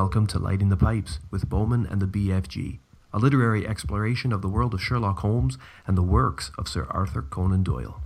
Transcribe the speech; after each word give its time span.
Welcome 0.00 0.28
to 0.28 0.38
Lighting 0.38 0.68
the 0.68 0.76
Pipes 0.76 1.18
with 1.28 1.48
Bowman 1.48 1.84
and 1.84 2.00
the 2.00 2.06
BFG, 2.06 2.78
a 3.12 3.18
literary 3.18 3.66
exploration 3.66 4.32
of 4.32 4.42
the 4.42 4.48
world 4.48 4.72
of 4.72 4.80
Sherlock 4.80 5.18
Holmes 5.18 5.58
and 5.88 5.98
the 5.98 6.04
works 6.04 6.52
of 6.56 6.68
Sir 6.68 6.86
Arthur 6.88 7.20
Conan 7.20 7.64
Doyle. 7.64 8.00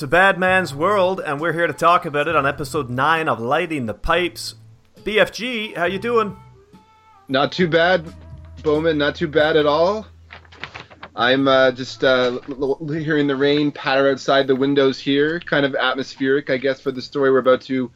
It's 0.00 0.04
a 0.04 0.08
bad 0.08 0.38
man's 0.38 0.74
world, 0.74 1.20
and 1.20 1.38
we're 1.38 1.52
here 1.52 1.66
to 1.66 1.74
talk 1.74 2.06
about 2.06 2.26
it 2.26 2.34
on 2.34 2.46
episode 2.46 2.88
nine 2.88 3.28
of 3.28 3.38
Lighting 3.38 3.84
the 3.84 3.92
Pipes. 3.92 4.54
BFG, 5.00 5.76
how 5.76 5.84
you 5.84 5.98
doing? 5.98 6.38
Not 7.28 7.52
too 7.52 7.68
bad, 7.68 8.10
Bowman. 8.62 8.96
Not 8.96 9.14
too 9.14 9.28
bad 9.28 9.58
at 9.58 9.66
all. 9.66 10.06
I'm 11.14 11.46
uh, 11.46 11.72
just 11.72 12.02
uh, 12.02 12.38
l- 12.48 12.78
l- 12.80 12.88
hearing 12.88 13.26
the 13.26 13.36
rain 13.36 13.70
patter 13.72 14.10
outside 14.10 14.46
the 14.46 14.56
windows 14.56 14.98
here. 14.98 15.38
Kind 15.38 15.66
of 15.66 15.74
atmospheric, 15.74 16.48
I 16.48 16.56
guess, 16.56 16.80
for 16.80 16.92
the 16.92 17.02
story 17.02 17.30
we're 17.30 17.40
about 17.40 17.60
to 17.62 17.90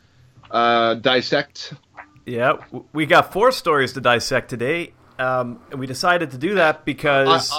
uh, 0.51 0.97
dissect. 0.97 1.73
Yeah, 2.27 2.59
w- 2.67 2.85
we 2.93 3.07
got 3.07 3.33
four 3.33 3.51
stories 3.51 3.95
to 3.95 4.03
dissect 4.03 4.51
today, 4.51 4.93
um, 5.19 5.59
and 5.71 5.81
we 5.81 5.87
decided 5.87 6.33
to 6.33 6.37
do 6.37 6.57
that 6.57 6.85
because. 6.85 7.51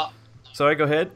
Sorry, 0.53 0.75
go 0.75 0.83
ahead. 0.83 1.09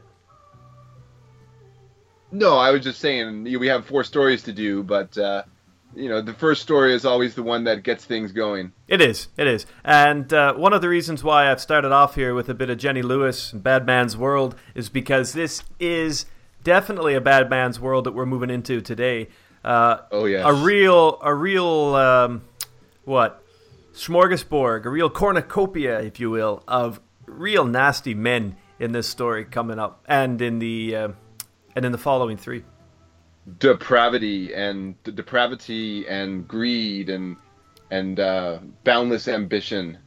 No, 2.32 2.56
I 2.56 2.70
was 2.70 2.82
just 2.82 3.00
saying 3.00 3.44
we 3.44 3.66
have 3.68 3.86
four 3.86 4.04
stories 4.04 4.42
to 4.44 4.52
do, 4.52 4.82
but 4.82 5.16
uh, 5.18 5.42
you 5.94 6.08
know, 6.08 6.20
the 6.20 6.34
first 6.34 6.62
story 6.62 6.94
is 6.94 7.04
always 7.04 7.34
the 7.34 7.42
one 7.42 7.64
that 7.64 7.82
gets 7.82 8.04
things 8.04 8.32
going. 8.32 8.72
It 8.86 9.00
is, 9.00 9.28
it 9.36 9.46
is. 9.46 9.66
And 9.84 10.32
uh, 10.32 10.54
one 10.54 10.72
of 10.72 10.82
the 10.82 10.88
reasons 10.88 11.24
why 11.24 11.50
I've 11.50 11.60
started 11.60 11.92
off 11.92 12.14
here 12.14 12.34
with 12.34 12.48
a 12.48 12.54
bit 12.54 12.70
of 12.70 12.78
Jenny 12.78 13.02
Lewis 13.02 13.52
and 13.52 13.62
Bad 13.62 13.86
Man's 13.86 14.16
World 14.16 14.54
is 14.74 14.88
because 14.88 15.32
this 15.32 15.62
is 15.80 16.26
definitely 16.62 17.14
a 17.14 17.20
Bad 17.20 17.50
Man's 17.50 17.80
World 17.80 18.04
that 18.04 18.12
we're 18.12 18.26
moving 18.26 18.50
into 18.50 18.80
today. 18.80 19.28
Uh, 19.64 19.98
Oh, 20.12 20.26
yes. 20.26 20.44
A 20.46 20.54
real, 20.54 21.18
a 21.22 21.34
real, 21.34 21.94
um, 21.96 22.42
what? 23.04 23.42
Smorgasbord, 23.92 24.84
a 24.84 24.88
real 24.88 25.10
cornucopia, 25.10 26.00
if 26.00 26.20
you 26.20 26.30
will, 26.30 26.62
of 26.68 27.00
real 27.26 27.64
nasty 27.64 28.14
men 28.14 28.56
in 28.78 28.92
this 28.92 29.08
story 29.08 29.44
coming 29.44 29.78
up, 29.78 30.02
and 30.08 30.40
in 30.40 30.58
the 30.58 30.96
uh, 30.96 31.08
and 31.76 31.84
in 31.84 31.92
the 31.92 31.98
following 31.98 32.36
three. 32.36 32.64
Depravity 33.58 34.54
and 34.54 34.94
the 35.04 35.12
depravity 35.12 36.06
and 36.08 36.46
greed 36.46 37.08
and 37.08 37.36
and 37.90 38.20
uh, 38.20 38.58
boundless 38.84 39.26
ambition. 39.26 39.98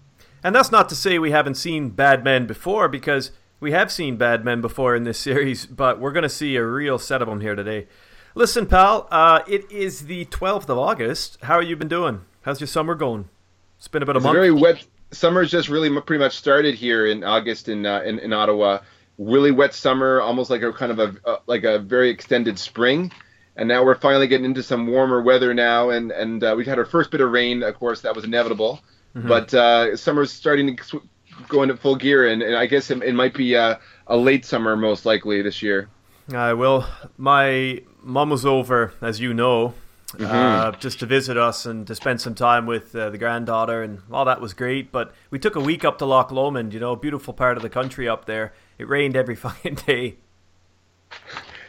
And 0.43 0.55
that's 0.55 0.71
not 0.71 0.89
to 0.89 0.95
say 0.95 1.19
we 1.19 1.31
haven't 1.31 1.55
seen 1.55 1.89
bad 1.89 2.23
men 2.23 2.45
before, 2.47 2.87
because 2.87 3.31
we 3.59 3.71
have 3.71 3.91
seen 3.91 4.15
bad 4.17 4.45
men 4.45 4.61
before 4.61 4.95
in 4.95 5.03
this 5.03 5.19
series, 5.29 5.65
but 5.65 5.99
we're 5.99 6.11
going 6.11 6.23
to 6.23 6.29
see 6.29 6.55
a 6.55 6.65
real 6.65 6.97
set 6.97 7.21
of 7.21 7.27
them 7.27 7.41
here 7.41 7.55
today. 7.55 7.87
Listen, 8.35 8.65
pal, 8.65 9.07
uh, 9.11 9.41
it 9.47 9.69
is 9.71 10.05
the 10.05 10.25
12th 10.25 10.69
of 10.69 10.77
August. 10.77 11.37
How 11.43 11.59
have 11.59 11.69
you 11.69 11.75
been 11.75 11.87
doing? 11.87 12.21
How's 12.41 12.59
your 12.59 12.67
summer 12.67 12.95
going? 12.95 13.29
It's 13.77 13.87
been 13.87 14.01
about 14.01 14.15
a 14.15 14.19
It's 14.19 14.25
a 14.25 14.27
month. 14.27 14.35
very 14.35 14.51
wet. 14.51 14.85
Summer's 15.11 15.51
just 15.51 15.69
really 15.69 15.89
pretty 16.01 16.23
much 16.23 16.35
started 16.35 16.73
here 16.73 17.05
in 17.05 17.23
August 17.23 17.69
in 17.69 17.85
uh, 17.85 18.01
in, 18.01 18.17
in 18.19 18.33
Ottawa. 18.33 18.79
Really 19.17 19.51
wet 19.51 19.73
summer, 19.73 20.21
almost 20.21 20.49
like 20.49 20.63
a 20.63 20.73
kind 20.73 20.91
of 20.91 20.99
a 20.99 21.15
uh, 21.25 21.37
like 21.45 21.63
a 21.63 21.79
very 21.79 22.09
extended 22.09 22.57
spring. 22.57 23.11
And 23.55 23.67
now 23.67 23.85
we're 23.85 23.95
finally 23.95 24.27
getting 24.27 24.45
into 24.45 24.63
some 24.63 24.87
warmer 24.87 25.21
weather 25.21 25.53
now, 25.53 25.91
and 25.91 26.11
and 26.11 26.43
uh, 26.43 26.55
we've 26.57 26.65
had 26.65 26.79
our 26.79 26.85
first 26.85 27.11
bit 27.11 27.21
of 27.21 27.31
rain. 27.31 27.61
Of 27.61 27.75
course, 27.75 28.01
that 28.01 28.15
was 28.15 28.25
inevitable, 28.25 28.81
but 29.13 29.53
uh, 29.53 29.95
summer's 29.95 30.31
starting 30.31 30.75
to 30.75 31.01
go 31.47 31.63
into 31.63 31.77
full 31.77 31.95
gear, 31.95 32.27
and, 32.27 32.41
and 32.41 32.55
I 32.55 32.65
guess 32.65 32.89
it, 32.89 33.01
it 33.03 33.13
might 33.13 33.33
be 33.33 33.55
uh, 33.55 33.75
a 34.07 34.17
late 34.17 34.45
summer 34.45 34.75
most 34.75 35.05
likely 35.05 35.41
this 35.41 35.61
year. 35.61 35.89
I 36.33 36.53
will. 36.53 36.85
My 37.17 37.81
mum 38.01 38.29
was 38.29 38.45
over, 38.45 38.93
as 39.01 39.19
you 39.19 39.33
know, 39.33 39.73
uh, 40.19 40.71
just 40.73 40.99
to 40.99 41.05
visit 41.05 41.37
us 41.37 41.65
and 41.65 41.85
to 41.87 41.95
spend 41.95 42.21
some 42.21 42.35
time 42.35 42.65
with 42.65 42.95
uh, 42.95 43.09
the 43.09 43.17
granddaughter, 43.17 43.83
and 43.83 44.01
all 44.11 44.25
that 44.25 44.41
was 44.41 44.53
great. 44.53 44.91
But 44.91 45.13
we 45.29 45.39
took 45.39 45.55
a 45.55 45.59
week 45.59 45.83
up 45.83 45.97
to 45.99 46.05
Loch 46.05 46.31
Lomond, 46.31 46.73
you 46.73 46.79
know, 46.79 46.95
beautiful 46.95 47.33
part 47.33 47.57
of 47.57 47.63
the 47.63 47.69
country 47.69 48.07
up 48.07 48.25
there. 48.25 48.53
It 48.83 48.89
rained 48.89 49.15
every 49.15 49.35
fucking 49.47 49.75
day. 49.75 50.17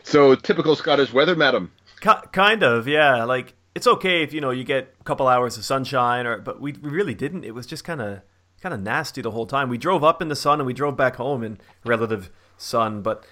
So 0.03 0.35
typical 0.35 0.75
Scottish 0.75 1.13
weather, 1.13 1.37
madam. 1.37 1.71
Ki- 2.01 2.11
kind 2.33 2.63
of, 2.65 2.89
yeah. 2.89 3.23
Like 3.25 3.55
it's 3.75 3.87
okay 3.87 4.23
if 4.25 4.33
you 4.33 4.41
know 4.41 4.51
you 4.51 4.65
get 4.65 4.95
a 5.01 5.05
couple 5.05 5.29
hours 5.29 5.57
of 5.57 5.65
sunshine, 5.65 6.27
or 6.27 6.39
but 6.39 6.61
we, 6.61 6.73
we 6.73 6.91
really 6.91 7.15
didn't. 7.15 7.45
It 7.45 7.55
was 7.55 7.67
just 7.67 7.85
kind 7.85 8.03
of 8.03 8.21
kind 8.61 8.75
of 8.75 8.81
nasty 8.81 9.23
the 9.23 9.31
whole 9.31 9.47
time. 9.47 9.69
We 9.69 9.79
drove 9.79 10.03
up 10.03 10.21
in 10.21 10.27
the 10.29 10.35
sun 10.37 10.59
and 10.61 10.67
we 10.67 10.73
drove 10.75 10.97
back 10.97 11.17
home 11.17 11.45
in 11.45 11.59
relative 11.85 12.31
sun, 12.59 13.01
but 13.03 13.25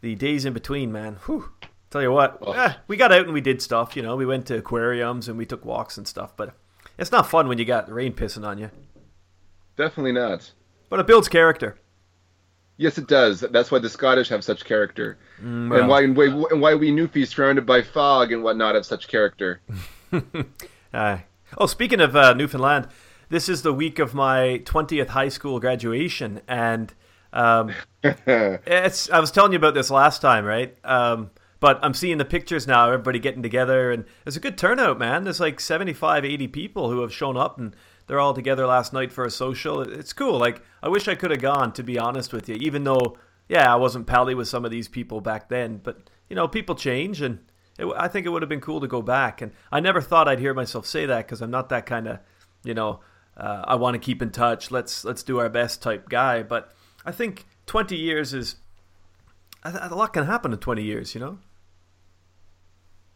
the 0.00 0.14
days 0.14 0.44
in 0.44 0.52
between, 0.52 0.92
man. 0.92 1.16
Whew. 1.26 1.50
Tell 1.90 2.02
you 2.02 2.12
what, 2.12 2.38
Oh. 2.42 2.52
eh, 2.52 2.74
we 2.88 2.96
got 2.96 3.12
out 3.12 3.24
and 3.24 3.32
we 3.34 3.40
did 3.40 3.60
stuff. 3.62 3.96
You 3.96 4.02
know, 4.02 4.14
we 4.16 4.26
went 4.26 4.46
to 4.46 4.56
aquariums 4.58 5.28
and 5.28 5.36
we 5.38 5.46
took 5.46 5.64
walks 5.64 5.96
and 5.96 6.06
stuff. 6.06 6.36
But 6.36 6.54
it's 6.98 7.12
not 7.12 7.28
fun 7.28 7.48
when 7.48 7.58
you 7.58 7.64
got 7.64 7.90
rain 7.90 8.12
pissing 8.12 8.46
on 8.46 8.58
you. 8.58 8.70
Definitely 9.76 10.12
not. 10.12 10.52
But 10.88 11.00
it 11.00 11.06
builds 11.06 11.28
character. 11.28 11.76
Yes, 12.76 12.98
it 12.98 13.06
does. 13.06 13.40
That's 13.40 13.70
why 13.70 13.78
the 13.78 13.88
Scottish 13.88 14.28
have 14.30 14.42
such 14.42 14.64
character, 14.64 15.16
well. 15.40 15.48
and 15.74 15.88
why 15.88 16.02
and 16.02 16.16
why, 16.16 16.24
and 16.26 16.60
why 16.60 16.74
we 16.74 16.90
Newfies 16.90 17.28
surrounded 17.28 17.66
by 17.66 17.82
fog 17.82 18.32
and 18.32 18.42
whatnot 18.42 18.74
have 18.74 18.86
such 18.86 19.08
character. 19.08 19.60
Uh, 20.94 21.18
oh, 21.58 21.66
speaking 21.66 22.00
of 22.00 22.14
uh, 22.14 22.32
Newfoundland, 22.34 22.86
this 23.28 23.48
is 23.48 23.62
the 23.62 23.72
week 23.72 23.98
of 23.98 24.14
my 24.14 24.62
20th 24.64 25.08
high 25.08 25.28
school 25.28 25.58
graduation, 25.58 26.40
and 26.46 26.94
um, 27.32 27.72
it's. 28.04 29.10
I 29.10 29.18
was 29.18 29.32
telling 29.32 29.50
you 29.50 29.58
about 29.58 29.74
this 29.74 29.90
last 29.90 30.22
time, 30.22 30.44
right? 30.44 30.76
Um, 30.84 31.32
but 31.58 31.80
I'm 31.82 31.94
seeing 31.94 32.18
the 32.18 32.24
pictures 32.24 32.68
now. 32.68 32.86
Everybody 32.86 33.18
getting 33.18 33.42
together, 33.42 33.90
and 33.90 34.04
there's 34.22 34.36
a 34.36 34.40
good 34.40 34.56
turnout, 34.56 34.98
man. 34.98 35.24
There's 35.24 35.40
like 35.40 35.58
75, 35.58 36.24
80 36.24 36.48
people 36.48 36.90
who 36.90 37.00
have 37.00 37.12
shown 37.12 37.36
up, 37.36 37.58
and 37.58 37.74
they're 38.06 38.20
all 38.20 38.34
together 38.34 38.66
last 38.66 38.92
night 38.92 39.12
for 39.12 39.24
a 39.24 39.30
social. 39.30 39.80
It's 39.80 40.12
cool. 40.12 40.38
Like 40.38 40.62
I 40.82 40.88
wish 40.88 41.08
I 41.08 41.14
could 41.14 41.30
have 41.30 41.40
gone, 41.40 41.72
to 41.72 41.82
be 41.82 41.98
honest 41.98 42.32
with 42.32 42.48
you. 42.48 42.56
Even 42.56 42.84
though, 42.84 43.16
yeah, 43.48 43.72
I 43.72 43.76
wasn't 43.76 44.06
pally 44.06 44.34
with 44.34 44.48
some 44.48 44.64
of 44.64 44.70
these 44.70 44.88
people 44.88 45.20
back 45.20 45.48
then, 45.48 45.80
but 45.82 46.10
you 46.28 46.36
know, 46.36 46.48
people 46.48 46.74
change, 46.74 47.20
and 47.20 47.40
it, 47.78 47.86
I 47.96 48.08
think 48.08 48.26
it 48.26 48.30
would 48.30 48.42
have 48.42 48.48
been 48.48 48.60
cool 48.60 48.80
to 48.80 48.86
go 48.86 49.02
back. 49.02 49.40
And 49.40 49.52
I 49.70 49.80
never 49.80 50.00
thought 50.00 50.28
I'd 50.28 50.40
hear 50.40 50.54
myself 50.54 50.86
say 50.86 51.06
that 51.06 51.26
because 51.26 51.40
I'm 51.40 51.50
not 51.50 51.68
that 51.70 51.86
kind 51.86 52.08
of, 52.08 52.18
you 52.62 52.74
know, 52.74 53.00
uh, 53.36 53.64
I 53.64 53.74
want 53.76 53.94
to 53.94 53.98
keep 53.98 54.22
in 54.22 54.30
touch. 54.30 54.70
Let's 54.70 55.04
let's 55.04 55.22
do 55.22 55.38
our 55.38 55.48
best 55.48 55.82
type 55.82 56.08
guy. 56.08 56.42
But 56.42 56.72
I 57.04 57.12
think 57.12 57.46
20 57.66 57.96
years 57.96 58.34
is 58.34 58.56
a 59.64 59.94
lot 59.94 60.12
can 60.12 60.26
happen 60.26 60.52
in 60.52 60.58
20 60.58 60.82
years. 60.82 61.14
You 61.14 61.20
know. 61.20 61.38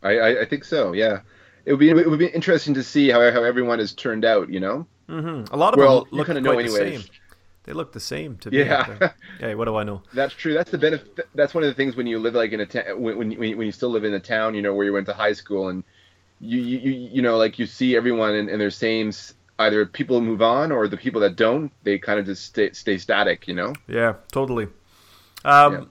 I, 0.02 0.10
I, 0.10 0.40
I 0.42 0.44
think 0.44 0.64
so. 0.64 0.92
Yeah, 0.92 1.20
it 1.68 1.72
would 1.72 1.80
be 1.80 1.90
it 1.90 2.08
would 2.08 2.18
be 2.18 2.26
interesting 2.26 2.74
to 2.74 2.82
see 2.82 3.10
how 3.10 3.20
how 3.30 3.42
everyone 3.44 3.78
has 3.78 3.92
turned 3.92 4.24
out. 4.24 4.48
You 4.48 4.60
know. 4.60 4.86
A 5.10 5.56
lot 5.56 5.74
of 5.74 5.78
Well, 5.78 6.04
them 6.04 6.08
look 6.12 6.26
kinda 6.26 6.40
know 6.40 6.52
the 6.52 6.60
anyways. 6.60 7.02
same. 7.02 7.04
They 7.64 7.74
look 7.74 7.92
the 7.92 8.00
same 8.00 8.38
to 8.38 8.50
me. 8.50 8.58
Yeah. 8.58 9.10
Hey, 9.38 9.54
what 9.54 9.66
do 9.66 9.76
I 9.76 9.84
know? 9.84 10.02
That's 10.14 10.34
true. 10.34 10.54
That's 10.54 10.70
the 10.70 10.78
benefit. 10.78 11.28
That's 11.34 11.54
one 11.54 11.62
of 11.64 11.68
the 11.68 11.74
things 11.74 11.94
when 11.94 12.06
you 12.06 12.18
live 12.18 12.34
like 12.34 12.52
in 12.52 12.60
a 12.60 12.66
ta- 12.66 12.94
when 12.96 13.18
when 13.18 13.30
you, 13.30 13.38
when 13.58 13.66
you 13.66 13.72
still 13.72 13.90
live 13.90 14.04
in 14.04 14.14
a 14.14 14.20
town, 14.20 14.54
you 14.54 14.62
know, 14.62 14.74
where 14.74 14.86
you 14.86 14.92
went 14.94 15.06
to 15.06 15.12
high 15.12 15.34
school, 15.34 15.68
and 15.68 15.84
you 16.40 16.58
you 16.58 16.90
you, 17.16 17.22
know 17.22 17.36
like 17.36 17.58
you 17.58 17.66
see 17.66 17.94
everyone 17.96 18.34
in, 18.34 18.48
in 18.48 18.58
their 18.58 18.70
same 18.70 19.12
either 19.58 19.84
people 19.84 20.20
move 20.20 20.40
on 20.40 20.72
or 20.72 20.88
the 20.88 20.96
people 20.96 21.20
that 21.20 21.36
don't, 21.36 21.70
they 21.82 21.98
kind 21.98 22.18
of 22.18 22.24
just 22.26 22.46
stay 22.46 22.72
stay 22.72 22.96
static. 22.96 23.46
You 23.46 23.54
know. 23.54 23.74
Yeah, 23.86 24.14
totally. 24.32 24.68
Um, 25.44 25.72
Yeah. 25.72 25.84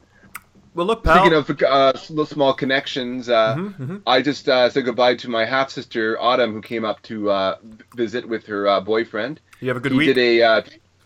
Well, 0.77 0.85
look, 0.85 1.03
pal. 1.03 1.15
Speaking 1.25 1.33
of 1.39 1.63
uh, 1.63 2.25
small 2.25 2.53
connections, 2.53 3.27
uh, 3.29 3.55
Mm-hmm, 3.55 3.95
I 4.05 4.21
just 4.21 4.47
uh, 4.47 4.69
said 4.69 4.85
goodbye 4.85 5.15
to 5.15 5.27
my 5.27 5.43
half 5.43 5.71
sister 5.71 6.19
Autumn, 6.21 6.53
who 6.53 6.61
came 6.61 6.85
up 6.85 7.01
to 7.03 7.31
uh, 7.31 7.55
visit 7.95 8.29
with 8.29 8.45
her 8.45 8.67
uh, 8.67 8.79
boyfriend. 8.81 9.39
you 9.59 9.69
have 9.69 9.77
a 9.77 9.79
good 9.79 9.91
he 9.93 9.97
week. 9.97 10.13
did 10.13 10.19
a 10.19 10.43
uh, 10.43 10.61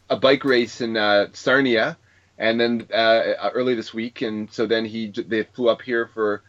a 0.09 0.18
bike 0.18 0.44
race 0.44 0.81
in 0.81 0.97
uh, 0.97 1.27
Sarnia, 1.31 1.97
and 2.38 2.59
then 2.59 2.85
uh, 2.94 3.50
early 3.53 3.73
this 3.75 3.94
week, 3.94 4.21
and 4.21 4.51
so 4.51 4.65
then 4.68 4.83
he 4.83 5.07
they 5.07 5.44
flew 5.44 5.69
up 5.69 5.81
here 5.81 6.06
for 6.13 6.44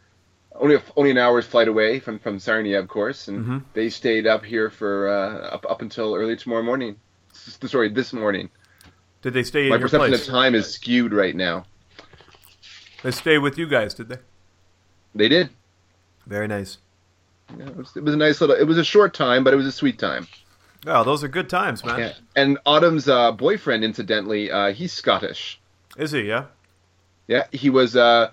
only 0.57 0.75
a, 0.75 0.83
only 0.97 1.13
an 1.13 1.19
hour's 1.19 1.47
flight 1.47 1.69
away 1.69 2.01
from 2.01 2.19
from 2.19 2.41
Sarnia, 2.41 2.81
of 2.81 2.89
course, 2.89 3.29
and 3.29 3.39
Mm-hmm. 3.39 3.59
they 3.75 3.89
stayed 3.89 4.27
up 4.27 4.45
here 4.45 4.69
for 4.69 5.09
uh, 5.09 5.55
up 5.55 5.65
up 5.71 5.81
until 5.81 6.17
early 6.17 6.35
tomorrow 6.37 6.65
morning. 6.65 6.97
S- 7.33 7.57
Sorry, 7.71 7.89
this 7.89 8.13
morning. 8.13 8.51
Did 9.23 9.35
they 9.35 9.45
stay 9.45 9.69
My 9.69 9.77
in 9.77 9.81
your 9.81 9.89
perception 9.89 10.11
place? 10.11 10.23
of 10.23 10.27
time 10.35 10.57
is 10.57 10.75
skewed 10.75 11.13
right 11.13 11.37
now. 11.37 11.67
They 13.03 13.11
stay 13.11 13.39
with 13.39 13.59
you 13.59 13.67
guys, 13.67 13.95
did 13.95 14.09
they? 14.09 14.19
They 15.15 15.29
did. 15.29 15.51
Very 16.27 16.49
nice. 16.49 16.79
Yeah, 17.59 17.67
it, 17.67 17.77
was, 17.77 17.97
it 17.97 18.05
was 18.05 18.15
a 18.15 18.17
nice 18.17 18.41
little. 18.41 18.57
It 18.57 18.65
was 18.65 18.79
a 18.79 18.85
short 18.85 19.13
time, 19.15 19.45
but 19.45 19.53
it 19.53 19.57
was 19.57 19.67
a 19.67 19.73
sweet 19.73 19.99
time. 19.99 20.27
Oh, 20.87 21.05
those 21.05 21.23
are 21.23 21.29
good 21.29 21.49
times, 21.49 21.85
man. 21.85 21.99
Yeah. 21.99 22.13
And 22.35 22.59
Autumn's 22.67 23.09
uh, 23.09 23.33
boyfriend, 23.33 23.85
incidentally, 23.85 24.51
uh, 24.51 24.73
he's 24.73 24.93
Scottish. 24.93 25.61
Is 25.97 26.11
he? 26.13 26.23
Yeah. 26.23 26.47
Yeah, 27.29 27.47
he 27.53 27.71
was 27.71 27.95
uh, 27.95 28.31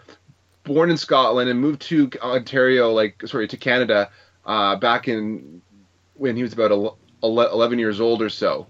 born 0.64 0.90
in 0.90 0.98
Scotland 0.98 1.50
and 1.50 1.60
moved 1.60 1.82
to 1.84 2.10
Ontario, 2.22 2.92
like 2.92 3.22
sorry, 3.28 3.48
to 3.48 3.58
Canada, 3.58 4.10
uh, 4.46 4.76
back 4.78 5.08
in 5.08 5.62
when 6.16 6.36
he 6.36 6.42
was 6.42 6.54
about 6.54 6.72
ele- 6.72 6.98
ele- 7.24 7.52
eleven 7.52 7.78
years 7.78 8.02
old 8.02 8.22
or 8.22 8.30
so. 8.30 8.68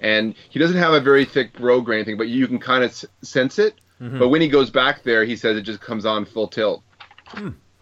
And 0.00 0.34
he 0.50 0.58
doesn't 0.58 0.76
have 0.76 0.92
a 0.92 1.00
very 1.00 1.24
thick 1.24 1.52
brogue 1.52 1.88
or 1.88 1.92
anything, 1.92 2.16
but 2.16 2.28
you 2.28 2.46
can 2.46 2.58
kind 2.58 2.82
of 2.84 3.04
sense 3.22 3.58
it. 3.58 3.74
But 4.00 4.28
when 4.28 4.40
he 4.42 4.48
goes 4.48 4.68
back 4.70 5.02
there, 5.02 5.24
he 5.24 5.34
says 5.36 5.56
it 5.56 5.62
just 5.62 5.80
comes 5.80 6.04
on 6.04 6.24
full 6.26 6.48
tilt. 6.48 6.82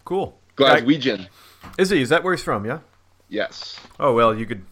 Cool. 0.05 0.39
Glaswegian, 0.57 1.27
Is 1.79 1.91
he? 1.91 2.01
Is 2.03 2.11
that 2.11 2.23
where 2.23 2.35
he's 2.35 2.43
from? 2.45 2.65
Yeah. 2.65 2.81
yes. 3.29 3.81
Oh 3.99 4.13
well, 4.15 4.35
you 4.37 4.47
could 4.47 4.65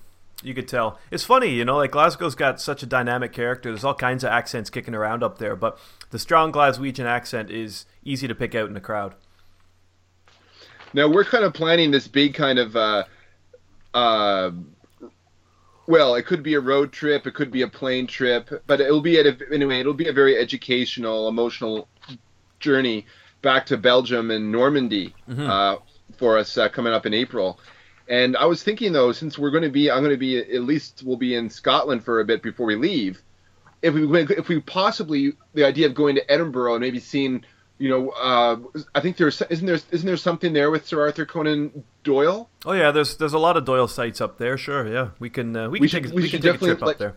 you 0.43 0.55
could 0.55 0.69
tell. 0.69 0.99
It's 1.11 1.25
funny, 1.25 1.49
you 1.51 1.65
know, 1.65 1.77
like 1.77 1.91
Glasgow's 1.91 2.35
got 2.35 2.61
such 2.61 2.83
a 2.83 2.87
dynamic 2.87 3.33
character. 3.33 3.71
There's 3.71 3.85
all 3.85 3.95
kinds 3.95 4.23
of 4.25 4.31
accents 4.31 4.71
kicking 4.71 4.95
around 4.95 5.23
up 5.23 5.39
there, 5.39 5.57
but 5.57 5.79
the 6.11 6.19
strong 6.19 6.53
Glaswegian 6.53 7.05
accent 7.07 7.51
is 7.51 7.87
easy 8.05 8.29
to 8.29 8.35
pick 8.35 8.55
out 8.55 8.69
in 8.69 8.75
the 8.75 8.81
crowd. 8.81 9.15
Now 10.93 11.09
we're 11.09 11.25
kind 11.25 11.45
of 11.45 11.53
planning 11.55 11.91
this 11.91 12.09
big 12.09 12.35
kind 12.35 12.59
of, 12.59 12.75
uh, 12.77 13.05
uh, 13.95 14.51
well, 15.91 16.15
it 16.15 16.25
could 16.25 16.43
be 16.43 16.55
a 16.55 16.61
road 16.61 16.93
trip, 16.93 17.27
it 17.27 17.35
could 17.35 17.51
be 17.51 17.63
a 17.63 17.69
plane 17.69 18.07
trip, 18.07 18.63
but 18.67 18.81
it'll 18.81 19.01
be 19.01 19.19
at 19.19 19.27
a, 19.27 19.37
anyway. 19.53 19.81
It'll 19.81 19.93
be 19.93 20.09
a 20.09 20.13
very 20.13 20.39
educational, 20.39 21.29
emotional 21.29 21.89
journey 22.61 23.07
back 23.43 23.67
to 23.67 23.77
Belgium 23.77 24.31
and 24.31 24.53
Normandy 24.53 25.15
uh, 25.51 25.77
for 26.17 26.39
us 26.39 26.57
uh, 26.57 26.69
coming 26.69 26.93
up 26.93 27.07
in 27.07 27.15
April. 27.15 27.59
And 28.09 28.37
I 28.37 28.47
was 28.47 28.63
thinking 28.63 28.93
though, 28.93 29.11
since 29.13 29.37
we're 29.37 29.51
going 29.51 29.65
to 29.65 29.71
be, 29.71 29.91
I'm 29.91 30.03
going 30.03 30.15
to 30.15 30.19
be 30.19 30.39
at 30.39 30.63
least 30.63 31.03
we'll 31.05 31.17
be 31.17 31.35
in 31.35 31.51
Scotland 31.51 32.05
for 32.05 32.21
a 32.21 32.25
bit 32.25 32.43
before 32.43 32.67
we 32.67 32.77
leave. 32.77 33.21
If 33.83 33.95
we 33.95 34.23
if 34.23 34.49
we 34.49 34.61
possibly 34.61 35.33
the 35.55 35.65
idea 35.65 35.87
of 35.87 35.95
going 35.95 36.17
to 36.17 36.31
Edinburgh 36.31 36.75
and 36.75 36.83
maybe 36.83 37.01
seeing, 37.01 37.45
you 37.79 37.89
know, 37.89 38.11
uh, 38.11 38.57
I 38.95 39.01
think 39.01 39.17
there's 39.17 39.41
isn't 39.43 39.67
there 39.67 39.79
isn't 39.91 40.07
there 40.07 40.17
something 40.17 40.53
there 40.53 40.71
with 40.71 40.87
Sir 40.87 41.01
Arthur 41.01 41.25
Conan 41.25 41.85
Doyle? 42.05 42.49
Oh 42.65 42.73
yeah, 42.73 42.91
there's 42.91 43.17
there's 43.17 43.33
a 43.35 43.39
lot 43.39 43.57
of 43.57 43.65
Doyle 43.65 43.89
sites 43.89 44.21
up 44.21 44.39
there. 44.39 44.57
Sure, 44.59 44.87
yeah, 44.87 45.11
we 45.19 45.31
can 45.31 45.57
uh, 45.57 45.69
we 45.69 45.81
We 45.81 45.89
take 45.89 46.05
should- 46.05 46.13
a, 46.13 46.15
we 46.15 46.23
we 46.23 46.29
can 46.31 46.41
take 46.41 46.51
a 46.51 46.53
definitely, 46.53 46.69
trip 46.69 46.83
like- 46.83 46.95
up 46.95 46.99
there. 46.99 47.17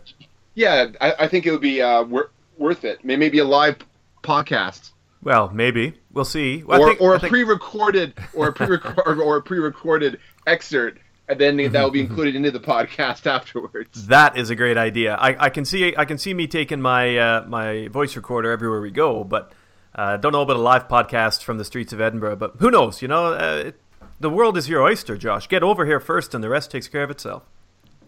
Yeah, 0.54 0.86
I, 1.00 1.14
I 1.20 1.28
think 1.28 1.46
it 1.46 1.50
would 1.50 1.60
be 1.60 1.82
uh, 1.82 2.04
wor- 2.04 2.30
worth 2.58 2.84
it. 2.84 3.04
Maybe 3.04 3.38
a 3.40 3.44
live 3.44 3.76
podcast 4.22 4.90
Well, 5.22 5.50
maybe 5.52 5.94
we'll 6.12 6.24
see. 6.24 6.62
Well, 6.62 6.78
I 6.78 6.82
or 6.84 6.88
think- 6.88 7.00
or 7.00 7.14
a 7.14 7.18
think- 7.20 7.30
pre-recorded 7.32 8.14
or 8.34 8.48
a 8.48 8.52
pre-record 8.58 9.18
or 9.20 9.36
a 9.38 9.42
pre-recorded 9.42 10.18
excerpt, 10.46 10.98
and 11.28 11.40
then 11.40 11.56
that 11.56 11.82
will 11.82 11.90
be 11.90 12.00
included 12.08 12.36
into 12.36 12.50
the 12.50 12.60
podcast 12.60 13.26
afterwards. 13.30 14.06
That 14.06 14.36
is 14.36 14.50
a 14.50 14.54
great 14.56 14.76
idea. 14.76 15.14
I, 15.16 15.46
I 15.46 15.48
can 15.50 15.64
see 15.64 15.94
I 15.96 16.04
can 16.04 16.18
see 16.18 16.34
me 16.34 16.46
taking 16.46 16.80
my 16.80 17.16
uh, 17.16 17.44
my 17.48 17.88
voice 17.88 18.14
recorder 18.16 18.50
everywhere 18.52 18.80
we 18.80 18.90
go, 18.90 19.24
but 19.24 19.52
uh, 19.94 20.16
don't 20.18 20.32
know 20.32 20.42
about 20.42 20.56
a 20.56 20.60
live 20.60 20.88
podcast 20.88 21.42
from 21.42 21.58
the 21.58 21.64
streets 21.64 21.92
of 21.92 22.00
Edinburgh. 22.00 22.36
But 22.36 22.54
who 22.58 22.70
knows? 22.70 23.00
You 23.02 23.08
know, 23.08 23.32
uh, 23.34 23.62
it, 23.66 23.80
the 24.24 24.30
world 24.30 24.56
is 24.56 24.68
your 24.68 24.82
oyster, 24.82 25.18
Josh. 25.18 25.46
Get 25.48 25.62
over 25.62 25.84
here 25.84 26.00
first, 26.00 26.34
and 26.34 26.42
the 26.42 26.48
rest 26.48 26.70
takes 26.70 26.88
care 26.88 27.02
of 27.02 27.10
itself. 27.10 27.42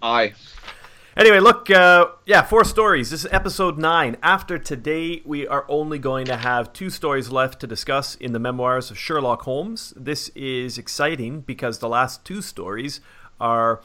Aye. 0.00 0.32
Anyway, 1.14 1.40
look, 1.40 1.70
uh, 1.70 2.06
yeah, 2.24 2.42
four 2.42 2.64
stories. 2.64 3.10
This 3.10 3.24
is 3.24 3.32
episode 3.32 3.76
nine. 3.76 4.16
After 4.22 4.58
today, 4.58 5.20
we 5.24 5.46
are 5.46 5.66
only 5.68 5.98
going 5.98 6.24
to 6.26 6.36
have 6.36 6.72
two 6.72 6.88
stories 6.88 7.30
left 7.30 7.60
to 7.60 7.66
discuss 7.66 8.14
in 8.14 8.32
the 8.32 8.38
memoirs 8.38 8.90
of 8.90 8.98
Sherlock 8.98 9.42
Holmes. 9.42 9.92
This 9.94 10.30
is 10.34 10.78
exciting 10.78 11.40
because 11.40 11.78
the 11.78 11.88
last 11.88 12.24
two 12.24 12.40
stories 12.40 13.00
are 13.38 13.82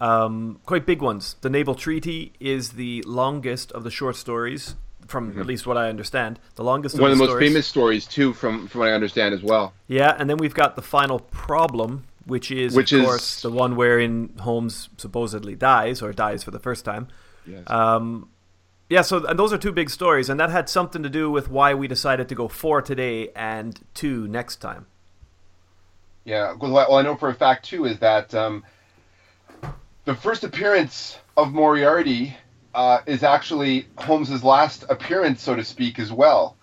um, 0.00 0.60
quite 0.64 0.86
big 0.86 1.02
ones. 1.02 1.36
The 1.42 1.50
Naval 1.50 1.74
Treaty 1.74 2.32
is 2.40 2.72
the 2.72 3.02
longest 3.06 3.72
of 3.72 3.84
the 3.84 3.90
short 3.90 4.16
stories, 4.16 4.74
from 5.08 5.38
at 5.40 5.46
least 5.46 5.66
what 5.66 5.76
I 5.76 5.88
understand. 5.88 6.38
The 6.54 6.62
longest 6.62 6.98
One 7.00 7.10
of 7.10 7.18
the 7.18 7.22
most 7.24 7.30
stories. 7.30 7.48
famous 7.50 7.66
stories 7.66 8.06
too, 8.06 8.32
from 8.34 8.68
from 8.68 8.80
what 8.80 8.88
I 8.90 8.92
understand 8.92 9.34
as 9.34 9.42
well. 9.42 9.72
Yeah, 9.88 10.14
and 10.16 10.30
then 10.30 10.36
we've 10.36 10.54
got 10.54 10.76
the 10.76 10.82
final 10.82 11.18
problem, 11.18 12.04
which 12.26 12.50
is, 12.52 12.76
Which 12.76 12.92
of 12.92 13.00
is- 13.00 13.04
course, 13.06 13.42
the 13.42 13.50
one 13.50 13.74
wherein 13.74 14.30
Holmes 14.40 14.88
supposedly 14.98 15.56
dies 15.56 16.00
or 16.02 16.12
dies 16.12 16.44
for 16.44 16.52
the 16.52 16.60
first 16.60 16.84
time. 16.84 17.08
Yes. 17.46 17.62
Um, 17.66 18.28
yeah, 18.90 19.02
so 19.02 19.24
and 19.26 19.38
those 19.38 19.52
are 19.52 19.58
two 19.58 19.72
big 19.72 19.90
stories, 19.90 20.28
and 20.30 20.38
that 20.40 20.50
had 20.50 20.68
something 20.68 21.02
to 21.02 21.08
do 21.10 21.30
with 21.30 21.50
why 21.50 21.74
we 21.74 21.88
decided 21.88 22.28
to 22.28 22.34
go 22.34 22.46
four 22.48 22.80
today 22.82 23.30
and 23.34 23.78
two 23.94 24.28
next 24.28 24.56
time. 24.56 24.86
Yeah, 26.24 26.54
well, 26.58 26.94
I 26.94 27.02
know 27.02 27.16
for 27.16 27.30
a 27.30 27.34
fact 27.34 27.64
too 27.66 27.86
is 27.86 27.98
that 28.00 28.34
um, 28.34 28.62
the 30.04 30.14
first 30.14 30.44
appearance 30.44 31.18
of 31.36 31.52
Moriarty 31.52 32.36
uh, 32.78 33.00
is 33.06 33.24
actually 33.24 33.88
Holmes's 33.98 34.44
last 34.44 34.84
appearance, 34.88 35.42
so 35.42 35.56
to 35.56 35.64
speak, 35.64 35.98
as 35.98 36.12
well. 36.12 36.56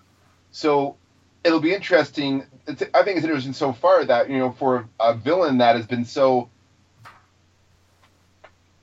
So 0.51 0.95
it'll 1.43 1.59
be 1.59 1.73
interesting. 1.73 2.45
It's, 2.67 2.81
I 2.93 3.03
think 3.03 3.17
it's 3.17 3.25
interesting 3.25 3.51
so 3.51 3.73
far 3.73 4.05
that 4.05 4.29
you 4.29 4.37
know 4.37 4.53
for 4.53 4.87
a 4.97 5.13
villain 5.13 5.57
that 5.57 5.75
has 5.75 5.85
been 5.85 6.05
so 6.05 6.49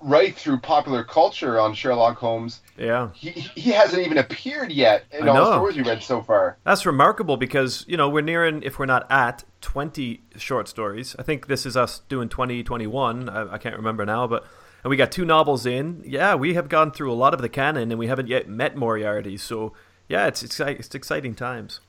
right 0.02 0.36
through 0.36 0.58
popular 0.58 1.04
culture 1.04 1.58
on 1.58 1.72
Sherlock 1.72 2.18
Holmes, 2.18 2.60
Yeah, 2.76 3.08
he 3.14 3.30
he 3.30 3.70
hasn't 3.70 4.04
even 4.04 4.18
appeared 4.18 4.70
yet 4.70 5.06
in 5.10 5.26
all 5.26 5.36
the 5.36 5.52
stories 5.56 5.76
we 5.76 5.84
read 5.84 6.02
so 6.02 6.20
far. 6.20 6.58
that's 6.64 6.84
remarkable 6.84 7.38
because 7.38 7.86
you 7.88 7.96
know 7.96 8.10
we're 8.10 8.20
nearing, 8.20 8.62
if 8.62 8.78
we're 8.78 8.84
not 8.84 9.10
at, 9.10 9.44
twenty 9.62 10.20
short 10.36 10.68
stories. 10.68 11.16
I 11.18 11.22
think 11.22 11.46
this 11.46 11.64
is 11.64 11.78
us 11.78 12.02
doing 12.10 12.28
twenty 12.28 12.62
twenty 12.62 12.86
one. 12.86 13.30
I, 13.30 13.54
I 13.54 13.56
can't 13.58 13.76
remember 13.76 14.04
now, 14.04 14.26
but 14.26 14.44
and 14.82 14.90
we 14.90 14.96
got 14.96 15.12
two 15.12 15.24
novels 15.24 15.66
in. 15.66 16.02
Yeah, 16.06 16.34
we 16.34 16.54
have 16.54 16.68
gone 16.68 16.90
through 16.92 17.12
a 17.12 17.14
lot 17.14 17.34
of 17.34 17.40
the 17.42 17.48
canon, 17.48 17.90
and 17.90 17.98
we 17.98 18.06
haven't 18.08 18.28
yet 18.28 18.48
met 18.48 18.76
Moriarty. 18.76 19.36
So 19.36 19.72
yeah, 20.08 20.26
it's 20.26 20.42
exci- 20.42 20.78
it's 20.80 20.94
exciting 20.94 21.34
times. 21.34 21.80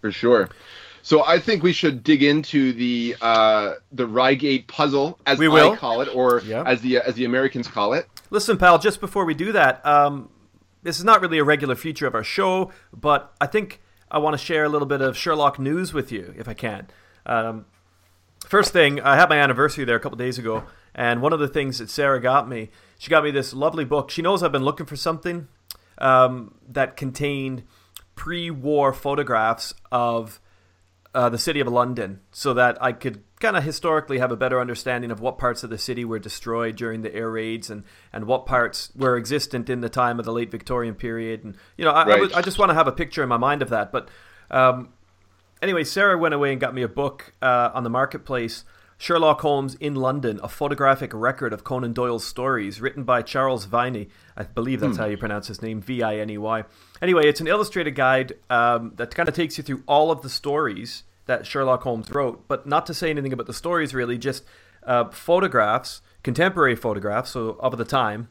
For 0.00 0.10
sure. 0.12 0.48
So 1.04 1.24
I 1.24 1.38
think 1.40 1.62
we 1.64 1.72
should 1.72 2.04
dig 2.04 2.22
into 2.22 2.72
the 2.72 3.16
uh, 3.20 3.74
the 3.90 4.06
Reigate 4.06 4.68
puzzle, 4.68 5.18
as 5.26 5.38
We 5.38 5.48
will. 5.48 5.72
I 5.72 5.76
call 5.76 6.00
it, 6.00 6.08
or 6.14 6.40
Yeah. 6.44 6.62
as 6.64 6.80
the 6.80 6.98
as 6.98 7.14
the 7.14 7.24
Americans 7.24 7.66
call 7.68 7.92
it. 7.92 8.06
Listen, 8.30 8.56
pal, 8.56 8.78
just 8.78 9.00
before 9.00 9.24
we 9.24 9.34
do 9.34 9.52
that, 9.52 9.84
um, 9.84 10.28
this 10.82 10.98
is 10.98 11.04
not 11.04 11.20
really 11.20 11.38
a 11.38 11.44
regular 11.44 11.74
feature 11.74 12.06
of 12.06 12.14
our 12.14 12.24
show, 12.24 12.70
but 12.92 13.32
I 13.40 13.46
think 13.46 13.80
I 14.10 14.18
want 14.18 14.34
to 14.34 14.38
share 14.44 14.64
a 14.64 14.68
little 14.68 14.86
bit 14.86 15.00
of 15.00 15.16
Sherlock 15.16 15.58
news 15.58 15.92
with 15.92 16.10
you, 16.12 16.34
if 16.36 16.48
I 16.48 16.54
can. 16.54 16.86
Um, 17.26 17.66
first 18.46 18.72
thing, 18.72 19.00
I 19.00 19.16
had 19.16 19.28
my 19.28 19.38
anniversary 19.38 19.84
there 19.84 19.96
a 19.96 20.00
couple 20.00 20.16
days 20.18 20.38
ago, 20.38 20.64
and 20.94 21.22
one 21.22 21.32
of 21.32 21.40
the 21.40 21.48
things 21.48 21.78
that 21.78 21.88
Sarah 21.90 22.20
got 22.20 22.48
me, 22.48 22.70
she 22.98 23.10
got 23.10 23.24
me 23.24 23.30
this 23.30 23.52
lovely 23.54 23.84
book. 23.84 24.10
She 24.10 24.22
knows 24.22 24.42
I've 24.42 24.52
been 24.52 24.64
looking 24.64 24.86
for 24.86 24.96
something 24.96 25.48
um, 25.98 26.54
that 26.68 26.96
contained 26.96 27.62
pre-war 28.14 28.92
photographs 28.92 29.74
of 29.90 30.38
uh, 31.14 31.28
the 31.28 31.38
city 31.38 31.60
of 31.60 31.68
London, 31.68 32.20
so 32.30 32.54
that 32.54 32.82
I 32.82 32.92
could 32.92 33.22
kind 33.38 33.54
of 33.54 33.64
historically 33.64 34.18
have 34.18 34.32
a 34.32 34.36
better 34.36 34.58
understanding 34.58 35.10
of 35.10 35.20
what 35.20 35.36
parts 35.36 35.62
of 35.62 35.68
the 35.68 35.76
city 35.76 36.04
were 36.06 36.18
destroyed 36.18 36.76
during 36.76 37.02
the 37.02 37.14
air 37.14 37.30
raids 37.30 37.68
and, 37.68 37.84
and 38.14 38.24
what 38.26 38.46
parts 38.46 38.90
were 38.96 39.16
existent 39.16 39.68
in 39.68 39.80
the 39.82 39.90
time 39.90 40.18
of 40.18 40.24
the 40.24 40.32
late 40.32 40.50
Victorian 40.50 40.94
period. 40.94 41.44
And 41.44 41.54
you 41.76 41.84
know, 41.84 41.90
I, 41.90 42.02
I, 42.02 42.06
Right. 42.06 42.20
would- 42.20 42.32
I 42.32 42.40
just 42.40 42.58
want 42.58 42.70
to 42.70 42.74
have 42.74 42.86
a 42.88 42.92
picture 42.92 43.22
in 43.22 43.28
my 43.28 43.36
mind 43.36 43.60
of 43.60 43.68
that. 43.70 43.92
But 43.92 44.08
um, 44.50 44.88
anyway, 45.60 45.84
Sarah 45.84 46.16
went 46.16 46.32
away 46.32 46.50
and 46.52 46.58
got 46.60 46.72
me 46.74 46.80
a 46.82 46.88
book 46.88 47.34
uh, 47.42 47.70
on 47.74 47.82
the 47.84 47.90
marketplace. 47.90 48.64
Sherlock 49.02 49.40
Holmes 49.40 49.74
in 49.80 49.96
London, 49.96 50.38
a 50.44 50.48
photographic 50.48 51.12
record 51.12 51.52
of 51.52 51.64
Conan 51.64 51.92
Doyle's 51.92 52.24
stories, 52.24 52.80
written 52.80 53.02
by 53.02 53.20
Charles 53.22 53.64
Viney. 53.64 54.10
I 54.36 54.44
believe 54.44 54.78
that's 54.78 54.96
how 54.96 55.06
you 55.06 55.16
pronounce 55.16 55.48
his 55.48 55.60
name, 55.60 55.80
V 55.80 56.04
I 56.04 56.18
N 56.18 56.30
E 56.30 56.38
Y. 56.38 56.62
Anyway, 57.02 57.26
it's 57.26 57.40
an 57.40 57.48
illustrated 57.48 57.96
guide 57.96 58.34
um, 58.48 58.92
that 58.98 59.12
kind 59.12 59.28
of 59.28 59.34
takes 59.34 59.58
you 59.58 59.64
through 59.64 59.82
all 59.88 60.12
of 60.12 60.22
the 60.22 60.28
stories 60.28 61.02
that 61.26 61.44
Sherlock 61.48 61.82
Holmes 61.82 62.12
wrote, 62.12 62.46
but 62.46 62.64
not 62.64 62.86
to 62.86 62.94
say 62.94 63.10
anything 63.10 63.32
about 63.32 63.48
the 63.48 63.52
stories 63.52 63.92
really, 63.92 64.18
just 64.18 64.44
uh, 64.84 65.10
photographs, 65.10 66.00
contemporary 66.22 66.76
photographs, 66.76 67.32
so 67.32 67.56
of 67.58 67.76
the 67.78 67.84
time, 67.84 68.28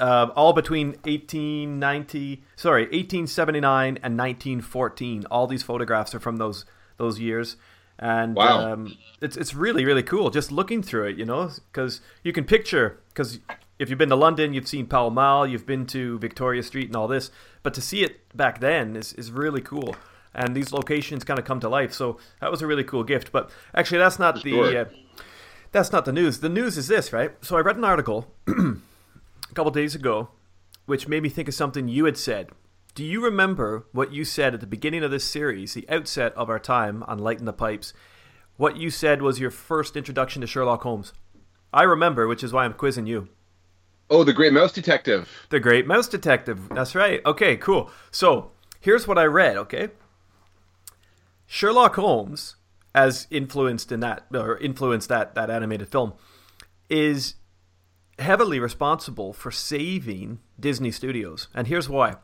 uh, 0.00 0.30
all 0.34 0.52
between 0.52 0.96
1890, 1.04 2.42
sorry, 2.56 2.82
1879 2.86 3.86
and 3.86 4.18
1914. 4.18 5.26
All 5.30 5.46
these 5.46 5.62
photographs 5.62 6.12
are 6.12 6.18
from 6.18 6.38
those 6.38 6.64
those 6.96 7.20
years, 7.20 7.56
and 7.98 8.34
Wow. 8.34 8.72
um, 8.72 8.96
it's 9.20 9.36
it's 9.36 9.54
really 9.54 9.84
really 9.84 10.02
cool 10.02 10.30
just 10.30 10.52
looking 10.52 10.82
through 10.82 11.06
it. 11.08 11.16
You 11.16 11.24
know, 11.24 11.50
because 11.72 12.00
you 12.22 12.32
can 12.32 12.44
picture 12.44 12.98
because 13.08 13.38
if 13.78 13.88
you've 13.90 13.98
been 13.98 14.08
to 14.10 14.16
London, 14.16 14.54
you've 14.54 14.68
seen 14.68 14.86
Pall 14.86 15.10
Mall, 15.10 15.46
you've 15.46 15.66
been 15.66 15.86
to 15.86 16.18
Victoria 16.18 16.62
Street 16.62 16.86
and 16.86 16.96
all 16.96 17.08
this, 17.08 17.30
but 17.62 17.74
to 17.74 17.80
see 17.80 18.02
it 18.02 18.36
back 18.36 18.60
then 18.60 18.96
is 18.96 19.12
is 19.14 19.30
really 19.30 19.60
cool. 19.60 19.94
And 20.34 20.54
these 20.54 20.70
locations 20.70 21.24
kind 21.24 21.38
of 21.38 21.46
come 21.46 21.60
to 21.60 21.68
life, 21.68 21.94
so 21.94 22.18
that 22.42 22.50
was 22.50 22.60
a 22.60 22.66
really 22.66 22.84
cool 22.84 23.04
gift. 23.04 23.32
But 23.32 23.50
actually, 23.74 23.98
that's 23.98 24.18
not 24.18 24.42
the 24.42 24.80
uh, 24.80 24.84
that's 25.72 25.92
not 25.92 26.04
the 26.04 26.12
news. 26.12 26.40
The 26.40 26.50
news 26.50 26.76
is 26.76 26.88
this, 26.88 27.10
right? 27.12 27.32
So 27.42 27.56
I 27.56 27.60
read 27.60 27.76
an 27.76 27.84
article 27.84 28.30
a 28.46 29.54
couple 29.54 29.70
days 29.70 29.94
ago, 29.94 30.28
which 30.84 31.08
made 31.08 31.22
me 31.22 31.30
think 31.30 31.48
of 31.48 31.54
something 31.54 31.88
you 31.88 32.04
had 32.04 32.18
said. 32.18 32.50
Do 32.96 33.04
you 33.04 33.22
remember 33.22 33.84
what 33.92 34.14
you 34.14 34.24
said 34.24 34.54
at 34.54 34.60
the 34.60 34.66
beginning 34.66 35.04
of 35.04 35.10
this 35.10 35.22
series, 35.22 35.74
the 35.74 35.86
outset 35.86 36.32
of 36.32 36.48
our 36.48 36.58
time 36.58 37.02
on 37.02 37.18
Lighting 37.18 37.44
the 37.44 37.52
Pipes? 37.52 37.92
What 38.56 38.78
you 38.78 38.88
said 38.88 39.20
was 39.20 39.38
your 39.38 39.50
first 39.50 39.98
introduction 39.98 40.40
to 40.40 40.46
Sherlock 40.46 40.82
Holmes. 40.82 41.12
I 41.74 41.82
remember, 41.82 42.26
which 42.26 42.42
is 42.42 42.54
why 42.54 42.64
I'm 42.64 42.72
quizzing 42.72 43.06
you. 43.06 43.28
Oh, 44.08 44.24
the 44.24 44.32
Great 44.32 44.54
Mouse 44.54 44.72
Detective. 44.72 45.28
The 45.50 45.60
Great 45.60 45.86
Mouse 45.86 46.08
Detective. 46.08 46.70
That's 46.70 46.94
right. 46.94 47.20
Okay, 47.26 47.58
cool. 47.58 47.90
So 48.10 48.52
here's 48.80 49.06
what 49.06 49.18
I 49.18 49.24
read, 49.24 49.58
okay? 49.58 49.90
Sherlock 51.44 51.96
Holmes, 51.96 52.56
as 52.94 53.26
influenced 53.30 53.92
in 53.92 54.00
that 54.00 54.24
or 54.32 54.56
influenced 54.56 55.10
that, 55.10 55.34
that 55.34 55.50
animated 55.50 55.90
film, 55.90 56.14
is 56.88 57.34
heavily 58.18 58.58
responsible 58.58 59.34
for 59.34 59.50
saving 59.50 60.38
Disney 60.58 60.90
Studios. 60.90 61.48
And 61.52 61.66
here's 61.66 61.90
why. 61.90 62.16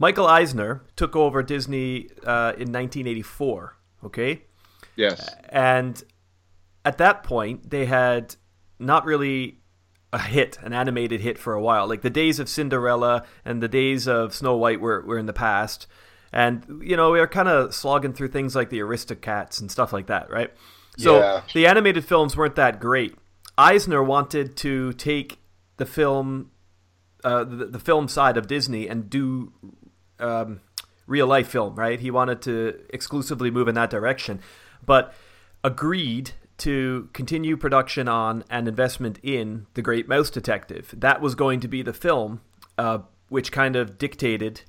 Michael 0.00 0.26
Eisner 0.26 0.82
took 0.96 1.14
over 1.14 1.42
Disney 1.42 2.08
uh, 2.24 2.56
in 2.56 2.72
1984, 2.72 3.76
okay? 4.06 4.42
Yes. 4.96 5.28
And 5.50 6.02
at 6.86 6.96
that 6.98 7.22
point, 7.22 7.68
they 7.70 7.84
had 7.84 8.34
not 8.78 9.04
really 9.04 9.58
a 10.12 10.18
hit, 10.18 10.58
an 10.62 10.72
animated 10.72 11.20
hit 11.20 11.38
for 11.38 11.52
a 11.52 11.60
while. 11.60 11.86
Like 11.86 12.00
the 12.00 12.08
days 12.10 12.40
of 12.40 12.48
Cinderella 12.48 13.24
and 13.44 13.62
the 13.62 13.68
days 13.68 14.08
of 14.08 14.34
Snow 14.34 14.56
White 14.56 14.80
were, 14.80 15.02
were 15.02 15.18
in 15.18 15.26
the 15.26 15.34
past. 15.34 15.86
And, 16.32 16.82
you 16.82 16.96
know, 16.96 17.10
we 17.10 17.20
were 17.20 17.26
kind 17.26 17.48
of 17.48 17.74
slogging 17.74 18.14
through 18.14 18.28
things 18.28 18.56
like 18.56 18.70
the 18.70 18.78
Aristocats 18.78 19.60
and 19.60 19.70
stuff 19.70 19.92
like 19.92 20.06
that, 20.06 20.30
right? 20.30 20.50
So 20.96 21.18
Yeah. 21.18 21.42
the 21.52 21.66
animated 21.66 22.06
films 22.06 22.36
weren't 22.38 22.56
that 22.56 22.80
great. 22.80 23.16
Eisner 23.58 24.02
wanted 24.02 24.56
to 24.58 24.94
take 24.94 25.38
the 25.76 25.84
film, 25.84 26.50
uh, 27.22 27.44
the, 27.44 27.66
the 27.66 27.78
film 27.78 28.08
side 28.08 28.38
of 28.38 28.46
Disney 28.46 28.88
and 28.88 29.10
do 29.10 29.52
um, 30.20 30.60
real 31.06 31.26
life 31.26 31.48
film, 31.48 31.74
right? 31.74 31.98
He 31.98 32.10
wanted 32.10 32.42
to 32.42 32.80
exclusively 32.90 33.50
move 33.50 33.68
in 33.68 33.74
that 33.74 33.90
direction, 33.90 34.40
but 34.84 35.14
agreed 35.64 36.32
to 36.58 37.08
continue 37.12 37.56
production 37.56 38.06
on 38.06 38.44
and 38.50 38.68
investment 38.68 39.18
in 39.22 39.66
The 39.74 39.82
Great 39.82 40.08
Mouse 40.08 40.30
Detective. 40.30 40.94
That 40.96 41.20
was 41.20 41.34
going 41.34 41.60
to 41.60 41.68
be 41.68 41.82
the 41.82 41.92
film, 41.92 42.42
uh, 42.76 42.98
which 43.28 43.50
kind 43.50 43.76
of 43.76 43.98
dictated 43.98 44.62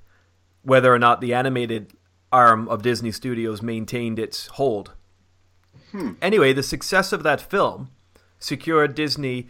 whether 0.64 0.94
or 0.94 1.00
not 1.00 1.22
the 1.22 1.34
animated 1.34 1.94
arm 2.32 2.68
of 2.70 2.82
Disney 2.82 3.12
Studios 3.12 3.62
maintained 3.62 4.20
its 4.20 4.48
hold. 4.48 4.94
Anyway, 6.22 6.54
the 6.54 6.64
success 6.64 7.12
of 7.12 7.24
that 7.24 7.42
film 7.42 7.90
secured 8.40 8.96
Disney 8.96 9.50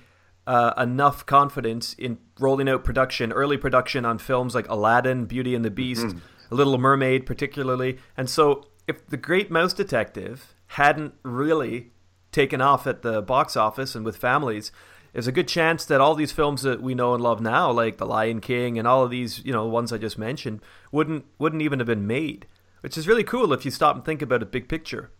uh, 0.52 0.74
enough 0.78 1.26
confidence 1.26 1.94
in 1.94 2.18
rolling 2.38 2.68
out 2.68 2.84
production, 2.84 3.32
early 3.32 3.56
production 3.56 4.04
on 4.04 4.18
films 4.18 4.54
like 4.54 4.68
Aladdin, 4.68 5.24
Beauty 5.24 5.56
and 5.56 5.64
the 5.64 5.72
Beast, 5.72 6.14
Little 6.50 6.78
Mermaid, 6.78 7.26
particularly. 7.26 8.00
And 8.18 8.30
so, 8.30 8.68
if 8.86 9.08
The 9.08 9.16
Great 9.16 9.50
Mouse 9.50 9.72
Detective 9.72 10.54
hadn't 10.68 11.14
really 11.24 11.92
taken 12.34 12.60
off 12.60 12.86
at 12.86 13.02
the 13.02 13.22
box 13.22 13.56
office 13.56 13.96
and 13.96 14.04
with 14.04 14.18
families, 14.18 14.74
there's 15.14 15.28
a 15.28 15.32
good 15.32 15.48
chance 15.48 15.86
that 15.86 16.02
all 16.02 16.16
these 16.16 16.34
films 16.34 16.64
that 16.64 16.82
we 16.82 16.96
know 16.96 17.14
and 17.14 17.24
love 17.24 17.40
now, 17.40 17.72
like 17.72 17.98
The 17.98 18.06
Lion 18.06 18.42
King 18.42 18.78
and 18.78 18.86
all 18.86 19.06
of 19.06 19.10
these, 19.10 19.42
you 19.46 19.54
know, 19.54 19.66
ones 19.68 19.94
I 19.94 19.98
just 20.00 20.18
mentioned, 20.18 20.60
wouldn't 20.92 21.24
wouldn't 21.40 21.62
even 21.62 21.80
have 21.80 21.88
been 21.88 22.06
made. 22.06 22.46
Which 22.82 22.98
is 22.98 23.08
really 23.08 23.24
cool 23.24 23.54
if 23.54 23.64
you 23.64 23.72
stop 23.72 23.96
and 23.96 24.04
think 24.04 24.22
about 24.22 24.42
it 24.42 24.52
big 24.52 24.68
picture. 24.68 25.12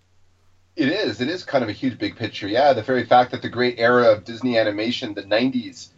It 0.76 0.88
is. 0.90 1.20
It 1.22 1.30
is 1.30 1.44
kind 1.44 1.64
of 1.64 1.70
a 1.70 1.74
huge 1.74 1.98
big 1.98 2.16
picture. 2.16 2.48
Yeah, 2.48 2.74
the 2.74 2.82
very 2.82 3.06
fact 3.06 3.32
that 3.32 3.42
the 3.42 3.50
great 3.50 3.76
era 3.78 4.12
of 4.12 4.24
Disney 4.24 4.58
animation, 4.58 5.14
the 5.14 5.24
90s, 5.24 5.90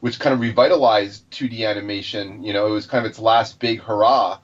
which 0.00 0.18
kind 0.18 0.32
of 0.34 0.40
revitalized 0.40 1.30
2D 1.30 1.66
animation, 1.68 2.42
you 2.42 2.52
know, 2.52 2.66
it 2.66 2.70
was 2.70 2.86
kind 2.86 3.04
of 3.04 3.10
its 3.10 3.18
last 3.18 3.60
big 3.60 3.80
hurrah, 3.80 4.38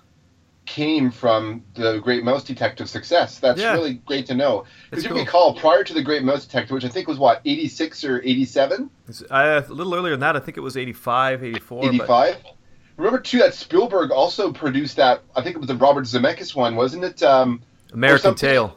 came 0.66 1.10
from 1.10 1.64
the 1.74 1.98
Great 2.00 2.22
Mouse 2.22 2.44
Detective 2.44 2.90
success. 2.90 3.38
That's 3.38 3.58
Yeah. 3.60 3.72
really 3.72 3.94
great 3.94 4.26
to 4.26 4.34
know. 4.34 4.64
Because 4.90 5.02
you 5.04 5.10
cool. 5.10 5.18
recall, 5.20 5.54
prior 5.54 5.82
to 5.82 5.94
the 5.94 6.02
Great 6.02 6.22
Mouse 6.22 6.44
Detective, 6.44 6.72
which 6.74 6.84
I 6.84 6.88
think 6.88 7.08
was 7.08 7.16
what, 7.18 7.40
86 7.46 8.04
or 8.04 8.20
87? 8.22 8.90
It's- 9.08 9.22
uh, 9.30 9.62
a 9.66 9.72
little 9.72 9.94
earlier 9.94 10.12
than 10.12 10.20
that, 10.20 10.36
I 10.36 10.40
think 10.40 10.58
it 10.58 10.60
was 10.60 10.76
85, 10.76 11.42
84. 11.42 11.80
but- 11.82 11.88
85? 11.88 12.36
Remember, 12.98 13.18
too, 13.20 13.38
that 13.38 13.54
Spielberg 13.54 14.10
also 14.10 14.52
produced 14.52 14.96
that, 14.96 15.22
I 15.34 15.40
think 15.40 15.56
it 15.56 15.58
was 15.58 15.68
the 15.68 15.76
Robert 15.76 16.04
Zemeckis 16.04 16.54
one, 16.54 16.76
wasn't 16.76 17.04
it? 17.04 17.22
Um, 17.22 17.62
American 17.94 18.34
Tail. 18.34 18.76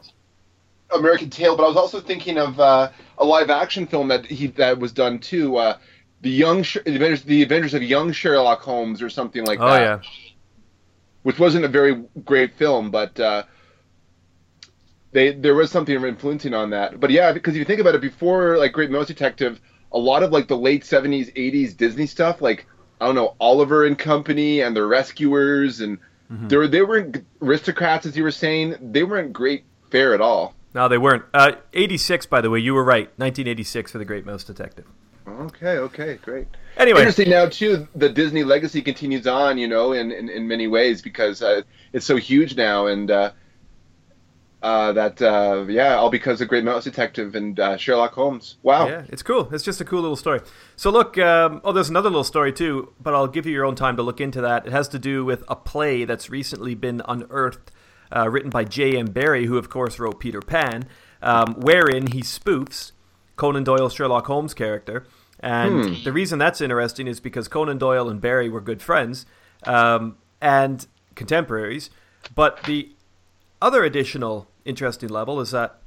American 0.93 1.29
Tail, 1.29 1.55
but 1.55 1.63
I 1.63 1.67
was 1.67 1.77
also 1.77 1.99
thinking 1.99 2.37
of 2.37 2.59
uh, 2.59 2.89
a 3.17 3.25
live 3.25 3.49
action 3.49 3.87
film 3.87 4.07
that 4.09 4.25
he 4.25 4.47
that 4.47 4.79
was 4.79 4.91
done 4.91 5.19
too. 5.19 5.57
Uh, 5.57 5.77
the 6.21 6.29
young 6.29 6.63
Sh- 6.63 6.77
Adventures, 6.85 7.23
the 7.23 7.41
Adventures 7.41 7.73
of 7.73 7.83
Young 7.83 8.11
Sherlock 8.11 8.61
Holmes, 8.61 9.01
or 9.01 9.09
something 9.09 9.45
like 9.45 9.59
Oh 9.59 9.67
that. 9.67 9.81
yeah, 9.81 9.99
which 11.23 11.39
wasn't 11.39 11.65
a 11.65 11.67
very 11.69 12.03
great 12.25 12.53
film, 12.55 12.91
but 12.91 13.19
uh, 13.19 13.43
they 15.11 15.31
there 15.33 15.55
was 15.55 15.71
something 15.71 15.95
influencing 16.03 16.53
on 16.53 16.69
that. 16.71 16.99
But 16.99 17.09
yeah, 17.11 17.31
because 17.31 17.53
if 17.53 17.59
you 17.59 17.65
think 17.65 17.79
about 17.81 17.95
it, 17.95 18.01
before 18.01 18.57
like 18.57 18.71
Great 18.71 18.91
Mouse 18.91 19.07
Detective, 19.07 19.59
a 19.91 19.97
lot 19.97 20.23
of 20.23 20.31
like 20.31 20.47
the 20.47 20.57
late 20.57 20.85
seventies, 20.85 21.31
eighties 21.35 21.73
Disney 21.73 22.05
stuff, 22.05 22.41
like 22.41 22.65
I 22.99 23.05
don't 23.07 23.15
know, 23.15 23.35
Oliver 23.39 23.85
and 23.85 23.97
Company 23.97 24.61
and 24.61 24.75
the 24.75 24.85
Rescuers, 24.85 25.81
and 25.81 25.97
they 26.49 26.55
were 26.57 26.67
they 26.67 26.81
weren't 26.81 27.25
Aristocats 27.39 28.05
as 28.05 28.15
you 28.15 28.23
were 28.23 28.31
saying. 28.31 28.75
They 28.93 29.03
weren't 29.03 29.33
great 29.33 29.65
fare 29.89 30.13
at 30.13 30.21
all. 30.21 30.55
No, 30.73 30.87
they 30.87 30.97
weren't. 30.97 31.23
Uh, 31.33 31.53
86, 31.73 32.25
by 32.27 32.41
the 32.41 32.49
way, 32.49 32.59
you 32.59 32.73
were 32.73 32.83
right. 32.83 33.07
1986 33.17 33.91
for 33.91 33.97
the 33.97 34.05
Great 34.05 34.25
Mouse 34.25 34.43
Detective. 34.43 34.85
Okay, 35.27 35.77
okay, 35.77 36.19
great. 36.21 36.47
Anyway, 36.77 36.99
Interesting 36.99 37.29
now 37.29 37.47
too. 37.47 37.87
The 37.95 38.09
Disney 38.09 38.43
legacy 38.43 38.81
continues 38.81 39.27
on, 39.27 39.57
you 39.57 39.67
know, 39.67 39.93
in 39.93 40.11
in, 40.11 40.29
in 40.29 40.47
many 40.47 40.67
ways 40.67 41.01
because 41.01 41.41
uh, 41.41 41.61
it's 41.93 42.05
so 42.05 42.15
huge 42.15 42.55
now, 42.55 42.87
and 42.87 43.11
uh, 43.11 43.31
uh, 44.61 44.93
that 44.93 45.21
uh, 45.21 45.65
yeah, 45.67 45.95
all 45.95 46.09
because 46.09 46.41
of 46.41 46.47
Great 46.47 46.63
Mouse 46.63 46.83
Detective 46.83 47.35
and 47.35 47.59
uh, 47.59 47.77
Sherlock 47.77 48.13
Holmes. 48.13 48.57
Wow. 48.63 48.87
yeah, 48.87 49.03
it's 49.09 49.23
cool. 49.23 49.51
It's 49.53 49.63
just 49.63 49.81
a 49.81 49.85
cool 49.85 50.01
little 50.01 50.15
story. 50.15 50.41
So 50.75 50.91
look, 50.91 51.17
um, 51.17 51.61
oh, 51.63 51.71
there's 51.71 51.89
another 51.89 52.09
little 52.09 52.23
story 52.23 52.53
too, 52.53 52.93
but 52.99 53.13
I'll 53.13 53.27
give 53.27 53.45
you 53.45 53.53
your 53.53 53.65
own 53.65 53.75
time 53.75 53.95
to 53.97 54.03
look 54.03 54.21
into 54.21 54.41
that. 54.41 54.67
It 54.67 54.71
has 54.71 54.87
to 54.89 54.99
do 54.99 55.25
with 55.25 55.43
a 55.47 55.55
play 55.55 56.05
that's 56.05 56.29
recently 56.29 56.75
been 56.75 57.01
unearthed, 57.07 57.71
uh, 58.15 58.29
written 58.29 58.49
by 58.49 58.63
J.M. 58.63 59.07
Barrie, 59.07 59.45
who 59.45 59.57
of 59.57 59.69
course 59.69 59.99
wrote 59.99 60.19
Peter 60.19 60.41
Pan, 60.41 60.85
um, 61.21 61.55
wherein 61.55 62.07
he 62.07 62.21
spoofs 62.21 62.91
Conan 63.35 63.63
Doyle's 63.63 63.93
Sherlock 63.93 64.27
Holmes 64.27 64.53
character. 64.53 65.05
And 65.39 66.03
the 66.03 66.11
reason 66.11 66.37
that's 66.37 66.61
interesting 66.61 67.07
is 67.07 67.19
because 67.19 67.47
Conan 67.47 67.79
Doyle 67.79 68.07
and 68.09 68.21
Barrie 68.21 68.49
were 68.49 68.61
good 68.61 68.81
friends 68.81 69.25
um, 69.65 70.17
and 70.39 70.85
contemporaries. 71.15 71.89
But 72.35 72.63
the 72.63 72.91
other 73.61 73.83
additional 73.83 74.47
interesting 74.65 75.09
level 75.09 75.39
is 75.39 75.51
that 75.51 75.81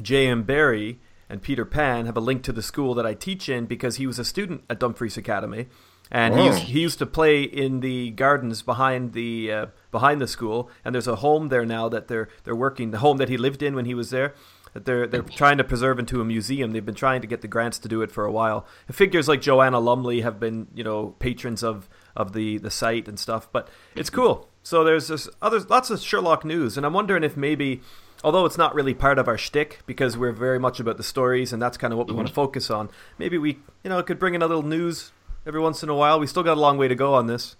J.M. 0.00 0.42
Barrie 0.42 0.98
and 1.28 1.40
Peter 1.40 1.64
Pan 1.64 2.06
have 2.06 2.16
a 2.16 2.20
link 2.20 2.42
to 2.42 2.52
the 2.52 2.62
school 2.62 2.94
that 2.94 3.06
I 3.06 3.14
teach 3.14 3.48
in 3.48 3.66
because 3.66 3.96
he 3.96 4.06
was 4.06 4.18
a 4.18 4.24
student 4.24 4.64
at 4.68 4.80
Dumfries 4.80 5.16
Academy, 5.16 5.68
and 6.10 6.34
he, 6.34 6.40
Oh. 6.40 6.46
used, 6.46 6.58
he 6.64 6.80
used 6.80 6.98
to 6.98 7.06
play 7.06 7.42
in 7.42 7.80
the 7.80 8.10
gardens 8.10 8.62
behind 8.62 9.12
the 9.12 9.52
uh, 9.52 9.66
behind 9.90 10.20
the 10.20 10.26
school. 10.26 10.68
And 10.84 10.94
there's 10.94 11.08
a 11.08 11.16
home 11.16 11.48
there 11.48 11.64
now 11.64 11.88
that 11.88 12.08
they're 12.08 12.28
they're 12.44 12.56
working 12.56 12.90
the 12.90 12.98
home 12.98 13.16
that 13.18 13.28
he 13.28 13.36
lived 13.36 13.62
in 13.62 13.74
when 13.74 13.84
he 13.86 13.94
was 13.94 14.10
there. 14.10 14.34
That 14.74 14.84
they're 14.86 15.06
they're 15.06 15.22
trying 15.22 15.58
to 15.58 15.64
preserve 15.64 15.98
into 15.98 16.20
a 16.20 16.24
museum. 16.24 16.72
They've 16.72 16.84
been 16.84 16.94
trying 16.94 17.20
to 17.20 17.26
get 17.26 17.42
the 17.42 17.48
grants 17.48 17.78
to 17.80 17.88
do 17.88 18.00
it 18.02 18.10
for 18.10 18.24
a 18.24 18.32
while. 18.32 18.66
Figures 18.90 19.28
like 19.28 19.40
Joanna 19.42 19.78
Lumley 19.78 20.22
have 20.22 20.40
been 20.40 20.66
you 20.74 20.82
know 20.84 21.14
patrons 21.18 21.62
of 21.62 21.88
of 22.16 22.32
the 22.32 22.58
the 22.58 22.70
site 22.70 23.06
and 23.08 23.18
stuff. 23.18 23.48
But 23.52 23.68
it's 23.94 24.10
cool. 24.10 24.48
So 24.62 24.84
there's 24.84 25.08
this 25.08 25.28
other 25.42 25.60
lots 25.60 25.90
of 25.90 26.00
Sherlock 26.00 26.44
news, 26.44 26.76
and 26.76 26.86
I'm 26.86 26.92
wondering 26.94 27.22
if 27.24 27.36
maybe 27.36 27.80
although 28.24 28.44
it's 28.46 28.56
not 28.56 28.74
really 28.74 28.94
part 28.94 29.18
of 29.18 29.26
our 29.28 29.36
shtick 29.36 29.80
because 29.84 30.16
we're 30.16 30.30
very 30.32 30.58
much 30.58 30.78
about 30.78 30.96
the 30.96 31.02
stories 31.02 31.52
and 31.52 31.60
that's 31.60 31.76
kind 31.76 31.92
of 31.92 31.98
what 31.98 32.06
we 32.06 32.14
want 32.14 32.28
to 32.28 32.32
focus 32.34 32.70
on. 32.70 32.88
Maybe 33.18 33.36
we, 33.36 33.58
you 33.82 33.90
know, 33.90 34.00
could 34.04 34.20
bring 34.20 34.34
in 34.34 34.42
a 34.42 34.46
little 34.46 34.62
news 34.62 35.10
every 35.46 35.60
once 35.60 35.82
in 35.82 35.88
a 35.88 35.94
while. 35.94 36.18
We 36.20 36.26
still 36.26 36.42
got 36.42 36.56
a 36.56 36.60
long 36.60 36.78
way 36.78 36.88
to 36.88 36.94
go 36.94 37.14
on 37.14 37.26
this. 37.26 37.56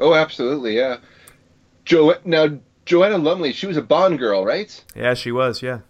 Oh, 0.00 0.14
absolutely. 0.14 0.76
Yeah. 0.76 0.98
Jo- 1.84 2.14
now 2.24 2.58
Joanna 2.84 3.18
Lumley, 3.18 3.52
she 3.52 3.66
was 3.66 3.76
a 3.76 3.82
Bond 3.82 4.18
girl, 4.18 4.44
right? 4.44 4.82
Yeah, 4.96 5.14
she 5.14 5.30
was. 5.32 5.62
Yeah, 5.62 5.80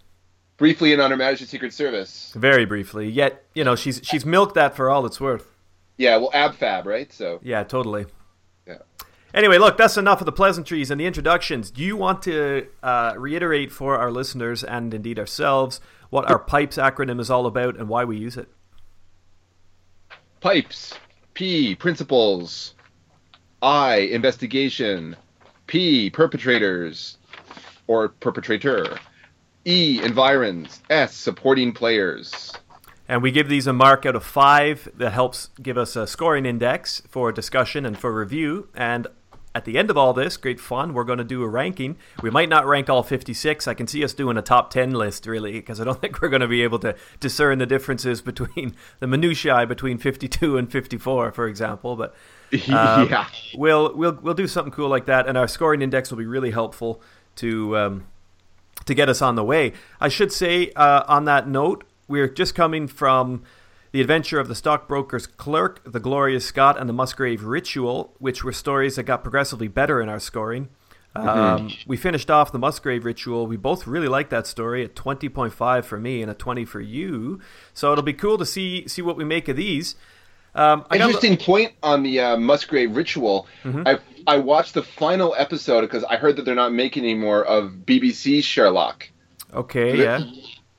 Briefly 0.58 0.92
in 0.92 1.00
On 1.00 1.10
Her 1.10 1.16
Majesty's 1.16 1.48
Secret 1.50 1.72
Service. 1.72 2.32
very 2.36 2.64
briefly. 2.64 3.08
Yet, 3.08 3.44
you 3.54 3.64
know, 3.64 3.76
she's 3.76 4.00
she's 4.04 4.24
milked 4.26 4.54
that 4.54 4.76
for 4.76 4.90
all 4.90 5.06
it's 5.06 5.20
worth. 5.20 5.48
Yeah, 5.98 6.16
well, 6.16 6.30
AbFab, 6.32 6.84
right? 6.86 7.12
So 7.12 7.40
Yeah, 7.42 7.62
totally. 7.64 8.06
yeah. 8.66 8.78
Anyway, 9.34 9.56
look, 9.58 9.76
that's 9.78 9.96
enough 9.96 10.20
of 10.20 10.26
the 10.26 10.32
pleasantries 10.32 10.90
and 10.90 11.00
the 11.00 11.06
introductions. 11.06 11.70
Do 11.70 11.82
you 11.82 11.96
want 11.96 12.22
to 12.22 12.66
uh, 12.82 13.14
reiterate 13.16 13.70
for 13.72 13.96
our 13.96 14.10
listeners 14.10 14.62
and 14.64 14.92
indeed 14.92 15.18
ourselves 15.18 15.80
what 16.10 16.30
our 16.30 16.38
PIPES 16.38 16.76
acronym 16.76 17.18
is 17.20 17.30
all 17.30 17.46
about 17.46 17.76
and 17.78 17.88
why 17.88 18.04
we 18.04 18.16
use 18.18 18.36
it? 18.36 18.48
Pipes. 20.40 20.94
P. 21.34 21.74
Principles. 21.74 22.74
I. 23.62 23.96
Investigation. 23.96 25.16
P. 25.66 26.10
Perpetrators 26.10 27.18
or 27.86 28.08
perpetrator. 28.08 28.98
E. 29.64 30.00
Environs. 30.02 30.82
S. 30.90 31.14
Supporting 31.14 31.72
players. 31.72 32.52
And 33.08 33.22
we 33.22 33.30
give 33.30 33.48
these 33.48 33.66
a 33.66 33.72
mark 33.72 34.06
out 34.06 34.16
of 34.16 34.24
five 34.24 34.88
that 34.96 35.12
helps 35.12 35.50
give 35.60 35.76
us 35.76 35.96
a 35.96 36.06
scoring 36.06 36.46
index 36.46 37.02
for 37.08 37.32
discussion 37.32 37.84
and 37.84 37.98
for 37.98 38.12
review. 38.12 38.68
And 38.74 39.06
at 39.54 39.64
the 39.64 39.76
end 39.76 39.90
of 39.90 39.96
all 39.98 40.12
this, 40.12 40.36
great 40.36 40.58
fun, 40.58 40.94
we're 40.94 41.04
going 41.04 41.18
to 41.18 41.24
do 41.24 41.42
a 41.42 41.48
ranking. 41.48 41.96
We 42.22 42.30
might 42.30 42.48
not 42.48 42.66
rank 42.66 42.88
all 42.88 43.02
56. 43.02 43.68
I 43.68 43.74
can 43.74 43.86
see 43.86 44.02
us 44.02 44.14
doing 44.14 44.36
a 44.38 44.42
top 44.42 44.70
10 44.70 44.92
list, 44.92 45.26
really, 45.26 45.52
because 45.52 45.80
I 45.80 45.84
don't 45.84 46.00
think 46.00 46.22
we're 46.22 46.30
going 46.30 46.40
to 46.40 46.48
be 46.48 46.62
able 46.62 46.78
to 46.80 46.96
discern 47.20 47.58
the 47.58 47.66
differences 47.66 48.22
between 48.22 48.74
the 49.00 49.06
minutiae 49.06 49.66
between 49.66 49.98
52 49.98 50.56
and 50.56 50.70
54, 50.70 51.32
for 51.32 51.46
example. 51.46 51.96
But 51.96 52.14
um, 52.70 53.08
yeah. 53.08 53.26
we'll, 53.54 53.94
we'll, 53.94 54.18
we'll 54.22 54.34
do 54.34 54.46
something 54.46 54.72
cool 54.72 54.88
like 54.88 55.06
that. 55.06 55.28
And 55.28 55.36
our 55.36 55.48
scoring 55.48 55.82
index 55.82 56.10
will 56.10 56.18
be 56.18 56.26
really 56.26 56.50
helpful 56.50 57.02
to. 57.36 57.76
Um, 57.76 58.06
to 58.86 58.94
get 58.94 59.08
us 59.08 59.22
on 59.22 59.36
the 59.36 59.44
way. 59.44 59.74
I 60.00 60.08
should 60.08 60.32
say, 60.32 60.72
uh, 60.74 61.04
on 61.06 61.24
that 61.26 61.46
note, 61.46 61.84
we're 62.08 62.26
just 62.26 62.56
coming 62.56 62.88
from 62.88 63.44
The 63.92 64.00
Adventure 64.00 64.40
of 64.40 64.48
the 64.48 64.54
Stockbroker's 64.54 65.26
Clerk, 65.26 65.80
The 65.90 66.00
Gloria 66.00 66.40
Scott, 66.40 66.78
and 66.80 66.88
The 66.88 66.92
Musgrave 66.94 67.44
Ritual, 67.44 68.14
which 68.18 68.42
were 68.42 68.52
stories 68.52 68.96
that 68.96 69.02
got 69.04 69.22
progressively 69.22 69.68
better 69.68 70.00
in 70.00 70.08
our 70.08 70.18
scoring. 70.20 70.68
Um, 71.14 71.70
we 71.86 71.98
finished 71.98 72.30
off 72.30 72.52
The 72.52 72.58
Musgrave 72.58 73.04
Ritual. 73.04 73.46
We 73.46 73.58
both 73.58 73.86
really 73.86 74.08
liked 74.08 74.30
that 74.30 74.46
story 74.46 74.82
at 74.82 74.94
20.5 74.94 75.84
for 75.84 75.98
me 75.98 76.22
and 76.22 76.30
a 76.30 76.34
20 76.34 76.64
for 76.64 76.80
you. 76.80 77.38
So 77.74 77.92
it'll 77.92 78.02
be 78.02 78.14
cool 78.14 78.38
to 78.38 78.46
see 78.46 78.88
see 78.88 79.02
what 79.02 79.18
we 79.18 79.24
make 79.24 79.46
of 79.48 79.56
these. 79.56 79.94
Um, 80.54 80.86
I 80.90 80.96
got- 80.96 81.08
Interesting 81.10 81.36
point 81.36 81.72
on 81.82 82.02
the 82.02 82.18
uh, 82.20 82.36
Musgrave 82.38 82.96
ritual. 82.96 83.46
I 83.62 83.98
I 84.26 84.38
watched 84.38 84.72
the 84.72 84.82
final 84.82 85.34
episode 85.36 85.82
because 85.82 86.02
I 86.04 86.16
heard 86.16 86.36
that 86.36 86.46
they're 86.46 86.54
not 86.54 86.72
making 86.72 87.04
any 87.04 87.14
more 87.14 87.44
of 87.44 87.72
BBC 87.84 88.42
Sherlock, 88.42 89.10
Okay, 89.52 89.98
yeah. 89.98 90.20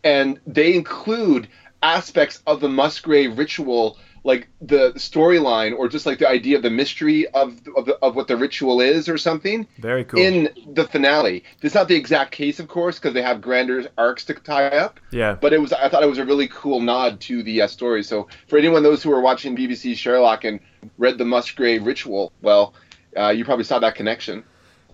and 0.04 0.40
they 0.48 0.74
include 0.74 1.48
aspects 1.84 2.42
of 2.48 2.62
the 2.62 2.70
Musgrave 2.70 3.38
ritual, 3.38 3.98
like 4.24 4.48
the 4.62 4.94
storyline 4.94 5.78
or 5.78 5.90
just 5.90 6.06
like 6.06 6.18
the 6.18 6.28
idea 6.28 6.56
of 6.56 6.64
the 6.64 6.70
mystery 6.70 7.28
of 7.28 7.60
of, 7.76 7.86
the, 7.86 7.98
of 8.02 8.16
what 8.16 8.28
the 8.28 8.38
ritual 8.38 8.80
is 8.80 9.10
or 9.10 9.18
something. 9.18 9.68
Very 9.80 10.06
cool. 10.06 10.20
In 10.20 10.50
the 10.74 10.86
finale, 10.88 11.44
it's 11.62 11.76
not 11.76 11.88
the 11.90 11.96
exact 11.96 12.32
case, 12.32 12.60
of 12.60 12.68
course, 12.68 12.98
because 12.98 13.14
they 13.14 13.22
have 13.22 13.42
grander 13.42 13.86
arcs 13.98 14.24
to 14.26 14.34
tie 14.34 14.68
up. 14.68 15.00
Yeah. 15.12 15.36
But 15.40 15.52
it 15.54 15.60
was 15.60 15.74
I 15.74 15.90
thought 15.90 16.04
it 16.04 16.10
was 16.10 16.20
a 16.20 16.26
really 16.26 16.48
cool 16.48 16.80
nod 16.80 17.20
to 17.22 17.44
the 17.44 17.62
uh, 17.64 17.68
story. 17.68 18.04
So 18.04 18.28
for 18.48 18.58
anyone 18.58 18.82
those 18.82 19.04
who 19.04 19.12
are 19.12 19.22
watching 19.22 19.56
BBC 19.56 19.98
Sherlock 19.98 20.46
and 20.46 20.60
read 20.98 21.18
the 21.18 21.26
Musgrave 21.26 21.86
Ritual, 21.86 22.32
well, 22.42 22.74
uh, 23.18 23.30
you 23.30 23.44
probably 23.44 23.66
saw 23.66 23.80
that 23.80 23.96
connection. 23.96 24.44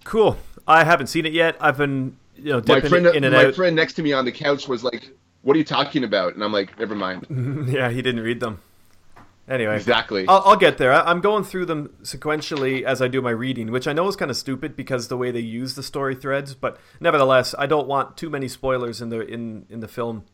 Cool. 0.04 0.38
I 0.68 0.84
haven't 0.84 1.08
seen 1.08 1.26
it 1.26 1.34
yet. 1.34 1.56
I've 1.60 1.78
been, 1.78 2.16
you 2.36 2.52
know, 2.52 2.58
My 2.58 2.76
dipping 2.76 2.90
friend, 2.90 3.06
in 3.08 3.24
and 3.24 3.34
my 3.34 3.46
out. 3.46 3.56
friend 3.56 3.76
next 3.76 3.94
to 3.94 4.04
me 4.04 4.14
on 4.14 4.26
the 4.26 4.32
couch 4.32 4.68
was 4.68 4.84
like, 4.84 5.10
"What 5.42 5.56
are 5.56 5.58
you 5.60 5.66
talking 5.66 6.04
about?" 6.04 6.34
And 6.36 6.44
I'm 6.44 6.52
like, 6.54 6.78
"Never 6.80 6.96
mind." 6.96 7.26
yeah, 7.70 7.90
he 7.90 8.02
didn't 8.02 8.22
read 8.24 8.40
them. 8.40 8.60
Anyway, 9.48 9.76
Exactly. 9.76 10.28
I'll, 10.28 10.44
I'll 10.46 10.56
get 10.58 10.78
there. 10.78 10.94
I, 10.94 11.02
I'm 11.10 11.22
going 11.22 11.44
through 11.44 11.66
them 11.66 11.90
sequentially 12.04 12.84
as 12.84 13.02
I 13.02 13.08
do 13.08 13.20
my 13.20 13.32
reading, 13.32 13.72
which 13.72 13.88
I 13.88 13.94
know 13.94 14.08
is 14.08 14.16
kind 14.16 14.30
of 14.30 14.38
stupid 14.38 14.76
because 14.76 15.08
the 15.08 15.18
way 15.18 15.32
they 15.32 15.40
use 15.40 15.74
the 15.74 15.82
story 15.82 16.14
threads. 16.14 16.54
But 16.54 16.80
nevertheless, 17.00 17.56
I 17.58 17.66
don't 17.66 17.88
want 17.88 18.16
too 18.16 18.30
many 18.30 18.48
spoilers 18.48 19.02
in 19.02 19.10
the 19.10 19.22
in 19.26 19.66
in 19.68 19.80
the 19.80 19.88
film, 19.88 20.26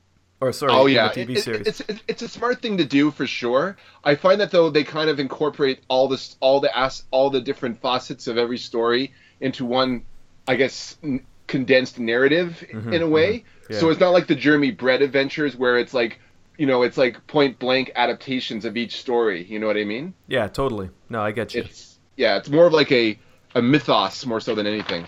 or 0.41 0.51
sorry, 0.51 0.73
Oh 0.73 0.85
in 0.87 0.95
yeah, 0.95 1.07
the 1.13 1.25
TV 1.25 1.29
It- 1.29 1.37
it- 1.37 1.41
series. 1.43 1.67
it's 1.67 1.79
it's 1.87 2.01
it's 2.09 2.21
a 2.23 2.27
smart 2.27 2.61
thing 2.61 2.77
to 2.77 2.83
do 2.83 3.09
for 3.09 3.25
sure. 3.25 3.77
I 4.03 4.15
find 4.15 4.41
that 4.41 4.51
though 4.51 4.69
they 4.69 4.83
kind 4.83 5.09
of 5.09 5.17
incorporate 5.17 5.79
all 5.87 6.09
this, 6.09 6.35
all 6.41 6.59
the 6.59 6.77
as, 6.77 7.03
all 7.11 7.29
the 7.29 7.39
different 7.39 7.81
facets 7.81 8.27
of 8.27 8.37
every 8.37 8.57
story 8.57 9.13
into 9.39 9.63
one, 9.63 10.03
I 10.45 10.55
guess, 10.55 10.97
n- 11.01 11.25
condensed 11.47 11.99
narrative 11.99 12.61
in 12.69 13.01
a 13.01 13.07
way. 13.07 13.37
Mm-hmm, 13.39 13.47
yeah. 13.69 13.79
So 13.79 13.89
it's 13.89 13.99
not 13.99 14.09
like 14.09 14.27
the 14.27 14.35
Jeremy 14.35 14.71
Brett 14.71 15.01
adventures 15.01 15.55
where 15.55 15.77
it's 15.77 15.93
like, 15.93 16.19
you 16.57 16.65
know, 16.65 16.83
it's 16.83 16.97
like 16.97 17.25
point 17.27 17.59
blank 17.59 17.91
adaptations 17.95 18.65
of 18.65 18.77
each 18.77 18.97
story. 18.97 19.43
You 19.43 19.59
know 19.59 19.67
what 19.67 19.77
I 19.77 19.83
mean? 19.83 20.13
yeah, 20.27 20.47
totally. 20.47 20.89
No, 21.09 21.21
I 21.21 21.31
get 21.31 21.53
you. 21.53 21.61
It's 21.61 21.97
yeah, 22.15 22.37
it's 22.37 22.49
more 22.49 22.65
of 22.67 22.73
like 22.73 22.91
a 22.91 23.19
a 23.55 23.61
mythos 23.61 24.25
more 24.25 24.39
so 24.39 24.55
than 24.55 24.67
anything. 24.67 25.05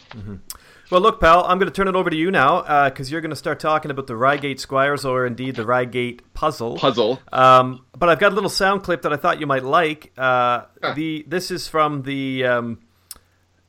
Well, 0.89 1.02
look, 1.02 1.20
pal, 1.20 1.43
I'm 1.43 1.60
going 1.60 1.70
to 1.70 1.76
turn 1.76 1.89
it 1.89 1.96
over 1.96 2.10
to 2.10 2.15
you 2.15 2.32
now 2.32 2.88
because 2.89 3.12
you're 3.12 3.20
going 3.20 3.32
to 3.32 3.36
start 3.36 3.60
talking 3.60 3.91
about 3.91 4.08
the 4.08 4.15
Reigate 4.15 4.58
Squires, 4.62 5.04
or 5.04 5.26
indeed 5.26 5.58
the 5.58 5.65
Reigate 5.65 6.34
Puzzle. 6.34 6.78
Puzzle. 6.78 7.20
Um, 7.34 7.86
but 7.98 8.08
I've 8.08 8.20
got 8.20 8.32
a 8.32 8.36
little 8.36 8.50
sound 8.50 8.84
clip 8.84 9.02
that 9.02 9.12
I 9.12 9.17
thought 9.17 9.41
you 9.41 9.48
might 9.48 9.65
like. 9.65 10.13
Uh, 10.17 10.63
the 10.96 11.26
this 11.28 11.52
is 11.52 11.67
from 11.67 12.04
the 12.04 12.46
um, 12.46 12.80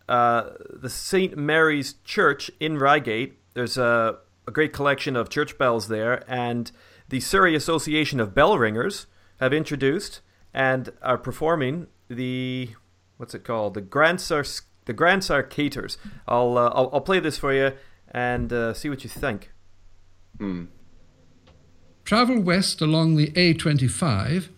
uh, 0.08 0.50
the 0.70 0.88
Saint 0.88 1.36
Mary's 1.36 1.94
Church 2.04 2.52
in 2.60 2.78
Reigate. 2.78 3.36
There's 3.54 3.76
a, 3.76 4.18
a 4.48 4.50
great 4.50 4.72
collection 4.72 5.14
of 5.14 5.28
church 5.28 5.58
bells 5.58 5.88
there, 5.88 6.24
and 6.26 6.72
the 7.10 7.20
Surrey 7.20 7.54
Association 7.54 8.18
of 8.18 8.34
Bell 8.34 8.58
Ringers 8.58 9.06
have 9.40 9.52
introduced 9.52 10.22
and 10.54 10.90
are 11.02 11.18
performing 11.18 11.86
the 12.08 12.70
what's 13.18 13.34
it 13.34 13.44
called 13.44 13.74
the 13.74 13.82
Grand 13.82 14.20
Sar 14.22 14.42
the 14.86 14.94
Grandsire 14.94 15.42
Caters. 15.42 15.98
I'll, 16.26 16.56
uh, 16.56 16.70
I'll 16.74 16.88
I'll 16.94 17.02
play 17.02 17.20
this 17.20 17.36
for 17.36 17.52
you 17.52 17.72
and 18.10 18.50
uh, 18.50 18.72
see 18.72 18.88
what 18.88 19.04
you 19.04 19.10
think. 19.10 19.52
Travel 22.06 22.40
west 22.40 22.80
along 22.80 23.16
the 23.16 23.28
A25, 23.32 24.48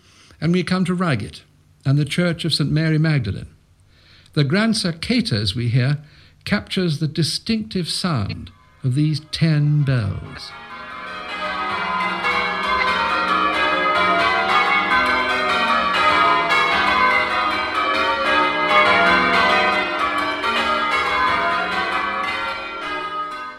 and 0.40 0.53
we 0.53 0.62
come 0.62 0.85
to 0.85 0.94
Reigate 0.94 1.42
and 1.85 1.98
the 1.98 2.05
Church 2.05 2.44
of 2.44 2.55
St 2.55 2.70
Mary 2.70 2.98
Magdalene. 2.98 3.53
The 4.35 4.44
Grandsire 4.44 4.92
Caters 4.92 5.57
we 5.57 5.66
hear 5.68 5.98
captures 6.44 7.00
the 7.00 7.09
distinctive 7.09 7.88
sound 7.88 8.53
of 8.83 8.95
these 8.95 9.21
ten 9.31 9.83
bells. 9.83 10.51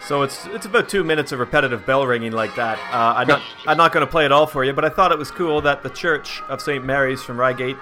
So 0.08 0.24
it's 0.24 0.46
it's 0.48 0.66
about 0.66 0.90
two 0.90 1.06
minutes 1.06 1.32
of 1.32 1.40
repetitive 1.40 1.86
bell 1.86 2.06
ringing 2.06 2.34
like 2.34 2.54
that. 2.56 2.78
Uh, 2.94 3.14
I'm 3.16 3.28
not 3.28 3.42
I'm 3.66 3.78
not 3.78 3.94
going 3.94 4.06
to 4.06 4.12
play 4.12 4.26
it 4.26 4.32
all 4.34 4.46
for 4.46 4.66
you, 4.66 4.74
but 4.74 4.84
I 4.84 4.90
thought 4.90 5.14
it 5.14 5.18
was 5.18 5.32
cool 5.32 5.62
that 5.62 5.84
the 5.84 5.90
Church 5.90 6.42
of 6.50 6.60
St 6.62 6.84
Mary's 6.84 7.24
from 7.24 7.40
Reigate 7.40 7.78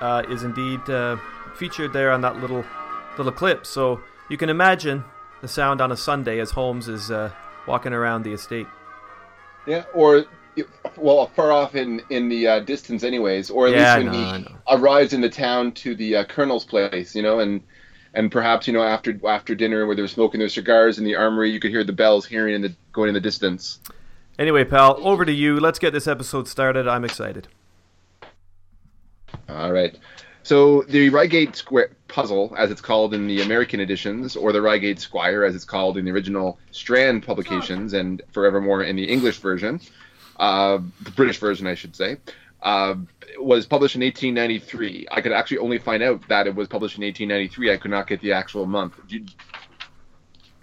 uh, 0.00 0.22
is 0.28 0.42
indeed 0.42 0.80
uh, 0.90 1.16
featured 1.54 1.94
there 1.94 2.10
on 2.10 2.20
that 2.20 2.36
little 2.36 2.66
little 3.16 3.32
clip. 3.32 3.64
So 3.64 4.00
you 4.28 4.36
can 4.36 4.50
imagine 4.50 5.04
the 5.40 5.48
sound 5.48 5.80
on 5.80 5.92
a 5.92 5.96
Sunday 5.96 6.38
as 6.40 6.52
Holmes 6.52 6.88
is 6.88 7.10
uh, 7.10 7.32
walking 7.66 7.92
around 7.92 8.22
the 8.24 8.32
estate. 8.32 8.66
Yeah, 9.66 9.84
or 9.94 10.24
well, 10.96 11.26
far 11.28 11.52
off 11.52 11.74
in 11.74 12.02
in 12.10 12.28
the 12.28 12.46
uh, 12.46 12.60
distance, 12.60 13.04
anyways. 13.04 13.50
Or 13.50 13.68
at 13.68 13.74
Yeah, 13.74 13.76
least 13.76 13.96
when 13.96 14.06
I 14.08 14.12
he 14.12 14.46
arrives 14.68 15.12
in 15.12 15.20
the 15.20 15.28
town 15.30 15.72
to 15.72 15.94
the 15.94 16.16
uh, 16.16 16.24
colonel's 16.24 16.64
place, 16.64 17.14
you 17.14 17.22
know, 17.22 17.40
and 17.40 17.62
and 18.14 18.30
perhaps 18.32 18.66
you 18.66 18.72
know 18.72 18.82
after 18.82 19.18
after 19.26 19.54
dinner 19.54 19.86
where 19.86 19.96
they 19.96 20.02
were 20.02 20.08
smoking 20.08 20.40
their 20.40 20.48
cigars 20.48 20.98
in 20.98 21.04
the 21.04 21.16
armory, 21.16 21.50
you 21.50 21.60
could 21.60 21.70
hear 21.70 21.84
the 21.84 21.92
bells 21.92 22.26
hearing 22.26 22.54
in 22.54 22.62
the 22.62 22.74
going 22.92 23.08
in 23.08 23.14
the 23.14 23.20
distance. 23.20 23.80
Anyway, 24.38 24.64
pal, 24.64 24.96
over 25.06 25.24
to 25.24 25.32
you. 25.32 25.60
Let's 25.60 25.78
get 25.78 25.92
this 25.92 26.08
episode 26.08 26.48
started. 26.48 26.88
I'm 26.88 27.04
excited. 27.04 27.48
All 29.48 29.72
right. 29.72 29.96
So 30.42 30.82
the 30.82 31.10
Reigate 31.10 31.56
Squire 31.56 31.90
puzzle, 32.10 32.54
as 32.58 32.70
it's 32.70 32.80
called 32.80 33.14
in 33.14 33.26
the 33.26 33.40
American 33.42 33.80
editions, 33.80 34.36
or 34.36 34.52
the 34.52 34.60
Reigate 34.60 35.00
Squire, 35.00 35.44
as 35.44 35.54
it's 35.54 35.64
called 35.64 35.96
in 35.96 36.04
the 36.04 36.10
original 36.10 36.58
Strand 36.70 37.22
publications, 37.22 37.92
and 37.92 38.22
forevermore 38.32 38.82
in 38.82 38.96
the 38.96 39.04
English 39.04 39.38
version, 39.38 39.80
uh, 40.38 40.78
the 41.02 41.10
British 41.12 41.38
version, 41.38 41.66
I 41.66 41.74
should 41.74 41.94
say, 41.96 42.18
uh, 42.62 42.94
was 43.38 43.66
published 43.66 43.94
in 43.94 44.02
1893. 44.02 45.06
I 45.10 45.20
could 45.20 45.32
actually 45.32 45.58
only 45.58 45.78
find 45.78 46.02
out 46.02 46.26
that 46.28 46.46
it 46.46 46.54
was 46.54 46.68
published 46.68 46.96
in 46.96 47.04
1893. 47.04 47.72
I 47.72 47.76
could 47.76 47.90
not 47.90 48.06
get 48.06 48.20
the 48.20 48.32
actual 48.32 48.66
month. 48.66 48.94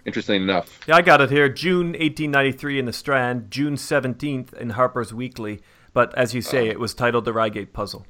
Interestingly 0.04 0.42
enough, 0.42 0.80
Yeah, 0.86 0.96
I 0.96 1.02
got 1.02 1.20
it 1.20 1.30
here. 1.30 1.48
June 1.48 1.88
1893 1.88 2.78
in 2.78 2.84
the 2.86 2.92
Strand, 2.92 3.50
June 3.50 3.74
17th 3.74 4.54
in 4.54 4.70
Harper's 4.70 5.12
Weekly. 5.12 5.60
But 5.92 6.16
as 6.16 6.34
you 6.34 6.40
say, 6.40 6.68
it 6.68 6.80
was 6.80 6.94
titled 6.94 7.24
The 7.24 7.32
Reigate 7.32 7.72
Puzzle. 7.72 8.06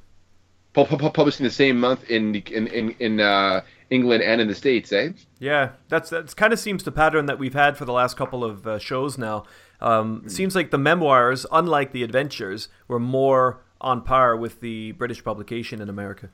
Pu- 0.73 0.85
pu- 0.85 0.97
pu- 0.97 1.09
published 1.11 1.39
in 1.39 1.43
the 1.45 1.51
same 1.51 1.79
month 1.79 2.09
in 2.09 2.35
in 2.35 2.67
in, 2.67 2.95
in 2.99 3.19
uh, 3.19 3.61
England 3.89 4.23
and 4.23 4.39
in 4.41 4.47
the 4.47 4.55
States, 4.55 4.91
eh? 4.91 5.09
Yeah, 5.39 5.71
that's 5.87 6.09
that's 6.09 6.33
kind 6.33 6.53
of 6.53 6.59
seems 6.59 6.83
the 6.83 6.91
pattern 6.91 7.25
that 7.27 7.39
we've 7.39 7.53
had 7.53 7.77
for 7.77 7.85
the 7.85 7.93
last 7.93 8.17
couple 8.17 8.43
of 8.43 8.65
uh, 8.67 8.79
shows 8.79 9.17
now. 9.17 9.43
Um, 9.81 10.23
it 10.25 10.31
Seems 10.31 10.55
like 10.55 10.71
the 10.71 10.77
memoirs, 10.77 11.45
unlike 11.51 11.93
the 11.93 12.03
adventures, 12.03 12.67
were 12.89 12.99
more 12.99 13.61
on 13.79 14.01
par 14.01 14.35
with 14.35 14.59
the 14.59 14.91
British 14.93 15.23
publication 15.23 15.81
in 15.81 15.87
America. 15.89 16.29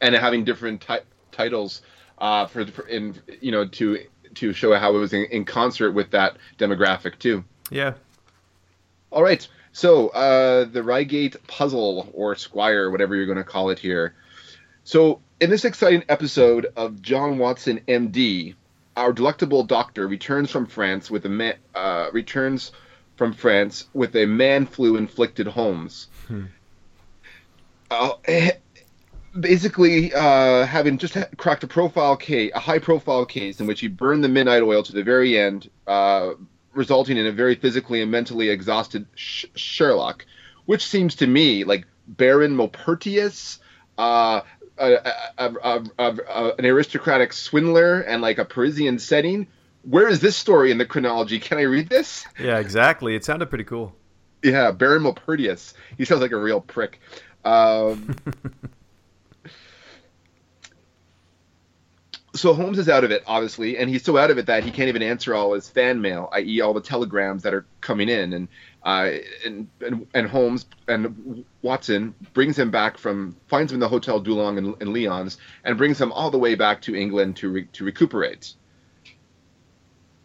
and 0.00 0.14
having 0.16 0.44
different 0.44 0.80
ti- 0.80 1.06
titles 1.30 1.82
uh, 2.18 2.44
for, 2.46 2.66
for 2.66 2.86
in 2.88 3.14
you 3.40 3.52
know 3.52 3.66
to 3.68 3.98
to 4.34 4.52
show 4.52 4.74
how 4.78 4.94
it 4.94 4.98
was 4.98 5.12
in, 5.12 5.24
in 5.26 5.44
concert 5.44 5.92
with 5.92 6.10
that 6.10 6.36
demographic 6.58 7.18
too. 7.18 7.44
Yeah. 7.70 7.94
All 9.10 9.22
right, 9.22 9.46
so 9.72 10.08
uh, 10.08 10.64
the 10.64 10.82
Reigate 10.82 11.46
puzzle 11.46 12.10
or 12.12 12.34
Squire, 12.34 12.90
whatever 12.90 13.16
you're 13.16 13.26
going 13.26 13.38
to 13.38 13.44
call 13.44 13.70
it 13.70 13.78
here. 13.78 14.14
So 14.84 15.20
in 15.40 15.50
this 15.50 15.64
exciting 15.64 16.04
episode 16.08 16.66
of 16.76 17.00
John 17.02 17.38
Watson, 17.38 17.80
M.D., 17.88 18.54
our 18.96 19.12
delectable 19.12 19.64
doctor 19.64 20.06
returns 20.06 20.50
from 20.50 20.66
France 20.66 21.10
with 21.10 21.24
a 21.24 21.28
man, 21.28 21.54
uh, 21.74 22.10
returns 22.12 22.72
from 23.16 23.32
France 23.32 23.86
with 23.94 24.14
a 24.16 24.26
man 24.26 24.66
flu 24.66 24.96
inflicted 24.96 25.46
Holmes. 25.46 26.08
Uh, 27.90 28.12
eh, 28.26 28.52
basically, 29.38 30.12
uh, 30.12 30.66
having 30.66 30.98
just 30.98 31.16
cracked 31.36 31.64
a 31.64 31.66
profile 31.66 32.16
case, 32.16 32.52
a 32.54 32.60
high 32.60 32.78
profile 32.78 33.24
case 33.24 33.60
in 33.60 33.66
which 33.66 33.80
he 33.80 33.88
burned 33.88 34.22
the 34.22 34.28
midnight 34.28 34.62
oil 34.62 34.82
to 34.82 34.92
the 34.92 35.02
very 35.02 35.38
end, 35.38 35.70
uh, 35.86 36.32
resulting 36.74 37.16
in 37.16 37.26
a 37.26 37.32
very 37.32 37.54
physically 37.54 38.02
and 38.02 38.10
mentally 38.10 38.48
exhausted 38.48 39.06
Sh- 39.14 39.46
Sherlock, 39.54 40.26
which 40.66 40.86
seems 40.86 41.16
to 41.16 41.26
me 41.26 41.64
like 41.64 41.86
Baron 42.06 42.56
Maupertuis, 42.56 43.58
uh, 43.98 44.40
a, 44.78 45.12
a, 45.38 45.84
a, 45.98 46.54
an 46.58 46.64
aristocratic 46.64 47.32
swindler, 47.32 48.00
and 48.00 48.22
like 48.22 48.38
a 48.38 48.44
Parisian 48.44 48.98
setting. 48.98 49.46
Where 49.82 50.08
is 50.08 50.20
this 50.20 50.36
story 50.36 50.70
in 50.70 50.78
the 50.78 50.86
chronology? 50.86 51.38
Can 51.38 51.58
I 51.58 51.62
read 51.62 51.88
this? 51.88 52.24
Yeah, 52.38 52.58
exactly. 52.58 53.14
It 53.14 53.24
sounded 53.24 53.48
pretty 53.48 53.64
cool. 53.64 53.94
Yeah, 54.42 54.70
Baron 54.72 55.02
Maupertuis. 55.02 55.74
He 55.96 56.04
sounds 56.04 56.20
like 56.20 56.32
a 56.32 56.36
real 56.36 56.60
prick. 56.60 57.00
Um, 57.44 58.16
so 62.34 62.54
Holmes 62.54 62.78
is 62.78 62.88
out 62.88 63.04
of 63.04 63.10
it, 63.10 63.22
obviously, 63.26 63.76
and 63.76 63.90
he's 63.90 64.02
so 64.02 64.16
out 64.16 64.30
of 64.30 64.38
it 64.38 64.46
that 64.46 64.64
he 64.64 64.70
can't 64.70 64.88
even 64.88 65.02
answer 65.02 65.34
all 65.34 65.52
his 65.52 65.68
fan 65.68 66.00
mail, 66.00 66.30
i.e., 66.32 66.60
all 66.60 66.72
the 66.72 66.80
telegrams 66.80 67.42
that 67.42 67.52
are 67.52 67.66
coming 67.80 68.08
in. 68.08 68.32
And 68.32 68.48
uh, 68.84 69.10
and, 69.44 69.68
and 69.80 70.06
and 70.14 70.26
Holmes 70.28 70.66
and 70.88 71.44
Watson 71.60 72.14
brings 72.32 72.58
him 72.58 72.70
back 72.70 72.96
from 72.96 73.36
finds 73.48 73.70
him 73.70 73.76
in 73.76 73.80
the 73.80 73.88
Hotel 73.88 74.22
Dulong 74.22 74.58
in, 74.58 74.74
in 74.80 74.94
Lyons 74.94 75.38
and 75.64 75.76
brings 75.76 76.00
him 76.00 76.10
all 76.10 76.30
the 76.30 76.38
way 76.38 76.54
back 76.54 76.80
to 76.82 76.96
England 76.96 77.36
to 77.36 77.50
re, 77.50 77.64
to 77.72 77.84
recuperate. 77.84 78.54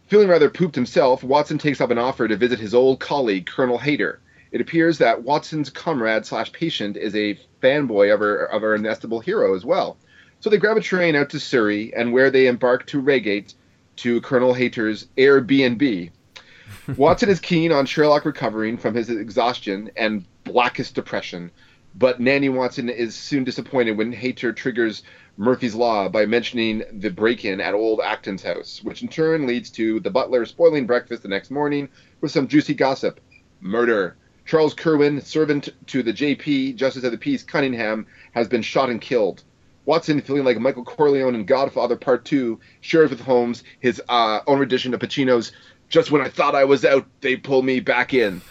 Feeling 0.06 0.28
rather 0.28 0.48
pooped 0.48 0.74
himself, 0.74 1.22
Watson 1.22 1.58
takes 1.58 1.82
up 1.82 1.90
an 1.90 1.98
offer 1.98 2.26
to 2.26 2.36
visit 2.36 2.58
his 2.58 2.74
old 2.74 2.98
colleague, 2.98 3.46
Colonel 3.46 3.76
Hayter. 3.76 4.20
It 4.50 4.62
appears 4.62 4.96
that 4.98 5.22
Watson's 5.22 5.68
comrade 5.68 6.24
slash 6.24 6.50
patient 6.52 6.96
is 6.96 7.14
a 7.14 7.38
fanboy 7.62 8.14
of 8.14 8.22
our, 8.22 8.46
of 8.46 8.62
our 8.62 8.74
inestimable 8.74 9.20
hero 9.20 9.54
as 9.54 9.66
well. 9.66 9.98
So 10.40 10.50
they 10.50 10.56
grab 10.58 10.76
a 10.76 10.80
train 10.80 11.16
out 11.16 11.30
to 11.30 11.40
Surrey, 11.40 11.92
and 11.94 12.12
where 12.12 12.30
they 12.30 12.46
embark 12.46 12.86
to 12.86 13.00
Reigate 13.00 13.54
to 13.96 14.20
Colonel 14.20 14.54
Hayter's 14.54 15.08
Airbnb. 15.16 16.10
Watson 16.96 17.28
is 17.28 17.40
keen 17.40 17.72
on 17.72 17.86
Sherlock 17.86 18.24
recovering 18.24 18.76
from 18.76 18.94
his 18.94 19.10
exhaustion 19.10 19.90
and 19.96 20.24
blackest 20.44 20.94
depression, 20.94 21.50
but 21.96 22.20
Nanny 22.20 22.48
Watson 22.48 22.88
is 22.88 23.16
soon 23.16 23.42
disappointed 23.42 23.98
when 23.98 24.12
Hayter 24.12 24.52
triggers 24.52 25.02
Murphy's 25.36 25.74
Law 25.74 26.08
by 26.08 26.24
mentioning 26.24 26.84
the 26.92 27.10
break 27.10 27.44
in 27.44 27.60
at 27.60 27.74
old 27.74 28.00
Acton's 28.00 28.44
house, 28.44 28.80
which 28.84 29.02
in 29.02 29.08
turn 29.08 29.44
leads 29.44 29.70
to 29.70 29.98
the 30.00 30.10
butler 30.10 30.44
spoiling 30.46 30.86
breakfast 30.86 31.24
the 31.24 31.28
next 31.28 31.50
morning 31.50 31.88
with 32.20 32.30
some 32.30 32.46
juicy 32.46 32.74
gossip. 32.74 33.20
Murder. 33.60 34.16
Charles 34.44 34.72
Kerwin, 34.72 35.20
servant 35.20 35.68
to 35.88 36.02
the 36.02 36.12
JP, 36.12 36.76
Justice 36.76 37.04
of 37.04 37.10
the 37.10 37.18
Peace 37.18 37.42
Cunningham, 37.42 38.06
has 38.32 38.46
been 38.48 38.62
shot 38.62 38.88
and 38.88 39.00
killed. 39.00 39.42
Watson, 39.88 40.20
feeling 40.20 40.44
like 40.44 40.58
Michael 40.58 40.84
Corleone 40.84 41.34
in 41.34 41.46
Godfather 41.46 41.96
Part 41.96 42.26
2, 42.26 42.60
shares 42.82 43.08
with 43.08 43.20
Holmes 43.20 43.64
his 43.80 44.02
uh, 44.06 44.40
own 44.46 44.58
rendition 44.58 44.92
of 44.92 45.00
Pacino's 45.00 45.50
Just 45.88 46.10
When 46.10 46.20
I 46.20 46.28
Thought 46.28 46.54
I 46.54 46.64
Was 46.64 46.84
Out, 46.84 47.06
They 47.22 47.36
Pull 47.36 47.62
Me 47.62 47.80
Back 47.80 48.12
In. 48.12 48.42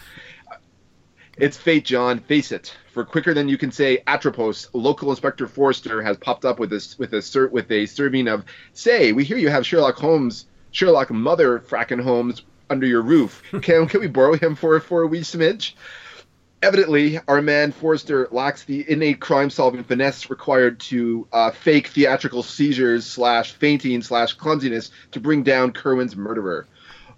It's 1.36 1.56
fate, 1.56 1.84
John. 1.84 2.18
Face 2.18 2.50
it. 2.50 2.76
For 2.92 3.04
quicker 3.04 3.34
than 3.34 3.48
you 3.48 3.56
can 3.56 3.70
say, 3.70 4.02
Atropos, 4.08 4.68
local 4.72 5.10
Inspector 5.10 5.46
Forrester 5.46 6.02
has 6.02 6.16
popped 6.16 6.44
up 6.44 6.58
with 6.58 6.72
a 6.72 6.96
with 6.98 7.14
a 7.14 7.48
with 7.52 7.70
a 7.70 7.86
serving 7.86 8.26
of. 8.26 8.44
Say, 8.72 9.12
we 9.12 9.22
hear 9.22 9.38
you 9.38 9.48
have 9.48 9.64
Sherlock 9.64 9.94
Holmes, 9.94 10.46
Sherlock 10.72 11.12
Mother 11.12 11.60
Fracken 11.60 12.02
Holmes 12.02 12.42
under 12.68 12.86
your 12.88 13.02
roof. 13.02 13.44
Can 13.62 13.86
can 13.86 14.00
we 14.00 14.08
borrow 14.08 14.34
him 14.34 14.56
for 14.56 14.80
for 14.80 15.02
a 15.02 15.06
wee 15.06 15.20
smidge? 15.20 15.74
Evidently, 16.60 17.20
our 17.28 17.40
man 17.40 17.70
Forrester 17.70 18.26
lacks 18.32 18.64
the 18.64 18.84
innate 18.90 19.20
crime-solving 19.20 19.84
finesse 19.84 20.28
required 20.28 20.80
to 20.80 21.26
uh, 21.32 21.52
fake 21.52 21.86
theatrical 21.88 22.42
seizures 22.42 23.06
slash 23.06 23.52
fainting 23.52 24.02
slash 24.02 24.32
clumsiness 24.32 24.90
to 25.12 25.20
bring 25.20 25.44
down 25.44 25.72
Kerwin's 25.72 26.16
murderer. 26.16 26.66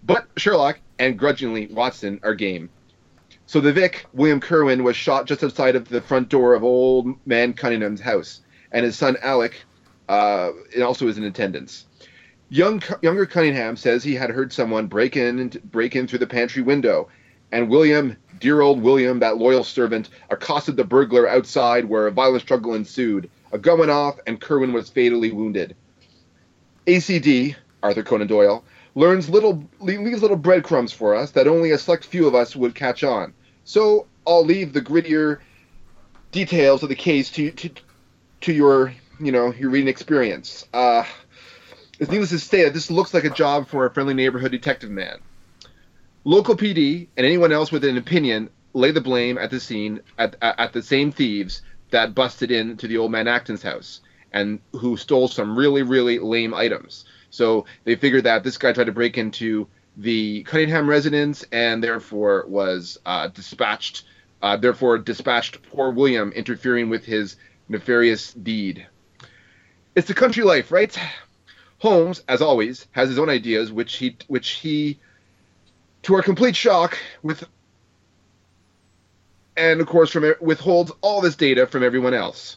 But 0.02 0.26
Sherlock 0.36 0.80
and 0.98 1.18
grudgingly 1.18 1.68
Watson 1.68 2.20
are 2.22 2.34
game. 2.34 2.68
So 3.46 3.60
the 3.60 3.72
Vic, 3.72 4.06
William 4.12 4.40
Kerwin, 4.40 4.84
was 4.84 4.94
shot 4.94 5.26
just 5.26 5.42
outside 5.42 5.74
of 5.74 5.88
the 5.88 6.02
front 6.02 6.28
door 6.28 6.54
of 6.54 6.62
old 6.62 7.14
man 7.26 7.54
Cunningham's 7.54 8.00
house, 8.00 8.42
and 8.72 8.84
his 8.84 8.96
son 8.96 9.16
Alec 9.22 9.64
uh, 10.08 10.50
also 10.84 11.08
is 11.08 11.16
in 11.16 11.24
attendance. 11.24 11.86
Young, 12.50 12.82
younger 13.00 13.26
Cunningham 13.26 13.76
says 13.76 14.04
he 14.04 14.14
had 14.14 14.30
heard 14.30 14.52
someone 14.52 14.86
break 14.86 15.16
in 15.16 15.48
break 15.64 15.96
in 15.96 16.06
through 16.06 16.18
the 16.18 16.26
pantry 16.26 16.62
window, 16.62 17.08
and 17.52 17.68
William, 17.68 18.16
dear 18.38 18.60
old 18.60 18.82
William, 18.82 19.20
that 19.20 19.38
loyal 19.38 19.64
servant, 19.64 20.08
accosted 20.30 20.76
the 20.76 20.84
burglar 20.84 21.28
outside, 21.28 21.84
where 21.84 22.06
a 22.06 22.12
violent 22.12 22.42
struggle 22.42 22.74
ensued. 22.74 23.30
A 23.52 23.58
gun 23.58 23.78
went 23.78 23.90
off, 23.90 24.18
and 24.26 24.40
Kerwin 24.40 24.72
was 24.72 24.88
fatally 24.88 25.32
wounded. 25.32 25.74
ACD, 26.86 27.56
Arthur 27.82 28.02
Conan 28.02 28.26
Doyle, 28.26 28.64
learns 28.94 29.28
little 29.28 29.64
leaves 29.80 30.22
little 30.22 30.36
breadcrumbs 30.36 30.92
for 30.92 31.14
us 31.14 31.32
that 31.32 31.46
only 31.46 31.70
a 31.70 31.78
select 31.78 32.04
few 32.04 32.26
of 32.26 32.34
us 32.34 32.56
would 32.56 32.74
catch 32.74 33.04
on. 33.04 33.32
So 33.64 34.06
I'll 34.26 34.44
leave 34.44 34.72
the 34.72 34.82
grittier 34.82 35.38
details 36.32 36.82
of 36.82 36.88
the 36.88 36.94
case 36.94 37.30
to 37.32 37.50
to, 37.50 37.70
to 38.42 38.52
your 38.52 38.94
you 39.20 39.32
know 39.32 39.52
your 39.52 39.70
reading 39.70 39.88
experience. 39.88 40.66
Uh, 40.72 41.04
it's 41.98 42.10
needless 42.10 42.30
to 42.30 42.38
say 42.38 42.64
that 42.64 42.74
this 42.74 42.90
looks 42.90 43.12
like 43.12 43.24
a 43.24 43.30
job 43.30 43.68
for 43.68 43.84
a 43.84 43.90
friendly 43.90 44.14
neighborhood 44.14 44.52
detective 44.52 44.90
man. 44.90 45.18
Local 46.24 46.54
PD 46.56 47.08
and 47.16 47.24
anyone 47.24 47.50
else 47.50 47.72
with 47.72 47.84
an 47.84 47.96
opinion 47.96 48.50
lay 48.74 48.90
the 48.90 49.00
blame 49.00 49.38
at 49.38 49.50
the 49.50 49.58
scene 49.58 50.00
at, 50.18 50.36
at, 50.42 50.60
at 50.60 50.72
the 50.72 50.82
same 50.82 51.10
thieves 51.12 51.62
that 51.90 52.14
busted 52.14 52.50
into 52.50 52.86
the 52.86 52.98
old 52.98 53.10
man 53.10 53.26
Acton's 53.26 53.62
house 53.62 54.00
and 54.32 54.60
who 54.72 54.96
stole 54.96 55.28
some 55.28 55.56
really 55.56 55.82
really 55.82 56.18
lame 56.18 56.52
items. 56.52 57.06
So 57.30 57.64
they 57.84 57.96
figured 57.96 58.24
that 58.24 58.44
this 58.44 58.58
guy 58.58 58.72
tried 58.72 58.84
to 58.84 58.92
break 58.92 59.16
into 59.16 59.66
the 59.96 60.42
Cunningham 60.42 60.88
residence 60.88 61.44
and 61.52 61.82
therefore 61.82 62.44
was 62.46 62.98
uh, 63.06 63.28
dispatched. 63.28 64.04
Uh, 64.42 64.56
therefore 64.56 64.98
dispatched 64.98 65.62
poor 65.70 65.90
William, 65.90 66.32
interfering 66.32 66.88
with 66.88 67.04
his 67.04 67.36
nefarious 67.68 68.32
deed. 68.32 68.86
It's 69.94 70.08
the 70.08 70.14
country 70.14 70.44
life, 70.44 70.70
right? 70.72 70.96
Holmes, 71.78 72.22
as 72.28 72.40
always, 72.40 72.86
has 72.92 73.08
his 73.08 73.18
own 73.18 73.28
ideas, 73.28 73.70
which 73.70 73.96
he, 73.96 74.16
which 74.28 74.50
he, 74.50 74.98
to 76.02 76.14
our 76.14 76.22
complete 76.22 76.56
shock, 76.56 76.98
with, 77.22 77.44
and 79.56 79.80
of 79.80 79.86
course, 79.86 80.10
from 80.10 80.34
withholds 80.40 80.92
all 81.00 81.20
this 81.20 81.36
data 81.36 81.66
from 81.66 81.82
everyone 81.82 82.14
else. 82.14 82.56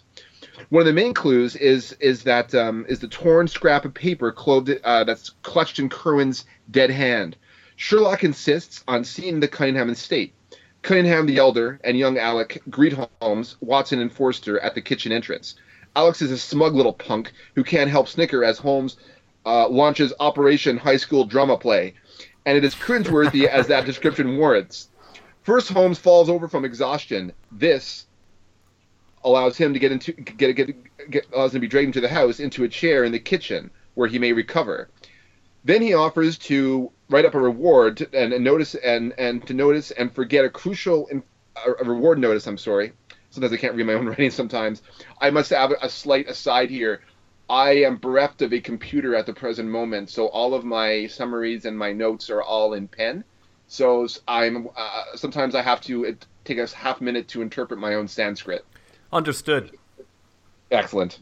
One 0.69 0.81
of 0.81 0.85
the 0.85 0.93
main 0.93 1.13
clues 1.13 1.55
is 1.55 1.93
is 1.93 2.23
that 2.23 2.53
um, 2.53 2.85
is 2.87 2.99
the 2.99 3.07
torn 3.07 3.47
scrap 3.47 3.85
of 3.85 3.93
paper 3.93 4.31
clothed, 4.31 4.79
uh, 4.83 5.03
that's 5.03 5.31
clutched 5.41 5.79
in 5.79 5.89
Kerwin's 5.89 6.45
dead 6.69 6.89
hand. 6.89 7.35
Sherlock 7.75 8.23
insists 8.23 8.83
on 8.87 9.03
seeing 9.03 9.39
the 9.39 9.47
Cunningham 9.47 9.89
estate. 9.89 10.33
Cunningham 10.83 11.25
the 11.25 11.37
elder 11.37 11.79
and 11.83 11.97
young 11.97 12.17
Alec 12.17 12.61
greet 12.69 12.93
Holmes, 13.21 13.55
Watson, 13.61 13.99
and 13.99 14.11
Forrester 14.11 14.59
at 14.59 14.75
the 14.75 14.81
kitchen 14.81 15.11
entrance. 15.11 15.55
Alex 15.95 16.21
is 16.21 16.31
a 16.31 16.37
smug 16.37 16.75
little 16.75 16.93
punk 16.93 17.31
who 17.55 17.63
can't 17.63 17.89
help 17.89 18.07
snicker 18.07 18.43
as 18.43 18.57
Holmes 18.57 18.97
uh, 19.45 19.67
launches 19.67 20.13
Operation 20.19 20.77
High 20.77 20.97
School 20.97 21.25
Drama 21.25 21.57
Play, 21.57 21.93
and 22.45 22.57
it 22.57 22.63
is 22.63 22.75
cringeworthy 22.75 23.45
as 23.45 23.67
that 23.67 23.85
description 23.85 24.37
warrants. 24.37 24.89
First, 25.43 25.69
Holmes 25.69 25.99
falls 25.99 26.29
over 26.29 26.47
from 26.47 26.65
exhaustion. 26.65 27.33
This 27.51 28.05
allows 29.23 29.57
him 29.57 29.73
to 29.73 29.79
get 29.79 29.91
into 29.91 30.11
get, 30.11 30.55
get, 30.55 31.09
get 31.09 31.25
allows 31.33 31.51
him 31.51 31.57
to 31.57 31.61
be 31.61 31.67
dragged 31.67 31.87
into 31.87 32.01
the 32.01 32.09
house 32.09 32.39
into 32.39 32.63
a 32.63 32.69
chair 32.69 33.03
in 33.03 33.11
the 33.11 33.19
kitchen 33.19 33.71
where 33.93 34.07
he 34.07 34.19
may 34.19 34.33
recover. 34.33 34.89
Then 35.65 35.81
he 35.81 35.93
offers 35.93 36.37
to 36.39 36.91
write 37.09 37.25
up 37.25 37.35
a 37.35 37.39
reward 37.39 38.07
and, 38.13 38.33
and 38.33 38.43
notice 38.43 38.75
and 38.75 39.13
and 39.17 39.45
to 39.47 39.53
notice 39.53 39.91
and 39.91 40.13
forget 40.13 40.45
a 40.45 40.49
crucial 40.49 41.09
a, 41.55 41.71
a 41.71 41.83
reward 41.83 42.19
notice. 42.19 42.47
I'm 42.47 42.57
sorry. 42.57 42.93
Sometimes 43.29 43.53
I 43.53 43.57
can't 43.57 43.75
read 43.75 43.87
my 43.87 43.93
own 43.93 44.05
writing. 44.09 44.31
Sometimes 44.31 44.81
I 45.19 45.29
must 45.29 45.49
have 45.51 45.73
a 45.81 45.89
slight 45.89 46.29
aside 46.29 46.69
here. 46.69 47.01
I 47.53 47.83
am 47.85 47.97
bereft 47.97 48.41
of 48.41 48.51
a 48.51 48.59
computer 48.59 49.13
at 49.13 49.27
the 49.27 49.33
present 49.33 49.69
moment, 49.69 50.09
so 50.09 50.25
all 50.25 50.55
of 50.55 50.65
my 50.65 51.05
summaries 51.05 51.65
and 51.65 51.77
my 51.77 51.93
notes 51.93 52.31
are 52.31 52.41
all 52.41 52.73
in 52.73 52.87
pen. 52.87 53.23
So 53.67 54.07
I'm 54.27 54.69
uh, 54.75 55.03
sometimes 55.13 55.53
I 55.53 55.61
have 55.61 55.79
to 55.81 56.17
take 56.45 56.57
a 56.57 56.65
half 56.75 56.99
minute 56.99 57.27
to 57.27 57.43
interpret 57.43 57.79
my 57.79 57.93
own 57.93 58.07
Sanskrit. 58.07 58.65
Understood. 59.11 59.77
Excellent. 60.71 61.19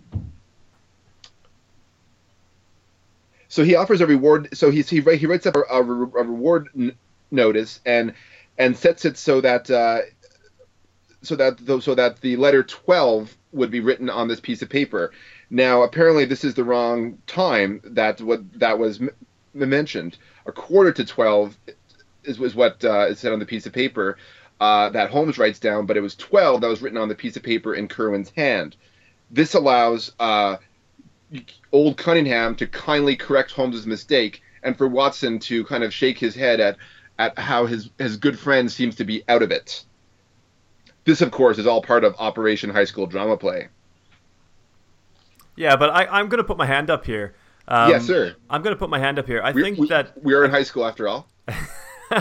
So 3.50 3.65
he 3.65 3.76
offers 3.76 4.00
a 4.00 4.08
reward. 4.08 4.48
So 4.54 4.72
he's, 4.72 4.89
he 4.89 5.02
he 5.02 5.26
writes 5.26 5.46
up 5.46 5.58
a, 5.58 5.63
a, 5.70 5.82
a 5.82 6.24
reward 6.24 6.70
n- 6.74 6.96
notice 7.30 7.82
and 7.86 8.13
and 8.58 8.78
sets 8.78 9.04
it 9.04 9.17
so 9.17 9.41
that 9.41 9.70
uh, 9.70 10.00
so 11.24 11.36
that 11.36 11.60
so 11.84 11.94
that 11.94 12.22
the 12.22 12.38
letter 12.38 12.63
twelve 12.63 13.36
would 13.52 13.70
be 13.70 13.82
written 13.82 14.10
on 14.10 14.30
this 14.30 14.39
piece 14.39 14.62
of 14.62 14.70
paper. 14.70 15.12
Now, 15.54 15.84
apparently, 15.84 16.24
this 16.24 16.46
is 16.46 16.54
the 16.54 16.64
wrong 16.64 17.18
time 17.28 17.82
that 17.84 18.22
what 18.22 18.42
that 18.60 18.80
was 18.80 19.02
m- 19.02 19.10
mentioned. 19.54 20.18
A 20.46 20.52
quarter 20.52 20.94
to 20.94 21.04
twelve 21.04 21.58
is 22.24 22.40
was 22.40 22.56
what 22.56 22.84
uh, 22.86 23.08
is 23.10 23.20
said 23.20 23.34
on 23.34 23.40
the 23.40 23.46
piece 23.46 23.66
of 23.66 23.74
paper 23.74 24.18
uh, 24.62 24.90
that 24.92 25.10
Holmes 25.10 25.38
writes 25.38 25.60
down, 25.60 25.86
but 25.86 25.98
it 25.98 26.02
was 26.02 26.16
twelve 26.16 26.62
that 26.62 26.70
was 26.70 26.82
written 26.82 26.98
on 26.98 27.10
the 27.10 27.16
piece 27.16 27.36
of 27.36 27.44
paper 27.44 27.76
in 27.76 27.90
Kerwin's 27.90 28.30
hand. 28.30 28.78
This 29.30 29.54
allows 29.54 30.14
uh, 30.22 30.56
old 31.74 31.98
Cunningham 31.98 32.56
to 32.56 32.66
kindly 32.66 33.18
correct 33.18 33.52
Holmes's 33.52 33.86
mistake, 33.86 34.42
and 34.64 34.78
for 34.78 34.88
Watson 34.88 35.38
to 35.40 35.66
kind 35.66 35.84
of 35.84 35.94
shake 35.94 36.18
his 36.18 36.34
head 36.34 36.62
at 36.62 36.78
at 37.20 37.38
how 37.38 37.66
his 37.66 37.90
his 37.98 38.16
good 38.16 38.40
friend 38.40 38.72
seems 38.72 38.96
to 38.96 39.04
be 39.04 39.22
out 39.28 39.42
of 39.42 39.52
it. 39.52 39.84
This, 41.04 41.20
of 41.20 41.32
course, 41.32 41.58
is 41.58 41.68
all 41.68 41.82
part 41.82 42.06
of 42.06 42.16
Operation 42.20 42.70
High 42.70 42.86
School 42.86 43.06
Drama 43.06 43.36
Play. 43.36 43.68
Yeah, 45.56 45.76
but 45.76 45.90
I, 45.90 46.06
I'm 46.06 46.30
going 46.30 46.40
to 46.40 46.44
put 46.44 46.58
my 46.58 46.66
hand 46.66 46.90
up 46.90 47.06
here. 47.06 47.36
Um, 47.68 47.90
yes, 47.90 48.06
sir. 48.06 48.36
I'm 48.50 48.62
going 48.62 48.76
to 48.76 48.80
put 48.80 48.90
my 48.90 49.00
hand 49.00 49.20
up 49.20 49.28
here. 49.28 49.42
I 49.42 49.52
We- 49.52 49.62
think 49.62 49.78
we, 49.78 49.88
that 49.90 50.22
we 50.24 50.34
are 50.34 50.44
in 50.44 50.52
high 50.52 50.64
school 50.64 50.86
after 50.86 51.08
all. 51.08 51.28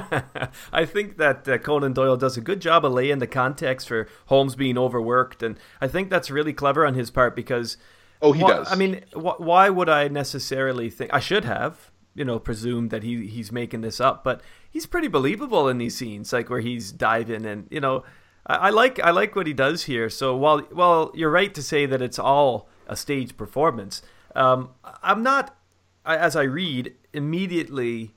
I 0.73 0.85
think 0.87 1.17
that 1.17 1.49
uh, 1.49 1.59
Conan 1.59 1.93
Doyle 1.93 2.17
does 2.17 2.37
a 2.37 2.41
good 2.41 2.61
job 2.61 2.85
of 2.85 2.93
laying 2.93 3.19
the 3.19 3.27
context 3.27 3.89
for 3.89 4.07
Holmes 4.27 4.55
being 4.55 4.79
overworked, 4.79 5.43
and 5.43 5.59
I 5.81 5.89
think 5.89 6.11
that's 6.11 6.31
really 6.31 6.53
clever 6.53 6.87
on 6.87 6.95
his 6.95 7.11
part 7.11 7.35
because. 7.35 7.77
Oh, 8.23 8.33
he 8.33 8.43
why- 8.43 8.51
does. 8.51 8.71
I 8.71 8.77
mean, 8.77 9.03
wh- 9.15 9.41
why 9.41 9.69
would 9.71 9.89
I 9.89 10.09
necessarily 10.09 10.91
think 10.91 11.13
I 11.13 11.21
should 11.21 11.45
have, 11.45 11.91
you 12.15 12.25
know, 12.25 12.39
presumed 12.39 12.91
that 12.91 13.03
he 13.03 13.27
he's 13.27 13.51
making 13.51 13.81
this 13.81 13.99
up? 14.01 14.23
But 14.23 14.43
he's 14.71 14.87
pretty 14.87 15.09
believable 15.09 15.69
in 15.69 15.79
these 15.79 15.97
scenes, 15.97 16.33
like 16.33 16.51
where 16.51 16.61
he's 16.61 16.93
diving 16.93 17.45
and 17.47 17.67
you 17.71 17.81
know, 17.81 18.05
I, 18.47 18.55
I 18.55 18.71
like 18.71 19.01
I 19.01 19.11
like 19.11 19.35
what 19.35 19.47
he 19.47 19.55
does 19.55 19.85
here. 19.85 20.09
So 20.11 20.37
while 20.37 20.59
while 20.71 21.11
you're 21.15 21.31
right 21.31 21.53
to 21.55 21.63
say 21.63 21.87
that 21.87 22.03
it's 22.03 22.19
all 22.19 22.69
a 22.91 22.97
stage 22.97 23.39
performance, 23.39 24.03
um, 24.35 24.71
I'm 25.03 25.23
not, 25.23 25.57
as 26.05 26.37
I 26.37 26.43
read, 26.43 26.93
immediately 27.15 28.11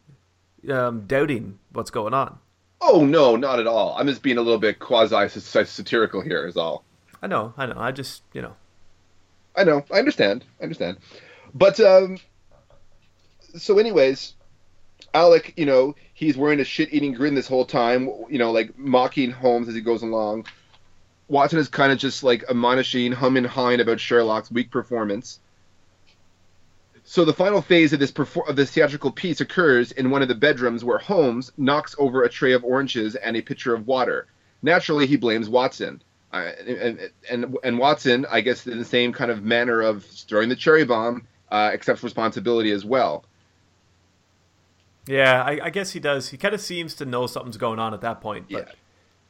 um, 0.70 1.06
doubting 1.06 1.60
what's 1.72 1.92
going 1.92 2.14
on. 2.14 2.40
Oh 2.82 3.06
no, 3.06 3.38
not 3.38 3.60
at 3.60 3.68
all. 3.68 3.96
I'm 3.98 4.08
just 4.08 4.22
being 4.22 4.38
a 4.38 4.42
little 4.42 4.60
bit 4.60 4.80
quasi 4.80 5.30
satirical 5.30 6.20
here, 6.20 6.46
is 6.46 6.58
all. 6.58 6.84
I 7.22 7.28
know, 7.28 7.54
I 7.56 7.66
know. 7.68 7.78
I 7.78 7.92
just, 7.92 8.24
you 8.34 8.42
know, 8.42 8.56
I 9.56 9.64
know. 9.64 9.86
I 9.94 10.00
understand. 10.00 10.44
I 10.60 10.64
understand. 10.64 10.98
But 11.54 11.80
um, 11.80 12.18
so, 13.56 13.78
anyways, 13.78 14.34
Alec, 15.14 15.54
you 15.56 15.66
know, 15.66 15.96
he's 16.14 16.36
wearing 16.36 16.60
a 16.60 16.66
shit-eating 16.66 17.14
grin 17.14 17.36
this 17.36 17.48
whole 17.48 17.66
time. 17.66 18.10
You 18.30 18.40
know, 18.40 18.52
like 18.52 18.78
mocking 18.78 19.32
Holmes 19.32 19.70
as 19.70 19.76
he 19.76 19.82
goes 19.82 20.02
along. 20.02 20.46
Watson 21.28 21.60
is 21.60 21.68
kind 21.68 21.92
of 21.92 21.98
just 21.98 22.24
like 22.24 22.44
admonishing, 22.50 23.12
hum 23.12 23.38
and 23.38 23.48
hawing 23.48 23.80
about 23.80 24.00
Sherlock's 24.00 24.52
weak 24.52 24.72
performance. 24.72 25.40
So 27.06 27.26
the 27.26 27.34
final 27.34 27.62
phase 27.62 27.92
of 27.94 28.00
this 28.00 28.12
perfor- 28.12 28.48
of 28.48 28.56
this 28.56 28.72
theatrical 28.72 29.12
piece 29.12 29.42
occurs 29.42 29.92
in 29.92 30.10
one 30.10 30.22
of 30.22 30.28
the 30.28 30.36
bedrooms 30.36 30.84
where 30.84 30.98
Holmes 30.98 31.52
knocks 31.58 31.96
over 31.98 32.24
a 32.24 32.30
tray 32.30 32.54
of 32.54 32.64
oranges 32.64 33.16
and 33.16 33.36
a 33.36 33.42
pitcher 33.42 33.74
of 33.74 33.88
water. 33.88 34.28
Naturally, 34.62 35.06
he 35.06 35.18
blames 35.18 35.50
Watson. 35.50 36.02
Uh, 36.32 36.52
and, 36.66 37.12
and 37.30 37.58
and 37.64 37.78
Watson, 37.78 38.26
I 38.32 38.42
guess, 38.42 38.66
in 38.66 38.80
the 38.80 38.86
same 38.86 39.14
kind 39.14 39.30
of 39.30 39.44
manner 39.44 39.82
of 39.82 40.04
throwing 40.04 40.50
the 40.50 40.56
cherry 40.56 40.84
bomb, 40.84 41.28
uh, 41.52 41.70
accepts 41.74 42.04
responsibility 42.04 42.72
as 42.72 42.84
well. 42.84 43.26
yeah, 45.06 45.44
I, 45.44 45.66
I 45.66 45.70
guess 45.70 45.92
he 45.92 46.00
does. 46.00 46.30
He 46.30 46.38
kind 46.38 46.56
of 46.56 46.62
seems 46.62 46.96
to 46.96 47.06
know 47.06 47.28
something's 47.28 47.58
going 47.58 47.78
on 47.78 47.94
at 47.94 48.02
that 48.02 48.22
point. 48.22 48.48
But 48.50 48.68
Yeah, 48.68 48.74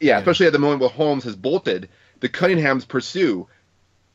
especially 0.01 0.47
at 0.47 0.53
the 0.53 0.59
moment 0.59 0.81
where 0.81 0.89
Holmes 0.89 1.23
has 1.25 1.35
bolted, 1.35 1.89
the 2.19 2.29
Cunninghams 2.29 2.87
pursue 2.87 3.47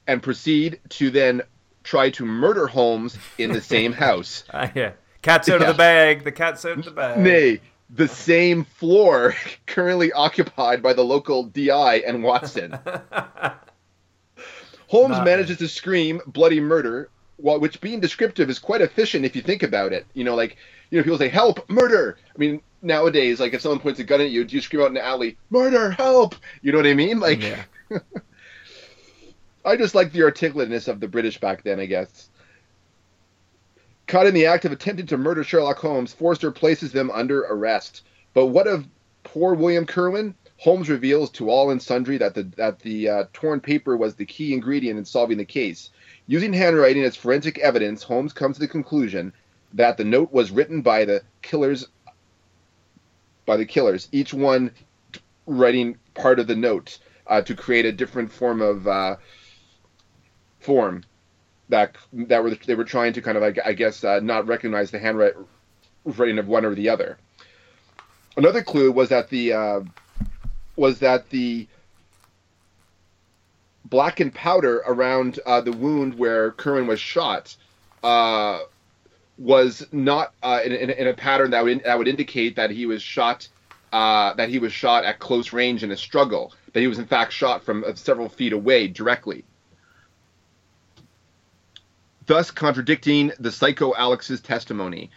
and 0.07 0.23
proceed 0.23 0.81
to 0.91 1.11
then 1.11 1.43
try 1.85 2.11
to 2.11 2.25
murder 2.27 2.67
Holmes 2.67 3.17
in 3.39 3.53
the 3.53 3.61
same 3.61 3.93
house. 4.07 4.45
uh, 4.51 4.69
yeah, 4.75 4.93
cat's 5.23 5.49
out 5.49 5.61
Yeah. 5.61 5.69
of 5.69 5.75
the 5.77 5.79
bag. 5.79 6.25
The 6.25 6.33
cat's 6.33 6.65
out 6.65 6.79
of 6.79 6.85
the 6.85 6.91
bag. 6.91 7.19
Nay, 7.19 7.61
the 7.91 8.09
same 8.09 8.65
floor 8.65 9.35
currently 9.67 10.13
occupied 10.13 10.83
by 10.83 10.93
the 10.93 11.05
local 11.05 11.45
DI 11.45 11.97
and 12.07 12.23
Watson. 12.23 12.79
Holmes 14.89 15.17
Not- 15.17 15.25
manages 15.25 15.59
to 15.59 15.69
scream 15.69 16.21
bloody 16.27 16.61
murder, 16.61 17.11
while, 17.39 17.59
which 17.59 17.81
being 17.81 18.01
descriptive 18.01 18.51
is 18.51 18.59
quite 18.59 18.83
efficient 18.83 19.25
if 19.25 19.35
you 19.35 19.43
think 19.43 19.63
about 19.63 19.93
it. 19.93 20.07
You 20.15 20.25
know, 20.25 20.35
like, 20.35 20.57
you 20.91 20.99
know, 20.99 21.05
people 21.05 21.19
say, 21.19 21.29
help, 21.29 21.69
murder. 21.71 22.19
I 22.35 22.39
mean, 22.39 22.61
nowadays, 22.83 23.41
like, 23.41 23.55
if 23.55 23.63
someone 23.63 23.81
points 23.81 24.01
a 24.01 24.05
gun 24.05 24.21
at 24.21 24.31
you, 24.31 24.45
do 24.45 24.55
you 24.55 24.63
scream 24.63 24.83
out 24.83 24.89
in 24.89 24.95
the 24.95 25.05
alley, 25.05 25.39
murder, 25.51 25.91
help? 25.91 26.35
You 26.63 26.73
know 26.73 26.79
what 26.79 26.87
I 26.87 26.95
mean? 26.95 27.21
Like, 27.21 27.43
Yeah. 27.43 27.65
I 29.65 29.77
just 29.77 29.95
like 29.95 30.13
the 30.13 30.23
articulateness 30.23 30.89
of 30.89 31.01
the 31.01 31.09
British 31.09 31.39
back 31.39 31.63
then, 31.63 31.79
I 31.79 31.87
guess. 31.87 32.31
Caught 34.07 34.27
in 34.27 34.35
the 34.35 34.47
act 34.47 34.65
of 34.65 34.73
attempting 34.73 35.07
to 35.07 35.19
murder 35.19 35.45
Sherlock 35.45 35.79
Holmes, 35.79 36.15
Forrester 36.15 36.51
places 36.51 36.93
them 36.93 37.11
under 37.11 37.41
arrest. 37.41 38.03
But 38.33 38.47
what 38.47 38.67
of 38.67 38.87
poor 39.25 39.55
William 39.55 39.85
Kerwin? 39.85 40.35
Holmes 40.57 40.89
reveals 40.89 41.31
to 41.31 41.51
all 41.51 41.71
and 41.71 41.81
sundry 41.81 42.17
that 42.19 42.35
the 42.35 42.45
that 42.57 42.81
the 42.81 43.09
uh, 43.09 43.25
torn 43.33 43.61
paper 43.61 43.97
was 43.97 44.15
the 44.15 44.25
key 44.25 44.55
ingredient 44.55 44.99
in 44.99 45.05
solving 45.05 45.37
the 45.39 45.45
case. 45.45 45.91
Using 46.29 46.53
handwriting 46.53 47.05
as 47.05 47.17
forensic 47.17 47.59
evidence, 47.59 48.03
Holmes 48.03 48.35
comes 48.35 48.57
to 48.57 48.61
the 48.61 48.69
conclusion 48.69 49.33
that 49.73 49.97
the 49.97 50.05
note 50.05 50.31
was 50.31 50.51
written 50.51 50.83
by 50.83 51.07
the 51.07 51.23
killers 51.43 51.89
by 53.47 53.57
the 53.57 53.65
killers, 53.65 54.09
each 54.13 54.35
one 54.35 54.71
writing 55.47 55.97
part 56.13 56.39
of 56.39 56.47
the 56.47 56.55
note 56.55 56.99
uh, 57.27 57.41
to 57.41 57.55
create 57.55 57.87
a 57.87 57.93
different 57.93 58.31
form 58.31 58.61
of 58.61 58.87
uh, 58.87 59.17
form 60.61 61.03
that 61.71 61.97
that 62.13 62.43
were 62.43 62.55
they 62.67 62.75
were 62.75 62.85
trying 62.85 63.15
to 63.15 63.23
kind 63.23 63.39
of 63.39 63.59
I, 63.65 63.73
guess 63.73 64.05
uh, 64.05 64.21
not 64.21 64.47
recognize 64.47 64.91
the 64.91 64.99
handwriting 64.99 66.39
of 66.39 66.47
one 66.47 66.67
or 66.67 66.75
the 66.75 66.91
other. 66.91 67.17
Another 68.37 68.63
clue 68.63 68.93
was 68.93 69.09
that 69.09 69.31
the 69.31 69.55
uh, 69.55 69.81
was 70.77 70.99
that 70.99 71.31
the 71.31 71.67
blackened 73.91 74.35
powder 74.35 74.83
around 74.87 75.41
uh, 75.47 75.61
the 75.61 75.73
wound 75.73 76.19
where 76.19 76.53
Curran 76.53 76.87
was 76.87 77.01
shot 77.01 77.57
uh, 78.03 78.61
was 79.39 79.87
not 79.93 80.33
uh, 80.43 80.61
in, 80.65 80.73
in, 80.73 80.91
in 80.91 81.07
a 81.07 81.15
pattern 81.15 81.51
that 81.53 81.65
would 81.65 81.85
that 81.85 81.99
would 81.99 82.09
indicate 82.09 82.57
that 82.57 82.71
he 82.71 82.87
was 82.87 83.03
shot 83.03 83.49
uh, 83.93 84.35
that 84.35 84.49
he 84.49 84.59
was 84.59 84.73
shot 84.73 85.05
at 85.05 85.19
close 85.19 85.53
range 85.53 85.83
in 85.83 85.91
a 85.91 85.97
struggle. 85.97 86.53
That 86.73 86.81
he 86.81 86.87
was 86.89 86.99
in 86.99 87.07
fact 87.07 87.33
shot 87.33 87.65
from 87.65 87.85
uh, 87.85 87.95
several 87.95 88.29
feet 88.29 88.53
away 88.53 88.89
directly 88.89 89.45
thus 92.29 92.51
contradicting 92.51 93.33
the 93.41 93.51
psycho 93.51 93.95
Alex's 93.97 94.41
testimony. 94.41 95.11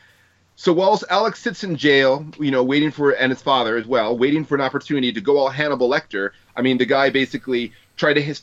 So 0.56 0.74
whilst 0.74 1.04
Alex 1.10 1.40
sits 1.40 1.64
in 1.64 1.76
jail, 1.76 2.26
you 2.40 2.52
know, 2.52 2.64
waiting 2.64 2.90
for 2.90 3.12
and 3.12 3.32
his 3.32 3.42
father 3.42 3.78
as 3.78 3.86
well, 3.86 4.18
waiting 4.18 4.46
for 4.46 4.56
an 4.56 4.62
opportunity 4.62 5.12
to 5.12 5.22
go 5.22 5.38
all 5.38 5.50
Hannibal 5.50 5.90
Lecter. 5.90 6.32
I 6.56 6.62
mean, 6.62 6.78
the 6.78 6.86
guy 6.86 7.10
basically 7.10 7.74
tried 7.98 8.14
to 8.14 8.22
his, 8.22 8.42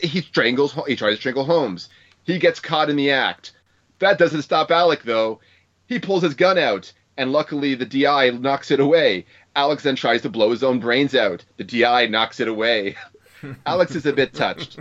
he 0.00 0.20
strangles 0.20 0.76
he 0.86 0.96
tried 0.96 1.10
to 1.10 1.16
strangle 1.16 1.44
Holmes. 1.44 1.88
He 2.24 2.38
gets 2.38 2.60
caught 2.60 2.90
in 2.90 2.96
the 2.96 3.10
act. 3.10 3.52
That 4.00 4.18
doesn't 4.18 4.42
stop 4.42 4.70
Alec 4.70 5.02
though. 5.02 5.40
He 5.86 5.98
pulls 5.98 6.22
his 6.22 6.34
gun 6.34 6.58
out, 6.58 6.92
and 7.16 7.32
luckily 7.32 7.74
the 7.74 7.86
DI 7.86 8.30
knocks 8.30 8.70
it 8.70 8.80
away. 8.80 9.26
Alex 9.56 9.82
then 9.82 9.96
tries 9.96 10.22
to 10.22 10.28
blow 10.28 10.50
his 10.50 10.62
own 10.62 10.78
brains 10.78 11.14
out. 11.14 11.44
The 11.56 11.64
DI 11.64 12.06
knocks 12.06 12.38
it 12.40 12.48
away. 12.48 12.96
Alex 13.66 13.94
is 13.94 14.06
a 14.06 14.12
bit 14.12 14.34
touched. 14.34 14.78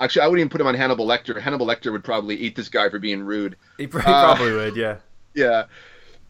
Actually, 0.00 0.22
I 0.22 0.26
wouldn't 0.28 0.40
even 0.40 0.48
put 0.48 0.60
him 0.60 0.66
on 0.68 0.74
Hannibal 0.74 1.06
Lecter. 1.06 1.40
Hannibal 1.40 1.66
Lecter 1.66 1.90
would 1.90 2.04
probably 2.04 2.36
eat 2.36 2.54
this 2.54 2.68
guy 2.68 2.88
for 2.88 2.98
being 3.00 3.20
rude. 3.22 3.56
He, 3.78 3.86
pr- 3.88 3.98
he 4.00 4.06
Uh, 4.06 4.34
probably 4.34 4.52
would. 4.52 4.76
Yeah. 4.76 4.96
Yeah. 5.34 5.64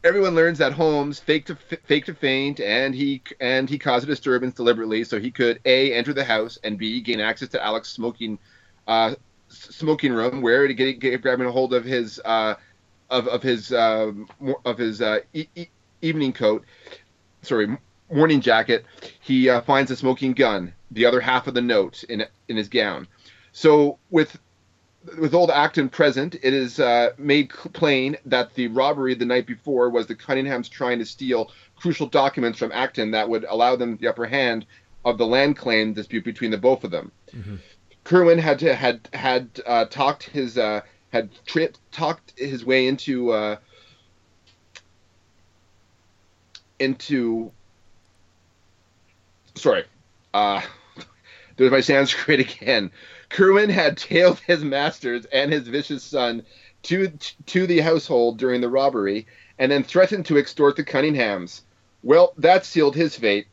Everyone 0.05 0.37
learns 0.37 0.59
that 0.59 0.73
Holmes 0.73 1.19
faked 1.19 1.49
to 1.49 1.57
fake 1.57 2.07
to 2.07 2.15
faint, 2.15 2.61
and 2.61 2.95
he 2.95 3.21
and 3.41 3.69
he 3.69 3.79
caused 3.79 4.05
a 4.05 4.07
disturbance 4.07 4.55
deliberately 4.55 5.03
so 5.03 5.19
he 5.19 5.33
could 5.33 5.61
a 5.65 5.93
enter 5.93 6.13
the 6.13 6.25
house 6.25 6.57
and 6.63 6.79
b 6.79 7.01
gain 7.01 7.19
access 7.21 7.49
to 7.51 7.65
Alex's 7.65 7.95
smoking 7.95 8.39
uh, 8.87 9.15
smoking 9.49 10.13
room, 10.13 10.41
where 10.41 10.69
to 10.69 10.75
get, 10.75 11.01
get 11.01 11.21
grabbing 11.21 11.47
a 11.47 11.53
hold 11.53 11.75
of 11.75 11.85
his 11.85 12.21
uh, 12.25 12.55
of 13.11 13.27
of 13.27 13.43
his 13.43 13.73
uh, 13.73 14.13
of 14.65 14.79
his 14.79 15.03
uh, 15.03 15.19
e- 15.33 15.49
e- 15.57 15.67
evening 16.01 16.33
coat, 16.33 16.65
sorry, 17.43 17.77
morning 18.11 18.41
jacket. 18.41 18.85
He 19.21 19.49
uh, 19.51 19.63
finds 19.63 19.91
a 19.91 19.97
smoking 19.97 20.33
gun, 20.33 20.75
the 20.93 21.07
other 21.07 21.21
half 21.21 21.49
of 21.49 21.55
the 21.55 21.61
note 21.61 22.05
in 22.05 22.25
in 22.47 22.57
his 22.57 22.69
gown. 22.69 23.09
So 23.51 23.99
with 24.11 24.39
with 25.19 25.35
old 25.35 25.51
Acton 25.51 25.89
present, 25.89 26.35
it 26.35 26.55
is 26.55 26.81
uh, 26.81 27.11
made 27.19 27.51
plain 27.51 28.17
that 28.27 28.55
the 28.55 28.69
robbery 28.69 29.15
the 29.15 29.25
night 29.25 29.47
before 29.47 29.91
was 29.91 30.07
the 30.07 30.15
Cunninghams 30.15 30.69
trying 30.69 30.99
to 30.99 31.05
steal 31.07 31.51
crucial 31.77 32.07
documents 32.07 32.59
from 32.59 32.73
Acton 32.73 33.13
that 33.13 33.29
would 33.29 33.45
allow 33.45 33.77
them 33.77 33.97
the 33.97 34.09
upper 34.09 34.27
hand 34.27 34.67
of 35.05 35.19
the 35.19 35.27
land 35.27 35.57
claim 35.57 35.93
dispute 35.93 36.25
between 36.25 36.51
the 36.51 36.59
both 36.59 36.85
of 36.85 36.91
them. 36.91 37.13
Kerwin 38.05 38.39
had 38.39 38.59
to, 38.61 38.75
had 38.75 39.09
had 39.13 39.49
uh, 39.67 39.85
talked 39.87 40.25
his 40.25 40.59
uh, 40.59 40.81
had 41.13 41.31
tri- 41.47 41.69
talked 41.93 42.33
his 42.37 42.65
way 42.65 42.87
into 42.89 43.31
uh, 43.31 43.57
into 46.79 47.53
sorry 49.55 49.85
uh, 50.35 50.61
there's 51.57 51.71
my 51.71 51.81
Sanskrit 51.81 52.41
again. 52.41 52.91
Kirwan 53.29 53.71
had 53.71 53.97
tailed 53.97 54.41
his 54.47 54.65
masters 54.65 55.27
and 55.27 55.53
his 55.53 55.69
vicious 55.69 56.03
son 56.03 56.45
to 56.85 57.13
to 57.47 57.67
the 57.67 57.81
household 57.81 58.39
during 58.39 58.61
the 58.61 58.69
robbery, 58.69 59.27
and 59.59 59.71
then 59.71 59.83
threatened 59.83 60.27
to 60.27 60.39
extort 60.39 60.77
the 60.77 60.85
Cunninghams. 60.85 61.63
Well, 62.03 62.33
that 62.39 62.65
sealed 62.65 62.95
his 62.95 63.17
fate. 63.17 63.47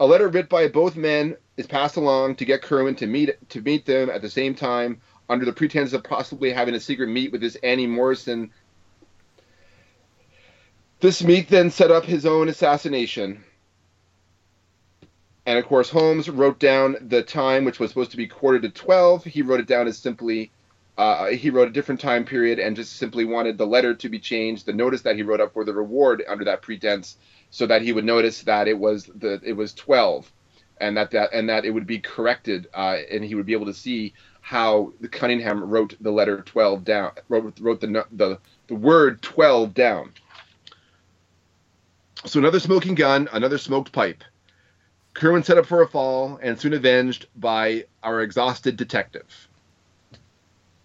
A 0.00 0.06
letter 0.06 0.28
written 0.28 0.48
by 0.48 0.68
both 0.68 0.96
men 0.96 1.36
is 1.56 1.66
passed 1.66 1.96
along 1.96 2.36
to 2.36 2.44
get 2.44 2.62
Kirwan 2.62 2.96
to 2.96 3.06
meet 3.06 3.30
to 3.50 3.60
meet 3.60 3.86
them 3.86 4.10
at 4.10 4.22
the 4.22 4.30
same 4.30 4.54
time, 4.54 5.00
under 5.28 5.44
the 5.44 5.52
pretense 5.52 5.92
of 5.92 6.02
possibly 6.02 6.50
having 6.52 6.74
a 6.74 6.80
secret 6.80 7.08
meet 7.08 7.32
with 7.32 7.40
this 7.40 7.56
Annie 7.62 7.86
Morrison. 7.86 8.50
This 11.00 11.22
meet 11.22 11.48
then 11.48 11.70
set 11.70 11.90
up 11.90 12.04
his 12.04 12.26
own 12.26 12.48
assassination. 12.48 13.44
And 15.44 15.58
of 15.58 15.66
course, 15.66 15.90
Holmes 15.90 16.30
wrote 16.30 16.58
down 16.58 16.96
the 17.00 17.22
time, 17.22 17.64
which 17.64 17.80
was 17.80 17.90
supposed 17.90 18.12
to 18.12 18.16
be 18.16 18.26
quarter 18.26 18.60
to 18.60 18.68
12. 18.68 19.24
He 19.24 19.42
wrote 19.42 19.60
it 19.60 19.66
down 19.66 19.88
as 19.88 19.98
simply, 19.98 20.52
uh, 20.96 21.26
he 21.26 21.50
wrote 21.50 21.68
a 21.68 21.72
different 21.72 22.00
time 22.00 22.24
period 22.24 22.60
and 22.60 22.76
just 22.76 22.96
simply 22.96 23.24
wanted 23.24 23.58
the 23.58 23.66
letter 23.66 23.94
to 23.94 24.08
be 24.08 24.20
changed, 24.20 24.66
the 24.66 24.72
notice 24.72 25.02
that 25.02 25.16
he 25.16 25.22
wrote 25.22 25.40
up 25.40 25.52
for 25.52 25.64
the 25.64 25.74
reward 25.74 26.22
under 26.28 26.44
that 26.44 26.62
pretense, 26.62 27.16
so 27.50 27.66
that 27.66 27.82
he 27.82 27.92
would 27.92 28.04
notice 28.04 28.42
that 28.42 28.68
it 28.68 28.78
was 28.78 29.04
the 29.16 29.40
it 29.42 29.54
was 29.54 29.74
12, 29.74 30.30
and 30.80 30.96
that 30.96 31.10
that 31.10 31.32
and 31.32 31.48
that 31.48 31.64
it 31.64 31.70
would 31.70 31.88
be 31.88 31.98
corrected, 31.98 32.68
uh, 32.72 32.98
and 33.10 33.24
he 33.24 33.34
would 33.34 33.46
be 33.46 33.52
able 33.52 33.66
to 33.66 33.74
see 33.74 34.14
how 34.40 34.92
Cunningham 35.10 35.64
wrote 35.64 35.96
the 36.00 36.12
letter 36.12 36.40
12 36.42 36.84
down, 36.84 37.12
wrote 37.28 37.58
wrote 37.58 37.80
the 37.80 38.06
the 38.12 38.38
the 38.68 38.74
word 38.76 39.20
12 39.22 39.74
down. 39.74 40.12
So 42.26 42.38
another 42.38 42.60
smoking 42.60 42.94
gun, 42.94 43.28
another 43.32 43.58
smoked 43.58 43.90
pipe. 43.90 44.22
Kirwan 45.14 45.42
set 45.42 45.58
up 45.58 45.66
for 45.66 45.82
a 45.82 45.88
fall 45.88 46.38
and 46.42 46.58
soon 46.58 46.72
avenged 46.72 47.26
by 47.36 47.84
our 48.02 48.22
exhausted 48.22 48.76
detective. 48.76 49.48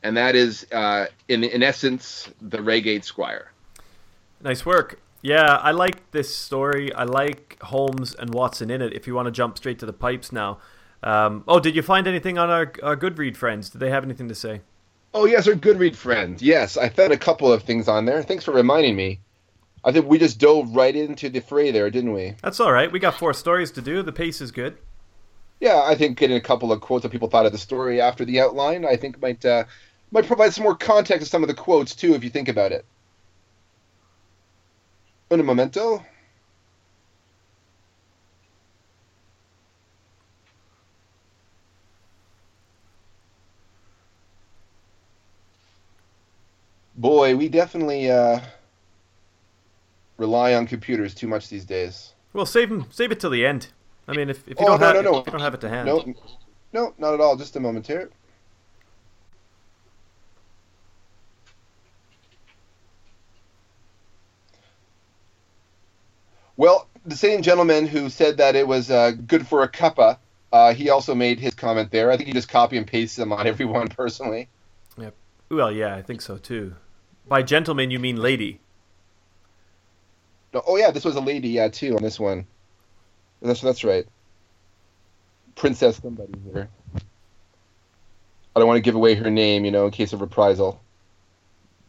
And 0.03 0.15
that 0.17 0.35
is, 0.35 0.67
uh, 0.71 1.07
in, 1.27 1.43
in 1.43 1.63
essence, 1.63 2.29
the 2.41 2.61
Reigate 2.61 3.03
Squire. 3.03 3.51
Nice 4.41 4.65
work. 4.65 4.99
Yeah, 5.21 5.55
I 5.55 5.71
like 5.71 6.11
this 6.11 6.35
story. 6.35 6.93
I 6.93 7.03
like 7.03 7.57
Holmes 7.61 8.13
and 8.15 8.33
Watson 8.33 8.69
in 8.69 8.81
it. 8.81 8.93
If 8.93 9.07
you 9.07 9.15
want 9.15 9.25
to 9.25 9.31
jump 9.31 9.57
straight 9.57 9.79
to 9.79 9.85
the 9.85 9.93
pipes 9.93 10.31
now. 10.31 10.59
Um, 11.03 11.43
oh, 11.47 11.59
did 11.59 11.75
you 11.75 11.81
find 11.81 12.07
anything 12.07 12.37
on 12.37 12.49
our, 12.49 12.71
our 12.83 12.95
Goodread 12.95 13.35
friends? 13.35 13.69
Did 13.69 13.79
they 13.79 13.89
have 13.89 14.03
anything 14.03 14.27
to 14.29 14.35
say? 14.35 14.61
Oh, 15.13 15.25
yes, 15.25 15.47
our 15.47 15.55
Goodread 15.55 15.95
friends. 15.95 16.41
Yes, 16.41 16.77
I 16.77 16.89
found 16.89 17.13
a 17.13 17.17
couple 17.17 17.51
of 17.51 17.63
things 17.63 17.87
on 17.87 18.05
there. 18.05 18.21
Thanks 18.21 18.45
for 18.45 18.51
reminding 18.51 18.95
me. 18.95 19.19
I 19.87 19.93
think 19.93 20.05
we 20.05 20.17
just 20.17 20.37
dove 20.37 20.75
right 20.75 20.93
into 20.93 21.29
the 21.29 21.39
fray 21.39 21.71
there, 21.71 21.89
didn't 21.89 22.11
we? 22.11 22.35
That's 22.41 22.59
all 22.59 22.73
right. 22.73 22.91
We 22.91 22.99
got 22.99 23.17
four 23.17 23.33
stories 23.33 23.71
to 23.71 23.81
do. 23.81 24.03
The 24.03 24.11
pace 24.11 24.41
is 24.41 24.51
good. 24.51 24.77
Yeah, 25.61 25.81
I 25.85 25.95
think 25.95 26.17
getting 26.17 26.35
a 26.35 26.41
couple 26.41 26.73
of 26.73 26.81
quotes 26.81 27.03
that 27.03 27.09
people 27.13 27.29
thought 27.29 27.45
of 27.45 27.53
the 27.53 27.57
story 27.57 28.01
after 28.01 28.25
the 28.25 28.41
outline, 28.41 28.83
I 28.83 28.97
think 28.97 29.21
might 29.21 29.45
uh, 29.45 29.63
might 30.11 30.27
provide 30.27 30.53
some 30.53 30.65
more 30.65 30.75
context 30.75 31.23
to 31.25 31.29
some 31.29 31.41
of 31.41 31.47
the 31.47 31.53
quotes 31.53 31.95
too, 31.95 32.15
if 32.15 32.23
you 32.25 32.29
think 32.29 32.49
about 32.49 32.73
it. 32.73 32.85
Un 35.31 35.45
momento. 35.45 36.05
Boy, 46.97 47.37
we 47.37 47.47
definitely 47.47 48.11
uh, 48.11 48.41
rely 50.17 50.53
on 50.53 50.67
computers 50.67 51.13
too 51.13 51.27
much 51.27 51.49
these 51.49 51.65
days. 51.65 52.13
Well, 52.33 52.45
save 52.45 52.71
'em- 52.71 52.85
save 52.91 53.11
it 53.11 53.19
till 53.19 53.29
the 53.29 53.45
end. 53.45 53.67
I 54.07 54.13
mean, 54.13 54.29
if, 54.29 54.47
if 54.47 54.59
you 54.59 54.65
Oh, 54.65 54.77
don't 54.77 54.79
no, 54.79 54.85
have 54.87 54.95
no, 54.95 55.11
no. 55.11 55.17
if 55.19 55.25
you 55.25 55.31
don't 55.31 55.41
have 55.41 55.53
it 55.53 55.61
to 55.61 55.69
hand. 55.69 55.87
No, 55.87 56.03
no, 56.73 56.93
not 56.97 57.13
at 57.13 57.19
all. 57.21 57.35
Just 57.35 57.55
a 57.55 57.59
moment 57.59 57.87
here. 57.87 58.09
Well, 66.55 66.87
the 67.05 67.15
same 67.15 67.41
gentleman 67.41 67.85
who 67.87 68.09
said 68.09 68.37
that 68.37 68.55
it 68.55 68.67
was 68.67 68.89
uh, 68.89 69.11
good 69.11 69.47
for 69.47 69.63
a 69.63 69.67
cuppa, 69.69 70.17
uh, 70.51 70.73
he 70.73 70.89
also 70.89 71.13
made 71.13 71.39
his 71.39 71.53
comment 71.53 71.91
there. 71.91 72.11
I 72.11 72.17
think 72.17 72.27
he 72.27 72.33
just 72.33 72.49
copy 72.49 72.77
and 72.77 72.87
pasted 72.87 73.21
them 73.21 73.31
on 73.33 73.45
everyone 73.47 73.87
personally. 73.89 74.49
Well, 75.49 75.71
yeah, 75.71 75.95
I 75.95 76.01
think 76.01 76.21
so 76.21 76.37
too. 76.37 76.75
By 77.25 77.41
gentleman, 77.41 77.89
you 77.89 77.99
mean 77.99 78.17
lady. 78.17 78.59
No, 80.57 80.63
oh 80.65 80.75
yeah, 80.75 80.89
this 80.89 81.05
was 81.05 81.15
a 81.15 81.21
lady, 81.21 81.49
yeah, 81.49 81.67
too, 81.67 81.95
on 81.95 82.01
this 82.01 82.19
one. 82.19 82.47
That's 83.43 83.61
that's 83.61 83.83
right. 83.83 84.07
Princess 85.55 85.97
somebody 85.97 86.33
here. 86.51 86.67
I 86.95 88.59
don't 88.59 88.65
want 88.67 88.77
to 88.77 88.81
give 88.81 88.95
away 88.95 89.13
her 89.13 89.29
name, 89.29 89.65
you 89.65 89.69
know, 89.71 89.85
in 89.85 89.91
case 89.91 90.13
of 90.13 90.21
reprisal. 90.21 90.81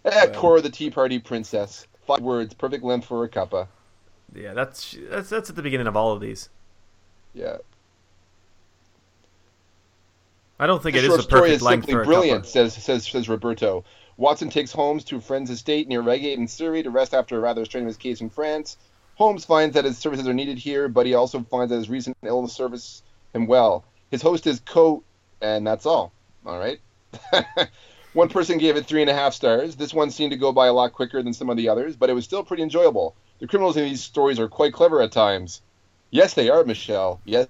Eh, 0.04 0.10
Well. 0.12 0.34
Cora 0.38 0.60
the 0.60 0.68
Tea 0.68 0.90
Party 0.90 1.18
Princess. 1.18 1.86
Five 2.06 2.20
words, 2.20 2.52
perfect 2.52 2.84
length 2.84 3.06
for 3.06 3.24
a 3.24 3.28
cuppa. 3.30 3.68
Yeah, 4.34 4.52
that's 4.52 4.94
that's 5.08 5.30
that's 5.30 5.48
at 5.48 5.56
the 5.56 5.62
beginning 5.62 5.86
of 5.86 5.96
all 5.96 6.12
of 6.12 6.20
these. 6.20 6.50
Yeah. 7.32 7.56
I 10.60 10.66
don't 10.66 10.82
think 10.82 10.92
The 10.92 10.98
it 10.98 11.04
is 11.06 11.24
a 11.24 11.26
perfect 11.26 11.54
is 11.54 11.62
length 11.62 11.88
for 11.90 12.02
a 12.02 12.04
brilliant, 12.04 12.44
cuppa. 12.44 12.48
says 12.48 12.74
says 12.74 13.06
says 13.06 13.30
Roberto. 13.30 13.84
Watson 14.18 14.50
takes 14.50 14.72
Holmes 14.72 15.04
to 15.04 15.16
a 15.16 15.20
friend's 15.20 15.48
estate 15.48 15.86
near 15.86 16.00
Reigate 16.00 16.40
in 16.40 16.48
Surrey 16.48 16.82
to 16.82 16.90
rest 16.90 17.14
after 17.14 17.36
a 17.36 17.40
rather 17.40 17.64
strenuous 17.64 17.96
case 17.96 18.20
in 18.20 18.28
France. 18.28 18.76
Holmes 19.14 19.44
finds 19.44 19.74
that 19.74 19.84
his 19.84 19.96
services 19.96 20.26
are 20.26 20.34
needed 20.34 20.58
here, 20.58 20.88
but 20.88 21.06
he 21.06 21.14
also 21.14 21.40
finds 21.44 21.70
that 21.70 21.76
his 21.76 21.88
recent 21.88 22.16
illness 22.24 22.52
serves 22.52 23.04
him 23.32 23.46
well. 23.46 23.84
His 24.10 24.20
host 24.20 24.48
is 24.48 24.60
Co, 24.60 25.04
and 25.40 25.64
that's 25.64 25.86
all. 25.86 26.12
All 26.44 26.58
right. 26.58 26.80
one 28.12 28.28
person 28.28 28.58
gave 28.58 28.76
it 28.76 28.86
three 28.86 29.02
and 29.02 29.10
a 29.10 29.14
half 29.14 29.34
stars. 29.34 29.76
This 29.76 29.94
one 29.94 30.10
seemed 30.10 30.32
to 30.32 30.36
go 30.36 30.50
by 30.50 30.66
a 30.66 30.72
lot 30.72 30.92
quicker 30.92 31.22
than 31.22 31.32
some 31.32 31.48
of 31.48 31.56
the 31.56 31.68
others, 31.68 31.94
but 31.94 32.10
it 32.10 32.14
was 32.14 32.24
still 32.24 32.42
pretty 32.42 32.64
enjoyable. 32.64 33.14
The 33.38 33.46
criminals 33.46 33.76
in 33.76 33.84
these 33.84 34.02
stories 34.02 34.40
are 34.40 34.48
quite 34.48 34.72
clever 34.72 35.00
at 35.00 35.12
times. 35.12 35.62
Yes, 36.10 36.34
they 36.34 36.50
are, 36.50 36.64
Michelle. 36.64 37.20
Yes, 37.24 37.46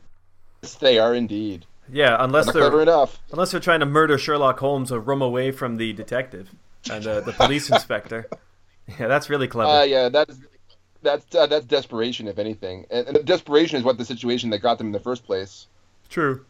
they 0.81 0.99
are 0.99 1.15
indeed. 1.15 1.65
Yeah, 1.91 2.17
unless 2.19 2.47
they're 2.47 2.63
clever 2.63 2.83
enough. 2.83 3.21
unless 3.33 3.51
they're 3.51 3.61
trying 3.61 3.81
to 3.81 3.87
murder 3.87 4.19
Sherlock 4.19 4.59
Holmes 4.61 4.91
a 4.91 5.01
room 5.01 5.23
away 5.23 5.51
from 5.51 5.77
the 5.77 5.93
detective 5.93 6.51
and 6.91 7.07
uh, 7.07 7.21
the 7.21 7.33
police 7.33 7.71
inspector. 7.73 8.29
Yeah, 8.99 9.07
that's 9.07 9.29
really 9.31 9.49
clever. 9.49 9.71
Uh, 9.71 9.83
yeah, 9.85 10.09
that's 10.09 10.39
that's 11.03 11.35
uh, 11.35 11.47
that's 11.47 11.67
desperation, 11.67 12.29
if 12.29 12.39
anything, 12.39 12.87
and, 12.91 13.07
and 13.09 13.25
desperation 13.25 13.79
is 13.79 13.85
what 13.85 13.99
the 13.99 14.05
situation 14.05 14.51
that 14.51 14.59
got 14.59 14.79
them 14.79 14.89
in 14.89 14.93
the 14.93 15.01
first 15.01 15.25
place. 15.25 15.67
True. 16.09 16.45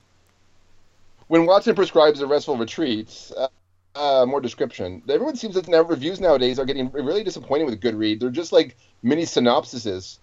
When 1.29 1.45
Watson 1.47 1.75
prescribes 1.75 2.21
a 2.21 2.27
restful 2.27 2.57
retreats, 2.57 3.33
uh, 3.37 3.49
uh, 3.95 4.25
more 4.27 4.41
description. 4.41 5.03
Everyone 5.09 5.37
seems 5.37 5.55
that 5.57 5.69
now 5.69 5.83
reviews 5.83 6.21
nowadays 6.21 6.59
are 6.59 6.65
getting 6.65 6.91
really 6.93 7.25
disappointed 7.25 7.65
with 7.65 7.81
Goodread. 7.81 8.21
They're 8.21 8.31
just 8.31 8.53
like 8.53 8.77
mini 9.03 9.25
synopsises. 9.25 10.19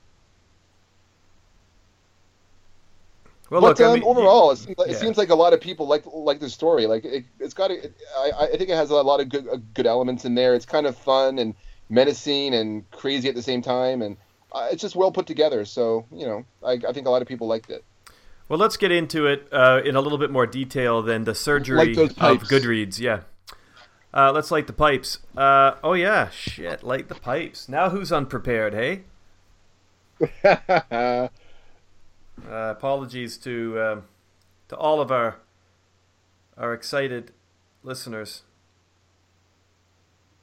Well, 3.50 3.62
but 3.62 3.80
look, 3.80 3.82
I 3.82 3.86
um, 3.86 3.94
mean, 3.94 4.04
overall, 4.04 4.52
it 4.52 4.58
seems, 4.58 4.78
like, 4.78 4.90
it 4.90 4.98
seems 4.98 5.18
like 5.18 5.30
a 5.30 5.36
lot 5.36 5.54
of 5.54 5.62
people 5.62 5.88
like 5.88 6.04
like 6.06 6.40
the 6.40 6.50
story. 6.50 6.88
Like 6.88 7.06
it, 7.06 7.26
it's 7.40 7.54
got, 7.54 7.70
a, 7.70 7.92
I, 8.18 8.32
I 8.42 8.58
think 8.58 8.70
it 8.70 8.76
has 8.76 8.90
a 8.90 8.96
lot 8.96 9.20
of 9.20 9.30
good 9.30 9.48
uh, 9.48 9.58
good 9.74 9.86
elements 9.86 10.26
in 10.26 10.34
there. 10.34 10.56
It's 10.56 10.66
kind 10.66 10.88
of 10.88 10.98
fun 10.98 11.38
and 11.38 11.54
menacing 11.90 12.56
and 12.56 12.90
crazy 12.90 13.30
at 13.30 13.36
the 13.36 13.44
same 13.44 13.62
time, 13.62 14.02
and 14.02 14.18
uh, 14.52 14.68
it's 14.72 14.82
just 14.82 14.96
well 14.96 15.12
put 15.12 15.28
together. 15.28 15.64
So 15.66 16.06
you 16.12 16.26
know, 16.26 16.46
I, 16.64 16.80
I 16.88 16.92
think 16.92 17.06
a 17.06 17.12
lot 17.12 17.22
of 17.22 17.28
people 17.28 17.48
liked 17.48 17.70
it. 17.70 17.84
Well, 18.50 18.58
let's 18.60 18.78
get 18.78 18.92
into 18.92 19.28
it 19.28 19.48
uh, 19.52 19.82
in 19.86 19.96
a 19.96 20.02
little 20.02 20.20
bit 20.20 20.32
more 20.32 20.48
detail 20.48 21.04
than 21.04 21.24
the 21.24 21.36
surgery 21.36 21.93
those 21.93 22.12
of. 22.18 22.43
Goodreads. 22.43 23.00
Yeah. 23.00 23.22
Uh, 24.12 24.32
let's 24.32 24.50
light 24.50 24.66
the 24.66 24.74
pipes. 24.74 25.20
Uh, 25.38 25.74
oh 25.84 25.93
yeah, 25.93 26.30
shit, 26.30 26.84
light 26.84 27.10
the 27.10 27.16
pipes. 27.16 27.70
Now 27.70 27.89
who's 27.89 28.12
unprepared? 28.12 28.74
Hey. 28.74 29.04
Uh, 32.50 32.74
apologies 32.78 33.38
to 33.38 33.82
um, 33.82 34.04
to 34.68 34.76
all 34.76 35.02
of 35.02 35.12
our 35.12 35.38
our 36.58 36.74
excited 36.74 37.32
listeners. 37.84 38.44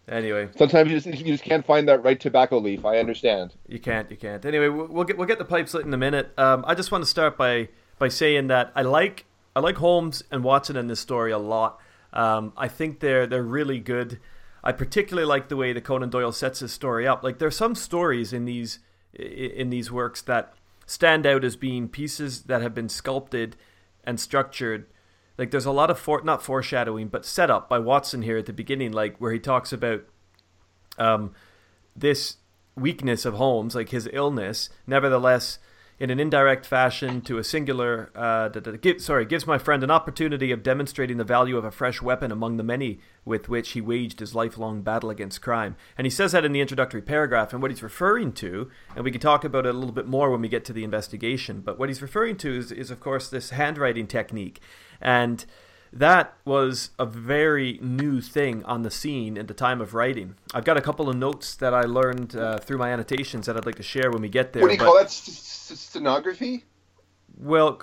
Anyway, 0.09 0.49
Sometimes 0.57 0.91
you 0.91 0.99
just, 0.99 1.07
you 1.21 1.33
just 1.33 1.45
can't 1.45 1.65
find 1.65 1.89
that 1.89 2.03
right 2.03 2.19
tobacco 2.19 2.59
leaf. 2.59 2.85
I 2.85 2.99
understand. 2.99 3.55
you 3.69 3.79
can't, 3.79 4.11
you 4.11 4.17
can't. 4.17 4.45
Anyway, 4.45 4.69
we'll 4.69 4.89
we'll 4.89 5.05
get 5.05 5.17
we'll 5.17 5.29
get 5.29 5.39
the 5.39 5.45
pipes 5.45 5.75
lit 5.75 5.87
in 5.87 5.95
a 5.95 5.99
minute. 5.99 6.33
Um, 6.37 6.65
I 6.67 6.75
just 6.75 6.91
want 6.91 7.05
to 7.05 7.09
start 7.11 7.37
by 7.37 7.69
by 7.99 8.09
saying 8.09 8.49
that 8.49 8.73
I 8.75 8.83
like 8.83 9.27
I 9.55 9.61
like 9.61 9.77
Holmes 9.77 10.25
and 10.31 10.43
Watson 10.43 10.77
in 10.77 10.89
this 10.89 10.99
story 11.01 11.31
a 11.31 11.39
lot. 11.39 11.79
Um, 12.13 12.53
I 12.57 12.67
think 12.69 12.99
they're 13.01 13.27
they're 13.27 13.43
really 13.45 13.79
good. 13.79 14.19
I 14.65 14.73
particularly 14.73 15.27
like 15.27 15.49
the 15.49 15.57
way 15.57 15.73
that 15.73 15.85
Conan 15.85 16.11
Doyle 16.11 16.33
sets 16.33 16.61
his 16.61 16.73
story 16.73 17.07
up. 17.07 17.23
Like 17.23 17.39
there's 17.39 17.57
some 17.57 17.75
stories 17.77 18.33
in 18.33 18.45
these 18.45 18.81
in 19.15 19.71
these 19.71 19.93
works 19.93 20.21
that 20.23 20.55
stand 20.87 21.27
out 21.27 21.45
as 21.45 21.57
being 21.57 21.89
pieces 21.89 22.43
that 22.45 22.63
have 22.63 22.75
been 22.75 22.89
sculpted 22.89 23.57
and 24.05 24.19
structured. 24.19 24.87
Like 25.39 25.51
there's 25.51 25.67
a 25.67 25.73
lot 25.73 25.91
of 25.91 25.99
for 25.99 26.23
not 26.23 26.43
foreshadowing, 26.43 27.09
but 27.09 27.25
setup 27.25 27.69
by 27.69 27.79
Watson 27.79 28.23
here 28.23 28.39
at 28.39 28.47
the 28.47 28.53
beginning, 28.53 28.93
like 28.93 29.17
where 29.19 29.33
he 29.33 29.39
talks 29.39 29.73
about 29.73 30.03
um, 30.99 31.33
this 31.97 32.37
weakness 32.77 33.25
of 33.25 33.35
Holmes, 33.35 33.75
like 33.75 33.91
his 33.91 34.09
illness, 34.13 34.69
nevertheless, 34.87 35.59
in 36.03 36.11
an 36.11 36.19
indirect 36.19 36.67
fashion 36.67 37.21
to 37.21 37.39
a 37.39 37.45
singular, 37.45 38.11
uh, 38.17 38.49
give, 38.49 39.01
sorry, 39.01 39.25
gives 39.25 39.47
my 39.47 39.57
friend 39.57 39.85
an 39.85 39.91
opportunity 39.93 40.51
of 40.51 40.61
demonstrating 40.61 41.17
the 41.17 41.23
value 41.23 41.57
of 41.57 41.65
a 41.65 41.71
fresh 41.71 42.03
weapon 42.03 42.33
among 42.33 42.57
the 42.57 42.65
many 42.65 42.99
with 43.25 43.49
which 43.49 43.71
he 43.71 43.81
waged 43.81 44.19
his 44.19 44.35
lifelong 44.35 44.83
battle 44.83 45.11
against 45.11 45.41
crime. 45.41 45.77
And 45.97 46.05
he 46.05 46.11
says 46.11 46.33
that 46.33 46.45
in 46.45 46.51
the 46.51 46.61
introductory 46.61 47.03
paragraph. 47.03 47.53
And 47.53 47.63
what 47.63 47.71
he's 47.71 47.85
referring 47.85 48.33
to, 48.33 48.69
and 48.97 49.05
we 49.05 49.13
can 49.13 49.21
talk 49.21 49.45
about 49.45 49.65
it 49.65 49.77
a 49.77 49.79
little 49.79 49.95
bit 49.95 50.09
more 50.09 50.33
when 50.33 50.41
we 50.41 50.49
get 50.49 50.65
to 50.65 50.73
the 50.73 50.83
investigation, 50.83 51.61
but 51.61 51.79
what 51.79 51.89
he's 51.89 52.03
referring 52.03 52.37
to 52.39 52.59
is, 52.59 52.73
is 52.73 52.91
of 52.91 52.99
course, 52.99 53.29
this 53.29 53.51
handwriting 53.51 54.09
technique. 54.09 54.61
And 55.01 55.47
that 55.93 56.35
was 56.45 56.91
a 56.99 57.05
very 57.05 57.79
new 57.83 58.21
thing 58.21 58.65
on 58.65 58.83
the 58.83 58.91
scene 58.91 59.37
at 59.37 59.47
the 59.49 59.55
time 59.55 59.81
of 59.81 59.93
writing. 59.95 60.37
I've 60.55 60.65
got 60.65 60.77
a 60.77 60.81
couple 60.81 61.09
of 61.09 61.17
notes 61.17 61.55
that 61.57 61.75
I 61.75 61.83
learned 61.83 62.35
uh, 62.35 62.59
through 62.59 62.79
my 62.79 62.91
annotations 62.91 63.47
that 63.47 63.57
I'd 63.57 63.67
like 63.67 63.75
to 63.77 63.83
share 63.83 64.11
when 64.11 64.23
we 64.23 64.29
get 64.29 64.53
there. 64.53 64.63
What 64.63 64.69
do 64.69 64.75
you 64.75 64.79
but- 64.79 64.85
call 64.87 64.97
that? 64.97 65.07
S- 65.07 65.29
s- 65.71 65.79
stenography? 65.81 66.65
well, 67.39 67.81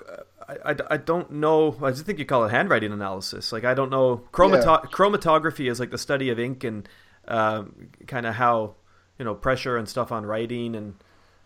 I, 0.48 0.72
I, 0.72 0.76
I 0.92 0.96
don't 0.96 1.30
know. 1.32 1.76
I 1.82 1.90
just 1.90 2.06
think 2.06 2.18
you 2.18 2.24
call 2.24 2.44
it 2.44 2.50
handwriting 2.50 2.92
analysis. 2.92 3.52
Like 3.52 3.64
I 3.64 3.74
don't 3.74 3.90
know. 3.90 4.22
Chromato- 4.32 4.84
Chromatography 4.90 5.70
is 5.70 5.78
like 5.80 5.90
the 5.90 5.98
study 5.98 6.30
of 6.30 6.38
ink 6.38 6.64
and 6.64 6.88
um, 7.28 7.88
kind 8.06 8.26
of 8.26 8.34
how 8.34 8.74
you 9.18 9.24
know 9.24 9.34
pressure 9.34 9.76
and 9.76 9.88
stuff 9.88 10.10
on 10.12 10.24
writing 10.24 10.74
and 10.74 10.94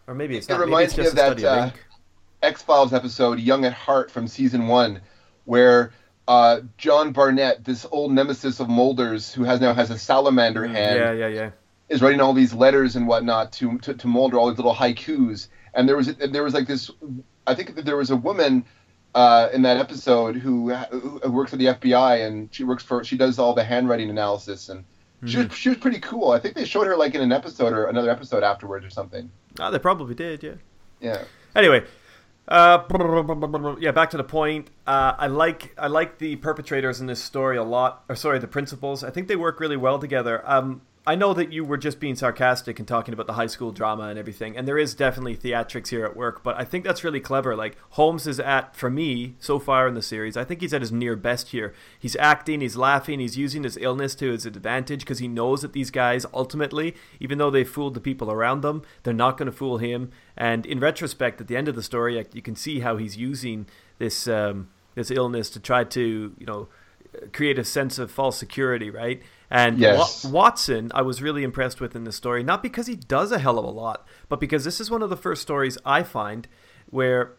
or 0.06 0.14
maybe 0.14 0.36
it's 0.36 0.46
It 0.48 0.52
not. 0.52 0.60
reminds 0.60 0.96
me 0.96 1.06
of 1.06 1.14
that, 1.16 1.38
of 1.38 1.44
uh. 1.44 1.70
X 2.42 2.62
Files 2.62 2.92
episode 2.92 3.40
"Young 3.40 3.64
at 3.64 3.72
Heart" 3.72 4.10
from 4.10 4.28
season 4.28 4.68
one, 4.68 5.00
where 5.46 5.92
uh, 6.26 6.60
John 6.78 7.12
Barnett, 7.12 7.64
this 7.64 7.86
old 7.90 8.12
nemesis 8.12 8.60
of 8.60 8.68
Mulder's, 8.68 9.32
who 9.32 9.44
has 9.44 9.60
now 9.60 9.74
has 9.74 9.90
a 9.90 9.98
salamander 9.98 10.66
hand, 10.66 10.98
Yeah, 10.98 11.12
yeah, 11.12 11.28
yeah. 11.28 11.50
is 11.88 12.00
writing 12.02 12.20
all 12.20 12.32
these 12.32 12.54
letters 12.54 12.96
and 12.96 13.06
whatnot 13.06 13.52
to, 13.54 13.78
to 13.78 13.94
to 13.94 14.06
Mulder, 14.06 14.38
all 14.38 14.48
these 14.48 14.58
little 14.58 14.74
haikus. 14.74 15.48
And 15.74 15.88
there 15.88 15.96
was 15.96 16.14
there 16.16 16.42
was 16.44 16.54
like 16.54 16.66
this, 16.66 16.90
I 17.46 17.54
think 17.54 17.74
there 17.84 17.96
was 17.96 18.10
a 18.10 18.16
woman 18.16 18.64
uh, 19.14 19.48
in 19.52 19.62
that 19.62 19.76
episode 19.76 20.36
who, 20.36 20.72
who 20.72 21.30
works 21.30 21.50
for 21.50 21.56
the 21.56 21.66
FBI 21.66 22.26
and 22.26 22.48
she 22.54 22.64
works 22.64 22.82
for 22.82 23.04
she 23.04 23.16
does 23.16 23.38
all 23.38 23.54
the 23.54 23.64
handwriting 23.64 24.10
analysis 24.10 24.68
and 24.68 24.84
she 25.26 25.36
Mm-hmm. 25.38 25.48
was 25.48 25.56
she 25.58 25.68
was 25.70 25.78
pretty 25.78 26.00
cool. 26.00 26.32
I 26.32 26.38
think 26.38 26.54
they 26.54 26.64
showed 26.66 26.86
her 26.86 26.96
like 26.96 27.14
in 27.14 27.20
an 27.22 27.32
episode 27.32 27.72
or 27.72 27.86
another 27.86 28.10
episode 28.10 28.42
afterwards 28.42 28.84
or 28.84 28.90
something. 28.90 29.30
Oh, 29.58 29.70
they 29.70 29.78
probably 29.78 30.14
did. 30.14 30.42
Yeah. 30.42 30.54
Yeah. 31.00 31.24
Anyway, 31.56 31.82
uh, 32.48 33.76
yeah, 33.80 33.90
back 33.92 34.10
to 34.10 34.16
the 34.16 34.24
point. 34.24 34.70
Uh, 34.86 35.14
I 35.16 35.26
like 35.28 35.74
I 35.78 35.86
like 35.86 36.18
the 36.18 36.36
perpetrators 36.36 37.00
in 37.00 37.06
this 37.06 37.22
story 37.22 37.56
a 37.56 37.64
lot. 37.64 38.04
Or 38.08 38.16
sorry, 38.16 38.38
the 38.38 38.48
principals. 38.48 39.02
I 39.02 39.10
think 39.10 39.28
they 39.28 39.36
work 39.36 39.60
really 39.60 39.76
well 39.76 39.98
together. 39.98 40.42
Um, 40.44 40.82
I 41.06 41.16
know 41.16 41.34
that 41.34 41.52
you 41.52 41.64
were 41.64 41.76
just 41.76 42.00
being 42.00 42.16
sarcastic 42.16 42.78
and 42.78 42.88
talking 42.88 43.12
about 43.12 43.26
the 43.26 43.34
high 43.34 43.46
school 43.46 43.72
drama 43.72 44.04
and 44.04 44.18
everything, 44.18 44.56
and 44.56 44.66
there 44.66 44.78
is 44.78 44.94
definitely 44.94 45.36
theatrics 45.36 45.88
here 45.88 46.02
at 46.06 46.16
work. 46.16 46.42
But 46.42 46.58
I 46.58 46.64
think 46.64 46.82
that's 46.82 47.04
really 47.04 47.20
clever. 47.20 47.54
Like 47.54 47.76
Holmes 47.90 48.26
is 48.26 48.40
at, 48.40 48.74
for 48.74 48.88
me, 48.88 49.34
so 49.38 49.58
far 49.58 49.86
in 49.86 49.92
the 49.92 50.00
series, 50.00 50.34
I 50.34 50.44
think 50.44 50.62
he's 50.62 50.72
at 50.72 50.80
his 50.80 50.92
near 50.92 51.14
best 51.14 51.48
here. 51.48 51.74
He's 51.98 52.16
acting, 52.16 52.62
he's 52.62 52.76
laughing, 52.76 53.20
he's 53.20 53.36
using 53.36 53.64
his 53.64 53.76
illness 53.76 54.14
to 54.16 54.32
his 54.32 54.46
advantage 54.46 55.00
because 55.00 55.18
he 55.18 55.28
knows 55.28 55.60
that 55.60 55.74
these 55.74 55.90
guys 55.90 56.24
ultimately, 56.32 56.94
even 57.20 57.36
though 57.36 57.50
they 57.50 57.64
fooled 57.64 57.92
the 57.92 58.00
people 58.00 58.30
around 58.30 58.62
them, 58.62 58.80
they're 59.02 59.12
not 59.12 59.36
going 59.36 59.46
to 59.46 59.52
fool 59.52 59.76
him. 59.76 60.10
And 60.38 60.64
in 60.64 60.80
retrospect, 60.80 61.38
at 61.38 61.48
the 61.48 61.56
end 61.56 61.68
of 61.68 61.74
the 61.74 61.82
story, 61.82 62.24
you 62.32 62.42
can 62.42 62.56
see 62.56 62.80
how 62.80 62.96
he's 62.96 63.16
using 63.18 63.66
this 63.98 64.26
um, 64.26 64.70
this 64.94 65.10
illness 65.10 65.50
to 65.50 65.60
try 65.60 65.84
to, 65.84 66.34
you 66.38 66.46
know, 66.46 66.68
create 67.32 67.58
a 67.58 67.64
sense 67.64 67.98
of 67.98 68.10
false 68.10 68.38
security, 68.38 68.90
right? 68.90 69.22
And 69.54 69.78
Yes. 69.78 70.24
Watson, 70.24 70.90
I 70.96 71.02
was 71.02 71.22
really 71.22 71.44
impressed 71.44 71.80
with 71.80 71.94
in 71.94 72.02
this 72.02 72.16
story, 72.16 72.42
not 72.42 72.60
because 72.60 72.88
he 72.88 72.96
does 72.96 73.30
a 73.30 73.38
hell 73.38 73.56
of 73.56 73.64
a 73.64 73.70
lot, 73.70 74.04
but 74.28 74.40
because 74.40 74.64
this 74.64 74.80
is 74.80 74.90
one 74.90 75.00
of 75.00 75.10
the 75.10 75.16
first 75.16 75.42
stories 75.42 75.78
I 75.86 76.02
find 76.02 76.48
where 76.90 77.34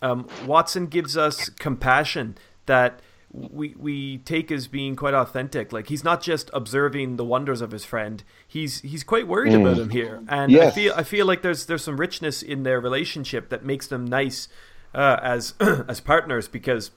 um, 0.00 0.26
Watson 0.46 0.86
gives 0.86 1.18
us 1.18 1.50
compassion 1.50 2.38
that 2.64 3.00
we 3.30 3.74
we 3.78 4.18
take 4.18 4.50
as 4.50 4.68
being 4.68 4.96
quite 4.96 5.12
authentic. 5.12 5.70
Like 5.70 5.88
he's 5.88 6.02
not 6.02 6.22
just 6.22 6.48
observing 6.54 7.16
the 7.16 7.26
wonders 7.26 7.60
of 7.60 7.72
his 7.72 7.84
friend; 7.84 8.24
he's 8.48 8.80
he's 8.80 9.04
quite 9.04 9.28
worried 9.28 9.52
about 9.52 9.78
him 9.78 9.90
here. 9.90 10.22
And 10.28 10.50
I 10.68 10.70
feel 10.70 10.94
I 10.96 11.02
feel 11.02 11.26
like 11.26 11.42
there's 11.42 11.66
there's 11.66 11.84
some 11.84 12.00
richness 12.00 12.42
in 12.42 12.62
their 12.62 12.80
relationship 12.80 13.50
that 13.50 13.66
makes 13.66 13.86
them 13.86 14.06
nice 14.06 14.48
uh, 14.94 15.18
as 15.22 15.52
as 15.60 16.00
partners 16.00 16.48
because 16.48 16.90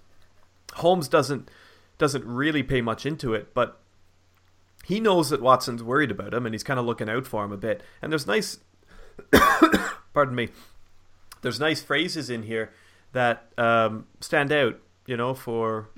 Holmes 0.76 1.10
doesn't 1.10 1.52
doesn't 1.98 2.24
really 2.26 2.64
pay 2.64 2.82
much 2.82 3.06
into 3.06 3.34
it, 3.34 3.54
but 3.54 3.82
he 4.84 5.00
knows 5.00 5.30
that 5.30 5.42
Watson's 5.42 5.82
worried 5.82 6.12
about 6.12 6.34
him 6.34 6.46
and 6.46 6.54
he's 6.54 6.64
kind 6.64 6.80
of 6.80 6.86
looking 6.86 7.10
out 7.10 7.26
for 7.26 7.46
him 7.46 7.52
a 7.52 7.58
bit. 7.58 7.82
And 8.02 8.12
there's 8.12 8.28
nice, 8.28 8.60
pardon 10.14 10.36
me, 10.36 10.50
there's 11.42 11.60
nice 11.60 11.82
phrases 11.82 12.30
in 12.30 12.44
here 12.44 12.72
that 13.14 13.52
um, 13.58 14.08
stand 14.20 14.52
out, 14.52 14.80
you 15.06 15.18
know, 15.18 15.34
for 15.34 15.90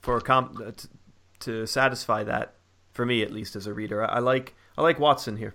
for 0.00 0.20
com- 0.20 0.56
uh, 0.64 0.70
t- 0.70 0.88
to 1.40 1.66
satisfy 1.66 2.22
that 2.24 2.54
for 2.92 3.04
me 3.04 3.22
at 3.22 3.32
least 3.32 3.56
as 3.56 3.66
a 3.66 3.74
reader. 3.74 4.02
I, 4.02 4.16
I 4.16 4.18
like 4.20 4.54
I 4.76 4.82
like 4.82 4.98
Watson 4.98 5.36
here. 5.36 5.54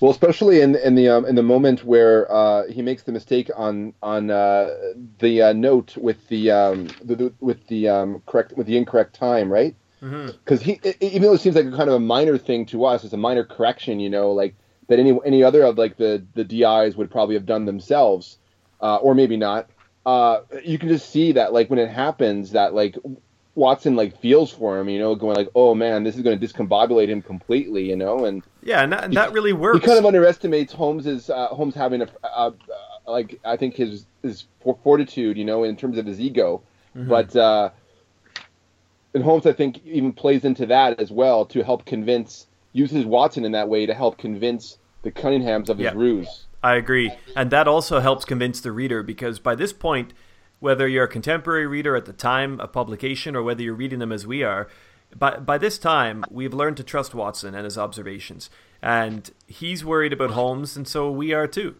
Well, 0.00 0.10
especially 0.10 0.60
in 0.60 0.76
in 0.76 0.94
the 0.94 1.08
um, 1.08 1.24
in 1.24 1.34
the 1.34 1.42
moment 1.42 1.84
where 1.84 2.30
uh, 2.30 2.68
he 2.68 2.82
makes 2.82 3.02
the 3.02 3.12
mistake 3.12 3.50
on 3.56 3.94
on 4.02 4.30
uh, 4.30 4.70
the 5.18 5.42
uh, 5.42 5.52
note 5.52 5.96
with 5.96 6.28
the, 6.28 6.50
um, 6.50 6.88
the, 7.02 7.16
the 7.16 7.32
with 7.40 7.66
the 7.68 7.88
um, 7.88 8.22
correct 8.26 8.52
with 8.56 8.66
the 8.66 8.76
incorrect 8.76 9.14
time, 9.14 9.50
right? 9.50 9.74
Because 10.00 10.60
he, 10.62 10.80
e- 10.84 10.92
even 11.00 11.22
though 11.22 11.32
it 11.34 11.40
seems 11.40 11.56
like 11.56 11.66
a 11.66 11.70
kind 11.70 11.88
of 11.88 11.94
a 11.96 12.00
minor 12.00 12.38
thing 12.38 12.66
to 12.66 12.84
us, 12.84 13.04
it's 13.04 13.12
a 13.12 13.16
minor 13.16 13.44
correction, 13.44 13.98
you 14.00 14.10
know, 14.10 14.32
like 14.32 14.54
that 14.88 14.98
any 14.98 15.18
any 15.24 15.42
other 15.42 15.62
of 15.64 15.78
like 15.78 15.96
the 15.96 16.24
the 16.34 16.44
DIs 16.44 16.96
would 16.96 17.10
probably 17.10 17.34
have 17.34 17.46
done 17.46 17.64
themselves, 17.64 18.38
uh, 18.80 18.96
or 18.96 19.14
maybe 19.14 19.36
not. 19.36 19.68
Uh, 20.04 20.40
you 20.64 20.78
can 20.78 20.88
just 20.88 21.10
see 21.10 21.32
that 21.32 21.52
like 21.52 21.68
when 21.70 21.78
it 21.80 21.90
happens, 21.90 22.52
that 22.52 22.74
like 22.74 22.96
Watson 23.54 23.96
like 23.96 24.20
feels 24.20 24.52
for 24.52 24.78
him, 24.78 24.88
you 24.88 24.98
know, 25.00 25.14
going 25.14 25.34
like, 25.34 25.48
oh 25.54 25.74
man, 25.74 26.04
this 26.04 26.14
is 26.14 26.22
going 26.22 26.38
to 26.38 26.46
discombobulate 26.46 27.08
him 27.08 27.22
completely, 27.22 27.88
you 27.88 27.96
know, 27.96 28.24
and 28.24 28.42
Yeah, 28.62 28.82
and 28.82 28.92
that, 28.92 29.04
and 29.04 29.14
that 29.14 29.32
really 29.32 29.52
works. 29.54 29.80
he 29.80 29.86
kind 29.86 29.98
of 29.98 30.04
underestimates 30.06 30.72
Holmes's 30.72 31.30
uh, 31.30 31.48
Holmes 31.48 31.74
having 31.74 32.02
a 32.02 32.08
uh, 32.22 32.26
uh, 32.26 32.50
like 33.06 33.40
I 33.44 33.56
think 33.56 33.74
his 33.74 34.06
his 34.22 34.44
fortitude, 34.84 35.38
you 35.38 35.44
know, 35.44 35.64
in 35.64 35.76
terms 35.76 35.96
of 35.98 36.06
his 36.06 36.20
ego, 36.20 36.62
but 36.94 37.34
uh, 37.34 37.70
and 39.16 39.24
Holmes 39.24 39.46
I 39.46 39.52
think 39.52 39.80
even 39.86 40.12
plays 40.12 40.44
into 40.44 40.66
that 40.66 41.00
as 41.00 41.10
well 41.10 41.46
to 41.46 41.64
help 41.64 41.86
convince 41.86 42.46
uses 42.74 43.06
Watson 43.06 43.46
in 43.46 43.52
that 43.52 43.68
way 43.68 43.86
to 43.86 43.94
help 43.94 44.18
convince 44.18 44.76
the 45.02 45.10
Cunninghams 45.10 45.70
of 45.70 45.78
his 45.78 45.86
Yeah. 45.86 45.92
ruse. 45.94 46.44
I 46.62 46.74
agree. 46.74 47.12
And 47.34 47.50
that 47.50 47.66
also 47.66 48.00
helps 48.00 48.26
convince 48.26 48.60
the 48.60 48.72
reader 48.72 49.02
because 49.02 49.38
by 49.38 49.54
this 49.54 49.72
point, 49.72 50.12
whether 50.60 50.86
you're 50.86 51.04
a 51.04 51.08
contemporary 51.08 51.66
reader 51.66 51.96
at 51.96 52.04
the 52.04 52.12
time 52.12 52.60
of 52.60 52.72
publication 52.72 53.34
or 53.34 53.42
whether 53.42 53.62
you're 53.62 53.74
reading 53.74 54.00
them 54.00 54.12
as 54.12 54.26
we 54.26 54.42
are, 54.42 54.68
by, 55.18 55.38
by 55.38 55.56
this 55.56 55.78
time, 55.78 56.22
we've 56.30 56.52
learned 56.52 56.76
to 56.76 56.84
trust 56.84 57.14
Watson 57.14 57.54
and 57.54 57.64
his 57.64 57.78
observations. 57.78 58.50
And 58.82 59.30
he's 59.46 59.82
worried 59.82 60.12
about 60.12 60.32
Holmes, 60.32 60.76
and 60.76 60.86
so 60.86 61.10
we 61.10 61.32
are 61.32 61.46
too. 61.46 61.76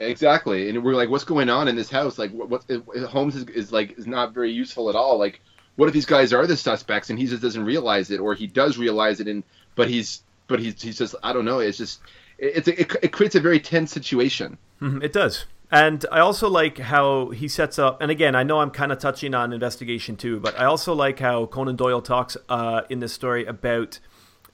Exactly, 0.00 0.70
and 0.70 0.82
we're 0.82 0.94
like, 0.94 1.10
what's 1.10 1.24
going 1.24 1.50
on 1.50 1.68
in 1.68 1.76
this 1.76 1.90
house? 1.90 2.18
Like, 2.18 2.30
what, 2.32 2.48
what 2.48 2.64
Holmes 3.10 3.36
is, 3.36 3.44
is 3.48 3.72
like 3.72 3.98
is 3.98 4.06
not 4.06 4.32
very 4.32 4.50
useful 4.50 4.88
at 4.88 4.96
all. 4.96 5.18
Like, 5.18 5.40
what 5.76 5.86
if 5.88 5.94
these 5.94 6.06
guys 6.06 6.32
are 6.32 6.46
the 6.46 6.56
suspects 6.56 7.10
and 7.10 7.18
he 7.18 7.26
just 7.26 7.42
doesn't 7.42 7.64
realize 7.64 8.10
it, 8.10 8.20
or 8.20 8.34
he 8.34 8.46
does 8.46 8.78
realize 8.78 9.20
it, 9.20 9.28
and 9.28 9.42
but 9.74 9.88
he's 9.88 10.22
but 10.48 10.60
he's 10.60 10.80
he's 10.82 10.98
just 10.98 11.14
I 11.22 11.32
don't 11.32 11.44
know. 11.44 11.60
It's 11.60 11.78
just 11.78 12.00
it's 12.38 12.68
it, 12.68 12.92
it 13.02 13.12
creates 13.12 13.34
a 13.34 13.40
very 13.40 13.60
tense 13.60 13.92
situation. 13.92 14.58
Mhm, 14.80 15.02
It 15.02 15.12
does. 15.12 15.46
And 15.70 16.04
I 16.12 16.20
also 16.20 16.50
like 16.50 16.76
how 16.76 17.30
he 17.30 17.48
sets 17.48 17.78
up, 17.78 18.02
and 18.02 18.10
again, 18.10 18.34
I 18.34 18.42
know 18.42 18.60
I'm 18.60 18.70
kind 18.70 18.92
of 18.92 18.98
touching 18.98 19.32
on 19.34 19.54
investigation 19.54 20.16
too, 20.16 20.38
but 20.38 20.58
I 20.60 20.66
also 20.66 20.92
like 20.92 21.20
how 21.20 21.46
Conan 21.46 21.76
Doyle 21.76 22.02
talks 22.02 22.36
uh, 22.50 22.82
in 22.90 22.98
this 22.98 23.14
story 23.14 23.46
about 23.46 23.98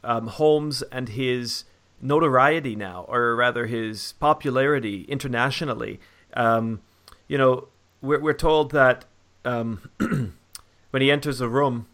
um, 0.04 0.28
Holmes 0.28 0.82
and 0.92 1.08
his 1.08 1.64
notoriety 2.00 2.76
now, 2.76 3.04
or 3.08 3.34
rather 3.34 3.66
his 3.66 4.12
popularity 4.20 5.06
internationally. 5.08 5.98
Um, 6.34 6.82
you 7.26 7.36
know, 7.36 7.66
we're, 8.00 8.20
we're 8.20 8.32
told 8.32 8.70
that 8.70 9.04
um, 9.44 9.90
when 10.91 11.03
he 11.03 11.11
enters 11.11 11.41
a 11.41 11.49
room, 11.49 11.86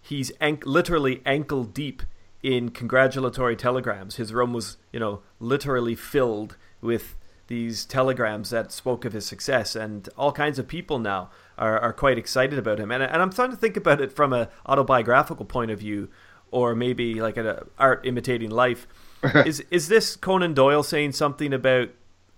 he's 0.00 0.30
ank- 0.40 0.66
literally 0.66 1.22
ankle 1.24 1.64
deep 1.64 2.02
in 2.42 2.70
congratulatory 2.70 3.56
telegrams. 3.56 4.16
His 4.16 4.32
room 4.32 4.52
was, 4.52 4.76
you 4.92 5.00
know, 5.00 5.22
literally 5.40 5.94
filled 5.94 6.56
with 6.80 7.16
these 7.48 7.84
telegrams 7.84 8.50
that 8.50 8.70
spoke 8.70 9.04
of 9.04 9.12
his 9.12 9.26
success, 9.26 9.74
and 9.74 10.08
all 10.16 10.32
kinds 10.32 10.58
of 10.58 10.68
people 10.68 10.98
now 10.98 11.30
are, 11.56 11.78
are 11.78 11.92
quite 11.92 12.18
excited 12.18 12.58
about 12.58 12.78
him. 12.78 12.90
And, 12.90 13.02
and 13.02 13.22
I'm 13.22 13.32
starting 13.32 13.56
to 13.56 13.60
think 13.60 13.76
about 13.76 14.00
it 14.00 14.12
from 14.12 14.32
a 14.32 14.48
autobiographical 14.66 15.46
point 15.46 15.70
of 15.70 15.78
view, 15.78 16.10
or 16.50 16.74
maybe 16.74 17.20
like 17.20 17.36
an 17.36 17.46
uh, 17.46 17.64
art 17.78 18.06
imitating 18.06 18.50
life. 18.50 18.86
is 19.46 19.60
is 19.70 19.88
this 19.88 20.14
Conan 20.14 20.54
Doyle 20.54 20.84
saying 20.84 21.12
something 21.12 21.52
about 21.52 21.88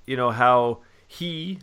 you 0.06 0.16
know 0.16 0.30
how 0.30 0.78
he 1.06 1.58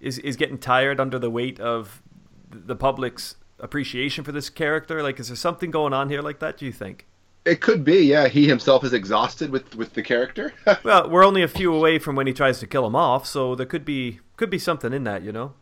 is 0.00 0.18
is 0.18 0.36
getting 0.36 0.58
tired 0.58 1.00
under 1.00 1.18
the 1.18 1.30
weight 1.30 1.58
of 1.58 2.02
the 2.50 2.76
public's 2.76 3.36
appreciation 3.62 4.24
for 4.24 4.32
this 4.32 4.50
character? 4.50 5.02
Like, 5.02 5.20
is 5.20 5.28
there 5.28 5.36
something 5.36 5.70
going 5.70 5.92
on 5.92 6.08
here 6.08 6.22
like 6.22 6.38
that? 6.40 6.56
Do 6.58 6.66
you 6.66 6.72
think? 6.72 7.06
It 7.44 7.60
could 7.60 7.84
be, 7.84 8.04
yeah. 8.04 8.28
He 8.28 8.46
himself 8.46 8.84
is 8.84 8.92
exhausted 8.92 9.50
with 9.50 9.74
with 9.74 9.94
the 9.94 10.02
character. 10.02 10.52
Well, 10.84 11.08
we're 11.08 11.24
only 11.24 11.42
a 11.42 11.48
few 11.48 11.74
away 11.74 11.98
from 11.98 12.16
when 12.16 12.26
he 12.26 12.32
tries 12.32 12.58
to 12.60 12.66
kill 12.66 12.86
him 12.86 12.94
off, 12.94 13.26
so 13.26 13.54
there 13.54 13.66
could 13.66 13.84
be 13.84 14.20
could 14.36 14.50
be 14.50 14.58
something 14.58 14.92
in 14.92 15.04
that, 15.04 15.22
you 15.22 15.32
know. 15.32 15.54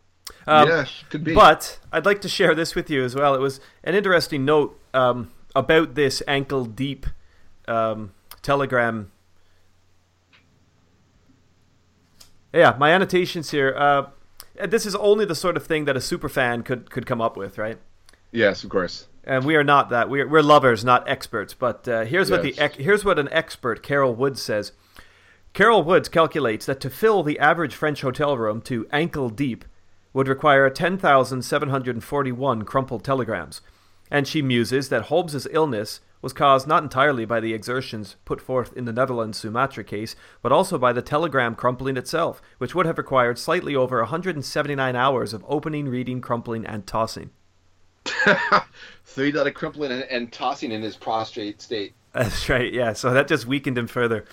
Um, 0.45 0.67
yeah, 0.67 0.85
could 1.09 1.23
be. 1.23 1.33
But 1.33 1.79
I'd 1.91 2.05
like 2.05 2.21
to 2.21 2.29
share 2.29 2.53
this 2.53 2.75
with 2.75 2.89
you 2.89 3.03
as 3.03 3.15
well. 3.15 3.33
It 3.33 3.39
was 3.39 3.59
an 3.83 3.95
interesting 3.95 4.45
note 4.45 4.79
um, 4.93 5.31
about 5.55 5.95
this 5.95 6.21
ankle 6.27 6.65
deep 6.65 7.05
um, 7.67 8.13
telegram. 8.41 9.11
Yeah, 12.53 12.75
my 12.77 12.91
annotations 12.91 13.51
here. 13.51 13.75
Uh, 13.77 14.07
this 14.67 14.85
is 14.85 14.95
only 14.95 15.25
the 15.25 15.35
sort 15.35 15.55
of 15.55 15.65
thing 15.65 15.85
that 15.85 15.95
a 15.95 16.01
super 16.01 16.29
fan 16.29 16.63
could 16.63 16.91
could 16.91 17.05
come 17.05 17.21
up 17.21 17.37
with, 17.37 17.57
right? 17.57 17.77
Yes, 18.31 18.63
of 18.63 18.69
course. 18.69 19.07
And 19.23 19.45
we 19.45 19.55
are 19.55 19.63
not 19.63 19.89
that. 19.89 20.09
We're, 20.09 20.27
we're 20.27 20.41
lovers, 20.41 20.83
not 20.83 21.07
experts. 21.07 21.53
But 21.53 21.87
uh, 21.87 22.05
here's 22.05 22.31
what 22.31 22.41
the 22.41 22.53
here's 22.77 23.05
what 23.05 23.19
an 23.19 23.29
expert, 23.31 23.83
Carol 23.83 24.15
Woods, 24.15 24.41
says. 24.41 24.71
Carol 25.53 25.83
Woods 25.83 26.09
calculates 26.09 26.65
that 26.67 26.79
to 26.79 26.89
fill 26.89 27.23
the 27.23 27.39
average 27.39 27.75
French 27.75 28.01
hotel 28.01 28.37
room 28.37 28.61
to 28.61 28.87
ankle 28.91 29.29
deep 29.29 29.65
would 30.13 30.27
require 30.27 30.69
10,741 30.69 32.63
crumpled 32.63 33.03
telegrams. 33.03 33.61
And 34.11 34.27
she 34.27 34.41
muses 34.41 34.89
that 34.89 35.03
Holmes's 35.03 35.47
illness 35.51 36.01
was 36.21 36.33
caused 36.33 36.67
not 36.67 36.83
entirely 36.83 37.25
by 37.25 37.39
the 37.39 37.53
exertions 37.53 38.15
put 38.25 38.41
forth 38.41 38.73
in 38.73 38.85
the 38.85 38.93
Netherlands 38.93 39.37
Sumatra 39.37 39.83
case, 39.83 40.15
but 40.41 40.51
also 40.51 40.77
by 40.77 40.91
the 40.91 41.01
telegram 41.01 41.55
crumpling 41.55 41.97
itself, 41.97 42.41
which 42.57 42.75
would 42.75 42.85
have 42.85 42.97
required 42.97 43.37
slightly 43.37 43.75
over 43.75 43.99
179 43.99 44.95
hours 44.95 45.33
of 45.33 45.45
opening, 45.47 45.87
reading, 45.87 46.19
crumpling, 46.19 46.65
and 46.65 46.85
tossing. 46.85 47.29
He 49.15 49.31
did 49.31 49.47
a 49.47 49.51
crippling 49.51 49.91
and, 49.91 50.03
and 50.03 50.31
tossing 50.31 50.71
in 50.71 50.81
his 50.81 50.95
prostrate 50.95 51.61
state. 51.61 51.93
That's 52.13 52.47
right. 52.47 52.71
Yeah. 52.71 52.93
So 52.93 53.13
that 53.13 53.27
just 53.27 53.45
weakened 53.45 53.77
him 53.77 53.87
further. 53.87 54.25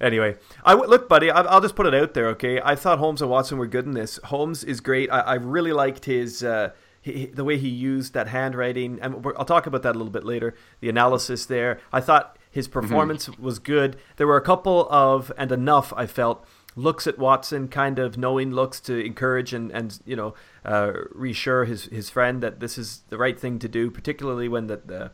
Anyway, 0.00 0.36
I 0.62 0.72
w- 0.72 0.90
look, 0.90 1.08
buddy. 1.08 1.30
I, 1.30 1.40
I'll 1.40 1.62
just 1.62 1.74
put 1.74 1.86
it 1.86 1.94
out 1.94 2.12
there. 2.12 2.28
Okay, 2.28 2.60
I 2.62 2.76
thought 2.76 2.98
Holmes 2.98 3.22
and 3.22 3.30
Watson 3.30 3.56
were 3.56 3.66
good 3.66 3.86
in 3.86 3.92
this. 3.92 4.20
Holmes 4.24 4.62
is 4.62 4.80
great. 4.80 5.10
I, 5.10 5.20
I 5.20 5.34
really 5.34 5.72
liked 5.72 6.04
his 6.04 6.44
uh, 6.44 6.72
he, 7.00 7.26
the 7.26 7.44
way 7.44 7.56
he 7.56 7.68
used 7.68 8.12
that 8.12 8.28
handwriting, 8.28 8.98
and 9.00 9.26
I'll 9.38 9.46
talk 9.46 9.66
about 9.66 9.82
that 9.84 9.94
a 9.94 9.98
little 9.98 10.12
bit 10.12 10.24
later. 10.24 10.54
The 10.80 10.90
analysis 10.90 11.46
there. 11.46 11.80
I 11.92 12.02
thought 12.02 12.36
his 12.50 12.68
performance 12.68 13.30
was 13.38 13.58
good. 13.58 13.96
There 14.16 14.26
were 14.26 14.36
a 14.36 14.42
couple 14.42 14.86
of 14.90 15.32
and 15.38 15.50
enough. 15.50 15.94
I 15.96 16.06
felt 16.06 16.46
looks 16.76 17.06
at 17.06 17.18
Watson, 17.18 17.68
kind 17.68 17.98
of 17.98 18.16
knowing 18.18 18.52
looks 18.52 18.80
to 18.80 19.04
encourage 19.04 19.52
and 19.52 19.72
and 19.72 19.98
you 20.04 20.14
know 20.14 20.34
uh, 20.64 20.92
reassure 21.12 21.64
his 21.64 21.84
his 21.86 22.10
friend 22.10 22.42
that 22.42 22.60
this 22.60 22.78
is 22.78 23.02
the 23.08 23.18
right 23.18 23.38
thing 23.40 23.58
to 23.58 23.68
do, 23.68 23.90
particularly 23.90 24.48
when 24.48 24.66
the 24.68 24.80
the 24.84 25.10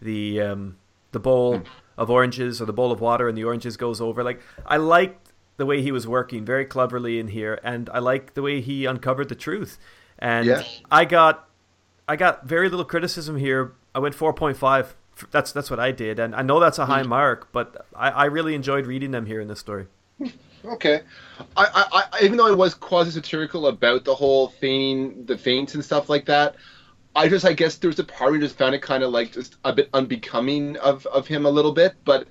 the 0.00 0.40
um, 0.40 0.76
the 1.12 1.20
bowl 1.20 1.62
of 1.96 2.10
oranges 2.10 2.60
or 2.60 2.64
the 2.64 2.72
bowl 2.72 2.90
of 2.90 3.00
water 3.00 3.28
and 3.28 3.38
the 3.38 3.44
oranges 3.44 3.76
goes 3.76 4.00
over. 4.00 4.24
Like 4.24 4.40
I 4.66 4.78
liked 4.78 5.30
the 5.56 5.66
way 5.66 5.80
he 5.82 5.92
was 5.92 6.08
working 6.08 6.44
very 6.44 6.64
cleverly 6.64 7.18
in 7.20 7.28
here, 7.28 7.60
and 7.62 7.88
I 7.90 8.00
like 8.00 8.34
the 8.34 8.42
way 8.42 8.60
he 8.60 8.86
uncovered 8.86 9.28
the 9.28 9.36
truth. 9.36 9.78
And 10.18 10.46
Yeah. 10.46 10.62
I 10.90 11.04
got 11.04 11.48
I 12.08 12.16
got 12.16 12.46
very 12.46 12.68
little 12.68 12.84
criticism 12.84 13.36
here. 13.36 13.72
I 13.94 13.98
went 13.98 14.14
four 14.14 14.32
point 14.32 14.56
five. 14.56 14.96
That's 15.30 15.52
that's 15.52 15.70
what 15.70 15.78
I 15.78 15.92
did, 15.92 16.18
and 16.18 16.34
I 16.34 16.42
know 16.42 16.58
that's 16.58 16.78
a 16.78 16.86
high 16.86 17.04
mark, 17.04 17.52
but 17.52 17.86
I, 17.94 18.10
I 18.10 18.24
really 18.24 18.54
enjoyed 18.56 18.86
reading 18.86 19.12
them 19.12 19.26
here 19.26 19.40
in 19.40 19.46
this 19.48 19.60
story. 19.60 19.86
Okay, 20.64 21.02
I, 21.56 21.86
I, 21.92 22.04
I 22.12 22.24
even 22.24 22.38
though 22.38 22.48
I 22.48 22.52
was 22.52 22.74
quasi 22.74 23.10
satirical 23.10 23.66
about 23.66 24.04
the 24.04 24.14
whole 24.14 24.48
feigning 24.48 25.26
the 25.26 25.36
feints 25.36 25.74
and 25.74 25.84
stuff 25.84 26.08
like 26.08 26.24
that, 26.26 26.56
I 27.14 27.28
just 27.28 27.44
I 27.44 27.52
guess 27.54 27.76
there 27.78 27.88
was 27.88 27.98
a 27.98 28.04
part 28.04 28.32
where 28.32 28.38
I 28.40 28.42
just 28.42 28.56
found 28.58 28.74
it 28.74 28.82
kind 28.82 29.02
of 29.04 29.12
like 29.12 29.32
just 29.32 29.56
a 29.64 29.72
bit 29.74 29.90
unbecoming 29.94 30.76
of 30.78 31.06
of 31.06 31.26
him 31.26 31.46
a 31.46 31.50
little 31.50 31.72
bit. 31.72 31.96
But 32.04 32.28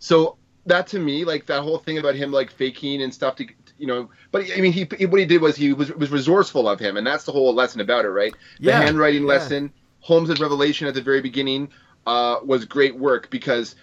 so 0.00 0.38
that 0.66 0.88
to 0.88 0.98
me, 1.00 1.24
like 1.24 1.46
that 1.46 1.62
whole 1.62 1.78
thing 1.78 1.98
about 1.98 2.16
him 2.16 2.32
like 2.32 2.50
faking 2.50 3.02
and 3.02 3.14
stuff 3.14 3.36
to 3.36 3.46
you 3.78 3.86
know, 3.86 4.10
but 4.32 4.44
I 4.56 4.60
mean 4.60 4.72
he 4.72 4.84
what 5.06 5.20
he 5.20 5.26
did 5.26 5.42
was 5.42 5.56
he 5.56 5.72
was 5.72 5.92
was 5.92 6.10
resourceful 6.10 6.68
of 6.68 6.80
him, 6.80 6.96
and 6.96 7.06
that's 7.06 7.24
the 7.24 7.32
whole 7.32 7.54
lesson 7.54 7.80
about 7.82 8.04
it, 8.04 8.10
right? 8.10 8.36
The 8.64 8.74
Yeah, 8.74 8.76
handwriting 8.76 9.26
yeah. 9.26 9.26
lesson, 9.26 9.72
Holmes' 10.00 10.40
revelation 10.40 10.88
at 10.88 10.94
the 10.94 11.02
very 11.02 11.20
beginning 11.22 11.70
uh, 12.06 12.38
was 12.44 12.64
great 12.64 12.96
work 12.98 13.30
because 13.30 13.76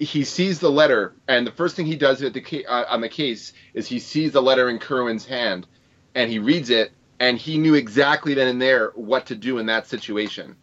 he 0.00 0.24
sees 0.24 0.58
the 0.58 0.70
letter, 0.70 1.14
and 1.28 1.46
the 1.46 1.52
first 1.52 1.76
thing 1.76 1.86
he 1.86 1.94
does 1.94 2.22
at 2.22 2.32
the 2.32 2.66
uh, 2.66 2.86
on 2.88 3.02
the 3.02 3.08
case 3.08 3.52
is 3.74 3.86
he 3.86 3.98
sees 3.98 4.32
the 4.32 4.42
letter 4.42 4.68
in 4.70 4.78
Kirwan's 4.78 5.26
hand, 5.26 5.66
and 6.14 6.30
he 6.30 6.38
reads 6.38 6.70
it, 6.70 6.92
and 7.20 7.36
he 7.36 7.58
knew 7.58 7.74
exactly 7.74 8.32
then 8.32 8.48
and 8.48 8.60
there 8.60 8.92
what 8.94 9.26
to 9.26 9.36
do 9.36 9.58
in 9.58 9.66
that 9.66 9.86
situation. 9.86 10.56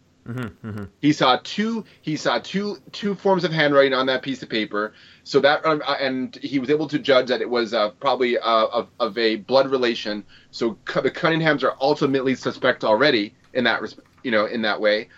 He 1.00 1.14
saw 1.14 1.40
two. 1.42 1.86
He 2.02 2.18
saw 2.18 2.40
two 2.40 2.78
two 2.92 3.16
forms 3.16 3.44
of 3.44 3.54
handwriting 3.54 3.94
on 3.94 4.08
that 4.08 4.24
piece 4.24 4.42
of 4.42 4.50
paper. 4.50 4.94
So 5.24 5.40
that 5.40 5.64
um, 5.66 5.82
uh, 5.86 5.96
and 6.00 6.36
he 6.38 6.60
was 6.60 6.70
able 6.70 6.88
to 6.90 7.00
judge 7.00 7.28
that 7.28 7.40
it 7.40 7.50
was 7.50 7.74
uh, 7.74 7.92
probably 7.92 8.38
uh, 8.38 8.66
of, 8.66 8.90
of 9.00 9.18
a 9.18 9.38
blood 9.38 9.70
relation. 9.70 10.26
So 10.52 10.78
the 10.86 11.12
Cunninghams 11.12 11.64
are 11.64 11.76
ultimately 11.80 12.36
suspect 12.36 12.84
already 12.84 13.36
in 13.54 13.64
that 13.66 13.82
res- 13.82 14.00
you 14.24 14.32
know 14.32 14.48
in 14.48 14.64
that 14.64 14.82
way. 14.82 15.10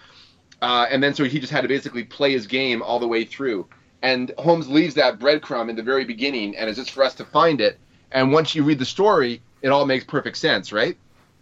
Uh, 0.62 0.86
and 0.92 1.02
then 1.02 1.14
so 1.14 1.24
he 1.24 1.40
just 1.40 1.54
had 1.54 1.62
to 1.62 1.70
basically 1.70 2.04
play 2.04 2.34
his 2.34 2.46
game 2.46 2.84
all 2.84 3.00
the 3.00 3.08
way 3.08 3.24
through. 3.24 3.66
And 4.02 4.32
Holmes 4.38 4.70
leaves 4.70 4.96
that 4.96 5.20
breadcrumb 5.20 5.70
in 5.70 5.76
the 5.76 5.84
very 5.84 6.06
beginning, 6.06 6.56
and 6.56 6.70
it's 6.70 6.78
just 6.80 6.92
for 6.92 7.04
us 7.04 7.16
to 7.16 7.26
find 7.26 7.60
it. 7.60 7.78
And 8.12 8.32
once 8.32 8.56
you 8.56 8.64
read 8.64 8.80
the 8.80 8.86
story, 8.86 9.42
it 9.62 9.70
all 9.70 9.86
makes 9.86 10.06
perfect 10.06 10.38
sense, 10.38 10.72
right? 10.72 10.98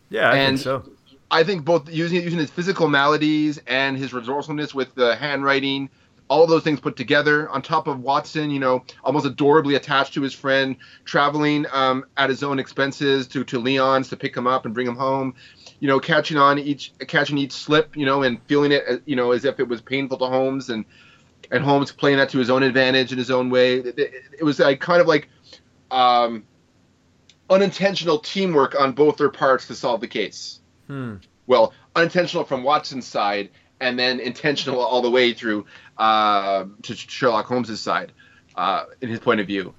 Yeah, 0.10 0.30
I 0.30 0.38
And- 0.38 0.58
think 0.58 0.64
so. 0.64 0.84
I 1.30 1.44
think 1.44 1.66
both 1.66 1.90
using 1.92 2.24
using 2.24 2.40
his 2.40 2.50
physical 2.50 2.88
maladies 2.88 3.60
and 3.68 3.98
his 3.98 4.14
resourcefulness 4.14 4.74
with 4.74 4.96
the 4.96 5.16
handwriting, 5.18 5.90
all 6.30 6.44
of 6.44 6.50
those 6.50 6.64
things 6.64 6.80
put 6.80 6.96
together, 6.96 7.50
on 7.50 7.62
top 7.62 7.86
of 7.88 8.00
Watson, 8.00 8.50
you 8.50 8.60
know, 8.60 8.84
almost 9.04 9.26
adorably 9.26 9.76
attached 9.76 10.14
to 10.14 10.22
his 10.22 10.34
friend, 10.34 10.78
traveling 11.04 11.66
um, 11.74 12.06
at 12.16 12.30
his 12.30 12.44
own 12.44 12.60
expenses 12.60 13.28
to 13.28 13.44
to 13.44 13.60
Lyons 13.60 14.08
to 14.10 14.16
pick 14.16 14.36
him 14.36 14.48
up 14.48 14.64
and 14.66 14.74
bring 14.74 14.88
him 14.88 14.96
home, 14.96 15.36
you 15.82 15.88
know, 15.90 16.00
catching 16.00 16.38
on 16.38 16.60
each 16.60 16.94
catching 17.08 17.38
each 17.38 17.52
slip, 17.52 17.96
you 17.98 18.06
know, 18.06 18.24
and 18.24 18.42
feeling 18.44 18.72
it, 18.72 18.84
uh, 18.90 18.98
you 19.06 19.18
know, 19.18 19.32
as 19.34 19.44
if 19.44 19.60
it 19.60 19.68
was 19.68 19.82
painful 19.82 20.18
to 20.20 20.26
Holmes, 20.28 20.70
and 20.70 20.86
and 21.52 21.64
Holmes 21.64 21.92
playing 21.92 22.18
that 22.18 22.30
to 22.30 22.38
his 22.38 22.50
own 22.50 22.64
advantage 22.64 23.12
in 23.12 23.18
his 23.18 23.32
own 23.32 23.50
way. 23.50 23.78
It, 23.78 24.44
was 24.44 24.60
like 24.60 24.80
kind 24.80 25.02
of 25.02 25.08
like 25.08 25.30
um, 25.92 26.44
unintentional 27.50 28.20
teamwork 28.20 28.80
on 28.80 28.94
both 28.94 29.18
their 29.18 29.30
parts 29.30 29.68
to 29.68 29.76
solve 29.76 30.02
the 30.02 30.08
case 30.08 30.60
Hmm. 30.88 31.16
well, 31.48 31.74
unintentional 31.96 32.46
from 32.46 32.64
Watson's 32.64 33.06
side, 33.06 33.50
and 33.82 34.00
then 34.00 34.22
intentional 34.22 34.80
all 34.80 35.02
the 35.02 35.12
way 35.12 35.34
through 35.34 35.66
uh, 35.98 36.64
to 36.84 36.96
Sherlock 36.96 37.46
Holmes's 37.46 37.82
side, 37.82 38.14
uh, 38.56 38.86
in 39.02 39.10
his 39.10 39.20
point 39.20 39.42
of 39.42 39.48
view. 39.48 39.74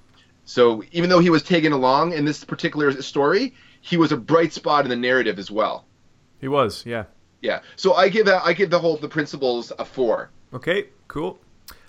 So 0.45 0.83
even 0.91 1.09
though 1.09 1.19
he 1.19 1.29
was 1.31 1.43
taken 1.43 1.71
along 1.71 2.13
in 2.13 2.25
this 2.25 2.43
particular 2.43 3.01
story, 3.01 3.55
he 3.81 3.97
was 3.97 4.11
a 4.11 4.17
bright 4.17 4.53
spot 4.53 4.83
in 4.85 4.89
the 4.89 4.95
narrative 4.95 5.39
as 5.39 5.49
well. 5.49 5.85
He 6.39 6.47
was. 6.47 6.85
Yeah. 6.85 7.05
Yeah. 7.41 7.61
So 7.75 7.93
I 7.93 8.09
give 8.09 8.25
that 8.25 8.43
I 8.45 8.53
give 8.53 8.69
the 8.69 8.79
whole 8.79 8.97
the 8.97 9.09
principles 9.09 9.71
a 9.79 9.85
four. 9.85 10.29
Okay, 10.53 10.87
cool. 11.07 11.39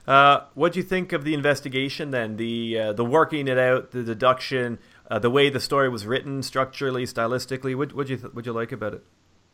Uh, 0.06 0.44
what 0.54 0.72
do 0.72 0.78
you 0.78 0.82
think 0.82 1.12
of 1.12 1.24
the 1.24 1.34
investigation 1.34 2.10
then? 2.10 2.36
The 2.36 2.78
uh, 2.78 2.92
the 2.92 3.04
working 3.04 3.48
it 3.48 3.58
out, 3.58 3.90
the 3.92 4.02
deduction, 4.02 4.78
uh, 5.10 5.18
the 5.18 5.30
way 5.30 5.50
the 5.50 5.60
story 5.60 5.88
was 5.88 6.06
written, 6.06 6.42
structurally, 6.42 7.04
stylistically. 7.04 7.76
What 7.76 7.92
what 7.94 8.08
you 8.08 8.16
th- 8.16 8.32
what 8.32 8.46
you 8.46 8.52
like 8.52 8.72
about 8.72 8.94
it? 8.94 9.04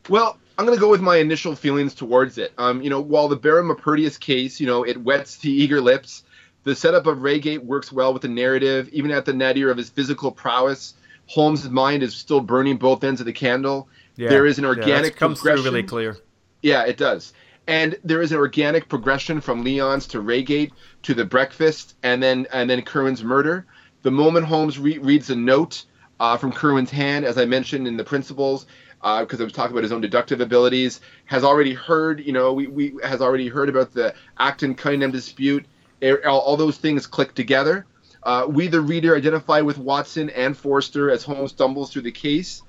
Well, 0.09 0.39
I'm 0.57 0.65
going 0.65 0.77
to 0.77 0.81
go 0.81 0.89
with 0.89 1.01
my 1.01 1.17
initial 1.17 1.57
feelings 1.57 1.95
towards 1.95 2.39
it. 2.39 2.53
Um, 2.59 2.81
you 2.81 2.91
know, 2.91 3.01
while 3.01 3.29
the 3.29 3.37
Baron 3.37 3.67
Maupertuis 3.67 4.21
case, 4.21 4.61
you 4.61 4.67
know, 4.67 4.85
it 4.85 5.03
wets 5.03 5.39
the 5.39 5.51
eager 5.51 5.81
lips. 5.81 6.23
The 6.63 6.77
setup 6.77 7.07
of 7.07 7.23
Reigate 7.23 7.65
works 7.65 7.93
well 7.93 8.13
with 8.13 8.23
the 8.23 8.29
narrative, 8.29 8.89
even 8.91 9.11
at 9.11 9.25
the 9.25 9.33
nadir 9.33 9.71
of 9.71 9.77
his 9.77 9.91
physical 9.91 10.31
prowess. 10.31 10.95
Holmes' 11.27 11.69
mind 11.69 12.03
is 12.03 12.15
still 12.15 12.41
burning 12.41 12.77
both 12.77 13.03
ends 13.03 13.21
of 13.21 13.27
the 13.27 13.33
candle. 13.33 13.89
Yeah, 14.17 14.29
there 14.29 14.47
is 14.47 14.59
an 14.59 14.65
organic 14.65 15.15
yeah, 15.15 15.19
comes 15.19 15.41
through 15.41 15.63
really 15.63 15.83
clear. 15.83 16.17
Yeah, 16.63 16.85
it 16.85 16.97
does. 16.97 17.33
And 17.69 17.97
there 18.05 18.23
is 18.23 18.33
an 18.33 18.39
organic 18.39 18.89
progression 18.89 19.41
from 19.41 19.65
Lyons 19.65 20.07
to 20.09 20.21
Reigate 20.21 20.73
to 21.03 21.15
the 21.15 21.25
breakfast, 21.25 21.97
and 22.03 22.23
then 22.23 22.47
and 22.53 22.71
then 22.71 22.83
Kirwan's 22.83 23.25
murder. 23.25 23.67
The 24.03 24.11
moment 24.11 24.47
Holmes 24.47 24.79
re- 24.79 24.99
reads 24.99 25.31
a 25.31 25.37
note 25.37 25.85
uh, 26.21 26.37
from 26.37 26.53
Kirwan's 26.53 26.91
hand, 26.91 27.25
as 27.25 27.39
I 27.39 27.45
mentioned 27.45 27.89
in 27.89 27.97
the 27.97 28.05
principles, 28.05 28.67
because 29.03 29.41
I 29.41 29.45
was 29.45 29.53
talking 29.53 29.73
about 29.73 29.83
his 29.83 29.93
own 29.93 30.01
deductive 30.01 30.41
abilities, 30.41 31.01
has 31.25 31.45
already 31.45 31.75
heard, 31.75 32.21
you 32.25 32.33
know, 32.33 32.53
we, 32.53 32.67
we 32.69 32.95
has 33.03 33.21
already 33.21 33.49
heard 33.49 33.69
about 33.69 33.93
the 33.93 34.15
Acton 34.39 34.75
Cunningham 34.77 35.11
dispute. 35.11 35.67
All, 36.25 36.41
all 36.41 36.57
those 36.57 36.79
things 36.79 37.07
click 37.07 37.35
together. 37.35 37.87
Uh, 38.23 38.47
we, 38.49 38.69
the 38.69 38.81
reader, 38.81 39.17
identify 39.17 39.61
with 39.61 39.79
Watson 39.79 40.31
and 40.31 40.57
Forrester 40.57 41.11
as 41.11 41.25
Holmes 41.25 41.51
stumbles 41.53 41.93
through 41.93 42.03
the 42.03 42.13
case. 42.13 42.63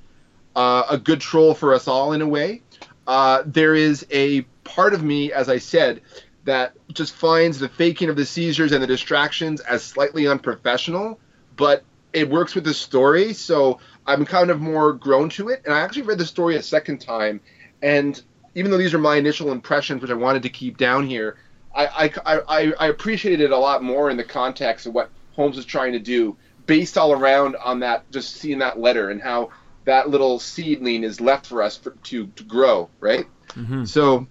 uh, 0.57 0.83
a 0.89 0.97
good 0.97 1.21
troll 1.21 1.53
for 1.53 1.73
us 1.73 1.87
all 1.87 2.13
in 2.13 2.21
a 2.21 2.27
way. 2.27 2.63
Uh, 3.05 3.43
there 3.45 3.75
is 3.75 4.05
a 4.11 4.45
part 4.67 4.93
of 4.93 5.03
me, 5.03 5.31
as 5.31 5.49
I 5.49 5.57
said, 5.57 6.01
that 6.45 6.73
just 6.93 7.13
finds 7.13 7.59
the 7.59 7.69
faking 7.69 8.09
of 8.09 8.15
the 8.15 8.25
seizures 8.25 8.71
and 8.71 8.81
the 8.81 8.87
distractions 8.87 9.59
as 9.61 9.83
slightly 9.83 10.27
unprofessional, 10.27 11.19
but 11.55 11.83
it 12.13 12.29
works 12.29 12.55
with 12.55 12.63
the 12.63 12.73
story. 12.73 13.33
So 13.33 13.79
I'm 14.05 14.25
kind 14.25 14.49
of 14.49 14.61
more 14.61 14.93
grown 14.93 15.29
to 15.31 15.49
it. 15.49 15.61
And 15.65 15.73
I 15.73 15.81
actually 15.81 16.03
read 16.03 16.17
the 16.17 16.25
story 16.25 16.55
a 16.55 16.63
second 16.63 16.99
time, 16.99 17.41
and 17.81 18.21
even 18.55 18.71
though 18.71 18.77
these 18.77 18.93
are 18.93 18.99
my 18.99 19.17
initial 19.17 19.51
impressions, 19.51 20.01
which 20.01 20.11
I 20.11 20.15
wanted 20.15 20.43
to 20.43 20.49
keep 20.49 20.77
down 20.77 21.05
here, 21.05 21.37
I, 21.75 22.11
I, 22.25 22.39
I, 22.47 22.73
I 22.79 22.87
appreciated 22.87 23.41
it 23.41 23.51
a 23.51 23.57
lot 23.57 23.83
more 23.83 24.09
in 24.09 24.17
the 24.17 24.23
context 24.23 24.87
of 24.87 24.93
what 24.93 25.11
Holmes 25.33 25.57
was 25.57 25.65
trying 25.65 25.91
to 25.93 25.99
do, 25.99 26.37
based 26.65 26.97
all 26.97 27.11
around 27.11 27.55
on 27.57 27.81
that, 27.81 28.09
just 28.09 28.35
seeing 28.35 28.59
that 28.59 28.79
letter 28.79 29.11
and 29.11 29.21
how 29.21 29.51
that 29.85 30.09
little 30.09 30.39
seedling 30.39 31.03
is 31.03 31.21
left 31.21 31.45
for 31.45 31.61
us 31.61 31.77
for, 31.77 31.91
to, 31.91 32.27
to 32.27 32.43
grow, 32.43 32.89
right? 32.99 33.27
Mm-hmm. 33.49 33.85
So 33.85 34.27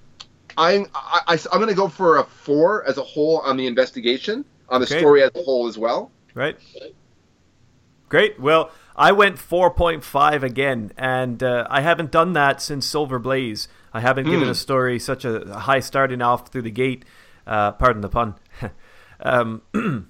I'm, 0.57 0.87
I, 0.95 1.21
I, 1.27 1.39
I'm 1.53 1.59
going 1.59 1.69
to 1.69 1.75
go 1.75 1.89
for 1.89 2.19
a 2.19 2.25
four 2.25 2.87
as 2.89 2.99
a 2.99 3.03
whole 3.03 3.39
on 3.39 3.57
the 3.57 3.67
investigation, 3.67 4.45
on 4.69 4.81
the 4.81 4.87
Okay. 4.87 4.99
story 4.99 5.23
as 5.23 5.31
a 5.35 5.43
whole 5.43 5.67
as 5.67 5.77
well. 5.79 6.11
Right. 6.35 6.57
Great. 8.09 8.39
Well, 8.39 8.71
I 8.95 9.13
went 9.13 9.37
4.5 9.37 10.43
again, 10.43 10.93
and 10.97 11.43
uh, 11.43 11.67
I 11.69 11.81
haven't 11.81 12.11
done 12.11 12.33
that 12.35 12.63
since 12.63 12.87
Silver 12.87 13.19
Blaze. 13.19 13.69
I 13.93 14.01
haven't 14.01 14.25
given 14.25 14.49
a 14.49 14.55
story 14.55 14.99
such 14.99 15.25
a 15.25 15.59
high 15.61 15.81
starting 15.81 16.23
off 16.23 16.49
through 16.49 16.63
the 16.63 16.71
gate. 16.71 17.05
Uh, 17.47 17.73
pardon 17.73 18.03
the 18.03 18.09
pun. 18.09 18.35
um, 19.21 19.63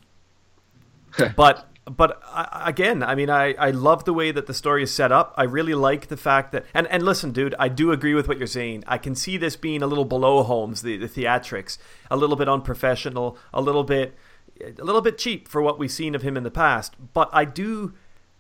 but 1.37 1.69
but 1.91 2.21
I, 2.27 2.65
again, 2.67 3.03
I 3.03 3.15
mean, 3.15 3.31
I, 3.31 3.55
I 3.55 3.71
love 3.71 4.05
the 4.05 4.13
way 4.13 4.33
that 4.33 4.47
the 4.47 4.55
story 4.55 4.83
is 4.83 4.93
set 4.93 5.13
up. 5.13 5.35
I 5.37 5.45
really 5.45 5.75
like 5.75 6.09
the 6.09 6.17
fact 6.17 6.53
that 6.53 6.65
and, 6.75 6.87
and 6.89 7.03
listen, 7.03 7.33
dude, 7.33 7.55
I 7.59 7.69
do 7.69 7.93
agree 7.93 8.15
with 8.15 8.27
what 8.27 8.39
you're 8.39 8.47
saying. 8.47 8.85
I 8.87 8.99
can 8.99 9.15
see 9.15 9.37
this 9.37 9.57
being 9.57 9.83
a 9.83 9.87
little 9.87 10.05
below 10.05 10.43
Holmes, 10.43 10.83
the, 10.83 10.97
the 10.97 11.09
theatrics, 11.09 11.79
a 12.11 12.17
little 12.17 12.37
bit 12.37 12.49
unprofessional, 12.49 13.39
a 13.55 13.61
little 13.61 13.85
bit 13.85 14.17
a 14.61 14.85
little 14.85 15.03
bit 15.03 15.19
cheap 15.19 15.49
for 15.49 15.61
what 15.61 15.79
we've 15.79 15.93
seen 15.93 16.15
of 16.15 16.23
him 16.23 16.37
in 16.37 16.43
the 16.43 16.51
past. 16.51 16.95
But 17.13 17.29
I 17.33 17.45
do 17.45 17.95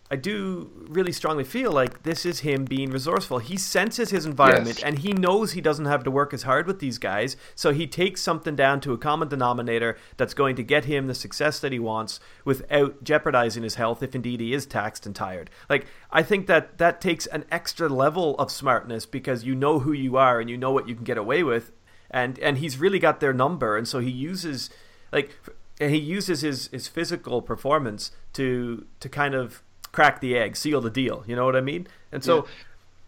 I 0.09 0.15
do 0.17 0.71
really 0.89 1.11
strongly 1.11 1.43
feel 1.43 1.73
like 1.73 2.05
this 2.05 2.25
is 2.25 2.41
him 2.41 2.65
being 2.65 2.91
resourceful. 2.91 3.39
He 3.39 3.57
senses 3.57 4.11
his 4.11 4.25
environment 4.25 4.77
Yes. 4.79 4.85
and 4.85 4.99
he 5.01 5.13
knows 5.13 5.53
he 5.53 5.61
doesn't 5.61 5.87
have 5.87 6.05
to 6.05 6.11
work 6.13 6.33
as 6.33 6.45
hard 6.45 6.67
with 6.69 6.79
these 6.79 6.99
guys, 6.99 7.37
so 7.57 7.73
he 7.73 7.89
takes 7.89 8.23
something 8.23 8.55
down 8.55 8.81
to 8.83 8.93
a 8.93 8.99
common 8.99 9.27
denominator 9.29 9.97
that's 10.17 10.33
going 10.35 10.55
to 10.57 10.63
get 10.63 10.85
him 10.85 11.09
the 11.09 11.15
success 11.15 11.59
that 11.59 11.73
he 11.73 11.81
wants 11.81 12.21
without 12.45 13.03
jeopardizing 13.03 13.65
his 13.65 13.75
health 13.75 14.01
if 14.03 14.15
indeed 14.15 14.39
he 14.41 14.55
is 14.55 14.65
taxed 14.65 15.07
and 15.07 15.17
tired. 15.17 15.51
Like 15.69 15.87
I 16.13 16.23
think 16.23 16.47
that 16.47 16.79
that 16.79 17.01
takes 17.01 17.27
an 17.27 17.45
extra 17.51 17.89
level 17.89 18.37
of 18.37 18.53
smartness 18.53 19.07
because 19.07 19.43
you 19.45 19.57
know 19.57 19.81
who 19.81 19.93
you 19.93 20.17
are 20.17 20.39
and 20.41 20.49
you 20.49 20.57
know 20.57 20.71
what 20.71 20.89
you 20.89 20.95
can 20.95 21.05
get 21.05 21.19
away 21.19 21.43
with 21.43 21.73
and 22.11 22.39
and 22.39 22.59
he's 22.59 22.79
really 22.79 23.01
got 23.01 23.19
their 23.19 23.33
number 23.33 23.77
and 23.77 23.89
so 23.89 23.99
he 23.99 24.11
uses 24.11 24.71
like 25.13 25.35
and 25.81 25.91
he 25.91 25.99
uses 25.99 26.43
his 26.43 26.69
his 26.69 26.87
physical 26.87 27.43
performance 27.43 28.13
to 28.33 28.87
to 29.01 29.09
kind 29.09 29.35
of 29.35 29.63
crack 29.97 30.21
the 30.21 30.37
egg, 30.37 30.57
seal 30.57 30.81
the 30.81 30.91
deal. 30.91 31.25
You 31.27 31.35
know 31.35 31.45
what 31.45 31.57
I 31.57 31.61
mean? 31.61 31.89
And 32.13 32.23
so, 32.23 32.47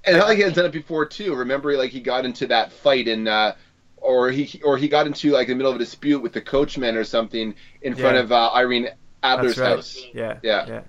and 0.05 0.17
I 0.17 0.25
like 0.25 0.39
he 0.39 0.43
had 0.43 0.55
done 0.55 0.65
it 0.67 0.73
before 0.73 1.07
too. 1.07 1.35
Remember, 1.35 1.77
like 1.77 1.91
he 1.91 2.01
got 2.01 2.25
into 2.25 2.47
that 2.49 2.73
fight 2.73 3.07
and, 3.07 3.29
uh, 3.29 3.53
or 3.99 4.31
he 4.31 4.61
or 4.65 4.77
he 4.79 4.89
got 4.89 5.07
into 5.07 5.31
like 5.31 5.49
the 5.49 5.55
middle 5.55 5.71
of 5.71 5.77
a 5.77 5.79
dispute 5.79 6.21
with 6.21 6.33
the 6.33 6.41
coachman 6.41 6.97
or 6.97 7.05
something 7.05 7.55
in 7.83 7.95
front 7.95 8.17
of 8.17 8.33
uh, 8.33 8.51
Irene 8.55 8.89
Adler's 9.23 9.59
right. 9.59 9.77
house. 9.77 9.99
Yeah, 10.15 10.39
Yeah. 10.43 10.67
yeah. 10.67 10.81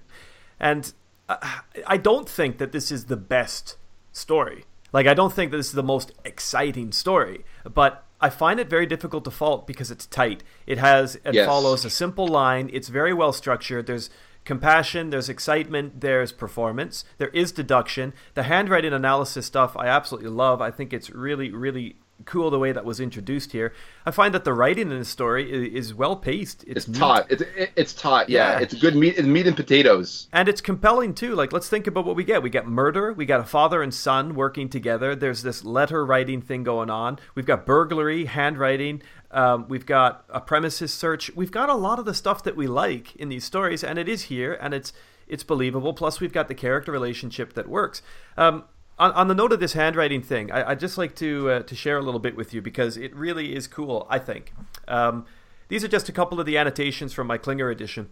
And 0.60 0.93
uh, 1.28 1.38
I 1.86 1.97
don't 1.97 2.30
think 2.30 2.58
that 2.60 2.72
this 2.72 2.91
is 2.91 3.06
the 3.06 3.18
best 3.18 3.78
story. 4.12 4.66
Like, 4.91 5.08
I 5.08 5.14
don't 5.14 5.34
think 5.34 5.52
that 5.52 5.58
this 5.58 5.68
is 5.68 5.74
the 5.74 5.84
most 5.84 6.12
exciting 6.26 6.91
story, 6.91 7.45
but 7.64 8.04
I 8.22 8.30
find 8.30 8.60
it 8.60 8.70
very 8.70 8.86
difficult 8.86 9.24
to 9.26 9.32
fault 9.32 9.66
because 9.68 9.91
it's 9.91 10.06
tight. 10.06 10.43
It 10.66 10.78
has, 10.78 11.16
it 11.24 11.34
Yes. 11.34 11.45
follows 11.45 11.86
a 11.86 11.89
simple 11.89 12.28
line. 12.28 12.70
It's 12.74 12.89
very 12.89 13.14
well 13.14 13.32
structured. 13.32 13.86
There's 13.88 14.10
compassion, 14.45 15.09
there's 15.09 15.29
excitement, 15.29 16.01
there's 16.01 16.31
performance, 16.31 17.05
there 17.17 17.29
is 17.29 17.51
deduction. 17.51 18.13
The 18.33 18.43
handwriting 18.43 18.93
analysis 18.93 19.45
stuff 19.45 19.75
I 19.77 19.87
absolutely 19.87 20.29
love. 20.29 20.61
I 20.61 20.71
think 20.71 20.93
it's 20.93 21.09
really, 21.09 21.51
really 21.51 21.97
cool 22.25 22.49
the 22.49 22.59
way 22.59 22.71
that 22.71 22.85
was 22.85 22.99
introduced 22.99 23.51
here. 23.51 23.73
I 24.05 24.11
find 24.11 24.33
that 24.33 24.43
the 24.43 24.53
writing 24.53 24.91
in 24.91 24.99
the 24.99 25.05
story 25.05 25.51
is, 25.51 25.87
is 25.87 25.93
well 25.93 26.15
paced. 26.15 26.63
It's 26.67 26.87
neat. 26.87 26.97
taught. 26.97 27.31
It's 27.31 27.43
it's 27.75 27.93
taught. 27.93 28.29
Yeah. 28.29 28.53
Yeah. 28.53 28.59
it's 28.59 28.73
good 28.73 28.95
meat. 28.95 29.17
It's 29.17 29.27
meat 29.27 29.47
and 29.47 29.55
potatoes. 29.55 30.27
And 30.33 30.49
it's 30.49 30.61
compelling 30.61 31.13
too. 31.13 31.35
Like, 31.35 31.53
let's 31.53 31.69
think 31.69 31.87
about 31.87 32.05
what 32.05 32.15
we 32.15 32.23
get. 32.23 32.43
We 32.43 32.49
get 32.49 32.67
murder. 32.67 33.13
We 33.13 33.25
got 33.25 33.39
a 33.39 33.45
father 33.45 33.81
and 33.81 33.93
son 33.93 34.35
working 34.35 34.69
together. 34.69 35.15
There's 35.15 35.43
this 35.43 35.63
letter 35.63 36.05
writing 36.05 36.41
thing 36.41 36.63
going 36.63 36.89
on. 36.89 37.19
We've 37.35 37.45
got 37.45 37.65
burglary, 37.65 38.25
handwriting. 38.25 39.01
Um, 39.32 39.67
we've 39.67 39.86
got 39.86 40.25
a 40.30 40.41
premises 40.41 40.93
search. 40.93 41.32
We've 41.36 41.51
got 41.51 41.69
a 41.69 41.75
lot 41.75 41.99
of 41.99 42.05
the 42.05 42.13
stuff 42.13 42.43
that 42.43 42.55
we 42.55 42.67
like 42.67 43.15
in 43.15 43.30
these 43.30 43.43
stories, 43.43 43.84
and 43.84 43.99
it 43.99 44.09
is 44.09 44.23
here, 44.23 44.53
and 44.53 44.73
it's 44.73 44.91
it's 45.27 45.43
believable. 45.43 45.93
Plus, 45.93 46.19
we've 46.19 46.34
got 46.34 46.47
the 46.47 46.55
character 46.55 46.91
relationship 46.91 47.53
that 47.53 47.69
works. 47.69 48.01
Um, 48.38 48.63
on, 48.97 49.11
on 49.13 49.27
the 49.27 49.36
note 49.36 49.53
of 49.53 49.59
this 49.59 49.73
handwriting 49.73 50.21
thing, 50.21 50.51
I, 50.51 50.71
I'd 50.71 50.80
just 50.80 50.97
like 50.97 51.15
to 51.17 51.49
uh, 51.49 51.59
to 51.63 51.75
share 51.75 51.97
a 51.97 52.01
little 52.01 52.19
bit 52.19 52.36
with 52.36 52.53
you 52.53 52.61
because 52.61 52.97
it 52.97 53.15
really 53.15 53.55
is 53.55 53.67
cool. 53.67 54.07
I 54.09 54.19
think 54.19 54.53
um, 54.88 55.25
these 55.67 55.84
are 55.84 55.88
just 55.88 56.09
a 56.09 56.11
couple 56.11 56.39
of 56.39 56.45
the 56.45 56.57
annotations 56.57 57.13
from 57.13 57.27
my 57.27 57.38
Klinger 57.38 57.69
edition. 57.69 58.09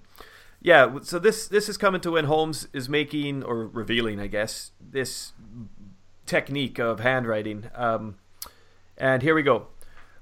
Yeah, 0.62 1.00
so 1.04 1.20
this 1.20 1.48
this 1.48 1.70
is 1.70 1.78
coming 1.78 2.02
to 2.02 2.12
when 2.12 2.26
Holmes 2.26 2.68
is 2.74 2.88
making 2.90 3.44
or 3.44 3.68
revealing, 3.68 4.20
I 4.20 4.28
guess, 4.28 4.72
this 4.80 5.34
technique 6.26 6.80
of 6.80 7.00
handwriting. 7.00 7.70
Um, 7.76 8.18
and 8.98 9.22
here 9.22 9.36
we 9.36 9.44
go. 9.44 9.68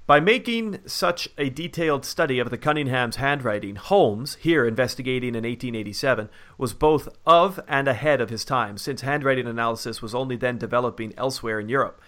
By 0.06 0.20
making 0.20 0.86
such 0.86 1.28
a 1.36 1.50
detailed 1.50 2.04
study 2.04 2.38
of 2.38 2.50
the 2.50 2.58
Cunningham's 2.58 3.16
handwriting, 3.16 3.74
Holmes, 3.74 4.36
here 4.36 4.64
investigating 4.64 5.30
in 5.30 5.42
1887, 5.42 6.28
was 6.56 6.74
both 6.74 7.08
of 7.26 7.58
and 7.66 7.88
ahead 7.88 8.20
of 8.20 8.30
his 8.30 8.44
time, 8.44 8.78
since 8.78 9.00
handwriting 9.00 9.48
analysis 9.48 10.00
was 10.00 10.14
only 10.14 10.36
then 10.36 10.58
developing 10.58 11.12
elsewhere 11.16 11.58
in 11.58 11.68
Europe. 11.68 12.00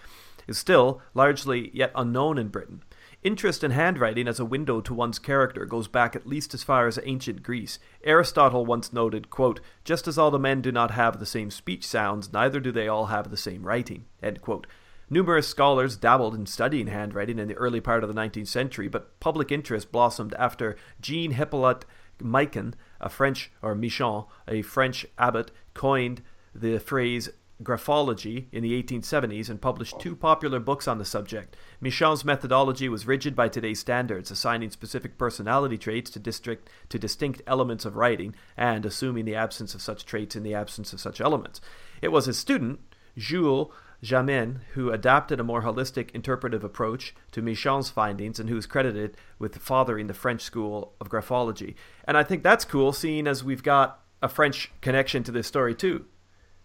Is 0.47 0.57
still 0.57 1.01
largely 1.13 1.71
yet 1.73 1.91
unknown 1.93 2.37
in 2.37 2.47
Britain. 2.47 2.83
Interest 3.21 3.65
in 3.65 3.71
handwriting 3.71 4.29
as 4.29 4.39
a 4.39 4.45
window 4.45 4.79
to 4.79 4.93
one's 4.93 5.19
character 5.19 5.65
goes 5.65 5.89
back 5.89 6.15
at 6.15 6.25
least 6.25 6.53
as 6.53 6.63
far 6.63 6.87
as 6.87 6.97
ancient 7.03 7.43
Greece. 7.43 7.79
Aristotle 8.05 8.65
once 8.65 8.93
noted, 8.93 9.29
quote, 9.29 9.59
Just 9.83 10.07
as 10.07 10.17
all 10.17 10.31
the 10.31 10.39
men 10.39 10.61
do 10.61 10.71
not 10.71 10.91
have 10.91 11.19
the 11.19 11.25
same 11.25 11.51
speech 11.51 11.85
sounds, 11.85 12.31
neither 12.31 12.61
do 12.61 12.71
they 12.71 12.87
all 12.87 13.07
have 13.07 13.29
the 13.29 13.35
same 13.35 13.63
writing. 13.63 14.05
End 14.23 14.39
quote. 14.39 14.67
Numerous 15.09 15.47
scholars 15.47 15.97
dabbled 15.97 16.35
in 16.35 16.45
studying 16.45 16.87
handwriting 16.87 17.39
in 17.39 17.47
the 17.47 17.55
early 17.55 17.81
part 17.81 18.03
of 18.03 18.13
the 18.13 18.19
19th 18.19 18.47
century, 18.47 18.87
but 18.87 19.19
public 19.19 19.51
interest 19.51 19.91
blossomed 19.91 20.35
after 20.35 20.75
Jean 21.01 21.31
Hippolyte 21.31 21.85
Michon, 22.21 22.75
a 23.01 23.09
French, 23.09 23.51
or 23.61 23.73
Michon, 23.73 24.25
a 24.47 24.61
French 24.61 25.05
abbot, 25.17 25.51
coined 25.73 26.21
the 26.53 26.77
phrase 26.79 27.29
graphology 27.63 28.45
in 28.51 28.63
the 28.63 28.81
1870s 28.81 29.49
and 29.49 29.61
published 29.61 29.99
two 29.99 30.15
popular 30.15 30.59
books 30.59 30.87
on 30.87 30.97
the 30.97 31.05
subject. 31.05 31.57
Michon's 31.81 32.23
methodology 32.23 32.87
was 32.87 33.07
rigid 33.07 33.35
by 33.35 33.49
today's 33.49 33.79
standards, 33.79 34.31
assigning 34.31 34.69
specific 34.69 35.17
personality 35.17 35.77
traits 35.77 36.09
to, 36.11 36.19
district, 36.19 36.69
to 36.87 36.99
distinct 36.99 37.41
elements 37.47 37.83
of 37.83 37.97
writing 37.97 38.33
and 38.55 38.85
assuming 38.85 39.25
the 39.25 39.35
absence 39.35 39.73
of 39.73 39.81
such 39.81 40.05
traits 40.05 40.35
in 40.35 40.43
the 40.43 40.53
absence 40.53 40.93
of 40.93 41.01
such 41.01 41.19
elements. 41.19 41.59
It 42.01 42.09
was 42.09 42.27
his 42.27 42.37
student, 42.37 42.79
Jules 43.17 43.71
Jamin, 44.03 44.59
who 44.73 44.91
adopted 44.91 45.39
a 45.39 45.43
more 45.43 45.63
holistic 45.63 46.11
interpretive 46.11 46.63
approach 46.63 47.13
to 47.31 47.41
Michon's 47.41 47.89
findings 47.89 48.39
and 48.39 48.49
who 48.49 48.57
is 48.57 48.65
credited 48.65 49.17
with 49.37 49.57
fathering 49.57 50.07
the 50.07 50.13
French 50.13 50.41
school 50.41 50.93
of 51.01 51.09
graphology. 51.09 51.75
And 52.05 52.17
I 52.17 52.23
think 52.23 52.41
that's 52.43 52.65
cool, 52.65 52.93
seeing 52.93 53.27
as 53.27 53.43
we've 53.43 53.63
got 53.63 53.99
a 54.21 54.29
French 54.29 54.71
connection 54.81 55.23
to 55.23 55.31
this 55.31 55.47
story 55.47 55.75
too. 55.75 56.05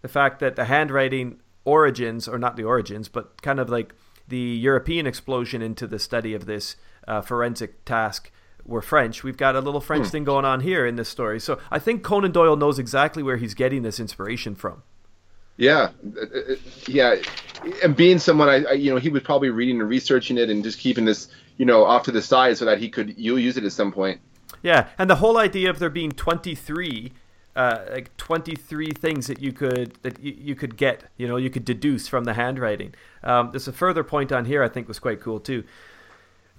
The 0.01 0.07
fact 0.07 0.39
that 0.39 0.55
the 0.55 0.65
handwriting 0.65 1.39
origins, 1.65 2.27
or 2.27 2.37
not 2.37 2.55
the 2.55 2.63
origins, 2.63 3.09
but 3.09 3.41
kind 3.41 3.59
of 3.59 3.69
like 3.69 3.93
the 4.27 4.37
European 4.37 5.05
explosion 5.05 5.61
into 5.61 5.87
the 5.87 5.99
study 5.99 6.33
of 6.33 6.45
this 6.45 6.75
uh, 7.07 7.21
forensic 7.21 7.83
task 7.85 8.31
were 8.65 8.81
French. 8.81 9.23
We've 9.23 9.37
got 9.37 9.55
a 9.55 9.61
little 9.61 9.81
French 9.81 10.07
thing 10.07 10.23
going 10.23 10.45
on 10.45 10.61
here 10.61 10.85
in 10.87 10.95
this 10.95 11.09
story. 11.09 11.39
So 11.39 11.59
I 11.69 11.79
think 11.79 12.01
Conan 12.01 12.31
Doyle 12.31 12.55
knows 12.55 12.79
exactly 12.79 13.21
where 13.21 13.37
he's 13.37 13.53
getting 13.53 13.83
this 13.83 13.99
inspiration 13.99 14.55
from. 14.55 14.83
Yeah, 15.57 15.91
yeah, 16.87 17.15
and 17.81 17.95
being 17.95 18.19
someone 18.19 18.49
I, 18.49 18.63
I, 18.65 18.71
you 18.73 18.91
know, 18.91 18.99
he 18.99 19.09
was 19.09 19.23
probably 19.23 19.49
reading 19.49 19.79
and 19.79 19.89
researching 19.89 20.37
it 20.37 20.49
and 20.49 20.63
just 20.63 20.79
keeping 20.79 21.05
this, 21.05 21.29
you 21.57 21.65
know, 21.65 21.85
off 21.85 22.03
to 22.03 22.11
the 22.11 22.21
side 22.21 22.57
so 22.57 22.65
that 22.65 22.79
he 22.79 22.89
could 22.89 23.17
you'll 23.17 23.39
use 23.39 23.55
it 23.55 23.63
at 23.63 23.71
some 23.71 23.91
point. 23.91 24.19
Yeah, 24.61 24.87
and 24.97 25.09
the 25.09 25.15
whole 25.15 25.37
idea 25.37 25.69
of 25.69 25.79
there 25.79 25.89
being 25.89 26.11
23 26.11 27.13
uh, 27.55 27.85
like 27.89 28.17
23 28.17 28.91
things 28.91 29.27
that 29.27 29.41
you 29.41 29.53
could 29.53 29.93
that 30.01 30.19
you, 30.19 30.35
you 30.37 30.55
could 30.55 30.75
get, 30.75 31.03
you 31.17 31.27
know, 31.27 31.37
you 31.37 31.49
could 31.49 31.63
deduce 31.63 32.07
from 32.07 32.25
the 32.25 32.33
handwriting. 32.33 32.93
Um, 33.23 33.51
there's 33.51 33.67
a 33.67 33.73
further 33.73 34.03
point 34.03 34.31
on 34.31 34.45
here 34.45 34.61
I 34.61 34.67
think 34.67 34.87
was 34.87 34.99
quite 34.99 35.21
cool 35.21 35.39
too. 35.39 35.63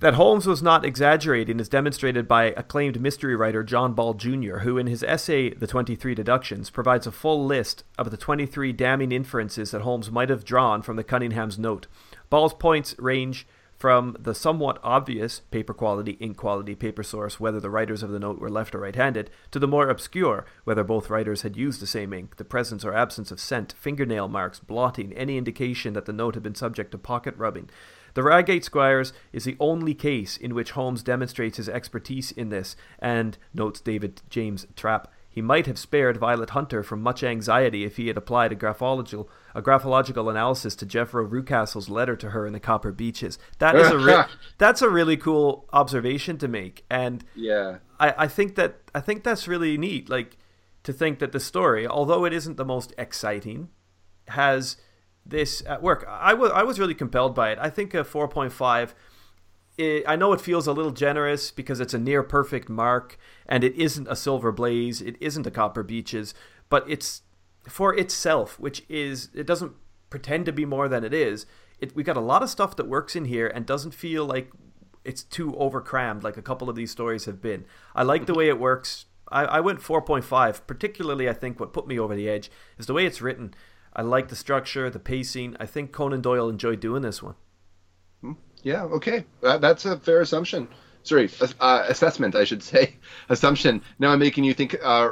That 0.01 0.15
Holmes 0.15 0.47
was 0.47 0.63
not 0.63 0.85
exaggerating 0.85 1.59
is 1.59 1.71
demonstrated 1.71 2.29
by 2.29 2.53
acclaimed 2.55 3.01
mystery 3.01 3.35
writer 3.35 3.63
John 3.63 3.95
Ball 3.95 4.13
Jr., 4.13 4.59
who, 4.59 4.77
in 4.77 4.89
his 4.89 5.03
essay 5.03 5.55
The 5.55 5.67
23 5.67 6.15
Deductions, 6.15 6.69
provides 6.69 7.07
a 7.07 7.13
full 7.13 7.47
list 7.47 7.83
of 7.97 8.11
the 8.11 8.19
23 8.19 8.75
damning 8.75 9.11
inferences 9.11 9.71
that 9.71 9.81
Holmes 9.81 10.11
might 10.11 10.29
have 10.29 10.45
drawn 10.45 10.83
from 10.83 10.97
the 10.97 11.05
Cunningham's 11.05 11.59
note. 11.59 11.87
Ball's 12.29 12.53
points 12.53 12.95
range 12.99 13.47
from 13.79 14.15
the 14.19 14.35
somewhat 14.35 14.79
obvious 14.83 15.41
paper 15.51 15.73
quality, 15.73 16.13
ink 16.13 16.37
quality, 16.37 16.75
paper 16.75 17.03
source, 17.03 17.41
whether 17.41 17.61
the 17.61 17.71
writers 17.71 18.03
of 18.03 18.11
the 18.11 18.19
note 18.19 18.39
were 18.39 18.51
left 18.51 18.75
or 18.75 18.81
right 18.81 18.97
handed, 18.97 19.31
to 19.51 19.59
the 19.59 19.69
more 19.69 19.89
obscure, 19.89 20.45
whether 20.65 20.85
both 20.85 21.09
writers 21.09 21.41
had 21.41 21.57
used 21.57 21.81
the 21.81 21.87
same 21.87 22.13
ink, 22.13 22.37
the 22.37 22.45
presence 22.45 22.85
or 22.85 22.95
absence 22.95 23.31
of 23.31 23.41
scent, 23.41 23.75
fingernail 23.79 24.29
marks, 24.29 24.61
blotting, 24.61 25.15
any 25.15 25.39
indication 25.39 25.95
that 25.95 26.05
the 26.05 26.13
note 26.13 26.35
had 26.35 26.43
been 26.43 26.55
subject 26.55 26.91
to 26.91 26.99
pocket 26.99 27.35
rubbing. 27.39 27.71
The 28.17 28.23
Reigate 28.23 28.65
Squires 28.65 29.13
is 29.31 29.45
the 29.45 29.59
only 29.61 29.93
case 29.93 30.39
in 30.39 30.55
which 30.55 30.71
Holmes 30.71 31.03
demonstrates 31.03 31.59
his 31.59 31.69
expertise 31.69 32.33
in 32.33 32.49
this, 32.49 32.75
and, 32.99 33.37
notes 33.53 33.79
David 33.79 34.23
James 34.31 34.67
Trapp, 34.75 35.13
he 35.29 35.43
might 35.43 35.67
have 35.67 35.79
spared 35.79 36.17
Violet 36.17 36.49
Hunter 36.51 36.83
from 36.83 37.03
much 37.03 37.23
anxiety 37.23 37.85
if 37.85 37.99
he 37.99 38.07
had 38.07 38.17
applied 38.17 38.53
a 38.53 38.57
graphological, 38.57 39.29
a 39.55 39.61
graphological 39.61 40.31
analysis 40.31 40.75
to 40.77 40.87
Jephro 40.87 41.29
Rucastle's 41.29 41.91
letter 41.91 42.17
to 42.17 42.31
her 42.31 42.47
in 42.47 42.55
the 42.55 42.59
Copper 42.59 42.91
Beeches. 42.91 43.39
That 43.59 43.77
is 43.77 43.91
a 43.91 43.99
re- 43.99 44.25
that's 44.57 44.81
a 44.81 44.89
really 44.89 45.19
cool 45.19 45.69
observation 45.75 46.39
to 46.39 46.49
make, 46.49 46.87
and 46.89 47.23
Yeah. 47.35 47.81
I, 48.01 48.15
I 48.17 48.29
think 48.29 48.55
that 48.55 48.77
I 48.95 49.01
think 49.01 49.25
that's 49.25 49.47
really 49.47 49.77
neat. 49.77 50.09
Like 50.09 50.39
to 50.85 50.93
think 50.95 51.19
that 51.19 51.33
the 51.33 51.41
story, 51.41 51.87
although 51.87 52.25
it 52.25 52.33
isn't 52.33 52.57
the 52.57 52.65
most 52.65 52.95
exciting, 52.97 53.69
has 54.29 54.79
this 55.29 55.63
at 55.67 55.83
work. 55.83 56.07
I 56.09 56.35
was 56.35 56.51
I 56.53 56.63
was 56.63 56.79
really 56.79 56.95
compelled 56.95 57.35
by 57.35 57.51
it. 57.51 57.59
I 57.61 57.71
think 57.71 57.95
a 57.95 58.05
four 58.05 58.29
point 58.29 58.53
five. 58.53 58.95
Eh, 59.79 60.03
I 60.07 60.17
know 60.17 60.33
it 60.33 60.41
feels 60.41 60.67
a 60.67 60.73
little 60.73 60.93
generous 60.93 61.51
because 61.51 61.81
it's 61.81 61.95
a 61.95 61.99
near 61.99 62.23
perfect 62.23 62.69
mark, 62.69 63.19
and 63.47 63.63
it 63.63 63.75
isn't 63.75 64.09
a 64.09 64.17
silver 64.17 64.53
blaze. 64.53 65.03
It 65.03 65.17
isn't 65.21 65.47
a 65.47 65.51
copper 65.51 65.83
beeches, 65.83 66.35
but 66.69 66.85
it's 66.89 67.23
for 67.69 67.95
itself, 67.95 68.59
which 68.59 68.85
is 68.89 69.29
it 69.35 69.47
doesn't 69.47 69.73
pretend 70.11 70.47
to 70.47 70.53
be 70.53 70.65
more 70.65 70.89
than 70.89 71.05
it 71.05 71.13
is. 71.13 71.47
It 71.79 71.95
we 71.95 72.03
got 72.03 72.17
a 72.17 72.21
lot 72.21 72.43
of 72.43 72.51
stuff 72.51 72.77
that 72.77 72.89
works 72.89 73.17
in 73.17 73.27
here 73.27 73.49
and 73.49 73.67
doesn't 73.67 73.93
feel 73.93 74.25
like 74.25 74.51
it's 75.05 75.23
too 75.23 75.53
overcrammed 75.53 76.23
like 76.23 76.37
a 76.37 76.43
couple 76.43 76.69
of 76.69 76.77
these 76.77 76.91
stories 76.91 77.27
have 77.27 77.41
been. 77.41 77.65
I 77.95 78.03
like 78.03 78.27
the 78.27 78.35
way 78.35 78.49
it 78.49 78.59
works. 78.59 79.07
I, 79.31 79.45
I 79.45 79.61
went 79.61 79.81
4.5. 79.81 80.67
Particularly, 80.67 81.29
I 81.29 81.33
think 81.33 81.61
what 81.61 81.73
put 81.73 81.87
me 81.87 81.99
over 81.99 82.15
the 82.15 82.29
edge 82.29 82.51
is 82.79 82.87
the 82.87 82.93
way 82.93 83.07
it's 83.07 83.23
written. 83.23 83.55
I 83.97 84.03
like 84.03 84.29
the 84.29 84.37
structure, 84.37 84.91
the 84.91 84.99
pacing. 84.99 85.57
I 85.59 85.67
think 85.67 85.91
Conan 85.91 86.21
Doyle 86.21 86.51
enjoyed 86.51 86.81
doing 86.81 87.03
this 87.03 87.23
one. 87.23 87.35
Yeah, 88.63 88.83
okay. 88.85 89.25
That, 89.43 89.61
that's 89.61 89.85
a 89.85 89.99
fair 89.99 90.21
assumption. 90.21 90.69
Sorry, 91.03 91.31
uh, 91.61 91.85
assessment, 91.87 92.35
I 92.35 92.45
should 92.45 92.65
say. 92.65 92.97
Assumption. 93.29 93.81
Now 94.01 94.11
I'm 94.11 94.19
making 94.19 94.43
you 94.43 94.55
think. 94.55 94.77
Uh, 94.83 95.11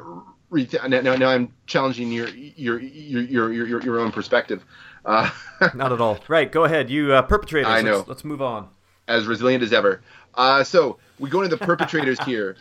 now, 0.50 1.14
now 1.14 1.28
I'm 1.28 1.52
challenging 1.66 2.10
your 2.10 2.28
your 2.28 2.80
your 2.80 3.52
your 3.52 3.66
your, 3.66 3.82
your 3.82 4.00
own 4.00 4.10
perspective. 4.10 4.64
Uh, 5.04 5.30
Not 5.74 5.92
at 5.92 6.00
all. 6.00 6.18
Right, 6.26 6.50
go 6.50 6.64
ahead. 6.64 6.90
You 6.90 7.12
uh, 7.12 7.22
perpetrators. 7.22 7.68
I 7.70 7.82
know. 7.82 7.98
Let's, 7.98 8.08
let's 8.08 8.24
move 8.24 8.42
on. 8.42 8.70
as 9.06 9.26
resilient 9.26 9.62
as 9.62 9.72
ever. 9.72 10.02
Uh, 10.34 10.64
so 10.64 10.98
we 11.20 11.30
go 11.30 11.42
into 11.42 11.56
the 11.56 11.64
perpetrators 11.64 12.18
here. 12.26 12.56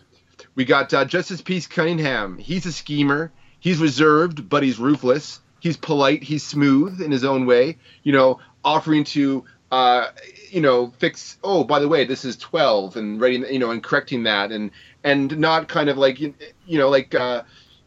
We 0.53 0.63
got 0.65 0.93
uh, 0.93 1.05
Justice 1.05 1.41
Peace 1.41 1.65
Cunningham. 1.65 2.37
He's 2.37 2.67
a 2.67 2.71
schemer. 2.71 3.31
He's 3.59 3.79
reserved, 3.79 4.47
but 4.47 4.61
he's 4.61 4.77
ruthless. 4.77 5.39
He's 5.63 5.77
polite. 5.77 6.23
He's 6.23 6.43
smooth 6.43 6.99
in 6.99 7.09
his 7.09 7.23
own 7.23 7.45
way. 7.45 7.77
You 8.03 8.11
know, 8.11 8.41
offering 8.65 9.05
to, 9.05 9.45
uh, 9.71 10.09
you 10.49 10.59
know, 10.59 10.91
fix. 10.97 11.37
Oh, 11.41 11.63
by 11.63 11.79
the 11.79 11.87
way, 11.87 12.03
this 12.03 12.25
is 12.25 12.35
twelve, 12.35 12.97
and 12.97 13.21
writing, 13.21 13.45
you 13.49 13.59
know, 13.59 13.71
and 13.71 13.81
correcting 13.81 14.23
that, 14.23 14.51
and 14.51 14.71
and 15.05 15.37
not 15.37 15.69
kind 15.69 15.87
of 15.87 15.97
like 15.97 16.19
you 16.19 16.33
know 16.67 16.89
like. 16.89 17.15
Uh, 17.15 17.43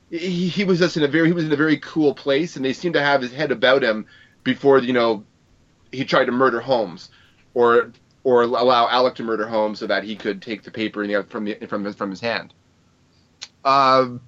he, 0.08 0.48
he 0.48 0.64
was 0.64 0.78
just 0.78 0.96
in 0.96 1.02
a 1.02 1.08
very 1.08 1.26
he 1.26 1.34
was 1.34 1.44
in 1.44 1.52
a 1.52 1.56
very 1.56 1.76
cool 1.76 2.14
place, 2.14 2.56
and 2.56 2.64
they 2.64 2.72
seemed 2.72 2.94
to 2.94 3.02
have 3.02 3.20
his 3.20 3.30
head 3.30 3.52
about 3.52 3.82
him 3.82 4.06
before 4.42 4.78
you 4.78 4.94
know 4.94 5.22
he 5.92 6.06
tried 6.06 6.24
to 6.24 6.32
murder 6.32 6.60
Holmes, 6.60 7.10
or 7.52 7.92
or 8.24 8.44
allow 8.44 8.88
Alec 8.88 9.16
to 9.16 9.22
murder 9.22 9.46
Holmes 9.46 9.80
so 9.80 9.86
that 9.86 10.02
he 10.02 10.16
could 10.16 10.40
take 10.40 10.62
the 10.62 10.70
paper 10.70 11.06
the, 11.06 11.24
from 11.24 11.44
the, 11.44 11.56
from 11.66 11.84
his, 11.84 11.94
from 11.94 12.08
his 12.08 12.20
hand. 12.22 12.54
Um, 13.66 14.22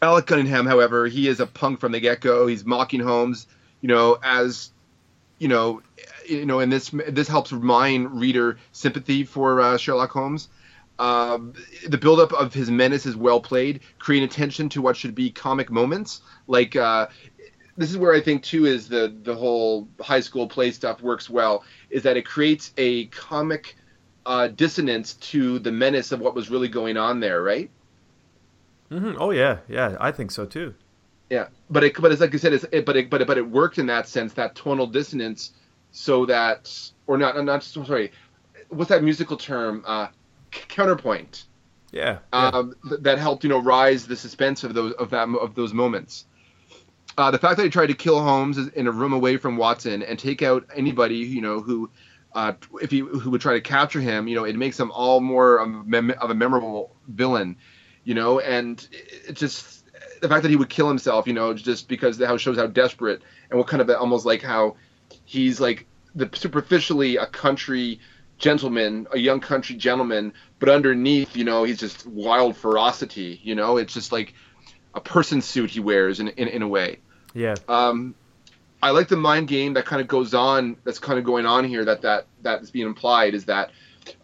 Alec 0.00 0.26
Cunningham, 0.26 0.66
however, 0.66 1.06
he 1.06 1.28
is 1.28 1.40
a 1.40 1.46
punk 1.46 1.80
from 1.80 1.92
the 1.92 2.00
get 2.00 2.20
go. 2.20 2.46
He's 2.46 2.64
mocking 2.64 3.00
Holmes, 3.00 3.46
you 3.80 3.88
know, 3.88 4.18
as 4.22 4.70
you 5.38 5.48
know, 5.48 5.82
you 6.26 6.46
know, 6.46 6.60
and 6.60 6.72
this 6.72 6.90
this 7.08 7.28
helps 7.28 7.52
remind 7.52 8.20
reader 8.20 8.58
sympathy 8.72 9.24
for 9.24 9.60
uh, 9.60 9.76
Sherlock 9.76 10.10
Holmes. 10.10 10.48
Um, 10.98 11.52
the 11.86 11.98
buildup 11.98 12.32
of 12.32 12.52
his 12.52 12.70
menace 12.70 13.06
is 13.06 13.16
well 13.16 13.40
played, 13.40 13.80
creating 13.98 14.28
attention 14.28 14.68
to 14.70 14.82
what 14.82 14.96
should 14.96 15.14
be 15.14 15.30
comic 15.30 15.70
moments. 15.70 16.22
Like 16.46 16.76
uh, 16.76 17.08
this 17.76 17.90
is 17.90 17.96
where 17.96 18.12
I 18.12 18.20
think 18.20 18.42
too 18.42 18.66
is 18.66 18.88
the 18.88 19.14
the 19.22 19.34
whole 19.34 19.88
high 20.00 20.20
school 20.20 20.48
play 20.48 20.70
stuff 20.70 21.00
works 21.02 21.28
well. 21.28 21.64
Is 21.90 22.02
that 22.04 22.16
it 22.16 22.26
creates 22.26 22.72
a 22.76 23.06
comic 23.06 23.76
uh, 24.26 24.48
dissonance 24.48 25.14
to 25.14 25.58
the 25.58 25.72
menace 25.72 26.12
of 26.12 26.20
what 26.20 26.34
was 26.34 26.50
really 26.50 26.68
going 26.68 26.96
on 26.96 27.20
there, 27.20 27.42
right? 27.42 27.70
Hmm 28.90 29.14
Oh 29.18 29.30
yeah, 29.30 29.58
yeah. 29.68 29.96
I 30.00 30.12
think 30.12 30.30
so 30.30 30.46
too. 30.46 30.74
Yeah, 31.30 31.48
but 31.68 31.84
it, 31.84 32.00
but 32.00 32.10
it's 32.10 32.20
like 32.20 32.34
I 32.34 32.38
said, 32.38 32.54
it's, 32.54 32.64
it, 32.72 32.86
but 32.86 32.96
it, 32.96 33.10
but 33.10 33.20
it, 33.20 33.26
but 33.26 33.36
it 33.36 33.48
worked 33.48 33.78
in 33.78 33.86
that 33.86 34.08
sense, 34.08 34.32
that 34.34 34.54
tonal 34.54 34.86
dissonance, 34.86 35.52
so 35.90 36.24
that 36.26 36.72
or 37.06 37.18
not, 37.18 37.42
not 37.44 37.62
sorry, 37.62 38.12
what's 38.70 38.88
that 38.88 39.02
musical 39.02 39.36
term? 39.36 39.84
Uh, 39.86 40.08
c- 40.54 40.62
counterpoint. 40.68 41.44
Yeah. 41.92 42.18
yeah. 42.32 42.48
Um, 42.48 42.74
th- 42.88 43.00
that 43.02 43.18
helped 43.18 43.44
you 43.44 43.50
know 43.50 43.60
rise 43.60 44.06
the 44.06 44.16
suspense 44.16 44.64
of 44.64 44.74
those 44.74 44.94
of 44.94 45.10
that 45.10 45.28
of 45.28 45.54
those 45.54 45.74
moments. 45.74 46.24
Uh, 47.16 47.30
the 47.30 47.38
fact 47.38 47.56
that 47.56 47.64
he 47.64 47.70
tried 47.70 47.88
to 47.88 47.94
kill 47.94 48.22
Holmes 48.22 48.58
in 48.58 48.86
a 48.86 48.92
room 48.92 49.12
away 49.12 49.36
from 49.36 49.56
Watson 49.56 50.02
and 50.02 50.18
take 50.18 50.42
out 50.42 50.64
anybody 50.74 51.16
you 51.16 51.40
know 51.40 51.60
who, 51.60 51.90
uh, 52.34 52.52
if 52.80 52.90
he 52.90 53.00
who 53.00 53.30
would 53.30 53.40
try 53.40 53.54
to 53.54 53.60
capture 53.60 54.00
him, 54.00 54.28
you 54.28 54.36
know, 54.36 54.44
it 54.44 54.56
makes 54.56 54.78
him 54.78 54.90
all 54.92 55.20
more 55.20 55.58
of, 55.58 55.86
mem- 55.86 56.14
of 56.20 56.30
a 56.30 56.34
memorable 56.34 56.94
villain, 57.08 57.56
you 58.04 58.14
know, 58.14 58.40
and 58.40 58.86
it 58.92 59.34
just 59.34 59.84
the 60.20 60.28
fact 60.28 60.42
that 60.42 60.50
he 60.50 60.56
would 60.56 60.68
kill 60.68 60.88
himself, 60.88 61.26
you 61.26 61.32
know, 61.32 61.54
just 61.54 61.88
because 61.88 62.18
how 62.18 62.36
shows 62.36 62.56
how 62.56 62.66
desperate 62.66 63.22
and 63.50 63.58
what 63.58 63.68
kind 63.68 63.80
of 63.80 63.90
almost 63.90 64.26
like 64.26 64.42
how 64.42 64.76
he's 65.24 65.60
like 65.60 65.86
the 66.14 66.28
superficially 66.32 67.16
a 67.16 67.26
country 67.26 68.00
gentleman, 68.38 69.06
a 69.12 69.18
young 69.18 69.40
country 69.40 69.76
gentleman, 69.76 70.32
but 70.58 70.68
underneath, 70.68 71.36
you 71.36 71.44
know, 71.44 71.64
he's 71.64 71.78
just 71.78 72.06
wild 72.06 72.56
ferocity. 72.56 73.40
You 73.42 73.54
know, 73.54 73.76
it's 73.76 73.94
just 73.94 74.12
like 74.12 74.34
a 74.94 75.00
person 75.00 75.42
suit 75.42 75.70
he 75.70 75.80
wears 75.80 76.20
in 76.20 76.28
in, 76.28 76.48
in 76.48 76.62
a 76.62 76.68
way. 76.68 76.98
yeah. 77.34 77.54
Um, 77.68 78.14
I 78.80 78.90
like 78.90 79.08
the 79.08 79.16
mind 79.16 79.48
game 79.48 79.74
that 79.74 79.86
kind 79.86 80.00
of 80.00 80.06
goes 80.06 80.34
on. 80.34 80.76
That's 80.84 81.00
kind 81.00 81.18
of 81.18 81.24
going 81.24 81.46
on 81.46 81.64
here. 81.64 81.84
That 81.84 82.02
that 82.02 82.26
that 82.42 82.62
is 82.62 82.70
being 82.70 82.86
implied 82.86 83.34
is 83.34 83.46
that 83.46 83.70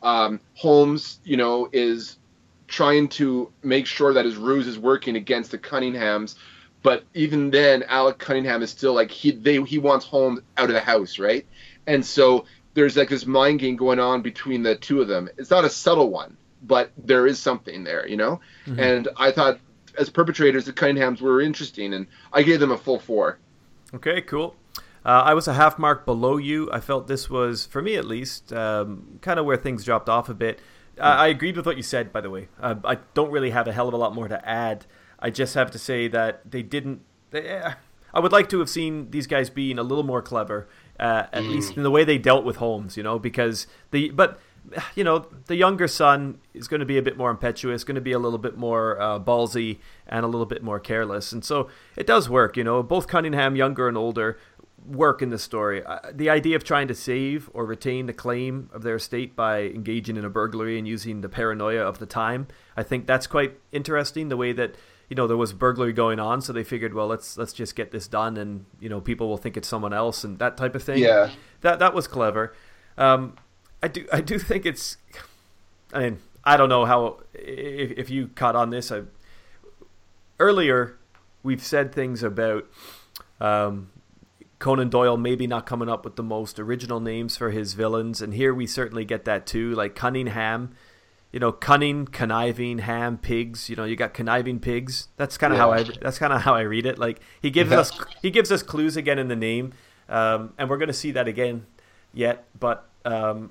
um, 0.02 0.40
Holmes, 0.54 1.18
you 1.24 1.36
know, 1.36 1.68
is 1.72 2.18
trying 2.68 3.08
to 3.08 3.50
make 3.62 3.86
sure 3.86 4.12
that 4.12 4.24
his 4.24 4.36
ruse 4.36 4.66
is 4.66 4.78
working 4.78 5.16
against 5.16 5.50
the 5.50 5.58
Cunninghams. 5.58 6.36
But 6.82 7.04
even 7.14 7.50
then, 7.50 7.82
Alec 7.84 8.18
Cunningham 8.18 8.62
is 8.62 8.70
still 8.70 8.92
like 8.92 9.10
he 9.10 9.30
they 9.30 9.62
he 9.62 9.78
wants 9.78 10.04
Holmes 10.04 10.40
out 10.56 10.68
of 10.68 10.74
the 10.74 10.80
house, 10.80 11.18
right? 11.18 11.46
And 11.86 12.04
so 12.04 12.44
there's 12.74 12.96
like 12.96 13.08
this 13.08 13.26
mind 13.26 13.60
game 13.60 13.76
going 13.76 13.98
on 14.00 14.20
between 14.22 14.62
the 14.62 14.76
two 14.76 15.00
of 15.00 15.08
them. 15.08 15.28
It's 15.38 15.50
not 15.50 15.64
a 15.64 15.70
subtle 15.70 16.10
one, 16.10 16.36
but 16.62 16.90
there 16.98 17.26
is 17.26 17.38
something 17.38 17.84
there, 17.84 18.06
you 18.06 18.16
know. 18.16 18.40
And 18.78 19.08
I 19.16 19.30
thought 19.30 19.58
as 19.98 20.10
perpetrators, 20.10 20.66
the 20.66 20.72
Cunninghams 20.72 21.20
were 21.20 21.40
interesting, 21.40 21.94
and 21.94 22.06
I 22.32 22.42
gave 22.42 22.60
them 22.60 22.72
a 22.72 22.78
full 22.78 22.98
four. 22.98 23.38
Okay, 23.94 24.20
cool. 24.22 24.56
Uh, 25.04 25.22
I 25.24 25.34
was 25.34 25.46
a 25.48 25.54
half 25.54 25.78
mark 25.78 26.06
below 26.06 26.38
you. 26.38 26.70
I 26.72 26.80
felt 26.80 27.08
this 27.08 27.28
was, 27.28 27.66
for 27.66 27.82
me 27.82 27.96
at 27.96 28.06
least, 28.06 28.52
um, 28.52 29.18
kind 29.20 29.38
of 29.38 29.44
where 29.44 29.56
things 29.56 29.84
dropped 29.84 30.08
off 30.08 30.28
a 30.28 30.34
bit. 30.34 30.60
Uh, 30.98 31.02
I 31.02 31.28
agreed 31.28 31.56
with 31.56 31.66
what 31.66 31.76
you 31.76 31.82
said, 31.82 32.12
by 32.12 32.20
the 32.20 32.30
way. 32.30 32.48
Uh, 32.60 32.76
I 32.84 32.98
don't 33.14 33.30
really 33.30 33.50
have 33.50 33.66
a 33.66 33.72
hell 33.72 33.88
of 33.88 33.94
a 33.94 33.96
lot 33.96 34.14
more 34.14 34.28
to 34.28 34.48
add. 34.48 34.86
I 35.18 35.30
just 35.30 35.54
have 35.54 35.70
to 35.72 35.78
say 35.78 36.08
that 36.08 36.50
they 36.50 36.62
didn't. 36.62 37.00
They, 37.30 37.48
eh, 37.48 37.74
I 38.12 38.20
would 38.20 38.32
like 38.32 38.48
to 38.50 38.60
have 38.60 38.68
seen 38.68 39.10
these 39.10 39.26
guys 39.26 39.50
being 39.50 39.78
a 39.78 39.82
little 39.82 40.04
more 40.04 40.22
clever, 40.22 40.68
uh, 41.00 41.24
at 41.32 41.42
least 41.44 41.76
in 41.76 41.82
the 41.82 41.90
way 41.90 42.04
they 42.04 42.18
dealt 42.18 42.44
with 42.44 42.56
Holmes. 42.56 42.96
You 42.96 43.02
know, 43.02 43.18
because 43.18 43.66
the 43.90 44.10
but 44.10 44.38
you 44.94 45.04
know 45.04 45.26
the 45.46 45.56
younger 45.56 45.88
son 45.88 46.38
is 46.52 46.68
going 46.68 46.80
to 46.80 46.86
be 46.86 46.98
a 46.98 47.02
bit 47.02 47.16
more 47.16 47.30
impetuous, 47.30 47.84
going 47.84 47.96
to 47.96 48.00
be 48.00 48.12
a 48.12 48.18
little 48.18 48.38
bit 48.38 48.56
more 48.56 49.00
uh, 49.00 49.18
ballsy, 49.18 49.78
and 50.06 50.24
a 50.24 50.28
little 50.28 50.46
bit 50.46 50.62
more 50.62 50.78
careless, 50.78 51.32
and 51.32 51.44
so 51.44 51.68
it 51.96 52.06
does 52.06 52.28
work. 52.28 52.56
You 52.56 52.64
know, 52.64 52.82
both 52.82 53.08
Cunningham, 53.08 53.56
younger 53.56 53.88
and 53.88 53.96
older, 53.96 54.38
work 54.86 55.22
in 55.22 55.30
the 55.30 55.38
story. 55.38 55.82
Uh, 55.84 55.98
the 56.12 56.28
idea 56.30 56.56
of 56.56 56.64
trying 56.64 56.88
to 56.88 56.94
save 56.94 57.50
or 57.52 57.64
retain 57.64 58.06
the 58.06 58.12
claim 58.12 58.70
of 58.72 58.82
their 58.82 58.96
estate 58.96 59.34
by 59.34 59.62
engaging 59.62 60.16
in 60.16 60.24
a 60.24 60.30
burglary 60.30 60.78
and 60.78 60.86
using 60.86 61.20
the 61.20 61.28
paranoia 61.28 61.82
of 61.82 61.98
the 61.98 62.06
time, 62.06 62.46
I 62.76 62.82
think 62.82 63.06
that's 63.06 63.26
quite 63.26 63.58
interesting. 63.72 64.28
The 64.28 64.36
way 64.36 64.52
that 64.52 64.74
you 65.08 65.16
know 65.16 65.26
there 65.26 65.36
was 65.36 65.52
burglary 65.52 65.92
going 65.92 66.18
on, 66.18 66.40
so 66.40 66.52
they 66.52 66.64
figured, 66.64 66.94
well, 66.94 67.06
let's 67.06 67.36
let's 67.36 67.52
just 67.52 67.76
get 67.76 67.90
this 67.90 68.06
done, 68.08 68.36
and 68.36 68.66
you 68.80 68.88
know 68.88 69.00
people 69.00 69.28
will 69.28 69.36
think 69.38 69.56
it's 69.56 69.68
someone 69.68 69.92
else 69.92 70.24
and 70.24 70.38
that 70.38 70.56
type 70.56 70.74
of 70.74 70.82
thing. 70.82 70.98
Yeah. 70.98 71.30
that 71.62 71.78
that 71.78 71.94
was 71.94 72.06
clever. 72.06 72.54
Um, 72.98 73.36
I 73.82 73.88
do 73.88 74.06
I 74.12 74.20
do 74.20 74.38
think 74.38 74.66
it's. 74.66 74.96
I 75.92 76.00
mean, 76.00 76.18
I 76.44 76.56
don't 76.56 76.68
know 76.68 76.84
how 76.84 77.20
if, 77.32 77.92
if 77.92 78.10
you 78.10 78.28
caught 78.28 78.56
on 78.56 78.70
this. 78.70 78.90
I, 78.90 79.02
earlier, 80.38 80.98
we've 81.42 81.62
said 81.62 81.94
things 81.94 82.22
about 82.22 82.66
um, 83.40 83.90
Conan 84.64 84.88
Doyle 84.88 85.18
maybe 85.18 85.46
not 85.46 85.66
coming 85.66 85.90
up 85.90 86.06
with 86.06 86.16
the 86.16 86.22
most 86.22 86.58
original 86.58 86.98
names 86.98 87.36
for 87.36 87.50
his 87.50 87.74
villains, 87.74 88.22
and 88.22 88.32
here 88.32 88.54
we 88.54 88.66
certainly 88.66 89.04
get 89.04 89.26
that 89.26 89.46
too. 89.46 89.74
Like 89.74 89.94
Cunningham, 89.94 90.74
you 91.32 91.38
know, 91.38 91.52
cunning, 91.52 92.06
conniving, 92.06 92.78
ham, 92.78 93.18
pigs. 93.18 93.68
You 93.68 93.76
know, 93.76 93.84
you 93.84 93.94
got 93.94 94.14
conniving 94.14 94.60
pigs. 94.60 95.08
That's 95.18 95.36
kind 95.36 95.52
of 95.52 95.58
how 95.58 95.70
I. 95.70 95.82
That's 96.00 96.18
kind 96.18 96.32
of 96.32 96.40
how 96.40 96.54
I 96.54 96.62
read 96.62 96.86
it. 96.86 96.98
Like 96.98 97.20
he 97.42 97.50
gives 97.50 97.72
Yeah. 97.72 97.80
us 97.80 97.92
he 98.22 98.30
gives 98.30 98.50
us 98.50 98.62
clues 98.62 98.96
again 98.96 99.18
in 99.18 99.28
the 99.28 99.36
name, 99.36 99.74
um, 100.08 100.54
and 100.56 100.70
we're 100.70 100.78
going 100.78 100.88
to 100.88 100.94
see 100.94 101.10
that 101.10 101.28
again 101.28 101.66
yet. 102.14 102.46
But 102.58 102.88
um, 103.04 103.50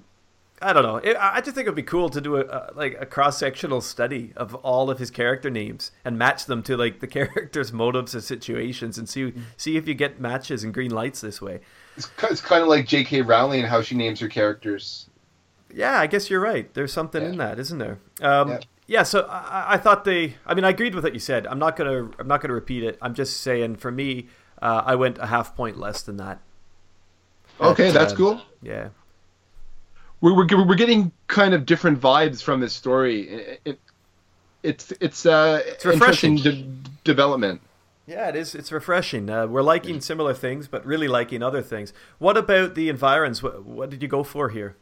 I 0.64 0.74
don't 0.74 0.84
know. 0.84 0.98
It, 0.98 1.16
I 1.16 1.36
I 1.36 1.42
just 1.42 1.56
think 1.56 1.66
it'd 1.66 1.76
be 1.76 1.84
cool 1.84 2.10
to 2.10 2.22
do 2.22 2.38
a, 2.38 2.42
a 2.42 2.72
like 2.76 2.98
a 3.00 3.06
cross 3.06 3.38
sectional 3.38 3.82
study 3.82 4.34
of 4.36 4.56
all 4.56 4.90
of 4.90 5.00
his 5.00 5.12
character 5.12 5.50
names 5.50 5.92
and 6.06 6.18
match 6.18 6.46
them 6.46 6.64
to 6.64 6.78
like 6.78 7.00
the 7.00 7.08
characters' 7.18 7.74
motives 7.74 8.14
and 8.14 8.24
situations, 8.24 8.98
and 8.98 9.08
see 9.08 9.34
see 9.58 9.78
if 9.78 9.88
you 9.88 9.94
get 9.94 10.20
matches 10.20 10.64
and 10.64 10.74
green 10.74 10.92
lights 10.92 11.22
this 11.22 11.42
way. 11.42 11.60
It's, 11.98 12.10
it's 12.24 12.42
kind 12.42 12.64
of 12.64 12.70
like 12.70 12.88
J.K. 12.88 13.22
Rowling 13.22 13.60
and 13.60 13.70
how 13.70 13.82
she 13.82 13.96
names 13.96 14.20
her 14.20 14.28
characters. 14.28 15.10
Yeah, 15.74 16.00
I 16.00 16.08
guess 16.08 16.30
you're 16.30 16.40
right. 16.40 16.72
There's 16.74 16.94
something 16.94 17.24
in 17.24 17.38
that, 17.38 17.60
isn't 17.60 17.80
there? 17.80 18.00
Um, 18.22 18.50
Yeah. 18.50 18.60
yeah. 18.88 19.04
So 19.04 19.22
I, 19.22 19.74
I 19.74 19.78
thought 19.78 20.06
they. 20.06 20.36
I 20.46 20.54
mean, 20.54 20.66
I 20.66 20.70
agreed 20.70 20.96
with 20.96 21.04
what 21.04 21.14
you 21.14 21.20
said. 21.20 21.48
I'm 21.48 21.60
not 21.60 21.76
gonna. 21.76 22.10
I'm 22.20 22.28
not 22.28 22.42
gonna 22.42 22.54
repeat 22.54 22.84
it. 22.84 22.98
I'm 23.02 23.14
just 23.14 23.42
saying. 23.42 23.78
For 23.78 23.92
me, 23.92 24.28
uh, 24.62 24.84
I 24.86 24.96
went 24.96 25.18
a 25.18 25.28
half 25.28 25.56
point 25.56 25.78
less 25.78 26.02
than 26.04 26.18
that. 26.18 26.40
Okay, 27.60 27.90
But, 27.90 27.94
that's 27.94 28.14
uh, 28.14 28.16
cool. 28.16 28.42
Yeah. 28.62 28.90
We're, 30.24 30.34
we're, 30.34 30.66
we're 30.66 30.76
getting 30.76 31.12
kind 31.28 31.54
of 31.54 31.66
different 31.66 32.00
vibes 32.00 32.42
from 32.42 32.62
this 32.62 32.74
story. 32.74 33.28
It, 33.28 33.62
it, 33.66 33.80
it's 34.64 34.94
it's 35.02 35.26
uh, 35.26 35.62
It's 35.66 35.84
refreshing. 35.86 36.38
de- 36.38 36.66
development. 37.04 37.60
Yeah, 38.08 38.30
it 38.30 38.36
is. 38.38 38.56
It's 38.56 38.72
refreshing. 38.72 39.30
Uh, 39.30 39.48
we're 39.48 39.62
liking 39.62 40.00
similar 40.02 40.34
things, 40.34 40.68
but 40.70 40.86
really 40.86 41.08
liking 41.10 41.44
other 41.44 41.62
things. 41.62 41.92
What 42.20 42.38
about 42.38 42.74
the 42.76 42.88
environs? 42.88 43.44
What, 43.44 43.64
what 43.66 43.90
did 43.90 44.02
you 44.02 44.08
go 44.08 44.24
for 44.24 44.48
here? 44.50 44.78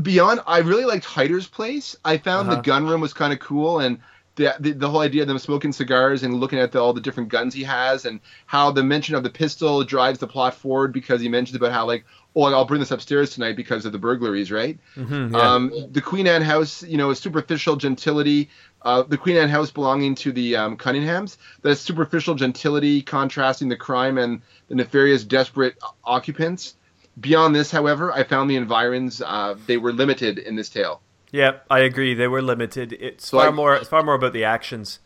Beyond, 0.00 0.40
I 0.46 0.58
really 0.60 0.86
liked 0.86 1.04
Hyder's 1.04 1.46
place. 1.46 1.94
I 2.02 2.16
found 2.16 2.48
Uh-huh. 2.48 2.56
the 2.56 2.62
gun 2.62 2.86
room 2.86 3.02
was 3.02 3.12
kind 3.12 3.34
of 3.34 3.38
cool, 3.40 3.80
and 3.80 3.98
the, 4.36 4.54
the 4.58 4.72
the 4.72 4.88
whole 4.90 5.00
idea 5.00 5.20
of 5.22 5.28
them 5.28 5.38
smoking 5.38 5.72
cigars 5.72 6.22
and 6.22 6.34
looking 6.40 6.58
at 6.58 6.72
the, 6.72 6.80
all 6.80 6.94
the 6.94 7.02
different 7.02 7.28
guns 7.28 7.52
he 7.52 7.64
has, 7.64 8.06
and 8.06 8.20
how 8.46 8.70
the 8.70 8.82
mention 8.82 9.14
of 9.14 9.22
the 9.22 9.30
pistol 9.30 9.84
drives 9.84 10.18
the 10.18 10.26
plot 10.26 10.54
forward 10.54 10.92
because 10.94 11.20
he 11.20 11.28
mentions 11.28 11.54
about 11.56 11.72
how 11.72 11.86
like, 11.86 12.06
oh, 12.36 12.42
I'll 12.44 12.64
bring 12.64 12.80
this 12.80 12.90
upstairs 12.90 13.30
tonight 13.30 13.56
because 13.56 13.84
of 13.86 13.92
the 13.92 13.98
burglaries, 13.98 14.50
right? 14.50 14.78
Mm-hmm, 14.96 15.34
yeah. 15.34 15.40
Um, 15.54 15.72
the 15.92 16.00
Queen 16.00 16.26
Anne 16.26 16.42
house, 16.42 16.82
you 16.82 16.96
know, 16.96 17.10
is 17.10 17.18
superficial 17.18 17.76
gentility. 17.76 18.50
Uh, 18.82 19.02
the 19.02 19.16
Queen 19.16 19.36
Anne 19.36 19.48
house 19.48 19.70
belonging 19.70 20.14
to 20.16 20.32
the 20.32 20.56
um, 20.56 20.76
Cunninghams. 20.76 21.36
That 21.62 21.76
superficial 21.76 22.34
gentility 22.34 23.00
contrasting 23.02 23.68
the 23.68 23.76
crime 23.76 24.18
and 24.18 24.42
the 24.68 24.74
nefarious, 24.74 25.24
desperate 25.24 25.76
occupants. 26.04 26.74
Beyond 27.20 27.54
this, 27.54 27.70
however, 27.70 28.12
I 28.12 28.24
found 28.24 28.50
the 28.50 28.56
environs 28.56 29.22
uh, 29.22 29.54
they 29.66 29.76
were 29.76 29.92
limited 29.92 30.38
in 30.38 30.56
this 30.56 30.68
tale. 30.68 31.00
yeah, 31.30 31.58
I 31.70 31.78
agree. 31.80 32.12
They 32.14 32.26
were 32.28 32.42
limited. 32.42 32.92
It's 32.92 33.28
So 33.28 33.38
far 33.38 33.48
I- 33.48 33.52
more. 33.52 33.76
It's 33.76 33.88
far 33.88 34.02
more 34.02 34.14
about 34.16 34.32
the 34.32 34.44
actions. 34.44 34.98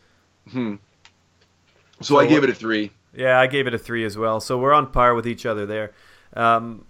So, 0.52 0.78
So 2.00 2.18
I 2.18 2.26
gave 2.26 2.42
it 2.44 2.50
a 2.50 2.54
three. 2.54 2.90
Yeah, 3.14 3.38
I 3.38 3.46
gave 3.46 3.66
it 3.66 3.74
a 3.74 3.78
three 3.78 4.04
as 4.04 4.16
well. 4.16 4.40
So 4.40 4.56
we're 4.58 4.72
on 4.72 4.90
par 4.90 5.14
with 5.14 5.26
each 5.26 5.44
other 5.46 5.66
there. 5.66 5.92
Um, 6.34 6.84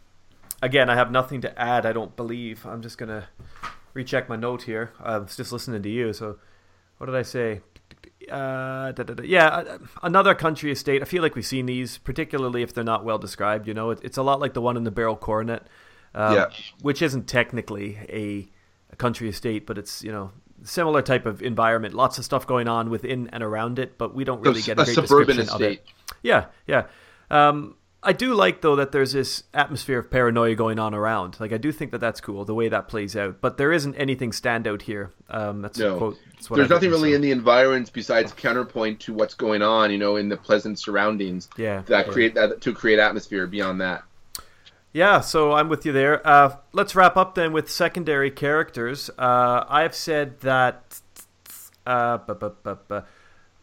again, 0.62 0.88
I 0.90 0.94
have 0.96 1.10
nothing 1.10 1.40
to 1.42 1.58
add. 1.60 1.86
I 1.86 1.92
don't 1.92 2.14
believe. 2.16 2.66
I'm 2.66 2.82
just 2.82 2.98
gonna 2.98 3.28
recheck 3.94 4.28
my 4.28 4.36
note 4.36 4.62
here. 4.62 4.92
I 5.00 5.18
was 5.18 5.36
just 5.36 5.52
listening 5.52 5.82
to 5.82 5.88
you. 5.88 6.12
So, 6.12 6.38
what 6.98 7.06
did 7.06 7.14
I 7.16 7.22
say? 7.22 7.60
Uh, 8.30 8.92
da, 8.92 9.02
da, 9.04 9.14
da. 9.14 9.22
Yeah, 9.22 9.46
uh, 9.48 9.78
another 10.02 10.34
country 10.34 10.70
estate. 10.70 11.00
I 11.00 11.06
feel 11.06 11.22
like 11.22 11.34
we've 11.34 11.46
seen 11.46 11.66
these, 11.66 11.98
particularly 11.98 12.62
if 12.62 12.74
they're 12.74 12.84
not 12.84 13.04
well 13.04 13.18
described. 13.18 13.66
You 13.66 13.74
know, 13.74 13.90
it, 13.90 14.00
it's 14.02 14.18
a 14.18 14.22
lot 14.22 14.40
like 14.40 14.52
the 14.54 14.60
one 14.60 14.76
in 14.76 14.84
the 14.84 14.90
Beryl 14.90 15.16
Coronet, 15.16 15.66
um, 16.14 16.34
Yeah. 16.34 16.46
which 16.82 17.00
isn't 17.00 17.26
technically 17.26 17.96
a, 18.08 18.48
a 18.92 18.96
country 18.96 19.28
estate, 19.28 19.66
but 19.66 19.78
it's 19.78 20.02
you 20.04 20.12
know 20.12 20.32
similar 20.64 21.00
type 21.00 21.24
of 21.24 21.40
environment. 21.40 21.94
Lots 21.94 22.18
of 22.18 22.24
stuff 22.24 22.46
going 22.46 22.68
on 22.68 22.90
within 22.90 23.30
and 23.32 23.42
around 23.42 23.78
it, 23.78 23.96
but 23.96 24.14
we 24.14 24.24
don't 24.24 24.40
really 24.42 24.60
So, 24.60 24.74
get 24.74 24.78
a, 24.78 24.82
a 24.82 24.84
great 24.84 24.94
suburban 24.94 25.36
description 25.36 25.54
of 25.54 25.62
it. 25.62 25.70
estate. 25.80 25.94
Yeah, 26.22 26.46
yeah. 26.66 26.86
Um, 27.30 27.76
I 28.08 28.12
do 28.12 28.32
like 28.34 28.62
though 28.62 28.76
that 28.76 28.90
there's 28.90 29.12
this 29.12 29.42
atmosphere 29.52 29.98
of 29.98 30.10
paranoia 30.10 30.54
going 30.54 30.78
on 30.78 30.94
around. 30.94 31.36
Like 31.38 31.52
I 31.52 31.58
do 31.58 31.70
think 31.70 31.90
that 31.90 31.98
that's 31.98 32.20
cool 32.22 32.44
the 32.46 32.54
way 32.54 32.68
that 32.70 32.88
plays 32.88 33.14
out. 33.16 33.40
But 33.42 33.58
there 33.58 33.70
isn't 33.70 33.94
anything 33.96 34.30
standout 34.30 34.82
here. 34.82 35.10
Um, 35.28 35.60
that's 35.60 35.78
a 35.78 35.82
No. 35.84 35.98
quote. 35.98 36.18
That's 36.32 36.48
what 36.48 36.56
There's 36.56 36.66
I've 36.66 36.76
nothing 36.76 36.90
really 36.90 37.10
so- 37.10 37.16
in 37.16 37.20
the 37.20 37.30
environs 37.32 37.90
besides 37.90 38.32
counterpoint 38.32 39.00
to 39.00 39.12
what's 39.12 39.34
going 39.34 39.60
on, 39.60 39.90
you 39.90 39.98
know, 39.98 40.16
in 40.16 40.28
the 40.30 40.36
pleasant 40.38 40.78
surroundings 40.78 41.48
Yeah, 41.58 41.82
that 41.86 42.06
yeah. 42.06 42.12
create 42.12 42.34
that 42.34 42.60
to 42.62 42.72
create 42.72 42.98
atmosphere. 42.98 43.46
Beyond 43.46 43.80
that, 43.82 44.04
Yeah, 44.92 45.20
so 45.20 45.52
I'm 45.52 45.68
with 45.68 45.84
you 45.84 45.92
there. 45.92 46.26
Uh, 46.26 46.56
let's 46.72 46.96
wrap 46.96 47.18
up 47.18 47.34
then 47.34 47.52
with 47.52 47.68
secondary 47.70 48.30
characters. 48.30 49.10
Uh, 49.18 49.64
I've 49.68 49.94
said 49.94 50.40
that 50.40 51.00
uh, 51.86 52.16
bu- 52.18 52.34
bu- 52.34 52.50
bu- 52.62 52.74
bu- 52.88 53.00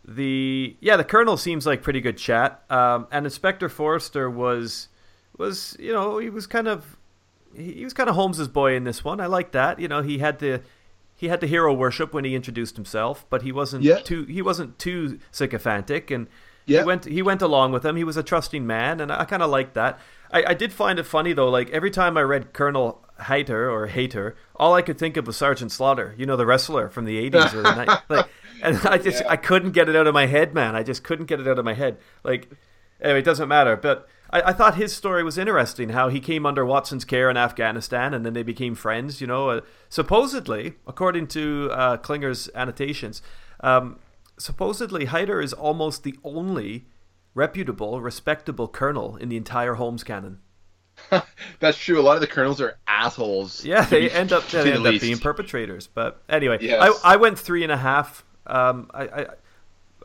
the 0.07 0.75
yeah 0.79 0.97
the 0.97 1.03
Colonel 1.03 1.37
seems 1.37 1.65
like 1.65 1.81
pretty 1.81 2.01
good 2.01 2.17
chat, 2.17 2.63
um, 2.69 3.07
and 3.11 3.25
Inspector 3.25 3.67
Forrester 3.69 4.29
was 4.29 4.87
was 5.37 5.75
you 5.79 5.91
know 5.91 6.19
he 6.19 6.29
was 6.29 6.45
kind 6.47 6.67
of 6.67 6.97
he 7.55 7.83
was 7.83 7.93
kind 7.93 8.09
of 8.09 8.15
Holmes's 8.15 8.47
boy 8.47 8.75
in 8.75 8.83
this 8.83 9.03
one. 9.03 9.19
I 9.19 9.25
like 9.25 9.51
that. 9.53 9.79
You 9.79 9.87
know 9.87 10.01
he 10.01 10.19
had 10.19 10.39
the 10.39 10.61
he 11.15 11.27
had 11.29 11.39
the 11.41 11.47
hero 11.47 11.73
worship 11.73 12.13
when 12.13 12.25
he 12.25 12.35
introduced 12.35 12.75
himself, 12.75 13.25
but 13.29 13.41
he 13.41 13.51
wasn't 13.51 13.83
Yeah. 13.83 13.99
too 13.99 14.25
he 14.25 14.41
wasn't 14.41 14.77
too 14.77 15.19
sycophantic 15.31 16.11
and 16.11 16.27
Yeah. 16.65 16.79
he 16.81 16.85
went 16.85 17.05
he 17.05 17.21
went 17.21 17.41
along 17.41 17.71
with 17.71 17.85
him. 17.85 17.95
He 17.95 18.03
was 18.03 18.17
a 18.17 18.23
trusting 18.23 18.67
man, 18.67 18.99
and 18.99 19.11
I 19.11 19.25
kind 19.25 19.41
of 19.41 19.49
liked 19.49 19.73
that. 19.73 19.99
I, 20.31 20.43
I 20.47 20.53
did 20.53 20.71
find 20.73 20.99
it 20.99 21.03
funny 21.05 21.33
though. 21.33 21.49
Like 21.49 21.69
every 21.71 21.91
time 21.91 22.17
I 22.17 22.21
read 22.21 22.53
Colonel 22.53 23.04
Hater 23.23 23.69
or 23.69 23.87
Hater, 23.87 24.35
all 24.55 24.73
I 24.73 24.81
could 24.81 24.97
think 24.97 25.17
of 25.17 25.27
was 25.27 25.37
Sergeant 25.37 25.71
Slaughter. 25.71 26.15
You 26.17 26.25
know, 26.25 26.35
the 26.35 26.45
wrestler 26.45 26.89
from 26.89 27.05
the 27.05 27.29
'80s 27.29 27.53
or 27.53 27.61
the 27.61 27.75
night. 27.75 27.99
Like, 28.09 28.27
and 28.61 28.77
I 28.87 28.97
just 28.97 29.23
I 29.27 29.35
couldn't 29.35 29.71
get 29.71 29.89
it 29.89 29.95
out 29.95 30.07
of 30.07 30.13
my 30.13 30.27
head, 30.27 30.53
man. 30.53 30.75
I 30.75 30.83
just 30.83 31.03
couldn't 31.03 31.25
get 31.25 31.39
it 31.39 31.47
out 31.47 31.59
of 31.59 31.65
my 31.65 31.73
head. 31.73 31.97
Like, 32.23 32.49
anyway, 33.01 33.19
it 33.19 33.25
doesn't 33.25 33.49
matter. 33.49 33.75
But 33.75 34.07
I, 34.29 34.41
I 34.41 34.53
thought 34.53 34.75
his 34.75 34.93
story 34.95 35.23
was 35.23 35.37
interesting. 35.37 35.89
How 35.89 36.09
he 36.09 36.19
came 36.19 36.45
under 36.45 36.65
Watson's 36.65 37.05
care 37.05 37.29
in 37.29 37.37
Afghanistan, 37.37 38.13
and 38.13 38.25
then 38.25 38.33
they 38.33 38.43
became 38.43 38.75
friends. 38.75 39.19
You 39.19 39.27
know, 39.27 39.49
uh, 39.49 39.61
supposedly, 39.89 40.75
according 40.87 41.27
to 41.27 41.69
uh, 41.71 41.97
Klinger's 41.97 42.49
annotations. 42.55 43.21
Um, 43.61 43.99
supposedly 44.37 45.05
Hyder 45.05 45.41
is 45.41 45.53
almost 45.53 46.03
the 46.03 46.17
only 46.23 46.85
reputable, 47.33 48.01
respectable 48.01 48.67
colonel 48.67 49.17
in 49.17 49.29
the 49.29 49.37
entire 49.37 49.75
Holmes 49.75 50.03
canon. 50.03 50.39
that's 51.59 51.77
true. 51.77 51.99
A 51.99 52.03
lot 52.03 52.15
of 52.15 52.21
the 52.21 52.27
colonels 52.27 52.61
are 52.61 52.77
assholes. 52.87 53.63
Yeah, 53.63 53.85
they 53.85 54.01
be- 54.01 54.11
end 54.11 54.31
up 54.33 54.49
they 54.49 54.61
say 54.61 54.63
the 54.63 54.73
end 54.73 54.85
up 54.87 54.99
being 54.99 55.19
perpetrators. 55.19 55.87
But 55.87 56.21
anyway, 56.29 56.59
Yes. 56.59 56.99
I, 57.03 57.13
I 57.13 57.15
went 57.17 57.39
three 57.39 57.63
and 57.63 57.71
a 57.71 57.77
half. 57.77 58.25
Um, 58.47 58.89
I, 58.93 59.03
I 59.07 59.25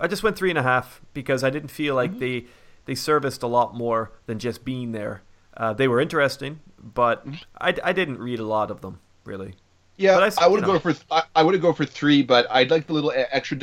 I 0.02 0.06
just 0.08 0.22
went 0.22 0.36
three 0.36 0.50
and 0.50 0.58
a 0.58 0.62
half 0.62 1.00
because 1.14 1.44
I 1.44 1.50
didn't 1.50 1.70
feel 1.70 1.94
like 1.94 2.12
Mm-hmm. 2.12 2.18
they 2.18 2.46
they 2.86 2.94
serviced 2.94 3.42
a 3.42 3.46
lot 3.46 3.74
more 3.74 4.12
than 4.26 4.38
just 4.38 4.64
being 4.64 4.92
there. 4.92 5.22
Uh, 5.56 5.72
they 5.74 5.88
were 5.88 6.00
interesting, 6.00 6.60
but 6.78 7.26
Mm-hmm. 7.26 7.36
I, 7.58 7.74
I 7.84 7.92
didn't 7.92 8.18
read 8.18 8.38
a 8.40 8.46
lot 8.46 8.70
of 8.70 8.80
them 8.80 9.00
really. 9.24 9.54
Yeah, 9.96 10.14
But 10.14 10.22
I 10.24 10.28
I, 10.38 10.48
s- 10.48 10.48
would 10.48 10.60
you 10.60 10.66
go 10.66 10.78
for 10.78 10.94
I, 11.10 11.22
I 11.36 11.42
would 11.42 11.60
go 11.60 11.72
for 11.72 11.84
three, 11.84 12.22
but 12.22 12.46
I'd 12.50 12.70
like 12.70 12.86
the 12.86 12.94
little 12.94 13.12
e- 13.12 13.24
extra 13.30 13.58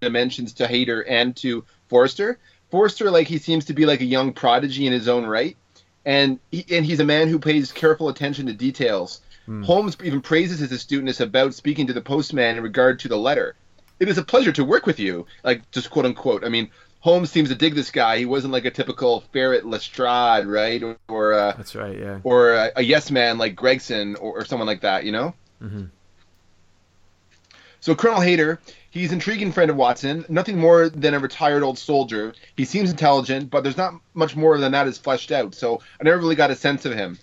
dimensions 0.00 0.52
to 0.54 0.66
Hayter 0.66 1.02
and 1.06 1.36
to 1.36 1.64
Forrester. 1.88 2.38
Forrester, 2.70 3.10
like 3.10 3.28
he 3.28 3.38
seems 3.38 3.64
to 3.66 3.74
be 3.74 3.86
like 3.86 4.00
a 4.00 4.04
young 4.04 4.32
prodigy 4.32 4.86
in 4.86 4.92
his 4.92 5.08
own 5.08 5.26
right, 5.26 5.56
and 6.04 6.38
he, 6.50 6.64
and 6.70 6.84
he's 6.84 7.00
a 7.00 7.04
man 7.04 7.28
who 7.28 7.38
pays 7.38 7.72
careful 7.72 8.08
attention 8.08 8.46
to 8.46 8.52
details. 8.52 9.20
Hmm. 9.46 9.62
Holmes 9.62 9.96
even 10.02 10.20
praises 10.20 10.58
his 10.60 10.72
astuteness 10.72 11.20
about 11.20 11.54
speaking 11.54 11.86
to 11.86 11.92
the 11.92 12.00
postman 12.00 12.56
in 12.56 12.62
regard 12.62 12.98
to 13.00 13.08
the 13.08 13.16
letter. 13.18 13.56
It 13.98 14.08
is 14.08 14.18
a 14.18 14.22
pleasure 14.24 14.52
to 14.52 14.64
work 14.64 14.86
with 14.86 14.98
you, 14.98 15.26
like 15.44 15.70
just 15.70 15.90
quote 15.90 16.06
unquote. 16.06 16.44
I 16.44 16.48
mean, 16.48 16.70
Holmes 17.00 17.30
seems 17.30 17.48
to 17.48 17.54
dig 17.54 17.74
this 17.74 17.90
guy. 17.90 18.18
He 18.18 18.26
wasn't 18.26 18.52
like 18.52 18.64
a 18.66 18.70
typical 18.70 19.22
ferret 19.32 19.64
Lestrade, 19.66 20.46
right, 20.46 20.82
or, 20.82 20.96
or 21.08 21.32
uh, 21.32 21.52
That's 21.56 21.74
right. 21.74 21.98
Yeah. 21.98 22.20
or 22.24 22.52
a, 22.52 22.72
a 22.76 22.82
yes 22.82 23.10
man 23.10 23.38
like 23.38 23.56
Gregson 23.56 24.16
or, 24.16 24.40
or 24.40 24.44
someone 24.44 24.66
like 24.66 24.82
that, 24.82 25.04
you 25.04 25.12
know? 25.12 25.34
Mhm. 25.62 25.90
So 27.80 27.94
Colonel 27.94 28.20
Hayter, 28.20 28.60
he's 28.90 29.10
an 29.10 29.14
intriguing 29.14 29.52
friend 29.52 29.70
of 29.70 29.76
Watson, 29.76 30.24
nothing 30.28 30.58
more 30.58 30.88
than 30.88 31.14
a 31.14 31.18
retired 31.18 31.62
old 31.62 31.78
soldier. 31.78 32.34
He 32.56 32.64
seems 32.64 32.90
intelligent, 32.90 33.50
but 33.50 33.62
there's 33.62 33.76
not 33.76 33.94
much 34.14 34.36
more 34.36 34.58
than 34.58 34.72
that 34.72 34.86
is 34.86 34.98
fleshed 34.98 35.32
out, 35.32 35.54
so 35.54 35.80
I 36.00 36.04
never 36.04 36.18
really 36.18 36.34
got 36.34 36.50
a 36.50 36.56
sense 36.56 36.84
of 36.84 36.92
him. 36.92 37.18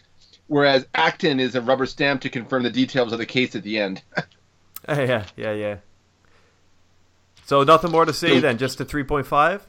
Whereas 0.48 0.88
Acton 0.96 1.40
is 1.40 1.56
a 1.56 1.62
rubber 1.62 1.86
stamp 1.86 2.22
to 2.22 2.30
confirm 2.30 2.64
the 2.64 2.70
details 2.70 3.12
of 3.12 3.20
the 3.20 3.26
case 3.26 3.56
at 3.56 3.64
the 3.64 3.78
end. 3.80 4.02
yeah. 4.88 5.26
Yeah. 5.36 5.54
Yeah. 5.54 5.78
So 7.46 7.64
nothing 7.64 7.92
more 7.92 8.06
to 8.06 8.14
say 8.14 8.40
then. 8.40 8.58
Just 8.58 8.80
a 8.80 8.86
three 8.86 9.04
point 9.04 9.28
five. 9.28 9.68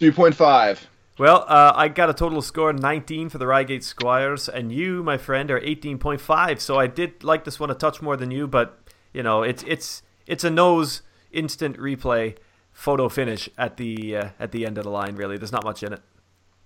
3.5. 0.00 0.80
Well, 1.18 1.46
uh, 1.48 1.72
I 1.74 1.88
got 1.88 2.10
a 2.10 2.14
total 2.14 2.42
score 2.42 2.70
19 2.74 3.30
for 3.30 3.38
the 3.38 3.46
Reigate 3.46 3.82
Squires, 3.82 4.46
and 4.46 4.70
you, 4.70 5.02
my 5.02 5.16
friend, 5.16 5.50
are 5.50 5.58
18.5. 5.58 6.60
So 6.60 6.78
I 6.78 6.86
did 6.86 7.24
like 7.24 7.44
this 7.44 7.58
one 7.58 7.70
a 7.70 7.74
touch 7.74 8.02
more 8.02 8.18
than 8.18 8.30
you, 8.30 8.46
but 8.46 8.78
you 9.14 9.22
know, 9.22 9.42
it's 9.42 9.64
it's 9.66 10.02
it's 10.26 10.44
a 10.44 10.50
nose 10.50 11.02
instant 11.32 11.76
replay 11.78 12.36
photo 12.72 13.08
finish 13.08 13.48
at 13.56 13.76
the 13.76 14.16
uh, 14.16 14.28
at 14.38 14.52
the 14.52 14.66
end 14.66 14.78
of 14.78 14.84
the 14.84 14.90
line. 14.90 15.16
Really, 15.16 15.36
there's 15.38 15.52
not 15.52 15.64
much 15.64 15.82
in 15.82 15.92
it. 15.92 16.02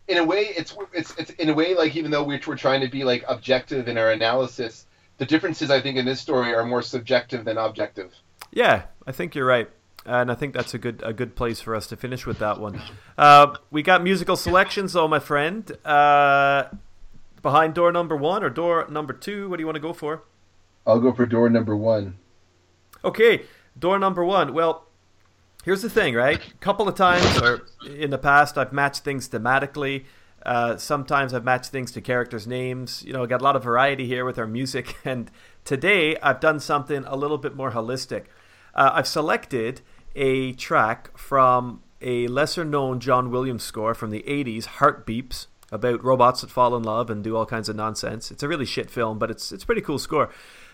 in 0.08 0.18
a 0.18 0.24
way, 0.24 0.40
it's 0.56 0.76
it's 0.92 1.14
it's 1.16 1.30
in 1.30 1.48
a 1.48 1.54
way 1.54 1.74
like 1.74 1.94
even 1.96 2.10
though 2.10 2.24
we're, 2.24 2.40
we're 2.46 2.56
trying 2.56 2.80
to 2.80 2.88
be 2.88 3.04
like 3.04 3.24
objective 3.28 3.88
in 3.88 3.96
our 3.96 4.10
analysis, 4.10 4.86
the 5.18 5.26
differences 5.26 5.70
I 5.70 5.80
think 5.80 5.96
in 5.96 6.04
this 6.04 6.20
story 6.20 6.52
are 6.54 6.64
more 6.64 6.82
subjective 6.82 7.44
than 7.44 7.58
objective. 7.58 8.12
Yeah, 8.52 8.84
I 9.06 9.12
think 9.12 9.34
you're 9.34 9.46
right, 9.46 9.70
and 10.04 10.30
I 10.32 10.34
think 10.34 10.54
that's 10.54 10.74
a 10.74 10.78
good 10.78 11.02
a 11.04 11.12
good 11.12 11.36
place 11.36 11.60
for 11.60 11.76
us 11.76 11.86
to 11.88 11.96
finish 11.96 12.26
with 12.26 12.38
that 12.40 12.58
one. 12.60 12.82
Uh, 13.16 13.54
we 13.70 13.82
got 13.82 14.02
musical 14.02 14.36
selections, 14.36 14.94
though, 14.94 15.06
my 15.06 15.20
friend. 15.20 15.70
Uh, 15.84 16.64
behind 17.42 17.74
door 17.74 17.92
number 17.92 18.16
one 18.16 18.42
or 18.42 18.50
door 18.50 18.86
number 18.90 19.12
two? 19.12 19.48
What 19.48 19.56
do 19.56 19.62
you 19.62 19.66
want 19.66 19.76
to 19.76 19.80
go 19.80 19.92
for? 19.92 20.24
I'll 20.86 21.00
go 21.00 21.12
for 21.12 21.26
door 21.26 21.48
number 21.48 21.76
one. 21.76 22.16
Okay, 23.04 23.42
door 23.78 23.98
number 23.98 24.24
one. 24.24 24.52
Well, 24.52 24.86
here's 25.64 25.82
the 25.82 25.90
thing, 25.90 26.14
right? 26.14 26.38
A 26.38 26.54
couple 26.58 26.88
of 26.88 26.94
times 26.94 27.40
or 27.40 27.66
in 27.86 28.10
the 28.10 28.18
past, 28.18 28.58
I've 28.58 28.72
matched 28.72 29.04
things 29.04 29.28
thematically. 29.28 30.04
Uh, 30.44 30.76
sometimes 30.76 31.34
I've 31.34 31.44
matched 31.44 31.70
things 31.70 31.92
to 31.92 32.00
characters' 32.00 32.46
names. 32.46 33.02
You 33.06 33.12
know, 33.12 33.22
I 33.22 33.26
got 33.26 33.40
a 33.40 33.44
lot 33.44 33.56
of 33.56 33.62
variety 33.62 34.06
here 34.06 34.24
with 34.24 34.38
our 34.38 34.46
music. 34.46 34.96
And 35.04 35.30
today 35.64 36.16
I've 36.18 36.40
done 36.40 36.60
something 36.60 37.04
a 37.04 37.16
little 37.16 37.38
bit 37.38 37.54
more 37.54 37.72
holistic. 37.72 38.24
Uh, 38.74 38.90
I've 38.94 39.08
selected 39.08 39.80
a 40.14 40.52
track 40.52 41.16
from 41.16 41.82
a 42.00 42.28
lesser 42.28 42.64
known 42.64 43.00
John 43.00 43.30
Williams 43.30 43.62
score 43.62 43.94
from 43.94 44.10
the 44.10 44.24
80s, 44.26 44.64
Heart 44.64 45.06
Beeps, 45.06 45.46
about 45.70 46.02
robots 46.02 46.40
that 46.40 46.50
fall 46.50 46.74
in 46.76 46.82
love 46.82 47.10
and 47.10 47.22
do 47.22 47.36
all 47.36 47.46
kinds 47.46 47.68
of 47.68 47.76
nonsense. 47.76 48.30
It's 48.30 48.42
a 48.42 48.48
really 48.48 48.64
shit 48.64 48.90
film, 48.90 49.18
but 49.18 49.30
it's, 49.30 49.52
it's 49.52 49.64
a 49.64 49.66
pretty 49.66 49.82
cool 49.82 49.98
score. 49.98 50.30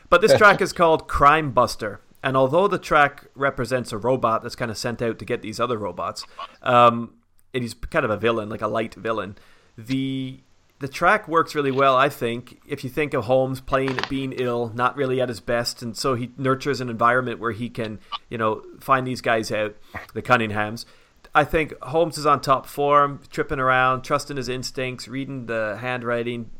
But 0.08 0.20
this 0.20 0.34
track 0.38 0.60
is 0.60 0.72
called 0.72 1.08
Crime 1.08 1.50
Buster. 1.50 2.00
And 2.26 2.36
although 2.36 2.66
the 2.66 2.76
track 2.76 3.26
represents 3.36 3.92
a 3.92 3.98
robot 3.98 4.42
that's 4.42 4.56
kind 4.56 4.68
of 4.68 4.76
sent 4.76 5.00
out 5.00 5.20
to 5.20 5.24
get 5.24 5.42
these 5.42 5.60
other 5.60 5.78
robots, 5.78 6.26
um, 6.60 7.14
and 7.54 7.62
he's 7.62 7.72
kind 7.72 8.04
of 8.04 8.10
a 8.10 8.16
villain, 8.16 8.48
like 8.48 8.62
a 8.62 8.66
light 8.66 8.94
villain, 8.94 9.38
the 9.78 10.40
the 10.80 10.88
track 10.88 11.28
works 11.28 11.54
really 11.54 11.70
well, 11.70 11.96
I 11.96 12.08
think. 12.08 12.60
If 12.66 12.82
you 12.82 12.90
think 12.90 13.14
of 13.14 13.26
Holmes 13.26 13.60
playing 13.60 14.00
being 14.08 14.32
ill, 14.32 14.72
not 14.74 14.96
really 14.96 15.20
at 15.20 15.28
his 15.28 15.38
best, 15.38 15.82
and 15.82 15.96
so 15.96 16.16
he 16.16 16.32
nurtures 16.36 16.80
an 16.80 16.88
environment 16.88 17.38
where 17.38 17.52
he 17.52 17.68
can, 17.68 18.00
you 18.28 18.38
know, 18.38 18.60
find 18.80 19.06
these 19.06 19.20
guys 19.20 19.52
out, 19.52 19.76
the 20.12 20.20
Cunninghams. 20.20 20.84
I 21.32 21.44
think 21.44 21.80
Holmes 21.80 22.18
is 22.18 22.26
on 22.26 22.40
top 22.40 22.66
form, 22.66 23.20
tripping 23.30 23.60
around, 23.60 24.02
trusting 24.02 24.36
his 24.36 24.48
instincts, 24.48 25.06
reading 25.06 25.46
the 25.46 25.78
handwriting, 25.80 26.50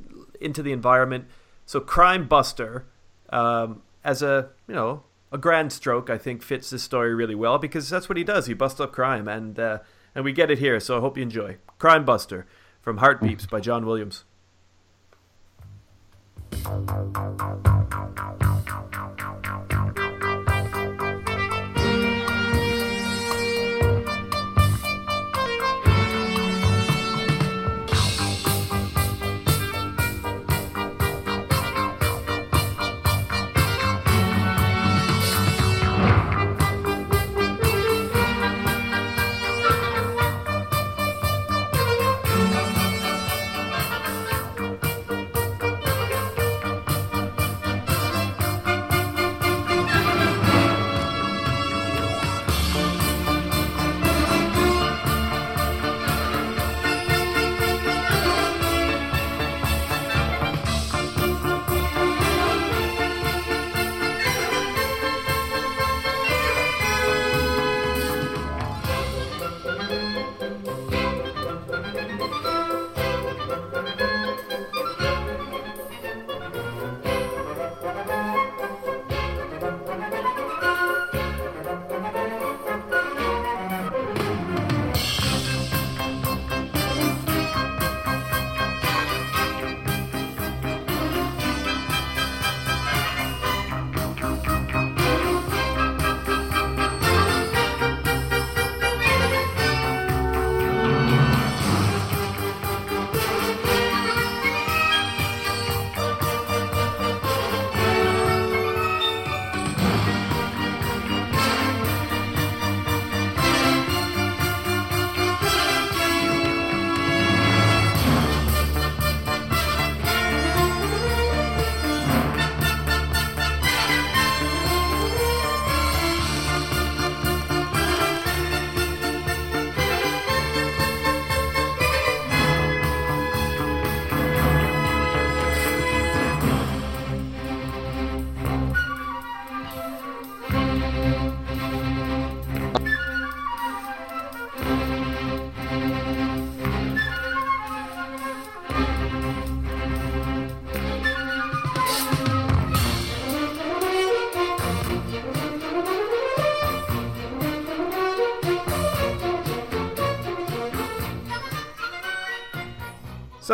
into 0.41 0.63
the 0.63 0.71
environment. 0.71 1.25
So 1.65 1.81
Crime 1.81 2.29
Buster, 2.29 2.87
um, 3.31 3.83
as 4.05 4.23
a 4.23 4.51
you 4.69 4.75
know 4.77 5.03
a 5.33 5.39
grand 5.39 5.73
stroke, 5.73 6.09
I 6.11 6.19
think 6.19 6.43
fits 6.43 6.71
this 6.71 6.83
story 6.83 7.15
really 7.15 7.35
well 7.35 7.59
because 7.59 7.89
that's 7.89 8.09
what 8.09 8.19
he 8.19 8.25
does. 8.25 8.47
He 8.47 8.55
busts 8.55 8.81
up 8.81 8.93
crime, 8.93 9.29
and 9.29 9.59
uh, 9.59 9.79
and 10.15 10.25
we 10.25 10.33
get 10.33 10.51
it 10.51 10.59
here. 10.59 10.81
So 10.81 10.97
I 10.97 11.01
hope 11.01 11.17
you 11.17 11.23
enjoy 11.23 11.59
Crime 11.79 12.05
Buster 12.05 12.47
from 12.81 12.99
Heartbeeps 12.99 13.47
by 13.47 13.61
John 13.61 13.87
Williams. 13.87 14.25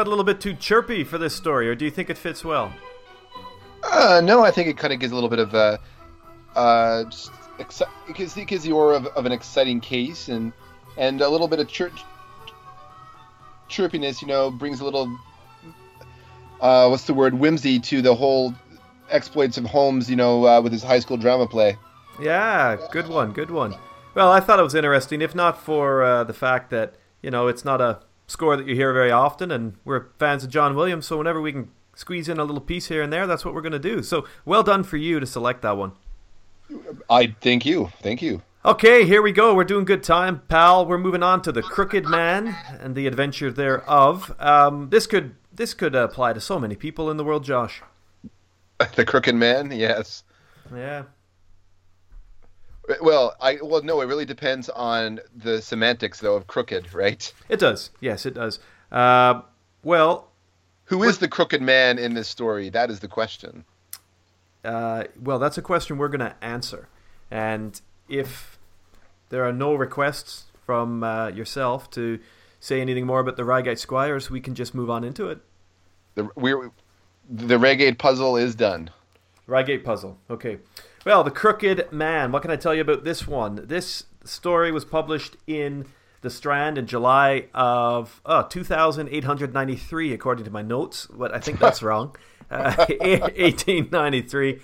That 0.03 0.09
a 0.09 0.11
little 0.11 0.25
bit 0.25 0.41
too 0.41 0.55
chirpy 0.55 1.05
for 1.05 1.17
this 1.17 1.33
story, 1.35 1.69
or 1.69 1.77
do 1.77 1.85
you 1.85 1.91
think 1.91 2.11
it 2.11 2.19
fits 2.19 2.45
well? 2.45 2.73
Uh, 3.85 4.21
no, 4.25 4.45
I 4.45 4.51
think 4.51 4.69
it 4.69 4.77
kind 4.77 4.93
of 4.93 4.99
gives 4.99 5.13
a 5.13 5.15
little 5.15 5.31
bit 5.31 5.39
of 5.39 5.55
a, 5.55 5.79
uh, 6.57 7.05
just 7.05 7.31
exci- 7.59 7.89
it 8.09 8.17
gives, 8.17 8.37
it 8.37 8.47
gives 8.47 8.65
the 8.65 8.73
aura 8.73 8.97
of, 8.97 9.07
of 9.07 9.27
an 9.27 9.33
exciting 9.33 9.81
case 9.81 10.29
and 10.29 10.53
and 10.99 11.21
a 11.21 11.29
little 11.29 11.47
bit 11.47 11.61
of 11.61 11.69
chir- 11.69 11.93
chirpiness. 13.69 14.21
You 14.21 14.29
know, 14.29 14.51
brings 14.51 14.81
a 14.81 14.85
little, 14.85 15.17
uh, 16.61 16.89
what's 16.89 17.05
the 17.05 17.15
word, 17.15 17.35
whimsy 17.35 17.79
to 17.79 18.03
the 18.03 18.15
whole 18.15 18.55
exploits 19.09 19.57
of 19.57 19.65
Holmes. 19.65 20.11
You 20.11 20.17
know, 20.17 20.47
uh, 20.47 20.61
with 20.61 20.73
his 20.73 20.83
high 20.83 20.99
school 20.99 21.17
drama 21.17 21.47
play. 21.47 21.77
Yeah, 22.21 22.77
good 22.91 23.07
one, 23.07 23.33
good 23.33 23.51
one. 23.51 23.77
Well, 24.15 24.33
I 24.33 24.41
thought 24.41 24.59
it 24.59 24.63
was 24.63 24.75
interesting, 24.75 25.23
if 25.23 25.35
not 25.35 25.61
for 25.61 26.03
uh, 26.03 26.25
the 26.25 26.35
fact 26.35 26.71
that 26.71 26.95
you 27.23 27.31
know 27.31 27.47
it's 27.47 27.65
not 27.65 27.81
a 27.81 28.01
score 28.33 28.57
that 28.57 28.67
you 28.67 28.75
hear 28.75 28.93
very 28.93 29.11
often, 29.11 29.51
and 29.51 29.75
we're 29.85 30.07
fans 30.19 30.43
of 30.43 30.51
John 30.51 30.75
Williams, 30.75 31.07
so 31.07 31.19
whenever 31.19 31.41
we 31.41 31.53
can 31.53 31.71
squeeze 31.95 32.29
in 32.29 32.39
a 32.39 32.45
little 32.45 32.61
piece 32.61 32.89
here 32.89 33.03
and 33.03 33.13
there, 33.13 33.27
that's 33.27 33.45
what 33.45 33.55
we're 33.55 33.61
going 33.61 33.73
to 33.73 33.79
do. 33.79 34.03
So 34.03 34.27
well 34.45 34.63
done 34.63 34.83
for 34.83 34.97
you 34.97 35.21
to 35.21 35.27
select 35.27 35.63
that 35.63 35.77
one. 35.77 35.93
I 37.11 37.35
thank 37.41 37.67
you, 37.67 37.93
thank 38.01 38.23
you. 38.23 38.43
Okay, 38.65 39.05
here 39.05 39.21
we 39.21 39.33
go. 39.33 39.55
We're 39.55 39.65
doing 39.65 39.85
good 39.85 40.03
time, 40.03 40.43
pal. 40.49 40.87
We're 40.87 40.97
moving 40.97 41.23
on 41.23 41.43
to 41.43 41.53
the 41.53 41.63
Crooked 41.63 42.07
Man 42.07 42.57
and 42.81 42.95
the 42.95 43.07
adventure 43.07 43.53
thereof. 43.53 44.35
Um, 44.39 44.89
this 44.91 45.07
could 45.07 45.35
this 45.53 45.75
could 45.75 45.95
apply 45.95 46.33
to 46.33 46.41
so 46.41 46.59
many 46.59 46.77
people 46.77 47.11
in 47.11 47.17
the 47.17 47.25
world, 47.25 47.45
Josh. 47.45 47.83
the 48.95 49.05
Crooked 49.05 49.35
Man, 49.35 49.71
yes. 49.73 50.23
Yeah. 50.75 51.05
Well, 53.01 53.35
I 53.41 53.59
well 53.63 53.83
no, 53.83 54.01
it 54.01 54.07
really 54.07 54.25
depends 54.25 54.69
on 54.69 55.21
the 55.35 55.63
semantics 55.63 56.21
though 56.21 56.35
of 56.37 56.47
crooked, 56.47 56.93
right? 56.95 57.33
It 57.49 57.61
does. 57.61 57.91
Yes, 58.01 58.27
it 58.27 58.35
does. 58.35 58.59
Uh, 58.91 59.43
well, 59.85 60.29
Who 60.87 61.03
is 61.05 61.19
the 61.19 61.29
crooked 61.29 61.63
man 61.63 61.99
in 61.99 62.15
this 62.15 62.29
story? 62.29 62.69
That 62.71 62.91
is 62.91 63.01
the 63.01 63.09
question. 63.09 63.65
uh, 64.65 65.05
well, 65.21 65.39
that's 65.39 65.59
a 65.59 65.63
question 65.63 65.97
we're 65.99 66.09
going 66.09 66.21
to 66.21 66.35
answer. 66.43 66.89
And 67.31 67.81
if 68.09 68.59
there 69.31 69.45
are 69.45 69.53
no 69.53 69.75
requests 69.75 70.45
from 70.67 71.03
uh, 71.03 71.29
yourself 71.29 71.91
to 71.93 72.19
say 72.61 72.81
anything 72.81 73.07
more 73.07 73.21
about 73.21 73.37
the 73.37 73.45
Reigate 73.45 73.79
Squires, 73.79 74.31
we 74.31 74.41
can 74.41 74.55
just 74.55 74.75
move 74.75 74.91
on 74.91 75.03
into 75.05 75.29
it. 75.29 75.41
The 76.15 76.29
we're 76.37 76.71
the 77.31 77.59
reggae 77.59 77.97
puzzle 77.97 78.37
is 78.37 78.55
done. 78.55 78.91
Reigate 79.47 79.85
puzzle. 79.85 80.19
Okay. 80.29 80.59
Well, 81.05 81.25
the 81.25 81.33
Crooked 81.33 81.91
Man. 81.91 82.31
What 82.31 82.43
can 82.43 82.53
I 82.53 82.57
tell 82.57 82.73
you 82.73 82.81
about 82.81 83.03
this 83.03 83.27
one? 83.27 83.67
This 83.67 84.05
story 84.23 84.71
was 84.71 84.85
published 84.85 85.37
in 85.49 85.87
The 86.21 86.31
Strand 86.31 86.79
in 86.79 86.87
July 86.87 87.49
of 87.53 88.21
uh, 88.25 88.45
2893, 88.45 90.13
according 90.13 90.45
to 90.45 90.51
my 90.53 90.63
notes, 90.63 91.09
but 91.13 91.35
I 91.35 91.41
think 91.41 91.59
that's 91.59 91.83
wrong. 91.83 92.15
Uh, 92.49 92.77
1893. 92.89 94.61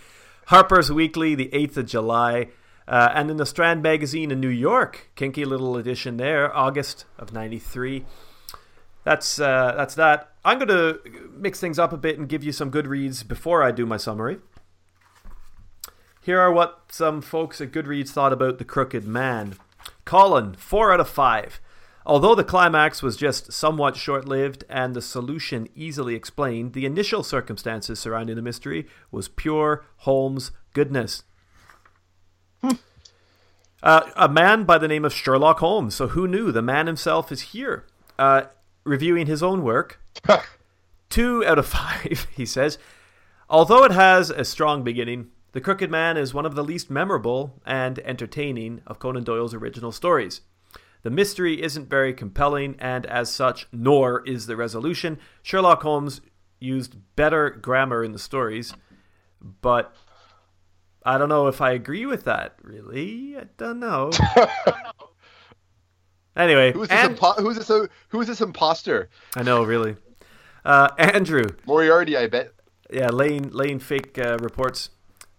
Harper's 0.47 0.93
Weekly, 0.93 1.35
the 1.35 1.49
8th 1.49 1.77
of 1.79 1.87
July. 1.87 2.51
Uh, 2.87 3.11
and 3.13 3.33
in 3.33 3.37
the 3.37 3.45
Strand 3.45 3.83
magazine 3.83 4.31
in 4.31 4.39
New 4.39 4.47
York, 4.49 5.11
kinky 5.17 5.45
little 5.45 5.77
edition 5.77 6.19
there, 6.19 6.57
August 6.57 7.05
of 7.19 7.33
93. 7.33 8.05
That's 9.03 9.41
uh, 9.41 9.75
that's 9.77 9.97
that. 9.97 10.33
I'm 10.45 10.59
going 10.59 10.69
to 10.69 11.01
mix 11.37 11.59
things 11.59 11.79
up 11.81 11.93
a 11.93 11.97
bit 11.97 12.17
and 12.17 12.29
give 12.29 12.45
you 12.45 12.53
some 12.53 12.71
good 12.71 12.87
reads 12.87 13.25
before 13.25 13.63
I 13.65 13.73
do 13.73 13.87
my 13.87 13.97
summary. 13.97 14.39
Here 16.29 16.41
are 16.41 16.53
what 16.53 16.83
some 16.91 17.23
folks 17.23 17.59
at 17.63 17.73
Goodreads 17.73 18.11
thought 18.11 18.35
about 18.35 18.59
The 18.59 18.65
Crooked 18.67 19.07
Man. 19.07 19.55
Colin, 20.05 20.53
4 20.53 20.93
out 20.93 21.01
of 21.01 21.09
5. 21.09 21.59
Although 22.05 22.35
the 22.35 22.45
climax 22.45 23.03
was 23.03 23.17
just 23.17 23.51
somewhat 23.51 23.97
short 23.97 24.29
lived 24.29 24.63
and 24.69 24.93
the 24.93 25.01
solution 25.01 25.71
easily 25.75 26.15
explained, 26.15 26.75
the 26.75 26.85
initial 26.85 27.23
circumstances 27.23 27.99
surrounding 27.99 28.37
the 28.37 28.43
mystery 28.43 28.87
was 29.11 29.27
pure 29.27 29.87
Holmes 30.01 30.51
goodness. 30.75 31.23
Uh, 32.63 34.11
a 34.15 34.29
man 34.29 34.65
by 34.65 34.77
the 34.77 34.87
name 34.87 35.07
of 35.07 35.15
Sherlock 35.15 35.61
Holmes. 35.61 35.95
So 35.95 36.09
who 36.09 36.29
knew? 36.29 36.53
The 36.53 36.61
man 36.61 36.89
himself 36.89 37.33
is 37.33 37.41
here, 37.41 37.87
uh, 38.19 38.43
reviewing 38.85 39.29
his 39.29 39.43
own 39.43 39.63
work. 39.63 39.99
Two 41.09 41.43
out 41.47 41.59
of 41.59 41.67
five, 41.67 42.27
he 42.37 42.45
says. 42.45 42.77
Although 43.49 43.85
it 43.85 43.93
has 43.93 44.29
a 44.29 44.45
strong 44.45 44.83
beginning, 44.85 45.31
The 45.53 45.61
Crooked 45.61 45.91
Man 45.91 46.17
is 46.17 46.35
one 46.35 46.47
of 46.47 46.55
the 46.55 46.65
least 46.65 46.91
memorable 46.91 47.61
and 47.65 47.99
entertaining 48.01 48.83
of 48.87 48.99
Conan 48.99 49.25
Doyle's 49.25 49.55
original 49.55 49.93
stories. 49.93 50.43
The 51.03 51.11
mystery 51.11 51.63
isn't 51.63 51.89
very 51.89 52.13
compelling, 52.13 52.77
and 52.79 53.07
as 53.07 53.33
such, 53.33 53.67
nor 53.73 54.27
is 54.27 54.47
the 54.47 54.57
resolution. 54.57 55.19
Sherlock 55.43 55.83
Holmes 55.83 56.21
used 56.61 56.97
better 57.17 57.51
grammar 57.51 58.05
in 58.05 58.13
the 58.13 58.19
stories, 58.19 58.75
but 59.63 59.95
I 61.05 61.17
don't 61.17 61.29
know 61.29 61.47
if 61.47 61.61
I 61.61 61.71
agree 61.73 62.05
with 62.05 62.25
that, 62.25 62.57
really. 62.63 63.37
I 63.39 63.45
don't 63.57 63.79
know. 63.81 64.11
anyway, 66.37 66.73
Who 66.73 66.83
is 66.83 66.89
this? 66.89 66.99
and- 66.99 67.17
impo- 67.17 67.39
who 67.39 67.51
is 67.51 67.57
this? 67.57 67.89
Who 68.09 68.21
is 68.21 68.27
this 68.27 68.41
imposter? 68.41 69.09
I 69.37 69.43
know, 69.43 69.63
really. 69.65 69.97
Uh, 70.65 70.89
Andrew, 70.99 71.45
Moriarty, 71.67 72.17
I 72.17 72.27
bet. 72.27 72.53
yeah, 72.93 73.09
laying 73.09 73.51
laying 73.51 73.79
fake 73.79 74.19
uh, 74.19 74.37
reports 74.41 74.91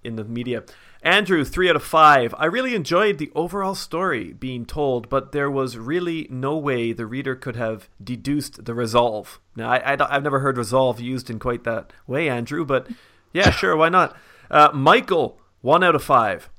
in 0.03 0.15
the 0.15 0.23
media. 0.23 0.63
Andrew, 1.01 1.45
three 1.45 1.69
out 1.69 1.75
of 1.75 1.83
five. 1.83 2.35
I 2.37 2.45
really 2.45 2.75
enjoyed 2.75 3.17
the 3.17 3.31
overall 3.33 3.75
story 3.75 4.33
being 4.33 4.65
told, 4.65 5.07
but 5.07 5.31
there 5.31 5.49
was 5.49 5.77
really 5.77 6.27
no 6.29 6.57
way 6.57 6.91
the 6.91 7.05
reader 7.05 7.35
could 7.35 7.55
have 7.55 7.87
deduced 8.03 8.65
the 8.65 8.73
resolve. 8.73 9.39
Now, 9.55 9.71
I, 9.71 9.93
I 9.93 10.13
have 10.13 10.23
never 10.23 10.39
heard 10.39 10.57
resolve 10.57 10.99
used 10.99 11.29
in 11.29 11.39
quite 11.39 11.63
that 11.63 11.93
way, 12.05 12.27
Andrew, 12.27 12.65
but 12.65 12.87
yeah, 13.31 13.49
sure, 13.51 13.77
why 13.77 13.89
not? 13.89 14.15
Uh, 14.51 14.69
Michael, 14.73 15.39
one 15.61 15.83
out 15.83 15.95
of 15.95 16.03
five. 16.03 16.49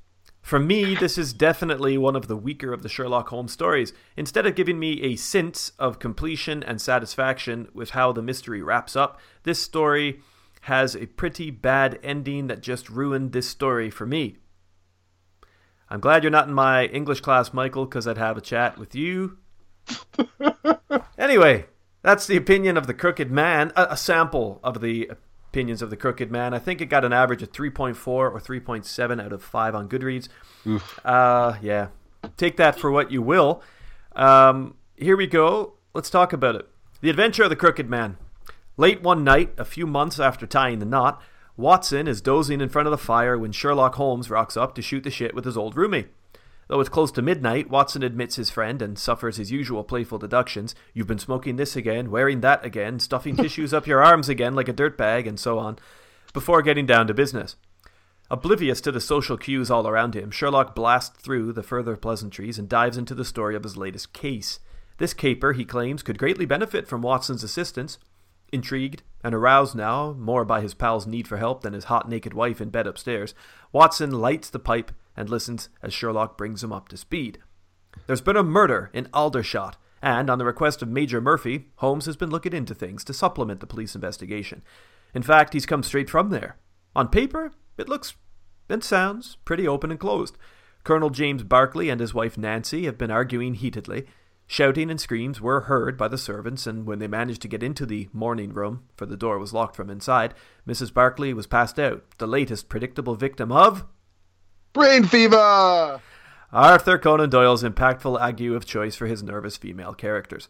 For 0.43 0.59
me, 0.59 0.95
this 0.95 1.19
is 1.19 1.35
definitely 1.35 1.99
one 1.99 2.17
of 2.17 2.27
the 2.27 2.37
weaker 2.37 2.73
of 2.73 2.83
the 2.83 2.89
Sherlock 2.89 3.29
Holmes 3.29 3.53
stories. 3.53 3.93
Instead 4.17 4.47
of 4.47 4.55
giving 4.55 4.79
me 4.79 5.03
a 5.03 5.17
sense 5.17 5.73
of 5.79 5.99
completion 5.99 6.63
and 6.63 6.81
satisfaction 6.81 7.69
with 7.75 7.91
how 7.91 8.11
the 8.13 8.23
mystery 8.23 8.63
wraps 8.63 8.97
up, 8.97 9.21
this 9.43 9.61
story 9.61 10.23
has 10.61 10.95
a 10.95 11.07
pretty 11.07 11.51
bad 11.51 11.99
ending 12.03 12.47
that 12.49 12.61
just 12.61 12.89
ruined 12.91 13.33
this 13.33 13.49
story 13.49 13.91
for 13.91 14.07
me. 14.07 14.37
I'm 15.89 16.01
glad 16.01 16.23
you're 16.23 16.31
not 16.31 16.49
in 16.49 16.55
my 16.55 16.87
English 16.87 17.21
class, 17.21 17.53
Michael, 17.53 17.85
because 17.85 18.07
I'd 18.07 18.19
have 18.19 18.37
a 18.37 18.43
chat 18.43 18.79
with 18.79 18.95
you. 18.95 19.39
anyway, 21.19 21.67
that's 22.03 22.27
the 22.27 22.37
opinion 22.37 22.77
of 22.77 22.87
the 22.87 22.95
Crooked 22.95 23.31
Man, 23.31 23.73
a, 23.75 23.89
a 23.91 23.97
sample 23.97 24.61
of 24.63 24.81
the 24.81 25.11
opinions 25.49 25.83
of 25.83 25.91
the 25.91 25.97
Crooked 25.97 26.31
Man. 26.31 26.55
I 26.55 26.61
think 26.61 26.81
it 26.81 26.87
got 26.87 27.05
an 27.05 27.13
average 27.13 27.43
of 27.43 27.51
3.4 27.51 28.07
or 28.07 28.39
3.7 28.39 29.25
out 29.25 29.33
of 29.33 29.43
5 29.43 29.75
on 29.75 29.89
Goodreads. 29.89 30.29
Uh, 31.05 31.57
yeah. 31.61 31.89
Take 32.37 32.57
that 32.59 32.79
for 32.79 32.91
what 32.91 33.11
you 33.11 33.21
will. 33.23 33.63
Um, 34.15 34.77
here 34.97 35.17
we 35.17 35.27
go. 35.27 35.75
Let's 35.93 36.11
talk 36.11 36.33
about 36.33 36.55
it. 36.55 36.69
The 37.01 37.11
Adventure 37.11 37.45
of 37.45 37.51
the 37.51 37.57
Crooked 37.57 37.91
Man. 37.91 38.17
Late 38.77 39.03
one 39.03 39.25
night, 39.25 39.53
a 39.59 39.65
few 39.65 39.87
months 39.87 40.19
after 40.19 40.47
tying 40.47 40.79
the 40.79 40.87
knot, 40.87 41.21
Watson 41.57 42.09
is 42.09 42.23
dozing 42.23 42.61
in 42.61 42.69
front 42.69 42.87
of 42.87 42.91
the 42.93 42.99
fire 42.99 43.39
when 43.39 43.53
Sherlock 43.53 43.97
Holmes 43.97 44.31
rocks 44.31 44.57
up 44.57 44.75
to 44.75 44.83
shoot 44.83 45.05
the 45.05 45.11
shit 45.11 45.35
with 45.35 45.45
his 45.45 45.57
old 45.57 45.75
roomie. 45.75 46.07
Though 46.69 46.81
it's 46.81 46.89
close 46.89 47.11
to 47.13 47.23
midnight, 47.23 47.69
Watson 47.69 48.05
admits 48.05 48.37
his 48.37 48.49
friend 48.49 48.81
and 48.81 48.97
suffers 48.97 49.37
his 49.37 49.51
usual 49.51 49.83
playful 49.83 50.19
deductions. 50.19 50.75
You've 50.95 51.09
been 51.09 51.19
smoking 51.19 51.57
this 51.57 51.75
again, 51.75 52.13
wearing 52.13 52.43
that 52.43 52.65
again, 52.65 53.01
stuffing 53.01 53.37
tissues 53.37 53.75
up 53.75 53.89
your 53.89 54.03
arms 54.03 54.29
again 54.29 54.55
like 54.55 54.69
a 54.69 54.73
dirtbag, 54.73 55.29
and 55.29 55.39
so 55.39 55.59
on, 55.59 55.79
before 56.33 56.63
getting 56.63 56.87
down 56.87 57.09
to 57.09 57.15
business. 57.15 57.57
Oblivious 58.31 58.81
to 58.83 58.93
the 58.93 59.01
social 59.01 59.37
cues 59.37 59.69
all 59.69 59.89
around 59.89 60.15
him, 60.15 60.31
Sherlock 60.31 60.77
blasts 60.77 61.19
through 61.21 61.53
the 61.53 61.65
further 61.65 61.97
pleasantries 61.97 62.57
and 62.57 62.69
dives 62.69 62.97
into 62.97 63.17
the 63.17 63.25
story 63.25 63.57
of 63.57 63.65
his 63.65 63.77
latest 63.77 64.13
case. 64.13 64.61
This 64.99 65.13
caper, 65.13 65.53
he 65.53 65.65
claims, 65.65 66.05
could 66.05 66.19
greatly 66.19 66.47
benefit 66.47 66.87
from 66.87 67.03
Watson's 67.03 67.43
assistance. 67.43 67.99
Intrigued 68.53 69.03
and 69.23 69.35
aroused 69.35 69.75
now 69.75 70.13
more 70.19 70.45
by 70.45 70.61
his 70.61 70.75
pal's 70.75 71.07
need 71.07 71.29
for 71.29 71.37
help 71.37 71.63
than 71.63 71.73
his 71.73 71.85
hot 71.85 72.09
naked 72.09 72.35
wife 72.35 72.61
in 72.61 72.71
bed 72.71 72.87
upstairs, 72.87 73.35
Watson 73.73 74.11
lights 74.11 74.51
the 74.51 74.59
pipe 74.59 74.93
and 75.17 75.29
listens 75.29 75.69
as 75.83 75.93
Sherlock 75.93 76.37
brings 76.39 76.65
him 76.65 76.73
up 76.73 76.89
to 76.89 76.97
speed. 76.97 77.39
There's 78.07 78.21
been 78.21 78.37
a 78.37 78.43
murder 78.43 78.91
in 78.93 79.09
Aldershot, 79.13 79.77
and 80.03 80.31
on 80.31 80.39
the 80.39 80.45
request 80.45 80.83
of 80.83 80.89
Major 80.89 81.21
Murphy, 81.21 81.67
Holmes 81.77 82.07
has 82.07 82.17
been 82.17 82.31
looking 82.31 82.53
into 82.53 82.75
things 82.75 83.05
to 83.05 83.13
supplement 83.13 83.61
the 83.61 83.67
police 83.67 83.95
investigation. 83.95 84.63
In 85.15 85.23
fact, 85.23 85.53
he's 85.53 85.67
come 85.67 85.83
straight 85.83 86.09
from 86.09 86.31
there. 86.31 86.57
On 86.97 87.09
paper, 87.09 87.53
it 87.77 87.89
looks 87.89 88.15
and 88.69 88.83
sounds 88.83 89.37
pretty 89.45 89.67
open 89.67 89.91
and 89.91 90.01
closed. 90.01 90.39
Colonel 90.85 91.11
James 91.11 91.43
Barclay 91.43 91.89
and 91.89 92.01
his 92.01 92.15
wife 92.15 92.39
Nancy 92.39 92.85
have 92.87 92.97
been 92.97 93.11
arguing 93.11 93.55
heatedly. 93.55 94.07
Shouting 94.53 94.91
and 94.91 95.01
screams 95.01 95.41
were 95.41 95.61
heard 95.61 95.97
by 95.97 96.09
the 96.09 96.19
servants, 96.19 96.67
and 96.67 96.85
when 96.85 96.99
they 96.99 97.07
managed 97.07 97.41
to 97.43 97.49
get 97.49 97.63
into 97.63 97.87
the 97.87 98.09
morning 98.13 98.53
room, 98.53 98.83
for 98.97 99.07
the 99.07 99.17
door 99.17 99.39
was 99.39 99.53
locked 99.53 99.77
from 99.77 99.89
inside, 99.89 100.35
Mrs. 100.67 100.93
Barclay 100.93 101.33
was 101.33 101.47
passed 101.47 101.79
out, 101.79 102.03
the 102.19 102.27
latest 102.27 102.69
predictable 102.69 103.15
victim 103.15 103.53
of 103.53 103.87
Brain 104.73 105.05
fever. 105.05 106.01
Arthur 106.53 106.99
Conan 106.99 107.31
Doyle's 107.31 107.63
impactful 107.63 108.21
ague 108.21 108.51
of 108.51 108.67
choice 108.67 108.97
for 108.97 109.07
his 109.07 109.23
nervous 109.23 109.57
female 109.57 109.95
characters. 109.95 110.49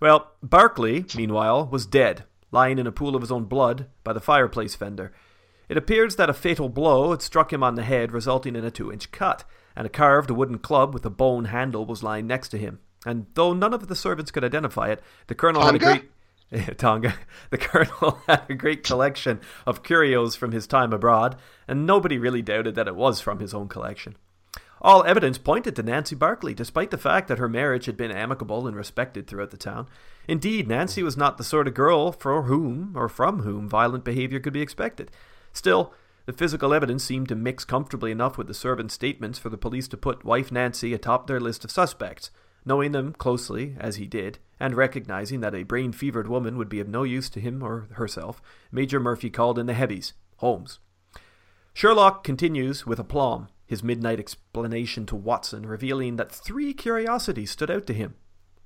Well, 0.00 0.32
Barclay, 0.42 1.04
meanwhile, 1.14 1.66
was 1.66 1.84
dead, 1.84 2.24
lying 2.52 2.78
in 2.78 2.86
a 2.86 2.90
pool 2.90 3.14
of 3.14 3.20
his 3.20 3.30
own 3.30 3.44
blood 3.44 3.84
by 4.02 4.14
the 4.14 4.20
fireplace 4.20 4.74
fender. 4.74 5.12
It 5.68 5.76
appears 5.76 6.16
that 6.16 6.30
a 6.30 6.34
fatal 6.34 6.70
blow 6.70 7.10
had 7.10 7.20
struck 7.20 7.52
him 7.52 7.62
on 7.62 7.74
the 7.74 7.84
head, 7.84 8.12
resulting 8.12 8.56
in 8.56 8.64
a 8.64 8.70
two 8.70 8.90
inch 8.90 9.12
cut, 9.12 9.44
and 9.76 9.86
a 9.86 9.90
carved 9.90 10.30
wooden 10.30 10.58
club 10.58 10.94
with 10.94 11.04
a 11.04 11.10
bone 11.10 11.44
handle 11.44 11.84
was 11.84 12.02
lying 12.02 12.26
next 12.26 12.48
to 12.48 12.56
him. 12.56 12.78
And 13.04 13.26
though 13.34 13.52
none 13.52 13.74
of 13.74 13.88
the 13.88 13.96
servants 13.96 14.30
could 14.30 14.44
identify 14.44 14.88
it, 14.88 15.02
the 15.26 15.34
colonel 15.34 15.62
had 15.62 15.74
a 15.74 15.78
great 15.78 16.08
Tonga. 16.78 17.14
The 17.50 17.58
colonel 17.58 18.20
had 18.28 18.44
a 18.48 18.54
great 18.54 18.84
collection 18.84 19.40
of 19.66 19.82
curios 19.82 20.36
from 20.36 20.52
his 20.52 20.66
time 20.66 20.92
abroad, 20.92 21.36
and 21.66 21.86
nobody 21.86 22.18
really 22.18 22.42
doubted 22.42 22.74
that 22.74 22.88
it 22.88 22.96
was 22.96 23.20
from 23.20 23.38
his 23.40 23.54
own 23.54 23.68
collection. 23.68 24.16
All 24.80 25.04
evidence 25.04 25.38
pointed 25.38 25.76
to 25.76 25.82
Nancy 25.82 26.16
Barclay, 26.16 26.54
despite 26.54 26.90
the 26.90 26.98
fact 26.98 27.28
that 27.28 27.38
her 27.38 27.48
marriage 27.48 27.86
had 27.86 27.96
been 27.96 28.10
amicable 28.10 28.66
and 28.66 28.76
respected 28.76 29.26
throughout 29.26 29.50
the 29.50 29.56
town. 29.56 29.86
Indeed, 30.26 30.68
Nancy 30.68 31.02
was 31.02 31.16
not 31.16 31.38
the 31.38 31.44
sort 31.44 31.68
of 31.68 31.74
girl 31.74 32.10
for 32.12 32.42
whom 32.42 32.92
or 32.96 33.08
from 33.08 33.42
whom 33.42 33.68
violent 33.68 34.04
behavior 34.04 34.40
could 34.40 34.52
be 34.52 34.60
expected. 34.60 35.10
Still, 35.52 35.94
The 36.24 36.32
physical 36.32 36.72
evidence 36.72 37.02
seemed 37.02 37.28
to 37.28 37.34
mix 37.34 37.64
comfortably 37.64 38.12
enough 38.12 38.38
with 38.38 38.46
the 38.46 38.54
servant's 38.54 38.94
statements 38.94 39.38
for 39.38 39.48
the 39.48 39.58
police 39.58 39.88
to 39.88 39.96
put 39.96 40.24
wife 40.24 40.52
Nancy 40.52 40.94
atop 40.94 41.26
their 41.26 41.40
list 41.40 41.64
of 41.64 41.70
suspects. 41.72 42.30
Knowing 42.64 42.92
them 42.92 43.12
closely, 43.12 43.76
as 43.78 43.96
he 43.96 44.06
did, 44.06 44.38
and 44.60 44.76
recognizing 44.76 45.40
that 45.40 45.54
a 45.54 45.64
brain 45.64 45.92
fevered 45.92 46.28
woman 46.28 46.56
would 46.56 46.68
be 46.68 46.80
of 46.80 46.88
no 46.88 47.02
use 47.02 47.28
to 47.28 47.40
him 47.40 47.62
or 47.62 47.88
herself, 47.92 48.40
Major 48.70 49.00
Murphy 49.00 49.30
called 49.30 49.58
in 49.58 49.66
the 49.66 49.74
heavies, 49.74 50.12
Holmes. 50.36 50.78
Sherlock 51.74 52.22
continues 52.22 52.86
with 52.86 52.98
aplomb, 52.98 53.48
his 53.66 53.82
midnight 53.82 54.20
explanation 54.20 55.06
to 55.06 55.16
Watson, 55.16 55.66
revealing 55.66 56.16
that 56.16 56.30
three 56.30 56.74
curiosities 56.74 57.50
stood 57.50 57.70
out 57.70 57.86
to 57.86 57.94
him. 57.94 58.14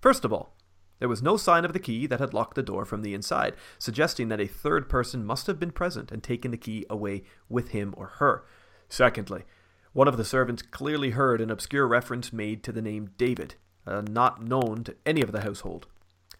First 0.00 0.24
of 0.24 0.32
all, 0.32 0.56
there 0.98 1.08
was 1.08 1.22
no 1.22 1.36
sign 1.36 1.64
of 1.64 1.72
the 1.72 1.78
key 1.78 2.06
that 2.06 2.20
had 2.20 2.34
locked 2.34 2.54
the 2.54 2.62
door 2.62 2.84
from 2.84 3.02
the 3.02 3.14
inside, 3.14 3.54
suggesting 3.78 4.28
that 4.28 4.40
a 4.40 4.46
third 4.46 4.88
person 4.88 5.24
must 5.24 5.46
have 5.46 5.60
been 5.60 5.70
present 5.70 6.10
and 6.10 6.22
taken 6.22 6.50
the 6.50 6.56
key 6.56 6.84
away 6.88 7.22
with 7.48 7.68
him 7.68 7.94
or 7.96 8.06
her. 8.18 8.44
Secondly, 8.88 9.44
one 9.92 10.08
of 10.08 10.16
the 10.16 10.24
servants 10.24 10.62
clearly 10.62 11.10
heard 11.10 11.40
an 11.40 11.50
obscure 11.50 11.86
reference 11.86 12.32
made 12.32 12.62
to 12.64 12.72
the 12.72 12.82
name 12.82 13.10
David, 13.16 13.54
uh, 13.86 14.02
not 14.02 14.42
known 14.42 14.84
to 14.84 14.94
any 15.04 15.22
of 15.22 15.32
the 15.32 15.42
household. 15.42 15.86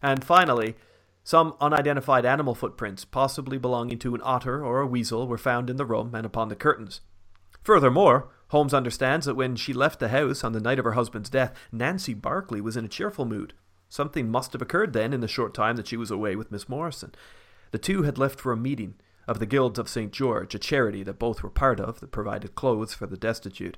And 0.03 0.25
finally, 0.25 0.75
some 1.25 1.55
unidentified 1.61 2.25
animal 2.25 2.55
footprints, 2.55 3.05
possibly 3.05 3.59
belonging 3.59 3.99
to 3.99 4.15
an 4.15 4.21
otter 4.23 4.65
or 4.65 4.81
a 4.81 4.87
weasel, 4.87 5.27
were 5.27 5.39
found 5.39 5.69
in 5.69 5.77
the 5.77 5.87
room 5.87 6.15
and 6.15 6.25
upon 6.25 6.49
the 6.49 6.57
curtains. 6.57 7.01
Furthermore, 7.65 8.29
Holmes 8.51 8.73
understands 8.73 9.27
that 9.27 9.35
when 9.35 9.57
she 9.57 9.73
left 9.73 9.99
the 9.99 10.11
house 10.11 10.45
on 10.45 10.53
the 10.53 10.61
night 10.61 10.79
of 10.79 10.85
her 10.85 10.93
husband's 10.93 11.29
death, 11.29 11.53
Nancy 11.73 12.15
Barclay 12.15 12.61
was 12.61 12.77
in 12.77 12.85
a 12.85 12.89
cheerful 12.89 13.25
mood. 13.25 13.55
Something 13.89 14.31
must 14.31 14.53
have 14.53 14.63
occurred 14.63 14.93
then 14.93 15.13
in 15.13 15.21
the 15.21 15.29
short 15.29 15.53
time 15.53 15.77
that 15.77 15.89
she 15.89 15.97
was 15.97 16.11
away 16.11 16.37
with 16.37 16.53
Miss 16.53 16.69
Morrison. 16.69 17.13
The 17.73 17.79
two 17.79 18.03
had 18.03 18.19
left 18.19 18.39
for 18.39 18.53
a 18.53 18.57
meeting 18.57 18.95
of 19.27 19.41
the 19.41 19.47
Guilds 19.47 19.79
of 19.79 19.89
St. 19.89 20.13
George, 20.13 20.55
a 20.55 20.59
charity 20.59 21.03
that 21.03 21.19
both 21.19 21.43
were 21.43 21.51
part 21.51 21.81
of 21.81 21.99
that 21.99 22.13
provided 22.13 22.55
clothes 22.55 22.95
for 22.95 23.07
the 23.07 23.17
destitute. 23.17 23.77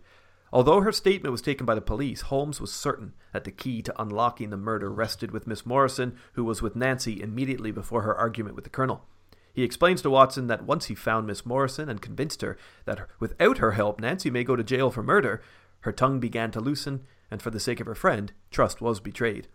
Although 0.52 0.80
her 0.80 0.92
statement 0.92 1.30
was 1.30 1.42
taken 1.42 1.66
by 1.66 1.74
the 1.74 1.80
police, 1.80 2.22
Holmes 2.22 2.60
was 2.60 2.72
certain 2.72 3.12
that 3.32 3.44
the 3.44 3.50
key 3.50 3.82
to 3.82 4.02
unlocking 4.02 4.50
the 4.50 4.56
murder 4.56 4.90
rested 4.90 5.30
with 5.30 5.46
Miss 5.46 5.66
Morrison, 5.66 6.16
who 6.32 6.44
was 6.44 6.62
with 6.62 6.74
Nancy 6.74 7.20
immediately 7.20 7.70
before 7.70 8.02
her 8.02 8.16
argument 8.16 8.54
with 8.54 8.64
the 8.64 8.70
colonel. 8.70 9.04
He 9.52 9.62
explains 9.62 10.00
to 10.02 10.10
Watson 10.10 10.46
that 10.46 10.64
once 10.64 10.86
he 10.86 10.94
found 10.94 11.26
Miss 11.26 11.44
Morrison 11.44 11.88
and 11.88 12.00
convinced 12.00 12.42
her 12.42 12.56
that 12.84 13.08
without 13.18 13.58
her 13.58 13.72
help 13.72 14.00
Nancy 14.00 14.30
may 14.30 14.44
go 14.44 14.56
to 14.56 14.62
jail 14.62 14.90
for 14.90 15.02
murder, 15.02 15.42
her 15.80 15.92
tongue 15.92 16.20
began 16.20 16.50
to 16.52 16.60
loosen, 16.60 17.02
and 17.30 17.42
for 17.42 17.50
the 17.50 17.60
sake 17.60 17.80
of 17.80 17.86
her 17.86 17.94
friend, 17.94 18.32
trust 18.50 18.80
was 18.80 19.00
betrayed. 19.00 19.48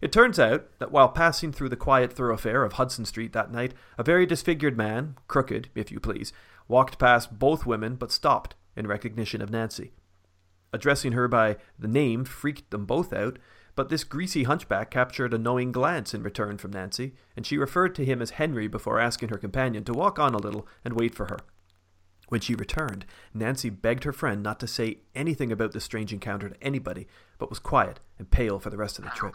It 0.00 0.12
turns 0.12 0.38
out 0.38 0.66
that 0.78 0.92
while 0.92 1.08
passing 1.08 1.50
through 1.50 1.70
the 1.70 1.76
quiet 1.76 2.12
thoroughfare 2.12 2.62
of 2.62 2.74
Hudson 2.74 3.04
Street 3.04 3.32
that 3.32 3.50
night, 3.50 3.74
a 3.96 4.04
very 4.04 4.26
disfigured 4.26 4.76
man, 4.76 5.16
crooked, 5.26 5.70
if 5.74 5.90
you 5.90 5.98
please, 5.98 6.32
walked 6.68 6.98
past 6.98 7.38
both 7.38 7.66
women 7.66 7.96
but 7.96 8.12
stopped 8.12 8.54
in 8.76 8.86
recognition 8.86 9.42
of 9.42 9.50
Nancy. 9.50 9.92
Addressing 10.72 11.12
her 11.12 11.28
by 11.28 11.56
the 11.78 11.88
name 11.88 12.24
freaked 12.24 12.70
them 12.70 12.84
both 12.84 13.12
out, 13.12 13.38
but 13.74 13.88
this 13.88 14.04
greasy 14.04 14.42
hunchback 14.42 14.90
captured 14.90 15.32
a 15.32 15.38
knowing 15.38 15.72
glance 15.72 16.12
in 16.12 16.22
return 16.22 16.58
from 16.58 16.72
Nancy, 16.72 17.14
and 17.36 17.46
she 17.46 17.56
referred 17.56 17.94
to 17.94 18.04
him 18.04 18.20
as 18.20 18.30
Henry 18.30 18.66
before 18.66 18.98
asking 18.98 19.28
her 19.28 19.38
companion 19.38 19.84
to 19.84 19.92
walk 19.92 20.18
on 20.18 20.34
a 20.34 20.38
little 20.38 20.66
and 20.84 20.98
wait 20.98 21.14
for 21.14 21.26
her. 21.26 21.38
When 22.28 22.40
she 22.40 22.54
returned, 22.54 23.06
Nancy 23.32 23.70
begged 23.70 24.04
her 24.04 24.12
friend 24.12 24.42
not 24.42 24.60
to 24.60 24.66
say 24.66 24.98
anything 25.14 25.50
about 25.50 25.72
this 25.72 25.84
strange 25.84 26.12
encounter 26.12 26.50
to 26.50 26.62
anybody, 26.62 27.06
but 27.38 27.48
was 27.48 27.58
quiet 27.58 28.00
and 28.18 28.30
pale 28.30 28.58
for 28.58 28.68
the 28.68 28.76
rest 28.76 28.98
of 28.98 29.04
the 29.04 29.10
trip. 29.10 29.34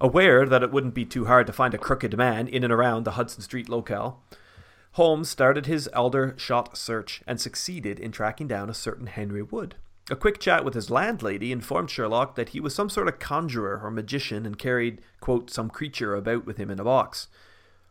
Aware 0.00 0.46
that 0.46 0.62
it 0.62 0.72
wouldn't 0.72 0.94
be 0.94 1.04
too 1.04 1.26
hard 1.26 1.46
to 1.46 1.52
find 1.52 1.72
a 1.72 1.78
crooked 1.78 2.16
man 2.16 2.48
in 2.48 2.64
and 2.64 2.72
around 2.72 3.04
the 3.04 3.12
Hudson 3.12 3.42
Street 3.42 3.68
locale, 3.68 4.22
Holmes 4.92 5.30
started 5.30 5.66
his 5.66 5.88
Aldershot 5.88 6.76
search 6.76 7.22
and 7.26 7.40
succeeded 7.40 8.00
in 8.00 8.10
tracking 8.10 8.48
down 8.48 8.68
a 8.68 8.74
certain 8.74 9.06
Henry 9.06 9.42
Wood. 9.42 9.76
A 10.10 10.16
quick 10.16 10.40
chat 10.40 10.64
with 10.64 10.74
his 10.74 10.90
landlady 10.90 11.52
informed 11.52 11.88
Sherlock 11.88 12.34
that 12.34 12.48
he 12.48 12.58
was 12.58 12.74
some 12.74 12.90
sort 12.90 13.06
of 13.06 13.20
conjurer 13.20 13.80
or 13.80 13.92
magician 13.92 14.44
and 14.44 14.58
carried, 14.58 15.00
quote, 15.20 15.50
some 15.50 15.70
creature 15.70 16.16
about 16.16 16.44
with 16.44 16.56
him 16.56 16.68
in 16.68 16.80
a 16.80 16.84
box. 16.84 17.28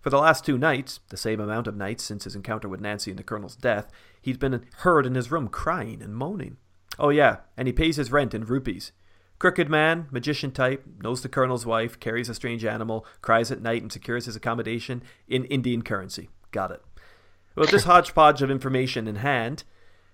For 0.02 0.10
the 0.10 0.20
last 0.20 0.46
two 0.46 0.58
nights, 0.58 1.00
the 1.08 1.18
same 1.18 1.40
amount 1.40 1.66
of 1.66 1.78
nights 1.78 2.04
since 2.04 2.26
his 2.26 2.36
encounter 2.36 2.68
with 2.68 2.82
Nancy 2.82 3.10
and 3.10 3.18
the 3.18 3.24
Colonel's 3.24 3.56
death, 3.56 3.90
he'd 4.22 4.38
been 4.38 4.66
heard 4.80 5.06
in 5.06 5.16
his 5.16 5.32
room 5.32 5.48
crying 5.48 6.02
and 6.02 6.14
moaning. 6.14 6.58
Oh, 7.00 7.10
yeah, 7.10 7.38
and 7.56 7.70
he 7.70 7.74
pays 7.74 7.96
his 7.96 8.12
rent 8.12 8.34
in 8.34 8.44
rupees. 8.44 8.92
Crooked 9.40 9.70
man, 9.70 10.08
magician 10.12 10.52
type, 10.52 10.84
knows 11.02 11.22
the 11.22 11.30
Colonel's 11.30 11.66
wife, 11.66 12.02
carries 12.02 12.28
a 12.28 12.36
strange 12.36 12.66
animal, 12.66 13.06
cries 13.22 13.50
at 13.50 13.62
night, 13.62 13.82
and 13.82 13.94
secures 13.94 14.26
his 14.26 14.36
accommodation 14.36 15.02
in 15.30 15.46
Indian 15.46 15.84
currency. 15.84 16.30
Got 16.52 16.72
it. 16.72 16.84
With 17.56 17.72
this 17.72 17.84
hodgepodge 17.86 18.42
of 18.42 18.52
information 18.52 19.08
in 19.08 19.18
hand, 19.18 19.64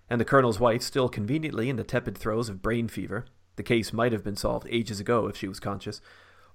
and 0.09 0.21
the 0.21 0.25
colonel's 0.25 0.59
wife 0.59 0.81
still 0.81 1.09
conveniently 1.09 1.69
in 1.69 1.75
the 1.75 1.83
tepid 1.83 2.17
throes 2.17 2.49
of 2.49 2.61
brain 2.61 2.87
fever. 2.87 3.25
The 3.55 3.63
case 3.63 3.93
might 3.93 4.11
have 4.11 4.23
been 4.23 4.35
solved 4.35 4.67
ages 4.69 4.99
ago 4.99 5.27
if 5.27 5.37
she 5.37 5.47
was 5.47 5.59
conscious. 5.59 6.01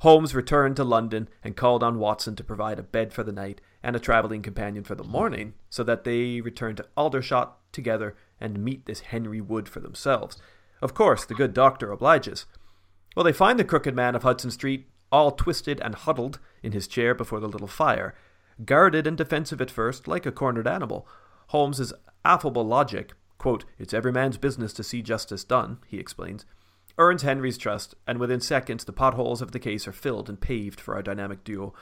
Holmes 0.00 0.34
returned 0.34 0.76
to 0.76 0.84
London 0.84 1.28
and 1.44 1.56
called 1.56 1.82
on 1.82 1.98
Watson 1.98 2.34
to 2.36 2.44
provide 2.44 2.78
a 2.78 2.82
bed 2.82 3.12
for 3.12 3.22
the 3.22 3.32
night 3.32 3.60
and 3.82 3.94
a 3.94 4.00
travelling 4.00 4.42
companion 4.42 4.84
for 4.84 4.94
the 4.94 5.04
morning, 5.04 5.54
so 5.68 5.82
that 5.84 6.04
they 6.04 6.40
return 6.40 6.76
to 6.76 6.86
Aldershot 6.96 7.58
together 7.72 8.16
and 8.40 8.64
meet 8.64 8.86
this 8.86 9.00
Henry 9.00 9.40
Wood 9.40 9.68
for 9.68 9.80
themselves. 9.80 10.38
Of 10.80 10.94
course, 10.94 11.24
the 11.24 11.34
good 11.34 11.52
doctor 11.52 11.90
obliges. 11.90 12.46
Well, 13.14 13.24
they 13.24 13.32
find 13.32 13.58
the 13.58 13.64
crooked 13.64 13.94
man 13.94 14.14
of 14.14 14.22
Hudson 14.22 14.50
Street 14.50 14.88
all 15.12 15.32
twisted 15.32 15.80
and 15.80 15.94
huddled 15.94 16.38
in 16.62 16.72
his 16.72 16.88
chair 16.88 17.14
before 17.14 17.40
the 17.40 17.48
little 17.48 17.66
fire, 17.66 18.14
guarded 18.64 19.06
and 19.06 19.16
defensive 19.16 19.60
at 19.60 19.70
first, 19.70 20.06
like 20.06 20.24
a 20.24 20.32
cornered 20.32 20.68
animal. 20.68 21.06
Holmes's 21.48 21.92
affable 22.24 22.66
logic 22.66 23.12
Quote, 23.40 23.64
It's 23.78 23.94
every 23.94 24.12
man's 24.12 24.36
business 24.36 24.74
to 24.74 24.84
see 24.84 25.00
justice 25.00 25.44
done, 25.44 25.78
he 25.86 25.98
explains, 25.98 26.44
earns 26.98 27.22
Henry's 27.22 27.56
trust, 27.56 27.94
and 28.06 28.20
within 28.20 28.38
seconds 28.38 28.84
the 28.84 28.92
potholes 28.92 29.40
of 29.40 29.52
the 29.52 29.58
case 29.58 29.88
are 29.88 29.92
filled 29.92 30.28
and 30.28 30.38
paved 30.38 30.78
for 30.78 30.94
our 30.94 31.00
dynamic 31.00 31.42
duo. 31.42 31.72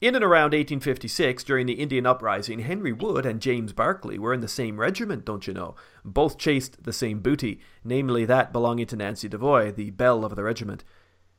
In 0.00 0.16
and 0.16 0.24
around 0.24 0.46
1856, 0.52 1.44
during 1.44 1.66
the 1.66 1.74
Indian 1.74 2.06
uprising, 2.06 2.58
Henry 2.58 2.92
Wood 2.92 3.24
and 3.24 3.40
James 3.40 3.72
Barclay 3.72 4.18
were 4.18 4.34
in 4.34 4.40
the 4.40 4.48
same 4.48 4.80
regiment, 4.80 5.24
don't 5.24 5.46
you 5.46 5.54
know? 5.54 5.76
Both 6.04 6.38
chased 6.38 6.82
the 6.82 6.92
same 6.92 7.20
booty, 7.20 7.60
namely 7.84 8.24
that 8.24 8.52
belonging 8.52 8.86
to 8.86 8.96
Nancy 8.96 9.28
Devoy, 9.28 9.70
the 9.70 9.90
belle 9.90 10.24
of 10.24 10.34
the 10.34 10.42
regiment. 10.42 10.82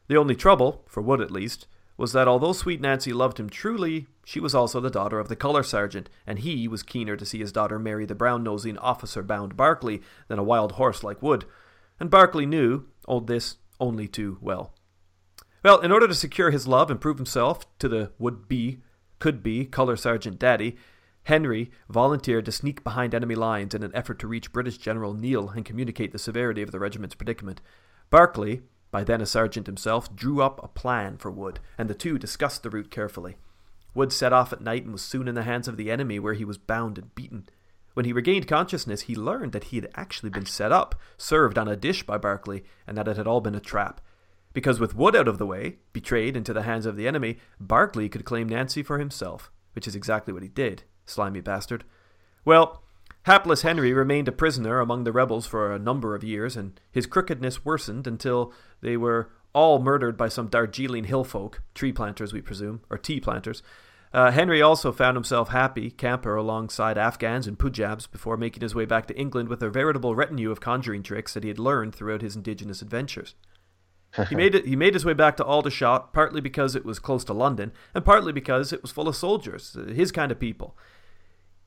The 0.07 0.15
only 0.15 0.37
trouble, 0.37 0.85
for 0.87 1.01
Wood 1.01 1.19
at 1.19 1.29
least, 1.29 1.67
was 1.97 2.13
that 2.13 2.27
although 2.27 2.53
sweet 2.53 2.81
Nancy 2.81 3.13
loved 3.13 3.39
him 3.39 3.49
truly, 3.49 4.07
she 4.23 4.39
was 4.39 4.55
also 4.55 4.79
the 4.79 4.89
daughter 4.89 5.19
of 5.19 5.27
the 5.27 5.35
colour 5.35 5.63
sergeant, 5.63 6.09
and 6.25 6.39
he 6.39 6.67
was 6.67 6.83
keener 6.83 7.15
to 7.15 7.25
see 7.25 7.39
his 7.39 7.51
daughter 7.51 7.77
marry 7.77 8.05
the 8.05 8.15
brown 8.15 8.43
nosing 8.43 8.77
officer 8.77 9.21
bound 9.21 9.57
Barclay 9.57 9.99
than 10.27 10.39
a 10.39 10.43
wild 10.43 10.73
horse 10.73 11.03
like 11.03 11.21
Wood. 11.21 11.45
And 11.99 12.09
Barclay 12.09 12.45
knew 12.45 12.85
all 13.07 13.21
this 13.21 13.57
only 13.79 14.07
too 14.07 14.37
well. 14.41 14.73
Well, 15.63 15.79
in 15.79 15.91
order 15.91 16.07
to 16.07 16.15
secure 16.15 16.49
his 16.49 16.67
love 16.67 16.89
and 16.89 16.99
prove 16.99 17.17
himself 17.17 17.65
to 17.79 17.87
the 17.87 18.11
would 18.17 18.47
be, 18.47 18.81
could 19.19 19.43
be, 19.43 19.65
colour 19.65 19.95
sergeant 19.95 20.39
daddy, 20.39 20.77
Henry 21.23 21.69
volunteered 21.87 22.45
to 22.45 22.51
sneak 22.51 22.83
behind 22.83 23.13
enemy 23.13 23.35
lines 23.35 23.75
in 23.75 23.83
an 23.83 23.91
effort 23.93 24.17
to 24.19 24.27
reach 24.27 24.51
British 24.51 24.77
General 24.77 25.13
Neill 25.13 25.49
and 25.49 25.63
communicate 25.63 26.11
the 26.11 26.17
severity 26.17 26.63
of 26.63 26.71
the 26.71 26.79
regiment's 26.79 27.13
predicament. 27.13 27.61
Barclay, 28.09 28.61
by 28.91 29.03
then 29.03 29.21
a 29.21 29.25
sergeant 29.25 29.65
himself, 29.65 30.13
drew 30.15 30.41
up 30.41 30.61
a 30.63 30.67
plan 30.67 31.17
for 31.17 31.31
Wood, 31.31 31.59
and 31.77 31.89
the 31.89 31.95
two 31.95 32.19
discussed 32.19 32.61
the 32.61 32.69
route 32.69 32.91
carefully. 32.91 33.37
Wood 33.93 34.13
set 34.13 34.33
off 34.33 34.53
at 34.53 34.61
night 34.61 34.83
and 34.83 34.91
was 34.91 35.01
soon 35.01 35.27
in 35.27 35.35
the 35.35 35.43
hands 35.43 35.67
of 35.67 35.77
the 35.77 35.89
enemy, 35.89 36.19
where 36.19 36.33
he 36.33 36.45
was 36.45 36.57
bound 36.57 36.97
and 36.97 37.13
beaten. 37.15 37.47
When 37.93 38.05
he 38.05 38.13
regained 38.13 38.47
consciousness, 38.47 39.01
he 39.01 39.15
learned 39.15 39.51
that 39.51 39.65
he 39.65 39.77
had 39.77 39.89
actually 39.95 40.29
been 40.29 40.45
set 40.45 40.71
up, 40.71 40.95
served 41.17 41.57
on 41.57 41.67
a 41.67 41.75
dish 41.75 42.03
by 42.03 42.17
Barclay, 42.17 42.63
and 42.87 42.97
that 42.97 43.07
it 43.07 43.17
had 43.17 43.27
all 43.27 43.41
been 43.41 43.55
a 43.55 43.59
trap. 43.59 44.01
Because 44.53 44.79
with 44.79 44.95
Wood 44.95 45.15
out 45.15 45.27
of 45.27 45.37
the 45.37 45.45
way, 45.45 45.77
betrayed 45.93 46.37
into 46.37 46.53
the 46.53 46.63
hands 46.63 46.85
of 46.85 46.95
the 46.95 47.07
enemy, 47.07 47.37
Barclay 47.59 48.09
could 48.09 48.25
claim 48.25 48.47
Nancy 48.47 48.83
for 48.83 48.97
himself, 48.97 49.51
which 49.73 49.87
is 49.87 49.95
exactly 49.95 50.33
what 50.33 50.43
he 50.43 50.49
did, 50.49 50.83
slimy 51.05 51.41
bastard. 51.41 51.83
Well, 52.43 52.83
Hapless 53.23 53.61
Henry 53.61 53.93
remained 53.93 54.27
a 54.27 54.31
prisoner 54.31 54.79
among 54.79 55.03
the 55.03 55.11
rebels 55.11 55.45
for 55.45 55.71
a 55.71 55.79
number 55.79 56.15
of 56.15 56.23
years, 56.23 56.57
and 56.57 56.79
his 56.91 57.05
crookedness 57.05 57.63
worsened 57.63 58.07
until 58.07 58.51
they 58.81 58.97
were 58.97 59.29
all 59.53 59.79
murdered 59.79 60.17
by 60.17 60.27
some 60.27 60.47
Darjeeling 60.47 61.03
hill 61.03 61.23
folk, 61.23 61.61
tree 61.75 61.91
planters, 61.91 62.33
we 62.33 62.41
presume, 62.41 62.81
or 62.89 62.97
tea 62.97 63.19
planters. 63.19 63.61
Uh, 64.13 64.31
Henry 64.31 64.61
also 64.61 64.91
found 64.91 65.15
himself 65.15 65.49
happy 65.49 65.89
camper 65.89 66.35
alongside 66.35 66.97
Afghans 66.97 67.47
and 67.47 67.57
Punjabs 67.57 68.07
before 68.07 68.35
making 68.35 68.61
his 68.61 68.75
way 68.75 68.85
back 68.85 69.07
to 69.07 69.17
England 69.17 69.47
with 69.47 69.61
a 69.61 69.69
veritable 69.69 70.15
retinue 70.15 70.51
of 70.51 70.59
conjuring 70.59 71.03
tricks 71.03 71.33
that 71.33 71.43
he 71.43 71.49
had 71.49 71.59
learned 71.59 71.95
throughout 71.95 72.21
his 72.21 72.35
indigenous 72.35 72.81
adventures. 72.81 73.35
he 74.29 74.35
made 74.35 74.53
it. 74.53 74.65
He 74.65 74.75
made 74.75 74.93
his 74.93 75.05
way 75.05 75.13
back 75.13 75.37
to 75.37 75.45
Aldershot 75.45 76.11
partly 76.11 76.41
because 76.41 76.75
it 76.75 76.83
was 76.83 76.99
close 76.99 77.23
to 77.25 77.33
London, 77.33 77.71
and 77.95 78.03
partly 78.03 78.33
because 78.33 78.73
it 78.73 78.81
was 78.81 78.91
full 78.91 79.07
of 79.07 79.15
soldiers, 79.15 79.77
his 79.87 80.11
kind 80.11 80.31
of 80.31 80.39
people. 80.39 80.75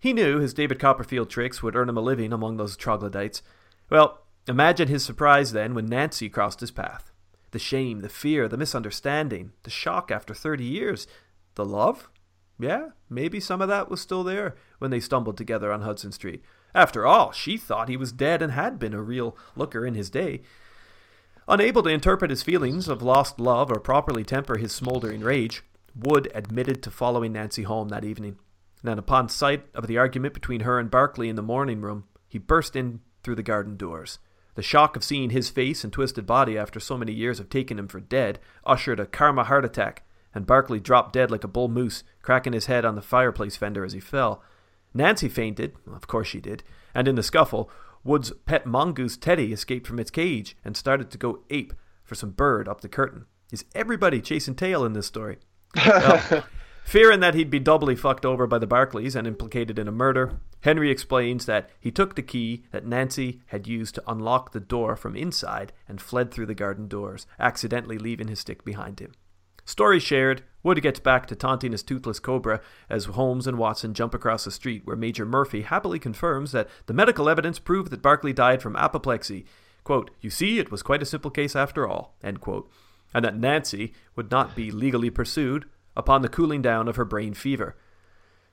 He 0.04 0.12
knew 0.12 0.38
his 0.38 0.52
David 0.52 0.78
Copperfield 0.78 1.30
tricks 1.30 1.62
would 1.62 1.74
earn 1.74 1.88
him 1.88 1.96
a 1.96 2.02
living 2.02 2.30
among 2.30 2.58
those 2.58 2.76
troglodytes. 2.76 3.40
Well, 3.88 4.20
imagine 4.46 4.88
his 4.88 5.02
surprise 5.02 5.52
then 5.52 5.72
when 5.72 5.86
Nancy 5.86 6.28
crossed 6.28 6.60
his 6.60 6.70
path. 6.70 7.10
The 7.52 7.58
shame, 7.58 8.00
the 8.00 8.10
fear, 8.10 8.46
the 8.46 8.58
misunderstanding, 8.58 9.52
the 9.62 9.70
shock 9.70 10.10
after 10.10 10.34
thirty 10.34 10.66
years, 10.66 11.06
the 11.54 11.64
love? 11.64 12.10
Yeah, 12.58 12.88
maybe 13.08 13.40
some 13.40 13.62
of 13.62 13.68
that 13.68 13.88
was 13.88 13.98
still 14.02 14.22
there 14.22 14.56
when 14.78 14.90
they 14.90 15.00
stumbled 15.00 15.38
together 15.38 15.72
on 15.72 15.80
Hudson 15.80 16.12
Street. 16.12 16.44
After 16.74 17.06
all, 17.06 17.32
she 17.32 17.56
thought 17.56 17.88
he 17.88 17.96
was 17.96 18.12
dead 18.12 18.42
and 18.42 18.52
had 18.52 18.78
been 18.78 18.92
a 18.92 19.00
real 19.00 19.34
looker 19.56 19.86
in 19.86 19.94
his 19.94 20.10
day. 20.10 20.42
Unable 21.48 21.82
to 21.82 21.88
interpret 21.88 22.30
his 22.30 22.42
feelings 22.42 22.88
of 22.88 23.00
lost 23.00 23.40
love 23.40 23.72
or 23.72 23.80
properly 23.80 24.22
temper 24.22 24.58
his 24.58 24.70
smoldering 24.72 25.22
rage, 25.22 25.62
Wood 25.96 26.30
admitted 26.34 26.82
to 26.82 26.90
following 26.90 27.32
Nancy 27.32 27.62
home 27.62 27.88
that 27.88 28.04
evening. 28.04 28.36
Then, 28.84 28.98
upon 28.98 29.30
sight 29.30 29.64
of 29.74 29.86
the 29.86 29.96
argument 29.96 30.34
between 30.34 30.60
her 30.60 30.78
and 30.78 30.90
Barclay 30.90 31.30
in 31.30 31.36
the 31.36 31.42
morning 31.42 31.80
room, 31.80 32.04
he 32.28 32.38
burst 32.38 32.76
in 32.76 33.00
through 33.22 33.36
the 33.36 33.42
garden 33.42 33.78
doors. 33.78 34.18
The 34.56 34.62
shock 34.62 34.94
of 34.94 35.02
seeing 35.02 35.30
his 35.30 35.48
face 35.48 35.82
and 35.82 35.92
twisted 35.92 36.26
body 36.26 36.58
after 36.58 36.78
so 36.78 36.98
many 36.98 37.12
years 37.12 37.40
of 37.40 37.48
taking 37.48 37.78
him 37.78 37.88
for 37.88 37.98
dead 37.98 38.38
ushered 38.64 39.00
a 39.00 39.06
karma 39.06 39.44
heart 39.44 39.64
attack, 39.64 40.04
and 40.34 40.46
Barclay 40.46 40.80
dropped 40.80 41.14
dead 41.14 41.30
like 41.30 41.44
a 41.44 41.48
bull 41.48 41.68
moose, 41.68 42.04
cracking 42.20 42.52
his 42.52 42.66
head 42.66 42.84
on 42.84 42.94
the 42.94 43.00
fireplace 43.00 43.56
fender 43.56 43.86
as 43.86 43.94
he 43.94 44.00
fell. 44.00 44.42
Nancy 44.92 45.30
fainted, 45.30 45.74
of 45.90 46.06
course 46.06 46.28
she 46.28 46.40
did, 46.40 46.62
and 46.94 47.08
in 47.08 47.14
the 47.14 47.22
scuffle, 47.22 47.70
Wood's 48.04 48.32
pet 48.44 48.66
mongoose 48.66 49.16
Teddy 49.16 49.50
escaped 49.50 49.86
from 49.86 49.98
its 49.98 50.10
cage 50.10 50.58
and 50.62 50.76
started 50.76 51.10
to 51.10 51.18
go 51.18 51.40
ape 51.48 51.72
for 52.04 52.14
some 52.14 52.32
bird 52.32 52.68
up 52.68 52.82
the 52.82 52.88
curtain. 52.88 53.24
Is 53.50 53.64
everybody 53.74 54.20
chasing 54.20 54.54
tail 54.54 54.84
in 54.84 54.92
this 54.92 55.06
story? 55.06 55.38
Well, 55.86 56.44
fearing 56.84 57.20
that 57.20 57.34
he'd 57.34 57.50
be 57.50 57.58
doubly 57.58 57.96
fucked 57.96 58.24
over 58.24 58.46
by 58.46 58.58
the 58.58 58.66
Barclays 58.66 59.16
and 59.16 59.26
implicated 59.26 59.78
in 59.78 59.88
a 59.88 59.92
murder, 59.92 60.38
Henry 60.60 60.90
explains 60.90 61.46
that 61.46 61.70
he 61.80 61.90
took 61.90 62.14
the 62.14 62.22
key 62.22 62.64
that 62.70 62.86
Nancy 62.86 63.40
had 63.46 63.66
used 63.66 63.96
to 63.96 64.02
unlock 64.06 64.52
the 64.52 64.60
door 64.60 64.94
from 64.94 65.16
inside 65.16 65.72
and 65.88 66.00
fled 66.00 66.30
through 66.30 66.46
the 66.46 66.54
garden 66.54 66.86
doors, 66.86 67.26
accidentally 67.38 67.98
leaving 67.98 68.28
his 68.28 68.40
stick 68.40 68.64
behind 68.64 69.00
him. 69.00 69.12
Story 69.64 69.98
shared, 69.98 70.42
Wood 70.62 70.80
gets 70.82 71.00
back 71.00 71.26
to 71.26 71.34
taunting 71.34 71.72
his 71.72 71.82
toothless 71.82 72.20
cobra 72.20 72.60
as 72.88 73.06
Holmes 73.06 73.46
and 73.46 73.58
Watson 73.58 73.94
jump 73.94 74.14
across 74.14 74.44
the 74.44 74.50
street, 74.50 74.82
where 74.84 74.96
Major 74.96 75.24
Murphy 75.24 75.62
happily 75.62 75.98
confirms 75.98 76.52
that 76.52 76.68
the 76.86 76.92
medical 76.92 77.28
evidence 77.28 77.58
proved 77.58 77.90
that 77.90 78.02
Barclay 78.02 78.34
died 78.34 78.62
from 78.62 78.76
apoplexy. 78.76 79.46
Quote, 79.82 80.10
You 80.20 80.30
see, 80.30 80.58
it 80.58 80.70
was 80.70 80.82
quite 80.82 81.02
a 81.02 81.06
simple 81.06 81.30
case 81.30 81.56
after 81.56 81.88
all, 81.88 82.14
end 82.22 82.40
quote, 82.40 82.70
and 83.12 83.24
that 83.24 83.36
Nancy 83.36 83.94
would 84.16 84.30
not 84.30 84.54
be 84.54 84.70
legally 84.70 85.10
pursued 85.10 85.66
upon 85.96 86.22
the 86.22 86.28
cooling 86.28 86.62
down 86.62 86.88
of 86.88 86.96
her 86.96 87.04
brain 87.04 87.34
fever. 87.34 87.76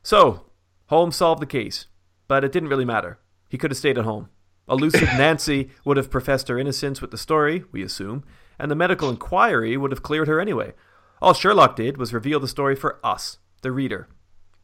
So, 0.04 0.46
Holmes 0.88 1.16
solved 1.16 1.42
the 1.42 1.48
case, 1.48 1.88
but 2.28 2.44
it 2.44 2.52
didn't 2.52 2.70
really 2.70 2.86
matter. 2.86 3.20
He 3.50 3.58
could 3.58 3.72
have 3.72 3.78
stayed 3.78 3.98
at 3.98 4.06
home. 4.06 4.30
Elusive 4.70 5.10
Nancy 5.18 5.70
would 5.86 5.98
have 5.98 6.12
professed 6.12 6.48
her 6.48 6.60
innocence 6.60 7.02
with 7.02 7.12
the 7.12 7.18
story, 7.18 7.66
we 7.72 7.84
assume, 7.84 8.24
and 8.58 8.70
the 8.70 8.76
medical 8.76 9.10
inquiry 9.10 9.76
would 9.78 9.92
have 9.92 10.04
cleared 10.04 10.28
her 10.28 10.40
anyway. 10.40 10.74
All 11.22 11.34
Sherlock 11.34 11.76
did 11.76 11.98
was 11.98 12.14
reveal 12.14 12.40
the 12.40 12.48
story 12.48 12.76
for 12.76 13.00
us, 13.06 13.38
the 13.62 13.72
reader. 13.72 14.08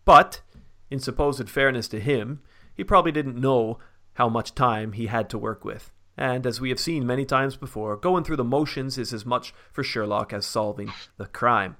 But, 0.06 0.42
in 0.90 1.00
supposed 1.00 1.50
fairness 1.50 1.88
to 1.90 2.00
him, 2.00 2.42
he 2.74 2.84
probably 2.84 3.12
didn't 3.12 3.40
know 3.40 3.80
how 4.14 4.30
much 4.30 4.56
time 4.56 4.94
he 4.94 5.08
had 5.08 5.30
to 5.30 5.38
work 5.38 5.66
with. 5.66 5.92
And 6.18 6.48
as 6.48 6.60
we 6.60 6.70
have 6.70 6.80
seen 6.80 7.06
many 7.06 7.26
times 7.26 7.56
before, 7.56 7.96
going 7.96 8.24
through 8.24 8.38
the 8.38 8.44
motions 8.44 8.98
is 8.98 9.14
as 9.14 9.26
much 9.26 9.54
for 9.72 9.84
Sherlock 9.84 10.34
as 10.34 10.46
solving 10.46 10.92
the 11.18 11.28
crime. 11.28 11.78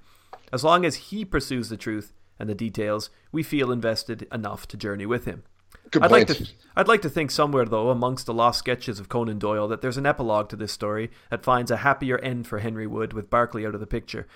As 0.52 0.64
long 0.64 0.84
as 0.84 0.96
he 0.96 1.24
pursues 1.24 1.68
the 1.68 1.76
truth 1.76 2.12
and 2.38 2.48
the 2.48 2.54
details, 2.54 3.10
we 3.32 3.42
feel 3.42 3.70
invested 3.72 4.26
enough 4.32 4.66
to 4.68 4.76
journey 4.76 5.06
with 5.06 5.24
him. 5.24 5.42
Good 5.90 6.02
I'd 6.02 6.10
like 6.10 6.26
point. 6.26 6.38
to 6.38 6.48
I'd 6.76 6.88
like 6.88 7.02
to 7.02 7.10
think 7.10 7.30
somewhere 7.30 7.64
though 7.64 7.90
amongst 7.90 8.26
the 8.26 8.34
lost 8.34 8.58
sketches 8.58 9.00
of 9.00 9.08
Conan 9.08 9.38
Doyle 9.38 9.68
that 9.68 9.80
there's 9.80 9.96
an 9.96 10.06
epilogue 10.06 10.48
to 10.50 10.56
this 10.56 10.72
story 10.72 11.10
that 11.30 11.42
finds 11.44 11.70
a 11.70 11.78
happier 11.78 12.18
end 12.18 12.46
for 12.46 12.58
Henry 12.58 12.86
Wood 12.86 13.12
with 13.12 13.30
Barclay 13.30 13.66
out 13.66 13.74
of 13.74 13.80
the 13.80 13.86
picture. 13.86 14.26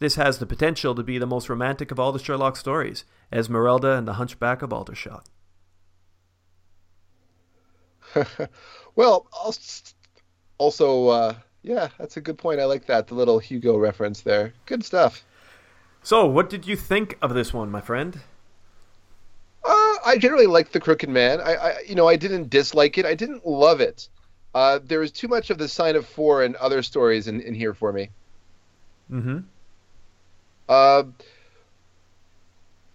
This 0.00 0.14
has 0.16 0.38
the 0.38 0.46
potential 0.46 0.94
to 0.94 1.02
be 1.02 1.18
the 1.18 1.26
most 1.26 1.48
romantic 1.48 1.90
of 1.90 1.98
all 1.98 2.12
the 2.12 2.18
Sherlock 2.18 2.56
stories, 2.56 3.04
Esmeralda 3.32 3.92
and 3.94 4.06
the 4.06 4.14
Hunchback 4.14 4.62
of 4.62 4.72
Aldershot. 4.72 5.26
Well, 8.96 9.28
als- 9.32 9.94
also, 10.58 11.08
uh, 11.08 11.34
yeah, 11.62 11.88
that's 11.98 12.16
a 12.16 12.20
good 12.20 12.38
point. 12.38 12.60
I 12.60 12.64
like 12.64 12.86
that. 12.86 13.06
The 13.06 13.14
little 13.14 13.38
Hugo 13.38 13.76
reference 13.76 14.22
there. 14.22 14.54
Good 14.66 14.84
stuff. 14.84 15.24
So, 16.08 16.24
what 16.24 16.48
did 16.48 16.66
you 16.66 16.74
think 16.74 17.18
of 17.20 17.34
this 17.34 17.52
one, 17.52 17.70
my 17.70 17.82
friend? 17.82 18.18
Uh, 19.62 19.94
I 20.06 20.16
generally 20.18 20.46
liked 20.46 20.72
the 20.72 20.80
Crooked 20.80 21.10
Man. 21.10 21.38
I, 21.38 21.54
I, 21.54 21.74
you 21.86 21.94
know, 21.94 22.08
I 22.08 22.16
didn't 22.16 22.48
dislike 22.48 22.96
it. 22.96 23.04
I 23.04 23.14
didn't 23.14 23.46
love 23.46 23.82
it. 23.82 24.08
Uh, 24.54 24.78
there 24.82 25.00
was 25.00 25.12
too 25.12 25.28
much 25.28 25.50
of 25.50 25.58
the 25.58 25.68
Sign 25.68 25.96
of 25.96 26.06
Four 26.06 26.44
and 26.44 26.56
other 26.56 26.82
stories 26.82 27.28
in, 27.28 27.42
in 27.42 27.52
here 27.52 27.74
for 27.74 27.92
me. 27.92 28.08
Mm-hmm. 29.12 29.40
Uh, 30.66 31.02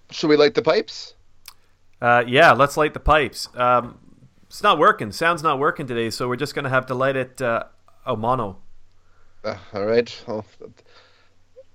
should 0.10 0.32
we 0.32 0.36
light 0.36 0.56
the 0.56 0.64
pipes? 0.64 1.14
Uh, 2.02 2.24
yeah, 2.26 2.52
let's 2.54 2.78
light 2.78 2.96
the 2.96 3.00
pipes. 3.00 3.48
Um, 3.54 4.00
it's 4.48 4.64
not 4.64 4.80
working. 4.80 5.12
Sound's 5.12 5.44
not 5.44 5.60
working 5.60 5.86
today, 5.86 6.10
so 6.10 6.28
we're 6.28 6.36
just 6.36 6.56
gonna 6.56 6.70
have 6.70 6.88
to 6.88 6.96
light 6.96 7.16
it 7.16 7.40
uh, 7.44 7.66
a 8.08 8.18
mono. 8.18 8.58
Uh, 9.44 9.58
all 9.72 9.86
right. 9.86 10.24
I'll, 10.28 10.44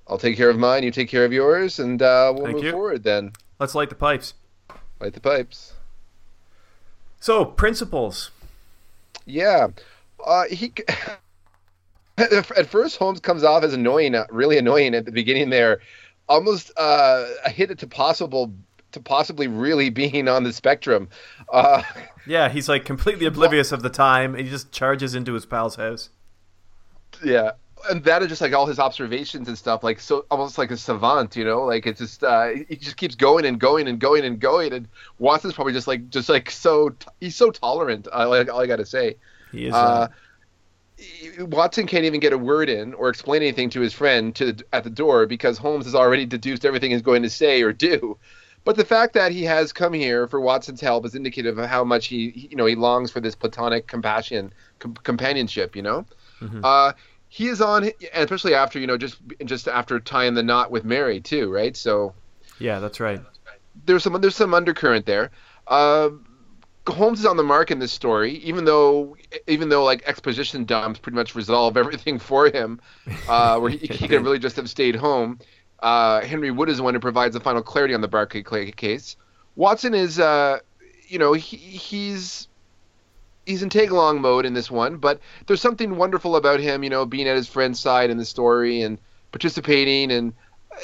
I'll 0.09 0.18
take 0.18 0.36
care 0.36 0.51
of 0.51 0.59
mine. 0.59 0.82
You 0.82 0.90
take 0.90 1.09
care 1.09 1.24
of 1.24 1.32
yours, 1.32 1.78
and 1.78 2.01
uh, 2.01 2.32
we'll 2.35 2.44
Thank 2.44 2.56
move 2.56 2.64
you. 2.64 2.72
forward 2.72 3.02
then. 3.05 3.32
Let's 3.59 3.74
light 3.74 3.89
the 3.90 3.94
pipes. 3.94 4.35
Light 5.01 5.12
the 5.12 5.20
pipes. 5.20 5.74
So, 7.20 7.44
principles. 7.44 8.30
Yeah. 9.26 9.68
Uh, 10.24 10.44
he. 10.51 10.72
At 12.18 12.66
first, 12.66 12.97
Holmes 12.97 13.20
comes 13.20 13.44
off 13.44 13.62
as 13.62 13.72
annoying, 13.74 14.16
uh, 14.16 14.26
really 14.30 14.59
annoying 14.59 14.93
at 14.97 15.05
the 15.05 15.12
beginning 15.12 15.51
there, 15.51 15.80
almost 16.28 16.72
uh, 16.76 17.24
a 17.44 17.51
hit 17.51 17.70
it 17.70 17.78
to 17.78 17.86
possible 17.86 18.52
to 18.90 18.98
possibly 19.01 19.47
really 19.47 19.89
being 19.90 20.26
on 20.26 20.43
the 20.43 20.52
spectrum. 20.52 21.09
Uh, 21.52 21.82
Yeah, 22.26 22.48
he's 22.51 22.68
like 22.68 22.85
completely 22.85 23.24
oblivious 23.24 23.72
of 23.72 23.82
the 23.82 23.89
time. 23.89 24.35
And 24.35 24.44
he 24.44 24.51
just 24.51 24.70
charges 24.70 25.14
into 25.14 25.32
his 25.32 25.47
pal's 25.47 25.76
house. 25.76 26.10
yeah, 27.24 27.52
and 27.90 28.05
that 28.05 28.22
is 28.22 28.28
just 28.28 28.40
like 28.40 28.52
all 28.52 28.66
his 28.66 28.78
observations 28.78 29.48
and 29.48 29.56
stuff, 29.59 29.82
like 29.82 30.00
so 30.00 30.24
almost 30.30 30.59
like 30.59 30.70
a 30.70 30.76
savant, 30.76 31.36
you 31.36 31.44
know, 31.44 31.64
like 31.64 31.86
it's 31.86 32.00
just 32.00 32.24
uh, 32.24 32.48
he 32.68 32.76
just 32.76 32.96
keeps 32.96 33.14
going 33.14 33.44
and 33.44 33.59
going 33.60 33.88
and 33.88 33.98
going 34.00 34.24
and 34.24 34.40
going, 34.40 34.72
and 34.72 34.88
Watson's 35.18 35.55
probably 35.55 35.72
just 35.72 35.86
like 35.86 36.09
just 36.10 36.28
like 36.28 36.50
so 36.50 36.94
he's 37.20 37.36
so 37.36 37.50
tolerant. 37.50 38.09
I 38.12 38.24
like 38.24 38.50
all 38.50 38.60
I 38.60 38.66
got 38.66 38.76
to 38.76 38.86
say. 38.86 39.16
He 39.52 39.66
is. 39.66 39.74
Uh, 39.74 40.09
Uh, 41.38 41.44
Watson 41.46 41.86
can't 41.86 42.05
even 42.05 42.18
get 42.20 42.32
a 42.32 42.38
word 42.38 42.68
in 42.68 42.92
or 42.94 43.09
explain 43.09 43.42
anything 43.42 43.70
to 43.70 43.80
his 43.80 43.92
friend 43.92 44.34
to 44.34 44.52
the, 44.52 44.64
at 44.72 44.82
the 44.82 44.90
door 44.90 45.26
because 45.26 45.56
Holmes 45.56 45.84
has 45.84 45.94
already 45.94 46.26
deduced 46.26 46.64
everything 46.64 46.90
he's 46.90 47.02
going 47.02 47.22
to 47.22 47.30
say 47.30 47.62
or 47.62 47.72
do. 47.72 48.18
But 48.64 48.76
the 48.76 48.84
fact 48.84 49.14
that 49.14 49.30
he 49.30 49.44
has 49.44 49.72
come 49.72 49.92
here 49.92 50.26
for 50.26 50.40
Watson's 50.40 50.80
help 50.80 51.06
is 51.06 51.14
indicative 51.14 51.56
of 51.59 51.68
how 51.68 51.84
much 51.84 52.09
he, 52.09 52.48
you 52.50 52.56
know, 52.56 52.66
he 52.66 52.74
longs 52.74 53.10
for 53.12 53.20
this 53.20 53.36
platonic 53.36 53.86
compassion, 53.86 54.52
com- 54.80 54.94
companionship. 55.05 55.76
You 55.76 55.82
know, 55.82 56.06
uh, 56.64 56.92
he 57.28 57.48
is 57.48 57.60
on, 57.60 57.84
and 57.84 57.94
especially 58.14 58.55
after 58.55 58.78
you 58.78 58.86
know, 58.86 58.96
just 58.96 59.18
just 59.44 59.68
after 59.68 60.00
tying 60.00 60.34
the 60.34 60.42
knot 60.42 60.70
with 60.70 60.84
Mary 60.84 61.20
too, 61.20 61.52
right? 61.52 61.76
So 61.76 62.14
yeah, 62.59 62.78
that's 62.80 63.00
right. 63.00 63.20
there's 63.86 64.02
some 64.02 64.20
there's 64.20 64.36
some 64.36 64.55
undercurrent 64.55 65.06
there. 65.06 65.30
Uh, 65.66 66.10
Holmes 66.86 67.20
is 67.20 67.26
on 67.26 67.36
the 67.36 67.42
mark 67.42 67.70
in 67.70 67.78
this 67.78 67.92
story, 67.92 68.36
even 68.36 68.64
though 68.64 69.16
even 69.46 69.68
though 69.68 69.84
like 69.84 70.02
exposition 70.06 70.64
dumps 70.64 70.98
pretty 70.98 71.16
much 71.16 71.34
resolve 71.34 71.76
everything 71.76 72.18
for 72.18 72.48
him, 72.48 72.80
uh, 73.28 73.59
where 73.59 73.70
he, 73.70 73.78
he 73.78 74.09
could 74.09 74.22
really 74.24 74.38
just 74.38 74.56
have 74.56 74.70
stayed 74.70 74.96
home. 74.96 75.38
Uh, 75.80 76.22
Henry 76.22 76.50
Wood 76.50 76.68
is 76.68 76.78
the 76.78 76.82
one 76.82 76.94
who 76.94 77.00
provides 77.00 77.34
the 77.34 77.40
final 77.40 77.62
clarity 77.62 77.94
on 77.94 78.00
the 78.00 78.09
Barclay 78.09 78.42
Clay 78.42 78.72
case. 78.72 79.16
Watson 79.55 79.94
is, 79.94 80.18
uh, 80.18 80.59
you 81.06 81.18
know, 81.18 81.34
he, 81.34 81.56
he's 81.56 82.47
he's 83.48 83.62
in 83.62 83.70
tag 83.70 83.90
along 83.90 84.20
mode 84.20 84.44
in 84.44 84.52
this 84.52 84.70
one, 84.70 84.98
but 84.98 85.20
there's 85.46 85.60
something 85.60 85.96
wonderful 85.96 86.36
about 86.36 86.60
him, 86.60 86.84
you 86.84 86.90
know, 86.90 87.06
being 87.06 87.26
at 87.26 87.34
his 87.34 87.48
friend's 87.48 87.80
side 87.80 88.10
in 88.10 88.18
the 88.18 88.24
story 88.24 88.82
and 88.82 88.98
participating, 89.32 90.12
and 90.12 90.34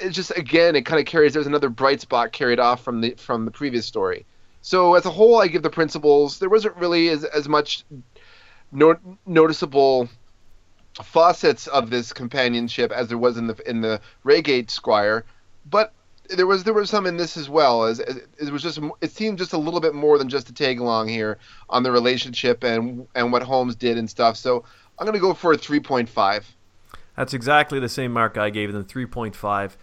it's 0.00 0.16
just 0.16 0.36
again 0.36 0.74
it 0.74 0.86
kind 0.86 0.98
of 0.98 1.06
carries. 1.06 1.34
There's 1.34 1.46
another 1.46 1.68
bright 1.68 2.00
spot 2.00 2.32
carried 2.32 2.58
off 2.58 2.82
from 2.82 3.00
the 3.02 3.14
from 3.16 3.44
the 3.44 3.50
previous 3.50 3.86
story. 3.86 4.24
So 4.62 4.94
as 4.94 5.04
a 5.04 5.10
whole, 5.10 5.40
I 5.40 5.48
give 5.48 5.62
the 5.62 5.70
principles. 5.70 6.38
There 6.38 6.48
wasn't 6.48 6.76
really 6.76 7.10
as 7.10 7.22
as 7.24 7.48
much 7.48 7.84
no, 8.72 8.96
noticeable 9.26 10.08
facets 11.02 11.66
of 11.66 11.90
this 11.90 12.12
companionship 12.12 12.90
as 12.92 13.08
there 13.08 13.18
was 13.18 13.36
in 13.36 13.46
the 13.46 13.70
in 13.70 13.82
the 13.82 14.00
Reigate 14.24 14.70
Squire, 14.70 15.24
but 15.68 15.92
there 16.30 16.46
was 16.46 16.64
there 16.64 16.74
was 16.74 16.90
some 16.90 17.06
in 17.06 17.16
this 17.16 17.36
as 17.36 17.48
well. 17.48 17.84
As, 17.84 18.00
as 18.00 18.16
it 18.38 18.52
was 18.52 18.62
just 18.62 18.78
it 19.00 19.10
seemed 19.10 19.38
just 19.38 19.52
a 19.52 19.58
little 19.58 19.80
bit 19.80 19.94
more 19.94 20.18
than 20.18 20.28
just 20.28 20.48
a 20.48 20.54
tag 20.54 20.80
along 20.80 21.08
here 21.08 21.38
on 21.68 21.82
the 21.82 21.92
relationship 21.92 22.64
and 22.64 23.06
and 23.14 23.32
what 23.32 23.42
Holmes 23.42 23.76
did 23.76 23.98
and 23.98 24.08
stuff. 24.08 24.36
So 24.36 24.64
I'm 24.98 25.06
gonna 25.06 25.18
go 25.18 25.34
for 25.34 25.52
a 25.52 25.58
three 25.58 25.80
point 25.80 26.08
five. 26.08 26.54
That's 27.16 27.34
exactly 27.34 27.78
the 27.78 27.88
same 27.88 28.12
mark 28.12 28.36
I 28.36 28.50
gave 28.50 28.72
them, 28.72 28.84
three 28.84 29.06
point 29.06 29.36
five. 29.36 29.76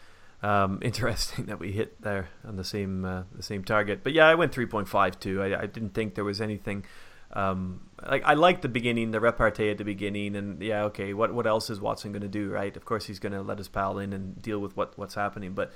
Um, 0.43 0.79
interesting 0.83 1.45
that 1.45 1.59
we 1.59 1.71
hit 1.71 2.01
there 2.01 2.29
on 2.45 2.55
the 2.55 2.63
same 2.63 3.05
uh, 3.05 3.23
the 3.35 3.43
same 3.43 3.63
target. 3.63 4.03
But 4.03 4.13
yeah, 4.13 4.27
I 4.27 4.35
went 4.35 4.51
three 4.51 4.65
point 4.65 4.87
five 4.87 5.19
too. 5.19 5.41
I, 5.41 5.61
I 5.61 5.65
didn't 5.67 5.93
think 5.93 6.15
there 6.15 6.25
was 6.25 6.41
anything. 6.41 6.85
Um, 7.33 7.89
like 8.05 8.23
I 8.25 8.33
liked 8.33 8.61
the 8.61 8.67
beginning, 8.67 9.11
the 9.11 9.21
repartee 9.21 9.69
at 9.69 9.77
the 9.77 9.85
beginning, 9.85 10.35
and 10.35 10.61
yeah, 10.61 10.83
okay, 10.85 11.13
what 11.13 11.33
what 11.33 11.47
else 11.47 11.69
is 11.69 11.79
Watson 11.79 12.11
going 12.11 12.23
to 12.23 12.27
do, 12.27 12.49
right? 12.49 12.75
Of 12.75 12.83
course, 12.83 13.05
he's 13.05 13.19
going 13.19 13.31
to 13.31 13.41
let 13.41 13.57
his 13.57 13.69
pal 13.69 13.99
in 13.99 14.11
and 14.11 14.41
deal 14.41 14.59
with 14.59 14.75
what 14.75 14.97
what's 14.97 15.15
happening, 15.15 15.53
but 15.53 15.71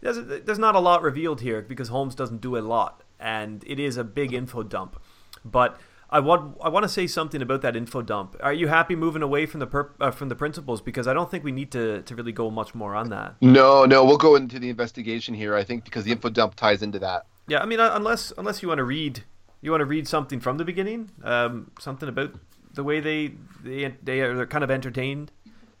there's, 0.00 0.18
there's 0.44 0.58
not 0.58 0.74
a 0.74 0.80
lot 0.80 1.02
revealed 1.02 1.40
here 1.40 1.62
because 1.62 1.88
Holmes 1.88 2.14
doesn't 2.14 2.40
do 2.40 2.56
a 2.56 2.60
lot, 2.60 3.02
and 3.18 3.64
it 3.66 3.78
is 3.78 3.96
a 3.96 4.04
big 4.04 4.32
info 4.32 4.62
dump. 4.62 5.00
But 5.44 5.78
I 6.10 6.20
want 6.20 6.56
I 6.62 6.68
want 6.68 6.84
to 6.84 6.88
say 6.88 7.06
something 7.06 7.42
about 7.42 7.62
that 7.62 7.74
info 7.74 8.02
dump. 8.02 8.36
Are 8.40 8.52
you 8.52 8.68
happy 8.68 8.94
moving 8.94 9.22
away 9.22 9.46
from 9.46 9.60
the 9.60 9.66
perp, 9.66 9.90
uh, 10.00 10.10
from 10.10 10.28
the 10.28 10.36
principles? 10.36 10.80
Because 10.80 11.08
I 11.08 11.12
don't 11.12 11.30
think 11.30 11.42
we 11.42 11.52
need 11.52 11.72
to, 11.72 12.02
to 12.02 12.14
really 12.14 12.32
go 12.32 12.50
much 12.50 12.74
more 12.74 12.94
on 12.94 13.10
that. 13.10 13.34
No, 13.40 13.84
no, 13.84 14.04
we'll 14.04 14.16
go 14.16 14.36
into 14.36 14.58
the 14.58 14.68
investigation 14.68 15.34
here. 15.34 15.56
I 15.56 15.64
think 15.64 15.84
because 15.84 16.04
the 16.04 16.12
info 16.12 16.28
dump 16.28 16.54
ties 16.54 16.82
into 16.82 16.98
that. 17.00 17.26
Yeah, 17.48 17.60
I 17.60 17.66
mean, 17.66 17.80
uh, 17.80 17.90
unless 17.94 18.32
unless 18.38 18.62
you 18.62 18.68
want 18.68 18.78
to 18.78 18.84
read 18.84 19.24
you 19.60 19.70
want 19.70 19.80
to 19.80 19.86
read 19.86 20.06
something 20.06 20.40
from 20.40 20.58
the 20.58 20.64
beginning, 20.64 21.10
um, 21.24 21.70
something 21.80 22.08
about 22.08 22.34
the 22.74 22.84
way 22.84 23.00
they 23.00 23.32
they 23.62 23.94
they 24.02 24.20
are 24.20 24.36
they're 24.36 24.46
kind 24.46 24.62
of 24.62 24.70
entertained, 24.70 25.32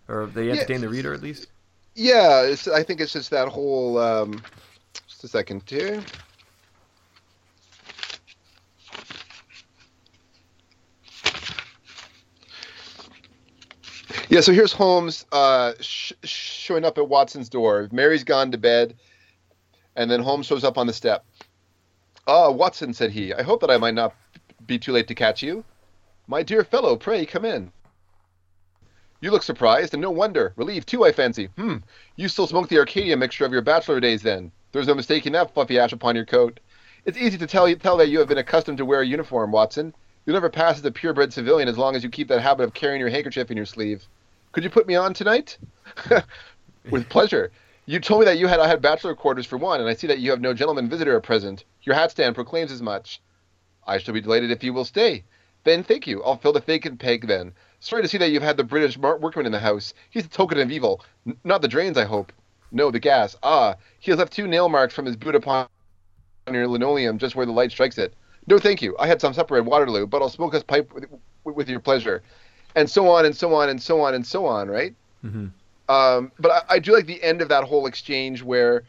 or 0.08 0.26
they 0.26 0.50
entertain 0.50 0.80
the 0.80 0.88
reader 0.88 1.12
at 1.12 1.22
least. 1.22 1.48
Yeah, 1.94 2.54
I 2.72 2.82
think 2.82 3.00
it's 3.00 3.12
just 3.12 3.30
that 3.30 3.48
whole. 3.48 3.98
Um, 3.98 4.42
just 5.06 5.24
a 5.24 5.28
second 5.28 5.62
here. 5.66 6.02
Yeah, 14.28 14.40
so 14.40 14.52
here's 14.52 14.72
Holmes 14.72 15.26
uh, 15.30 15.74
sh- 15.80 16.12
showing 16.24 16.84
up 16.84 16.98
at 16.98 17.08
Watson's 17.08 17.48
door. 17.48 17.88
Mary's 17.92 18.24
gone 18.24 18.50
to 18.50 18.58
bed, 18.58 18.96
and 19.94 20.10
then 20.10 20.20
Holmes 20.20 20.46
shows 20.46 20.64
up 20.64 20.76
on 20.76 20.88
the 20.88 20.92
step. 20.92 21.24
Ah, 22.26 22.50
Watson, 22.50 22.94
said 22.94 23.12
he, 23.12 23.32
I 23.32 23.42
hope 23.42 23.60
that 23.60 23.70
I 23.70 23.76
might 23.76 23.94
not 23.94 24.14
be 24.66 24.78
too 24.78 24.92
late 24.92 25.06
to 25.08 25.14
catch 25.14 25.42
you. 25.42 25.64
My 26.26 26.42
dear 26.42 26.64
fellow, 26.64 26.96
pray 26.96 27.26
come 27.26 27.44
in. 27.44 27.70
You 29.24 29.30
look 29.30 29.42
surprised, 29.42 29.94
and 29.94 30.02
no 30.02 30.10
wonder. 30.10 30.52
Relieved, 30.54 30.86
too, 30.86 31.06
I 31.06 31.10
fancy. 31.10 31.46
Hmm, 31.56 31.76
you 32.14 32.28
still 32.28 32.46
smoke 32.46 32.68
the 32.68 32.78
Arcadia 32.78 33.16
mixture 33.16 33.46
of 33.46 33.52
your 33.52 33.62
bachelor 33.62 33.98
days, 33.98 34.20
then. 34.20 34.52
There's 34.70 34.86
no 34.86 34.94
mistaking 34.94 35.32
that 35.32 35.54
fluffy 35.54 35.78
ash 35.78 35.94
upon 35.94 36.14
your 36.14 36.26
coat. 36.26 36.60
It's 37.06 37.16
easy 37.16 37.38
to 37.38 37.46
tell, 37.46 37.74
tell 37.76 37.96
that 37.96 38.10
you 38.10 38.18
have 38.18 38.28
been 38.28 38.36
accustomed 38.36 38.76
to 38.76 38.84
wear 38.84 39.00
a 39.00 39.06
uniform, 39.06 39.50
Watson. 39.50 39.94
You'll 40.26 40.34
never 40.34 40.50
pass 40.50 40.76
as 40.76 40.84
a 40.84 40.92
purebred 40.92 41.32
civilian 41.32 41.70
as 41.70 41.78
long 41.78 41.96
as 41.96 42.04
you 42.04 42.10
keep 42.10 42.28
that 42.28 42.42
habit 42.42 42.64
of 42.64 42.74
carrying 42.74 43.00
your 43.00 43.08
handkerchief 43.08 43.50
in 43.50 43.56
your 43.56 43.64
sleeve. 43.64 44.04
Could 44.52 44.62
you 44.62 44.68
put 44.68 44.86
me 44.86 44.94
on 44.94 45.14
tonight? 45.14 45.56
With 46.90 47.08
pleasure. 47.08 47.50
You 47.86 48.00
told 48.00 48.20
me 48.20 48.26
that 48.26 48.36
you 48.36 48.46
had 48.46 48.60
I 48.60 48.68
had 48.68 48.82
bachelor 48.82 49.14
quarters 49.14 49.46
for 49.46 49.56
one, 49.56 49.80
and 49.80 49.88
I 49.88 49.94
see 49.94 50.06
that 50.06 50.18
you 50.18 50.32
have 50.32 50.42
no 50.42 50.52
gentleman 50.52 50.90
visitor 50.90 51.16
at 51.16 51.22
present. 51.22 51.64
Your 51.84 51.94
hat 51.94 52.10
stand 52.10 52.34
proclaims 52.34 52.70
as 52.70 52.82
much. 52.82 53.22
I 53.86 53.96
shall 53.96 54.12
be 54.12 54.20
delighted 54.20 54.50
if 54.50 54.62
you 54.62 54.74
will 54.74 54.84
stay. 54.84 55.24
Then 55.64 55.82
thank 55.82 56.06
you. 56.06 56.22
I'll 56.22 56.36
fill 56.36 56.52
the 56.52 56.60
vacant 56.60 56.98
peg 56.98 57.26
then. 57.26 57.54
Sorry 57.84 58.00
to 58.00 58.08
see 58.08 58.16
that 58.16 58.30
you've 58.30 58.42
had 58.42 58.56
the 58.56 58.64
British 58.64 58.96
workman 58.96 59.44
in 59.44 59.52
the 59.52 59.58
house. 59.58 59.92
He's 60.08 60.24
a 60.24 60.28
token 60.28 60.58
of 60.58 60.70
evil. 60.70 61.04
N- 61.26 61.36
not 61.44 61.60
the 61.60 61.68
drains, 61.68 61.98
I 61.98 62.06
hope. 62.06 62.32
No, 62.72 62.90
the 62.90 62.98
gas. 62.98 63.36
Ah, 63.42 63.74
he 64.00 64.10
has 64.10 64.18
left 64.18 64.32
two 64.32 64.48
nail 64.48 64.70
marks 64.70 64.94
from 64.94 65.04
his 65.04 65.16
boot 65.16 65.34
upon 65.34 65.68
your 66.50 66.66
linoleum 66.66 67.18
just 67.18 67.36
where 67.36 67.44
the 67.44 67.52
light 67.52 67.70
strikes 67.70 67.98
it. 67.98 68.14
No, 68.46 68.58
thank 68.58 68.80
you. 68.80 68.96
I 68.98 69.06
had 69.06 69.20
some 69.20 69.34
supper 69.34 69.58
at 69.58 69.66
Waterloo, 69.66 70.06
but 70.06 70.22
I'll 70.22 70.30
smoke 70.30 70.54
us 70.54 70.62
pipe 70.62 70.94
with, 70.94 71.04
with 71.44 71.68
your 71.68 71.78
pleasure. 71.78 72.22
And 72.74 72.88
so 72.88 73.06
on 73.10 73.26
and 73.26 73.36
so 73.36 73.54
on 73.54 73.68
and 73.68 73.82
so 73.82 74.00
on 74.00 74.14
and 74.14 74.26
so 74.26 74.46
on, 74.46 74.68
right? 74.68 74.94
Mm-hmm. 75.22 75.48
Um, 75.94 76.32
but 76.40 76.50
I, 76.50 76.76
I 76.76 76.78
do 76.78 76.94
like 76.94 77.04
the 77.04 77.22
end 77.22 77.42
of 77.42 77.50
that 77.50 77.64
whole 77.64 77.84
exchange 77.84 78.42
where 78.42 78.84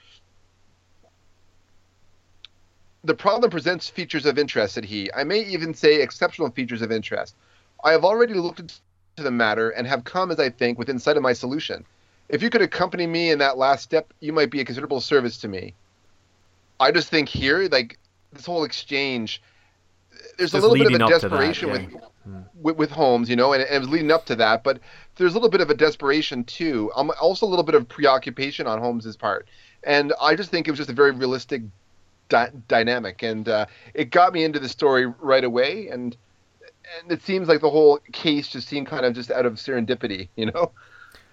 the 3.04 3.14
problem 3.14 3.52
presents 3.52 3.90
features 3.90 4.26
of 4.26 4.40
interest, 4.40 4.76
said 4.76 4.86
he. 4.86 5.12
I 5.12 5.26
may 5.26 5.42
even 5.42 5.74
say 5.74 6.02
exceptional 6.02 6.50
features 6.50 6.82
of 6.82 6.94
interest. 6.94 7.36
I 7.84 7.92
have 7.92 8.06
already 8.06 8.36
looked 8.36 8.80
into 9.16 9.24
the 9.24 9.32
matter 9.32 9.70
and 9.70 9.88
have 9.88 10.04
come, 10.04 10.30
as 10.30 10.40
I 10.40 10.50
think, 10.50 10.78
within 10.78 11.00
sight 11.00 11.16
of 11.16 11.24
my 11.24 11.32
solution. 11.32 11.86
If 12.28 12.42
you 12.44 12.50
could 12.50 12.62
accompany 12.62 13.08
me 13.08 13.32
in 13.32 13.40
that 13.40 13.58
last 13.58 13.84
step, 13.84 14.14
you 14.20 14.34
might 14.34 14.50
be 14.52 14.60
a 14.60 14.66
considerable 14.66 15.00
service 15.00 15.38
to 15.38 15.48
me. 15.48 15.74
I 16.80 16.92
just 16.92 17.08
think 17.08 17.30
here, 17.30 17.68
like 17.72 17.98
this 18.34 18.46
whole 18.46 18.66
exchange, 18.66 19.42
there's 20.38 20.52
Just 20.52 20.64
a 20.66 20.68
little 20.68 20.76
bit 20.76 20.88
of 20.88 20.96
a 20.96 20.98
to 20.98 21.06
that, 21.06 21.22
desperation 21.22 21.70
yeah. 21.70 21.74
with, 21.74 21.96
with 22.62 22.78
with 22.78 22.92
Holmes, 22.92 23.30
you 23.30 23.38
know, 23.38 23.54
and, 23.54 23.64
and 23.64 23.76
it 23.76 23.80
was 23.80 23.90
leading 23.90 24.12
up 24.12 24.26
to 24.26 24.36
that. 24.36 24.64
But 24.64 24.80
there's 25.16 25.34
a 25.34 25.36
little 25.36 25.50
bit 25.50 25.62
of 25.62 25.70
a 25.70 25.76
desperation 25.76 26.44
too. 26.44 26.92
Um, 26.96 27.12
also 27.22 27.46
a 27.46 27.48
little 27.48 27.64
bit 27.64 27.76
of 27.76 27.88
preoccupation 27.88 28.68
on 28.68 28.80
Holmes's 28.80 29.16
part, 29.16 29.48
and 29.84 30.12
I 30.22 30.36
just 30.36 30.52
think 30.52 30.68
it 30.68 30.72
was 30.72 30.80
just 30.80 30.90
a 30.90 30.94
very 30.94 31.12
realistic 31.12 31.62
dy- 32.28 32.52
dynamic, 32.68 33.24
and 33.24 33.48
uh, 33.48 33.66
it 33.94 34.10
got 34.10 34.34
me 34.34 34.44
into 34.44 34.60
the 34.60 34.68
story 34.68 35.06
right 35.06 35.44
away. 35.44 35.88
And 35.88 36.18
and 37.02 37.12
it 37.12 37.22
seems 37.22 37.48
like 37.48 37.62
the 37.62 37.70
whole 37.70 38.00
case 38.12 38.48
just 38.48 38.68
seemed 38.68 38.88
kind 38.88 39.06
of 39.06 39.14
just 39.14 39.32
out 39.32 39.46
of 39.46 39.54
serendipity, 39.56 40.30
you 40.36 40.48
know. 40.48 40.72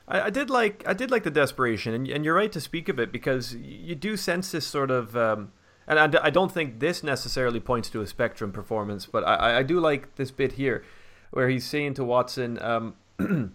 I, 0.08 0.22
I 0.22 0.30
did 0.30 0.50
like 0.50 0.82
I 0.86 0.92
did 0.92 1.10
like 1.10 1.22
the 1.24 1.30
desperation, 1.30 1.94
and, 1.94 2.08
and 2.08 2.24
you're 2.24 2.34
right 2.34 2.52
to 2.52 2.60
speak 2.60 2.88
of 2.88 2.98
it 2.98 3.12
because 3.12 3.54
you 3.54 3.94
do 3.94 4.16
sense 4.16 4.50
this 4.52 4.66
sort 4.66 4.90
of, 4.90 5.16
um, 5.16 5.52
and 5.86 5.98
I, 5.98 6.26
I 6.26 6.30
don't 6.30 6.50
think 6.52 6.80
this 6.80 7.02
necessarily 7.02 7.60
points 7.60 7.88
to 7.90 8.00
a 8.00 8.06
Spectrum 8.06 8.52
performance, 8.52 9.06
but 9.06 9.24
I, 9.24 9.34
I- 9.34 9.58
I 9.58 9.62
do 9.62 9.78
like 9.80 10.16
this 10.16 10.30
bit 10.30 10.52
here 10.52 10.84
where 11.30 11.48
he's 11.48 11.64
saying 11.64 11.94
to 11.94 12.04
Watson. 12.04 12.58
Um, 12.60 12.94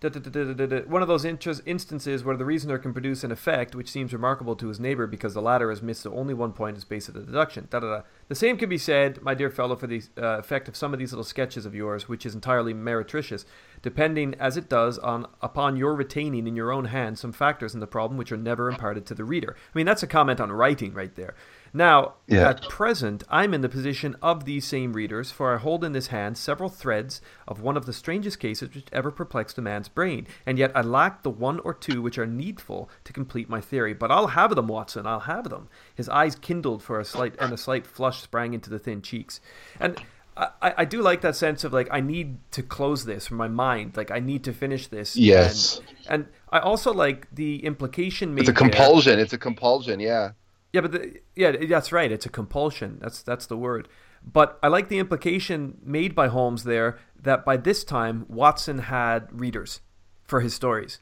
da- 0.00 0.08
da- 0.10 0.66
da- 0.66 0.82
One 0.82 1.02
of 1.02 1.08
those 1.08 1.24
interest 1.24 1.62
instances 1.66 2.22
where 2.22 2.36
the 2.36 2.44
reasoner 2.44 2.78
can 2.78 2.92
produce 2.92 3.24
an 3.24 3.32
effect 3.32 3.74
which 3.74 3.90
seems 3.90 4.12
remarkable 4.12 4.54
to 4.56 4.68
his 4.68 4.78
neighbor 4.78 5.06
because 5.06 5.34
the 5.34 5.42
latter 5.42 5.70
has 5.70 5.82
missed 5.82 6.04
the 6.04 6.10
only 6.10 6.34
one 6.34 6.52
point 6.52 6.76
in 6.76 6.80
space 6.80 7.08
of 7.08 7.14
the 7.14 7.20
deduction. 7.20 7.68
The 7.70 8.34
same 8.34 8.56
can 8.56 8.68
be 8.68 8.78
said, 8.78 9.20
my 9.22 9.34
dear 9.34 9.50
fellow, 9.50 9.74
for 9.74 9.86
the 9.86 10.02
uh, 10.16 10.38
effect 10.38 10.68
of 10.68 10.76
some 10.76 10.92
of 10.92 10.98
these 10.98 11.12
little 11.12 11.24
sketches 11.24 11.66
of 11.66 11.74
yours, 11.74 12.08
which 12.08 12.24
is 12.24 12.34
entirely 12.34 12.74
meretricious, 12.74 13.44
depending 13.82 14.34
as 14.38 14.56
it 14.56 14.68
does 14.68 14.98
on 14.98 15.26
upon 15.40 15.76
your 15.76 15.94
retaining 15.94 16.46
in 16.46 16.54
your 16.54 16.70
own 16.70 16.86
hand 16.86 17.18
some 17.18 17.32
factors 17.32 17.74
in 17.74 17.80
the 17.80 17.86
problem 17.86 18.18
which 18.18 18.30
are 18.32 18.36
never 18.36 18.68
imparted 18.70 19.06
to 19.06 19.14
the 19.14 19.24
reader. 19.24 19.56
I 19.56 19.78
mean, 19.78 19.86
that's 19.86 20.02
a 20.02 20.06
comment 20.06 20.40
on 20.40 20.52
writing 20.52 20.92
right 20.94 21.14
there. 21.16 21.34
Now, 21.72 22.14
Yeah. 22.26 22.48
at 22.48 22.62
present, 22.68 23.24
I'm 23.28 23.52
in 23.54 23.60
the 23.60 23.68
position 23.68 24.16
of 24.22 24.44
these 24.44 24.64
same 24.66 24.92
readers, 24.92 25.30
for 25.30 25.54
I 25.54 25.58
hold 25.58 25.84
in 25.84 25.92
this 25.92 26.08
hand 26.08 26.36
several 26.38 26.68
threads 26.68 27.20
of 27.46 27.60
one 27.60 27.76
of 27.76 27.86
the 27.86 27.92
strangest 27.92 28.38
cases 28.40 28.74
which 28.74 28.86
ever 28.92 29.10
perplexed 29.10 29.58
a 29.58 29.62
man's 29.62 29.88
brain, 29.88 30.26
and 30.46 30.58
yet 30.58 30.72
I 30.74 30.80
lack 30.82 31.22
the 31.22 31.30
one 31.30 31.60
or 31.60 31.74
two 31.74 32.00
which 32.02 32.18
are 32.18 32.26
needful 32.26 32.88
to 33.04 33.12
complete 33.12 33.48
my 33.48 33.60
theory. 33.60 33.94
But 33.94 34.10
I'll 34.10 34.28
have 34.28 34.54
them, 34.54 34.68
Watson, 34.68 35.06
I'll 35.06 35.20
have 35.20 35.48
them. 35.50 35.68
His 35.94 36.08
eyes 36.08 36.34
kindled 36.34 36.82
for 36.82 36.98
a 37.00 37.04
slight, 37.04 37.34
and 37.40 37.52
a 37.52 37.56
slight 37.56 37.86
flush 37.86 38.20
sprang 38.22 38.54
into 38.54 38.70
the 38.70 38.78
thin 38.78 39.02
cheeks. 39.02 39.40
And 39.80 40.00
I, 40.36 40.74
I 40.78 40.84
do 40.84 41.02
like 41.02 41.20
that 41.22 41.34
sense 41.34 41.64
of 41.64 41.72
like 41.72 41.88
I 41.90 42.00
need 42.00 42.38
to 42.52 42.62
close 42.62 43.04
this 43.04 43.26
from 43.26 43.38
my 43.38 43.48
mind, 43.48 43.96
like 43.96 44.12
I 44.12 44.20
need 44.20 44.44
to 44.44 44.52
finish 44.52 44.86
this. 44.86 45.16
Yes. 45.16 45.80
and, 46.08 46.24
and 46.24 46.26
I 46.52 46.60
also 46.60 46.92
like 46.94 47.26
the 47.34 47.64
implication 47.64 48.34
made. 48.36 48.42
It's 48.42 48.48
a 48.48 48.52
there- 48.52 48.58
compulsion. 48.70 49.18
It's 49.18 49.32
a 49.32 49.38
compulsion. 49.38 49.98
Yeah. 49.98 50.30
Yeah, 50.72 50.80
but 50.82 50.92
the, 50.92 51.20
yeah, 51.34 51.52
that's 51.66 51.92
right. 51.92 52.12
It's 52.12 52.26
a 52.26 52.30
compulsion. 52.30 52.98
That's 53.00 53.22
that's 53.22 53.46
the 53.46 53.56
word. 53.56 53.88
But 54.22 54.58
I 54.62 54.68
like 54.68 54.88
the 54.88 54.98
implication 54.98 55.78
made 55.82 56.14
by 56.14 56.28
Holmes 56.28 56.64
there 56.64 56.98
that 57.20 57.44
by 57.44 57.56
this 57.56 57.84
time 57.84 58.26
Watson 58.28 58.78
had 58.78 59.28
readers 59.40 59.80
for 60.24 60.40
his 60.40 60.54
stories. 60.54 60.98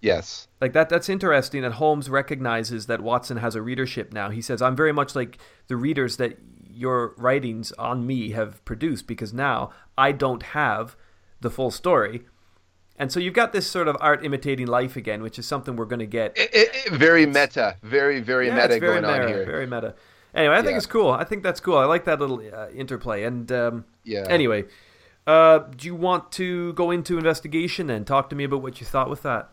Yes. 0.00 0.46
Like 0.60 0.74
that 0.74 0.88
that's 0.88 1.08
interesting 1.08 1.62
that 1.62 1.72
Holmes 1.72 2.08
recognizes 2.08 2.86
that 2.86 3.00
Watson 3.00 3.38
has 3.38 3.56
a 3.56 3.62
readership 3.62 4.12
now. 4.12 4.30
He 4.30 4.40
says, 4.40 4.62
"I'm 4.62 4.76
very 4.76 4.92
much 4.92 5.16
like 5.16 5.38
the 5.66 5.76
readers 5.76 6.16
that 6.18 6.38
your 6.70 7.14
writings 7.16 7.72
on 7.72 8.06
me 8.06 8.30
have 8.30 8.64
produced 8.64 9.08
because 9.08 9.34
now 9.34 9.70
I 9.96 10.12
don't 10.12 10.42
have 10.44 10.96
the 11.40 11.50
full 11.50 11.72
story." 11.72 12.26
And 12.98 13.12
so 13.12 13.20
you've 13.20 13.34
got 13.34 13.52
this 13.52 13.66
sort 13.66 13.86
of 13.88 13.96
art 14.00 14.24
imitating 14.24 14.66
life 14.66 14.96
again, 14.96 15.22
which 15.22 15.38
is 15.38 15.46
something 15.46 15.76
we're 15.76 15.84
going 15.84 16.00
to 16.00 16.06
get 16.06 16.36
It, 16.36 16.50
it, 16.52 16.92
very 16.92 17.26
meta. 17.26 17.76
Very 17.82 18.20
very 18.20 18.48
yeah, 18.48 18.56
meta 18.56 18.68
very 18.68 18.80
going 18.80 19.02
meta, 19.02 19.22
on 19.22 19.28
here. 19.28 19.44
Very 19.46 19.66
meta. 19.66 19.94
Anyway, 20.34 20.54
I 20.54 20.58
think 20.58 20.72
Yeah. 20.72 20.76
it's 20.78 20.86
cool. 20.86 21.10
I 21.10 21.24
think 21.24 21.42
that's 21.42 21.60
cool. 21.60 21.78
I 21.78 21.84
like 21.84 22.04
that 22.06 22.18
little 22.20 22.42
uh, 22.52 22.68
interplay. 22.70 23.22
And 23.24 23.50
um, 23.52 23.84
Yeah. 24.04 24.26
Anyway, 24.28 24.64
uh, 25.26 25.58
do 25.76 25.86
you 25.86 25.94
want 25.94 26.32
to 26.32 26.72
go 26.74 26.90
into 26.90 27.16
investigation 27.18 27.88
and 27.90 28.06
talk 28.06 28.28
to 28.30 28.36
me 28.36 28.44
about 28.44 28.62
what 28.62 28.80
you 28.80 28.86
thought 28.86 29.08
with 29.08 29.22
that? 29.22 29.48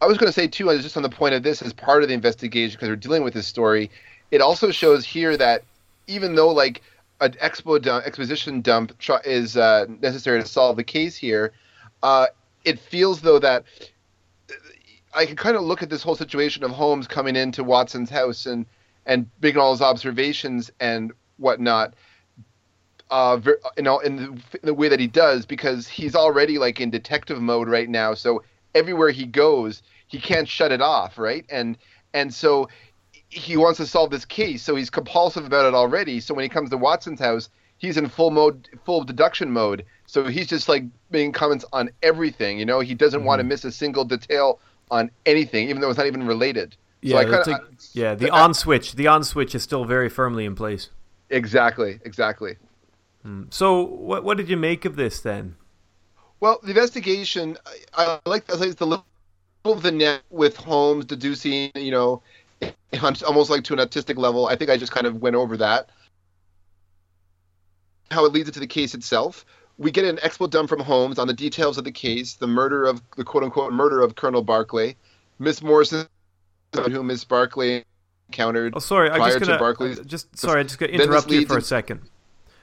I 0.00 0.06
was 0.06 0.16
going 0.16 0.28
to 0.28 0.32
say 0.32 0.46
too, 0.46 0.70
I 0.70 0.74
was 0.74 0.82
just 0.84 0.96
on 0.96 1.02
the 1.02 1.08
point 1.08 1.34
of 1.34 1.42
this 1.42 1.60
as 1.62 1.72
part 1.72 2.02
of 2.02 2.08
the 2.08 2.14
investigation 2.14 2.76
because 2.76 2.88
we're 2.88 2.96
dealing 2.96 3.24
with 3.24 3.34
this 3.34 3.48
story. 3.48 3.90
It 4.30 4.40
also 4.40 4.70
shows 4.70 5.04
here 5.04 5.36
that 5.36 5.64
even 6.06 6.36
though 6.36 6.50
like 6.50 6.82
an 7.20 7.32
expo 7.32 7.82
dump, 7.82 8.06
exposition 8.06 8.60
dump 8.60 8.96
tr- 8.98 9.14
is 9.24 9.56
uh, 9.56 9.86
necessary 10.00 10.40
to 10.40 10.46
solve 10.46 10.76
the 10.76 10.84
case 10.84 11.16
here, 11.16 11.52
uh, 12.02 12.26
it 12.64 12.78
feels 12.78 13.20
though 13.20 13.38
that 13.38 13.64
I 15.14 15.26
can 15.26 15.36
kind 15.36 15.56
of 15.56 15.62
look 15.62 15.82
at 15.82 15.90
this 15.90 16.02
whole 16.02 16.16
situation 16.16 16.64
of 16.64 16.70
Holmes 16.70 17.06
coming 17.06 17.36
into 17.36 17.64
Watson's 17.64 18.10
house 18.10 18.46
and 18.46 18.66
and 19.04 19.28
making 19.40 19.60
all 19.60 19.72
his 19.72 19.82
observations 19.82 20.70
and 20.80 21.12
whatnot. 21.36 21.94
Uh, 23.10 23.38
you 23.76 23.82
know, 23.82 23.98
in 23.98 24.16
the, 24.16 24.22
in 24.22 24.60
the 24.62 24.72
way 24.72 24.88
that 24.88 24.98
he 24.98 25.06
does, 25.06 25.44
because 25.44 25.86
he's 25.86 26.14
already 26.14 26.56
like 26.56 26.80
in 26.80 26.88
detective 26.88 27.42
mode 27.42 27.68
right 27.68 27.90
now. 27.90 28.14
So 28.14 28.42
everywhere 28.74 29.10
he 29.10 29.26
goes, 29.26 29.82
he 30.06 30.18
can't 30.18 30.48
shut 30.48 30.72
it 30.72 30.80
off, 30.80 31.18
right? 31.18 31.44
And 31.50 31.76
and 32.14 32.32
so 32.32 32.68
he 33.28 33.56
wants 33.56 33.78
to 33.78 33.86
solve 33.86 34.10
this 34.10 34.24
case, 34.24 34.62
so 34.62 34.76
he's 34.76 34.90
compulsive 34.90 35.44
about 35.44 35.66
it 35.66 35.74
already. 35.74 36.20
So 36.20 36.32
when 36.34 36.42
he 36.42 36.48
comes 36.48 36.70
to 36.70 36.76
Watson's 36.76 37.20
house, 37.20 37.50
he's 37.82 37.96
in 37.96 38.08
full 38.08 38.30
mode, 38.30 38.68
full 38.84 39.04
deduction 39.04 39.50
mode. 39.50 39.84
So 40.06 40.26
he's 40.26 40.46
just 40.46 40.68
like 40.68 40.84
making 41.10 41.32
comments 41.32 41.64
on 41.72 41.90
everything. 42.02 42.58
You 42.58 42.64
know, 42.64 42.80
he 42.80 42.94
doesn't 42.94 43.24
want 43.24 43.40
to 43.40 43.42
mm-hmm. 43.42 43.48
miss 43.48 43.64
a 43.64 43.72
single 43.72 44.04
detail 44.04 44.60
on 44.90 45.10
anything, 45.26 45.68
even 45.68 45.82
though 45.82 45.90
it's 45.90 45.98
not 45.98 46.06
even 46.06 46.26
related. 46.26 46.76
Yeah, 47.02 47.16
I 47.16 47.24
kinda- 47.24 47.50
like- 47.50 47.62
yeah. 47.92 48.14
The 48.14 48.30
on 48.42 48.54
switch, 48.54 48.94
the 48.94 49.08
on 49.08 49.24
switch 49.24 49.54
is 49.54 49.62
still 49.62 49.84
very 49.84 50.08
firmly 50.08 50.46
in 50.46 50.54
place. 50.54 50.88
exactly, 51.28 51.98
exactly. 52.04 52.56
Hmm. 53.22 53.44
So, 53.50 53.82
what 53.82 54.24
what 54.24 54.36
did 54.36 54.48
you 54.48 54.56
make 54.56 54.84
of 54.84 54.96
this 54.96 55.20
then? 55.20 55.56
Well, 56.40 56.58
the 56.62 56.70
investigation, 56.70 57.56
I, 57.96 58.04
I 58.04 58.20
like 58.28 58.50
I 58.50 58.56
like 58.56 58.76
the 58.76 58.86
little 58.86 59.06
of 59.64 59.82
the 59.82 59.92
net 59.92 60.22
with 60.30 60.56
Holmes 60.56 61.04
deducing, 61.04 61.70
you 61.76 61.92
know, 61.92 62.22
almost 63.24 63.50
like 63.50 63.64
to 63.64 63.74
an 63.74 63.78
autistic 63.80 64.18
level. 64.18 64.46
I 64.46 64.56
think 64.56 64.70
I 64.70 64.76
just 64.76 64.92
kind 64.92 65.06
of 65.06 65.22
went 65.22 65.36
over 65.36 65.56
that. 65.56 65.90
How 68.12 68.24
it 68.24 68.32
leads 68.32 68.48
into 68.48 68.60
the 68.60 68.66
case 68.66 68.94
itself. 68.94 69.44
We 69.78 69.90
get 69.90 70.04
an 70.04 70.16
expo 70.18 70.48
dump 70.48 70.68
from 70.68 70.80
Holmes 70.80 71.18
on 71.18 71.26
the 71.26 71.32
details 71.32 71.78
of 71.78 71.84
the 71.84 71.92
case, 71.92 72.34
the 72.34 72.46
murder 72.46 72.84
of 72.84 73.02
the 73.16 73.24
quote 73.24 73.42
unquote 73.42 73.72
murder 73.72 74.00
of 74.00 74.14
Colonel 74.14 74.42
Barclay, 74.42 74.96
Miss 75.38 75.62
Morrison, 75.62 76.06
who 76.74 77.02
Miss 77.02 77.24
Barclay 77.24 77.84
encountered 78.28 78.74
Oh, 78.76 78.80
sorry, 78.80 79.10
I 79.10 79.18
just 79.18 79.38
to 79.38 79.46
gonna 79.46 79.58
Barclay's. 79.58 79.98
uh, 79.98 80.04
just 80.04 80.36
sorry, 80.38 80.60
I 80.60 80.62
just 80.64 80.78
gonna 80.78 80.92
interrupt 80.92 81.30
you 81.30 81.46
for 81.46 81.58
a 81.58 81.62
second. 81.62 82.02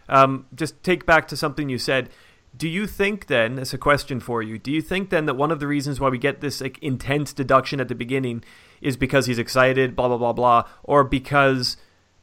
Um, 0.07 0.45
just 0.55 0.81
take 0.83 1.05
back 1.05 1.27
to 1.29 1.37
something 1.37 1.69
you 1.69 1.77
said. 1.77 2.09
Do 2.57 2.67
you 2.67 2.87
think 2.87 3.27
then, 3.27 3.59
as 3.59 3.73
a 3.73 3.77
question 3.77 4.19
for 4.19 4.41
you, 4.41 4.57
do 4.57 4.71
you 4.71 4.81
think 4.81 5.11
then 5.11 5.27
that 5.27 5.35
one 5.35 5.51
of 5.51 5.59
the 5.59 5.67
reasons 5.67 5.99
why 5.99 6.09
we 6.09 6.17
get 6.17 6.41
this 6.41 6.61
like 6.61 6.79
intense 6.79 7.31
deduction 7.31 7.79
at 7.79 7.87
the 7.89 7.95
beginning 7.95 8.43
is 8.81 8.97
because 8.97 9.27
he's 9.27 9.37
excited, 9.37 9.95
blah 9.95 10.07
blah 10.07 10.17
blah 10.17 10.33
blah, 10.33 10.63
or 10.83 11.03
because 11.03 11.77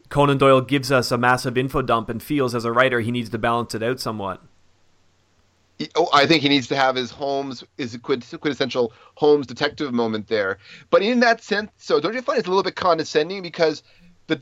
Conan 0.08 0.38
Doyle 0.38 0.60
gives 0.60 0.92
us 0.92 1.10
a 1.10 1.18
massive 1.18 1.58
info 1.58 1.82
dump 1.82 2.08
and 2.08 2.22
feels 2.22 2.54
as 2.54 2.64
a 2.64 2.72
writer 2.72 3.00
he 3.00 3.10
needs 3.10 3.30
to 3.30 3.38
balance 3.38 3.74
it 3.74 3.82
out 3.82 4.00
somewhat? 4.00 4.42
Oh, 5.94 6.08
I 6.12 6.26
think 6.26 6.42
he 6.42 6.48
needs 6.48 6.68
to 6.68 6.76
have 6.76 6.96
his 6.96 7.10
Holmes 7.10 7.62
is 7.76 7.96
quintessential 7.98 8.92
Holmes 9.14 9.46
detective 9.46 9.92
moment 9.92 10.28
there. 10.28 10.58
But 10.90 11.02
in 11.02 11.20
that 11.20 11.42
sense, 11.42 11.70
so 11.76 12.00
don't 12.00 12.14
you 12.14 12.22
find 12.22 12.38
it's 12.38 12.48
a 12.48 12.50
little 12.50 12.62
bit 12.62 12.76
condescending 12.76 13.42
because 13.42 13.82
the 14.26 14.40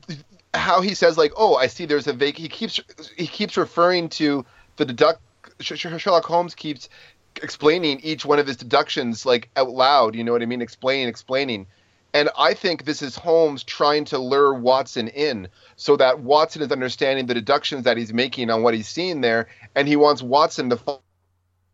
how 0.54 0.80
he 0.80 0.94
says 0.94 1.18
like, 1.18 1.32
oh, 1.36 1.56
I 1.56 1.66
see 1.66 1.86
there's 1.86 2.06
a 2.06 2.12
vac. 2.12 2.36
He 2.36 2.48
keeps 2.48 2.80
he 3.16 3.26
keeps 3.26 3.56
referring 3.56 4.08
to 4.10 4.44
the 4.76 4.84
deduct. 4.84 5.20
Sh- 5.60 5.74
Sh- 5.74 5.86
Sherlock 5.98 6.24
Holmes 6.24 6.54
keeps 6.54 6.88
explaining 7.42 8.00
each 8.00 8.24
one 8.24 8.38
of 8.38 8.46
his 8.46 8.56
deductions 8.56 9.26
like 9.26 9.50
out 9.56 9.70
loud. 9.70 10.14
You 10.14 10.22
know 10.22 10.32
what 10.32 10.42
I 10.42 10.46
mean? 10.46 10.62
Explaining, 10.62 11.08
explaining. 11.08 11.66
And 12.14 12.30
I 12.38 12.54
think 12.54 12.84
this 12.84 13.02
is 13.02 13.16
Holmes 13.16 13.64
trying 13.64 14.04
to 14.06 14.18
lure 14.18 14.54
Watson 14.54 15.08
in 15.08 15.48
so 15.74 15.96
that 15.96 16.20
Watson 16.20 16.62
is 16.62 16.70
understanding 16.70 17.26
the 17.26 17.34
deductions 17.34 17.82
that 17.84 17.96
he's 17.96 18.12
making 18.12 18.50
on 18.50 18.62
what 18.62 18.72
he's 18.72 18.86
seeing 18.86 19.20
there, 19.20 19.48
and 19.74 19.88
he 19.88 19.96
wants 19.96 20.22
Watson 20.22 20.70
to 20.70 20.78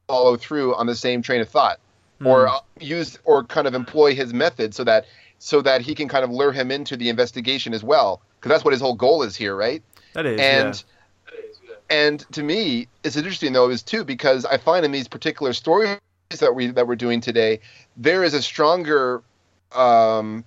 follow 0.09 0.37
through 0.39 0.75
on 0.75 0.87
the 0.87 0.97
same 0.97 1.21
train 1.21 1.43
of 1.43 1.49
thought, 1.51 1.79
or 2.25 2.49
uh, 2.49 2.61
use 2.81 3.19
or 3.25 3.45
kind 3.45 3.67
of 3.67 3.75
employ 3.75 4.15
his 4.15 4.33
method 4.33 4.75
so 4.75 4.83
that 4.85 5.05
so 5.39 5.61
that 5.61 5.83
he 5.83 5.95
can 5.95 6.09
kind 6.09 6.25
of 6.25 6.31
lure 6.31 6.53
him 6.53 6.71
into 6.71 6.97
the 6.97 7.11
investigation 7.11 7.75
as 7.75 7.85
well, 7.85 8.23
because 8.39 8.49
that's 8.49 8.65
what 8.65 8.73
his 8.73 8.81
whole 8.81 8.95
goal 8.95 9.23
is 9.23 9.37
here, 9.37 9.55
right? 9.55 9.83
That 10.15 10.25
is, 10.25 10.41
and 10.41 10.85
yeah. 11.33 11.77
and 11.91 12.21
to 12.33 12.43
me 12.43 12.89
it's 13.05 13.17
interesting 13.17 13.53
though 13.53 13.71
is 13.71 13.83
too 13.83 14.05
because 14.05 14.45
i 14.45 14.57
find 14.57 14.85
in 14.85 14.91
these 14.91 15.07
particular 15.07 15.53
stories 15.53 15.99
that 16.39 16.55
we 16.55 16.69
that 16.69 16.87
we're 16.87 16.97
doing 16.97 17.21
today 17.21 17.61
there 17.97 18.25
is 18.25 18.35
a 18.35 18.43
stronger 18.43 19.23
um 19.73 20.45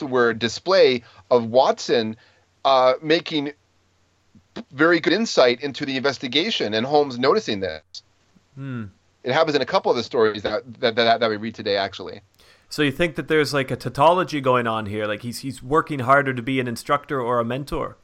word 0.00 0.38
display 0.38 1.02
of 1.28 1.44
watson 1.46 2.16
uh 2.64 2.94
making 3.02 3.52
very 4.70 5.00
good 5.00 5.12
insight 5.12 5.60
into 5.60 5.84
the 5.84 5.96
investigation 5.96 6.72
and 6.74 6.86
holmes 6.86 7.18
noticing 7.18 7.60
this 7.60 7.82
Hmm. 8.54 8.84
it 9.24 9.32
happens 9.32 9.56
in 9.56 9.62
a 9.62 9.66
couple 9.66 9.90
of 9.90 9.96
the 9.96 10.02
stories 10.04 10.42
that 10.42 10.62
that, 10.80 10.94
that, 10.96 11.20
that 11.20 11.30
we 11.30 11.36
read 11.36 11.54
today 11.54 11.76
actually 11.76 12.20
So 12.68 12.82
you 12.82 12.92
think 12.92 13.16
that 13.16 13.28
there's 13.28 13.52
like 13.54 13.70
a 13.70 13.76
tautology 13.76 14.40
going 14.40 14.66
on 14.66 14.86
here, 14.86 15.06
like 15.06 15.22
he's 15.22 15.38
he's 15.40 15.62
working 15.62 16.00
harder 16.00 16.34
to 16.34 16.42
be 16.42 16.60
an 16.60 16.68
instructor 16.68 17.20
or 17.20 17.40
a 17.40 17.44
mentor? 17.44 17.96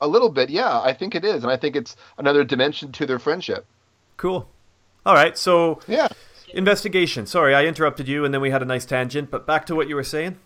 a 0.00 0.08
little 0.08 0.28
bit 0.30 0.50
yeah 0.50 0.80
i 0.80 0.92
think 0.92 1.14
it 1.14 1.24
is 1.24 1.44
and 1.44 1.52
i 1.52 1.56
think 1.56 1.76
it's 1.76 1.94
another 2.18 2.42
dimension 2.44 2.90
to 2.92 3.06
their 3.06 3.18
friendship 3.18 3.64
Cool. 4.16 4.48
All 5.06 5.14
right, 5.14 5.36
so 5.38 5.78
yeah 5.86 6.08
investigation. 6.54 7.26
Sorry, 7.26 7.54
I 7.54 7.64
interrupted 7.64 8.08
you, 8.08 8.24
and 8.24 8.32
then 8.32 8.40
we 8.40 8.50
had 8.50 8.62
a 8.62 8.66
nice 8.66 8.84
tangent. 8.84 9.30
But 9.30 9.46
back 9.46 9.66
to 9.66 9.74
what 9.74 9.88
you 9.88 9.96
were 9.96 10.04
saying. 10.04 10.38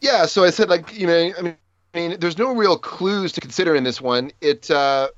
Yeah, 0.00 0.26
so 0.26 0.44
I 0.44 0.50
said 0.50 0.68
like 0.68 0.92
you 0.98 1.06
know 1.06 1.32
I 1.38 1.42
mean, 1.42 1.56
I 1.94 1.98
mean 1.98 2.20
there's 2.20 2.38
no 2.38 2.54
real 2.54 2.78
clues 2.78 3.32
to 3.32 3.40
consider 3.40 3.74
in 3.74 3.84
this 3.84 4.00
one. 4.00 4.32
It 4.40 4.70
uh 4.70 5.08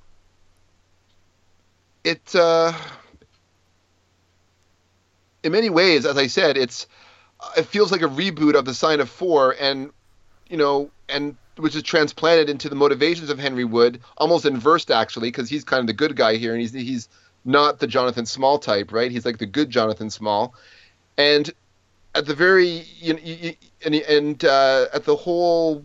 it 2.04 2.34
uh 2.34 2.72
in 5.42 5.52
many 5.52 5.70
ways 5.70 6.06
as 6.06 6.16
I 6.16 6.26
said 6.28 6.56
it's 6.56 6.86
it 7.56 7.66
feels 7.66 7.92
like 7.92 8.02
a 8.02 8.08
reboot 8.08 8.54
of 8.54 8.64
the 8.64 8.74
sign 8.74 9.00
of 9.00 9.10
4 9.10 9.56
and 9.60 9.90
you 10.48 10.56
know 10.56 10.90
and 11.08 11.36
which 11.56 11.74
is 11.74 11.82
transplanted 11.82 12.50
into 12.50 12.68
the 12.68 12.74
motivations 12.76 13.30
of 13.30 13.38
Henry 13.38 13.64
Wood 13.64 14.00
almost 14.18 14.44
inversed 14.44 14.90
actually 14.90 15.28
because 15.28 15.48
he's 15.48 15.64
kind 15.64 15.80
of 15.80 15.86
the 15.86 15.92
good 15.92 16.16
guy 16.16 16.36
here 16.36 16.52
and 16.52 16.60
he's 16.60 16.72
he's 16.72 17.08
not 17.46 17.78
the 17.78 17.86
Jonathan 17.86 18.26
Small 18.26 18.58
type, 18.58 18.92
right? 18.92 19.10
He's 19.10 19.24
like 19.24 19.38
the 19.38 19.46
good 19.46 19.70
Jonathan 19.70 20.10
Small. 20.10 20.54
And 21.16 21.50
at 22.14 22.26
the 22.26 22.34
very 22.34 22.84
you 22.98 23.14
know, 23.14 23.20
you, 23.22 23.34
you, 23.34 23.54
and 23.84 23.94
and 23.94 24.44
uh, 24.44 24.86
at 24.92 25.04
the 25.04 25.16
whole 25.16 25.84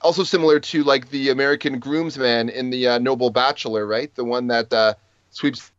also 0.00 0.22
similar 0.22 0.60
to 0.60 0.84
like 0.84 1.10
the 1.10 1.30
American 1.30 1.78
groomsman 1.78 2.48
in 2.48 2.70
the 2.70 2.88
uh, 2.88 2.98
Noble 2.98 3.30
Bachelor, 3.30 3.86
right? 3.86 4.14
The 4.14 4.24
one 4.24 4.46
that 4.48 4.72
uh, 4.72 4.94
sweeps 5.30 5.72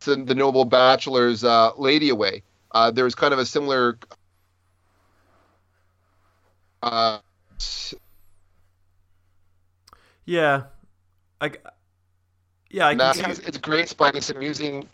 the, 0.00 0.16
the 0.16 0.34
Noble 0.34 0.64
Bachelor's 0.64 1.44
uh, 1.44 1.70
lady 1.76 2.08
away. 2.08 2.42
Uh, 2.72 2.90
there 2.90 3.04
was 3.04 3.14
kind 3.14 3.32
of 3.32 3.38
a 3.38 3.46
similar. 3.46 3.98
Uh, 6.82 7.18
Yeah, 10.24 10.64
I. 11.40 11.52
Yeah, 12.70 12.86
I 12.86 12.94
can 12.94 13.14
see. 13.14 13.42
it's 13.46 13.58
great 13.58 13.88
finding 13.88 14.22
some 14.22 14.36
amusing 14.36 14.88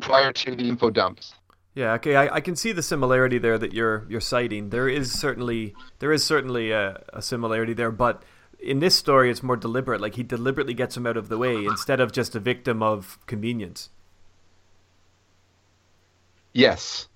prior 0.00 0.32
to 0.32 0.56
the 0.56 0.68
info 0.68 0.90
dumps. 0.90 1.34
Yeah, 1.74 1.94
okay, 1.94 2.14
I, 2.16 2.36
I 2.36 2.40
can 2.40 2.54
see 2.54 2.72
the 2.72 2.82
similarity 2.82 3.38
there 3.38 3.58
that 3.58 3.72
you're 3.72 4.06
you're 4.08 4.20
citing. 4.20 4.70
There 4.70 4.88
is 4.88 5.12
certainly 5.12 5.74
there 5.98 6.12
is 6.12 6.24
certainly 6.24 6.70
a, 6.70 7.02
a 7.12 7.20
similarity 7.22 7.72
there, 7.72 7.90
but 7.90 8.22
in 8.60 8.78
this 8.78 8.94
story, 8.94 9.30
it's 9.30 9.42
more 9.42 9.56
deliberate. 9.56 10.00
Like 10.00 10.14
he 10.14 10.22
deliberately 10.22 10.74
gets 10.74 10.96
him 10.96 11.06
out 11.06 11.16
of 11.16 11.28
the 11.28 11.38
way 11.38 11.64
instead 11.64 12.00
of 12.00 12.12
just 12.12 12.34
a 12.34 12.40
victim 12.40 12.82
of 12.82 13.18
convenience. 13.26 13.90
Yes. 16.52 17.08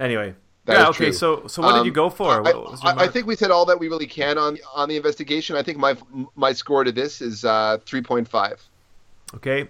Anyway, 0.00 0.34
That 0.64 0.78
yeah, 0.78 0.88
okay. 0.88 1.04
true. 1.06 1.12
So 1.12 1.46
so 1.48 1.62
what 1.62 1.72
did 1.72 1.80
Um, 1.80 1.86
you 1.86 1.92
go 1.92 2.08
for? 2.08 2.30
I, 2.34 2.40
What 2.40 2.70
was 2.70 2.82
your 2.84 2.92
I, 2.98 3.04
I 3.04 3.08
think 3.08 3.26
we 3.26 3.34
said 3.36 3.50
all 3.50 3.66
that 3.66 3.78
we 3.80 3.88
really 3.88 4.06
can 4.06 4.38
on 4.38 4.58
on 4.74 4.88
the 4.88 4.96
investigation. 4.96 5.56
I 5.56 5.62
think 5.62 5.78
my 5.78 5.96
my 6.36 6.52
score 6.52 6.84
to 6.84 6.92
this 6.92 7.20
is 7.20 7.44
uh, 7.44 7.78
three 7.84 8.02
point 8.02 8.28
five. 8.28 8.62
Okay. 9.34 9.68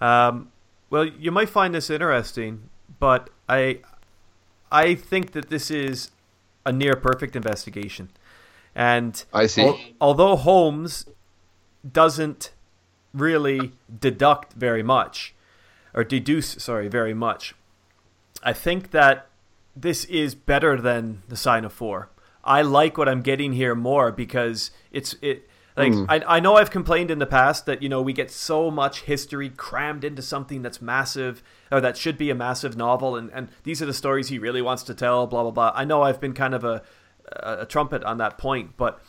Um, 0.00 0.50
well, 0.90 1.04
you 1.06 1.30
might 1.30 1.48
find 1.48 1.74
this 1.74 1.90
interesting, 1.90 2.70
but 2.98 3.30
I 3.48 3.80
I 4.70 4.94
think 4.94 5.32
that 5.32 5.50
this 5.50 5.70
is 5.70 6.10
a 6.64 6.72
near 6.72 6.96
perfect 6.96 7.36
investigation. 7.36 8.08
And 8.74 9.22
I 9.34 9.46
see. 9.46 9.66
al- 9.66 9.78
although 10.00 10.36
Holmes 10.36 11.06
doesn't 11.90 12.52
really 13.12 13.72
deduct 14.00 14.54
very 14.54 14.82
much 14.82 15.34
or 15.92 16.04
deduce, 16.04 16.48
sorry, 16.62 16.88
very 16.88 17.12
much, 17.12 17.54
I 18.42 18.54
think 18.54 18.92
that 18.92 19.26
this 19.74 20.04
is 20.06 20.34
better 20.34 20.80
than 20.80 21.22
the 21.28 21.36
sign 21.36 21.64
of 21.64 21.72
four. 21.72 22.10
I 22.44 22.62
like 22.62 22.98
what 22.98 23.08
I'm 23.08 23.22
getting 23.22 23.52
here 23.52 23.74
more 23.74 24.10
because 24.10 24.70
it's 24.90 25.14
it 25.22 25.48
like 25.76 25.92
hmm. 25.92 26.04
I, 26.08 26.22
I 26.26 26.40
know 26.40 26.56
I've 26.56 26.70
complained 26.70 27.10
in 27.10 27.18
the 27.18 27.26
past 27.26 27.66
that 27.66 27.82
you 27.82 27.88
know 27.88 28.02
we 28.02 28.12
get 28.12 28.30
so 28.30 28.70
much 28.70 29.02
history 29.02 29.48
crammed 29.48 30.04
into 30.04 30.22
something 30.22 30.62
that's 30.62 30.82
massive 30.82 31.42
or 31.70 31.80
that 31.80 31.96
should 31.96 32.18
be 32.18 32.30
a 32.30 32.34
massive 32.34 32.76
novel 32.76 33.16
and, 33.16 33.30
and 33.32 33.48
these 33.62 33.80
are 33.80 33.86
the 33.86 33.94
stories 33.94 34.28
he 34.28 34.38
really 34.38 34.60
wants 34.60 34.82
to 34.84 34.94
tell 34.94 35.26
blah 35.26 35.42
blah 35.42 35.52
blah. 35.52 35.72
I 35.74 35.84
know 35.84 36.02
I've 36.02 36.20
been 36.20 36.34
kind 36.34 36.54
of 36.54 36.64
a 36.64 36.82
a, 37.28 37.60
a 37.60 37.66
trumpet 37.66 38.02
on 38.04 38.18
that 38.18 38.38
point, 38.38 38.76
but 38.76 39.00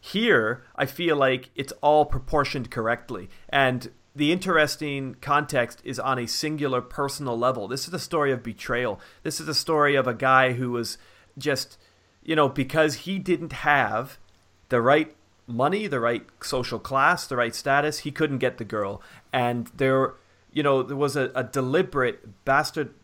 here 0.00 0.64
I 0.76 0.86
feel 0.86 1.16
like 1.16 1.50
it's 1.54 1.72
all 1.80 2.04
proportioned 2.06 2.70
correctly 2.70 3.28
and 3.48 3.90
the 4.14 4.32
interesting 4.32 5.16
context 5.20 5.80
is 5.84 5.98
on 5.98 6.18
a 6.18 6.26
singular 6.26 6.80
personal 6.80 7.38
level. 7.38 7.68
This 7.68 7.84
is 7.84 7.90
the 7.90 7.98
story 7.98 8.32
of 8.32 8.42
betrayal. 8.42 9.00
This 9.22 9.40
is 9.40 9.48
a 9.48 9.54
story 9.54 9.94
of 9.94 10.06
a 10.06 10.14
guy 10.14 10.52
who 10.52 10.72
was 10.72 10.98
just, 11.38 11.78
you 12.22 12.34
know, 12.34 12.48
because 12.48 12.94
he 12.94 13.18
didn't 13.18 13.52
have 13.52 14.18
the 14.68 14.80
right 14.80 15.14
money, 15.46 15.86
the 15.86 16.00
right 16.00 16.26
social 16.42 16.78
class, 16.78 17.26
the 17.26 17.36
right 17.36 17.54
status, 17.54 18.00
he 18.00 18.10
couldn't 18.10 18.38
get 18.38 18.58
the 18.58 18.64
girl. 18.64 19.00
And 19.32 19.68
there, 19.76 20.14
you 20.52 20.62
know, 20.62 20.82
there 20.82 20.96
was 20.96 21.16
a, 21.16 21.30
a 21.34 21.44
deliberate 21.44 22.44
bastard 22.44 22.94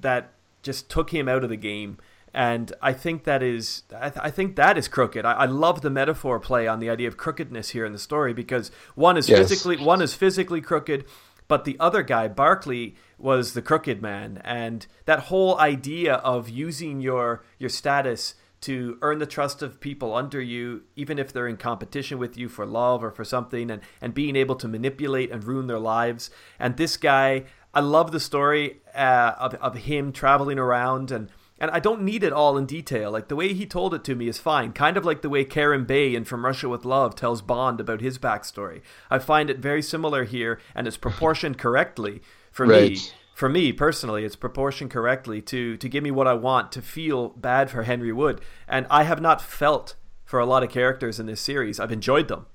that 0.00 0.32
just 0.62 0.88
took 0.88 1.10
him 1.10 1.28
out 1.28 1.44
of 1.44 1.50
the 1.50 1.56
game. 1.56 1.98
And 2.36 2.70
I 2.82 2.92
think 2.92 3.24
that 3.24 3.42
is, 3.42 3.84
I, 3.98 4.10
th- 4.10 4.20
I 4.22 4.30
think 4.30 4.56
that 4.56 4.76
is 4.76 4.88
crooked. 4.88 5.24
I, 5.24 5.32
I 5.32 5.46
love 5.46 5.80
the 5.80 5.88
metaphor 5.88 6.38
play 6.38 6.68
on 6.68 6.80
the 6.80 6.90
idea 6.90 7.08
of 7.08 7.16
crookedness 7.16 7.70
here 7.70 7.86
in 7.86 7.94
the 7.94 7.98
story 7.98 8.34
because 8.34 8.70
one 8.94 9.16
is 9.16 9.26
Yes. 9.26 9.38
physically, 9.38 9.78
one 9.82 10.02
is 10.02 10.12
physically 10.12 10.60
crooked, 10.60 11.06
but 11.48 11.64
the 11.64 11.78
other 11.80 12.02
guy, 12.02 12.28
Barclay, 12.28 12.94
was 13.16 13.54
the 13.54 13.62
crooked 13.62 14.02
man, 14.02 14.42
and 14.44 14.86
that 15.06 15.20
whole 15.30 15.58
idea 15.58 16.16
of 16.16 16.50
using 16.50 17.00
your 17.00 17.42
your 17.58 17.70
status 17.70 18.34
to 18.62 18.98
earn 19.00 19.18
the 19.18 19.26
trust 19.26 19.62
of 19.62 19.80
people 19.80 20.14
under 20.14 20.40
you, 20.40 20.82
even 20.94 21.18
if 21.18 21.32
they're 21.32 21.48
in 21.48 21.56
competition 21.56 22.18
with 22.18 22.36
you 22.36 22.48
for 22.50 22.66
love 22.66 23.02
or 23.02 23.10
for 23.10 23.24
something, 23.24 23.70
and, 23.70 23.80
and 24.02 24.12
being 24.12 24.36
able 24.36 24.56
to 24.56 24.68
manipulate 24.68 25.30
and 25.30 25.44
ruin 25.44 25.68
their 25.68 25.78
lives. 25.78 26.30
And 26.58 26.76
this 26.76 26.96
guy, 26.98 27.44
I 27.72 27.80
love 27.80 28.12
the 28.12 28.20
story 28.20 28.80
uh, 28.94 29.32
of, 29.38 29.54
of 29.54 29.74
him 29.76 30.12
traveling 30.12 30.58
around 30.58 31.10
and 31.10 31.30
and 31.58 31.70
I 31.70 31.80
don't 31.80 32.02
need 32.02 32.22
it 32.22 32.32
all 32.32 32.56
in 32.56 32.66
detail. 32.66 33.10
Like 33.10 33.28
the 33.28 33.36
way 33.36 33.52
he 33.52 33.66
told 33.66 33.94
it 33.94 34.04
to 34.04 34.14
me 34.14 34.28
is 34.28 34.38
fine. 34.38 34.72
Kind 34.72 34.96
of 34.96 35.04
like 35.04 35.22
the 35.22 35.28
way 35.28 35.44
Kerim 35.44 35.84
Bey 35.84 36.14
in 36.14 36.24
From 36.24 36.44
Russia 36.44 36.68
with 36.68 36.84
Love 36.84 37.14
tells 37.14 37.42
Bond 37.42 37.80
about 37.80 38.00
his 38.00 38.18
backstory. 38.18 38.82
I 39.10 39.18
find 39.18 39.48
it 39.48 39.58
very 39.58 39.82
similar 39.82 40.24
here, 40.24 40.60
and 40.74 40.86
it's 40.86 40.96
proportioned 40.96 41.58
correctly 41.58 42.22
for 42.50 42.66
me. 42.66 42.98
For 43.34 43.50
me 43.50 43.70
personally, 43.70 44.24
it's 44.24 44.36
proportioned 44.36 44.90
correctly 44.90 45.42
to 45.42 45.76
to 45.76 45.88
give 45.88 46.02
me 46.02 46.10
what 46.10 46.26
I 46.26 46.32
want 46.32 46.72
to 46.72 46.82
feel 46.82 47.28
bad 47.30 47.70
for 47.70 47.82
Henry 47.82 48.12
Wood, 48.12 48.40
and 48.66 48.86
I 48.90 49.02
have 49.02 49.20
not 49.20 49.42
felt 49.42 49.94
for 50.24 50.40
a 50.40 50.46
lot 50.46 50.62
of 50.62 50.70
characters 50.70 51.20
in 51.20 51.26
this 51.26 51.40
series. 51.40 51.78
I've 51.78 51.92
enjoyed 51.92 52.28
them 52.28 52.46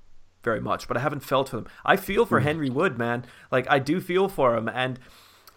very 0.44 0.60
much, 0.60 0.88
but 0.88 0.98
I 0.98 1.02
haven't 1.02 1.22
felt 1.22 1.50
for 1.50 1.58
them. 1.58 1.68
I 1.86 1.98
feel 1.98 2.26
for 2.26 2.40
hmm. 2.40 2.48
Henry 2.48 2.70
Wood, 2.70 2.98
man. 2.98 3.26
Like 3.52 3.68
I 3.70 3.78
do 3.78 4.02
feel 4.02 4.28
for 4.28 4.56
him, 4.56 4.68
and 4.68 5.00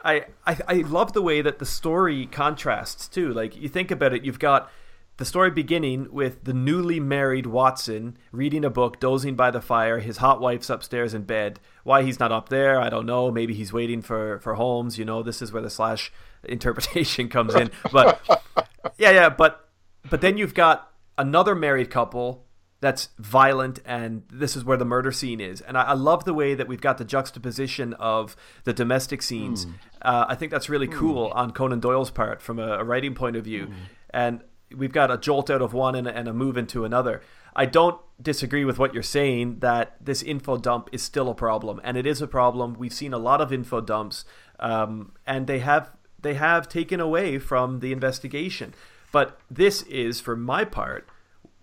I, 0.05 0.27
I 0.47 0.59
I 0.69 0.75
love 0.75 1.13
the 1.13 1.23
way 1.23 1.41
that 1.41 1.59
the 1.59 1.67
story 1.67 2.27
contrasts 2.27 3.09
too. 3.09 3.33
Like 3.33 3.57
you 3.57 3.69
think 3.69 3.91
about 3.91 4.13
it, 4.13 4.25
you've 4.25 4.39
got 4.39 4.71
the 5.17 5.25
story 5.25 5.51
beginning 5.51 6.13
with 6.13 6.45
the 6.45 6.53
newly 6.53 6.99
married 6.99 7.47
Watson 7.47 8.19
reading 8.33 8.65
a 8.65 8.71
book, 8.71 8.99
dozing 8.99 9.37
by 9.37 9.51
the 9.51 9.61
fire. 9.61 10.01
His 10.01 10.17
hot 10.17 10.41
wife's 10.41 10.69
upstairs 10.69 11.15
in 11.15 11.23
bed. 11.23 11.61
Why 11.85 12.03
he's 12.03 12.19
not 12.19 12.33
up 12.33 12.49
there, 12.49 12.81
I 12.81 12.89
don't 12.89 13.07
know. 13.07 13.31
Maybe 13.31 13.55
he's 13.55 13.73
waiting 13.73 14.03
for 14.03 14.39
for 14.41 14.55
Holmes. 14.55 14.99
You 14.99 15.05
know, 15.05 15.23
this 15.23 15.41
is 15.41 15.53
where 15.53 15.63
the 15.63 15.71
slash 15.71 16.13
interpretation 16.45 17.29
comes 17.29 17.55
in. 17.55 17.71
But 17.93 18.21
yeah, 18.99 19.11
yeah. 19.11 19.29
But 19.29 19.69
but 20.11 20.21
then 20.21 20.37
you've 20.37 20.55
got 20.55 20.93
another 21.17 21.55
married 21.55 21.91
couple 21.91 22.44
that's 22.85 23.09
violent 23.19 23.81
and 23.87 24.23
this 24.31 24.57
is 24.57 24.65
where 24.65 24.77
the 24.77 24.85
murder 24.85 25.11
scene 25.11 25.41
is. 25.41 25.61
And 25.63 25.79
I, 25.79 25.83
I 25.83 25.93
love 25.95 26.25
the 26.25 26.35
way 26.35 26.55
that 26.55 26.69
we've 26.69 26.81
got 26.81 26.99
the 26.99 27.05
juxtaposition 27.05 27.95
of 27.95 28.37
the 28.65 28.73
domestic 28.75 29.23
scenes. 29.23 29.67
Uh, 30.03 30.27
i 30.29 30.35
think 30.35 30.53
that's 30.53 30.69
really 30.69 30.87
cool 30.87 31.29
on 31.35 31.51
conan 31.53 31.81
doyle's 31.81 32.11
part 32.11 32.43
from 32.43 32.59
a, 32.59 32.79
a 32.81 32.85
writing 32.85 33.15
point 33.15 33.37
of 33.37 33.45
view. 33.45 33.69
And 34.11 34.43
we've 34.77 34.93
got 34.93 35.11
a 35.11 35.17
jolt 35.17 35.49
out 35.51 35.63
of 35.63 35.73
one 35.73 35.95
and, 35.95 36.07
a- 36.07 36.15
and 36.17 36.29
a 36.29 36.33
move 36.33 36.57
into 36.59 36.85
another. 36.85 37.23
I 37.57 37.67
don't 37.67 37.99
disagree 38.21 38.65
with 38.65 38.79
what 38.79 38.93
you're 38.93 39.03
saying 39.03 39.61
that 39.61 39.97
this 40.01 40.23
info 40.23 40.57
dump 40.59 40.89
is 40.93 41.03
still 41.03 41.29
a 41.31 41.35
problem 41.35 41.81
and 41.85 41.97
it 41.97 42.07
is 42.07 42.21
a 42.21 42.27
problem. 42.27 42.75
We've 42.75 42.93
seen 42.93 43.13
a 43.15 43.19
lot 43.19 43.41
of 43.41 43.53
info 43.53 43.81
dumps 43.81 44.25
um, 44.61 45.13
and 45.27 45.47
they 45.47 45.61
have 45.61 45.91
they 46.21 46.35
have 46.35 46.69
taken 46.69 47.01
away 47.01 47.39
from 47.39 47.81
the 47.81 47.93
investigation. 47.93 48.75
But 49.13 49.39
this 49.51 49.83
is 49.83 50.21
for 50.21 50.37
my 50.37 50.65
part 50.65 51.09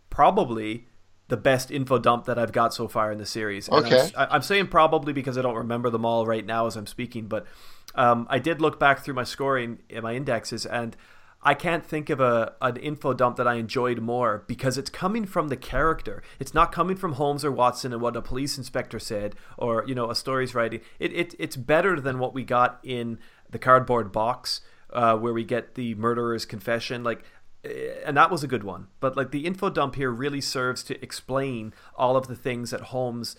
probably 0.10 0.88
the 1.32 1.38
best 1.38 1.72
info 1.72 1.98
dump 1.98 2.26
that 2.26 2.38
I've 2.38 2.52
got 2.52 2.74
so 2.74 2.90
far 2.90 3.10
in 3.10 3.18
the 3.18 3.26
series. 3.26 3.70
And 3.70 3.86
Okay. 3.86 4.12
I'm, 4.18 4.28
I'm 4.32 4.42
saying 4.42 4.68
probably 4.68 5.14
because 5.14 5.38
I 5.38 5.42
don't 5.42 5.56
remember 5.56 5.90
them 5.90 6.06
all 6.06 6.26
right 6.26 6.46
now 6.46 6.68
as 6.68 6.76
I'm 6.76 6.86
speaking, 6.86 7.28
but 7.28 7.46
um, 7.96 8.28
I 8.30 8.38
did 8.38 8.60
look 8.60 8.78
back 8.82 9.00
through 9.00 9.14
my 9.14 9.24
scoring 9.24 9.80
in 9.90 10.04
my 10.04 10.14
indexes 10.14 10.66
and 10.66 10.96
I 11.42 11.54
can't 11.54 11.86
think 11.86 12.10
of 12.10 12.20
a 12.20 12.54
an 12.62 12.76
info 12.78 13.14
dump 13.14 13.38
that 13.38 13.48
I 13.48 13.56
enjoyed 13.56 14.00
more 14.00 14.44
because 14.46 14.78
it's 14.78 14.90
coming 14.90 15.26
from 15.26 15.48
the 15.48 15.58
character. 15.58 16.22
It's 16.38 16.54
not 16.54 16.72
coming 16.74 16.98
from 16.98 17.14
Holmes 17.14 17.46
or 17.46 17.52
Watson 17.52 17.94
and 17.94 18.02
what 18.02 18.16
a 18.18 18.22
police 18.22 18.58
inspector 18.58 19.00
said 19.00 19.36
or 19.58 19.86
you 19.88 19.96
know 19.96 20.12
a 20.12 20.16
story's 20.16 20.54
writing. 20.54 20.82
It, 21.00 21.14
it 21.14 21.34
it's 21.40 21.56
better 21.56 22.00
than 22.02 22.20
what 22.20 22.34
we 22.34 22.44
got 22.44 22.80
in 22.84 23.20
the 23.50 23.58
cardboard 23.58 24.12
box 24.12 24.62
uh, 24.92 25.16
where 25.18 25.34
we 25.34 25.44
get 25.46 25.76
the 25.76 25.96
murderer's 25.96 26.46
confession. 26.46 27.04
Like 27.04 27.24
and 27.64 28.18
that 28.18 28.32
was 28.32 28.44
a 28.44 28.48
good 28.48 28.64
one. 28.64 28.88
But 29.00 29.16
like 29.16 29.32
the 29.32 29.46
info 29.46 29.70
dump 29.70 29.96
here 29.96 30.12
really 30.12 30.42
serves 30.42 30.84
to 30.84 31.02
explain 31.04 31.74
all 31.96 32.16
of 32.16 32.28
the 32.28 32.36
things 32.36 32.72
that 32.72 32.82
Holmes 32.82 33.36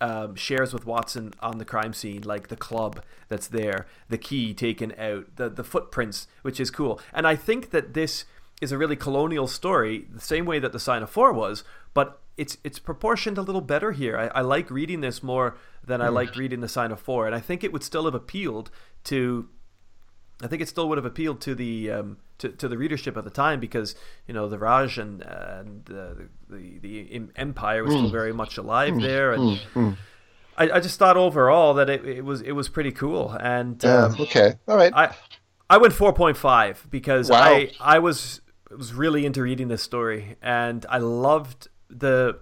um, 0.00 0.34
shares 0.34 0.72
with 0.72 0.84
Watson 0.84 1.32
on 1.40 1.58
the 1.58 1.64
crime 1.64 1.92
scene, 1.92 2.22
like 2.22 2.48
the 2.48 2.56
club 2.56 3.04
that's 3.28 3.46
there, 3.46 3.86
the 4.08 4.18
key 4.18 4.52
taken 4.52 4.92
out, 4.98 5.36
the 5.36 5.48
the 5.48 5.64
footprints, 5.64 6.26
which 6.42 6.58
is 6.58 6.70
cool. 6.70 7.00
And 7.12 7.26
I 7.26 7.36
think 7.36 7.70
that 7.70 7.94
this 7.94 8.24
is 8.60 8.72
a 8.72 8.78
really 8.78 8.96
colonial 8.96 9.46
story, 9.46 10.06
the 10.12 10.20
same 10.20 10.44
way 10.44 10.58
that 10.58 10.72
the 10.72 10.80
Sign 10.80 11.02
of 11.02 11.10
Four 11.10 11.32
was, 11.32 11.62
but 11.94 12.20
it's 12.36 12.58
it's 12.64 12.80
proportioned 12.80 13.38
a 13.38 13.42
little 13.42 13.60
better 13.60 13.92
here. 13.92 14.18
I, 14.18 14.38
I 14.38 14.40
like 14.40 14.70
reading 14.70 15.02
this 15.02 15.22
more 15.22 15.56
than 15.84 16.00
I 16.00 16.08
liked 16.08 16.36
reading 16.36 16.60
the 16.60 16.68
Sign 16.68 16.90
of 16.90 17.00
Four, 17.00 17.26
and 17.26 17.34
I 17.34 17.40
think 17.40 17.62
it 17.62 17.72
would 17.72 17.84
still 17.84 18.04
have 18.06 18.14
appealed 18.14 18.72
to 19.04 19.48
I 20.44 20.48
think 20.48 20.62
it 20.62 20.68
still 20.68 20.88
would 20.88 20.98
have 20.98 21.04
appealed 21.04 21.40
to 21.42 21.54
the 21.54 21.90
um, 21.90 22.16
to, 22.38 22.48
to 22.50 22.68
the 22.68 22.76
readership 22.78 23.16
at 23.16 23.24
the 23.24 23.30
time 23.30 23.60
because 23.60 23.94
you 24.26 24.34
know 24.34 24.48
the 24.48 24.58
Raj 24.58 24.98
and 24.98 25.22
and 25.22 25.88
uh, 25.90 26.14
the 26.48 26.78
the 26.80 27.12
em- 27.14 27.30
empire 27.36 27.84
was 27.84 27.92
still 27.92 28.10
very 28.10 28.32
much 28.32 28.56
alive 28.58 29.00
there, 29.00 29.32
and 29.32 29.60
I, 30.56 30.70
I 30.70 30.80
just 30.80 30.98
thought 30.98 31.16
overall 31.16 31.74
that 31.74 31.88
it, 31.88 32.04
it 32.04 32.24
was 32.24 32.40
it 32.42 32.52
was 32.52 32.68
pretty 32.68 32.92
cool, 32.92 33.30
and 33.40 33.82
Yeah. 33.82 34.06
um, 34.06 34.16
okay. 34.20 34.54
All 34.68 34.76
right. 34.76 34.92
I 34.94 35.14
I 35.70 35.78
went 35.78 35.92
four 35.94 36.12
point 36.12 36.36
five 36.36 36.86
because 36.90 37.30
Wow. 37.30 37.42
I 37.42 37.70
I 37.80 37.98
was 37.98 38.40
was 38.70 38.94
really 38.94 39.24
into 39.26 39.42
reading 39.42 39.68
this 39.68 39.82
story 39.82 40.36
and 40.42 40.86
I 40.88 40.96
loved 40.98 41.68
the 41.90 42.38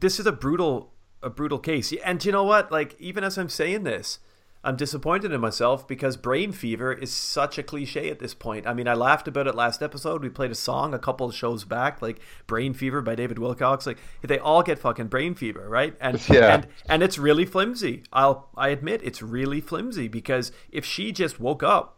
this 0.00 0.18
is 0.18 0.26
a 0.26 0.32
brutal 0.32 0.92
a 1.22 1.30
brutal 1.30 1.58
case 1.60 1.92
and 2.04 2.24
you 2.24 2.32
know 2.32 2.42
what 2.42 2.72
like 2.72 2.96
even 2.98 3.22
as 3.22 3.38
I'm 3.38 3.48
saying 3.48 3.84
this 3.84 4.18
I'm 4.62 4.76
disappointed 4.76 5.32
in 5.32 5.40
myself 5.40 5.88
because 5.88 6.18
brain 6.18 6.52
fever 6.52 6.92
is 6.92 7.10
such 7.10 7.56
a 7.56 7.62
cliche 7.62 8.10
at 8.10 8.18
this 8.18 8.34
point. 8.34 8.66
I 8.66 8.74
mean, 8.74 8.88
I 8.88 8.92
laughed 8.94 9.26
about 9.26 9.46
it 9.46 9.54
last 9.54 9.82
episode. 9.82 10.22
We 10.22 10.28
played 10.28 10.50
a 10.50 10.54
song 10.54 10.92
a 10.92 10.98
couple 10.98 11.26
of 11.26 11.34
shows 11.34 11.64
back, 11.64 12.02
like 12.02 12.20
"Brain 12.46 12.74
Fever" 12.74 13.00
by 13.00 13.14
David 13.14 13.38
Wilcox. 13.38 13.86
Like 13.86 13.98
they 14.22 14.38
all 14.38 14.62
get 14.62 14.78
fucking 14.78 15.06
brain 15.08 15.34
fever, 15.34 15.66
right? 15.68 15.96
And 16.00 16.20
Yeah. 16.28 16.54
and 16.54 16.66
and 16.88 17.02
it's 17.02 17.18
really 17.18 17.46
flimsy. 17.46 18.02
I'll 18.12 18.50
I 18.56 18.68
admit 18.68 19.00
it's 19.02 19.22
really 19.22 19.60
flimsy 19.62 20.08
because 20.08 20.52
if 20.70 20.84
she 20.84 21.10
just 21.10 21.40
woke 21.40 21.62
up 21.62 21.96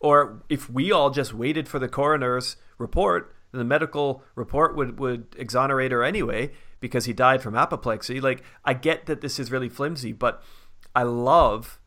or 0.00 0.42
if 0.48 0.70
we 0.70 0.92
all 0.92 1.10
just 1.10 1.34
waited 1.34 1.66
for 1.66 1.78
the 1.80 1.88
coroner's 1.88 2.56
report, 2.78 3.34
the 3.52 3.64
medical 3.64 4.22
report 4.34 4.76
would, 4.76 4.98
would 4.98 5.34
exonerate 5.38 5.92
her 5.92 6.04
anyway 6.04 6.50
because 6.80 7.06
he 7.06 7.12
died 7.12 7.40
from 7.42 7.54
apoplexy. 7.56 8.20
Like, 8.20 8.42
I 8.64 8.74
get 8.74 9.06
that 9.06 9.20
this 9.20 9.38
is 9.38 9.50
really 9.50 9.68
flimsy, 9.68 10.12
but 10.12 10.42
I 10.94 11.04
love 11.04 11.78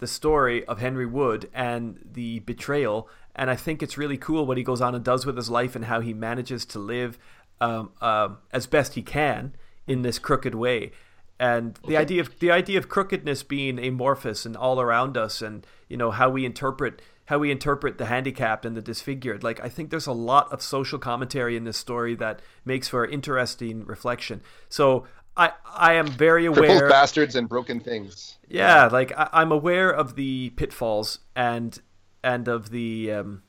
the 0.00 0.06
story 0.06 0.64
of 0.64 0.80
Henry 0.80 1.06
Wood 1.06 1.48
and 1.54 2.00
the 2.10 2.40
betrayal. 2.40 3.08
And 3.36 3.50
I 3.50 3.54
think 3.54 3.82
it's 3.82 3.96
really 3.96 4.16
cool 4.16 4.46
what 4.46 4.56
he 4.56 4.64
goes 4.64 4.80
on 4.80 4.94
and 4.94 5.04
does 5.04 5.24
with 5.24 5.36
his 5.36 5.50
life 5.50 5.76
and 5.76 5.84
how 5.84 6.00
he 6.00 6.12
manages 6.12 6.64
to 6.66 6.78
live 6.78 7.18
um, 7.60 7.92
um, 8.00 8.38
as 8.50 8.66
best 8.66 8.94
he 8.94 9.02
can 9.02 9.54
in 9.86 10.02
this 10.02 10.18
crooked 10.18 10.54
way. 10.54 10.92
And 11.38 11.78
the 11.86 11.96
idea 11.96 12.20
of 12.20 12.38
the 12.38 12.50
idea 12.50 12.78
of 12.78 12.88
crookedness 12.88 13.42
being 13.42 13.78
amorphous 13.78 14.44
and 14.44 14.56
all 14.56 14.78
around 14.78 15.16
us, 15.16 15.40
and 15.40 15.66
you 15.88 15.96
know 15.96 16.10
how 16.10 16.28
we 16.28 16.44
interpret 16.44 17.00
how 17.26 17.38
we 17.38 17.50
interpret 17.50 17.96
the 17.96 18.06
handicapped 18.06 18.66
and 18.66 18.76
the 18.76 18.82
disfigured. 18.82 19.42
Like 19.42 19.58
I 19.60 19.70
think 19.70 19.88
there's 19.88 20.06
a 20.06 20.12
lot 20.12 20.52
of 20.52 20.60
social 20.60 20.98
commentary 20.98 21.56
in 21.56 21.64
this 21.64 21.78
story 21.78 22.14
that 22.16 22.40
makes 22.64 22.88
for 22.88 23.06
interesting 23.06 23.86
reflection. 23.86 24.42
So 24.68 25.06
I 25.36 25.52
I 25.64 25.94
am 25.94 26.06
very 26.06 26.46
aware. 26.46 26.66
Crippled 26.66 26.90
bastards 26.90 27.36
and 27.36 27.48
broken 27.48 27.80
things. 27.80 28.38
Yeah, 28.48 28.86
like 28.86 29.12
I, 29.16 29.28
I'm 29.32 29.52
aware 29.52 29.90
of 29.90 30.16
the 30.16 30.50
pitfalls 30.50 31.20
and 31.34 31.80
and 32.22 32.48
of 32.48 32.70
the, 32.70 33.12
um, 33.12 33.42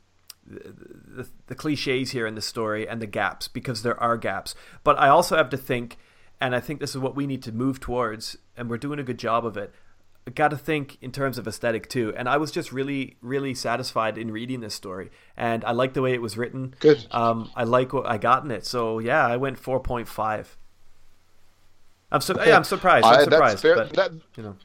the, 0.46 1.24
the 1.24 1.28
the 1.48 1.56
cliches 1.56 2.12
here 2.12 2.26
in 2.26 2.36
the 2.36 2.42
story 2.42 2.88
and 2.88 3.02
the 3.02 3.08
gaps 3.08 3.48
because 3.48 3.84
there 3.84 4.00
are 4.00 4.18
gaps. 4.18 4.56
But 4.84 4.98
I 5.00 5.10
also 5.10 5.36
have 5.36 5.50
to 5.50 5.58
think, 5.58 5.98
and 6.40 6.56
I 6.56 6.60
think 6.60 6.80
this 6.80 6.92
is 6.92 6.98
what 6.98 7.16
we 7.16 7.28
need 7.28 7.44
to 7.44 7.52
move 7.52 7.80
towards, 7.80 8.38
and 8.56 8.70
we're 8.70 8.78
doing 8.78 9.00
a 9.00 9.04
good 9.04 9.20
job 9.20 9.46
of 9.46 9.58
it. 9.58 9.74
Got 10.36 10.50
to 10.50 10.58
think 10.58 11.00
in 11.02 11.12
terms 11.12 11.40
of 11.40 11.48
aesthetic 11.48 11.90
too, 11.90 12.14
and 12.16 12.30
I 12.30 12.38
was 12.38 12.52
just 12.52 12.72
really, 12.72 13.18
really 13.22 13.56
satisfied 13.56 14.20
in 14.20 14.32
reading 14.32 14.60
this 14.62 14.76
story, 14.76 15.10
and 15.36 15.66
I 15.66 15.72
like 15.72 15.94
the 15.94 16.02
way 16.04 16.14
it 16.14 16.22
was 16.22 16.38
written. 16.38 16.76
Good. 16.80 17.08
Um, 17.10 17.50
I 17.56 17.64
like 17.64 17.92
what 17.92 18.06
I 18.06 18.20
got 18.20 18.46
in 18.46 18.52
it, 18.52 18.64
so 18.64 19.00
yeah, 19.00 19.26
I 19.26 19.38
went 19.38 19.58
four 19.58 19.80
point 19.80 20.08
five. 20.08 20.58
I'm 22.12 22.22
su- 22.22 22.36
yeah, 22.46 22.56
I'm 22.56 22.64
surprised. 22.64 23.06
I'm 23.06 23.20
I- 23.20 23.24
surprised, 23.24 23.64
but 23.64 23.94
that, 23.94 24.12
you 24.36 24.44
know. 24.44 24.56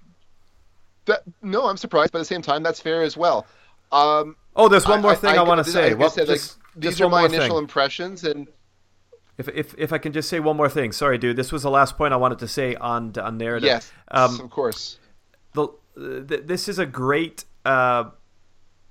that, 1.06 1.22
no, 1.42 1.66
I'm 1.66 1.76
surprised, 1.76 2.12
but 2.12 2.18
at 2.18 2.22
the 2.22 2.24
same 2.34 2.42
time, 2.42 2.62
that's 2.62 2.80
fair 2.80 3.02
as 3.02 3.16
well. 3.16 3.46
Um, 3.92 4.36
Oh, 4.58 4.68
there's 4.68 4.86
one 4.88 5.02
more 5.02 5.14
thing 5.14 5.38
I, 5.38 5.42
want 5.42 5.64
to 5.64 5.70
say. 5.70 5.90
like 5.90 5.98
Well, 5.98 6.10
said, 6.10 6.28
like, 6.28 6.38
just, 6.38 6.58
these 6.74 6.92
just 6.92 7.00
are 7.02 7.08
my 7.10 7.26
initial 7.26 7.56
thing. 7.56 7.58
impressions, 7.58 8.24
and 8.24 8.48
If, 9.38 9.48
if 9.48 9.74
if 9.76 9.92
I 9.92 9.98
can 9.98 10.12
just 10.12 10.28
say 10.30 10.40
one 10.40 10.56
more 10.56 10.68
thing. 10.70 10.92
Sorry, 10.92 11.18
dude. 11.18 11.36
This 11.36 11.52
was 11.52 11.62
the 11.62 11.70
last 11.70 11.96
point 11.98 12.14
I 12.14 12.16
wanted 12.16 12.38
to 12.40 12.48
say 12.48 12.74
on 12.76 13.12
on 13.20 13.36
narrative. 13.36 13.66
yes, 13.66 13.92
Um, 14.10 14.40
of 14.40 14.50
course. 14.50 14.98
the, 15.52 15.68
th 16.28 16.42
this 16.46 16.68
is 16.68 16.78
a 16.78 16.86
great 16.86 17.44
uh, 17.66 18.04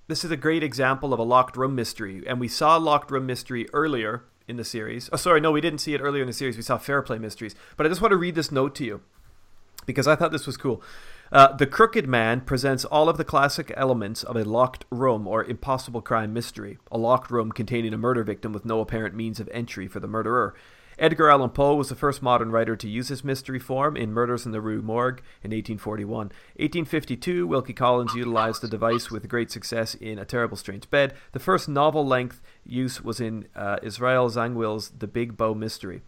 this 0.08 0.24
is 0.24 0.30
a 0.32 0.38
great 0.38 0.64
example 0.64 1.14
of 1.14 1.20
a 1.20 1.24
locked 1.24 1.58
room 1.58 1.74
mystery, 1.74 2.24
and 2.28 2.40
we 2.40 2.48
saw 2.48 2.78
locked 2.78 3.10
room 3.10 3.26
mystery 3.26 3.68
earlier 3.74 4.24
in 4.48 4.58
the 4.58 4.64
series. 4.64 5.10
Oh, 5.12 5.18
sorry, 5.18 5.42
no, 5.42 5.52
we 5.52 5.62
didn't 5.62 5.80
see 5.80 5.94
it 5.94 6.02
earlier 6.02 6.22
in 6.22 6.28
the 6.28 6.34
series. 6.34 6.58
We 6.58 6.64
saw 6.64 6.78
fair 6.78 7.02
play 7.02 7.18
mysteries. 7.18 7.56
But 7.78 7.86
I 7.86 7.90
just 7.90 8.02
want 8.02 8.12
to 8.12 8.18
read 8.18 8.36
this 8.36 8.52
note 8.52 8.76
to 8.76 8.86
you 8.86 9.02
because 9.86 10.08
I 10.08 10.16
thought 10.16 10.32
this 10.32 10.48
was 10.48 10.58
cool. 10.58 10.82
Uh, 11.32 11.56
the 11.56 11.66
Crooked 11.66 12.08
Man 12.08 12.42
presents 12.42 12.86
all 12.86 13.10
of 13.10 13.18
the 13.18 13.24
classic 13.24 13.74
elements 13.76 14.24
of 14.24 14.36
a 14.36 14.44
locked 14.44 14.86
room 14.92 15.28
or 15.28 15.44
impossible 15.44 16.02
crime 16.02 16.34
mystery, 16.34 16.78
a 16.92 16.98
locked 16.98 17.32
room 17.32 17.52
containing 17.52 17.94
a 17.94 17.98
murder 17.98 18.24
victim 18.24 18.54
with 18.54 18.66
no 18.66 18.80
apparent 18.80 19.16
means 19.16 19.40
of 19.40 19.50
entry 19.52 19.88
for 19.88 20.00
the 20.00 20.08
murderer. 20.08 20.54
Edgar 20.98 21.30
Allan 21.30 21.50
Poe 21.50 21.76
was 21.76 21.90
the 21.90 21.96
first 21.96 22.22
modern 22.22 22.52
writer 22.52 22.76
to 22.78 22.88
use 22.88 23.10
this 23.10 23.24
mystery 23.24 23.60
form 23.60 23.98
in 23.98 24.14
Murders 24.14 24.46
in 24.46 24.54
the 24.54 24.62
Rue 24.62 24.82
Morgue 24.82 25.22
in 25.44 25.52
1841. 25.52 26.28
1852, 26.58 27.46
Wilkie 27.46 27.74
Collins 27.74 28.16
utilized 28.16 28.62
the 28.62 28.68
device 28.70 29.12
with 29.12 29.28
great 29.28 29.52
success 29.52 29.96
in 29.96 30.18
A 30.18 30.26
Terribly 30.26 30.58
Strange 30.58 30.90
Bed. 30.90 31.14
The 31.34 31.40
first 31.40 31.68
novel 31.68 32.06
length 32.08 32.42
use 32.66 33.02
was 33.04 33.20
in 33.20 33.48
uh, 33.56 33.78
Israel 33.84 34.30
Zangwill's 34.30 34.90
The 34.98 35.08
Big 35.08 35.36
Bow 35.36 35.54
Mystery. 35.54 36.02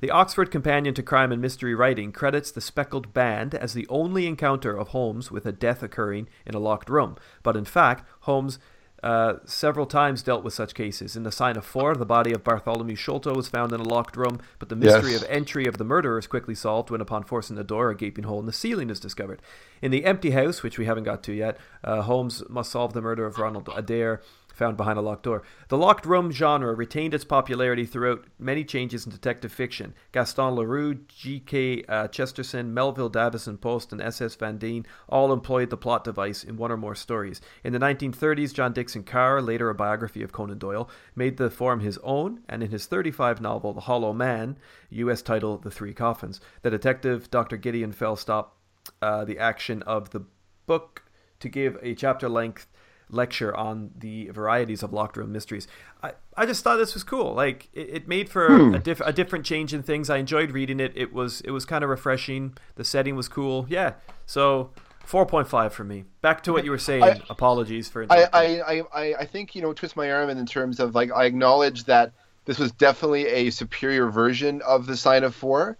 The 0.00 0.10
Oxford 0.10 0.50
Companion 0.50 0.94
to 0.94 1.02
Crime 1.02 1.32
and 1.32 1.40
Mystery 1.40 1.74
Writing 1.74 2.12
credits 2.12 2.50
the 2.50 2.60
Speckled 2.60 3.14
Band 3.14 3.54
as 3.54 3.72
the 3.72 3.86
only 3.88 4.26
encounter 4.26 4.76
of 4.76 4.88
Holmes 4.88 5.30
with 5.30 5.46
a 5.46 5.52
death 5.52 5.82
occurring 5.82 6.28
in 6.44 6.54
a 6.54 6.60
locked 6.60 6.90
room, 6.90 7.16
but 7.42 7.56
in 7.56 7.64
fact, 7.64 8.06
Holmes 8.20 8.58
uh, 9.04 9.34
several 9.44 9.84
times 9.84 10.22
dealt 10.22 10.42
with 10.42 10.54
such 10.54 10.74
cases. 10.74 11.14
In 11.14 11.24
The 11.24 11.30
Sign 11.30 11.58
of 11.58 11.64
Four, 11.66 11.94
the 11.94 12.06
body 12.06 12.32
of 12.32 12.42
Bartholomew 12.42 12.96
Sholto 12.96 13.34
was 13.34 13.48
found 13.48 13.72
in 13.72 13.80
a 13.80 13.84
locked 13.84 14.16
room, 14.16 14.40
but 14.58 14.70
the 14.70 14.76
mystery 14.76 15.12
Yes. 15.12 15.22
of 15.22 15.28
entry 15.30 15.66
of 15.66 15.76
the 15.76 15.84
murderer 15.84 16.18
is 16.18 16.26
quickly 16.26 16.54
solved 16.54 16.90
when, 16.90 17.02
upon 17.02 17.22
forcing 17.24 17.56
the 17.56 17.62
door, 17.64 17.90
a 17.90 17.94
gaping 17.94 18.24
hole 18.24 18.40
in 18.40 18.46
the 18.46 18.52
ceiling 18.52 18.88
is 18.88 18.98
discovered. 18.98 19.42
In 19.82 19.90
The 19.90 20.06
Empty 20.06 20.30
House, 20.30 20.62
which 20.62 20.78
we 20.78 20.86
haven't 20.86 21.04
got 21.04 21.22
to 21.24 21.32
yet, 21.34 21.58
uh, 21.84 22.00
Holmes 22.02 22.42
must 22.48 22.70
solve 22.72 22.94
the 22.94 23.02
murder 23.02 23.26
of 23.26 23.38
Ronald 23.38 23.68
Adair, 23.76 24.22
found 24.54 24.76
behind 24.76 24.98
a 24.98 25.02
locked 25.02 25.24
door. 25.24 25.42
The 25.68 25.76
locked 25.76 26.06
room 26.06 26.30
genre 26.30 26.74
retained 26.74 27.12
its 27.12 27.24
popularity 27.24 27.84
throughout 27.84 28.24
many 28.38 28.64
changes 28.64 29.04
in 29.04 29.12
detective 29.12 29.52
fiction. 29.52 29.94
Gaston 30.12 30.54
Leroux, 30.54 30.94
G.K. 31.08 31.84
Uh, 31.84 32.08
Chesterton, 32.08 32.72
Melville 32.72 33.10
Davisson 33.10 33.58
Post, 33.58 33.92
and 33.92 34.00
S.S. 34.00 34.36
Van 34.36 34.56
Dine 34.58 34.86
all 35.08 35.32
employed 35.32 35.70
the 35.70 35.76
plot 35.76 36.04
device 36.04 36.44
in 36.44 36.56
one 36.56 36.70
or 36.70 36.76
more 36.76 36.94
stories. 36.94 37.40
In 37.64 37.72
the 37.72 37.78
1930s, 37.78 38.54
John 38.54 38.72
Dickson 38.72 39.02
Carr, 39.02 39.42
later 39.42 39.68
a 39.68 39.74
biography 39.74 40.22
of 40.22 40.32
Conan 40.32 40.58
Doyle, 40.58 40.88
made 41.16 41.36
the 41.36 41.50
form 41.50 41.80
his 41.80 41.98
own, 42.02 42.40
and 42.48 42.62
in 42.62 42.70
his 42.70 42.86
35 42.86 43.40
novel, 43.40 43.72
The 43.72 43.82
Hollow 43.82 44.12
Man, 44.12 44.56
U.S. 44.90 45.20
title 45.20 45.58
The 45.58 45.70
Three 45.70 45.92
Coffins, 45.92 46.40
the 46.62 46.70
detective 46.70 47.30
Dr. 47.30 47.56
Gideon 47.56 47.92
Fell 47.92 48.16
stopped 48.16 48.56
uh, 49.02 49.24
the 49.24 49.38
action 49.38 49.82
of 49.82 50.10
the 50.10 50.24
book 50.66 51.04
to 51.40 51.48
give 51.48 51.76
a 51.82 51.94
chapter 51.94 52.28
length 52.28 52.66
lecture 53.14 53.56
on 53.56 53.90
the 53.98 54.28
varieties 54.30 54.82
of 54.82 54.92
locked 54.92 55.16
room 55.16 55.32
mysteries. 55.32 55.66
I, 56.02 56.12
I 56.36 56.46
just 56.46 56.62
thought 56.62 56.76
this 56.76 56.94
was 56.94 57.04
cool. 57.04 57.34
Like 57.34 57.68
it, 57.72 57.88
it 57.88 58.08
made 58.08 58.28
for 58.28 58.48
hmm. 58.48 58.74
a, 58.74 58.78
diff- 58.78 59.00
a 59.00 59.12
different 59.12 59.44
change 59.44 59.72
in 59.72 59.82
things. 59.82 60.10
I 60.10 60.18
enjoyed 60.18 60.52
reading 60.52 60.80
it. 60.80 60.92
It 60.94 61.12
was 61.12 61.40
it 61.42 61.50
was 61.50 61.64
kind 61.64 61.84
of 61.84 61.90
refreshing. 61.90 62.56
The 62.76 62.84
setting 62.84 63.16
was 63.16 63.28
cool. 63.28 63.66
Yeah. 63.68 63.94
So 64.26 64.70
4.5 65.06 65.72
for 65.72 65.84
me. 65.84 66.04
Back 66.22 66.42
to 66.44 66.52
what 66.52 66.64
you 66.64 66.70
were 66.70 66.78
saying. 66.78 67.02
I- 67.02 67.20
Apologies 67.30 67.88
for 67.88 68.06
I. 68.10 68.28
I, 68.32 68.60
I, 68.60 68.82
I- 68.94 69.14
I 69.20 69.24
think 69.26 69.54
you 69.54 69.62
know 69.62 69.72
twist 69.72 69.96
my 69.96 70.10
arm 70.10 70.30
in 70.30 70.46
terms 70.46 70.80
of 70.80 70.94
like 70.94 71.10
I 71.12 71.24
acknowledge 71.24 71.84
that 71.84 72.12
this 72.44 72.58
was 72.58 72.72
definitely 72.72 73.26
a 73.26 73.50
superior 73.50 74.10
version 74.10 74.60
of 74.62 74.86
the 74.86 74.96
Sign 74.96 75.24
of 75.24 75.34
Four, 75.34 75.78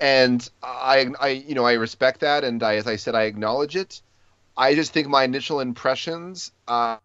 and 0.00 0.48
I 0.62 1.06
I 1.20 1.28
you 1.28 1.54
know 1.54 1.64
I 1.64 1.74
respect 1.74 2.20
that 2.20 2.44
and 2.44 2.62
I 2.62 2.76
as 2.76 2.86
I 2.86 2.96
said 2.96 3.14
I 3.14 3.22
acknowledge 3.22 3.76
it. 3.76 4.02
I 4.56 4.74
just 4.74 4.92
think 4.92 5.08
my 5.08 5.24
initial 5.24 5.60
impressions 5.60 6.52
uh, 6.68 6.98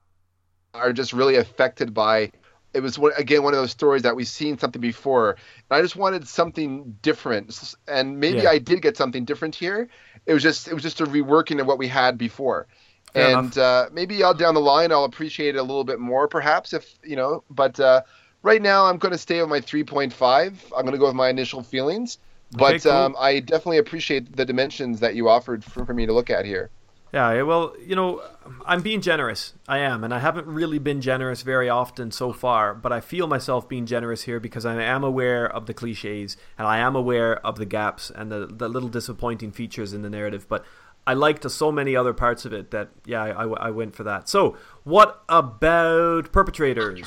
are 0.73 0.93
just 0.93 1.13
really 1.13 1.35
affected 1.35 1.93
by. 1.93 2.31
It 2.73 2.81
was 2.81 2.97
again 3.17 3.43
one 3.43 3.53
of 3.53 3.59
those 3.59 3.71
stories 3.71 4.03
that 4.03 4.15
we've 4.15 4.27
seen 4.27 4.57
something 4.57 4.81
before, 4.81 5.31
and 5.31 5.77
I 5.77 5.81
just 5.81 5.95
wanted 5.95 6.27
something 6.27 6.97
different. 7.01 7.75
And 7.87 8.19
maybe 8.19 8.45
Yeah. 8.45 8.47
I 8.47 8.59
did 8.59 8.81
get 8.81 8.97
something 8.97 9.25
different 9.25 9.55
here. 9.55 9.89
It 10.25 10.33
was 10.33 10.43
just 10.43 10.67
it 10.67 10.73
was 10.73 10.83
just 10.83 11.01
a 11.01 11.05
reworking 11.05 11.59
of 11.59 11.67
what 11.67 11.77
we 11.79 11.87
had 11.87 12.17
before 12.17 12.67
Fair 13.13 13.33
and 13.33 13.57
uh, 13.57 13.89
maybe 13.91 14.23
I'll 14.23 14.33
down 14.33 14.53
the 14.55 14.61
line 14.61 14.91
I'll 14.91 15.03
appreciate 15.05 15.55
it 15.55 15.59
a 15.59 15.63
little 15.63 15.83
bit 15.83 15.99
more, 15.99 16.27
perhaps 16.27 16.73
if 16.73 16.97
you 17.03 17.15
know. 17.15 17.43
But 17.49 17.79
uh, 17.79 18.03
right 18.43 18.61
now 18.61 18.85
I'm 18.85 18.97
going 18.97 19.11
to 19.13 19.17
stay 19.17 19.41
with 19.41 19.49
my 19.49 19.61
3.5. 19.61 20.53
I'm 20.75 20.81
going 20.83 20.93
to 20.93 20.97
go 20.97 21.07
with 21.07 21.15
my 21.15 21.29
initial 21.29 21.63
feelings. 21.63 22.19
But 22.51 22.77
Okay, 22.77 22.79
cool. 22.87 23.05
um, 23.05 23.15
I 23.19 23.39
definitely 23.39 23.77
appreciate 23.79 24.35
the 24.35 24.45
dimensions 24.45 24.99
that 25.01 25.15
you 25.15 25.29
offered 25.29 25.63
for, 25.63 25.85
for 25.85 25.93
me 25.93 26.05
to 26.05 26.13
look 26.13 26.29
at 26.29 26.45
here. 26.45 26.71
Yeah, 27.13 27.41
well, 27.41 27.75
you 27.85 27.93
know, 27.93 28.21
I'm 28.65 28.81
being 28.81 29.01
generous. 29.01 29.53
I 29.67 29.79
am, 29.79 30.05
and 30.05 30.13
I 30.13 30.19
haven't 30.19 30.47
really 30.47 30.79
been 30.79 31.01
generous 31.01 31.41
very 31.41 31.67
often 31.67 32.09
so 32.11 32.31
far, 32.31 32.73
but 32.73 32.93
I 32.93 33.01
feel 33.01 33.27
myself 33.27 33.67
being 33.67 33.85
generous 33.85 34.23
here 34.23 34.39
because 34.39 34.65
I 34.65 34.81
am 34.81 35.03
aware 35.03 35.45
of 35.45 35.65
the 35.65 35.73
cliches 35.73 36.37
and 36.57 36.65
I 36.65 36.77
am 36.77 36.95
aware 36.95 37.45
of 37.45 37.57
the 37.57 37.65
gaps 37.65 38.11
and 38.15 38.31
the, 38.31 38.45
the 38.47 38.69
little 38.69 38.87
disappointing 38.87 39.51
features 39.51 39.91
in 39.91 40.03
the 40.03 40.09
narrative. 40.09 40.47
But 40.47 40.63
I 41.05 41.13
liked 41.13 41.49
so 41.51 41.69
many 41.69 41.97
other 41.97 42.13
parts 42.13 42.45
of 42.45 42.53
it 42.53 42.71
that, 42.71 42.89
yeah, 43.05 43.23
I, 43.23 43.43
I, 43.43 43.47
I 43.67 43.69
went 43.71 43.93
for 43.93 44.03
that. 44.03 44.29
So, 44.29 44.55
what 44.83 45.23
about 45.27 46.31
perpetrators? 46.31 47.05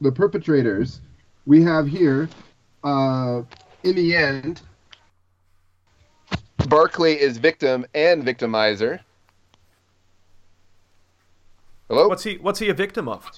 The 0.00 0.12
perpetrators 0.12 1.02
we 1.44 1.62
have 1.62 1.86
here, 1.86 2.28
uh, 2.84 3.42
in 3.82 3.96
the 3.96 4.16
end, 4.16 4.62
Barclay 6.68 7.14
is 7.20 7.38
victim 7.38 7.86
and 7.94 8.24
victimizer. 8.24 9.00
Hello. 11.88 12.08
What's 12.08 12.22
he 12.24 12.36
What's 12.36 12.58
he 12.58 12.68
a 12.68 12.74
victim 12.74 13.08
of? 13.08 13.28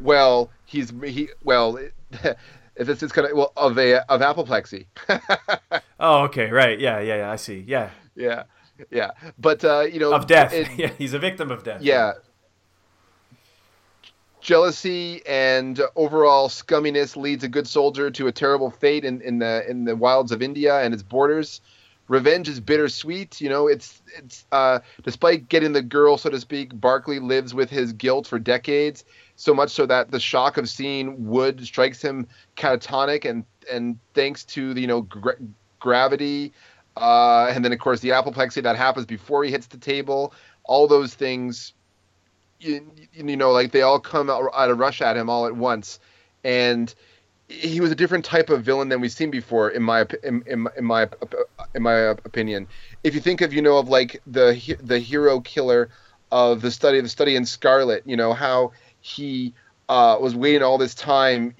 Well, 0.00 0.50
he's 0.64 0.92
he. 1.04 1.28
Well, 1.44 1.78
this 2.76 3.02
is 3.02 3.12
kind 3.12 3.28
of 3.28 3.36
well 3.36 3.52
of 3.56 3.78
a 3.78 4.04
of 4.10 4.20
apoplexy. 4.22 4.86
Oh, 6.02 6.22
okay, 6.22 6.50
right, 6.50 6.80
yeah, 6.80 6.98
yeah, 7.00 7.16
yeah. 7.16 7.30
I 7.30 7.36
see. 7.36 7.62
Yeah, 7.68 7.90
yeah, 8.16 8.44
yeah. 8.90 9.10
But 9.38 9.62
uh, 9.62 9.80
you 9.80 10.00
know, 10.00 10.14
of 10.14 10.26
death. 10.26 10.50
it- 10.54 10.66
yeah, 10.78 10.86
he's 10.96 11.12
a 11.12 11.18
victim 11.18 11.50
of 11.50 11.62
death. 11.62 11.82
yeah. 11.82 12.12
Jealousy 14.40 15.20
and 15.26 15.78
overall 15.96 16.48
scumminess 16.48 17.16
leads 17.16 17.44
a 17.44 17.48
good 17.48 17.68
soldier 17.68 18.10
to 18.12 18.28
a 18.28 18.32
terrible 18.32 18.70
fate 18.70 19.04
in, 19.04 19.20
in 19.20 19.38
the 19.40 19.62
in 19.68 19.84
the 19.84 19.94
wilds 19.94 20.32
of 20.32 20.40
India 20.40 20.80
and 20.80 20.94
its 20.94 21.02
borders. 21.02 21.60
Revenge 22.10 22.48
is 22.48 22.58
bittersweet. 22.58 23.40
You 23.40 23.48
know, 23.48 23.68
it's 23.68 24.02
it's 24.18 24.44
uh, 24.50 24.80
despite 25.04 25.48
getting 25.48 25.72
the 25.72 25.80
girl, 25.80 26.18
so 26.18 26.28
to 26.28 26.40
speak, 26.40 26.78
Barclay 26.78 27.20
lives 27.20 27.54
with 27.54 27.70
his 27.70 27.92
guilt 27.92 28.26
for 28.26 28.40
decades. 28.40 29.04
So 29.36 29.54
much 29.54 29.70
so 29.70 29.86
that 29.86 30.10
the 30.10 30.18
shock 30.18 30.56
of 30.56 30.68
seeing 30.68 31.28
Wood 31.28 31.64
strikes 31.64 32.02
him 32.02 32.26
catatonic, 32.56 33.24
and 33.24 33.44
and 33.70 33.96
thanks 34.12 34.44
to 34.46 34.74
the 34.74 34.80
you 34.80 34.88
know 34.88 35.02
gra- 35.02 35.38
gravity, 35.78 36.52
uh, 36.96 37.46
and 37.54 37.64
then 37.64 37.72
of 37.72 37.78
course 37.78 38.00
the 38.00 38.10
apoplexy 38.10 38.60
that 38.60 38.74
happens 38.74 39.06
before 39.06 39.44
he 39.44 39.52
hits 39.52 39.68
the 39.68 39.78
table. 39.78 40.34
All 40.64 40.88
those 40.88 41.14
things 41.14 41.74
you, 42.58 42.90
you 43.12 43.36
know, 43.36 43.52
like 43.52 43.70
they 43.70 43.82
all 43.82 44.00
come 44.00 44.28
out 44.28 44.50
at 44.56 44.68
a 44.68 44.74
rush 44.74 45.00
at 45.00 45.16
him 45.16 45.30
all 45.30 45.46
at 45.46 45.54
once, 45.54 46.00
and 46.42 46.92
he 47.50 47.80
was 47.80 47.90
a 47.90 47.96
different 47.96 48.24
type 48.24 48.48
of 48.48 48.62
villain 48.62 48.88
than 48.88 49.00
we've 49.00 49.12
seen 49.12 49.30
before, 49.30 49.70
in 49.70 49.82
my 49.82 50.06
in, 50.22 50.42
in, 50.46 50.68
in 50.76 50.84
my 50.84 51.08
in 51.74 51.82
my 51.82 51.94
opinion. 51.94 52.68
If 53.02 53.14
you 53.14 53.20
think 53.20 53.40
of 53.40 53.52
you 53.52 53.60
know 53.60 53.78
of 53.78 53.88
like 53.88 54.22
the 54.26 54.76
the 54.80 54.98
hero 54.98 55.40
killer 55.40 55.90
of 56.30 56.62
the 56.62 56.70
study 56.70 56.98
of 56.98 57.04
the 57.04 57.10
study 57.10 57.34
in 57.34 57.44
Scarlet, 57.44 58.04
you 58.06 58.16
know 58.16 58.32
how 58.32 58.72
he 59.00 59.52
uh, 59.88 60.16
was 60.20 60.36
waiting 60.36 60.62
all 60.62 60.78
this 60.78 60.94
time, 60.94 61.54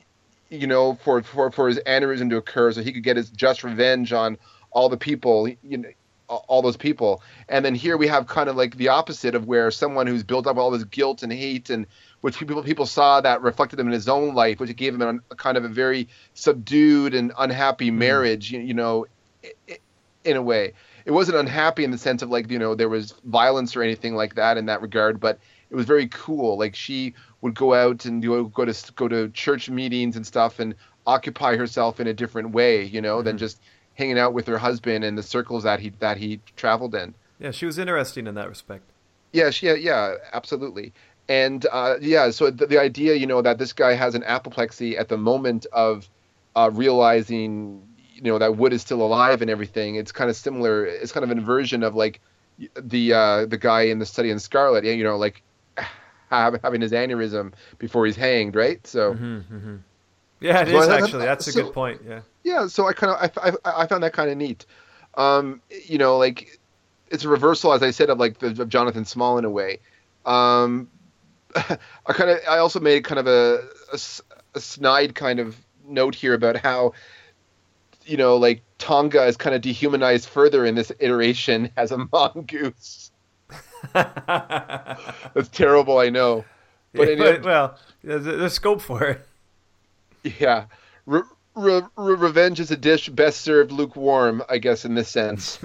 you 0.49 0.67
know, 0.67 0.95
for, 1.03 1.23
for 1.23 1.51
for 1.51 1.69
his 1.69 1.81
aneurysm 1.81 2.31
to 2.31 2.37
occur 2.37 2.71
so 2.71 2.83
he 2.83 2.93
could 2.93 3.03
get 3.03 3.17
his 3.17 3.29
just 3.31 3.65
revenge 3.65 4.13
on 4.13 4.39
all 4.71 4.89
the 4.89 4.97
people, 4.97 5.49
you 5.63 5.79
know, 5.79 5.89
all 6.29 6.63
those 6.63 6.77
people. 6.77 7.23
And 7.49 7.65
then 7.65 7.75
here 7.75 7.97
we 7.97 8.07
have 8.07 8.29
kind 8.29 8.49
of 8.49 8.55
like 8.55 8.77
the 8.77 8.89
opposite 8.89 9.35
of 9.35 9.47
where 9.47 9.73
someone 9.73 10.07
who's 10.07 10.23
built 10.23 10.47
up 10.47 10.57
all 10.57 10.71
this 10.71 10.85
guilt 10.85 11.25
and 11.25 11.33
hate 11.33 11.71
and 11.71 11.87
which 12.21 12.39
people 12.39 12.63
people 12.63 12.87
saw 12.87 13.21
that 13.21 13.43
reflected 13.43 13.79
him 13.79 13.87
in 13.87 13.93
his 13.93 14.09
own 14.09 14.35
life, 14.35 14.61
which 14.61 14.75
gave 14.77 14.95
him 14.95 15.03
a, 15.03 15.15
a 15.33 15.37
kind 15.37 15.57
of 15.57 15.65
a 15.65 15.69
very 15.69 16.09
subdued 16.35 17.15
and 17.15 17.33
unhappy 17.39 17.91
mm. 17.91 17.95
marriage, 17.95 18.53
you, 18.53 18.61
you 18.61 18.75
know, 18.75 19.07
in 20.25 20.37
a 20.37 20.43
way. 20.43 20.73
It 21.07 21.13
wasn't 21.13 21.39
unhappy 21.39 21.83
in 21.83 21.91
the 21.91 21.99
sense 21.99 22.23
of 22.23 22.29
like, 22.29 22.51
you 22.51 22.59
know, 22.59 22.75
there 22.75 22.89
was 22.89 23.15
violence 23.25 23.75
or 23.75 23.83
anything 23.83 24.15
like 24.15 24.35
that 24.35 24.59
in 24.59 24.67
that 24.67 24.83
regard, 24.83 25.19
but 25.19 25.39
it 25.71 25.75
was 25.75 25.87
very 25.87 26.09
cool. 26.09 26.59
Like 26.59 26.75
she 26.75 27.15
would 27.41 27.55
go 27.55 27.75
out 27.75 28.05
and 28.05 28.21
do, 28.21 28.51
go 28.55 28.65
to 28.65 28.93
go 28.93 29.09
to 29.09 29.31
church 29.31 29.71
meetings 29.71 30.17
and 30.17 30.27
stuff 30.27 30.59
and 30.61 30.75
occupy 31.07 31.57
herself 31.57 32.01
in 32.01 32.07
a 32.07 32.13
different 32.13 32.51
way, 32.51 32.85
you 32.85 33.01
know, 33.01 33.23
than 33.23 33.37
mm-hmm. 33.37 33.41
just 33.41 33.61
hanging 33.95 34.19
out 34.19 34.35
with 34.35 34.47
her 34.47 34.59
husband 34.59 35.05
in 35.05 35.15
the 35.15 35.23
circles 35.23 35.63
that 35.63 35.81
he 35.81 35.91
that 36.01 36.17
he 36.17 36.41
traveled 36.57 36.95
in. 36.95 37.15
yeah, 37.39 37.51
she 37.51 37.67
was 37.67 37.79
interesting 37.79 38.27
in 38.27 38.35
that 38.35 38.49
respect. 38.49 38.85
Yeah, 39.33 39.51
she, 39.51 39.67
yeah, 39.67 39.75
yeah, 39.75 40.15
absolutely. 40.33 40.93
And 41.31 41.65
uh, 41.71 41.95
yeah, 42.01 42.31
so 42.31 42.51
the, 42.51 42.67
the 42.67 42.79
idea, 42.81 43.15
you 43.15 43.27
know, 43.27 43.41
that 43.41 43.59
this 43.59 43.73
guy 43.73 43.95
has 43.95 44.17
an 44.17 44.25
apoplexy 44.25 44.99
at 44.99 45.09
the 45.09 45.17
moment 45.17 45.65
of 45.73 46.09
uh, 46.57 46.71
realizing, 46.73 47.87
you 48.15 48.23
know, 48.23 48.39
that 48.39 48.57
Wood 48.57 48.73
is 48.73 48.83
still 48.83 49.01
alive 49.01 49.41
and 49.41 49.49
everything. 49.51 49.95
It's 49.95 50.11
kind 50.11 50.29
of 50.29 50.35
similar. 50.35 50.85
It's 50.85 51.13
kind 51.13 51.23
of 51.23 51.31
an 51.31 51.39
inversion 51.39 51.85
of 51.85 51.95
like 51.95 52.21
the 52.75 53.13
uh, 53.15 53.47
the 53.47 53.57
guy 53.59 53.83
in 53.83 54.01
the 54.01 54.07
study 54.07 54.31
in 54.31 54.41
Scarlet. 54.41 54.83
You 54.85 55.05
know, 55.05 55.17
like 55.17 55.43
have, 56.31 56.59
having 56.65 56.81
his 56.81 56.91
aneurysm 56.91 57.53
before 57.79 58.07
he's 58.07 58.17
hanged, 58.17 58.57
right? 58.57 58.85
So. 58.87 59.13
Yeah, 60.41 60.63
it 60.63 60.69
So 60.69 60.81
is 60.81 60.89
I- 60.89 60.99
actually. 60.99 61.25
That's 61.27 61.47
a 61.47 61.53
so- 61.53 61.63
good 61.65 61.73
point. 61.75 62.01
Yeah. 62.07 62.21
yeah 62.43 62.67
so 62.67 62.89
i 62.89 62.93
kind 62.93 63.13
of 63.13 63.31
I, 63.37 63.51
I, 63.71 63.83
I 63.83 63.87
found 63.87 64.03
that 64.03 64.13
kind 64.15 64.31
of 64.31 64.37
neat 64.37 64.67
um, 65.15 65.61
you 65.87 65.99
know, 65.99 66.19
like 66.19 66.59
it's 67.09 67.25
a 67.25 67.29
reversal, 67.29 67.73
as 67.73 67.83
I 67.83 67.91
said, 67.91 68.11
of 68.11 68.19
like 68.19 68.39
the, 68.39 68.63
of 68.63 68.69
Jonathan 68.69 69.05
Small 69.05 69.39
in 69.39 69.45
a 69.45 69.51
way. 69.51 69.81
Um, 70.25 70.89
I 71.57 72.13
kind 72.13 72.31
of, 72.31 72.39
I 72.49 72.59
also 72.59 72.81
made 72.81 73.05
kind 73.05 73.19
of 73.19 73.27
a, 73.27 73.61
a 73.93 73.99
a 74.55 74.61
snide 74.61 75.15
kind 75.15 75.39
of 75.39 75.57
note 75.87 76.15
here 76.15 76.35
about 76.35 76.57
how, 76.57 76.93
you 78.05 78.17
know, 78.17 78.37
like 78.37 78.63
Tonga 78.79 79.25
is 79.27 79.37
kind 79.37 79.55
of 79.55 79.63
dehumanized 79.63 80.29
further 80.29 80.65
in 80.65 80.75
this 80.75 80.91
iteration 81.01 81.71
as 81.77 81.93
a 81.93 81.99
mongoose. 82.13 83.11
That's 83.95 85.49
terrible, 85.53 85.99
I 85.99 86.09
know. 86.11 86.45
But, 86.93 87.09
Yeah, 87.09 87.15
but, 87.17 87.43
well, 87.45 87.79
there's, 88.03 88.25
there's 88.25 88.53
scope 88.55 88.81
for 88.81 89.05
it. 89.05 89.27
Yeah. 90.39 90.67
Re- 91.07 91.23
re- 91.55 91.83
re- 91.97 92.15
revenge 92.17 92.61
is 92.61 92.71
a 92.71 92.77
dish 92.77 93.09
best 93.09 93.41
served 93.43 93.73
lukewarm, 93.73 94.43
I 94.49 94.59
guess, 94.59 94.85
in 94.85 94.95
this 94.95 95.09
sense. 95.09 95.57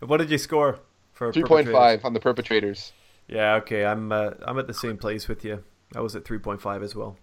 What 0.00 0.18
did 0.18 0.30
you 0.30 0.38
score 0.38 0.78
for 1.12 1.32
Three 1.32 1.42
point 1.42 1.66
perpetrators? 1.66 2.00
five 2.00 2.04
on 2.04 2.12
the 2.12 2.20
perpetrators. 2.20 2.92
Yeah, 3.32 3.54
okay. 3.56 3.84
I'm 3.84 4.12
uh, 4.12 4.30
I'm 4.42 4.58
at 4.58 4.66
the 4.66 4.74
same 4.74 4.96
place 4.96 5.28
with 5.28 5.44
you. 5.44 5.64
I 5.94 6.00
was 6.00 6.14
at 6.16 6.24
3.5 6.24 6.82
as 6.82 6.94
well. 6.94 7.16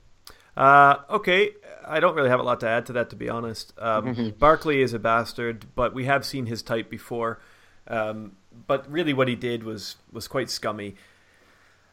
Uh, 0.57 0.97
okay, 1.09 1.51
I 1.87 1.99
don't 1.99 2.15
really 2.15 2.29
have 2.29 2.39
a 2.39 2.43
lot 2.43 2.59
to 2.61 2.67
add 2.67 2.85
to 2.87 2.93
that, 2.93 3.09
to 3.11 3.15
be 3.15 3.29
honest. 3.29 3.73
Um, 3.79 4.33
Barclay 4.37 4.81
is 4.81 4.93
a 4.93 4.99
bastard, 4.99 5.65
but 5.75 5.93
we 5.93 6.05
have 6.05 6.25
seen 6.25 6.45
his 6.47 6.61
type 6.61 6.89
before. 6.89 7.39
Um, 7.87 8.33
but 8.67 8.89
really, 8.91 9.13
what 9.13 9.27
he 9.27 9.35
did 9.35 9.63
was 9.63 9.95
was 10.11 10.27
quite 10.27 10.49
scummy. 10.49 10.95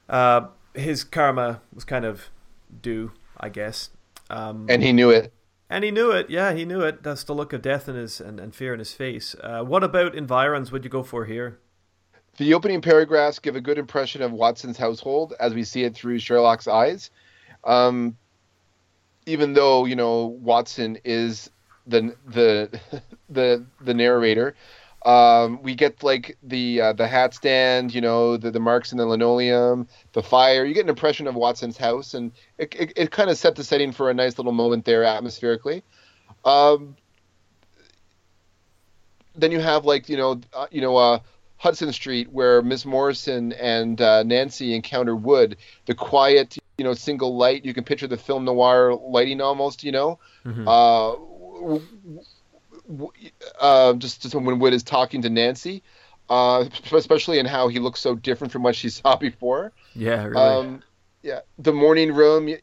Uh, 0.09 0.47
his 0.74 1.05
karma 1.05 1.60
was 1.74 1.84
kind 1.84 2.05
of 2.05 2.30
due, 2.82 3.12
I 3.38 3.48
guess. 3.48 3.90
Um, 4.30 4.66
And 4.68 4.82
he 4.82 4.93
knew 4.93 5.10
it. 5.10 5.32
and 5.70 5.84
he 5.84 5.90
knew 5.90 6.10
it. 6.10 6.28
Yeah, 6.30 6.52
he 6.52 6.64
knew 6.64 6.80
it. 6.82 7.02
That's 7.02 7.24
the 7.24 7.34
look 7.34 7.52
of 7.52 7.62
death 7.62 7.88
in 7.88 7.94
his 7.94 8.20
and, 8.20 8.38
and 8.40 8.55
fear 8.55 8.72
in 8.72 8.78
his 8.78 8.93
face. 8.93 9.34
Uh, 9.43 9.62
what 9.62 9.82
about 9.84 10.14
environs? 10.14 10.70
Would 10.72 10.84
you 10.84 10.90
go 10.90 11.02
for 11.02 11.24
here? 11.26 11.59
The 12.37 12.55
opening 12.55 12.83
paragraphs 12.83 13.39
give 13.39 13.57
a 13.57 13.61
good 13.61 13.79
impression 13.79 14.23
of 14.23 14.33
Watson's 14.33 14.77
household 14.77 15.35
as 15.41 15.55
we 15.55 15.65
see 15.65 15.85
it 15.85 15.95
through 15.95 16.19
Sherlock's 16.19 16.69
eyes. 16.69 17.11
Um, 17.65 18.17
even 19.25 19.55
though 19.55 19.85
you 19.87 19.97
know 19.97 20.27
Watson 20.27 20.99
is 21.05 21.51
the 21.87 22.15
the 22.27 22.81
the 23.31 23.65
the 23.81 23.95
narrator, 23.95 24.55
um, 25.07 25.63
we 25.63 25.75
get 25.75 26.03
like 26.03 26.37
the 26.43 26.81
uh, 26.81 26.93
the 26.93 27.07
hat 27.07 27.33
stand, 27.33 27.95
you 27.95 28.01
know, 28.01 28.37
the, 28.37 28.51
the 28.51 28.61
marks 28.61 28.93
in 28.93 28.99
the 28.99 29.07
linoleum, 29.07 29.89
the 30.13 30.23
fire. 30.23 30.65
You 30.65 30.75
get 30.75 30.85
an 30.85 30.91
impression 30.91 31.27
of 31.27 31.35
Watson's 31.37 31.79
house, 31.79 32.13
and 32.13 32.33
it 32.59 32.75
it, 32.75 32.93
it 32.97 33.11
kind 33.11 33.31
of 33.31 33.39
set 33.39 33.55
the 33.57 33.65
setting 33.65 33.93
for 33.93 34.11
a 34.11 34.15
nice 34.15 34.37
little 34.37 34.53
moment 34.53 34.85
there 34.85 35.05
atmospherically. 35.05 35.83
Um, 36.45 36.97
then 39.37 39.53
you 39.53 39.61
have 39.61 39.85
like 39.85 40.09
you 40.09 40.17
know 40.17 40.41
uh, 40.53 40.67
you 40.71 40.81
know 40.81 40.97
uh, 40.97 41.21
Hudson 41.59 41.93
Street 41.93 42.31
where 42.31 42.62
Miss 42.62 42.85
Morrison 42.85 43.53
and 43.53 44.01
uh, 44.01 44.23
Nancy 44.23 44.74
encounter 44.74 45.16
Wood. 45.16 45.57
The 45.87 45.95
quiet 45.95 46.57
you 46.78 46.85
know 46.85 46.95
single 46.95 47.37
light. 47.37 47.65
You 47.65 47.73
can 47.74 47.85
picture 47.85 48.07
the 48.07 48.16
film 48.16 48.45
noir 48.45 48.95
lighting 48.95 49.41
almost. 49.41 49.83
You 49.85 49.93
know, 49.93 50.19
uh, 50.66 51.12
w- 51.61 51.87
w- 52.89 53.12
uh, 53.61 53.95
just 53.95 54.23
just 54.23 54.35
when 54.35 54.59
Wood 54.59 54.74
is 54.74 54.83
talking 54.83 55.23
to 55.23 55.31
Nancy. 55.31 55.83
Uh, 56.28 56.65
especially 56.93 57.39
in 57.39 57.47
how 57.47 57.69
he 57.69 57.78
looks 57.78 58.01
so 58.01 58.16
different 58.16 58.53
from 58.53 58.62
what 58.65 58.74
she 58.74 58.89
saw 58.91 59.16
before. 59.16 59.73
Yeah, 59.95 60.24
really. 60.24 60.37
Um, 60.37 60.83
yeah, 61.23 61.41
the 61.59 61.73
morning 61.73 62.12
room. 62.12 62.55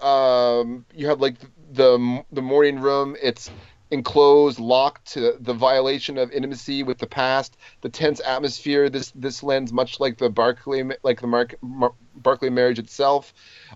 Um, 0.00 0.84
you 0.94 1.06
have 1.08 1.20
like 1.20 1.36
the 1.72 2.22
the 2.32 2.42
morning 2.42 2.80
room. 2.80 3.16
It's 3.22 3.50
enclosed, 3.90 4.58
locked 4.58 5.12
to 5.12 5.36
the 5.40 5.54
violation 5.54 6.18
of 6.18 6.32
intimacy 6.32 6.82
with 6.82 6.98
the 6.98 7.06
past. 7.06 7.56
The 7.80 7.88
tense 7.88 8.20
atmosphere. 8.20 8.88
This 8.88 9.12
this 9.14 9.42
lends 9.42 9.72
much 9.72 10.00
like 10.00 10.18
the 10.18 10.28
Barclay 10.28 10.82
like 11.02 11.20
the 11.20 11.26
Mark, 11.26 11.54
Mar- 11.62 11.94
Barclay 12.14 12.50
marriage 12.50 12.78
itself. 12.78 13.32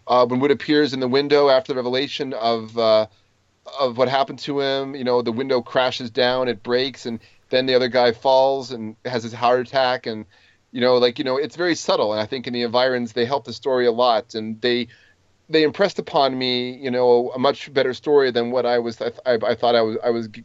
Uh, 0.07 0.27
when 0.27 0.41
Wood 0.41 0.51
appears 0.51 0.93
in 0.93 1.01
the 1.01 1.09
window 1.09 1.49
after 1.49 1.73
the 1.73 1.77
revelation 1.77 2.32
of 2.32 2.77
uh, 2.77 3.07
of 3.78 3.99
what 3.99 4.09
happened 4.09 4.41
to 4.41 4.61
him, 4.61 4.95
you 4.95 5.05
know, 5.05 5.23
the 5.23 5.32
window 5.32 5.61
crashes 5.61 6.11
down, 6.11 6.49
it 6.49 6.62
breaks, 6.62 7.07
and 7.07 7.20
then 7.51 7.66
the 7.66 7.74
other 7.74 7.89
guy 7.89 8.12
falls 8.12 8.73
and 8.73 8.97
has 9.05 9.23
his 9.23 9.32
heart 9.32 9.61
attack, 9.61 10.07
and 10.07 10.24
you 10.73 10.81
know, 10.81 10.97
like 10.97 11.19
you 11.19 11.24
know, 11.24 11.37
it's 11.37 11.57
very 11.57 11.74
subtle, 11.74 12.12
and 12.12 12.20
I 12.20 12.27
think 12.27 12.47
in 12.47 12.53
the 12.53 12.62
environs 12.62 13.12
they 13.12 13.24
help 13.24 13.45
the 13.45 13.53
story 13.53 13.87
a 13.87 13.93
lot, 13.93 14.35
and 14.35 14.61
they 14.61 14.89
they 15.51 15.64
impressed 15.64 15.98
upon 15.98 16.39
me, 16.39 16.77
you 16.77 16.90
know, 16.90 17.31
a 17.35 17.39
much 17.39 17.72
better 17.74 17.93
story 17.93 18.31
than 18.31 18.51
what 18.51 18.64
I 18.64 18.78
was 18.78 19.01
I, 19.02 19.10
I 19.27 19.55
thought 19.55 19.74
I 19.74 19.82
was 19.82 19.97
I 20.02 20.10
was 20.10 20.28
g- 20.28 20.44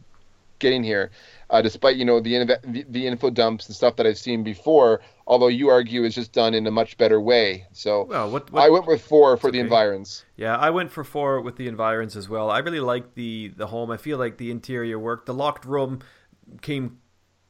getting 0.58 0.82
here, 0.82 1.10
uh, 1.50 1.62
despite 1.62 1.96
you 1.96 2.04
know 2.04 2.20
the, 2.20 2.58
the 2.64 2.84
the 2.88 3.06
info 3.06 3.30
dumps 3.30 3.66
and 3.66 3.76
stuff 3.76 3.96
that 3.96 4.06
I've 4.06 4.18
seen 4.18 4.42
before. 4.42 5.00
Although 5.28 5.48
you 5.48 5.68
argue 5.70 6.04
it's 6.04 6.14
just 6.14 6.32
done 6.32 6.54
in 6.54 6.66
a 6.66 6.70
much 6.70 6.96
better 6.98 7.20
way, 7.20 7.66
so 7.72 8.04
well, 8.04 8.30
what, 8.30 8.50
what 8.52 8.62
I 8.62 8.70
went 8.70 8.86
with 8.86 9.02
four 9.02 9.36
for 9.36 9.50
the 9.50 9.60
environs. 9.60 10.24
Yeah, 10.36 10.56
I 10.56 10.70
went 10.70 10.90
for 10.90 11.04
four 11.04 11.40
with 11.40 11.56
the 11.56 11.68
environs 11.68 12.16
as 12.16 12.28
well. 12.28 12.50
I 12.50 12.58
really 12.58 12.80
liked 12.80 13.14
the 13.14 13.52
the 13.56 13.68
home. 13.68 13.90
I 13.90 13.96
feel 13.96 14.18
like 14.18 14.38
the 14.38 14.50
interior 14.50 14.98
work, 14.98 15.26
the 15.26 15.34
locked 15.34 15.64
room, 15.64 16.00
came 16.62 16.98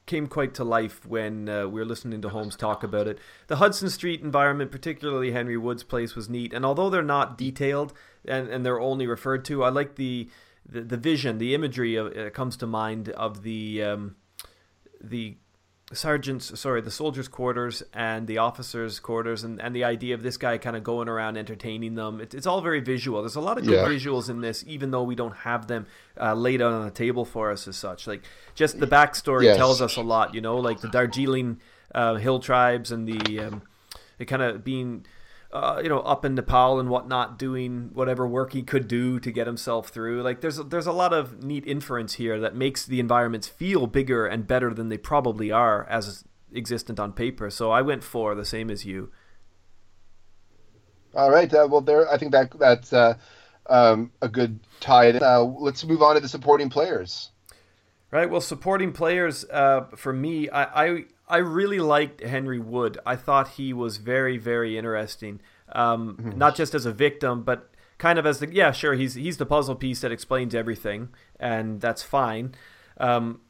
came 0.06 0.26
quite 0.28 0.54
to 0.54 0.64
life 0.64 1.04
when 1.04 1.48
uh, 1.48 1.66
we 1.66 1.80
were 1.80 1.84
listening 1.84 2.22
to 2.22 2.28
Holmes 2.28 2.56
talk 2.56 2.82
about 2.82 3.06
it. 3.08 3.18
The 3.48 3.56
Hudson 3.56 3.90
Street 3.90 4.22
environment, 4.22 4.70
particularly 4.70 5.32
Henry 5.32 5.56
Wood's 5.56 5.82
place, 5.82 6.14
was 6.14 6.28
neat. 6.28 6.52
And 6.52 6.64
although 6.64 6.88
they're 6.88 7.02
not 7.02 7.36
detailed 7.36 7.92
and, 8.24 8.48
and 8.48 8.64
they're 8.64 8.80
only 8.80 9.06
referred 9.06 9.44
to, 9.46 9.64
I 9.64 9.68
like 9.68 9.96
the 9.96 10.28
the, 10.68 10.80
the 10.80 10.96
vision, 10.96 11.38
the 11.38 11.54
imagery 11.54 11.94
of, 11.94 12.16
uh, 12.16 12.30
comes 12.30 12.56
to 12.56 12.66
mind 12.66 13.10
of 13.10 13.42
the 13.42 13.82
um, 13.82 14.16
the 15.00 15.36
sergeant's 15.92 16.58
sorry 16.58 16.80
the 16.80 16.90
soldiers 16.90 17.28
quarters 17.28 17.80
and 17.94 18.26
the 18.26 18.38
officers 18.38 18.98
quarters 18.98 19.44
and, 19.44 19.60
and 19.62 19.74
the 19.74 19.84
idea 19.84 20.14
of 20.16 20.22
this 20.22 20.36
guy 20.36 20.58
kind 20.58 20.76
of 20.76 20.82
going 20.82 21.08
around 21.08 21.36
entertaining 21.36 21.94
them 21.94 22.20
it, 22.20 22.34
it's 22.34 22.46
all 22.46 22.60
very 22.60 22.80
visual 22.80 23.22
there's 23.22 23.36
a 23.36 23.40
lot 23.40 23.56
of 23.56 23.64
good 23.64 23.74
Yeah. 23.74 23.84
visuals 23.86 24.28
in 24.28 24.40
this 24.40 24.64
even 24.66 24.90
though 24.90 25.04
we 25.04 25.14
don't 25.14 25.36
have 25.36 25.68
them 25.68 25.86
uh, 26.20 26.34
laid 26.34 26.60
out 26.60 26.72
on 26.72 26.84
the 26.84 26.90
table 26.90 27.24
for 27.24 27.52
us 27.52 27.68
as 27.68 27.76
such 27.76 28.08
like 28.08 28.22
just 28.56 28.80
the 28.80 28.86
backstory 28.88 29.44
Yes. 29.44 29.56
tells 29.56 29.80
us 29.80 29.96
a 29.96 30.02
lot 30.02 30.34
you 30.34 30.40
know 30.40 30.56
like 30.56 30.80
the 30.80 30.88
darjeeling 30.88 31.60
uh, 31.94 32.16
hill 32.16 32.40
tribes 32.40 32.90
and 32.90 33.06
the 33.06 33.38
um, 33.40 33.62
it 34.18 34.24
kind 34.24 34.42
of 34.42 34.64
being 34.64 35.06
uh, 35.52 35.80
you 35.82 35.88
know, 35.88 36.00
up 36.00 36.24
in 36.24 36.34
Nepal 36.34 36.80
and 36.80 36.88
whatnot, 36.88 37.38
doing 37.38 37.90
whatever 37.92 38.26
work 38.26 38.52
he 38.52 38.62
could 38.62 38.88
do 38.88 39.20
to 39.20 39.30
get 39.30 39.46
himself 39.46 39.88
through. 39.88 40.22
Like, 40.22 40.40
there's 40.40 40.56
there's 40.56 40.86
a 40.86 40.92
lot 40.92 41.12
of 41.12 41.42
neat 41.42 41.66
inference 41.66 42.14
here 42.14 42.40
that 42.40 42.54
makes 42.54 42.84
the 42.84 43.00
environments 43.00 43.48
feel 43.48 43.86
bigger 43.86 44.26
and 44.26 44.46
better 44.46 44.74
than 44.74 44.88
they 44.88 44.98
probably 44.98 45.50
are 45.50 45.86
as 45.88 46.24
existent 46.54 46.98
on 46.98 47.12
paper. 47.12 47.50
So 47.50 47.70
I 47.70 47.82
went 47.82 48.02
for 48.02 48.34
the 48.34 48.44
same 48.44 48.70
as 48.70 48.84
you. 48.84 49.10
All 51.14 51.30
right. 51.30 51.52
Uh, 51.52 51.66
well, 51.70 51.80
there. 51.80 52.10
I 52.10 52.18
think 52.18 52.32
that 52.32 52.58
that's 52.58 52.92
uh, 52.92 53.14
um, 53.68 54.12
a 54.20 54.28
good 54.28 54.60
tie. 54.80 55.10
Uh, 55.10 55.40
let's 55.40 55.84
move 55.84 56.02
on 56.02 56.14
to 56.14 56.20
the 56.20 56.28
supporting 56.28 56.68
players. 56.68 57.30
Right. 58.16 58.30
Well, 58.30 58.40
supporting 58.40 58.92
players 58.92 59.44
uh, 59.50 59.88
for 59.94 60.10
me, 60.10 60.48
I, 60.48 60.86
I 60.86 61.04
I 61.28 61.36
really 61.36 61.80
liked 61.80 62.22
Henry 62.22 62.58
Wood. 62.58 62.96
I 63.04 63.14
thought 63.14 63.48
he 63.48 63.74
was 63.74 63.98
very 63.98 64.38
very 64.38 64.78
interesting. 64.78 65.42
Um, 65.72 66.32
Not 66.34 66.56
just 66.56 66.74
as 66.74 66.86
a 66.86 66.92
victim, 66.92 67.42
but 67.42 67.70
kind 67.98 68.18
of 68.18 68.24
as 68.24 68.38
the 68.38 68.50
yeah 68.50 68.72
sure 68.72 68.94
he's 68.94 69.16
he's 69.16 69.36
the 69.36 69.44
puzzle 69.44 69.74
piece 69.74 70.00
that 70.00 70.12
explains 70.12 70.54
everything, 70.54 71.10
and 71.38 71.78
that's 71.82 72.02
fine. 72.02 72.54
Um, 72.96 73.42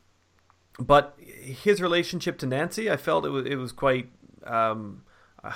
but 0.80 1.16
his 1.20 1.80
relationship 1.80 2.36
to 2.38 2.46
Nancy, 2.46 2.90
I 2.90 2.96
felt 2.96 3.24
it 3.24 3.30
was 3.30 3.46
it 3.46 3.56
was 3.56 3.70
quite. 3.70 4.10
Um, 4.42 5.04
uh, 5.44 5.52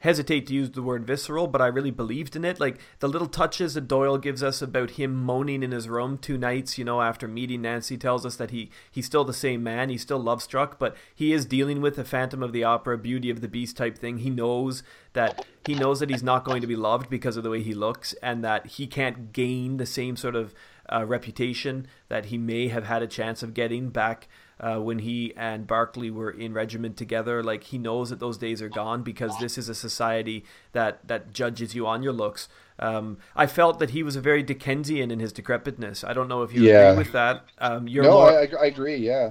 hesitate 0.00 0.46
to 0.46 0.54
use 0.54 0.70
the 0.70 0.82
word 0.82 1.06
visceral, 1.06 1.46
but 1.46 1.60
I 1.60 1.66
really 1.66 1.90
believed 1.90 2.36
in 2.36 2.44
it. 2.44 2.60
Like 2.60 2.78
the 3.00 3.08
little 3.08 3.28
touches 3.28 3.74
that 3.74 3.88
Doyle 3.88 4.18
gives 4.18 4.42
us 4.42 4.62
about 4.62 4.92
him 4.92 5.14
moaning 5.14 5.62
in 5.62 5.72
his 5.72 5.88
room 5.88 6.18
two 6.18 6.38
nights, 6.38 6.78
you 6.78 6.84
know, 6.84 7.00
after 7.02 7.26
meeting 7.26 7.62
Nancy, 7.62 7.96
tells 7.96 8.24
us 8.24 8.36
that 8.36 8.50
he 8.50 8.70
he's 8.90 9.06
still 9.06 9.24
the 9.24 9.32
same 9.32 9.62
man. 9.62 9.90
He's 9.90 10.02
still 10.02 10.20
love 10.20 10.42
struck, 10.42 10.78
but 10.78 10.96
he 11.14 11.32
is 11.32 11.46
dealing 11.46 11.80
with 11.80 11.98
a 11.98 12.04
Phantom 12.04 12.42
of 12.42 12.52
the 12.52 12.64
Opera, 12.64 12.98
Beauty 12.98 13.30
of 13.30 13.40
the 13.40 13.48
Beast 13.48 13.76
type 13.76 13.98
thing. 13.98 14.18
He 14.18 14.30
knows 14.30 14.82
that 15.14 15.46
he 15.66 15.74
knows 15.74 16.00
that 16.00 16.10
he's 16.10 16.22
not 16.22 16.44
going 16.44 16.60
to 16.60 16.66
be 16.66 16.76
loved 16.76 17.10
because 17.10 17.36
of 17.36 17.42
the 17.42 17.50
way 17.50 17.62
he 17.62 17.74
looks, 17.74 18.12
and 18.22 18.44
that 18.44 18.66
he 18.66 18.86
can't 18.86 19.32
gain 19.32 19.78
the 19.78 19.86
same 19.86 20.16
sort 20.16 20.36
of 20.36 20.54
uh, 20.90 21.04
reputation 21.04 21.86
that 22.08 22.26
he 22.26 22.38
may 22.38 22.68
have 22.68 22.86
had 22.86 23.02
a 23.02 23.06
chance 23.06 23.42
of 23.42 23.54
getting 23.54 23.90
back 23.90 24.28
uh, 24.60 24.78
when 24.78 25.00
he 25.00 25.32
and 25.36 25.66
Barclay 25.66 26.10
were 26.10 26.30
in 26.30 26.52
regiment 26.52 26.96
together. 26.96 27.42
Like 27.42 27.64
he 27.64 27.78
knows 27.78 28.10
that 28.10 28.20
those 28.20 28.38
days 28.38 28.60
are 28.62 28.68
gone 28.68 29.02
because 29.02 29.38
this 29.38 29.58
is 29.58 29.68
a 29.68 29.74
society 29.74 30.44
that 30.72 31.06
that 31.08 31.32
judges 31.32 31.74
you 31.74 31.86
on 31.86 32.02
your 32.02 32.12
looks. 32.12 32.48
Um, 32.78 33.18
I 33.34 33.46
felt 33.46 33.78
that 33.80 33.90
he 33.90 34.02
was 34.02 34.16
a 34.16 34.20
very 34.20 34.42
Dickensian 34.42 35.10
in 35.10 35.18
his 35.18 35.32
decrepitness. 35.32 36.04
I 36.04 36.12
don't 36.12 36.28
know 36.28 36.42
if 36.42 36.52
you 36.52 36.62
Yeah. 36.62 36.64
agree 36.64 36.92
with 36.92 37.12
that. 37.12 37.44
Um, 37.58 37.88
you're 37.88 38.04
no, 38.04 38.10
more, 38.10 38.38
I, 38.38 38.48
I 38.60 38.66
agree. 38.66 38.96
Yeah, 38.96 39.30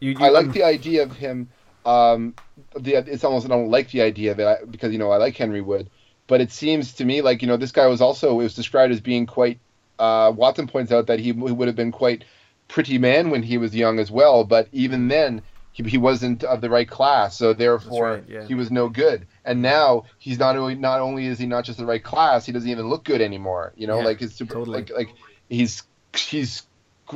you, 0.00 0.12
you, 0.12 0.16
I 0.20 0.28
like 0.30 0.52
the 0.52 0.62
idea 0.64 1.02
of 1.02 1.12
him. 1.12 1.50
Um, 1.84 2.34
the 2.78 2.94
it's 2.96 3.24
almost 3.24 3.46
I 3.46 3.48
don't 3.48 3.70
like 3.70 3.90
the 3.90 4.02
idea 4.02 4.32
of 4.32 4.38
it 4.40 4.70
because 4.70 4.92
you 4.92 4.98
know 4.98 5.10
I 5.10 5.18
like 5.18 5.36
Henry 5.36 5.60
Wood, 5.60 5.90
but 6.26 6.40
it 6.40 6.50
seems 6.52 6.94
to 6.94 7.04
me 7.04 7.22
like 7.22 7.42
you 7.42 7.48
know 7.48 7.56
this 7.56 7.72
guy 7.72 7.86
was 7.86 8.00
also 8.00 8.32
it 8.40 8.44
was 8.44 8.54
described 8.54 8.92
as 8.92 9.00
being 9.00 9.26
quite. 9.26 9.60
Uh, 9.98 10.30
Watson 10.36 10.66
points 10.66 10.92
out 10.92 11.06
that 11.06 11.18
he, 11.20 11.26
he 11.26 11.32
would 11.32 11.68
have 11.68 11.76
been 11.76 11.92
quite 11.92 12.24
pretty 12.68 12.98
man 12.98 13.30
when 13.30 13.42
he 13.42 13.58
was 13.58 13.74
young 13.74 13.98
as 13.98 14.10
well, 14.10 14.44
but 14.44 14.68
even 14.72 15.08
then 15.08 15.42
he, 15.72 15.82
he 15.84 15.98
wasn't 15.98 16.42
of 16.44 16.60
the 16.60 16.70
right 16.70 16.88
class, 16.88 17.36
so 17.36 17.52
therefore 17.52 18.12
right, 18.12 18.24
yeah. 18.28 18.44
he 18.46 18.54
was 18.54 18.70
no 18.70 18.88
good. 18.88 19.26
And 19.44 19.62
now 19.62 20.04
he's 20.18 20.38
not 20.38 20.56
only 20.56 20.74
not 20.74 21.00
only 21.00 21.26
is 21.26 21.38
he 21.38 21.46
not 21.46 21.64
just 21.64 21.78
the 21.78 21.86
right 21.86 22.02
class, 22.02 22.46
he 22.46 22.52
doesn't 22.52 22.68
even 22.68 22.88
look 22.88 23.04
good 23.04 23.20
anymore. 23.20 23.72
You 23.76 23.86
know, 23.86 23.98
Yeah, 23.98 24.04
like 24.04 24.22
it's 24.22 24.34
super 24.34 24.54
totally. 24.54 24.78
like 24.78 24.90
like 24.90 25.08
he's 25.48 25.82
he's 26.16 26.62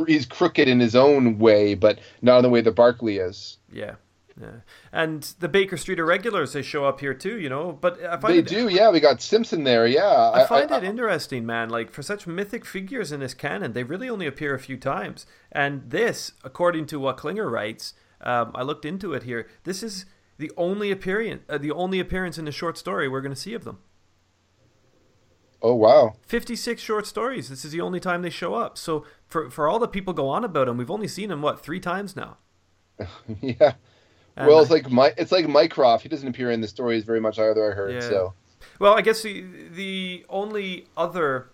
he's 0.06 0.26
crooked 0.26 0.68
in 0.68 0.78
his 0.78 0.94
own 0.94 1.38
way, 1.38 1.74
but 1.74 1.98
not 2.22 2.38
in 2.38 2.42
the 2.42 2.50
way 2.50 2.60
that 2.60 2.72
Barclay 2.72 3.16
is. 3.16 3.58
Yeah. 3.72 3.94
Yeah. 4.40 4.60
And 4.92 5.22
the 5.38 5.48
Baker 5.48 5.76
Street 5.76 5.98
irregulars, 5.98 6.52
they 6.52 6.62
show 6.62 6.84
up 6.84 7.00
here 7.00 7.14
too, 7.14 7.38
you 7.38 7.48
know. 7.48 7.72
But 7.72 8.02
I 8.02 8.16
find 8.16 8.34
They 8.34 8.38
it, 8.38 8.46
do, 8.46 8.68
yeah. 8.68 8.90
We 8.90 9.00
got 9.00 9.20
Simpson 9.22 9.64
there, 9.64 9.86
yeah. 9.86 10.30
I 10.32 10.44
find 10.46 10.70
it 10.70 10.84
interesting, 10.84 11.46
man. 11.46 11.70
Like 11.70 11.90
for 11.90 12.02
such 12.02 12.26
mythic 12.26 12.64
figures 12.64 13.12
in 13.12 13.20
this 13.20 13.34
canon, 13.34 13.72
they 13.72 13.82
really 13.82 14.08
only 14.08 14.26
appear 14.26 14.54
a 14.54 14.60
few 14.60 14.76
times. 14.76 15.26
And 15.52 15.90
this, 15.90 16.32
according 16.44 16.86
to 16.86 17.00
what 17.00 17.16
Klinger 17.16 17.48
writes, 17.48 17.94
um, 18.20 18.52
I 18.54 18.62
looked 18.62 18.84
into 18.84 19.12
it 19.14 19.24
here. 19.24 19.48
This 19.64 19.82
is 19.82 20.06
the 20.38 20.50
only 20.56 20.90
appearance, 20.90 21.42
uh, 21.48 21.58
the 21.58 21.72
only 21.72 22.00
appearance 22.00 22.38
in 22.38 22.44
the 22.44 22.52
short 22.52 22.78
story 22.78 23.08
we're 23.08 23.20
going 23.20 23.34
to 23.34 23.40
see 23.40 23.54
of 23.54 23.64
them. 23.64 23.78
Oh 25.62 25.74
wow. 25.74 26.14
56 26.26 26.80
short 26.80 27.06
stories. 27.06 27.50
This 27.50 27.64
is 27.64 27.72
the 27.72 27.80
only 27.82 28.00
time 28.00 28.22
they 28.22 28.30
show 28.30 28.54
up. 28.54 28.78
So 28.78 29.04
for 29.26 29.50
for 29.50 29.68
all 29.68 29.78
the 29.78 29.88
people 29.88 30.14
go 30.14 30.28
on 30.28 30.44
about 30.44 30.66
them, 30.66 30.78
we've 30.78 30.90
only 30.90 31.08
seen 31.08 31.28
them 31.28 31.42
what 31.42 31.62
three 31.62 31.80
times 31.80 32.16
now. 32.16 32.38
yeah. 33.40 33.74
Well, 34.46 34.60
it's 34.60 34.70
like 34.70 34.90
my 34.90 35.12
it's 35.16 35.32
like 35.32 35.48
Mycroft. 35.48 36.02
He 36.02 36.08
doesn't 36.08 36.28
appear 36.28 36.50
in 36.50 36.60
the 36.60 36.68
stories 36.68 37.04
very 37.04 37.20
much 37.20 37.38
either. 37.38 37.72
I 37.72 37.74
heard 37.74 37.94
Yeah. 37.94 38.00
so. 38.00 38.34
Well, 38.78 38.94
I 38.94 39.02
guess 39.02 39.22
the 39.22 39.44
the 39.72 40.24
only 40.28 40.86
other 40.96 41.48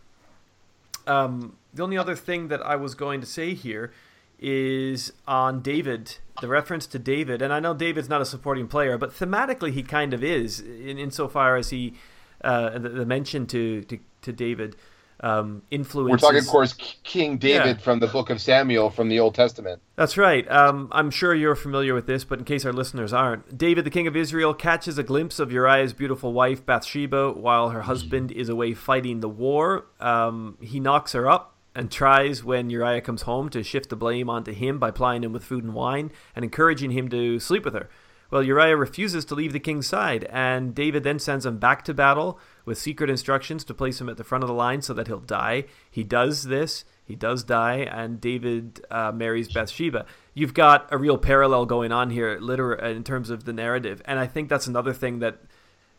um, 1.06 1.56
the 1.72 1.82
only 1.82 1.98
other 1.98 2.16
thing 2.16 2.48
that 2.48 2.64
I 2.64 2.76
was 2.76 2.94
going 2.94 3.20
to 3.20 3.26
say 3.26 3.54
here 3.54 3.92
is 4.38 5.12
on 5.26 5.62
David, 5.62 6.18
the 6.40 6.48
reference 6.48 6.86
to 6.88 6.98
David, 6.98 7.40
and 7.40 7.52
I 7.52 7.60
know 7.60 7.72
David's 7.74 8.08
not 8.08 8.20
a 8.20 8.26
supporting 8.26 8.68
player, 8.68 8.98
but 8.98 9.10
thematically 9.12 9.72
he 9.72 9.82
kind 9.82 10.12
of 10.12 10.22
is 10.22 10.60
in 10.60 10.98
insofar 10.98 11.56
as 11.56 11.70
he 11.70 11.94
uh, 12.42 12.78
the, 12.78 12.88
the 12.90 13.06
mention 13.06 13.46
to 13.48 13.82
to, 13.84 13.98
to 14.22 14.32
David 14.32 14.76
um, 15.20 15.62
influences. 15.70 16.10
We're 16.22 16.28
talking, 16.28 16.40
of 16.40 16.47
course, 16.47 16.72
King 17.02 17.38
David 17.38 17.78
Yeah. 17.78 17.82
from 17.82 18.01
the 18.01 18.06
Book 18.06 18.30
of 18.30 18.40
Samuel 18.40 18.90
from 18.90 19.09
the 19.09 19.18
Old 19.18 19.34
Testament. 19.34 19.80
That's 19.97 20.18
right. 20.18 20.51
Um, 20.51 20.88
I'm 20.93 21.10
sure 21.10 21.34
you're 21.34 21.56
familiar 21.56 21.94
with 21.94 22.06
this, 22.06 22.24
but 22.24 22.38
in 22.38 22.44
case 22.44 22.64
our 22.66 22.72
listeners 22.72 23.12
aren't, 23.12 23.56
David, 23.56 23.84
the 23.84 23.90
king 23.90 24.06
of 24.06 24.14
Israel, 24.16 24.52
catches 24.52 24.98
a 24.98 25.02
glimpse 25.02 25.38
of 25.38 25.51
Uriah's 25.51 25.93
beautiful 25.94 26.32
wife, 26.32 26.66
Bathsheba, 26.66 27.32
while 27.32 27.70
her 27.70 27.82
husband 27.82 28.30
is 28.30 28.48
away 28.48 28.74
fighting 28.74 29.20
the 29.20 29.28
war. 29.28 29.86
Um, 30.01 30.59
he 30.60 30.80
knocks 30.80 31.12
her 31.12 31.28
up 31.30 31.55
and 31.74 31.90
tries, 31.90 32.43
when 32.44 32.70
Uriah 32.70 33.01
comes 33.01 33.22
home, 33.22 33.48
to 33.51 33.62
shift 33.62 33.90
the 33.90 33.97
blame 33.97 34.28
onto 34.30 34.52
him 34.52 34.78
by 34.78 34.90
plying 34.90 35.24
him 35.24 35.32
with 35.32 35.44
food 35.44 35.64
and 35.64 35.74
wine 35.74 36.10
and 36.34 36.44
encouraging 36.44 36.90
him 36.90 37.09
to 37.09 37.38
sleep 37.38 37.64
with 37.64 37.74
her. 37.74 37.88
Well, 38.30 38.43
Uriah 38.43 38.76
refuses 38.76 39.24
to 39.26 39.34
leave 39.36 39.52
the 39.52 39.60
king's 39.60 39.86
side, 39.86 40.24
and 40.30 40.74
David 40.74 41.05
then 41.05 41.18
sends 41.20 41.47
him 41.47 41.59
back 41.59 41.84
to 41.84 41.94
battle 41.94 42.40
with 42.66 42.76
secret 42.76 43.09
instructions 43.09 43.64
to 43.64 43.72
place 43.72 44.01
him 44.01 44.10
at 44.10 44.18
the 44.18 44.24
front 44.24 44.44
of 44.44 44.48
the 44.48 44.55
line 44.55 44.82
so 44.82 44.93
that 44.93 45.06
he'll 45.06 45.20
die. 45.20 45.64
He 45.90 46.05
does 46.05 46.44
this. 46.44 46.84
He 47.05 47.14
does 47.14 47.44
die, 47.44 47.76
and 47.90 48.20
David 48.20 48.84
uh, 48.90 49.12
marries 49.12 49.51
Bathsheba. 49.51 50.05
You've 50.34 50.55
got 50.55 50.93
a 50.93 50.98
real 50.98 51.16
parallel 51.16 51.64
going 51.64 51.93
on 51.93 52.10
here, 52.10 52.36
liter- 52.40 52.74
in 52.74 53.05
terms 53.05 53.30
of 53.30 53.44
the 53.44 53.52
narrative, 53.52 54.02
and 54.05 54.18
I 54.18 54.26
think 54.26 54.48
that's 54.51 54.66
another 54.66 54.93
thing 54.93 55.20
that. 55.20 55.38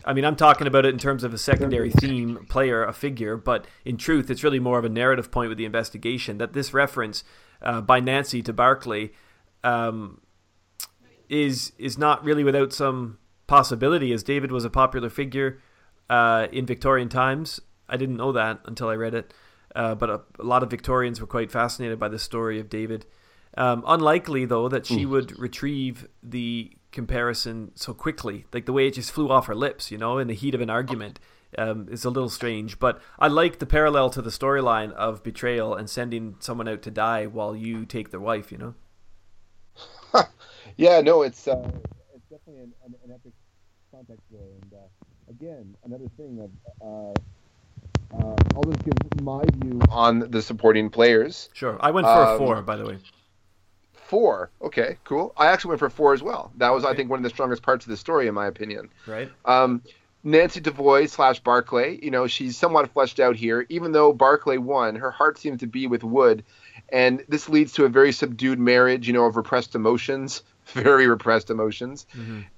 I 0.05 0.13
mean, 0.13 0.25
I'm 0.25 0.35
talking 0.35 0.67
about 0.67 0.85
it 0.85 0.93
in 0.93 0.99
terms 0.99 1.23
of 1.23 1.33
a 1.33 1.39
secondary 1.39 1.89
theme, 1.89 2.45
player, 2.47 2.83
a 2.83 2.93
figure, 2.93 3.35
but 3.35 3.65
in 3.83 3.97
truth, 3.97 4.29
it's 4.29 4.43
really 4.43 4.59
more 4.59 4.77
of 4.77 4.85
a 4.85 4.89
narrative 4.89 5.31
point 5.31 5.49
with 5.49 5.57
the 5.57 5.65
investigation 5.65 6.37
that 6.37 6.53
this 6.53 6.71
reference 6.71 7.23
uh, 7.61 7.81
by 7.81 7.99
Nancy 7.99 8.41
to 8.43 8.53
Barclay 8.53 9.11
um, 9.63 10.21
is 11.29 11.71
is 11.77 11.97
not 11.97 12.23
really 12.23 12.43
without 12.43 12.73
some 12.73 13.17
possibility, 13.47 14.13
as 14.13 14.23
David 14.23 14.51
was 14.51 14.65
a 14.65 14.69
popular 14.69 15.09
figure 15.09 15.59
uh, 16.09 16.47
in 16.51 16.65
Victorian 16.65 17.09
times. 17.09 17.59
I 17.89 17.97
didn't 17.97 18.17
know 18.17 18.31
that 18.33 18.59
until 18.65 18.89
I 18.89 18.95
read 18.95 19.13
it, 19.13 19.33
uh, 19.75 19.95
but 19.95 20.09
a, 20.09 20.21
a 20.39 20.43
lot 20.43 20.63
of 20.63 20.69
Victorians 20.69 21.21
were 21.21 21.27
quite 21.27 21.51
fascinated 21.51 21.99
by 21.99 22.09
the 22.09 22.19
story 22.19 22.59
of 22.59 22.69
David. 22.69 23.05
Um, 23.57 23.83
unlikely, 23.87 24.45
though, 24.45 24.67
that 24.69 24.85
she 24.85 25.05
would 25.05 25.37
retrieve 25.39 26.07
the 26.21 26.71
comparison 26.91 27.71
so 27.75 27.93
quickly. 27.93 28.45
Like 28.53 28.65
the 28.65 28.73
way 28.73 28.87
it 28.87 28.93
just 28.93 29.11
flew 29.11 29.29
off 29.29 29.47
her 29.47 29.55
lips, 29.55 29.89
you 29.89 29.97
know, 29.97 30.17
in 30.19 30.27
the 30.27 30.33
heat 30.33 30.53
of 30.53 30.61
an 30.61 30.69
argument, 30.69 31.19
um, 31.57 31.87
is 31.89 32.05
a 32.05 32.09
little 32.09 32.29
strange. 32.29 32.77
But 32.77 33.01
I 33.17 33.27
like 33.27 33.59
the 33.59 33.65
parallel 33.65 34.09
to 34.11 34.21
the 34.21 34.29
storyline 34.29 34.91
of 34.93 35.23
betrayal 35.23 35.73
and 35.73 35.89
sending 35.89 36.35
someone 36.39 36.67
out 36.67 36.81
to 36.83 36.91
die 36.91 37.25
while 37.25 37.55
you 37.55 37.85
take 37.85 38.11
their 38.11 38.19
wife, 38.19 38.51
you 38.51 38.57
know? 38.57 38.75
Yeah, 40.77 41.01
no, 41.01 41.23
it's 41.23 41.47
uh, 41.47 41.71
it's 42.13 42.29
definitely 42.29 42.61
an, 42.63 42.73
an, 42.85 42.95
an 43.03 43.11
epic 43.11 43.33
context 43.91 44.23
there. 44.31 44.41
And 44.61 44.73
uh, 44.73 45.29
again, 45.29 45.75
another 45.85 46.09
thing 46.17 46.39
of 46.39 46.51
uh, 46.81 47.13
uh, 48.13 48.35
I'll 48.55 48.63
just 48.63 48.83
give 48.85 49.21
my 49.21 49.43
view 49.57 49.81
on 49.89 50.31
the 50.31 50.41
supporting 50.41 50.89
players. 50.89 51.49
Sure. 51.53 51.77
I 51.79 51.91
went 51.91 52.07
for 52.07 52.23
a 52.23 52.31
Um, 52.33 52.37
four, 52.37 52.61
by 52.61 52.77
the 52.77 52.85
way. 52.85 52.97
Four, 53.93 54.51
okay, 54.61 54.97
cool. 55.03 55.33
I 55.35 55.47
actually 55.47 55.69
went 55.69 55.79
for 55.79 55.89
four 55.89 56.13
as 56.13 56.23
well. 56.23 56.51
That 56.57 56.69
was, 56.69 56.85
I 56.85 56.95
think, 56.95 57.09
one 57.09 57.19
of 57.19 57.23
the 57.23 57.29
strongest 57.29 57.61
parts 57.61 57.85
of 57.85 57.89
the 57.89 57.97
story, 57.97 58.27
in 58.27 58.33
my 58.33 58.47
opinion. 58.47 58.89
Right? 59.05 59.29
Um, 59.43 59.81
Nancy 60.23 60.61
DeVoy 60.61 61.09
slash 61.09 61.41
Barclay, 61.41 61.99
you 62.01 62.09
know, 62.09 62.25
she's 62.25 62.57
somewhat 62.57 62.89
fleshed 62.93 63.19
out 63.19 63.35
here. 63.35 63.65
Even 63.67 63.91
though 63.91 64.13
Barclay 64.13 64.57
won, 64.57 64.95
her 64.95 65.11
heart 65.11 65.37
seems 65.37 65.59
to 65.59 65.67
be 65.67 65.87
with 65.87 66.05
Wood, 66.05 66.45
and 66.89 67.23
this 67.27 67.49
leads 67.49 67.73
to 67.73 67.83
a 67.83 67.89
very 67.89 68.13
subdued 68.13 68.59
marriage, 68.59 69.07
you 69.07 69.13
know, 69.13 69.25
of 69.25 69.35
repressed 69.35 69.75
emotions, 69.75 70.41
very 70.73 71.07
repressed 71.07 71.49
emotions, 71.49 72.05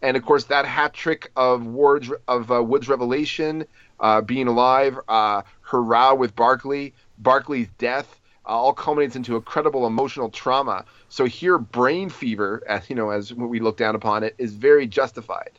and 0.01 0.17
of 0.17 0.23
course 0.23 0.45
that 0.45 0.65
hat 0.65 0.93
trick 0.93 1.31
of 1.35 1.65
Ward's 1.65 2.09
of 2.27 2.51
uh, 2.51 2.63
Wood's 2.63 2.87
revelation, 2.89 3.65
uh, 3.99 4.21
being 4.21 4.47
alive, 4.47 4.97
uh, 5.07 5.41
her 5.61 5.81
row 5.81 6.15
with 6.15 6.35
Barclay, 6.35 6.93
Barclay's 7.21 7.69
death, 7.77 8.19
uh, 8.45 8.49
all 8.49 8.73
culminates 8.73 9.15
into 9.15 9.35
a 9.35 9.41
credible 9.41 9.85
emotional 9.85 10.29
trauma. 10.29 10.85
So 11.09 11.25
here, 11.25 11.57
brain 11.57 12.09
fever, 12.09 12.63
as 12.67 12.89
you 12.89 12.95
know, 12.95 13.11
as 13.11 13.33
we 13.33 13.59
look 13.59 13.77
down 13.77 13.95
upon 13.95 14.23
it, 14.23 14.35
is 14.37 14.53
very 14.53 14.87
justified. 14.87 15.51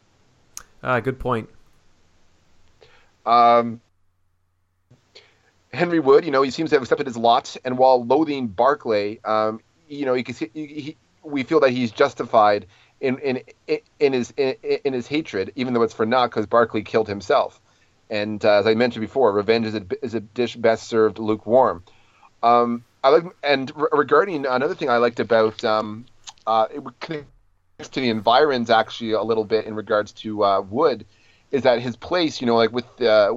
Ah, 0.82 0.98
good 1.01 1.18
point. 1.18 1.48
Um, 3.27 3.81
Henry 5.72 6.01
Wood, 6.01 6.24
you 6.24 6.31
know, 6.31 6.43
he 6.43 6.51
seems 6.51 6.70
to 6.70 6.77
have 6.77 6.82
accepted 6.82 7.06
his 7.06 7.16
lot, 7.16 7.56
and 7.64 7.78
while 7.78 8.05
loathing 8.05 8.48
Barclay, 8.48 9.20
um, 9.24 9.60
you 9.89 10.05
know, 10.05 10.14
he, 10.14 10.22
can 10.22 10.35
see- 10.35 10.51
he, 10.52 10.66
he, 10.66 10.97
we 11.22 11.42
feel 11.42 11.60
that 11.60 11.70
he's 11.70 11.90
justified 11.90 12.66
in 13.01 13.18
in 13.18 13.42
in 13.98 14.12
his 14.12 14.32
in, 14.36 14.55
in 14.84 14.92
his 14.92 15.06
hatred, 15.06 15.52
even 15.56 15.74
though 15.74 15.82
it's 15.82 15.94
for 15.94 16.06
naught 16.06 16.30
because 16.30 16.47
Barclay 16.47 16.82
killed 16.82 17.09
himself. 17.09 17.60
And 18.09 18.44
uh, 18.44 18.55
as 18.55 18.66
I 18.66 18.74
mentioned 18.74 19.02
before, 19.02 19.32
revenge 19.32 19.66
is 19.66 19.74
a, 19.74 19.86
is 20.02 20.14
a 20.14 20.20
dish 20.20 20.56
best 20.56 20.88
served 20.88 21.18
lukewarm. 21.18 21.84
Um, 22.42 22.84
I 23.05 23.10
like, 23.10 23.24
and 23.42 23.70
re- 23.76 23.88
regarding 23.92 24.47
another 24.47 24.74
thing 24.74 24.90
I 24.90 24.97
liked 24.97 25.20
about 25.20 25.64
um, 25.64 26.06
uh, 26.47 26.66
it 26.74 26.82
connects 26.98 27.28
to 27.92 28.01
the 28.01 28.10
environs 28.10 28.68
actually 28.68 29.12
a 29.12 29.22
little 29.22 29.44
bit 29.44 29.66
in 29.66 29.74
regards 29.74 30.12
to 30.12 30.44
uh, 30.44 30.60
Wood, 30.60 31.06
is 31.52 31.62
that 31.62 31.80
his 31.80 31.97
place, 31.97 32.40
you 32.40 32.47
know, 32.47 32.56
like 32.56 32.72
with 32.72 33.01
uh, 33.01 33.32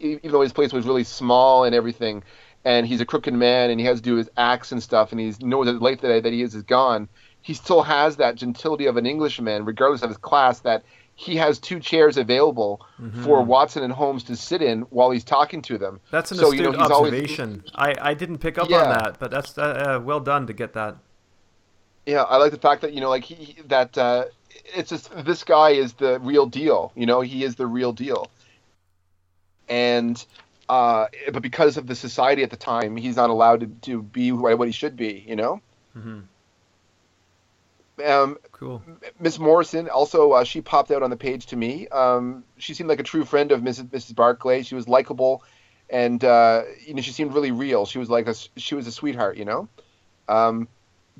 even 0.00 0.32
though 0.32 0.42
his 0.42 0.52
place 0.52 0.72
was 0.72 0.86
really 0.86 1.04
small 1.04 1.64
and 1.64 1.74
everything, 1.74 2.22
and 2.64 2.86
he's 2.86 3.00
a 3.00 3.04
crooked 3.06 3.34
man 3.34 3.70
and 3.70 3.78
he 3.80 3.86
has 3.86 3.98
to 3.98 4.02
do 4.02 4.16
his 4.16 4.28
acts 4.36 4.72
and 4.72 4.82
stuff, 4.82 5.12
and 5.12 5.20
he 5.20 5.32
knows 5.40 5.66
that 5.66 5.72
the 5.74 5.78
life 5.84 6.00
that, 6.00 6.22
that 6.22 6.32
he 6.32 6.42
is 6.42 6.54
is 6.54 6.62
gone. 6.62 7.08
He 7.42 7.52
still 7.54 7.82
has 7.82 8.16
that 8.16 8.36
gentility 8.36 8.86
of 8.86 8.96
an 8.96 9.04
Englishman, 9.06 9.64
regardless 9.66 10.02
of 10.02 10.08
his 10.08 10.16
class. 10.16 10.60
That 10.60 10.82
he 11.14 11.36
has 11.36 11.58
two 11.58 11.78
chairs 11.78 12.16
available 12.16 12.84
for 13.22 13.42
Watson 13.42 13.82
and 13.82 13.92
Holmes 13.92 14.24
to 14.24 14.34
sit 14.36 14.62
in 14.62 14.80
while 14.90 15.10
he's 15.10 15.24
talking 15.24 15.60
to 15.62 15.76
them. 15.78 16.00
That's 16.10 16.32
an 16.32 16.38
So, 16.38 16.44
astute 16.46 16.58
you 16.60 16.72
know, 16.72 16.78
he's 16.82 16.90
always- 16.90 17.12
observation. 17.12 17.62
I, 17.74 17.94
I 18.00 18.14
didn't 18.14 18.38
pick 18.38 18.56
up 18.58 18.64
on 18.64 18.70
that, 18.70 19.18
but 19.20 19.30
that's 19.30 19.56
uh, 19.58 19.98
uh, 19.98 20.02
well 20.02 20.20
done 20.20 20.46
to 20.46 20.52
get 20.54 20.72
that. 20.72 20.96
Yeah, 22.06 22.22
I 22.22 22.36
like 22.38 22.50
the 22.50 22.58
fact 22.58 22.80
that 22.82 22.92
you 22.94 23.00
know, 23.00 23.10
like 23.10 23.24
he 23.24 23.34
he- 23.34 23.62
that. 23.68 23.96
Uh, 23.98 24.24
it's 24.74 24.88
just 24.88 25.10
this 25.24 25.44
guy 25.44 25.70
is 25.70 25.92
the 25.94 26.18
real 26.20 26.46
deal. 26.46 26.92
You 26.96 27.04
know, 27.06 27.20
he 27.20 27.44
is 27.44 27.56
the 27.56 27.66
real 27.66 27.92
deal. 27.92 28.30
And, 29.68 30.24
uh, 30.68 31.06
but 31.32 31.42
because 31.42 31.76
of 31.76 31.86
the 31.86 31.94
society 31.94 32.42
at 32.42 32.50
the 32.50 32.56
time, 32.56 32.96
he's 32.96 33.16
not 33.16 33.30
allowed 33.30 33.60
to, 33.60 33.66
to 33.90 34.02
be 34.02 34.32
what 34.32 34.66
he 34.66 34.72
should 34.72 34.96
be. 34.96 35.24
You 35.26 35.36
know. 35.36 35.60
hmm 35.92 36.20
Um, 38.04 38.38
Cool. 38.52 38.82
Miss 39.20 39.38
Morrison 39.38 39.88
also 39.88 40.32
uh, 40.32 40.44
she 40.44 40.60
popped 40.60 40.90
out 40.90 41.02
on 41.02 41.10
the 41.10 41.16
page 41.16 41.46
to 41.46 41.56
me. 41.56 41.86
Um, 41.88 42.44
she 42.56 42.74
seemed 42.74 42.88
like 42.88 43.00
a 43.00 43.04
true 43.04 43.24
friend 43.24 43.52
of 43.52 43.60
Mrs. 43.60 43.84
Mrs. 43.90 44.14
Barclay. 44.14 44.62
She 44.62 44.74
was 44.74 44.88
likable, 44.88 45.42
and 45.90 46.22
uh, 46.24 46.62
you 46.84 46.94
know 46.94 47.02
she 47.02 47.12
seemed 47.12 47.34
really 47.34 47.52
real. 47.52 47.84
She 47.86 47.98
was 47.98 48.08
like 48.08 48.26
a 48.26 48.34
she 48.56 48.74
was 48.74 48.86
a 48.86 48.92
sweetheart, 48.92 49.36
you 49.36 49.44
know. 49.44 49.68
Um, 50.28 50.68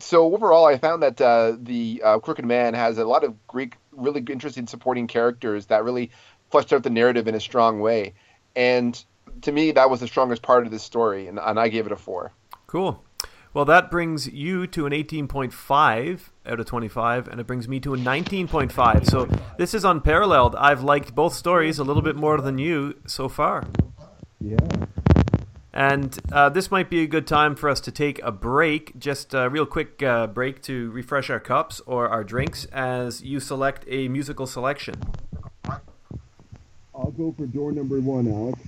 so 0.01 0.35
overall, 0.35 0.65
I 0.65 0.79
found 0.79 1.03
that 1.03 1.21
uh, 1.21 1.57
the 1.61 2.03
uh, 2.05 2.19
Crooked 2.19 2.45
Man 2.45 2.75
has 2.75 2.99
a 2.99 3.05
lot 3.05 3.23
of 3.23 3.47
great, 3.47 3.75
really 3.93 4.25
interesting 4.29 4.67
supporting 4.67 5.07
characters 5.07 5.67
that 5.67 5.85
really 5.85 6.11
fleshed 6.51 6.73
out 6.73 6.83
the 6.83 6.91
narrative 6.91 7.29
in 7.29 7.35
a 7.35 7.41
strong 7.41 7.81
way, 7.81 8.15
and 8.57 9.05
to 9.43 9.53
me 9.53 9.73
that 9.73 9.91
was 9.91 10.01
the 10.01 10.07
strongest 10.07 10.43
part 10.43 10.67
of 10.67 10.73
this 10.73 10.83
story, 10.83 11.27
and, 11.27 11.39
and 11.39 11.59
I 11.59 11.69
gave 11.69 11.87
it 11.87 11.93
a 11.93 11.97
four. 11.97 12.33
Cool. 12.67 13.05
Well, 13.55 13.65
that 13.67 13.89
brings 13.89 14.27
you 14.27 14.67
to 14.67 14.85
an 14.85 14.93
18.5 14.93 16.21
out 16.45 16.59
of 16.59 16.67
25, 16.67 17.29
and 17.29 17.41
it 17.41 17.47
brings 17.47 17.69
me 17.69 17.79
to 17.81 17.95
a 17.95 17.97
19.5. 17.97 19.09
So 19.09 19.29
this 19.59 19.75
is 19.75 19.85
unparalleled. 19.85 20.57
I've 20.57 20.83
liked 20.83 21.15
both 21.15 21.35
stories 21.35 21.79
a 21.79 21.85
little 21.85 22.03
bit 22.03 22.17
more 22.17 22.41
than 22.41 22.59
you 22.59 22.97
so 23.07 23.29
far. 23.29 23.65
Yeah. 24.41 24.57
And 25.73 26.19
uh, 26.33 26.49
this 26.49 26.73
might 26.73 26.91
be 26.91 27.03
a 27.03 27.07
good 27.07 27.29
time 27.29 27.55
for 27.55 27.69
us 27.69 27.81
to 27.83 27.93
take 27.93 28.21
a 28.23 28.33
break, 28.33 28.99
just 28.99 29.35
a 29.35 29.49
real 29.49 29.67
quick 29.67 30.03
uh, 30.03 30.27
break 30.27 30.61
to 30.63 30.91
refresh 30.91 31.31
our 31.31 31.41
cups 31.41 31.81
or 31.87 32.09
our 32.09 32.25
drinks 32.25 32.65
as 32.67 33.23
you 33.23 33.39
select 33.39 33.85
a 33.89 34.09
musical 34.09 34.47
selection. 34.47 34.95
I'll 36.95 37.11
go 37.11 37.35
for 37.37 37.47
door 37.47 37.73
number 37.73 38.01
one, 38.01 38.27
Alex. 38.29 38.61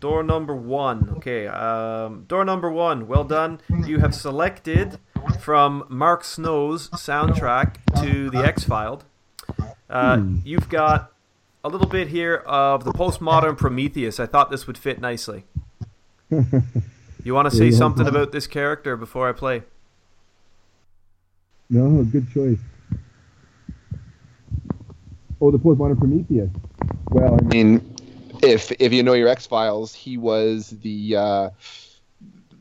Door 0.00 0.22
number 0.24 0.54
one. 0.54 1.14
Okay. 1.16 1.46
Um, 1.48 2.24
door 2.28 2.44
number 2.44 2.70
one. 2.70 3.08
Well 3.08 3.24
done. 3.24 3.60
You 3.84 3.98
have 3.98 4.14
selected 4.14 4.98
from 5.40 5.84
Mark 5.88 6.22
Snow's 6.24 6.88
soundtrack 6.90 7.76
to 8.00 8.30
The 8.30 8.38
X 8.38 8.64
Files. 8.64 9.02
Uh, 9.90 10.22
You've 10.44 10.68
got 10.68 11.12
a 11.64 11.68
little 11.68 11.88
bit 11.88 12.08
here 12.08 12.36
of 12.46 12.84
the 12.84 12.92
postmodern 12.92 13.56
Prometheus. 13.56 14.20
I 14.20 14.26
thought 14.26 14.50
this 14.50 14.66
would 14.66 14.78
fit 14.78 15.00
nicely. 15.00 15.44
You 17.24 17.34
want 17.34 17.50
to 17.50 17.54
say 17.54 17.70
something 17.72 18.06
about 18.06 18.32
this 18.32 18.46
character 18.46 18.96
before 18.96 19.28
I 19.28 19.32
play? 19.32 19.64
No, 21.68 22.02
good 22.04 22.30
choice. 22.30 22.58
Oh, 25.40 25.50
the 25.50 25.58
postmodern 25.58 25.98
Prometheus. 25.98 26.48
Well, 27.10 27.36
I 27.38 27.42
mean, 27.44 27.96
if 28.42 28.72
if 28.72 28.92
you 28.92 29.02
know 29.02 29.14
your 29.14 29.28
X 29.28 29.46
Files, 29.46 29.94
he 29.94 30.16
was 30.16 30.70
the 30.70 31.16
uh, 31.16 31.50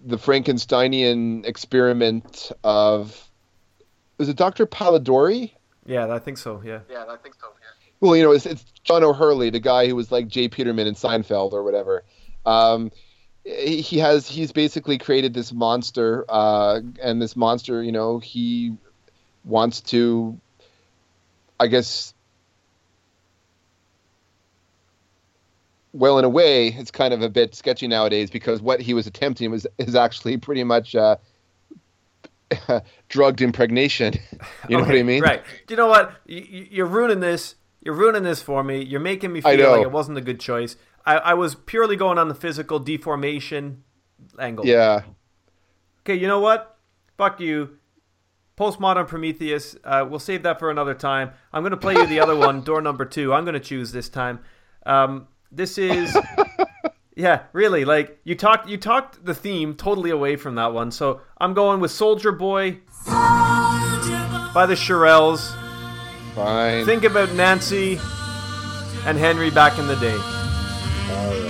the 0.05 0.17
Frankensteinian 0.17 1.45
experiment 1.45 2.51
of 2.63 3.29
was 4.17 4.29
it 4.29 4.35
Doctor 4.35 4.65
Polidori? 4.65 5.51
Yeah, 5.85 6.13
I 6.13 6.19
think 6.19 6.37
so. 6.37 6.61
Yeah. 6.63 6.79
Yeah, 6.89 7.05
I 7.07 7.15
think 7.17 7.35
so. 7.35 7.47
Yeah. 7.47 7.67
Well, 7.99 8.15
you 8.15 8.23
know, 8.23 8.31
it's, 8.31 8.45
it's 8.45 8.63
John 8.83 9.03
O'Hurley, 9.03 9.49
the 9.49 9.59
guy 9.59 9.87
who 9.87 9.95
was 9.95 10.11
like 10.11 10.27
J. 10.27 10.49
Peterman 10.49 10.87
in 10.87 10.95
Seinfeld 10.95 11.53
or 11.53 11.63
whatever. 11.63 12.03
Um, 12.45 12.91
he 13.43 13.81
he 13.81 13.97
has 13.99 14.27
he's 14.27 14.51
basically 14.51 14.97
created 14.97 15.33
this 15.33 15.53
monster, 15.53 16.25
uh, 16.27 16.81
and 17.01 17.21
this 17.21 17.35
monster, 17.35 17.81
you 17.81 17.91
know, 17.91 18.19
he 18.19 18.75
wants 19.43 19.81
to, 19.81 20.39
I 21.59 21.67
guess. 21.67 22.13
Well, 25.97 26.19
in 26.19 26.25
a 26.25 26.29
way, 26.29 26.67
it's 26.67 26.91
kind 26.91 27.13
of 27.13 27.21
a 27.21 27.29
bit 27.29 27.55
sketchy 27.55 27.87
nowadays 27.87 28.29
because 28.29 28.61
what 28.61 28.79
he 28.79 28.93
was 28.93 29.07
attempting 29.07 29.49
was 29.51 29.65
is 29.77 29.95
actually 29.95 30.37
pretty 30.37 30.63
much 30.63 30.93
uh, 30.95 31.15
drugged 33.09 33.41
impregnation. 33.41 34.13
You 34.69 34.77
know 34.77 34.83
what 34.83 34.95
I 34.95 35.03
mean? 35.03 35.23
Right. 35.23 35.41
Do 35.65 35.73
You 35.73 35.77
know 35.77 35.87
what? 35.87 36.11
You- 36.25 36.41
you- 36.49 36.67
You're 36.71 36.85
ruining 36.87 37.21
this. 37.21 37.55
You're 37.81 37.93
ruining 37.95 38.23
this 38.23 38.41
for 38.41 38.63
me. 38.63 38.81
You're 38.83 38.99
making 38.99 39.31
me 39.31 39.39
feel 39.41 39.51
like 39.71 39.81
it 39.83 39.91
wasn't 39.91 40.17
a 40.17 40.21
good 40.21 40.39
choice. 40.41 40.75
I, 41.05 41.15
I 41.17 41.33
was 41.35 41.55
purely 41.55 41.95
going 41.95 42.17
on 42.17 42.27
the 42.27 42.35
physical 42.35 42.79
deformation 42.79 43.83
angle. 44.37 44.65
Yeah. 44.65 45.03
Okay, 46.01 46.15
you 46.15 46.27
know 46.27 46.41
what? 46.41 46.75
Fuck 47.17 47.39
you. 47.39 47.77
Postmodern 48.57 49.07
Prometheus. 49.07 49.77
Uh, 49.85 50.05
we'll 50.09 50.19
save 50.19 50.43
that 50.43 50.59
for 50.59 50.69
another 50.69 50.93
time. 50.93 51.31
I'm 51.53 51.61
going 51.63 51.71
to 51.71 51.77
play 51.77 51.93
you 51.93 52.05
the 52.05 52.19
other 52.19 52.35
one, 52.47 52.61
door 52.61 52.81
number 52.81 53.05
two. 53.05 53.33
I'm 53.33 53.45
going 53.45 53.53
to 53.53 53.59
choose 53.61 53.93
this 53.93 54.09
time. 54.09 54.39
Um, 54.85 55.27
this 55.51 55.77
is, 55.77 56.15
yeah, 57.15 57.43
really. 57.53 57.85
Like 57.85 58.19
you 58.23 58.35
talked, 58.35 58.67
you 58.67 58.77
talked 58.77 59.23
the 59.25 59.33
theme 59.33 59.75
totally 59.75 60.09
away 60.09 60.35
from 60.35 60.55
that 60.55 60.73
one. 60.73 60.91
So 60.91 61.21
I'm 61.37 61.53
going 61.53 61.79
with 61.79 61.91
Soldier 61.91 62.31
Boy 62.31 62.79
by 63.05 64.65
the 64.67 64.75
Shirelles. 64.75 65.55
Fine. 66.35 66.85
Think 66.85 67.03
about 67.03 67.33
Nancy 67.33 67.99
and 69.05 69.17
Henry 69.17 69.49
back 69.49 69.79
in 69.79 69.87
the 69.87 69.95
day. 69.95 71.46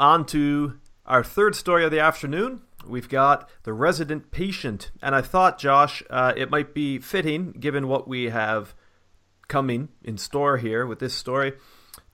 On 0.00 0.24
to 0.26 0.80
our 1.04 1.22
third 1.22 1.54
story 1.54 1.84
of 1.84 1.90
the 1.90 2.00
afternoon. 2.00 2.62
We've 2.86 3.08
got 3.08 3.48
the 3.64 3.74
resident 3.74 4.30
patient, 4.30 4.90
and 5.02 5.14
I 5.14 5.20
thought, 5.20 5.58
Josh, 5.58 6.02
uh, 6.08 6.32
it 6.36 6.50
might 6.50 6.72
be 6.72 6.98
fitting, 6.98 7.52
given 7.52 7.86
what 7.86 8.08
we 8.08 8.30
have 8.30 8.74
coming 9.48 9.90
in 10.02 10.16
store 10.16 10.56
here 10.56 10.86
with 10.86 10.98
this 10.98 11.12
story, 11.12 11.52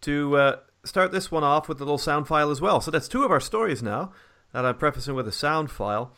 to 0.01 0.37
uh, 0.37 0.57
start 0.85 1.13
this 1.13 1.31
one 1.31 1.45
off 1.45 1.69
with 1.69 1.81
a 1.81 1.85
little 1.85 1.99
sound 1.99 2.27
file 2.27 2.51
as 2.51 2.61
well. 2.61 2.81
So 2.81 2.91
that's 2.91 3.07
two 3.07 3.25
of 3.25 3.31
our 3.31 3.41
stories 3.41 3.83
now 3.83 4.13
that 4.53 4.65
I'm 4.65 4.77
prefacing 4.77 5.15
with 5.15 5.29
a 5.29 5.33
sound 5.33 5.71
file. 5.71 6.13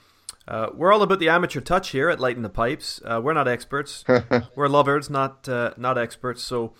Uh, 0.46 0.68
we're 0.72 0.92
all 0.92 1.02
about 1.02 1.18
the 1.18 1.28
amateur 1.28 1.60
touch 1.60 1.90
here 1.90 2.08
at 2.08 2.18
Lighting 2.18 2.42
the 2.42 2.48
Pipes. 2.48 3.02
Uh, 3.04 3.20
we're 3.22 3.34
not 3.34 3.46
experts. 3.46 4.04
we're 4.56 4.68
lovers, 4.68 5.10
not 5.10 5.46
uh, 5.46 5.74
not 5.76 5.98
experts. 5.98 6.42
So, 6.42 6.72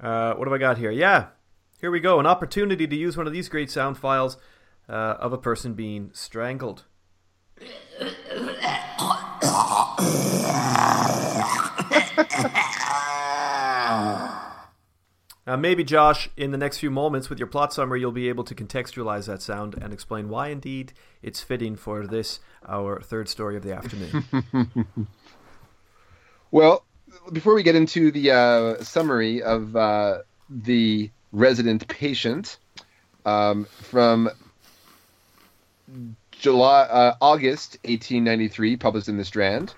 uh, 0.00 0.34
what 0.34 0.48
have 0.48 0.52
I 0.52 0.58
got 0.58 0.78
here? 0.78 0.90
Yeah, 0.90 1.26
here 1.80 1.90
we 1.90 2.00
go. 2.00 2.20
An 2.20 2.26
opportunity 2.26 2.86
to 2.86 2.96
use 2.96 3.16
one 3.16 3.26
of 3.26 3.32
these 3.32 3.48
great 3.48 3.70
sound 3.70 3.98
files 3.98 4.36
uh, 4.88 4.92
of 4.92 5.32
a 5.32 5.38
person 5.38 5.74
being 5.74 6.10
strangled. 6.12 6.84
Uh, 15.46 15.56
maybe, 15.56 15.82
Josh, 15.82 16.28
in 16.36 16.50
the 16.50 16.58
next 16.58 16.78
few 16.78 16.90
moments 16.90 17.30
with 17.30 17.38
your 17.38 17.48
plot 17.48 17.72
summary, 17.72 18.00
you'll 18.00 18.12
be 18.12 18.28
able 18.28 18.44
to 18.44 18.54
contextualize 18.54 19.26
that 19.26 19.40
sound 19.40 19.74
and 19.80 19.94
explain 19.94 20.28
why, 20.28 20.48
indeed, 20.48 20.92
it's 21.22 21.40
fitting 21.40 21.74
for 21.74 22.06
this, 22.06 22.40
our 22.68 23.00
third 23.00 23.30
story 23.30 23.56
of 23.56 23.62
the 23.62 23.74
afternoon. 23.74 25.06
Well, 26.50 26.84
before 27.32 27.54
we 27.54 27.62
get 27.62 27.76
into 27.76 28.10
the 28.10 28.30
uh, 28.30 28.82
summary 28.82 29.42
of 29.42 29.76
uh, 29.76 30.18
the 30.48 31.10
resident 31.32 31.86
patient 31.88 32.58
um, 33.24 33.64
from 33.64 34.30
July, 36.30 36.82
uh, 36.82 37.14
August 37.20 37.78
1893, 37.84 38.76
published 38.76 39.08
in 39.08 39.16
the 39.16 39.24
Strand, 39.24 39.74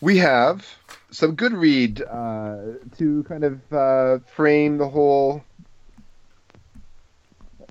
we 0.00 0.18
have 0.18 0.66
some 1.10 1.34
good 1.34 1.52
read 1.52 2.02
uh, 2.02 2.56
to 2.98 3.24
kind 3.24 3.44
of 3.44 3.72
uh, 3.72 4.18
frame 4.34 4.78
the 4.78 4.88
whole 4.88 5.42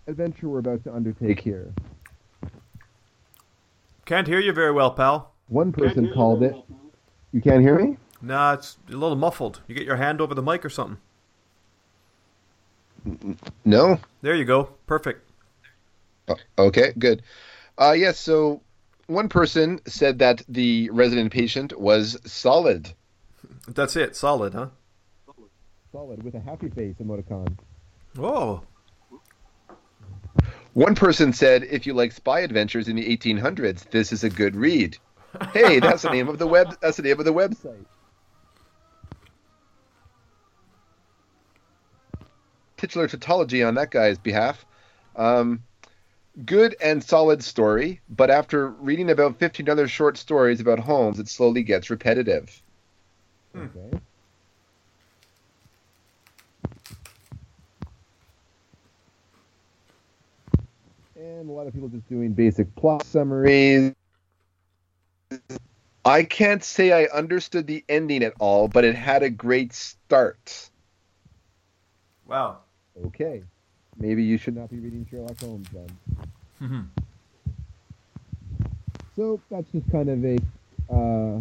adventure 0.07 0.47
we're 0.47 0.60
about 0.60 0.84
to 0.84 0.93
undertake 0.93 1.39
here. 1.39 1.73
Can't 4.06 4.27
hear 4.27 4.39
you 4.39 4.53
very 4.53 4.72
well, 4.72 4.91
pal. 4.91 5.31
One 5.47 5.72
person 5.72 6.11
called 6.14 6.43
it. 6.43 6.56
You 7.31 7.41
can't 7.41 7.61
hear 7.61 7.77
me? 7.77 7.97
Nah, 8.22 8.53
it's 8.53 8.77
a 8.89 8.91
little 8.91 9.15
muffled. 9.15 9.61
You 9.68 9.76
get 9.76 9.85
your 9.85 9.97
hand 9.97 10.22
over 10.22 10.34
the 10.34 10.43
mic 10.43 10.64
or 10.64 10.69
something. 10.69 10.97
No. 13.64 13.99
There 14.22 14.36
you 14.36 14.45
go. 14.45 14.69
Perfect. 14.88 15.22
Oh, 16.27 16.36
okay, 16.57 16.94
good. 16.98 17.22
Uh, 17.77 17.91
yes, 17.91 18.19
so 18.19 18.61
one 19.07 19.30
person 19.30 19.80
said 19.86 20.19
that 20.19 20.41
the 20.49 20.90
resident 20.91 21.32
patient 21.32 21.80
was 21.80 22.18
solid. 22.26 22.91
That's 23.68 23.95
it. 23.95 24.15
Solid, 24.15 24.53
huh? 24.53 24.68
Solid 25.91 26.23
with 26.23 26.36
a 26.36 26.40
happy 26.40 26.69
face 26.69 26.95
emoticon. 27.02 27.57
Oh, 28.18 28.61
One 30.73 30.95
person 30.95 31.32
said, 31.34 31.64
if 31.64 31.86
you 31.86 31.94
like 31.94 32.11
spy 32.11 32.40
adventures 32.41 32.88
in 32.88 32.95
the 32.95 33.18
1800s, 33.18 33.90
this 33.91 34.11
is 34.11 34.23
a 34.23 34.30
good 34.30 34.56
read. 34.56 34.98
Hey, 35.53 35.80
that's 35.80 36.03
the 36.03 36.10
name 36.11 36.30
of 36.30 36.38
the 36.38 36.48
web. 36.48 36.77
That's 36.82 36.98
the 36.98 37.03
name 37.03 37.19
of 37.19 37.26
the 37.26 37.34
website. 37.34 37.86
Titular 42.77 43.07
tautology 43.07 43.64
on 43.64 43.76
that 43.76 43.91
guy's 43.91 44.18
behalf. 44.18 44.65
Um, 45.15 45.64
good 46.43 46.76
and 46.81 47.03
solid 47.03 47.43
story, 47.43 48.02
but 48.10 48.30
after 48.30 48.69
reading 48.69 49.10
about 49.10 49.38
15 49.39 49.69
other 49.69 49.88
short 49.88 50.18
stories 50.18 50.60
about 50.60 50.80
Holmes, 50.80 51.19
it 51.19 51.30
slowly 51.30 51.64
gets 51.64 51.89
repetitive. 51.89 52.61
Okay. 53.56 53.99
And 61.15 61.49
a 61.49 61.52
lot 61.52 61.68
of 61.68 61.73
people 61.73 61.88
just 61.88 62.07
doing 62.10 62.34
basic 62.34 62.76
plot 62.76 63.06
summaries. 63.06 63.93
I 66.03 66.23
can't 66.23 66.64
say 66.64 66.91
I 66.91 67.06
understood 67.15 67.65
the 67.65 67.84
ending 67.89 68.23
at 68.23 68.34
all, 68.39 68.68
but 68.68 68.84
it 68.84 68.95
had 68.95 69.23
a 69.23 69.30
great 69.30 69.73
start. 69.73 70.69
wow. 72.26 72.65
Okay. 73.06 73.44
Maybe 73.98 74.24
you 74.24 74.38
should 74.38 74.56
not 74.56 74.70
be 74.70 74.78
reading 74.80 75.06
Sherlock 75.10 75.40
Holmes 75.40 75.68
then. 75.74 75.88
Mhm. 76.62 76.86
So 79.16 79.40
that's 79.50 79.70
just 79.72 79.90
kind 79.92 80.10
of 80.10 80.24
a 80.26 80.38
uh, 80.94 81.40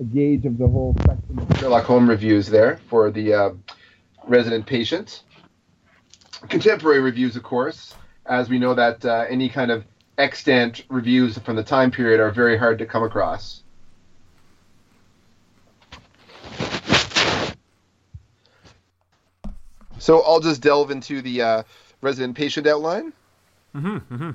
a 0.00 0.04
gauge 0.12 0.44
of 0.44 0.58
the 0.58 0.66
whole 0.66 0.94
spectrum. 1.00 1.38
of- 1.38 1.58
Sherlock 1.58 1.84
Holmes 1.84 2.08
reviews 2.08 2.48
there 2.48 2.78
for 2.88 3.10
the 3.10 3.32
uh, 3.34 3.50
resident 4.26 4.66
patient. 4.66 5.22
Contemporary 6.48 7.00
reviews, 7.00 7.36
of 7.36 7.42
course, 7.42 7.94
as 8.26 8.48
we 8.48 8.58
know 8.58 8.74
that 8.74 9.04
uh, 9.04 9.24
any 9.28 9.48
kind 9.48 9.70
of 9.70 9.84
extant 10.18 10.84
reviews 10.90 11.38
from 11.38 11.56
the 11.56 11.62
time 11.62 11.90
period 11.90 12.20
are 12.20 12.30
very 12.30 12.56
hard 12.58 12.78
to 12.78 12.86
come 12.86 13.02
across. 13.02 13.62
So 20.04 20.20
I'll 20.20 20.38
just 20.40 20.60
delve 20.60 20.90
into 20.90 21.22
the 21.22 21.40
uh, 21.40 21.62
resident 22.02 22.36
patient 22.36 22.66
outline. 22.66 23.14
Mm-hmm, 23.74 24.14
mm-hmm. 24.14 24.30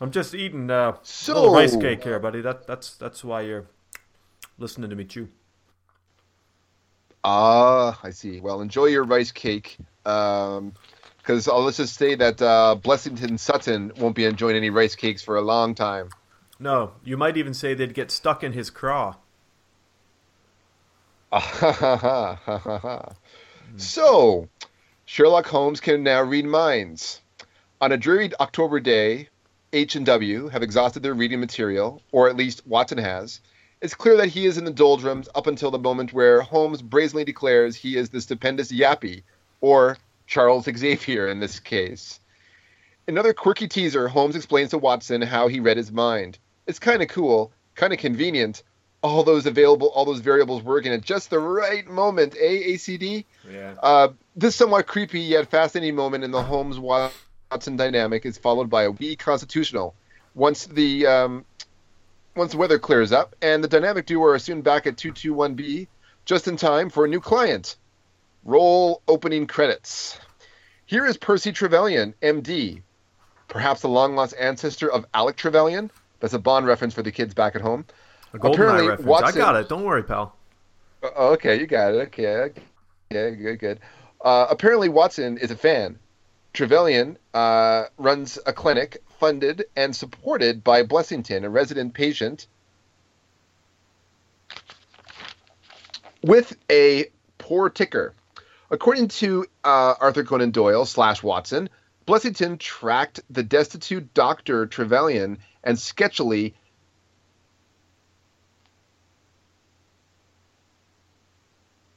I'm 0.00 0.10
just 0.12 0.32
eating 0.32 0.70
uh, 0.70 0.90
a 0.90 0.98
So- 1.02 1.34
little 1.34 1.52
rice 1.52 1.74
cake 1.74 2.04
here, 2.04 2.20
buddy. 2.20 2.40
That 2.40 2.68
that's 2.68 2.94
that's 2.94 3.24
why 3.24 3.40
you're 3.40 3.66
listening 4.58 4.90
to 4.90 4.96
me 4.96 5.06
chew. 5.06 5.26
Ah, 7.24 7.98
I 8.04 8.10
see. 8.10 8.38
Well, 8.38 8.60
enjoy 8.60 8.84
your 8.84 9.02
rice 9.02 9.32
cake. 9.32 9.76
Because 10.04 11.48
uh, 11.48 11.58
let's 11.58 11.78
just 11.78 11.96
say 11.96 12.14
that 12.14 12.40
uh, 12.40 12.76
Blessington 12.80 13.40
Sutton 13.40 13.90
won't 13.98 14.14
be 14.14 14.24
enjoying 14.24 14.54
any 14.54 14.70
rice 14.70 14.94
cakes 14.94 15.20
for 15.20 15.34
a 15.34 15.42
long 15.42 15.74
time. 15.74 16.10
No, 16.60 16.92
you 17.02 17.16
might 17.16 17.36
even 17.36 17.54
say 17.54 17.74
they'd 17.74 17.92
get 17.92 18.12
stuck 18.12 18.44
in 18.44 18.52
his 18.52 18.70
craw. 18.70 19.16
so, 23.76 24.48
Sherlock 25.04 25.46
Holmes 25.46 25.80
can 25.80 26.02
now 26.02 26.22
read 26.22 26.44
minds. 26.44 27.20
On 27.80 27.92
a 27.92 27.96
dreary 27.96 28.30
October 28.40 28.80
day, 28.80 29.28
H 29.72 29.96
and 29.96 30.06
W 30.06 30.48
have 30.48 30.62
exhausted 30.62 31.02
their 31.02 31.14
reading 31.14 31.40
material, 31.40 32.00
or 32.12 32.28
at 32.28 32.36
least 32.36 32.66
Watson 32.66 32.98
has. 32.98 33.40
It's 33.82 33.94
clear 33.94 34.16
that 34.16 34.28
he 34.28 34.46
is 34.46 34.56
in 34.56 34.64
the 34.64 34.70
doldrums 34.70 35.28
up 35.34 35.46
until 35.46 35.70
the 35.70 35.78
moment 35.78 36.12
where 36.12 36.40
Holmes 36.40 36.80
brazenly 36.80 37.24
declares 37.24 37.76
he 37.76 37.96
is 37.96 38.08
the 38.08 38.20
stupendous 38.20 38.72
Yappy, 38.72 39.22
or 39.60 39.98
Charles 40.26 40.64
Xavier 40.64 41.28
in 41.28 41.40
this 41.40 41.60
case. 41.60 42.20
Another 43.06 43.34
quirky 43.34 43.68
teaser, 43.68 44.08
Holmes 44.08 44.34
explains 44.34 44.70
to 44.70 44.78
Watson 44.78 45.22
how 45.22 45.48
he 45.48 45.60
read 45.60 45.76
his 45.76 45.92
mind. 45.92 46.38
It's 46.66 46.78
kind 46.78 47.02
of 47.02 47.08
cool, 47.08 47.52
kind 47.74 47.92
of 47.92 47.98
convenient. 47.98 48.62
All 49.02 49.22
those 49.22 49.46
available, 49.46 49.88
all 49.88 50.04
those 50.04 50.20
variables 50.20 50.62
working 50.62 50.92
at 50.92 51.02
just 51.02 51.30
the 51.30 51.38
right 51.38 51.86
moment, 51.86 52.34
AACD. 52.34 53.24
Yeah. 53.50 53.74
Uh, 53.82 54.08
this 54.34 54.56
somewhat 54.56 54.86
creepy 54.86 55.20
yet 55.20 55.48
fascinating 55.50 55.94
moment 55.94 56.24
in 56.24 56.30
the 56.30 56.42
Holmes 56.42 56.78
Watson 56.78 57.76
dynamic 57.76 58.26
is 58.26 58.38
followed 58.38 58.68
by 58.68 58.84
a 58.84 58.90
wee 58.90 59.14
constitutional. 59.16 59.94
Once 60.34 60.66
the 60.66 61.06
um, 61.06 61.44
once 62.34 62.52
the 62.52 62.58
weather 62.58 62.78
clears 62.78 63.12
up, 63.12 63.34
and 63.40 63.62
the 63.64 63.68
dynamic 63.68 64.06
duo 64.06 64.26
are 64.26 64.38
soon 64.38 64.60
back 64.60 64.86
at 64.86 64.96
221B, 64.96 65.86
just 66.24 66.48
in 66.48 66.56
time 66.56 66.90
for 66.90 67.04
a 67.04 67.08
new 67.08 67.20
client. 67.20 67.76
Roll 68.44 69.02
opening 69.08 69.46
credits. 69.46 70.18
Here 70.84 71.06
is 71.06 71.16
Percy 71.16 71.52
Trevelyan, 71.52 72.14
MD, 72.22 72.82
perhaps 73.48 73.80
the 73.80 73.88
long 73.88 74.14
lost 74.14 74.34
ancestor 74.38 74.90
of 74.90 75.06
Alec 75.14 75.36
Trevelyan. 75.36 75.90
That's 76.20 76.34
a 76.34 76.38
Bond 76.38 76.66
reference 76.66 76.94
for 76.94 77.02
the 77.02 77.12
kids 77.12 77.34
back 77.34 77.56
at 77.56 77.62
home. 77.62 77.86
A 78.36 78.38
golden 78.38 78.60
Apparently, 78.60 78.88
reference. 78.88 79.08
Watson- 79.08 79.40
I 79.40 79.44
got 79.44 79.56
it. 79.56 79.68
Don't 79.70 79.84
worry, 79.84 80.02
pal. 80.02 80.36
Uh, 81.02 81.30
okay, 81.32 81.58
you 81.58 81.66
got 81.66 81.94
it. 81.94 82.08
Okay, 82.08 82.52
okay, 83.10 83.34
good, 83.34 83.58
good. 83.58 83.80
Uh, 84.20 84.46
apparently, 84.50 84.90
Watson 84.90 85.38
is 85.38 85.50
a 85.50 85.56
fan. 85.56 85.98
Trevelyan 86.52 87.16
uh, 87.32 87.84
runs 87.96 88.38
a 88.44 88.52
clinic 88.52 88.98
funded 89.18 89.64
and 89.74 89.96
supported 89.96 90.62
by 90.62 90.82
Blessington, 90.82 91.44
a 91.44 91.48
resident 91.48 91.94
patient, 91.94 92.46
with 96.22 96.56
a 96.70 97.06
poor 97.38 97.70
ticker. 97.70 98.14
According 98.70 99.08
to 99.08 99.46
uh, 99.64 99.94
Arthur 99.98 100.24
Conan 100.24 100.50
Doyle 100.50 100.84
slash 100.84 101.22
Watson, 101.22 101.70
Blessington 102.06 102.58
tracked 102.58 103.20
the 103.30 103.42
destitute 103.42 104.12
Doctor 104.12 104.66
Trevelyan 104.66 105.38
and 105.64 105.78
sketchily 105.78 106.52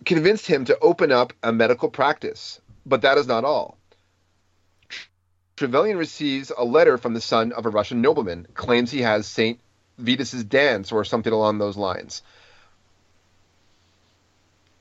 convinced 0.09 0.47
him 0.47 0.65
to 0.65 0.79
open 0.79 1.11
up 1.11 1.33
a 1.43 1.53
medical 1.53 1.87
practice. 1.87 2.59
But 2.83 3.03
that 3.03 3.19
is 3.19 3.27
not 3.27 3.45
all. 3.45 3.77
Trevelyan 5.55 5.99
receives 5.99 6.51
a 6.57 6.65
letter 6.65 6.97
from 6.97 7.13
the 7.13 7.21
son 7.21 7.51
of 7.51 7.67
a 7.67 7.69
Russian 7.69 8.01
nobleman, 8.01 8.47
claims 8.55 8.89
he 8.89 9.03
has 9.03 9.27
St. 9.27 9.59
Vitus's 9.99 10.43
dance 10.43 10.91
or 10.91 11.05
something 11.05 11.31
along 11.31 11.59
those 11.59 11.77
lines. 11.77 12.23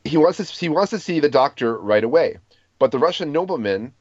He 0.02 0.16
wants 0.16 0.38
to 0.38 0.44
he 0.44 0.70
wants 0.70 0.90
to 0.90 0.98
see 0.98 1.20
the 1.20 1.28
doctor 1.28 1.76
right 1.76 2.04
away, 2.04 2.38
but 2.78 2.90
the 2.90 2.98
Russian 2.98 3.30
nobleman 3.30 3.92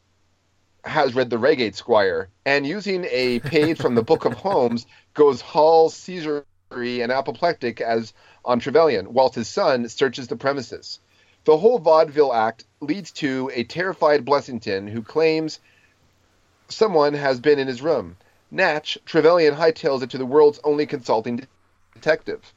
has 0.85 1.13
read 1.13 1.29
The 1.29 1.37
Reigate 1.37 1.75
Squire, 1.75 2.29
and 2.45 2.65
using 2.65 3.05
a 3.11 3.39
page 3.39 3.79
from 3.79 3.95
the 3.95 4.03
Book 4.03 4.23
of 4.23 4.31
Holmes, 4.31 4.85
goes 5.13 5.41
Hall, 5.41 5.89
Caesary, 5.89 6.45
and 6.71 7.11
apoplectic 7.11 7.81
as 7.81 8.13
on 8.45 8.61
Trevelyan, 8.61 9.13
whilst 9.13 9.35
his 9.35 9.49
son 9.49 9.89
searches 9.89 10.29
the 10.29 10.37
premises. 10.37 10.99
The 11.47 11.57
whole 11.57 11.79
vaudeville 11.79 12.33
act 12.33 12.65
leads 12.81 13.09
to 13.23 13.49
a 13.53 13.63
terrified 13.63 14.25
Blessington 14.25 14.89
who 14.89 15.01
claims 15.01 15.61
someone 16.67 17.13
has 17.13 17.39
been 17.39 17.57
in 17.57 17.69
his 17.69 17.81
room. 17.81 18.17
Natch, 18.51 18.97
Trevelyan 19.05 19.55
hightails 19.55 20.01
it 20.03 20.09
to 20.09 20.17
the 20.17 20.25
world's 20.25 20.59
only 20.65 20.85
consulting 20.85 21.47
detective. 21.93 22.53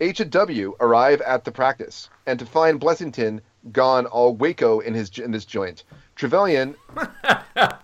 H 0.00 0.20
and 0.20 0.30
W 0.30 0.74
arrive 0.80 1.20
at 1.20 1.44
the 1.44 1.52
practice, 1.52 2.08
and 2.24 2.38
to 2.38 2.46
find 2.46 2.80
Blessington 2.80 3.42
gone 3.70 4.06
all 4.06 4.34
Waco 4.34 4.80
in 4.80 4.94
his 4.94 5.18
in 5.18 5.30
this 5.30 5.44
joint. 5.44 5.84
Trevelyan 6.16 6.76
Oh 6.96 7.78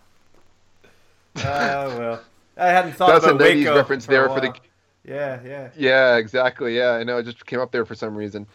well, 1.37 2.23
I 2.57 2.69
hadn't 2.69 2.93
thought 2.93 3.13
That's 3.13 3.27
a 3.27 3.35
about 3.35 3.43
90s 3.43 3.59
Waco 3.65 3.77
reference 3.77 4.07
for 4.07 4.13
there 4.13 4.29
for 4.31 4.41
the- 4.41 4.55
Yeah, 5.05 5.39
yeah. 5.45 5.69
Yeah, 5.77 6.17
exactly. 6.17 6.79
Yeah, 6.79 6.93
I 6.93 7.05
know. 7.05 7.19
It 7.19 7.25
just 7.25 7.45
came 7.45 7.61
up 7.61 7.73
there 7.73 7.85
for 7.85 7.95
some 7.95 8.17
reason. 8.17 8.47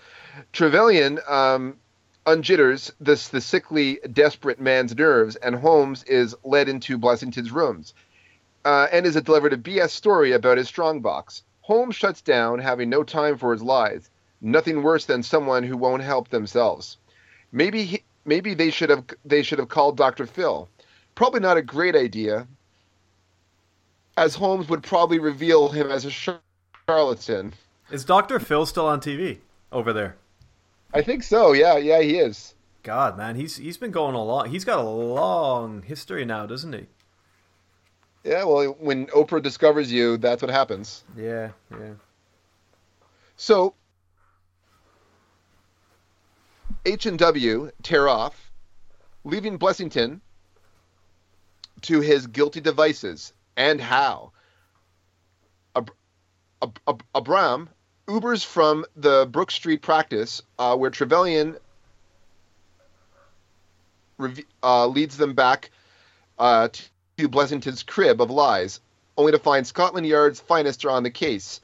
Trevelyan 0.52 1.20
um, 1.28 1.78
unjitters 2.26 2.92
this 3.00 3.28
the 3.28 3.42
sickly, 3.42 4.00
desperate 4.12 4.60
man's 4.60 4.96
nerves, 4.96 5.36
and 5.36 5.56
Holmes 5.56 6.04
is 6.04 6.36
led 6.44 6.68
into 6.68 6.98
Blessington's 6.98 7.52
rooms, 7.52 7.94
uh, 8.64 8.88
and 8.92 9.06
is 9.06 9.16
delivered 9.22 9.54
a 9.54 9.58
BS 9.58 9.92
story 9.92 10.32
about 10.32 10.58
his 10.58 10.68
strongbox. 10.68 11.44
Holmes 11.62 11.96
shuts 11.96 12.22
down, 12.22 12.60
having 12.60 12.90
no 12.90 13.04
time 13.04 13.38
for 13.38 13.52
his 13.52 13.62
lies. 13.62 14.10
Nothing 14.42 14.84
worse 14.84 15.06
than 15.06 15.24
someone 15.24 15.64
who 15.64 15.78
won't 15.78 16.04
help 16.04 16.30
themselves. 16.30 16.98
Maybe 17.52 17.86
he, 17.86 18.04
maybe 18.26 18.54
they 18.54 18.70
should 18.70 18.90
have 18.90 19.06
they 19.24 19.42
should 19.42 19.60
have 19.60 19.70
called 19.70 19.98
Dr. 19.98 20.26
Phil. 20.26 20.68
Probably 21.16 21.40
not 21.40 21.58
a 21.58 21.62
great 21.62 21.96
idea, 21.96 22.48
as 24.18 24.36
Holmes 24.36 24.68
would 24.68 24.84
probably 24.84 25.20
reveal 25.20 25.70
him 25.70 25.90
as 25.90 26.06
a 26.06 26.12
charlatan. 26.12 27.54
Is 27.92 28.04
Doctor 28.04 28.40
Phil 28.40 28.66
still 28.66 28.88
on 28.88 29.00
TV 29.00 29.38
over 29.72 29.94
there? 29.94 30.18
I 30.96 31.02
think 31.02 31.24
so. 31.24 31.52
Yeah, 31.52 31.78
yeah, 31.78 32.02
he 32.02 32.18
is. 32.18 32.56
God, 32.82 33.18
man, 33.18 33.36
he's 33.36 33.58
he's 33.58 33.78
been 33.78 33.92
going 33.92 34.16
a 34.16 34.24
long. 34.24 34.50
He's 34.50 34.64
got 34.64 34.80
a 34.80 34.84
long 34.90 35.82
history 35.82 36.24
now, 36.24 36.46
doesn't 36.46 36.72
he? 36.72 36.86
Yeah, 38.24 38.46
well, 38.46 38.76
when 38.80 39.08
Oprah 39.08 39.42
discovers 39.42 39.92
you, 39.92 40.18
that's 40.18 40.42
what 40.42 40.50
happens. 40.50 41.04
Yeah, 41.18 41.50
yeah. 41.70 41.96
So 43.36 43.74
H 46.86 47.06
and 47.06 47.20
W 47.20 47.72
tear 47.84 48.08
off, 48.08 48.52
leaving 49.26 49.60
Blessington 49.60 50.22
to 51.82 52.00
his 52.00 52.28
guilty 52.28 52.62
devices. 52.62 53.34
And 53.58 53.82
how? 53.82 54.32
Ab- 55.76 55.92
Ab- 56.62 56.80
Ab- 56.88 57.04
Abram 57.14 57.70
Ubers 58.08 58.46
from 58.46 58.86
the 58.96 59.28
Brook 59.32 59.50
Street 59.52 59.82
practice, 59.82 60.42
uh, 60.60 60.76
where 60.76 60.92
Trevelyan 60.92 61.58
rev- 64.18 64.46
uh, 64.62 64.88
leads 64.88 65.18
them 65.18 65.34
back 65.34 65.72
uh, 66.38 66.68
to 67.18 67.28
Blessington's 67.28 67.82
crib 67.82 68.22
of 68.22 68.30
lies, 68.30 68.80
only 69.18 69.32
to 69.32 69.40
find 69.40 69.66
Scotland 69.66 70.06
Yard's 70.06 70.40
finest 70.40 70.86
are 70.86 70.92
on 70.92 71.04
the 71.04 71.10
case. 71.10 71.62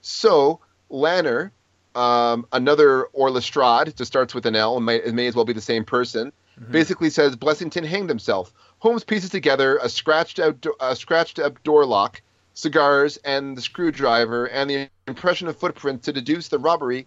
So 0.00 0.58
Lanner, 0.90 1.52
um, 1.94 2.46
another 2.52 3.04
or 3.12 3.30
Lestrade, 3.30 3.94
just 3.96 4.10
starts 4.10 4.34
with 4.34 4.46
an 4.46 4.56
L, 4.56 4.76
and 4.76 4.84
may, 4.84 4.96
it 4.96 5.14
may 5.14 5.28
as 5.28 5.36
well 5.36 5.44
be 5.44 5.52
the 5.52 5.60
same 5.60 5.84
person, 5.84 6.32
basically 6.70 7.10
says 7.10 7.36
Blessington 7.36 7.84
hanged 7.84 8.08
himself. 8.08 8.52
Holmes 8.78 9.04
pieces 9.04 9.30
together 9.30 9.78
a 9.82 9.88
scratched 9.88 10.40
out, 10.40 10.66
a 10.80 10.96
scratched 10.96 11.38
up 11.38 11.62
door 11.62 11.86
lock, 11.86 12.20
cigars, 12.54 13.16
and 13.18 13.56
the 13.56 13.60
screwdriver, 13.60 14.46
and 14.46 14.70
the 14.70 14.88
impression 15.06 15.48
of 15.48 15.56
footprints 15.56 16.06
to 16.06 16.12
deduce 16.12 16.48
the 16.48 16.58
robbery. 16.58 17.06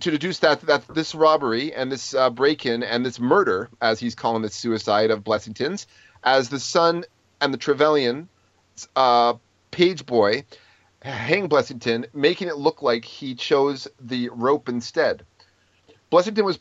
To 0.00 0.10
deduce 0.10 0.38
that 0.38 0.60
that 0.62 0.86
this 0.94 1.14
robbery 1.14 1.74
and 1.74 1.90
this 1.90 2.14
uh, 2.14 2.30
break-in 2.30 2.82
and 2.82 3.04
this 3.04 3.18
murder, 3.18 3.68
as 3.80 3.98
he's 3.98 4.14
calling 4.14 4.42
this 4.42 4.54
suicide 4.54 5.10
of 5.10 5.24
Blessington's, 5.24 5.86
as 6.22 6.48
the 6.48 6.60
son 6.60 7.04
and 7.40 7.52
the 7.52 7.58
Trevelyan 7.58 8.28
uh, 8.94 9.34
page 9.70 10.06
boy 10.06 10.44
hang 11.02 11.48
Blessington, 11.48 12.06
making 12.12 12.48
it 12.48 12.56
look 12.56 12.82
like 12.82 13.04
he 13.04 13.34
chose 13.34 13.88
the 14.00 14.28
rope 14.30 14.68
instead. 14.68 15.24
Blessington 16.12 16.44
was 16.44 16.58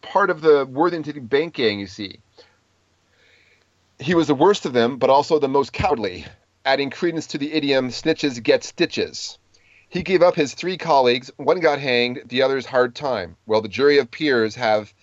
part 0.00 0.30
of 0.30 0.40
the 0.40 0.64
Worthington 0.66 1.26
bank 1.26 1.54
gang, 1.54 1.80
you 1.80 1.86
see. 1.86 2.20
He 3.98 4.14
was 4.14 4.28
the 4.28 4.34
worst 4.34 4.64
of 4.64 4.72
them, 4.72 4.96
but 4.96 5.10
also 5.10 5.38
the 5.38 5.48
most 5.48 5.72
cowardly, 5.72 6.24
adding 6.64 6.90
credence 6.90 7.26
to 7.28 7.38
the 7.38 7.52
idiom 7.52 7.88
snitches 7.88 8.42
get 8.42 8.64
stitches. 8.64 9.38
He 9.88 10.02
gave 10.02 10.22
up 10.22 10.36
his 10.36 10.54
three 10.54 10.76
colleagues, 10.76 11.30
one 11.36 11.60
got 11.60 11.80
hanged, 11.80 12.22
the 12.26 12.42
others 12.42 12.64
hard 12.64 12.94
time. 12.94 13.36
Well, 13.46 13.60
the 13.60 13.68
jury 13.68 13.98
of 13.98 14.10
peers 14.10 14.54
have 14.54 14.94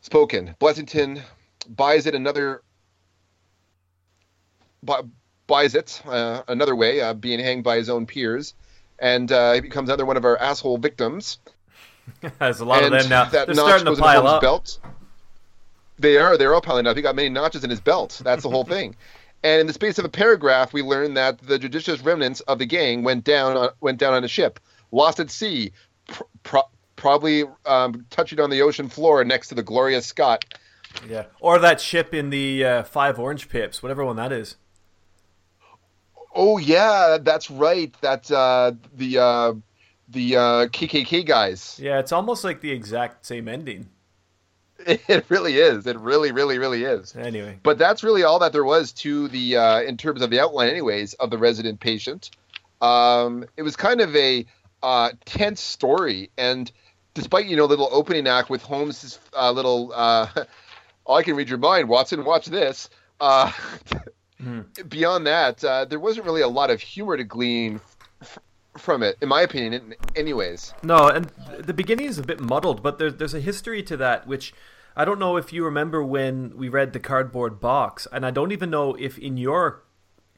spoken. 0.00 0.56
Blessington 0.60 1.22
buys 1.68 2.06
it 2.06 2.14
another 2.14 2.62
bu- 4.82 5.08
buys 5.46 5.74
it 5.74 6.02
uh, 6.06 6.42
another 6.48 6.74
way, 6.74 7.00
uh, 7.00 7.14
being 7.14 7.38
hanged 7.38 7.62
by 7.64 7.76
his 7.76 7.88
own 7.88 8.06
peers, 8.06 8.54
and 8.98 9.30
uh, 9.30 9.52
he 9.52 9.60
becomes 9.60 9.88
another 9.88 10.04
one 10.06 10.16
of 10.16 10.24
our 10.24 10.36
asshole 10.36 10.78
victims. 10.78 11.38
There's 12.40 12.60
a 12.60 12.64
lot 12.64 12.82
and 12.82 12.92
of 12.92 13.00
them 13.02 13.08
now. 13.08 13.24
that 13.26 13.46
They're 13.46 13.54
starting 13.54 13.86
to 13.86 13.96
pile 13.96 14.26
up. 14.26 14.42
belt. 14.42 14.80
They 15.98 16.16
are. 16.16 16.36
They're 16.36 16.52
all 16.54 16.60
piling 16.60 16.88
up. 16.88 16.96
He 16.96 17.02
got 17.02 17.14
many 17.14 17.28
notches 17.28 17.62
in 17.62 17.70
his 17.70 17.80
belt. 17.80 18.20
That's 18.24 18.42
the 18.42 18.50
whole 18.50 18.64
thing. 18.64 18.96
And 19.44 19.60
in 19.60 19.66
the 19.66 19.72
space 19.72 19.98
of 19.98 20.04
a 20.04 20.08
paragraph, 20.08 20.72
we 20.72 20.82
learn 20.82 21.14
that 21.14 21.38
the 21.38 21.58
judicious 21.58 22.00
remnants 22.00 22.40
of 22.42 22.58
the 22.58 22.66
gang 22.66 23.02
went 23.02 23.24
down 23.24 23.56
on, 23.56 23.70
went 23.80 23.98
down 23.98 24.14
on 24.14 24.22
a 24.22 24.28
ship, 24.28 24.60
lost 24.92 25.18
at 25.18 25.30
sea, 25.30 25.72
pr- 26.06 26.22
pro- 26.42 26.68
probably 26.96 27.44
um, 27.66 28.06
touching 28.10 28.38
on 28.40 28.50
the 28.50 28.62
ocean 28.62 28.88
floor 28.88 29.24
next 29.24 29.48
to 29.48 29.54
the 29.54 29.62
Gloria 29.62 30.00
Scott. 30.00 30.44
Yeah, 31.08 31.24
or 31.40 31.58
that 31.58 31.80
ship 31.80 32.14
in 32.14 32.30
the 32.30 32.64
uh, 32.64 32.82
Five 32.84 33.18
Orange 33.18 33.48
Pips, 33.48 33.82
whatever 33.82 34.04
one 34.04 34.16
that 34.16 34.30
is. 34.30 34.56
Oh 36.34 36.58
yeah, 36.58 37.18
that's 37.20 37.50
right. 37.50 37.94
That's 38.00 38.30
uh, 38.30 38.72
the 38.94 39.18
uh, 39.18 39.54
the 40.08 40.36
uh, 40.36 40.66
KKK 40.68 41.26
guys. 41.26 41.78
Yeah, 41.82 41.98
it's 41.98 42.12
almost 42.12 42.44
like 42.44 42.60
the 42.60 42.70
exact 42.70 43.26
same 43.26 43.48
ending. 43.48 43.88
It 45.08 45.24
really 45.28 45.58
is. 45.58 45.86
It 45.86 45.98
really, 45.98 46.32
really, 46.32 46.58
really 46.58 46.84
is. 46.84 47.14
Anyway, 47.16 47.58
But 47.62 47.78
that's 47.78 48.02
really 48.02 48.22
all 48.24 48.38
that 48.40 48.52
there 48.52 48.64
was 48.64 48.92
to 48.94 49.28
the, 49.28 49.56
uh, 49.56 49.80
in 49.82 49.96
terms 49.96 50.22
of 50.22 50.30
the 50.30 50.40
outline, 50.40 50.68
anyways, 50.68 51.14
of 51.14 51.30
the 51.30 51.38
resident 51.38 51.80
patient. 51.80 52.30
Um, 52.80 53.44
it 53.56 53.62
was 53.62 53.76
kind 53.76 54.00
of 54.00 54.14
a 54.16 54.44
uh, 54.82 55.10
tense 55.24 55.60
story, 55.60 56.30
and 56.36 56.70
despite 57.14 57.46
you 57.46 57.56
know 57.56 57.66
the 57.66 57.76
little 57.76 57.88
opening 57.92 58.26
act 58.26 58.50
with 58.50 58.62
Holmes's 58.62 59.18
uh, 59.38 59.52
little, 59.52 59.92
uh, 59.94 60.26
I 61.08 61.22
can 61.22 61.36
read 61.36 61.48
your 61.48 61.58
mind, 61.58 61.88
Watson. 61.88 62.24
Watch 62.24 62.46
this. 62.46 62.90
Uh, 63.20 63.52
Beyond 64.88 65.26
that, 65.28 65.62
uh, 65.62 65.84
there 65.84 66.00
wasn't 66.00 66.26
really 66.26 66.40
a 66.40 66.48
lot 66.48 66.70
of 66.70 66.80
humor 66.80 67.16
to 67.16 67.22
glean 67.22 67.80
f- 68.20 68.40
from 68.76 69.04
it, 69.04 69.16
in 69.20 69.28
my 69.28 69.42
opinion. 69.42 69.94
Anyways, 70.16 70.74
no, 70.82 71.06
and 71.06 71.30
the 71.58 71.72
beginning 71.72 72.06
is 72.06 72.18
a 72.18 72.24
bit 72.24 72.40
muddled, 72.40 72.82
but 72.82 72.98
there's 72.98 73.14
there's 73.14 73.34
a 73.34 73.40
history 73.40 73.84
to 73.84 73.96
that 73.98 74.26
which 74.26 74.52
I 74.96 75.04
don't 75.04 75.18
know 75.18 75.36
if 75.36 75.52
you 75.52 75.64
remember 75.64 76.02
when 76.02 76.56
we 76.56 76.68
read 76.68 76.92
the 76.92 77.00
cardboard 77.00 77.60
box, 77.60 78.06
and 78.12 78.26
I 78.26 78.30
don't 78.30 78.52
even 78.52 78.70
know 78.70 78.94
if 78.94 79.18
in 79.18 79.36
your 79.36 79.84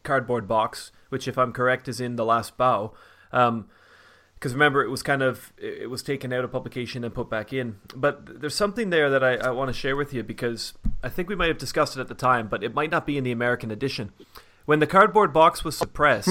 cardboard 0.02 0.46
box, 0.46 0.92
which 1.08 1.26
if 1.26 1.36
I'm 1.36 1.52
correct 1.52 1.88
is 1.88 2.00
in 2.00 2.16
the 2.16 2.24
last 2.24 2.56
bow, 2.56 2.92
um, 3.32 3.68
because 4.34 4.52
remember 4.52 4.84
it 4.84 4.90
was 4.90 5.02
kind 5.02 5.22
of 5.22 5.52
it 5.56 5.88
was 5.88 6.02
taken 6.02 6.32
out 6.32 6.44
of 6.44 6.52
publication 6.52 7.02
and 7.02 7.14
put 7.14 7.30
back 7.30 7.52
in. 7.52 7.76
But 7.96 8.40
there's 8.40 8.54
something 8.54 8.90
there 8.90 9.08
that 9.08 9.24
I, 9.24 9.36
I 9.36 9.50
want 9.50 9.68
to 9.68 9.72
share 9.72 9.96
with 9.96 10.12
you 10.12 10.22
because 10.22 10.74
I 11.02 11.08
think 11.08 11.28
we 11.28 11.34
might 11.34 11.48
have 11.48 11.58
discussed 11.58 11.96
it 11.96 12.00
at 12.00 12.08
the 12.08 12.14
time, 12.14 12.48
but 12.48 12.62
it 12.62 12.74
might 12.74 12.90
not 12.90 13.06
be 13.06 13.16
in 13.16 13.24
the 13.24 13.32
American 13.32 13.70
edition. 13.70 14.12
When 14.66 14.80
the 14.80 14.86
cardboard 14.86 15.32
box 15.32 15.64
was 15.64 15.76
suppressed, 15.76 16.28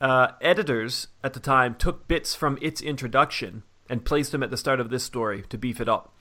uh, 0.00 0.28
editors 0.40 1.08
at 1.24 1.32
the 1.32 1.40
time 1.40 1.74
took 1.74 2.08
bits 2.08 2.34
from 2.34 2.58
its 2.60 2.80
introduction 2.80 3.62
and 3.88 4.04
placed 4.04 4.32
them 4.32 4.42
at 4.42 4.50
the 4.50 4.56
start 4.56 4.80
of 4.80 4.90
this 4.90 5.04
story 5.04 5.44
to 5.48 5.56
beef 5.56 5.80
it 5.80 5.88
up. 5.88 6.14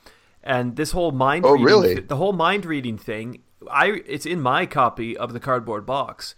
And 0.48 0.76
this 0.78 0.92
whole 0.94 1.12
mind 1.12 1.46
Oh, 1.46 1.52
reading 1.52 1.66
really? 1.66 1.94
the 2.00 2.16
whole 2.16 2.34
mind 2.34 2.66
reading 2.66 2.98
thing, 2.98 3.42
I 3.70 4.02
it's 4.06 4.26
in 4.26 4.40
my 4.42 4.66
copy 4.66 5.16
of 5.18 5.34
the 5.34 5.40
cardboard 5.42 5.86
box. 5.86 6.36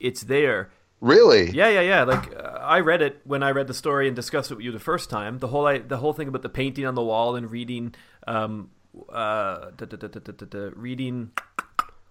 It's 0.00 0.22
there. 0.22 0.70
really, 1.00 1.50
Yeah, 1.50 1.68
yeah, 1.68 1.80
yeah. 1.82 2.02
Like 2.04 2.34
uh, 2.34 2.58
I 2.76 2.80
read 2.80 3.02
it 3.02 3.20
when 3.24 3.42
I 3.42 3.50
read 3.50 3.66
the 3.66 3.74
story 3.74 4.06
and 4.06 4.16
discussed 4.16 4.50
it 4.50 4.54
with 4.56 4.64
you 4.64 4.72
the 4.72 4.78
first 4.80 5.10
time. 5.10 5.38
The 5.38 5.48
whole 5.48 5.66
I, 5.66 5.78
the 5.78 5.98
whole 5.98 6.14
thing 6.14 6.26
about 6.28 6.42
the 6.42 6.48
painting 6.48 6.86
on 6.86 6.94
the 6.94 7.02
wall 7.02 7.36
and 7.36 7.50
reading, 7.50 7.94
um, 8.26 8.70
uh, 9.10 9.70
da, 9.76 9.84
da, 9.86 9.96
da, 9.96 10.08
da, 10.08 10.20
da, 10.20 10.32
da, 10.32 10.46
da, 10.46 10.70
reading 10.74 11.30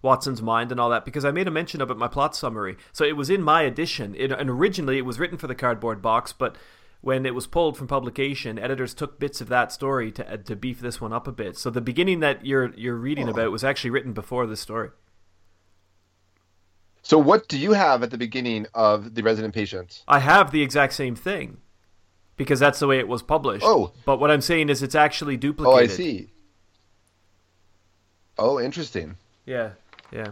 Watson's 0.01 0.41
mind 0.41 0.71
and 0.71 0.79
all 0.79 0.89
that 0.91 1.03
because 1.03 1.25
I 1.25 1.31
made 1.31 1.47
a 1.47 1.51
mention 1.51 1.81
of 1.81 1.89
it 1.89 1.93
in 1.93 1.99
my 1.99 2.07
plot 2.07 2.35
summary. 2.35 2.77
So 2.93 3.03
it 3.03 3.17
was 3.17 3.29
in 3.29 3.41
my 3.41 3.63
edition. 3.63 4.15
It, 4.17 4.31
and 4.31 4.49
originally 4.49 4.97
it 4.97 5.05
was 5.05 5.19
written 5.19 5.37
for 5.37 5.47
the 5.47 5.55
cardboard 5.55 6.01
box, 6.01 6.31
but 6.31 6.55
when 7.01 7.25
it 7.25 7.33
was 7.33 7.47
pulled 7.47 7.77
from 7.77 7.87
publication, 7.87 8.59
editors 8.59 8.93
took 8.93 9.19
bits 9.19 9.41
of 9.41 9.47
that 9.49 9.71
story 9.71 10.11
to 10.11 10.33
uh, 10.33 10.37
to 10.37 10.55
beef 10.55 10.79
this 10.79 10.99
one 10.99 11.13
up 11.13 11.27
a 11.27 11.31
bit. 11.31 11.57
So 11.57 11.69
the 11.69 11.81
beginning 11.81 12.19
that 12.19 12.45
you're 12.45 12.73
you're 12.75 12.95
reading 12.95 13.29
about 13.29 13.51
was 13.51 13.63
actually 13.63 13.91
written 13.91 14.13
before 14.13 14.45
this 14.45 14.59
story. 14.59 14.89
So 17.01 17.17
what 17.17 17.47
do 17.47 17.57
you 17.57 17.71
have 17.71 18.03
at 18.03 18.11
the 18.11 18.17
beginning 18.17 18.67
of 18.73 19.15
the 19.15 19.23
resident 19.23 19.53
patient? 19.53 20.03
I 20.07 20.19
have 20.19 20.51
the 20.51 20.61
exact 20.61 20.93
same 20.93 21.15
thing 21.15 21.57
because 22.35 22.59
that's 22.59 22.79
the 22.79 22.87
way 22.87 22.99
it 22.99 23.07
was 23.07 23.21
published. 23.23 23.65
Oh. 23.65 23.91
but 24.05 24.19
what 24.19 24.31
I'm 24.31 24.41
saying 24.41 24.69
is 24.69 24.83
it's 24.83 24.95
actually 24.95 25.37
duplicated. 25.37 25.89
Oh. 25.89 25.93
I 25.93 25.95
see. 25.95 26.29
Oh, 28.37 28.59
interesting. 28.59 29.17
Yeah, 29.45 29.71
yeah. 30.11 30.31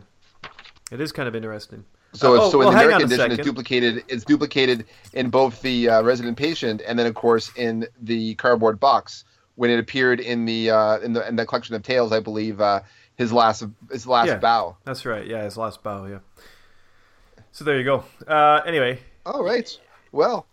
It 0.92 1.02
is 1.02 1.12
kind 1.12 1.28
of 1.28 1.36
interesting. 1.36 1.84
So, 2.18 2.36
Uh, 2.36 2.40
oh, 2.42 2.50
so 2.52 2.62
in 2.62 2.68
the 2.68 2.72
American 2.74 2.94
on 2.96 3.02
edition, 3.04 3.32
it's 3.32 3.44
duplicated. 3.44 4.04
It's 4.08 4.24
duplicated 4.26 4.86
in 5.14 5.30
both 5.30 5.62
the 5.62 5.90
uh, 5.90 6.02
resident 6.04 6.38
patient 6.38 6.82
and 6.88 6.98
then, 6.98 7.06
of 7.08 7.14
course, 7.16 7.52
in 7.56 7.88
the 8.02 8.36
cardboard 8.36 8.80
box 8.80 9.24
when 9.56 9.70
it 9.70 9.80
appeared 9.80 10.20
in 10.20 10.46
the 10.46 10.72
uh, 10.72 11.00
in 11.00 11.14
the 11.14 11.28
in 11.28 11.36
the 11.36 11.46
collection 11.46 11.76
of 11.76 11.84
tales. 11.84 12.12
I 12.12 12.20
believe 12.20 12.60
uh, 12.62 12.82
his 13.16 13.32
last 13.32 13.64
his 13.92 14.08
last 14.08 14.28
Yeah. 14.28 14.38
bow. 14.38 14.78
That's 14.84 15.06
right. 15.06 15.26
Yeah, 15.26 15.44
his 15.44 15.58
last 15.58 15.84
bow. 15.84 16.06
Yeah. 16.06 16.20
So 17.52 17.64
there 17.66 17.78
you 17.78 17.84
go. 17.84 18.04
Uh, 18.28 18.62
anyway, 18.66 19.00
All 19.26 19.44
right. 19.44 19.68
Well, 20.12 20.46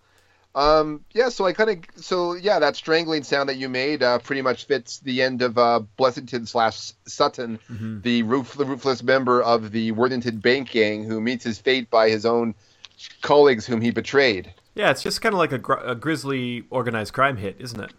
um, 0.55 1.05
yeah. 1.13 1.29
So 1.31 1.45
I 1.47 1.53
kind 1.53 1.71
of 1.71 1.79
so 2.03 2.35
yeah, 2.35 2.59
that 2.61 2.77
strangling 2.77 3.23
sound 3.25 3.49
that 3.49 3.57
you 3.57 3.69
made 3.69 4.03
uh, 4.03 4.19
pretty 4.21 4.43
much 4.43 4.67
fits 4.67 4.99
the 5.01 5.23
end 5.23 5.43
of 5.43 5.59
uh, 5.59 5.81
Blessington 5.99 6.47
slash 6.47 6.93
Sutton, 7.07 7.59
Mm-hmm. 7.71 8.01
the 8.03 8.23
roof 8.23 8.55
the 8.55 8.65
roofless 8.65 9.03
member 9.03 9.43
of 9.43 9.71
the 9.73 9.93
Worthington 9.93 10.39
Bank 10.39 10.71
gang 10.71 11.05
who 11.05 11.21
meets 11.21 11.45
his 11.45 11.59
fate 11.59 11.91
by 11.91 12.09
his 12.11 12.25
own 12.25 12.55
colleagues 13.23 13.67
whom 13.67 13.81
he 13.81 13.91
betrayed. 13.91 14.53
yeah, 14.75 14.91
it's 14.91 15.03
just 15.03 15.21
kind 15.21 15.33
of 15.35 15.39
like 15.39 15.53
a, 15.53 15.59
gr- 15.59 15.75
a 15.85 15.95
grisly 15.95 16.65
organized 16.71 17.13
crime 17.13 17.37
hit, 17.37 17.57
isn't 17.59 17.81
it? 17.81 17.93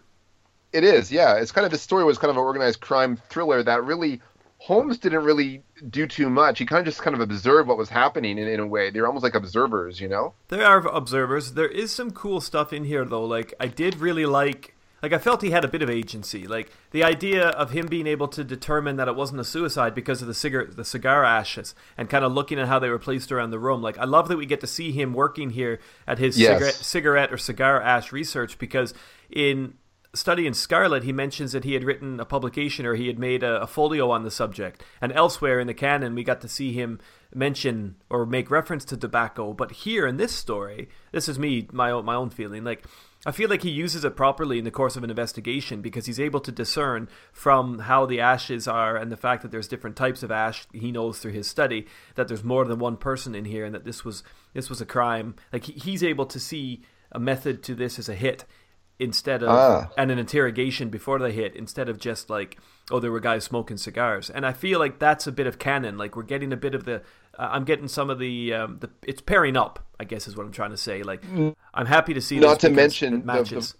It 0.72 0.84
is, 0.84 1.12
yeah. 1.12 1.36
It's 1.36 1.52
kind 1.52 1.64
of 1.64 1.70
the 1.70 1.78
story 1.78 2.04
was 2.04 2.18
kind 2.18 2.30
of 2.30 2.36
an 2.36 2.42
organized 2.42 2.80
crime 2.80 3.16
thriller 3.30 3.62
that 3.62 3.84
really 3.84 4.20
Holmes 4.66 4.98
didn't 4.98 5.22
really 5.22 5.62
do 5.90 6.08
too 6.08 6.28
much. 6.28 6.58
He 6.58 6.66
kind 6.66 6.80
of 6.80 6.86
just 6.86 7.00
kind 7.00 7.14
of 7.14 7.20
observed 7.20 7.68
what 7.68 7.78
was 7.78 7.88
happening 7.88 8.36
in, 8.36 8.48
in 8.48 8.58
a 8.58 8.66
way. 8.66 8.90
They're 8.90 9.06
almost 9.06 9.22
like 9.22 9.36
observers, 9.36 10.00
you 10.00 10.08
know. 10.08 10.34
There 10.48 10.66
are 10.66 10.84
observers. 10.88 11.52
There 11.52 11.68
is 11.68 11.92
some 11.92 12.10
cool 12.10 12.40
stuff 12.40 12.72
in 12.72 12.82
here 12.84 13.04
though. 13.04 13.24
Like 13.24 13.54
I 13.60 13.68
did 13.68 14.00
really 14.00 14.26
like 14.26 14.74
like 15.04 15.12
I 15.12 15.18
felt 15.18 15.42
he 15.42 15.52
had 15.52 15.64
a 15.64 15.68
bit 15.68 15.82
of 15.82 15.88
agency. 15.90 16.48
Like 16.48 16.72
the 16.90 17.04
idea 17.04 17.50
of 17.50 17.70
him 17.70 17.86
being 17.86 18.08
able 18.08 18.26
to 18.26 18.42
determine 18.42 18.96
that 18.96 19.06
it 19.06 19.14
wasn't 19.14 19.38
a 19.38 19.44
suicide 19.44 19.94
because 19.94 20.20
of 20.20 20.26
the 20.26 20.34
cigar 20.34 20.64
the 20.66 20.84
cigar 20.84 21.22
ashes 21.24 21.76
and 21.96 22.10
kind 22.10 22.24
of 22.24 22.32
looking 22.32 22.58
at 22.58 22.66
how 22.66 22.80
they 22.80 22.88
were 22.90 22.98
placed 22.98 23.30
around 23.30 23.50
the 23.50 23.60
room. 23.60 23.82
Like 23.82 23.98
I 23.98 24.04
love 24.04 24.26
that 24.26 24.36
we 24.36 24.46
get 24.46 24.60
to 24.62 24.66
see 24.66 24.90
him 24.90 25.12
working 25.14 25.50
here 25.50 25.78
at 26.08 26.18
his 26.18 26.36
Yes. 26.36 26.54
cigarette, 26.54 26.74
cigarette 26.74 27.32
or 27.32 27.38
cigar 27.38 27.80
ash 27.80 28.10
research 28.10 28.58
because 28.58 28.94
in 29.30 29.74
Study 30.14 30.46
in 30.46 30.54
Scarlet, 30.54 31.04
he 31.04 31.12
mentions 31.12 31.52
that 31.52 31.64
he 31.64 31.74
had 31.74 31.84
written 31.84 32.20
a 32.20 32.24
publication 32.24 32.86
or 32.86 32.94
he 32.94 33.06
had 33.06 33.18
made 33.18 33.42
a, 33.42 33.62
a 33.62 33.66
folio 33.66 34.10
on 34.10 34.22
the 34.22 34.30
subject. 34.30 34.82
And 35.00 35.12
elsewhere 35.12 35.60
in 35.60 35.66
the 35.66 35.74
canon, 35.74 36.14
we 36.14 36.24
got 36.24 36.40
to 36.40 36.48
see 36.48 36.72
him 36.72 37.00
mention 37.34 37.96
or 38.08 38.24
make 38.24 38.50
reference 38.50 38.84
to 38.86 38.96
tobacco. 38.96 39.52
But 39.52 39.72
here 39.72 40.06
in 40.06 40.16
this 40.16 40.32
story, 40.32 40.88
this 41.12 41.28
is 41.28 41.38
me, 41.38 41.68
my 41.72 41.90
own, 41.90 42.04
my 42.04 42.14
own 42.14 42.30
feeling. 42.30 42.64
Like, 42.64 42.84
I 43.26 43.32
feel 43.32 43.50
like 43.50 43.62
he 43.62 43.70
uses 43.70 44.04
it 44.04 44.14
properly 44.14 44.58
in 44.58 44.64
the 44.64 44.70
course 44.70 44.94
of 44.94 45.02
an 45.02 45.10
investigation 45.10 45.82
because 45.82 46.06
he's 46.06 46.20
able 46.20 46.38
to 46.40 46.52
discern 46.52 47.08
from 47.32 47.80
how 47.80 48.06
the 48.06 48.20
ashes 48.20 48.68
are 48.68 48.96
and 48.96 49.10
the 49.10 49.16
fact 49.16 49.42
that 49.42 49.50
there's 49.50 49.66
different 49.66 49.96
types 49.96 50.22
of 50.22 50.30
ash. 50.30 50.66
He 50.72 50.92
knows 50.92 51.18
through 51.18 51.32
his 51.32 51.48
study 51.48 51.86
that 52.14 52.28
there's 52.28 52.44
more 52.44 52.64
than 52.64 52.78
one 52.78 52.96
person 52.96 53.34
in 53.34 53.44
here 53.44 53.64
and 53.64 53.74
that 53.74 53.84
this 53.84 54.04
was 54.04 54.22
this 54.54 54.70
was 54.70 54.80
a 54.80 54.86
crime. 54.86 55.34
Like 55.52 55.64
he, 55.64 55.72
he's 55.72 56.04
able 56.04 56.26
to 56.26 56.38
see 56.38 56.82
a 57.10 57.18
method 57.18 57.64
to 57.64 57.74
this 57.74 57.98
as 57.98 58.08
a 58.08 58.14
hit 58.14 58.44
instead 58.98 59.42
of 59.42 59.50
Ah. 59.50 59.90
and 59.98 60.10
an 60.10 60.18
interrogation 60.18 60.88
before 60.88 61.18
they 61.18 61.32
hit 61.32 61.54
instead 61.54 61.88
of 61.88 61.98
just 61.98 62.30
like 62.30 62.56
oh 62.90 62.98
there 62.98 63.12
were 63.12 63.20
guys 63.20 63.44
smoking 63.44 63.76
cigars 63.76 64.30
and 64.30 64.46
i 64.46 64.52
feel 64.52 64.78
like 64.78 64.98
that's 64.98 65.26
a 65.26 65.32
bit 65.32 65.46
of 65.46 65.58
canon 65.58 65.98
like 65.98 66.16
we're 66.16 66.22
getting 66.22 66.50
a 66.52 66.56
bit 66.56 66.74
of 66.74 66.84
the 66.86 66.96
uh, 67.38 67.48
i'm 67.52 67.64
getting 67.64 67.88
some 67.88 68.08
of 68.08 68.18
the 68.18 68.54
um 68.54 68.78
the 68.80 68.88
it's 69.02 69.20
pairing 69.20 69.54
up 69.56 69.84
i 70.00 70.04
guess 70.04 70.26
is 70.26 70.34
what 70.36 70.46
i'm 70.46 70.52
trying 70.52 70.70
to 70.70 70.76
say 70.78 71.02
like 71.02 71.22
i'm 71.74 71.86
happy 71.86 72.14
to 72.14 72.20
see 72.22 72.36
Mm. 72.38 72.42
Not 72.42 72.60
to 72.60 72.70
mention 72.70 73.14
it 73.14 73.20
the- 73.20 73.26
matches 73.26 73.74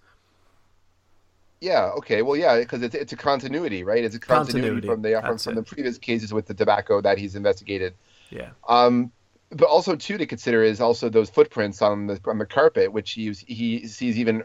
Yeah. 1.60 1.92
Okay. 1.98 2.20
Well, 2.22 2.36
yeah, 2.36 2.58
because 2.58 2.82
it's 2.82 2.94
it's 2.94 3.12
a 3.14 3.16
continuity, 3.16 3.82
right? 3.82 4.04
It's 4.04 4.14
a 4.14 4.18
continuity, 4.20 4.68
Continuity, 4.82 4.86
from 4.88 5.02
the 5.02 5.20
from, 5.22 5.38
from 5.38 5.54
the 5.54 5.62
previous 5.62 5.96
cases 5.98 6.32
with 6.32 6.46
the 6.46 6.54
tobacco 6.54 7.00
that 7.00 7.16
he's 7.18 7.34
investigated. 7.34 7.94
yeah 8.30 8.50
Um, 8.68 9.10
but 9.50 9.66
also 9.66 9.96
too 9.96 10.18
to 10.18 10.26
consider 10.26 10.62
is 10.62 10.80
also 10.80 11.08
those 11.08 11.30
footprints 11.30 11.80
on 11.80 12.08
the 12.08 12.20
on 12.26 12.36
the 12.38 12.46
carpet, 12.46 12.92
which 12.92 13.12
he 13.12 13.32
he 13.46 13.86
sees 13.86 14.18
even 14.18 14.44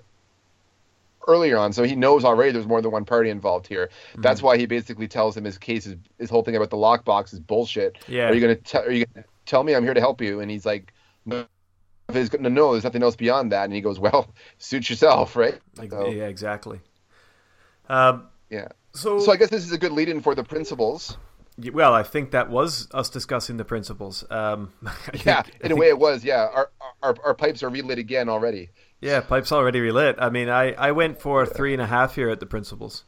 earlier 1.27 1.57
on. 1.57 1.73
So 1.73 1.83
he 1.83 1.95
knows 1.95 2.23
already 2.25 2.51
there's 2.51 2.67
more 2.67 2.81
than 2.81 2.91
one 2.91 3.05
party 3.05 3.29
involved 3.29 3.67
here. 3.67 3.89
Mm-hmm. 4.11 4.21
That's 4.21 4.41
why 4.41 4.57
he 4.57 4.65
basically 4.65 5.07
tells 5.07 5.35
him 5.37 5.43
his 5.43 5.57
case 5.57 5.85
is 5.85 5.95
his 6.19 6.29
whole 6.29 6.43
thing 6.43 6.55
about 6.55 6.69
the 6.69 6.77
lockbox 6.77 7.33
is 7.33 7.39
bullshit. 7.39 7.97
Yeah. 8.07 8.29
Are 8.29 8.33
you 8.33 8.41
gonna 8.41 8.55
tell? 8.55 8.83
Are 8.83 8.91
you 8.91 9.05
gonna 9.05 9.25
tell 9.45 9.63
me 9.63 9.75
I'm 9.75 9.83
here 9.83 9.93
to 9.93 9.99
help 10.01 10.21
you? 10.21 10.39
And 10.39 10.49
he's 10.51 10.65
like, 10.65 10.93
no. 11.25 11.45
He's 12.11 12.33
no, 12.33 12.71
there's 12.73 12.83
nothing 12.83 13.03
else 13.03 13.15
beyond 13.15 13.53
that. 13.53 13.63
And 13.65 13.73
he 13.73 13.79
goes, 13.79 13.97
well, 13.97 14.33
suit 14.57 14.89
yourself, 14.89 15.35
right? 15.37 15.57
like, 15.77 15.91
So, 15.91 16.07
yeah 16.09 16.25
exactly 16.27 16.81
um 17.89 18.27
yeah. 18.49 18.67
so, 18.93 19.19
So 19.19 19.31
I 19.31 19.37
guess 19.37 19.49
this 19.49 19.63
is 19.65 19.71
a 19.71 19.77
good 19.77 19.91
lead-in 19.91 20.21
for 20.21 20.35
the 20.35 20.43
principles. 20.43 21.17
well 21.73 21.93
i 21.93 22.03
think 22.03 22.31
that 22.31 22.49
was 22.49 22.87
us 22.93 23.09
discussing 23.09 23.57
the 23.57 23.65
principles 23.65 24.23
um 24.29 24.71
I 24.85 24.91
Yeah, 25.25 25.41
think- 25.43 25.55
in 25.61 25.65
a 25.65 25.67
think- 25.69 25.79
way 25.79 25.87
it 25.89 25.99
was. 25.99 26.23
Yeah, 26.23 26.47
our 26.53 26.69
our, 27.03 27.15
our 27.23 27.33
pipes 27.33 27.63
are 27.63 27.69
relit 27.69 27.97
again 27.97 28.29
already. 28.29 28.69
Yeah 29.01 29.19
pipes 29.19 29.51
already 29.51 29.79
relit 29.79 30.15
i 30.19 30.29
mean 30.29 30.49
i 30.49 30.71
i 30.73 30.91
went 30.91 31.19
for 31.19 31.45
three 31.45 31.73
and 31.73 31.81
a 31.81 31.87
half 31.87 32.15
here 32.15 32.29
at 32.29 32.39
the 32.39 32.45
principles 32.45 33.03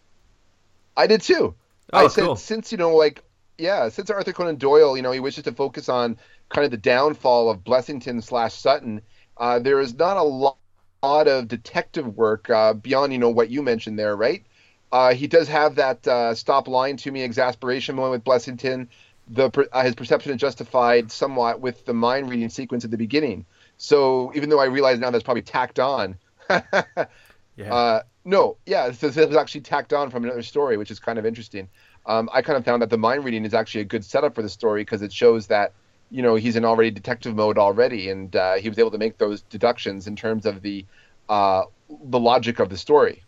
I 0.95 1.07
did 1.07 1.21
too. 1.21 1.55
Oh, 1.91 2.05
I 2.05 2.07
said 2.07 2.25
cool. 2.25 2.35
since 2.35 2.71
you 2.71 2.77
know, 2.77 2.95
like, 2.95 3.23
yeah, 3.57 3.89
since 3.89 4.09
Arthur 4.09 4.33
Conan 4.33 4.57
Doyle, 4.57 4.95
you 4.95 5.03
know, 5.03 5.11
he 5.11 5.19
wishes 5.19 5.43
to 5.43 5.51
focus 5.51 5.89
on 5.89 6.17
kind 6.49 6.65
of 6.65 6.71
the 6.71 6.77
downfall 6.77 7.49
of 7.49 7.63
Blessington 7.63 8.23
slash 8.23 8.53
Sutton. 8.53 9.01
Uh, 9.37 9.59
there 9.59 9.79
is 9.79 9.93
not 9.95 10.17
a 10.17 10.23
lot, 10.23 10.57
lot 11.01 11.27
of 11.27 11.47
detective 11.47 12.15
work 12.15 12.49
uh, 12.49 12.73
beyond 12.73 13.11
you 13.11 13.19
know 13.19 13.29
what 13.29 13.49
you 13.49 13.61
mentioned 13.61 13.97
there, 13.97 14.15
right? 14.15 14.45
Uh, 14.91 15.13
he 15.13 15.27
does 15.27 15.47
have 15.47 15.75
that 15.75 16.07
uh, 16.07 16.35
stop 16.35 16.67
lying 16.67 16.97
to 16.97 17.11
me 17.11 17.23
exasperation 17.23 17.95
moment 17.95 18.11
with 18.11 18.23
Blessington. 18.23 18.87
The 19.29 19.49
uh, 19.71 19.83
his 19.83 19.95
perception 19.95 20.33
is 20.33 20.41
justified 20.41 21.11
somewhat 21.11 21.59
with 21.59 21.85
the 21.85 21.93
mind 21.93 22.29
reading 22.29 22.49
sequence 22.49 22.85
at 22.85 22.91
the 22.91 22.97
beginning. 22.97 23.45
So 23.83 24.31
even 24.33 24.49
though 24.49 24.61
I 24.61 24.65
realize 24.65 24.97
now 24.97 25.11
that's 25.11 25.25
probably 25.25 25.41
tacked 25.41 25.77
on, 25.77 26.17
yeah 26.49 27.73
uh, 27.75 28.03
no, 28.23 28.55
yeah, 28.65 28.89
this, 28.89 29.17
was 29.17 29.35
actually 29.35 29.59
tacked 29.59 29.91
on 29.91 30.09
from 30.09 30.23
another 30.23 30.41
story, 30.41 30.77
which 30.77 30.89
is 30.89 31.01
kind 31.01 31.19
of 31.19 31.25
interesting. 31.25 31.67
Um, 32.05 32.29
I 32.31 32.41
kind 32.41 32.57
of 32.57 32.63
found 32.63 32.81
that 32.81 32.89
the 32.89 32.97
mind 32.97 33.25
reading 33.25 33.43
is 33.43 33.53
actually 33.53 33.81
a 33.81 33.85
good 33.85 34.05
setup 34.05 34.35
for 34.35 34.41
the 34.41 34.47
story 34.47 34.83
because 34.83 35.01
it 35.01 35.11
shows 35.11 35.47
that 35.47 35.73
you 36.09 36.21
know 36.21 36.35
he's 36.35 36.55
in 36.55 36.63
already 36.63 36.91
detective 36.91 37.35
mode 37.35 37.57
already, 37.57 38.09
and 38.09 38.33
uh, 38.37 38.53
he 38.53 38.69
was 38.69 38.79
able 38.79 38.91
to 38.91 38.97
make 38.97 39.17
those 39.17 39.41
deductions 39.41 40.07
in 40.07 40.15
terms 40.15 40.45
of 40.45 40.61
the 40.61 40.85
uh, 41.27 41.63
the 42.05 42.19
logic 42.21 42.59
of 42.59 42.69
the 42.69 42.77
story. 42.77 43.21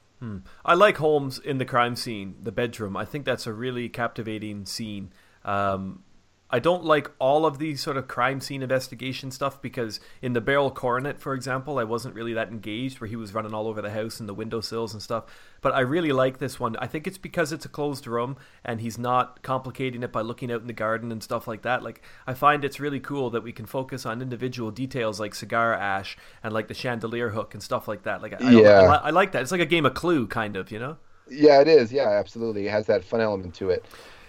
I 0.63 0.75
like 0.75 0.95
Holmes 0.95 1.37
in 1.37 1.57
the 1.57 1.65
crime 1.65 1.97
scene, 1.97 2.35
the 2.41 2.53
bedroom. 2.53 2.95
I 2.95 3.03
think 3.03 3.25
that's 3.25 3.45
a 3.45 3.51
really 3.51 3.89
captivating 3.89 4.65
scene. 4.65 5.11
Um, 5.43 6.03
I 6.51 6.59
don't 6.59 6.85
like 6.85 7.09
all 7.17 7.45
of 7.45 7.57
the 7.57 7.75
sort 7.75 7.97
of 7.97 8.07
crime 8.07 8.39
scene 8.39 8.61
investigation 8.61 9.31
stuff 9.31 9.59
because 9.61 9.99
in 10.21 10.33
the 10.33 10.41
Beryl 10.41 10.69
Coronet, 10.69 11.19
for 11.19 11.33
example, 11.33 11.79
I 11.79 11.83
wasn't 11.83 12.13
really 12.13 12.33
that 12.33 12.49
engaged 12.49 13.01
where 13.01 13.07
he 13.07 13.15
was 13.15 13.33
running 13.33 13.53
all 13.53 13.67
over 13.67 13.81
the 13.81 13.89
house 13.89 14.19
and 14.19 14.29
the 14.29 14.33
windowsills 14.33 14.93
and 14.93 15.01
stuff. 15.01 15.25
But 15.61 15.73
I 15.73 15.79
really 15.79 16.11
like 16.11 16.37
this 16.37 16.59
one. 16.59 16.75
I 16.77 16.85
think 16.85 17.07
it's 17.07 17.17
because 17.17 17.51
it's 17.51 17.65
a 17.65 17.69
closed 17.69 18.05
room 18.05 18.37
and 18.63 18.79
he's 18.79 18.99
not 18.99 19.41
complicating 19.41 20.03
it 20.03 20.11
by 20.11 20.21
looking 20.21 20.51
out 20.51 20.61
in 20.61 20.67
the 20.67 20.73
garden 20.73 21.11
and 21.11 21.23
stuff 21.23 21.47
like 21.47 21.63
that. 21.63 21.81
Like 21.81 22.03
I 22.27 22.35
find 22.35 22.63
it's 22.63 22.79
really 22.79 22.99
cool 22.99 23.31
that 23.31 23.43
we 23.43 23.51
can 23.51 23.65
focus 23.65 24.05
on 24.05 24.21
individual 24.21 24.69
details 24.69 25.19
like 25.19 25.33
cigar 25.33 25.73
ash 25.73 26.15
and 26.43 26.53
like 26.53 26.67
the 26.67 26.75
chandelier 26.75 27.29
hook 27.29 27.55
and 27.55 27.63
stuff 27.63 27.87
like 27.87 28.03
that. 28.03 28.21
Like 28.21 28.39
I, 28.39 28.51
Yeah. 28.51 28.81
I, 28.81 29.07
I 29.07 29.09
like 29.09 29.31
that. 29.31 29.41
It's 29.41 29.51
like 29.51 29.61
a 29.61 29.65
game 29.65 29.87
of 29.87 29.95
Clue, 29.95 30.27
kind 30.27 30.55
of, 30.55 30.71
you 30.71 30.77
know. 30.77 30.97
Yeah, 31.27 31.59
it 31.61 31.67
is. 31.67 31.91
Yeah, 31.91 32.09
absolutely. 32.09 32.67
It 32.67 32.71
has 32.71 32.85
that 32.85 33.03
fun 33.03 33.19
element 33.19 33.55
to 33.55 33.71
it. 33.71 33.83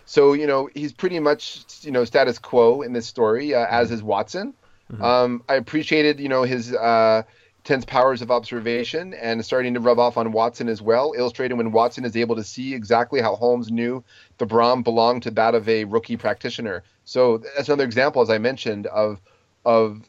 So, 0.07 0.33
you 0.33 0.47
know, 0.47 0.70
he's 0.73 0.93
pretty 0.93 1.19
much, 1.19 1.65
you 1.83 1.91
know, 1.91 2.05
status 2.05 2.39
quo 2.39 2.83
in 2.83 2.93
this 2.93 3.07
story, 3.07 3.55
uh, 3.55 3.66
as 3.69 3.91
is 3.91 4.03
Watson. 4.03 4.55
Um, 5.03 5.43
I 5.49 5.55
appreciated, 5.57 6.20
you 6.20 6.28
know, 6.28 6.45
his 6.45 6.73
uh, 6.73 7.24
tense 7.65 7.85
powers 7.85 8.23
of 8.23 8.31
observation 8.31 9.12
and 9.15 9.45
starting 9.45 9.74
to 9.74 9.81
rub 9.81 9.99
off 9.99 10.16
on 10.16 10.31
Watson 10.31 10.69
as 10.69 10.81
well, 10.81 11.12
illustrating 11.16 11.57
when 11.57 11.73
Watson 11.73 12.05
is 12.05 12.16
able 12.16 12.37
to 12.37 12.45
see 12.45 12.73
exactly 12.73 13.20
how 13.20 13.35
Holmes 13.35 13.70
knew 13.73 14.05
the 14.39 14.47
brougham 14.47 14.85
belonged 14.85 15.24
to 15.24 15.33
that 15.33 15.57
of 15.57 15.69
a 15.69 15.85
rookie 15.85 16.16
practitioner. 16.16 16.85
So 17.05 17.39
that's 17.39 17.69
another 17.69 17.85
example, 17.85 18.23
as 18.23 18.31
I 18.31 18.39
mentioned, 18.39 18.87
of 18.87 19.20
of 19.65 20.03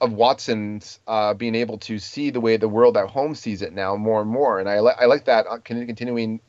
of 0.00 0.12
Watson's 0.12 0.98
uh, 1.06 1.34
being 1.34 1.54
able 1.54 1.78
to 1.78 1.98
see 1.98 2.30
the 2.30 2.40
way 2.40 2.56
the 2.56 2.68
world 2.68 2.96
that 2.96 3.08
Holmes 3.08 3.38
sees 3.38 3.62
it 3.62 3.72
now 3.72 3.94
more 3.96 4.20
and 4.22 4.30
more, 4.30 4.58
and 4.58 4.68
I, 4.68 4.80
li- 4.80 4.94
I 4.98 5.04
like 5.04 5.26
that 5.26 5.46
uh, 5.46 5.58
continuing 5.58 6.40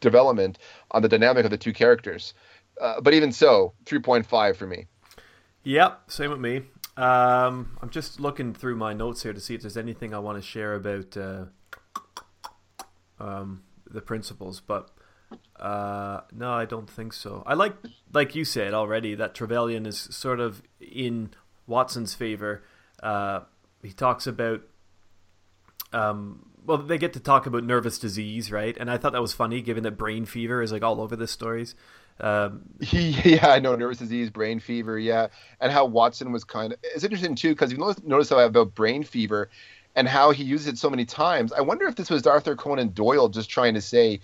development 0.00 0.58
on 0.94 1.02
the 1.02 1.08
dynamic 1.08 1.44
of 1.44 1.50
the 1.50 1.58
two 1.58 1.74
characters. 1.74 2.32
Uh, 2.80 3.02
but 3.02 3.12
even 3.12 3.32
so, 3.32 3.74
three 3.84 4.00
point 4.00 4.24
five 4.24 4.56
for 4.56 4.66
me. 4.66 4.86
Yep, 5.64 6.10
same 6.10 6.30
with 6.30 6.40
me. 6.40 6.62
Um, 6.96 7.76
I'm 7.82 7.90
just 7.90 8.20
looking 8.20 8.54
through 8.54 8.76
my 8.76 8.94
notes 8.94 9.22
here 9.22 9.34
to 9.34 9.40
see 9.40 9.54
if 9.54 9.60
there's 9.60 9.76
anything 9.76 10.14
I 10.14 10.18
want 10.20 10.38
to 10.38 10.42
share 10.42 10.74
about 10.74 11.16
uh, 11.16 11.44
um, 13.20 13.62
the 13.90 14.00
principles, 14.00 14.60
but 14.60 14.90
Uh, 15.58 16.20
no, 16.32 16.52
I 16.52 16.66
don't 16.66 16.90
think 16.90 17.12
so. 17.12 17.42
I 17.46 17.54
like, 17.54 17.74
like 18.12 18.34
you 18.34 18.44
said 18.44 18.74
already, 18.74 19.16
that 19.16 19.34
Trevelyan 19.34 19.86
is 19.86 19.98
sort 19.98 20.38
of 20.38 20.62
in 20.80 21.30
Watson's 21.66 22.14
favor. 22.14 22.62
Uh, 23.02 23.40
he 23.82 23.92
talks 23.92 24.26
about, 24.26 24.60
um, 25.92 26.50
well, 26.64 26.78
they 26.78 26.98
get 26.98 27.12
to 27.14 27.20
talk 27.20 27.46
about 27.46 27.64
nervous 27.64 27.98
disease, 27.98 28.50
right? 28.50 28.76
And 28.78 28.90
I 28.90 28.96
thought 28.96 29.12
that 29.12 29.22
was 29.22 29.32
funny, 29.32 29.60
given 29.60 29.82
that 29.84 29.92
brain 29.98 30.24
fever 30.24 30.62
is 30.62 30.72
like 30.72 30.82
all 30.82 31.00
over 31.00 31.16
the 31.16 31.28
stories. 31.28 31.74
Um, 32.20 32.62
He, 32.80 33.10
yeah, 33.34 33.48
I 33.48 33.58
know 33.60 33.74
nervous 33.76 33.98
disease, 33.98 34.30
brain 34.30 34.60
fever, 34.60 34.98
yeah, 34.98 35.28
and 35.60 35.70
how 35.72 35.84
Watson 35.84 36.32
was 36.32 36.44
kind 36.44 36.72
of. 36.72 36.78
It's 36.82 37.04
interesting 37.04 37.34
too 37.34 37.50
because 37.50 37.72
you 37.72 37.78
notice, 37.78 38.02
notice 38.04 38.30
how 38.30 38.38
I 38.38 38.42
have 38.42 38.50
about 38.50 38.74
brain 38.74 39.02
fever, 39.02 39.50
and 39.96 40.08
how 40.08 40.30
he 40.30 40.44
uses 40.44 40.66
it 40.68 40.78
so 40.78 40.90
many 40.90 41.04
times. 41.04 41.52
I 41.52 41.60
wonder 41.60 41.86
if 41.86 41.96
this 41.96 42.10
was 42.10 42.26
Arthur 42.26 42.56
Conan 42.56 42.90
Doyle 42.90 43.28
just 43.28 43.50
trying 43.50 43.74
to 43.74 43.80
say 43.80 44.20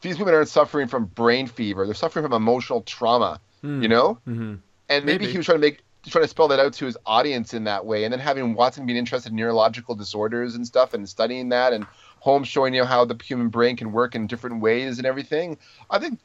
these 0.00 0.18
women 0.18 0.34
aren't 0.34 0.48
suffering 0.48 0.88
from 0.88 1.06
brain 1.06 1.46
fever; 1.46 1.84
they're 1.86 1.94
suffering 1.94 2.24
from 2.24 2.32
emotional 2.32 2.82
trauma. 2.82 3.40
You 3.82 3.88
know, 3.88 4.18
mhm. 4.28 4.58
and 4.90 5.04
maybe, 5.06 5.20
Maybe. 5.24 5.32
he 5.32 5.38
was 5.38 5.46
trying 5.46 5.56
to 5.56 5.60
make 5.60 5.82
trying 6.06 6.24
to 6.24 6.28
spell 6.28 6.48
that 6.48 6.60
out 6.60 6.72
to 6.74 6.86
his 6.86 6.96
audience 7.06 7.54
in 7.54 7.64
that 7.64 7.86
way, 7.86 8.04
and 8.04 8.12
then 8.12 8.20
having 8.20 8.54
Watson 8.54 8.86
being 8.86 8.98
interested 8.98 9.30
in 9.30 9.36
neurological 9.36 9.94
disorders 9.94 10.54
and 10.54 10.66
stuff, 10.66 10.94
and 10.94 11.08
studying 11.08 11.50
that, 11.50 11.72
and 11.72 11.86
Holmes 12.20 12.48
showing 12.48 12.74
you 12.74 12.84
how 12.84 13.04
the 13.04 13.18
human 13.22 13.48
brain 13.48 13.76
can 13.76 13.92
work 13.92 14.14
in 14.14 14.26
different 14.26 14.60
ways 14.62 14.98
and 14.98 15.06
everything. 15.06 15.58
I 15.90 15.98
think 15.98 16.18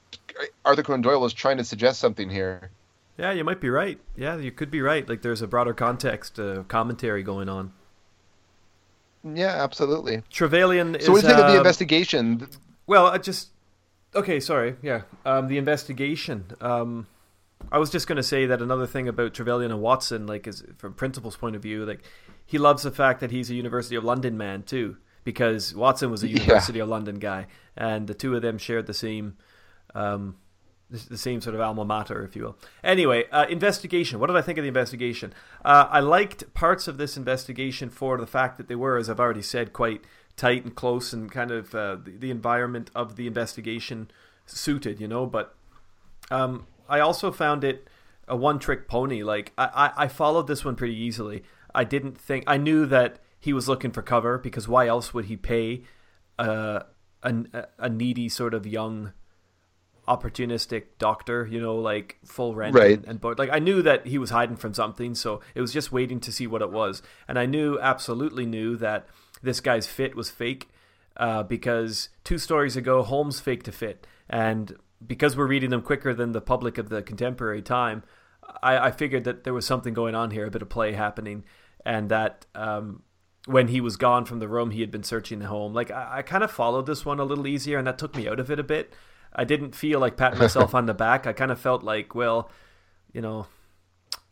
Arthur 0.63 0.83
Conan 0.83 1.01
Doyle 1.01 1.19
was 1.19 1.33
trying 1.33 1.57
to 1.57 1.63
suggest 1.63 1.99
something 1.99 2.29
here. 2.29 2.71
Yeah, 3.17 3.33
you 3.33 3.43
might 3.43 3.59
be 3.59 3.69
right. 3.69 3.99
Yeah, 4.15 4.37
you 4.37 4.51
could 4.51 4.71
be 4.71 4.81
right. 4.81 5.07
Like 5.07 5.21
there's 5.21 5.41
a 5.41 5.47
broader 5.47 5.73
context, 5.73 6.39
uh, 6.39 6.63
commentary 6.63 7.21
going 7.21 7.49
on. 7.49 7.73
Yeah, 9.23 9.61
absolutely. 9.61 10.23
Trevelyan 10.29 10.95
is. 10.95 11.05
So, 11.05 11.11
what 11.11 11.21
do 11.21 11.27
you 11.27 11.33
think 11.33 11.45
of 11.45 11.47
the 11.47 11.53
um, 11.53 11.57
investigation? 11.57 12.47
Well, 12.87 13.07
I 13.07 13.17
just 13.17 13.49
okay. 14.15 14.39
Sorry. 14.39 14.77
Yeah. 14.81 15.01
Um, 15.25 15.47
the 15.47 15.57
investigation. 15.57 16.45
Um, 16.61 17.07
I 17.71 17.77
was 17.77 17.89
just 17.89 18.07
going 18.07 18.17
to 18.17 18.23
say 18.23 18.45
that 18.45 18.61
another 18.61 18.87
thing 18.87 19.07
about 19.07 19.33
Trevelyan 19.33 19.71
and 19.71 19.81
Watson, 19.81 20.25
like, 20.25 20.47
is 20.47 20.63
from 20.77 20.93
principal's 20.93 21.35
point 21.35 21.55
of 21.55 21.61
view, 21.61 21.85
like, 21.85 22.01
he 22.45 22.57
loves 22.57 22.83
the 22.83 22.91
fact 22.91 23.19
that 23.19 23.31
he's 23.31 23.49
a 23.51 23.55
University 23.55 23.95
of 23.95 24.03
London 24.03 24.37
man 24.37 24.63
too, 24.63 24.97
because 25.23 25.75
Watson 25.75 26.09
was 26.09 26.23
a 26.23 26.27
Yeah. 26.29 26.39
University 26.41 26.79
of 26.79 26.89
London 26.89 27.19
guy, 27.19 27.47
and 27.77 28.07
the 28.07 28.15
two 28.15 28.35
of 28.35 28.41
them 28.41 28.57
shared 28.57 28.87
the 28.87 28.93
same, 28.93 29.37
um, 29.93 30.37
the, 30.89 31.09
the 31.09 31.17
same 31.17 31.41
sort 31.41 31.53
of 31.53 31.61
alma 31.61 31.85
mater, 31.85 32.23
if 32.23 32.35
you 32.35 32.43
will. 32.43 32.57
Anyway, 32.83 33.25
uh, 33.31 33.45
investigation. 33.47 34.19
What 34.19 34.27
did 34.27 34.35
I 34.35 34.41
think 34.41 34.57
of 34.57 34.63
the 34.63 34.69
investigation? 34.69 35.33
Uh, 35.63 35.87
I 35.91 35.99
liked 35.99 36.51
parts 36.55 36.87
of 36.87 36.97
this 36.97 37.15
investigation 37.17 37.91
for 37.91 38.17
the 38.17 38.25
fact 38.27 38.57
that 38.57 38.67
they 38.67 38.75
were, 38.75 38.97
as 38.97 39.09
I've 39.09 39.19
already 39.19 39.43
said, 39.43 39.71
quite 39.71 40.01
tight 40.35 40.63
and 40.63 40.73
close, 40.73 41.13
and 41.13 41.31
kind 41.31 41.51
of 41.51 41.75
uh, 41.75 41.97
the, 42.03 42.11
the 42.17 42.31
environment 42.31 42.89
of 42.95 43.15
the 43.15 43.27
investigation 43.27 44.09
suited, 44.47 44.99
you 44.99 45.07
know. 45.07 45.27
But 45.27 45.55
um, 46.31 46.65
I 46.89 46.99
also 46.99 47.31
found 47.31 47.63
it 47.63 47.87
a 48.27 48.35
one-trick 48.35 48.87
pony. 48.87 49.23
Like 49.23 49.53
I, 49.57 49.65
I, 49.97 50.03
I 50.03 50.07
followed 50.07 50.47
this 50.47 50.65
one 50.65 50.75
pretty 50.75 50.95
easily. 50.95 51.43
I 51.73 51.83
didn't 51.83 52.17
think 52.19 52.43
I 52.47 52.57
knew 52.57 52.85
that 52.87 53.19
he 53.39 53.53
was 53.53 53.67
looking 53.67 53.91
for 53.91 54.01
cover 54.01 54.37
because 54.37 54.67
why 54.67 54.87
else 54.87 55.13
would 55.13 55.25
he 55.25 55.37
pay 55.37 55.83
uh, 56.37 56.81
a, 57.23 57.67
a 57.77 57.89
needy 57.89 58.27
sort 58.29 58.53
of 58.53 58.65
young 58.65 59.13
opportunistic 60.07 60.83
doctor, 60.97 61.47
you 61.49 61.61
know, 61.61 61.75
like 61.75 62.17
full 62.25 62.55
rent 62.55 62.75
Right. 62.75 62.97
and, 62.97 63.05
and 63.07 63.21
board. 63.21 63.37
Like 63.37 63.51
I 63.51 63.59
knew 63.59 63.81
that 63.83 64.07
he 64.07 64.17
was 64.17 64.31
hiding 64.31 64.57
from 64.57 64.73
something, 64.73 65.13
so 65.13 65.41
it 65.53 65.61
was 65.61 65.71
just 65.71 65.91
waiting 65.91 66.19
to 66.21 66.31
see 66.31 66.47
what 66.47 66.61
it 66.61 66.71
was. 66.71 67.03
And 67.27 67.37
I 67.37 67.45
knew, 67.45 67.79
absolutely 67.79 68.45
knew 68.45 68.75
that 68.77 69.07
this 69.43 69.59
guy's 69.59 69.85
fit 69.87 70.15
was 70.15 70.31
fake 70.31 70.67
uh, 71.15 71.43
because 71.43 72.09
two 72.23 72.39
stories 72.39 72.75
ago 72.75 73.03
Holmes 73.03 73.39
faked 73.39 73.67
a 73.67 73.71
fit, 73.71 74.07
and 74.29 74.75
because 75.05 75.35
we're 75.37 75.47
reading 75.47 75.69
them 75.69 75.81
quicker 75.81 76.13
than 76.13 76.31
the 76.31 76.41
public 76.41 76.77
of 76.77 76.89
the 76.89 77.01
contemporary 77.01 77.61
time, 77.61 78.03
I, 78.63 78.77
I 78.87 78.91
figured 78.91 79.23
that 79.25 79.43
there 79.43 79.53
was 79.53 79.65
something 79.65 79.93
going 79.93 80.15
on 80.15 80.31
here, 80.31 80.45
a 80.45 80.51
bit 80.51 80.61
of 80.61 80.69
play 80.69 80.93
happening, 80.93 81.43
and 81.85 82.09
that. 82.09 82.45
Um, 82.55 83.03
when 83.45 83.69
he 83.69 83.81
was 83.81 83.95
gone 83.95 84.25
from 84.25 84.39
the 84.39 84.47
room, 84.49 84.69
he 84.69 84.81
had 84.81 84.91
been 84.91 85.01
searching 85.01 85.39
the 85.39 85.47
home. 85.47 85.73
Like 85.73 85.89
I, 85.89 86.17
I 86.17 86.21
kind 86.21 86.43
of 86.43 86.51
followed 86.51 86.85
this 86.85 87.03
one 87.05 87.19
a 87.19 87.23
little 87.23 87.47
easier, 87.47 87.79
and 87.79 87.87
that 87.87 87.97
took 87.97 88.15
me 88.15 88.27
out 88.27 88.39
of 88.39 88.51
it 88.51 88.59
a 88.59 88.63
bit. 88.63 88.93
I 89.33 89.43
didn't 89.43 89.73
feel 89.73 89.99
like 89.99 90.17
patting 90.17 90.37
myself 90.37 90.75
on 90.75 90.85
the 90.85 90.93
back. 90.93 91.25
I 91.25 91.33
kind 91.33 91.49
of 91.49 91.59
felt 91.59 91.81
like, 91.81 92.13
well, 92.13 92.51
you 93.11 93.21
know, 93.21 93.47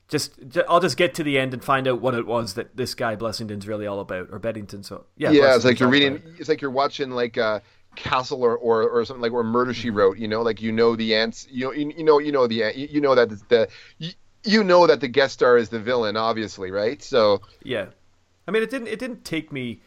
just, 0.07 0.37
ju- 0.47 0.63
I'll 0.69 0.81
just 0.81 0.97
get 0.97 1.15
to 1.15 1.23
the 1.23 1.39
end 1.39 1.53
and 1.53 1.63
find 1.63 1.87
out 1.87 2.01
what 2.01 2.13
it 2.13 2.27
was 2.27 2.53
that 2.55 2.75
this 2.77 2.93
guy 2.93 3.15
Blessington's 3.15 3.67
really 3.67 3.87
all 3.87 4.01
about, 4.01 4.27
or 4.31 4.39
Beddington. 4.39 4.83
So 4.85 5.05
yeah, 5.15 5.31
Yeah, 5.31 5.55
it's 5.55 5.65
like 5.65 5.79
you're 5.79 5.89
reading. 5.89 6.17
about. 6.17 6.39
It's 6.39 6.49
like 6.49 6.61
you're 6.61 6.69
watching 6.69 7.09
like 7.11 7.37
uh, 7.37 7.61
Castle 7.97 8.43
or, 8.43 8.55
or 8.57 8.89
or 8.89 9.05
something 9.05 9.21
like 9.21 9.33
or 9.33 9.43
Murder 9.43 9.73
She 9.73 9.89
Mm-hmm. 9.89 9.97
Wrote. 9.97 10.17
You 10.17 10.27
know, 10.27 10.41
like 10.41 10.61
you 10.61 10.71
know 10.71 10.95
the 10.95 11.15
ants. 11.15 11.47
You 11.49 11.65
know, 11.65 11.71
you, 11.73 11.93
you 11.97 12.03
know, 12.03 12.19
you 12.19 12.31
know 12.31 12.47
the 12.47 12.71
you, 12.75 12.87
you 12.91 13.01
know 13.01 13.15
that 13.15 13.29
the 13.49 13.67
you, 13.97 14.11
you 14.43 14.63
know 14.63 14.87
that 14.87 15.01
the 15.01 15.07
guest 15.07 15.33
star 15.33 15.57
is 15.57 15.69
the 15.69 15.79
villain, 15.79 16.15
obviously, 16.15 16.71
right? 16.71 17.01
So 17.03 17.41
Yeah, 17.63 17.87
I 18.47 18.51
mean, 18.51 18.63
it 18.63 18.69
didn't 18.69 18.87
it 18.87 18.99
didn't 18.99 19.25
take 19.25 19.51
me 19.51 19.81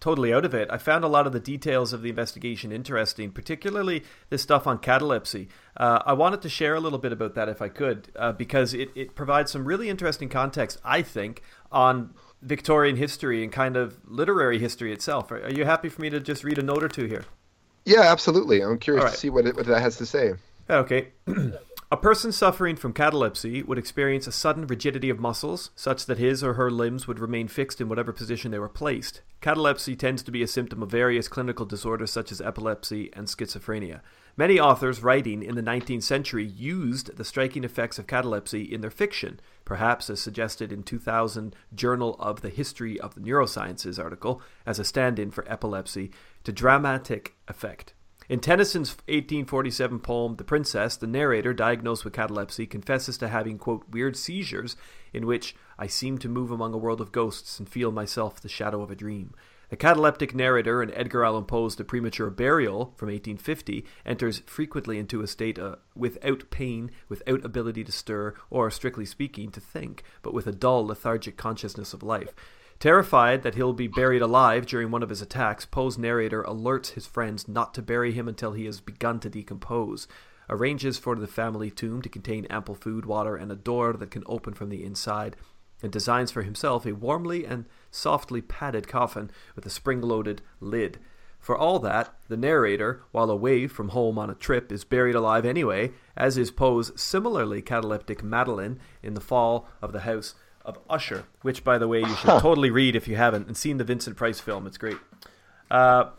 totally 0.00 0.34
out 0.34 0.44
of 0.44 0.52
it. 0.52 0.68
I 0.70 0.76
found 0.76 1.02
a 1.02 1.08
lot 1.08 1.26
of 1.26 1.32
the 1.32 1.40
details 1.40 1.94
of 1.94 2.02
the 2.02 2.10
investigation 2.10 2.70
interesting, 2.72 3.30
particularly 3.32 4.04
the 4.28 4.36
stuff 4.36 4.66
on 4.66 4.78
catalepsy. 4.78 5.48
Uh, 5.76 6.02
I 6.04 6.12
wanted 6.12 6.42
to 6.42 6.48
share 6.50 6.74
a 6.74 6.80
little 6.80 6.98
bit 6.98 7.12
about 7.12 7.34
that 7.36 7.48
if 7.48 7.62
I 7.62 7.68
could, 7.70 8.08
uh, 8.16 8.32
because 8.32 8.74
it, 8.74 8.90
it 8.94 9.14
provides 9.14 9.50
some 9.50 9.64
really 9.64 9.88
interesting 9.88 10.28
context, 10.28 10.78
I 10.84 11.00
think, 11.00 11.40
on 11.72 12.12
Victorian 12.42 12.96
history 12.96 13.42
and 13.42 13.50
kind 13.50 13.76
of 13.78 13.98
literary 14.04 14.58
history 14.58 14.92
itself. 14.92 15.32
Are, 15.32 15.42
are 15.42 15.50
you 15.50 15.64
happy 15.64 15.88
for 15.88 16.02
me 16.02 16.10
to 16.10 16.20
just 16.20 16.44
read 16.44 16.58
a 16.58 16.62
note 16.62 16.84
or 16.84 16.88
two 16.88 17.06
here? 17.06 17.24
Yeah, 17.84 18.02
absolutely. 18.02 18.62
I'm 18.62 18.78
curious 18.78 19.04
All 19.04 19.10
to 19.10 19.16
see 19.16 19.30
what 19.30 19.46
it, 19.46 19.56
what 19.56 19.66
that 19.66 19.80
has 19.80 19.96
to 19.98 20.06
say. 20.06 20.34
Okay. 20.68 21.08
a 21.90 21.96
person 21.96 22.32
suffering 22.32 22.76
from 22.76 22.92
catalepsy 22.92 23.62
would 23.62 23.78
experience 23.78 24.26
a 24.26 24.32
sudden 24.32 24.66
rigidity 24.66 25.10
of 25.10 25.20
muscles, 25.20 25.70
such 25.76 26.06
that 26.06 26.18
his 26.18 26.42
or 26.42 26.54
her 26.54 26.70
limbs 26.70 27.06
would 27.06 27.18
remain 27.18 27.48
fixed 27.48 27.80
in 27.80 27.88
whatever 27.88 28.12
position 28.12 28.50
they 28.50 28.58
were 28.58 28.68
placed. 28.68 29.20
Catalepsy 29.40 29.94
tends 29.94 30.22
to 30.22 30.30
be 30.30 30.42
a 30.42 30.48
symptom 30.48 30.82
of 30.82 30.90
various 30.90 31.28
clinical 31.28 31.66
disorders 31.66 32.10
such 32.10 32.32
as 32.32 32.40
epilepsy 32.40 33.10
and 33.12 33.26
schizophrenia. 33.26 34.00
Many 34.36 34.58
authors 34.58 35.00
writing 35.00 35.44
in 35.44 35.54
the 35.54 35.62
19th 35.62 36.02
century 36.02 36.44
used 36.44 37.16
the 37.16 37.24
striking 37.24 37.62
effects 37.62 38.00
of 38.00 38.08
catalepsy 38.08 38.62
in 38.62 38.80
their 38.80 38.90
fiction, 38.90 39.38
perhaps 39.64 40.10
as 40.10 40.20
suggested 40.20 40.72
in 40.72 40.82
2000 40.82 41.54
Journal 41.72 42.16
of 42.18 42.40
the 42.40 42.48
History 42.48 42.98
of 42.98 43.14
the 43.14 43.20
Neurosciences 43.20 44.02
article 44.02 44.42
as 44.66 44.80
a 44.80 44.84
stand-in 44.84 45.30
for 45.30 45.44
epilepsy 45.48 46.10
to 46.44 46.52
dramatic 46.52 47.34
effect. 47.48 47.94
In 48.26 48.40
Tennyson's 48.40 48.90
1847 49.08 49.98
poem, 49.98 50.36
The 50.36 50.44
Princess, 50.44 50.96
the 50.96 51.06
narrator, 51.06 51.52
diagnosed 51.52 52.04
with 52.04 52.14
catalepsy, 52.14 52.66
confesses 52.66 53.18
to 53.18 53.28
having, 53.28 53.58
quote, 53.58 53.84
weird 53.90 54.16
seizures 54.16 54.76
in 55.12 55.26
which 55.26 55.54
I 55.78 55.88
seem 55.88 56.16
to 56.18 56.28
move 56.28 56.50
among 56.50 56.72
a 56.72 56.78
world 56.78 57.02
of 57.02 57.12
ghosts 57.12 57.58
and 57.58 57.68
feel 57.68 57.92
myself 57.92 58.40
the 58.40 58.48
shadow 58.48 58.80
of 58.80 58.90
a 58.90 58.96
dream. 58.96 59.34
The 59.68 59.76
cataleptic 59.76 60.34
narrator 60.34 60.82
in 60.82 60.94
Edgar 60.94 61.24
Allan 61.24 61.44
Poe's 61.44 61.76
The 61.76 61.84
Premature 61.84 62.30
Burial 62.30 62.94
from 62.96 63.08
1850 63.08 63.84
enters 64.06 64.38
frequently 64.46 64.98
into 64.98 65.20
a 65.20 65.26
state 65.26 65.58
uh, 65.58 65.76
without 65.94 66.50
pain, 66.50 66.90
without 67.08 67.44
ability 67.44 67.84
to 67.84 67.92
stir, 67.92 68.34
or, 68.50 68.70
strictly 68.70 69.04
speaking, 69.04 69.50
to 69.50 69.60
think, 69.60 70.02
but 70.22 70.32
with 70.32 70.46
a 70.46 70.52
dull, 70.52 70.86
lethargic 70.86 71.36
consciousness 71.36 71.92
of 71.92 72.02
life. 72.02 72.34
Terrified 72.84 73.44
that 73.44 73.54
he'll 73.54 73.72
be 73.72 73.88
buried 73.88 74.20
alive 74.20 74.66
during 74.66 74.90
one 74.90 75.02
of 75.02 75.08
his 75.08 75.22
attacks, 75.22 75.64
Poe's 75.64 75.96
narrator 75.96 76.42
alerts 76.42 76.90
his 76.90 77.06
friends 77.06 77.48
not 77.48 77.72
to 77.72 77.80
bury 77.80 78.12
him 78.12 78.28
until 78.28 78.52
he 78.52 78.66
has 78.66 78.82
begun 78.82 79.20
to 79.20 79.30
decompose, 79.30 80.06
arranges 80.50 80.98
for 80.98 81.16
the 81.16 81.26
family 81.26 81.70
tomb 81.70 82.02
to 82.02 82.10
contain 82.10 82.44
ample 82.50 82.74
food, 82.74 83.06
water, 83.06 83.36
and 83.36 83.50
a 83.50 83.56
door 83.56 83.94
that 83.94 84.10
can 84.10 84.22
open 84.26 84.52
from 84.52 84.68
the 84.68 84.84
inside, 84.84 85.34
and 85.82 85.90
designs 85.92 86.30
for 86.30 86.42
himself 86.42 86.84
a 86.84 86.92
warmly 86.92 87.46
and 87.46 87.64
softly 87.90 88.42
padded 88.42 88.86
coffin 88.86 89.30
with 89.56 89.64
a 89.64 89.70
spring 89.70 90.02
loaded 90.02 90.42
lid. 90.60 90.98
For 91.40 91.56
all 91.56 91.78
that, 91.78 92.14
the 92.28 92.36
narrator, 92.36 93.00
while 93.12 93.30
away 93.30 93.66
from 93.66 93.88
home 93.88 94.18
on 94.18 94.28
a 94.28 94.34
trip, 94.34 94.70
is 94.70 94.84
buried 94.84 95.14
alive 95.14 95.46
anyway, 95.46 95.92
as 96.18 96.36
is 96.36 96.50
Poe's 96.50 96.92
similarly 97.00 97.62
cataleptic 97.62 98.22
Madeline 98.22 98.78
in 99.02 99.14
the 99.14 99.22
fall 99.22 99.70
of 99.80 99.92
the 99.92 100.00
house 100.00 100.34
of 100.64 100.78
Usher, 100.88 101.24
which, 101.42 101.62
by 101.62 101.78
the 101.78 101.88
way, 101.88 102.00
you 102.00 102.14
should 102.16 102.26
totally 102.40 102.70
read 102.70 102.96
if 102.96 103.06
you 103.06 103.16
haven't 103.16 103.46
and 103.46 103.56
seen 103.56 103.76
the 103.76 103.84
Vincent 103.84 104.16
Price 104.16 104.40
film. 104.40 104.66
It's 104.66 104.78
great. 104.78 104.98
Uh, 105.70 106.10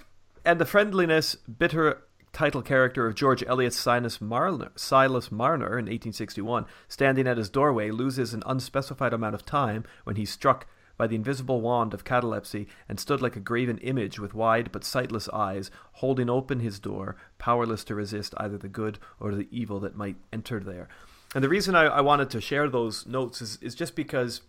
and 0.44 0.60
the 0.60 0.66
friendliness, 0.66 1.36
bitter 1.36 2.04
title 2.32 2.62
character 2.62 3.08
of 3.08 3.16
George 3.16 3.44
Eliot's 3.48 3.78
Silas 3.78 4.20
Marner, 4.20 4.70
Silas 4.76 5.32
Marner 5.32 5.80
in 5.80 5.86
1861, 5.86 6.66
standing 6.88 7.28
at 7.28 7.38
his 7.38 7.50
doorway, 7.50 7.90
loses 7.90 8.34
an 8.34 8.44
unspecified 8.46 9.14
amount 9.14 9.36
of 9.36 9.46
time 9.46 9.86
when 10.04 10.18
he's 10.18 10.30
struck 10.30 10.68
by 10.98 11.08
the 11.08 11.16
invisible 11.16 11.62
wand 11.62 11.94
of 11.94 12.04
catalepsy 12.04 12.68
and 12.88 13.00
stood 13.00 13.22
like 13.22 13.36
a 13.36 13.40
graven 13.42 13.78
image 13.80 14.20
with 14.20 14.34
wide 14.34 14.72
but 14.72 14.84
sightless 14.84 15.30
eyes, 15.30 15.72
holding 15.94 16.30
open 16.30 16.60
his 16.60 16.80
door, 16.80 17.16
powerless 17.38 17.84
to 17.86 17.96
resist 17.96 18.34
either 18.38 18.58
the 18.58 18.68
good 18.68 19.00
or 19.20 19.34
the 19.34 19.48
evil 19.52 19.80
that 19.80 19.96
might 19.96 20.18
enter 20.32 20.60
there. 20.60 20.88
And 21.36 21.44
the 21.44 21.50
reason 21.50 21.76
I, 21.76 21.84
I 21.84 22.02
wanted 22.02 22.30
to 22.30 22.42
share 22.42 22.70
those 22.70 23.06
notes 23.06 23.42
is, 23.42 23.60
is 23.62 23.76
just 23.76 23.94
because 23.94 24.42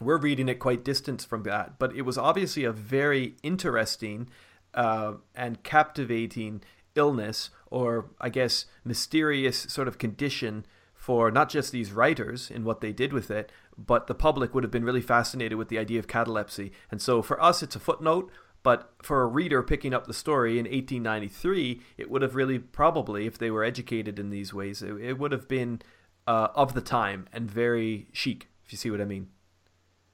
we're 0.00 0.18
reading 0.18 0.48
it 0.48 0.58
quite 0.58 0.84
distant 0.84 1.22
from 1.22 1.44
that, 1.44 1.78
but 1.78 1.94
it 1.94 2.02
was 2.02 2.18
obviously 2.18 2.64
a 2.64 2.72
very 2.72 3.36
interesting 3.44 4.28
uh, 4.74 5.14
and 5.36 5.62
captivating 5.62 6.62
illness 6.96 7.50
or 7.70 8.06
I 8.20 8.28
guess 8.28 8.64
mysterious 8.84 9.60
sort 9.60 9.86
of 9.86 9.98
condition 9.98 10.66
for 10.94 11.30
not 11.30 11.48
just 11.48 11.70
these 11.70 11.92
writers 11.92 12.50
in 12.50 12.64
what 12.64 12.80
they 12.80 12.92
did 12.92 13.12
with 13.12 13.30
it, 13.30 13.52
but 13.78 14.08
the 14.08 14.14
public 14.14 14.52
would 14.52 14.64
have 14.64 14.70
been 14.72 14.84
really 14.84 15.00
fascinated 15.00 15.56
with 15.56 15.68
the 15.68 15.78
idea 15.78 16.00
of 16.00 16.08
catalepsy. 16.08 16.72
And 16.90 17.00
so 17.00 17.22
for 17.22 17.40
us, 17.40 17.62
it's 17.62 17.76
a 17.76 17.80
footnote. 17.80 18.30
But 18.62 18.92
for 19.00 19.22
a 19.22 19.26
reader 19.26 19.62
picking 19.62 19.94
up 19.94 20.06
the 20.06 20.12
story 20.12 20.58
in 20.58 20.66
1893, 20.66 21.80
it 21.96 22.10
would 22.10 22.20
have 22.20 22.34
really 22.34 22.58
probably, 22.58 23.26
if 23.26 23.38
they 23.38 23.50
were 23.50 23.64
educated 23.64 24.18
in 24.18 24.28
these 24.28 24.52
ways, 24.52 24.82
it, 24.82 24.92
it 25.00 25.18
would 25.18 25.32
have 25.32 25.48
been 25.48 25.80
uh, 26.26 26.48
of 26.54 26.74
the 26.74 26.80
time 26.80 27.28
and 27.32 27.50
very 27.50 28.08
chic, 28.12 28.48
if 28.64 28.72
you 28.72 28.78
see 28.78 28.90
what 28.90 29.00
I 29.00 29.04
mean. 29.04 29.28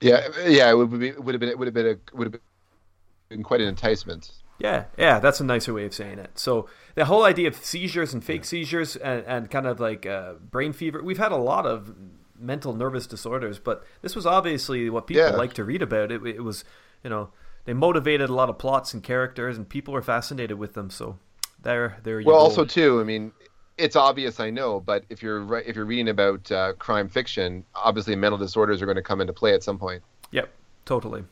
Yeah, 0.01 0.29
yeah, 0.47 0.71
it 0.71 0.75
would 0.75 0.91
be 0.99 1.13
would 1.13 1.35
have 1.35 1.41
been 1.41 1.49
it 1.49 1.59
would 1.59 1.67
have 1.67 1.75
been 1.75 1.87
a 1.87 2.17
would 2.17 2.33
have 2.33 2.41
been 3.31 3.45
quite 3.45 3.61
an 3.63 3.69
enticement. 3.69 4.33
Yeah, 4.59 4.85
yeah, 4.97 5.19
that's 5.19 5.41
a 5.41 5.45
nicer 5.45 5.75
way 5.75 5.85
of 5.85 5.93
saying 5.95 6.19
it. 6.19 6.39
So 6.39 6.69
the 6.95 7.05
whole 7.05 7.25
idea 7.25 7.49
of 7.49 7.57
seizures 7.57 8.15
and 8.15 8.25
fake 8.25 8.45
seizures 8.45 8.97
and, 8.97 9.23
and 9.27 9.51
kind 9.51 9.67
of 9.67 9.81
like 9.81 10.07
uh, 10.07 10.35
brain 10.35 10.73
fever, 10.73 11.03
we've 11.03 11.19
had 11.19 11.31
a 11.33 11.37
lot 11.37 11.67
of 11.67 11.95
mental 12.39 12.73
nervous 12.75 13.07
disorders, 13.07 13.59
but 13.59 13.85
this 14.01 14.17
was 14.17 14.25
obviously 14.25 14.89
what 14.89 15.07
people 15.07 15.33
Yeah. 15.33 15.37
like 15.37 15.53
to 15.55 15.65
read 15.65 15.83
about. 15.83 16.11
It, 16.11 16.25
it 16.27 16.43
was, 16.43 16.65
you 17.05 17.11
know, 17.11 17.31
they 17.67 17.75
motivated 17.75 18.31
a 18.31 18.35
lot 18.35 18.49
of 18.49 18.59
plots 18.59 18.95
and 18.95 19.03
characters, 19.03 19.59
and 19.59 19.69
people 19.69 19.93
were 19.93 20.03
fascinated 20.03 20.59
with 20.59 20.73
them. 20.73 20.89
So 20.89 21.19
there, 21.63 21.99
there 22.03 22.23
Well, 22.25 22.37
also 22.37 22.65
too, 22.65 23.01
I 23.01 23.05
mean, 23.05 23.33
it's 23.79 23.97
obvious, 23.97 24.41
I 24.41 24.51
know, 24.51 24.81
but 24.81 25.05
if 25.11 25.23
you're 25.23 25.59
if 25.59 25.77
you're 25.77 25.85
reading 25.85 26.09
about 26.09 26.51
uh, 26.51 26.73
crime 26.75 27.09
fiction, 27.09 27.65
obviously 27.75 28.17
mental 28.17 28.39
disorders 28.39 28.81
are 28.81 28.87
going 28.87 28.97
to 28.97 29.03
come 29.03 29.21
into 29.21 29.33
play 29.33 29.55
at 29.55 29.63
some 29.63 29.79
point. 29.79 30.03
Yep, 30.31 30.51
totally. 30.85 31.25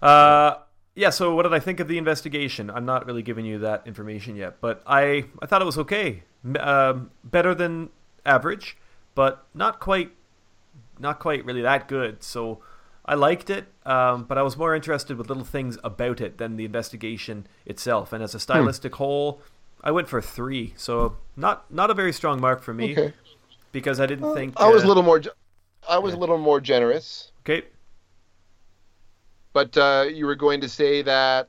Uh, 0.00 0.56
yeah. 0.94 1.10
So, 1.10 1.34
what 1.34 1.42
did 1.42 1.52
I 1.52 1.58
think 1.58 1.80
of 1.80 1.88
the 1.88 1.98
investigation? 1.98 2.70
I'm 2.70 2.84
not 2.86 3.06
really 3.06 3.22
giving 3.22 3.44
you 3.44 3.58
that 3.58 3.82
information 3.86 4.36
yet, 4.36 4.60
but 4.60 4.82
I 4.86 5.26
I 5.40 5.46
thought 5.46 5.62
it 5.62 5.66
was 5.66 5.78
okay. 5.78 6.22
Um, 6.58 7.10
better 7.22 7.54
than 7.54 7.90
average, 8.26 8.76
but 9.14 9.46
not 9.54 9.78
quite 9.78 10.12
not 10.98 11.20
quite 11.20 11.44
really 11.44 11.62
that 11.62 11.88
good. 11.88 12.22
So, 12.22 12.62
I 13.04 13.14
liked 13.14 13.50
it, 13.50 13.66
um, 13.84 14.24
but 14.24 14.38
I 14.38 14.42
was 14.42 14.56
more 14.56 14.74
interested 14.74 15.18
with 15.18 15.28
little 15.28 15.44
things 15.44 15.76
about 15.84 16.20
it 16.20 16.38
than 16.38 16.56
the 16.56 16.64
investigation 16.64 17.46
itself. 17.66 18.12
And 18.12 18.22
as 18.22 18.34
a 18.34 18.40
stylistic 18.40 18.94
whole, 18.94 19.42
I 19.82 19.90
went 19.90 20.08
for 20.08 20.20
three. 20.20 20.74
So, 20.76 21.16
not 21.36 21.72
not 21.72 21.90
a 21.90 21.94
very 21.94 22.12
strong 22.12 22.40
mark 22.40 22.62
for 22.62 22.72
me 22.72 22.92
Okay. 22.92 23.12
because 23.72 24.00
I 24.00 24.06
didn't 24.06 24.34
think 24.34 24.54
I 24.60 24.68
was 24.68 24.84
uh, 24.84 24.86
a 24.86 24.88
little 24.88 25.02
more 25.02 25.20
I 25.88 25.98
was 25.98 26.14
a 26.14 26.16
little 26.16 26.38
more 26.38 26.60
generous, 26.60 27.32
okay. 27.40 27.66
but 29.52 29.76
uh, 29.76 30.06
you 30.12 30.26
were 30.26 30.36
going 30.36 30.60
to 30.60 30.68
say 30.68 31.02
that 31.02 31.48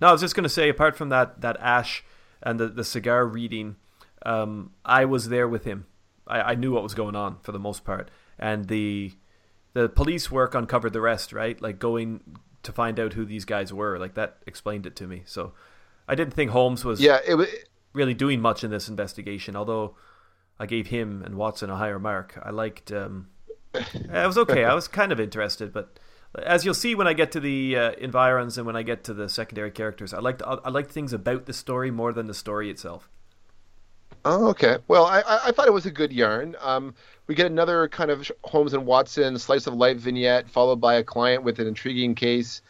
No, 0.00 0.08
I 0.08 0.12
was 0.12 0.20
just 0.20 0.34
going 0.34 0.44
to 0.44 0.48
say, 0.48 0.68
apart 0.68 0.96
from 0.96 1.08
that, 1.08 1.40
that 1.40 1.56
ash 1.60 2.04
and 2.42 2.58
the, 2.60 2.68
the 2.68 2.84
cigar 2.84 3.26
reading, 3.26 3.76
um, 4.24 4.72
I 4.84 5.04
was 5.04 5.28
there 5.28 5.48
with 5.48 5.64
him. 5.64 5.86
I, 6.26 6.52
I 6.52 6.54
knew 6.54 6.72
what 6.72 6.82
was 6.82 6.94
going 6.94 7.16
on 7.16 7.38
for 7.42 7.52
the 7.52 7.58
most 7.58 7.84
part, 7.84 8.10
and 8.38 8.66
the 8.66 9.12
the 9.74 9.88
police 9.88 10.30
work 10.30 10.54
uncovered 10.54 10.92
the 10.92 11.00
rest. 11.00 11.32
Right, 11.32 11.60
like 11.60 11.78
going 11.80 12.20
to 12.62 12.72
find 12.72 13.00
out 13.00 13.14
who 13.14 13.24
these 13.24 13.44
guys 13.44 13.72
were, 13.72 13.98
like 13.98 14.14
that 14.14 14.38
explained 14.46 14.86
it 14.86 14.94
to 14.96 15.06
me. 15.08 15.22
So 15.26 15.52
I 16.06 16.14
didn't 16.14 16.34
think 16.34 16.52
Holmes 16.52 16.84
was 16.84 17.00
yeah, 17.00 17.18
it 17.26 17.34
was 17.34 17.48
really 17.92 18.14
doing 18.14 18.40
much 18.40 18.64
in 18.64 18.70
this 18.70 18.88
investigation, 18.88 19.56
although 19.56 19.96
I 20.58 20.66
gave 20.66 20.88
him 20.88 21.22
and 21.22 21.34
Watson 21.34 21.70
a 21.70 21.76
higher 21.76 21.98
mark. 21.98 22.38
I 22.42 22.50
liked. 22.50 22.92
Um, 22.92 23.28
it 23.74 24.26
was 24.26 24.38
okay. 24.38 24.64
I 24.64 24.74
was 24.74 24.88
kind 24.88 25.12
of 25.12 25.20
interested, 25.20 25.72
but 25.72 25.98
as 26.34 26.64
you'll 26.64 26.74
see 26.74 26.94
when 26.94 27.06
I 27.06 27.12
get 27.12 27.32
to 27.32 27.40
the 27.40 27.76
uh, 27.76 27.92
environs 27.92 28.56
and 28.56 28.66
when 28.66 28.76
I 28.76 28.82
get 28.82 29.04
to 29.04 29.14
the 29.14 29.28
secondary 29.28 29.70
characters, 29.70 30.14
I 30.14 30.20
liked 30.20 30.42
I 30.42 30.70
liked 30.70 30.90
things 30.90 31.12
about 31.12 31.46
the 31.46 31.52
story 31.52 31.90
more 31.90 32.12
than 32.12 32.26
the 32.26 32.34
story 32.34 32.70
itself. 32.70 33.08
Oh, 34.24 34.48
okay. 34.48 34.78
Well, 34.88 35.06
I, 35.06 35.20
I 35.20 35.40
I 35.46 35.50
thought 35.52 35.66
it 35.66 35.72
was 35.72 35.86
a 35.86 35.90
good 35.90 36.12
yarn. 36.12 36.56
Um, 36.60 36.94
we 37.26 37.34
get 37.34 37.46
another 37.46 37.88
kind 37.88 38.10
of 38.10 38.30
Holmes 38.44 38.72
and 38.72 38.86
Watson 38.86 39.38
slice 39.38 39.66
of 39.66 39.74
life 39.74 39.98
vignette, 39.98 40.48
followed 40.48 40.80
by 40.80 40.94
a 40.94 41.04
client 41.04 41.42
with 41.44 41.58
an 41.58 41.66
intriguing 41.66 42.14
case. 42.14 42.62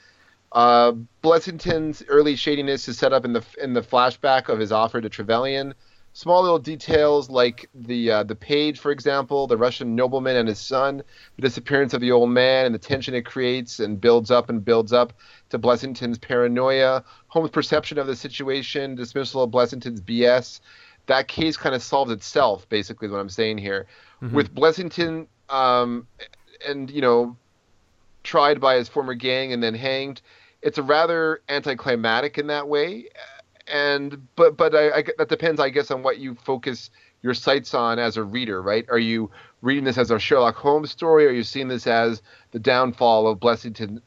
Uh, 0.53 0.93
Blessington's 1.23 2.03
early 2.09 2.37
shadiness 2.37 2.89
is 2.89 2.99
set 2.99 3.13
up 3.13 3.25
in 3.25 3.33
the 3.33 3.45
in 3.61 3.73
the 3.73 3.83
flashback 3.83 4.49
of 4.49 4.59
his 4.59 4.73
offer 4.73 5.01
to 5.01 5.09
Trevelyan. 5.09 5.75
Small 6.15 6.43
little 6.43 6.59
details 6.59 7.31
like 7.31 7.71
the 7.75 8.11
uh, 8.11 8.23
the 8.23 8.35
page, 8.35 8.79
for 8.79 8.91
example, 8.91 9.47
the 9.47 9.57
Russian 9.57 9.95
nobleman 9.95 10.37
and 10.37 10.47
his 10.47 10.59
son, 10.59 11.03
the 11.37 11.43
disappearance 11.43 11.95
of 11.95 12.03
the 12.03 12.13
old 12.13 12.29
man, 12.29 12.67
and 12.67 12.75
the 12.75 12.79
tension 12.79 13.15
it 13.15 13.25
creates 13.25 13.81
and 13.81 13.99
builds 13.99 14.31
up 14.31 14.51
and 14.51 14.63
builds 14.63 14.93
up 14.93 15.15
to 15.49 15.59
Blessington's 15.59 16.19
paranoia, 16.19 17.03
Holmes' 17.29 17.51
perception 17.51 17.99
of 17.99 18.07
the 18.07 18.15
situation, 18.15 18.95
dismissal 18.95 19.43
of 19.43 19.51
Blessington's 19.51 20.03
BS 20.03 20.61
that 21.07 21.29
case 21.29 21.57
kind 21.57 21.75
of 21.75 21.83
solves 21.83 22.13
itself, 22.13 22.69
basically, 22.69 23.07
is 23.07 23.13
what 23.13 23.19
I'm 23.19 23.29
saying 23.29 23.59
here. 23.59 23.87
With 24.21 24.55
Blessington, 24.55 25.27
um, 25.49 26.07
and 26.67 26.91
you 26.91 27.01
know, 27.01 27.37
tried 28.23 28.61
by 28.61 28.77
his 28.77 28.89
former 28.89 29.15
gang 29.15 29.53
and 29.53 29.63
then 29.63 29.75
hanged, 29.75 30.23
it's 30.63 30.79
a 30.79 30.83
rather 30.83 31.43
anticlimactic 31.49 32.39
in 32.39 32.47
that 32.47 32.69
way. 32.69 33.07
And 33.67 34.27
but 34.37 34.57
but 34.57 34.75
I, 34.75 34.91
I, 34.99 35.05
that 35.19 35.29
depends, 35.29 35.61
I 35.61 35.71
guess, 35.71 35.91
on 35.91 36.03
what 36.03 36.19
you 36.19 36.35
focus 36.35 36.91
your 37.23 37.35
sights 37.35 37.75
on 37.75 37.99
as 37.99 38.17
a 38.17 38.25
reader, 38.25 38.61
right? 38.63 38.85
Are 38.91 38.99
you 38.99 39.31
reading 39.61 39.85
this 39.85 39.99
as 39.99 40.11
a 40.11 40.19
Sherlock 40.19 40.57
Holmes 40.57 40.91
story? 40.91 41.27
Or 41.27 41.29
are 41.29 41.33
you 41.33 41.45
seeing 41.45 41.69
this 41.69 41.87
as 41.87 42.23
the 42.51 42.59
downfall 42.59 43.29
of 43.29 43.39
Blessington 43.39 44.01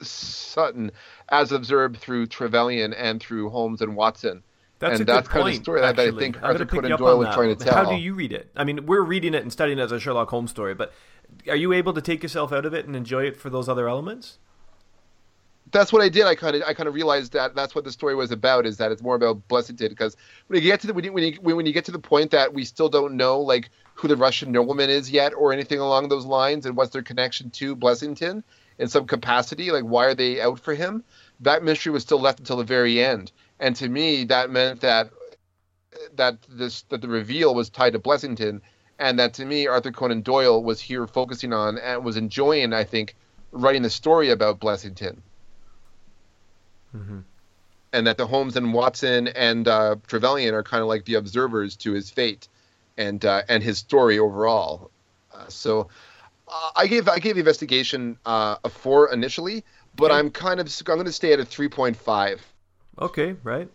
Sutton, 0.00 0.92
as 1.30 1.50
observed 1.50 1.96
through 1.96 2.26
Trevelyan 2.26 2.92
and 2.94 3.20
through 3.20 3.50
Holmes 3.50 3.80
and 3.80 3.96
Watson? 3.96 4.42
That's 4.78 5.00
and 5.00 5.08
a 5.08 5.12
that's 5.12 5.28
good 5.28 5.32
kind 5.32 5.40
of 5.40 5.44
point. 5.46 5.58
the 5.58 5.64
story 5.64 5.80
that 5.80 5.98
I 5.98 6.04
actually. 6.04 6.22
think 6.22 6.42
Arthur 6.42 6.66
Conan 6.66 6.98
Doyle 6.98 7.18
was 7.18 7.28
that. 7.28 7.34
trying 7.34 7.56
to 7.56 7.64
tell. 7.64 7.74
How 7.74 7.90
do 7.90 7.96
you 7.96 8.14
read 8.14 8.32
it? 8.32 8.50
I 8.54 8.64
mean, 8.64 8.86
we're 8.86 9.02
reading 9.02 9.34
it 9.34 9.42
and 9.42 9.52
studying 9.52 9.78
it 9.78 9.82
as 9.82 9.92
a 9.92 9.98
Sherlock 9.98 10.30
Holmes 10.30 10.50
story, 10.50 10.74
but 10.74 10.92
are 11.48 11.56
you 11.56 11.72
able 11.72 11.92
to 11.94 12.00
take 12.00 12.22
yourself 12.22 12.52
out 12.52 12.64
of 12.64 12.74
it 12.74 12.86
and 12.86 12.94
enjoy 12.94 13.24
it 13.24 13.36
for 13.36 13.50
those 13.50 13.68
other 13.68 13.88
elements? 13.88 14.38
That's 15.74 15.92
what 15.92 16.02
I 16.02 16.08
did. 16.08 16.24
I 16.24 16.36
kind 16.36 16.54
of 16.54 16.62
I 16.62 16.72
kind 16.72 16.88
of 16.88 16.94
realized 16.94 17.32
that 17.32 17.56
that's 17.56 17.74
what 17.74 17.84
the 17.84 17.90
story 17.90 18.14
was 18.14 18.30
about. 18.30 18.64
Is 18.64 18.76
that 18.76 18.92
it's 18.92 19.02
more 19.02 19.16
about 19.16 19.46
Blessed 19.48 19.76
Blessington 19.76 19.88
because 19.90 20.16
when 20.46 20.62
you 20.62 20.66
get 20.66 20.80
to 20.80 20.86
the 20.86 20.94
when 20.94 21.04
you, 21.04 21.12
when 21.12 21.24
you 21.24 21.40
when 21.42 21.66
you 21.66 21.72
get 21.72 21.84
to 21.86 21.92
the 21.92 21.98
point 21.98 22.30
that 22.30 22.54
we 22.54 22.64
still 22.64 22.88
don't 22.88 23.16
know 23.16 23.40
like 23.40 23.70
who 23.94 24.06
the 24.06 24.16
Russian 24.16 24.52
nobleman 24.52 24.88
is 24.88 25.10
yet 25.10 25.34
or 25.34 25.52
anything 25.52 25.80
along 25.80 26.08
those 26.08 26.24
lines 26.24 26.64
and 26.64 26.76
what's 26.76 26.92
their 26.92 27.02
connection 27.02 27.50
to 27.50 27.74
Blessington 27.74 28.44
in 28.78 28.88
some 28.88 29.06
capacity, 29.06 29.72
like 29.72 29.82
why 29.82 30.04
are 30.06 30.14
they 30.14 30.40
out 30.40 30.60
for 30.60 30.74
him? 30.74 31.02
That 31.40 31.64
mystery 31.64 31.92
was 31.92 32.04
still 32.04 32.20
left 32.20 32.38
until 32.38 32.56
the 32.56 32.64
very 32.64 33.02
end, 33.04 33.32
and 33.58 33.74
to 33.76 33.88
me 33.88 34.24
that 34.26 34.50
meant 34.50 34.80
that 34.80 35.10
that 36.14 36.38
this 36.48 36.82
that 36.82 37.00
the 37.00 37.08
reveal 37.08 37.52
was 37.52 37.68
tied 37.68 37.94
to 37.94 37.98
Blessington, 37.98 38.60
and 39.00 39.18
that 39.18 39.34
to 39.34 39.44
me 39.44 39.66
Arthur 39.66 39.90
Conan 39.90 40.22
Doyle 40.22 40.62
was 40.62 40.80
here 40.80 41.08
focusing 41.08 41.52
on 41.52 41.78
and 41.78 42.04
was 42.04 42.16
enjoying, 42.16 42.72
I 42.72 42.84
think, 42.84 43.16
writing 43.50 43.82
the 43.82 43.90
story 43.90 44.30
about 44.30 44.60
Blessington 44.60 45.18
and 47.92 48.06
that 48.06 48.16
the 48.18 48.26
Holmes 48.26 48.56
and 48.56 48.74
Watson 48.74 49.28
and 49.28 49.68
uh, 49.68 49.96
Trevelyan 50.06 50.54
are 50.54 50.62
kind 50.62 50.82
of 50.82 50.88
like 50.88 51.04
the 51.04 51.14
observers 51.14 51.76
to 51.76 51.92
his 51.92 52.10
fate 52.10 52.48
and 52.96 53.24
uh, 53.24 53.42
and 53.48 53.62
his 53.62 53.78
story 53.78 54.18
overall. 54.18 54.90
Uh, 55.32 55.46
so 55.48 55.88
uh, 56.48 56.70
I 56.76 56.86
gave 56.86 57.08
I 57.08 57.18
gave 57.18 57.38
investigation 57.38 58.18
uh, 58.26 58.56
a 58.64 58.68
four 58.68 59.12
initially, 59.12 59.64
but 59.96 60.10
Okay. 60.10 60.18
I'm 60.18 60.30
kind 60.30 60.60
of 60.60 60.66
I'm 60.88 60.94
going 60.96 61.06
to 61.06 61.12
stay 61.12 61.32
at 61.32 61.40
a 61.40 61.44
three 61.44 61.68
point 61.68 61.96
five. 61.96 62.44
Okay, 63.00 63.36
right. 63.44 63.68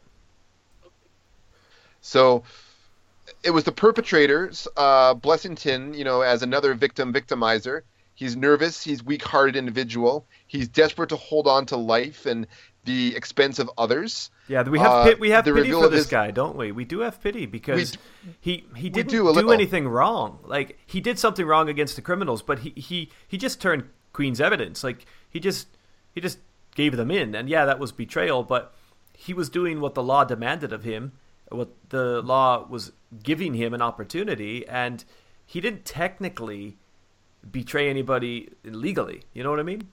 So 2.02 2.44
it 3.44 3.52
was 3.52 3.64
the 3.64 3.72
perpetrators, 3.72 4.68
uh, 4.76 5.14
Blessington, 5.16 5.96
you 5.98 6.04
know, 6.04 6.22
as 6.22 6.44
another 6.44 6.74
victim 6.74 7.14
victimizer. 7.14 7.82
He's 8.16 8.36
nervous. 8.36 8.84
He's 8.84 9.02
weak-hearted 9.02 9.56
individual. 9.56 10.26
He's 10.48 10.68
desperate 10.68 11.10
to 11.10 11.16
hold 11.16 11.48
on 11.48 11.66
to 11.68 11.78
life 11.78 12.26
and 12.26 12.48
the 12.90 13.16
expense 13.16 13.60
of 13.60 13.70
others. 13.78 14.32
Yeah, 14.48 14.64
we 14.64 14.80
have 14.80 15.08
Uh, 15.08 15.16
we 15.20 15.30
have 15.30 15.46
the 15.46 15.54
pity 15.54 15.72
for 15.72 15.90
this 15.90 16.06
his- 16.06 16.08
guy, 16.08 16.32
don't 16.32 16.56
we? 16.58 16.72
We 16.72 16.86
do 16.86 17.00
have 17.02 17.22
pity 17.22 17.46
because 17.46 17.98
he 18.42 18.66
he 18.76 18.90
didn't 18.90 19.12
do 19.12 19.32
do, 19.32 19.52
anything 19.52 19.88
wrong. 19.88 20.40
Like 20.44 20.80
he 20.88 21.00
did 21.00 21.20
something 21.20 21.46
wrong 21.46 21.70
against 21.70 21.96
the 21.96 22.02
criminals, 22.02 22.42
but 22.42 22.60
he, 22.60 22.72
he 22.72 23.12
he 23.28 23.38
just 23.38 23.62
turned 23.62 23.84
Queen's 24.12 24.42
evidence. 24.42 24.84
Like 24.84 25.06
he 25.30 25.40
just 25.40 25.68
he 26.16 26.20
just 26.20 26.40
gave 26.74 26.98
them 26.98 27.12
in, 27.12 27.36
and 27.36 27.48
yeah, 27.48 27.64
that 27.66 27.78
was 27.78 27.92
betrayal. 27.92 28.42
But 28.44 28.74
he 29.16 29.34
was 29.36 29.50
doing 29.50 29.82
what 29.82 29.94
the 29.94 30.04
law 30.04 30.24
demanded 30.24 30.74
of 30.74 30.84
him, 30.84 31.12
what 31.50 31.70
the 31.90 32.22
law 32.24 32.66
was 32.68 32.92
giving 33.22 33.54
him 33.54 33.76
an 33.76 33.84
opportunity, 33.84 34.68
and 34.68 35.06
he 35.46 35.62
didn't 35.62 35.86
technically 35.86 36.78
betray 37.52 37.88
anybody 37.88 38.50
legally. 38.64 39.22
You 39.34 39.44
know 39.44 39.52
what 39.52 39.60
I 39.60 39.64
mean? 39.64 39.84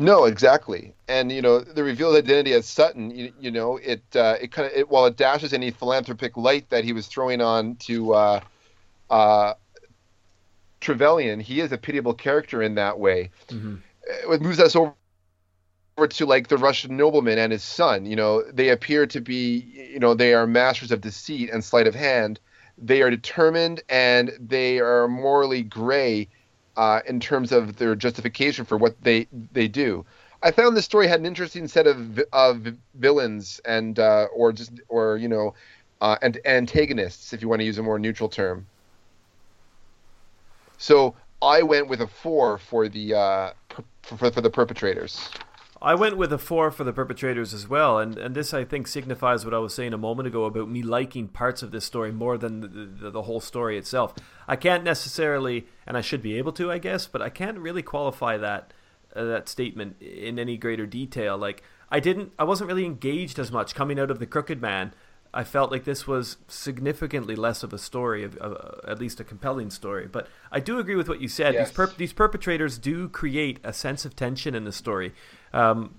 No, 0.00 0.26
exactly. 0.26 0.94
And 1.08 1.32
you 1.32 1.42
know, 1.42 1.58
the 1.58 1.82
revealed 1.82 2.14
identity 2.14 2.52
as 2.52 2.66
Sutton, 2.66 3.10
you, 3.10 3.32
you 3.40 3.50
know, 3.50 3.78
it 3.78 4.02
uh, 4.14 4.36
it 4.40 4.52
kind 4.52 4.70
of 4.70 4.72
it, 4.78 4.88
while 4.88 5.06
it 5.06 5.16
dashes 5.16 5.52
any 5.52 5.72
philanthropic 5.72 6.36
light 6.36 6.70
that 6.70 6.84
he 6.84 6.92
was 6.92 7.08
throwing 7.08 7.40
on 7.40 7.74
to 7.76 8.14
uh, 8.14 8.40
uh, 9.10 9.54
Trevelyan, 10.80 11.40
he 11.40 11.60
is 11.60 11.72
a 11.72 11.78
pitiable 11.78 12.14
character 12.14 12.62
in 12.62 12.76
that 12.76 13.00
way. 13.00 13.30
Mm-hmm. 13.48 13.76
It 14.32 14.40
moves 14.40 14.60
us 14.60 14.76
over 14.76 14.94
to 16.08 16.26
like 16.26 16.46
the 16.46 16.58
Russian 16.58 16.96
nobleman 16.96 17.38
and 17.38 17.50
his 17.50 17.64
son. 17.64 18.06
You 18.06 18.14
know, 18.14 18.44
they 18.52 18.68
appear 18.68 19.04
to 19.08 19.20
be, 19.20 19.88
you 19.92 19.98
know, 19.98 20.14
they 20.14 20.32
are 20.32 20.46
masters 20.46 20.92
of 20.92 21.00
deceit 21.00 21.50
and 21.52 21.64
sleight 21.64 21.88
of 21.88 21.96
hand. 21.96 22.38
They 22.80 23.02
are 23.02 23.10
determined 23.10 23.82
and 23.88 24.30
they 24.38 24.78
are 24.78 25.08
morally 25.08 25.64
gray 25.64 26.28
uh, 26.78 27.00
in 27.06 27.18
terms 27.18 27.50
of 27.52 27.76
their 27.76 27.94
justification 27.94 28.64
for 28.64 28.78
what 28.78 28.94
they 29.02 29.26
they 29.52 29.68
do. 29.68 30.06
I 30.42 30.52
found 30.52 30.76
this 30.76 30.84
story 30.84 31.08
had 31.08 31.18
an 31.18 31.26
interesting 31.26 31.66
set 31.66 31.86
of 31.88 32.20
of 32.32 32.68
villains 32.94 33.60
and 33.64 33.98
uh, 33.98 34.28
or 34.32 34.52
just 34.52 34.70
or 34.88 35.16
you 35.16 35.28
know, 35.28 35.54
uh, 36.00 36.16
and 36.22 36.38
antagonists 36.46 37.32
if 37.32 37.42
you 37.42 37.48
want 37.48 37.60
to 37.60 37.66
use 37.66 37.78
a 37.78 37.82
more 37.82 37.98
neutral 37.98 38.28
term. 38.28 38.64
So 40.78 41.16
I 41.42 41.62
went 41.62 41.88
with 41.88 42.00
a 42.00 42.06
four 42.06 42.58
for 42.58 42.88
the 42.88 43.14
uh, 43.14 43.52
for, 44.02 44.30
for 44.30 44.40
the 44.40 44.50
perpetrators. 44.50 45.28
I 45.80 45.94
went 45.94 46.16
with 46.16 46.32
a 46.32 46.38
four 46.38 46.70
for 46.70 46.82
the 46.82 46.92
perpetrators 46.92 47.54
as 47.54 47.68
well, 47.68 47.98
and, 47.98 48.18
and 48.18 48.34
this 48.34 48.52
I 48.52 48.64
think 48.64 48.88
signifies 48.88 49.44
what 49.44 49.54
I 49.54 49.58
was 49.58 49.74
saying 49.74 49.92
a 49.92 49.98
moment 49.98 50.26
ago 50.26 50.44
about 50.44 50.68
me 50.68 50.82
liking 50.82 51.28
parts 51.28 51.62
of 51.62 51.70
this 51.70 51.84
story 51.84 52.10
more 52.10 52.36
than 52.36 52.60
the, 52.60 52.68
the, 52.68 53.10
the 53.10 53.22
whole 53.22 53.40
story 53.40 53.78
itself. 53.78 54.14
I 54.48 54.56
can't 54.56 54.82
necessarily, 54.82 55.66
and 55.86 55.96
I 55.96 56.00
should 56.00 56.22
be 56.22 56.36
able 56.36 56.52
to, 56.52 56.72
I 56.72 56.78
guess, 56.78 57.06
but 57.06 57.22
I 57.22 57.28
can't 57.28 57.58
really 57.58 57.82
qualify 57.82 58.36
that 58.38 58.72
uh, 59.14 59.24
that 59.24 59.48
statement 59.48 60.00
in 60.02 60.38
any 60.38 60.56
greater 60.56 60.86
detail. 60.86 61.38
Like 61.38 61.62
I 61.90 62.00
didn't, 62.00 62.32
I 62.38 62.44
wasn't 62.44 62.68
really 62.68 62.84
engaged 62.84 63.38
as 63.38 63.52
much 63.52 63.74
coming 63.74 63.98
out 63.98 64.10
of 64.10 64.18
the 64.18 64.26
Crooked 64.26 64.60
Man. 64.60 64.92
I 65.32 65.44
felt 65.44 65.70
like 65.70 65.84
this 65.84 66.06
was 66.06 66.38
significantly 66.48 67.36
less 67.36 67.62
of 67.62 67.72
a 67.72 67.78
story, 67.78 68.24
of, 68.24 68.36
of 68.38 68.80
at 68.88 68.98
least 68.98 69.20
a 69.20 69.24
compelling 69.24 69.70
story. 69.70 70.06
But 70.06 70.26
I 70.50 70.58
do 70.58 70.78
agree 70.78 70.96
with 70.96 71.08
what 71.08 71.20
you 71.20 71.28
said. 71.28 71.54
Yes. 71.54 71.68
These, 71.68 71.76
perp- 71.76 71.96
these 71.96 72.12
perpetrators 72.14 72.78
do 72.78 73.08
create 73.10 73.60
a 73.62 73.72
sense 73.74 74.04
of 74.06 74.16
tension 74.16 74.54
in 74.54 74.64
the 74.64 74.72
story. 74.72 75.12
Um, 75.52 75.94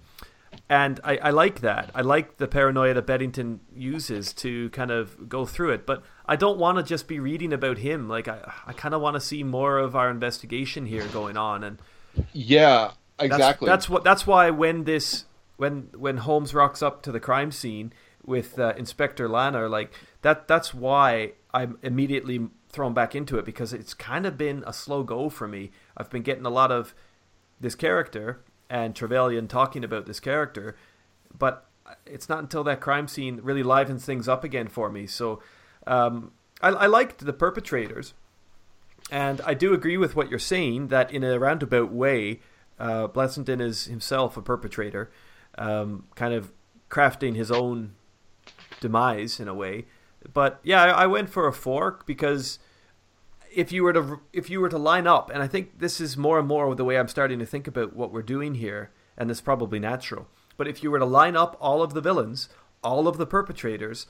and 0.70 1.00
I, 1.04 1.18
I 1.18 1.30
like 1.32 1.62
that. 1.62 1.90
I 1.96 2.02
like 2.02 2.38
the 2.38 2.48
paranoia 2.48 2.94
that 2.94 3.08
Beddington 3.08 3.60
uses 3.76 4.34
to 4.34 4.70
kind 4.70 4.92
of 4.92 5.28
go 5.28 5.46
through 5.46 5.72
it. 5.72 5.86
But 5.86 6.04
I 6.28 6.36
don't 6.36 6.60
want 6.60 6.78
to 6.78 6.84
just 6.84 7.08
be 7.08 7.20
reading 7.20 7.54
about 7.54 7.80
him. 7.80 8.08
Like 8.08 8.28
I, 8.28 8.54
I 8.68 8.74
kind 8.74 8.94
of 8.94 9.02
want 9.02 9.16
to 9.16 9.20
see 9.20 9.44
more 9.44 9.80
of 9.80 9.96
our 9.96 10.12
investigation 10.12 10.86
here 10.86 11.08
going 11.08 11.38
on. 11.38 11.64
And 11.64 11.80
Yeah, 12.34 12.92
that's, 13.18 13.34
exactly. 13.34 13.68
That's 13.68 13.90
what. 13.90 14.04
That's 14.04 14.28
why 14.28 14.52
when 14.52 14.84
this 14.84 15.26
when 15.58 15.90
when 15.98 16.18
Holmes 16.18 16.54
rocks 16.54 16.84
up 16.84 17.02
to 17.04 17.12
the 17.12 17.20
crime 17.20 17.52
scene 17.52 17.92
with 18.24 18.60
uh, 18.60 18.74
Inspector 18.78 19.28
Lanner, 19.28 19.68
like 19.68 19.92
that. 20.22 20.48
That's 20.48 20.74
why 20.74 21.34
I'm 21.52 21.80
immediately 21.82 22.48
thrown 22.70 22.94
back 22.94 23.16
into 23.16 23.40
it 23.40 23.46
because 23.46 23.74
it's 23.74 23.96
kind 23.96 24.28
of 24.28 24.38
been 24.38 24.64
a 24.68 24.74
slow 24.74 25.02
go 25.02 25.30
for 25.30 25.48
me. 25.48 25.72
I've 25.98 26.12
been 26.12 26.22
getting 26.22 26.46
a 26.46 26.52
lot 26.52 26.72
of 26.72 26.94
this 27.60 27.74
character 27.74 28.42
and 28.70 28.96
Trevelyan 28.96 29.48
talking 29.48 29.84
about 29.84 30.06
this 30.06 30.20
character, 30.20 30.76
but 31.38 31.66
it's 32.06 32.30
not 32.30 32.40
until 32.40 32.64
that 32.66 32.82
crime 32.82 33.08
scene 33.08 33.40
really 33.42 33.64
livens 33.64 34.06
things 34.06 34.28
up 34.28 34.44
again 34.44 34.68
for 34.68 34.90
me. 34.90 35.08
So 35.08 35.42
um, 35.88 36.32
I, 36.62 36.70
I 36.70 36.86
liked 36.86 37.26
the 37.26 37.34
perpetrators. 37.34 38.14
And 39.12 39.42
I 39.42 39.56
do 39.56 39.74
agree 39.74 39.98
with 39.98 40.16
what 40.16 40.30
you're 40.30 40.38
saying 40.38 40.90
that 40.90 41.12
in 41.12 41.24
a 41.24 41.40
roundabout 41.40 41.92
way, 41.92 42.42
uh, 42.80 43.08
Blessington 43.08 43.60
is 43.60 43.86
himself 43.86 44.38
a 44.38 44.42
perpetrator, 44.42 45.10
um, 45.58 46.06
kind 46.16 46.34
of 46.34 46.52
crafting 46.90 47.36
his 47.36 47.50
own 47.50 47.96
demise 48.80 49.40
in 49.40 49.48
a 49.48 49.54
way. 49.54 49.86
But 50.32 50.60
yeah, 50.64 50.84
I, 50.84 51.04
I 51.04 51.08
went 51.08 51.30
for 51.30 51.48
a 51.48 51.54
fork 51.54 52.06
because 52.06 52.60
if 53.54 53.72
you 53.72 53.84
were 53.84 53.94
to 53.94 54.20
if 54.34 54.50
you 54.50 54.60
were 54.60 54.70
to 54.70 54.78
line 54.78 55.08
up, 55.08 55.30
and 55.30 55.42
I 55.42 55.48
think 55.48 55.80
this 55.80 56.00
is 56.00 56.18
more 56.18 56.40
and 56.40 56.48
more 56.48 56.74
the 56.76 56.86
way 56.86 56.98
I'm 56.98 57.08
starting 57.08 57.40
to 57.40 57.46
think 57.46 57.68
about 57.68 57.96
what 57.96 58.12
we're 58.12 58.22
doing 58.22 58.56
here, 58.56 58.92
and 59.18 59.30
it's 59.30 59.42
probably 59.42 59.80
natural. 59.80 60.28
But 60.58 60.68
if 60.68 60.84
you 60.84 60.92
were 60.92 61.00
to 61.00 61.06
line 61.06 61.36
up 61.36 61.58
all 61.60 61.82
of 61.82 61.94
the 61.94 62.02
villains, 62.02 62.50
all 62.84 63.08
of 63.08 63.18
the 63.18 63.26
perpetrators, 63.26 64.08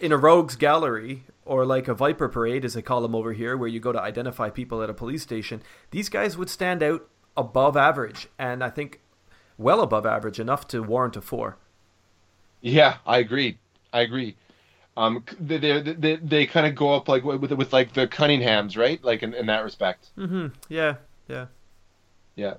in 0.00 0.12
a 0.12 0.16
rogues 0.16 0.56
gallery 0.56 1.24
or 1.44 1.64
like 1.64 1.88
a 1.88 1.94
viper 1.94 2.28
parade 2.28 2.64
as 2.64 2.74
they 2.74 2.82
call 2.82 3.00
them 3.02 3.14
over 3.14 3.32
here 3.32 3.56
where 3.56 3.68
you 3.68 3.80
go 3.80 3.92
to 3.92 4.00
identify 4.00 4.50
people 4.50 4.82
at 4.82 4.90
a 4.90 4.94
police 4.94 5.22
station 5.22 5.62
these 5.92 6.08
guys 6.08 6.36
would 6.36 6.50
stand 6.50 6.82
out 6.82 7.06
above 7.36 7.76
average 7.76 8.26
and 8.38 8.64
i 8.64 8.68
think 8.68 9.00
well 9.56 9.80
above 9.80 10.04
average 10.04 10.40
enough 10.40 10.66
to 10.66 10.82
warrant 10.82 11.16
a 11.16 11.20
four 11.20 11.58
Yeah, 12.60 12.96
I 13.06 13.18
agree. 13.18 13.58
I 13.92 14.00
agree. 14.00 14.36
Um, 14.96 15.24
they 15.40 15.58
they, 15.58 15.80
they, 15.80 16.16
they 16.16 16.46
kind 16.46 16.66
of 16.66 16.74
go 16.74 16.94
up 16.94 17.08
like 17.08 17.24
with 17.24 17.52
with 17.52 17.72
like 17.72 17.92
the 17.92 18.06
Cunninghams, 18.06 18.76
right? 18.76 19.02
Like 19.02 19.22
in, 19.22 19.34
in 19.34 19.46
that 19.46 19.64
respect. 19.64 20.10
mm-hmm 20.16 20.48
yeah 20.68 20.96
yeah 21.28 21.46
Yeah. 22.36 22.54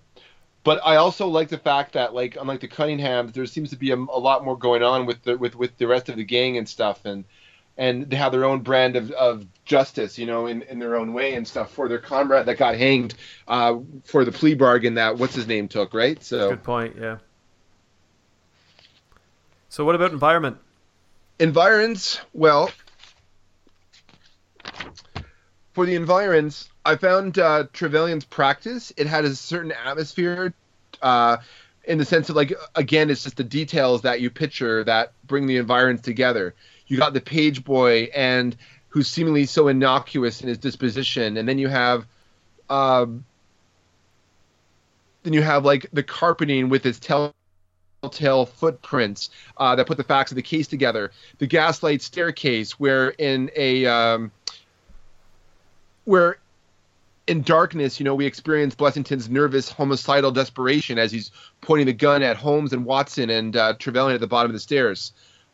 But 0.64 0.82
I 0.84 0.96
also 0.96 1.28
like 1.28 1.50
the 1.50 1.60
fact 1.60 1.94
that 1.94 2.14
like 2.14 2.38
unlike 2.40 2.60
the 2.60 2.68
Cunninghams, 2.68 3.34
there 3.34 3.46
seems 3.46 3.70
to 3.70 3.78
be 3.78 3.92
a, 3.92 3.96
a 3.96 4.20
lot 4.20 4.44
more 4.44 4.58
going 4.58 4.84
on 4.84 5.06
with 5.06 5.22
the 5.24 5.38
with 5.38 5.56
with 5.56 5.78
the 5.78 5.88
rest 5.88 6.10
of 6.10 6.16
the 6.18 6.24
gang 6.24 6.58
and 6.58 6.68
stuff, 6.68 7.06
and 7.06 7.24
and 7.78 8.10
they 8.10 8.16
have 8.16 8.32
their 8.32 8.46
own 8.46 8.62
brand 8.62 8.96
of, 8.96 9.12
of 9.12 9.46
justice, 9.66 10.18
you 10.18 10.26
know, 10.26 10.48
in, 10.48 10.62
in 10.64 10.80
their 10.80 10.96
own 10.96 11.14
way 11.14 11.36
and 11.36 11.48
stuff 11.48 11.72
for 11.72 11.90
their 11.90 12.00
comrade 12.00 12.46
that 12.46 12.58
got 12.58 12.76
hanged 12.76 13.14
uh, 13.48 13.76
for 14.06 14.24
the 14.24 14.32
plea 14.32 14.54
bargain 14.54 14.94
that 14.96 15.18
what's 15.18 15.36
his 15.36 15.48
name 15.48 15.68
took, 15.68 15.94
right? 15.94 16.24
So 16.24 16.50
good 16.50 16.64
point 16.64 16.96
yeah 17.00 17.18
so 19.70 19.84
what 19.84 19.94
about 19.94 20.12
environment 20.12 20.58
environs 21.40 22.20
well 22.34 22.70
for 25.74 25.86
the 25.86 25.96
environs 25.96 26.70
i 26.86 26.96
found 26.96 27.40
uh, 27.40 27.66
trevelyan's 27.74 28.26
practice. 28.26 28.94
It 28.96 29.08
had 29.08 29.26
a 29.26 29.36
certain 29.36 29.72
atmosphere 29.72 30.54
uh, 31.02 31.38
in 31.84 31.98
the 31.98 32.06
sense 32.06 32.30
of 32.30 32.36
like 32.36 32.54
again 32.76 33.10
it's 33.10 33.24
just 33.24 33.38
the 33.38 33.44
details 33.44 34.04
that 34.04 34.22
you 34.22 34.30
picture 34.30 34.84
that 34.84 35.14
bring 35.26 35.48
the 35.48 35.58
environs 35.58 36.02
together. 36.02 36.54
You 36.88 36.98
got 36.98 37.14
the 37.14 37.22
page 37.22 37.64
boy 37.64 38.10
and 38.16 38.56
who's 38.90 39.08
seemingly 39.08 39.46
so 39.46 39.68
innocuous 39.68 40.42
in 40.42 40.48
his 40.48 40.60
disposition 40.60 41.38
and 41.38 41.50
then 41.50 41.58
you 41.58 41.68
have 41.68 42.06
um, 42.70 43.26
then 45.24 45.34
you 45.34 45.42
have 45.42 45.66
like 45.66 45.88
the 45.92 46.04
carpeting 46.04 46.70
with 46.70 46.86
its 46.86 47.00
tell 47.00 47.34
telltale 48.10 48.46
footprints 48.46 49.30
uh, 49.58 49.76
that 49.76 49.88
put 49.88 49.98
the 49.98 50.04
facts 50.04 50.32
of 50.32 50.36
the 50.36 50.42
case 50.42 50.68
together. 50.68 51.12
The 51.40 51.48
gaslight 51.48 52.02
staircase, 52.02 52.80
where 52.80 53.10
in 53.10 53.50
a 53.56 53.86
um, 53.86 54.32
where 56.06 56.38
in 57.28 57.42
darkness, 57.42 58.00
you 58.00 58.04
know, 58.04 58.14
we 58.14 58.26
experience 58.26 58.76
Blessington's 58.76 59.30
nervous 59.30 59.72
homicidal 59.72 60.32
desperation 60.32 61.00
as 61.00 61.12
he's 61.12 61.32
pointing 61.62 61.88
the 61.88 61.94
gun 61.94 62.22
at 62.22 62.38
Holmes 62.38 62.72
and 62.72 62.86
Watson 62.86 63.30
and 63.30 63.56
uh, 63.56 63.74
Trevelyan 63.80 64.14
at 64.14 64.22
the 64.22 64.28
bottom 64.28 64.52
of 64.52 64.54
the 64.54 64.60
stairs. 64.60 65.12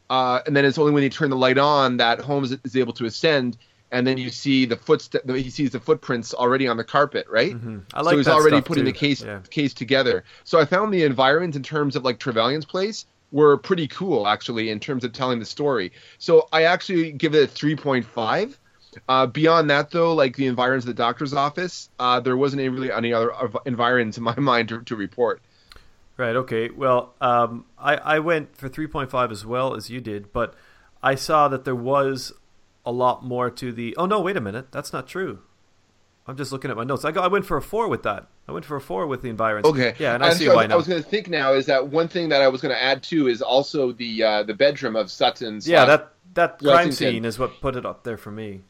Uh, 0.09 0.41
and 0.45 0.55
then 0.55 0.65
it's 0.65 0.77
only 0.77 0.91
when 0.91 1.01
they 1.01 1.09
turn 1.09 1.29
the 1.29 1.37
light 1.37 1.57
on 1.57 1.95
that 1.97 2.19
Holmes 2.19 2.51
is 2.51 2.75
able 2.75 2.91
to 2.91 3.05
ascend. 3.05 3.57
And 3.91 4.07
then 4.07 4.17
you 4.17 4.29
see 4.29 4.65
the 4.65 4.77
footstep. 4.77 5.29
He 5.29 5.49
sees 5.49 5.71
the 5.71 5.79
footprints 5.79 6.33
already 6.33 6.67
on 6.67 6.77
the 6.77 6.83
carpet, 6.83 7.27
right? 7.29 7.53
I 7.93 8.01
like 8.01 8.13
so 8.13 8.17
he's 8.17 8.27
already 8.27 8.61
putting 8.61 8.85
too. 8.85 8.91
the 8.91 8.97
case 8.97 9.21
Yeah. 9.21 9.39
case 9.49 9.73
together. 9.73 10.23
So 10.45 10.59
I 10.59 10.65
found 10.65 10.93
the 10.93 11.03
environs 11.03 11.55
in 11.57 11.63
terms 11.63 11.95
of 11.97 12.03
like 12.05 12.17
Trevelyan's 12.19 12.65
place 12.65 13.05
were 13.33 13.57
pretty 13.57 13.87
cool 13.87 14.27
actually 14.27 14.69
in 14.69 14.79
terms 14.79 15.03
of 15.03 15.11
telling 15.13 15.39
the 15.39 15.45
story. 15.45 15.91
So 16.19 16.47
I 16.53 16.63
actually 16.63 17.11
give 17.11 17.35
it 17.35 17.43
a 17.43 17.47
three 17.47 17.75
point 17.75 18.05
five. 18.05 18.57
Uh, 19.07 19.25
beyond 19.25 19.69
that 19.69 19.91
though, 19.91 20.13
like 20.13 20.35
the 20.35 20.47
environs 20.47 20.83
of 20.83 20.87
the 20.87 20.93
doctor's 20.93 21.33
office, 21.33 21.89
uh, 21.99 22.19
there 22.19 22.35
wasn't 22.37 22.59
any 22.61 22.69
really 22.69 22.91
any 22.91 23.11
other 23.13 23.29
env- 23.29 23.65
environs 23.65 24.17
in 24.17 24.23
my 24.23 24.35
mind 24.39 24.69
to, 24.69 24.81
to 24.83 24.95
report. 24.95 25.41
Right. 26.17 26.35
Okay. 26.35 26.69
Well, 26.69 27.13
um, 27.19 27.65
I 27.77 27.95
I 27.97 28.19
went 28.19 28.55
for 28.55 28.69
three 28.69 28.87
point 28.87 29.09
five 29.09 29.31
as 29.31 29.45
well 29.45 29.75
as 29.75 29.89
you 29.89 29.99
did, 30.01 30.31
but 30.31 30.53
I 31.03 31.15
saw 31.15 31.47
that 31.47 31.65
there 31.65 31.75
was 31.75 32.31
a 32.85 32.91
lot 32.91 33.23
more 33.23 33.49
to 33.49 33.71
the. 33.71 33.95
Oh 33.97 34.05
no! 34.05 34.21
Wait 34.21 34.37
a 34.37 34.41
minute. 34.41 34.71
That's 34.71 34.93
not 34.93 35.07
true. 35.07 35.39
I'm 36.27 36.37
just 36.37 36.51
looking 36.51 36.69
at 36.69 36.77
my 36.77 36.83
notes. 36.83 37.03
I 37.03 37.11
got, 37.11 37.23
I 37.23 37.27
went 37.27 37.45
for 37.45 37.57
a 37.57 37.61
four 37.61 37.87
with 37.87 38.03
that. 38.03 38.27
I 38.47 38.51
went 38.51 38.63
for 38.63 38.75
a 38.75 38.81
four 38.81 39.07
with 39.07 39.23
the 39.23 39.29
environs. 39.29 39.65
Okay. 39.65 39.95
Yeah, 39.97 40.13
and 40.13 40.23
I 40.23 40.33
see 40.33 40.45
so 40.45 40.55
why 40.55 40.63
I 40.63 40.67
now. 40.67 40.77
was 40.77 40.87
going 40.87 41.01
to 41.01 41.07
think 41.07 41.27
now 41.27 41.53
is 41.53 41.65
that 41.65 41.87
one 41.87 42.07
thing 42.07 42.29
that 42.29 42.41
I 42.41 42.47
was 42.47 42.61
going 42.61 42.73
to 42.73 42.81
add 42.81 43.01
too 43.01 43.27
is 43.27 43.41
also 43.41 43.91
the 43.91 44.23
uh, 44.23 44.43
the 44.43 44.53
bedroom 44.53 44.95
of 44.95 45.09
Sutton's. 45.09 45.67
yeah, 45.67 45.83
uh, 45.83 45.85
that 45.85 46.13
that 46.33 46.59
crime 46.59 46.75
Lexington. 46.75 47.13
scene 47.15 47.25
is 47.25 47.39
what 47.39 47.59
put 47.59 47.75
it 47.75 47.85
up 47.85 48.03
there 48.03 48.17
for 48.17 48.31
me. 48.31 48.61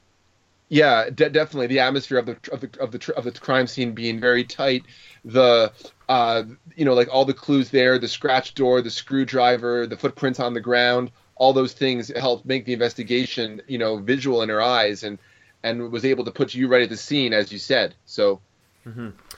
Yeah, 0.70 1.10
de- 1.10 1.30
definitely 1.30 1.68
the 1.68 1.80
atmosphere 1.80 2.18
of 2.18 2.26
the 2.26 2.38
of 2.52 2.62
the 2.62 2.70
of 2.80 2.92
the 2.92 2.98
tr- 2.98 3.12
of 3.12 3.26
the 3.26 3.32
crime 3.32 3.68
scene 3.68 3.92
being 3.92 4.22
very 4.22 4.46
tight. 4.46 4.84
The 5.26 5.74
uh, 6.08 6.44
you 6.78 6.86
know, 6.86 6.94
like 6.94 7.10
all 7.12 7.26
the 7.26 7.34
clues 7.34 7.70
there, 7.70 8.00
the 8.00 8.08
scratch 8.08 8.54
door, 8.54 8.82
the 8.82 8.90
screwdriver, 8.90 9.86
the 9.86 9.98
footprints 9.98 10.40
on 10.40 10.54
the 10.54 10.62
ground, 10.62 11.12
all 11.42 11.54
those 11.54 11.74
things 11.74 12.12
helped 12.16 12.46
make 12.46 12.66
the 12.66 12.74
investigation, 12.74 13.64
you 13.68 13.80
know, 13.80 13.98
visual 13.98 14.44
in 14.44 14.50
her 14.50 14.62
eyes, 14.62 15.02
and 15.04 15.18
and 15.64 15.92
was 15.92 16.06
able 16.06 16.24
to 16.26 16.32
put 16.32 16.54
you 16.54 16.68
right 16.68 16.84
at 16.84 16.90
the 16.90 16.98
scene, 16.98 17.34
as 17.34 17.52
you 17.52 17.58
said. 17.58 17.96
So, 18.06 18.42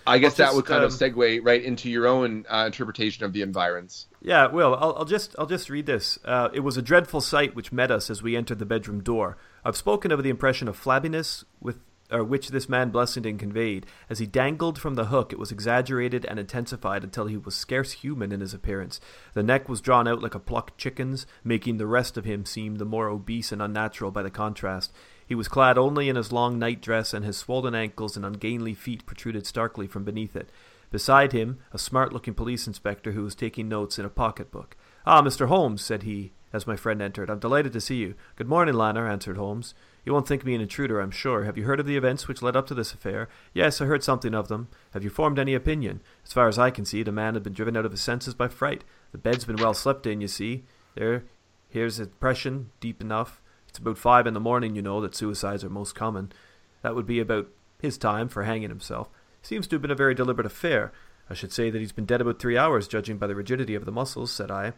I 0.05 0.17
guess 0.17 0.37
Well, 0.37 0.49
that 0.49 0.55
would 0.55 0.65
kind 0.65 0.83
of 0.83 0.91
um, 0.91 0.97
segue 0.97 1.39
right 1.43 1.63
into 1.63 1.89
your 1.89 2.05
own 2.07 2.45
uh, 2.49 2.65
interpretation 2.65 3.23
of 3.23 3.31
the 3.31 3.41
environs. 3.41 4.07
Yeah, 4.21 4.47
Will, 4.47 4.75
I'll, 4.75 4.93
I'll 4.97 5.05
just 5.05 5.33
I'll 5.39 5.45
just 5.45 5.69
read 5.69 5.85
this. 5.85 6.19
Uh, 6.25 6.49
it 6.53 6.59
was 6.59 6.75
a 6.75 6.81
dreadful 6.81 7.21
sight 7.21 7.55
which 7.55 7.71
met 7.71 7.89
us 7.89 8.09
as 8.09 8.21
we 8.21 8.35
entered 8.35 8.59
the 8.59 8.65
bedroom 8.65 9.01
door. 9.01 9.37
I've 9.63 9.77
spoken 9.77 10.11
of 10.11 10.21
the 10.23 10.29
impression 10.29 10.67
of 10.67 10.77
flabbiness 10.77 11.45
with 11.61 11.79
or 12.13 12.23
which 12.23 12.49
this 12.49 12.69
man 12.69 12.91
Blessington 12.91 13.39
conveyed. 13.39 13.85
As 14.09 14.19
he 14.19 14.25
dangled 14.25 14.79
from 14.79 14.93
the 14.95 15.05
hook, 15.05 15.33
it 15.33 15.39
was 15.39 15.51
exaggerated 15.51 16.25
and 16.25 16.39
intensified 16.39 17.03
until 17.03 17.25
he 17.25 17.37
was 17.37 17.55
scarce 17.55 17.93
human 17.93 18.31
in 18.31 18.39
his 18.39 18.53
appearance. 18.53 19.01
The 19.33 19.43
neck 19.43 19.67
was 19.67 19.81
drawn 19.81 20.07
out 20.07 20.21
like 20.21 20.35
a 20.35 20.39
plucked 20.39 20.77
chicken's, 20.77 21.25
making 21.43 21.77
the 21.77 21.87
rest 21.87 22.15
of 22.15 22.25
him 22.25 22.45
seem 22.45 22.75
the 22.75 22.85
more 22.85 23.09
obese 23.09 23.51
and 23.51 23.61
unnatural 23.61 24.11
by 24.11 24.21
the 24.21 24.29
contrast. 24.29 24.93
He 25.27 25.35
was 25.35 25.47
clad 25.47 25.77
only 25.77 26.09
in 26.09 26.15
his 26.15 26.31
long 26.31 26.59
night 26.59 26.81
dress, 26.81 27.13
and 27.13 27.25
his 27.25 27.37
swollen 27.37 27.73
ankles 27.73 28.15
and 28.15 28.25
ungainly 28.25 28.73
feet 28.73 29.05
protruded 29.05 29.47
starkly 29.47 29.87
from 29.87 30.03
beneath 30.03 30.35
it. 30.35 30.49
Beside 30.91 31.31
him, 31.31 31.57
a 31.71 31.79
smart 31.79 32.13
looking 32.13 32.35
police 32.35 32.67
inspector 32.67 33.13
who 33.13 33.23
was 33.23 33.33
taking 33.33 33.67
notes 33.67 33.97
in 33.97 34.05
a 34.05 34.09
pocket 34.09 34.51
book. 34.51 34.77
Ah, 35.07 35.23
Mr. 35.23 35.47
Holmes, 35.47 35.81
said 35.83 36.03
he, 36.03 36.33
as 36.53 36.67
my 36.67 36.75
friend 36.75 37.01
entered. 37.01 37.31
I'm 37.31 37.39
delighted 37.39 37.73
to 37.73 37.81
see 37.81 37.95
you. 37.95 38.13
Good 38.35 38.47
morning, 38.47 38.75
Lanner, 38.75 39.07
answered 39.07 39.37
Holmes. 39.37 39.73
You 40.05 40.11
won't 40.11 40.27
think 40.27 40.43
me 40.43 40.53
an 40.53 40.61
intruder, 40.61 40.99
I'm 40.99 41.11
sure. 41.11 41.43
Have 41.43 41.57
you 41.57 41.63
heard 41.63 41.79
of 41.79 41.85
the 41.85 41.95
events 41.95 42.27
which 42.27 42.41
led 42.41 42.57
up 42.57 42.67
to 42.67 42.73
this 42.73 42.93
affair? 42.93 43.29
Yes, 43.53 43.79
I 43.79 43.85
heard 43.85 44.03
something 44.03 44.35
of 44.35 44.49
them. 44.49 44.67
Have 44.91 45.03
you 45.03 45.09
formed 45.09 45.39
any 45.39 45.53
opinion? 45.53 46.01
As 46.25 46.33
far 46.33 46.49
as 46.49 46.59
I 46.59 46.71
can 46.71 46.83
see, 46.83 47.03
the 47.03 47.11
man 47.11 47.35
had 47.35 47.43
been 47.43 47.53
driven 47.53 47.77
out 47.77 47.85
of 47.85 47.91
his 47.91 48.01
senses 48.01 48.33
by 48.33 48.49
fright. 48.49 48.83
The 49.13 49.17
bed's 49.17 49.45
been 49.45 49.55
well 49.55 49.73
slept 49.73 50.05
in, 50.05 50.19
you 50.19 50.27
see. 50.27 50.65
There, 50.95 51.23
here's 51.69 51.99
a 51.99 52.05
depression, 52.05 52.71
deep 52.81 52.99
enough. 52.99 53.41
It's 53.69 53.79
about 53.79 53.97
five 53.97 54.27
in 54.27 54.33
the 54.33 54.39
morning, 54.41 54.75
you 54.75 54.81
know, 54.81 54.99
that 55.01 55.15
suicides 55.15 55.63
are 55.63 55.69
most 55.69 55.95
common. 55.95 56.33
That 56.81 56.95
would 56.95 57.07
be 57.07 57.19
about 57.19 57.47
his 57.81 57.97
time 57.97 58.27
for 58.27 58.43
hanging 58.43 58.69
himself. 58.69 59.09
Seems 59.41 59.67
to 59.67 59.75
have 59.75 59.81
been 59.81 59.91
a 59.91 59.95
very 59.95 60.13
deliberate 60.13 60.45
affair. 60.45 60.91
I 61.29 61.33
should 61.33 61.53
say 61.53 61.69
that 61.69 61.79
he's 61.79 61.93
been 61.93 62.05
dead 62.05 62.21
about 62.21 62.39
three 62.39 62.57
hours, 62.57 62.87
judging 62.87 63.17
by 63.17 63.27
the 63.27 63.35
rigidity 63.35 63.73
of 63.73 63.85
the 63.85 63.91
muscles, 63.91 64.31
said 64.31 64.51
I. 64.51 64.73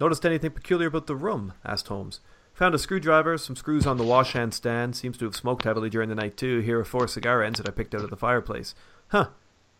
Noticed 0.00 0.24
anything 0.24 0.52
peculiar 0.52 0.88
about 0.88 1.06
the 1.06 1.14
room? 1.14 1.52
asked 1.64 1.88
Holmes. 1.88 2.20
Found 2.60 2.74
a 2.74 2.78
screwdriver, 2.78 3.38
some 3.38 3.56
screws 3.56 3.86
on 3.86 3.96
the 3.96 4.04
washhand 4.04 4.52
stand. 4.52 4.94
Seems 4.94 5.16
to 5.16 5.24
have 5.24 5.34
smoked 5.34 5.64
heavily 5.64 5.88
during 5.88 6.10
the 6.10 6.14
night, 6.14 6.36
too. 6.36 6.58
Here 6.58 6.78
are 6.78 6.84
four 6.84 7.08
cigar 7.08 7.42
ends 7.42 7.58
that 7.58 7.66
I 7.66 7.72
picked 7.72 7.94
out 7.94 8.04
of 8.04 8.10
the 8.10 8.18
fireplace. 8.18 8.74
Huh. 9.08 9.28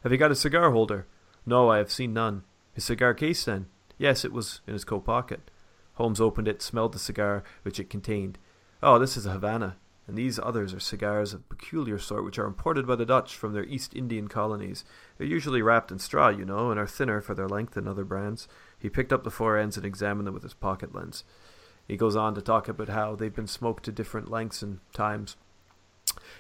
Have 0.03 0.13
you 0.13 0.17
got 0.17 0.31
a 0.31 0.35
cigar 0.35 0.71
holder? 0.71 1.07
No, 1.45 1.71
I 1.71 1.77
have 1.77 1.93
seen 1.93 2.15
none. 2.15 2.43
His 2.73 2.85
cigar 2.85 3.13
case, 3.13 3.45
then? 3.45 3.67
Yes, 3.99 4.25
it 4.25 4.33
was 4.33 4.63
in 4.67 4.73
his 4.73 4.87
coat 4.87 5.05
pocket. 5.05 5.51
Holmes 5.97 6.23
opened 6.23 6.49
it, 6.49 6.63
smelled 6.63 6.95
the 6.95 6.99
cigar 6.99 7.43
which 7.65 7.79
it 7.79 7.91
contained. 7.91 8.39
Oh, 8.83 8.99
this 8.99 9.15
is 9.15 9.27
a 9.27 9.33
Havana, 9.33 9.77
and 10.09 10.17
these 10.17 10.39
others 10.39 10.73
are 10.73 10.81
cigars 10.81 11.35
of 11.35 11.41
a 11.41 11.55
peculiar 11.55 11.99
sort 11.99 12.25
which 12.25 12.39
are 12.39 12.47
imported 12.47 12.87
by 12.87 12.97
the 12.97 13.05
Dutch 13.05 13.37
from 13.37 13.53
their 13.53 13.67
East 13.67 13.95
Indian 13.95 14.27
colonies. 14.27 14.87
They're 15.19 15.27
usually 15.27 15.61
wrapped 15.61 15.93
in 15.93 15.99
straw, 15.99 16.31
you 16.31 16.47
know, 16.47 16.71
and 16.71 16.81
are 16.81 16.87
thinner 16.87 17.21
for 17.21 17.35
their 17.35 17.47
length 17.47 17.75
than 17.75 17.87
other 17.87 18.07
brands. 18.07 18.49
He 18.79 18.89
picked 18.89 19.13
up 19.13 19.23
the 19.23 19.31
four 19.31 19.59
ends 19.59 19.77
and 19.77 19.85
examined 19.85 20.27
them 20.27 20.33
with 20.33 20.45
his 20.45 20.55
pocket 20.55 20.95
lens. 20.95 21.25
He 21.91 21.97
goes 21.97 22.15
on 22.15 22.37
to 22.37 22.41
talk 22.41 22.69
about 22.69 22.89
how 22.89 23.17
they've 23.17 23.35
been 23.35 23.49
smoked 23.49 23.85
to 23.85 23.91
different 23.93 24.31
lengths 24.31 24.63
and 24.63 24.79
times. 24.93 25.37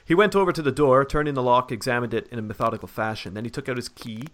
He 0.05 0.15
went 0.15 0.37
over 0.37 0.53
to 0.53 0.63
the 0.63 0.71
door, 0.71 1.05
turning 1.05 1.35
the 1.35 1.43
lock, 1.43 1.73
examined 1.73 2.15
it 2.15 2.29
in 2.29 2.39
a 2.39 2.43
methodical 2.43 2.87
fashion. 2.87 3.35
Then 3.35 3.45
he 3.45 3.51
took 3.51 3.69
out 3.69 3.77
his 3.77 3.89
key, 3.89 4.29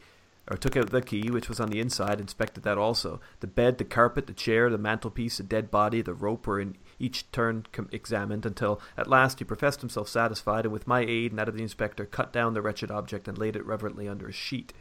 or 0.50 0.58
took 0.58 0.76
out 0.76 0.90
the 0.90 1.00
key, 1.00 1.30
which 1.30 1.48
was 1.48 1.58
on 1.58 1.70
the 1.70 1.80
inside, 1.80 2.20
inspected 2.20 2.64
that 2.64 2.76
also. 2.76 3.18
The 3.40 3.46
bed, 3.46 3.78
the 3.78 3.84
carpet, 3.84 4.26
the 4.26 4.34
chair, 4.34 4.68
the 4.68 4.76
mantelpiece, 4.76 5.38
the 5.38 5.42
dead 5.42 5.70
body, 5.70 6.02
the 6.02 6.12
rope 6.12 6.46
were 6.46 6.60
in 6.60 6.76
each 6.98 7.32
turn 7.32 7.64
examined 7.92 8.44
until 8.44 8.78
at 8.98 9.08
last 9.08 9.38
he 9.38 9.44
professed 9.46 9.80
himself 9.80 10.10
satisfied, 10.10 10.66
and 10.66 10.72
with 10.72 10.86
my 10.86 11.00
aid 11.00 11.32
and 11.32 11.38
that 11.38 11.48
of 11.48 11.56
the 11.56 11.62
inspector, 11.62 12.04
cut 12.04 12.30
down 12.30 12.52
the 12.52 12.60
wretched 12.60 12.90
object 12.90 13.26
and 13.26 13.38
laid 13.38 13.56
it 13.56 13.64
reverently 13.64 14.06
under 14.06 14.28
a 14.28 14.32
sheet. 14.32 14.74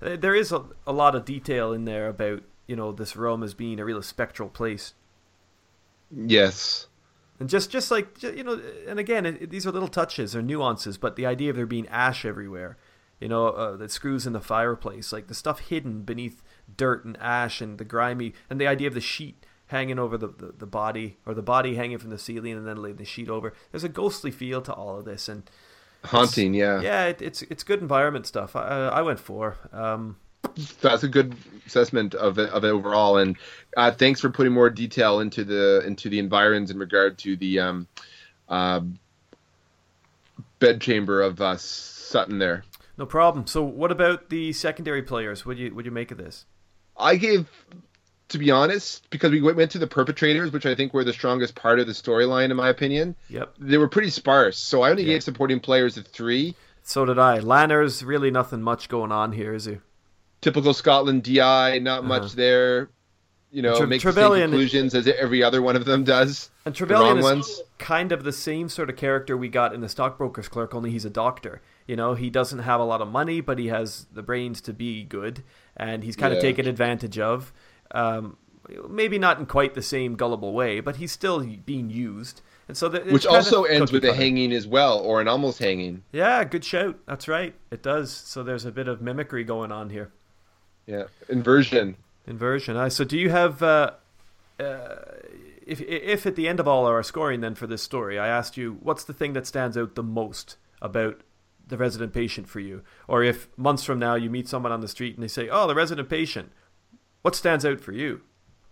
There 0.00 0.34
is 0.34 0.52
a, 0.52 0.64
a 0.86 0.92
lot 0.92 1.14
of 1.14 1.26
detail 1.26 1.74
in 1.74 1.84
there 1.84 2.08
about 2.08 2.44
you 2.66 2.76
know 2.76 2.92
this 2.92 3.14
room 3.14 3.42
as 3.42 3.52
being 3.52 3.78
a 3.78 3.84
real 3.84 4.00
spectral 4.00 4.48
place. 4.48 4.94
Yes. 6.10 6.86
And 7.38 7.48
just, 7.48 7.70
just 7.70 7.90
like 7.90 8.22
you 8.22 8.44
know, 8.44 8.60
and 8.88 8.98
again, 8.98 9.26
it, 9.26 9.50
these 9.50 9.66
are 9.66 9.72
little 9.72 9.88
touches 9.88 10.34
or 10.34 10.42
nuances, 10.42 10.96
but 10.96 11.16
the 11.16 11.26
idea 11.26 11.50
of 11.50 11.56
there 11.56 11.66
being 11.66 11.88
ash 11.88 12.24
everywhere, 12.24 12.78
you 13.20 13.28
know, 13.28 13.48
uh, 13.48 13.76
the 13.76 13.88
screws 13.88 14.26
in 14.26 14.32
the 14.32 14.40
fireplace, 14.40 15.12
like 15.12 15.26
the 15.26 15.34
stuff 15.34 15.60
hidden 15.60 16.02
beneath 16.02 16.42
dirt 16.76 17.04
and 17.04 17.16
ash 17.20 17.60
and 17.60 17.78
the 17.78 17.84
grimy, 17.84 18.32
and 18.48 18.60
the 18.60 18.66
idea 18.66 18.88
of 18.88 18.94
the 18.94 19.00
sheet 19.00 19.44
hanging 19.66 19.98
over 19.98 20.16
the, 20.16 20.28
the, 20.28 20.54
the 20.58 20.66
body 20.66 21.16
or 21.26 21.34
the 21.34 21.42
body 21.42 21.74
hanging 21.74 21.98
from 21.98 22.10
the 22.10 22.18
ceiling 22.18 22.52
and 22.52 22.66
then 22.66 22.76
laying 22.76 22.96
the 22.96 23.04
sheet 23.04 23.28
over. 23.28 23.52
There's 23.70 23.84
a 23.84 23.88
ghostly 23.88 24.30
feel 24.30 24.62
to 24.62 24.72
all 24.72 24.98
of 24.98 25.04
this, 25.04 25.28
and 25.28 25.42
Haunting, 26.04 26.54
yeah. 26.54 26.80
yeah, 26.80 27.06
it, 27.06 27.20
it's 27.20 27.42
it's 27.42 27.62
good 27.64 27.80
environment 27.80 28.26
stuff. 28.26 28.54
I, 28.54 28.88
I 28.88 29.02
went 29.02 29.18
for. 29.18 29.56
Um, 29.72 30.16
That's 30.80 31.02
a 31.02 31.08
good 31.08 31.34
assessment 31.66 32.14
of 32.14 32.38
it, 32.38 32.48
of 32.50 32.64
it 32.64 32.68
overall. 32.68 33.16
And 33.16 33.36
uh, 33.76 33.90
thanks 33.92 34.20
for 34.20 34.30
putting 34.30 34.52
more 34.52 34.70
detail 34.70 35.20
into 35.20 35.44
the 35.44 35.82
into 35.86 36.08
the 36.08 36.18
environs 36.18 36.70
in 36.70 36.78
regard 36.78 37.18
to 37.18 37.36
the 37.36 37.60
um, 37.60 37.86
uh, 38.48 38.80
bedchamber 40.58 41.22
of 41.22 41.40
uh, 41.40 41.56
Sutton 41.56 42.38
there. 42.38 42.64
no 42.98 43.06
problem. 43.06 43.46
So, 43.46 43.62
what 43.62 43.90
about 43.92 44.30
the 44.30 44.52
secondary 44.52 45.02
players? 45.02 45.44
What 45.46 45.56
do 45.56 45.62
you 45.64 45.74
what 45.74 45.84
do 45.84 45.88
you 45.88 45.94
make 45.94 46.10
of 46.10 46.18
this? 46.18 46.46
I 46.98 47.16
gave, 47.16 47.46
to 48.30 48.38
be 48.38 48.50
honest, 48.50 49.08
because 49.10 49.30
we 49.30 49.40
went 49.42 49.70
to 49.72 49.78
the 49.78 49.86
perpetrators, 49.86 50.50
which 50.50 50.64
I 50.64 50.74
think 50.74 50.94
were 50.94 51.04
the 51.04 51.12
strongest 51.12 51.54
part 51.54 51.78
of 51.78 51.86
the 51.86 51.92
storyline, 51.92 52.50
in 52.50 52.56
my 52.56 52.70
opinion. 52.70 53.14
Yep. 53.28 53.54
They 53.58 53.76
were 53.76 53.88
pretty 53.88 54.08
sparse, 54.10 54.56
so 54.56 54.80
I 54.82 54.90
only 54.90 55.02
Yeah. 55.02 55.14
gave 55.14 55.22
supporting 55.24 55.60
players 55.60 55.98
a 55.98 56.02
three. 56.02 56.54
So 56.82 57.04
did 57.04 57.18
I. 57.18 57.40
Lanner's 57.40 58.02
really 58.02 58.30
nothing 58.30 58.62
much 58.62 58.88
going 58.88 59.12
on 59.12 59.32
here, 59.32 59.52
is 59.52 59.66
he? 59.66 59.78
Typical 60.40 60.72
Scotland 60.72 61.22
DI, 61.24 61.78
not 61.80 61.98
Uh-huh. 62.00 62.08
much 62.08 62.32
there. 62.32 62.88
You 63.50 63.62
know, 63.62 63.78
Tre- 63.78 63.86
makes 63.86 64.02
Trevelyan- 64.02 64.50
the 64.50 64.56
same 64.56 64.68
conclusions 64.68 64.94
as 64.94 65.06
every 65.06 65.42
other 65.42 65.62
one 65.62 65.76
of 65.76 65.84
them 65.84 66.04
does. 66.04 66.50
And 66.64 66.74
Trevelyan 66.74 67.18
is 67.18 67.24
ones. 67.24 67.62
kind 67.78 68.12
of 68.12 68.24
the 68.24 68.32
same 68.32 68.68
sort 68.68 68.90
of 68.90 68.96
character 68.96 69.36
we 69.36 69.48
got 69.48 69.72
in 69.72 69.80
the 69.80 69.88
stockbroker's 69.88 70.48
clerk, 70.48 70.74
only 70.74 70.90
he's 70.90 71.04
a 71.04 71.10
doctor. 71.10 71.62
You 71.86 71.96
know, 71.96 72.14
he 72.14 72.28
doesn't 72.28 72.58
have 72.58 72.80
a 72.80 72.84
lot 72.84 73.00
of 73.00 73.08
money, 73.08 73.40
but 73.40 73.58
he 73.58 73.68
has 73.68 74.06
the 74.12 74.22
brains 74.22 74.60
to 74.62 74.72
be 74.72 75.04
good, 75.04 75.44
and 75.76 76.02
he's 76.02 76.16
kind 76.16 76.34
of 76.34 76.40
taken 76.40 76.66
advantage 76.66 77.18
of. 77.18 77.52
Um, 77.92 78.36
maybe 78.88 79.18
not 79.18 79.38
in 79.38 79.46
quite 79.46 79.74
the 79.74 79.82
same 79.82 80.16
gullible 80.16 80.52
way, 80.52 80.80
but 80.80 80.96
he's 80.96 81.12
still 81.12 81.44
being 81.44 81.88
used. 81.88 82.42
And 82.68 82.76
so, 82.76 82.88
the, 82.88 83.00
Which 83.00 83.26
also 83.26 83.62
ends 83.62 83.92
with 83.92 84.04
a 84.04 84.12
hanging 84.12 84.52
as 84.52 84.66
well, 84.66 84.98
or 84.98 85.20
an 85.20 85.28
almost 85.28 85.60
hanging. 85.60 86.02
Yeah, 86.12 86.42
good 86.42 86.64
shout. 86.64 86.98
That's 87.06 87.28
right. 87.28 87.54
It 87.70 87.82
does. 87.82 88.10
So 88.10 88.42
there's 88.42 88.64
a 88.64 88.72
bit 88.72 88.88
of 88.88 89.00
mimicry 89.00 89.44
going 89.44 89.70
on 89.70 89.90
here. 89.90 90.10
Yeah, 90.86 91.04
inversion. 91.28 91.96
Inversion. 92.26 92.76
Uh, 92.76 92.88
so 92.88 93.04
do 93.04 93.18
you 93.18 93.30
have, 93.30 93.62
uh, 93.62 93.92
uh, 94.58 94.96
if 95.66 95.80
if 95.80 96.26
at 96.26 96.36
the 96.36 96.48
end 96.48 96.60
of 96.60 96.68
all 96.68 96.86
our 96.86 97.02
scoring 97.02 97.40
then 97.40 97.54
for 97.54 97.66
this 97.66 97.82
story, 97.82 98.18
I 98.18 98.28
asked 98.28 98.56
you 98.56 98.78
what's 98.82 99.04
the 99.04 99.12
thing 99.12 99.32
that 99.34 99.46
stands 99.46 99.76
out 99.76 99.94
the 99.94 100.02
most 100.02 100.56
about 100.82 101.20
the 101.66 101.76
resident 101.76 102.12
patient 102.12 102.48
for 102.48 102.60
you, 102.60 102.82
or 103.08 103.22
if 103.22 103.48
months 103.56 103.84
from 103.84 103.98
now 103.98 104.14
you 104.14 104.30
meet 104.30 104.48
someone 104.48 104.72
on 104.72 104.80
the 104.80 104.88
street 104.88 105.14
and 105.14 105.22
they 105.22 105.28
say, 105.28 105.48
"Oh, 105.48 105.66
the 105.66 105.74
resident 105.74 106.08
patient," 106.08 106.52
what 107.22 107.34
stands 107.34 107.64
out 107.64 107.80
for 107.80 107.92
you? 107.92 108.22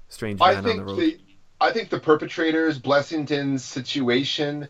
Strange 0.09 0.45
man 0.45 0.55
I 0.55 0.59
on 0.59 0.63
the 0.63 0.69
think 0.69 0.87
road. 0.87 0.97
the 0.99 1.19
I 1.61 1.73
think 1.73 1.91
the 1.91 2.01
perpetrators, 2.01 2.79
Blessington's 2.79 3.65
situation, 3.65 4.69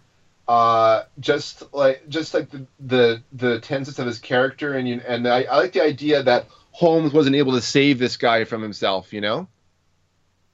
uh, 0.49 1.03
just 1.21 1.63
like 1.75 2.09
just 2.09 2.35
like 2.35 2.51
the 2.51 2.67
the 2.81 3.23
the 3.33 3.61
tenseness 3.61 3.99
of 3.99 4.07
his 4.07 4.19
character, 4.19 4.75
and 4.75 4.89
you, 4.89 5.01
and 5.07 5.27
I, 5.27 5.43
I 5.43 5.57
like 5.57 5.73
the 5.73 5.83
idea 5.83 6.23
that 6.23 6.47
Holmes 6.75 7.13
wasn't 7.13 7.37
able 7.37 7.53
to 7.53 7.61
save 7.61 8.01
this 8.01 8.17
guy 8.17 8.43
from 8.45 8.61
himself. 8.63 9.13
You 9.13 9.21
know, 9.21 9.49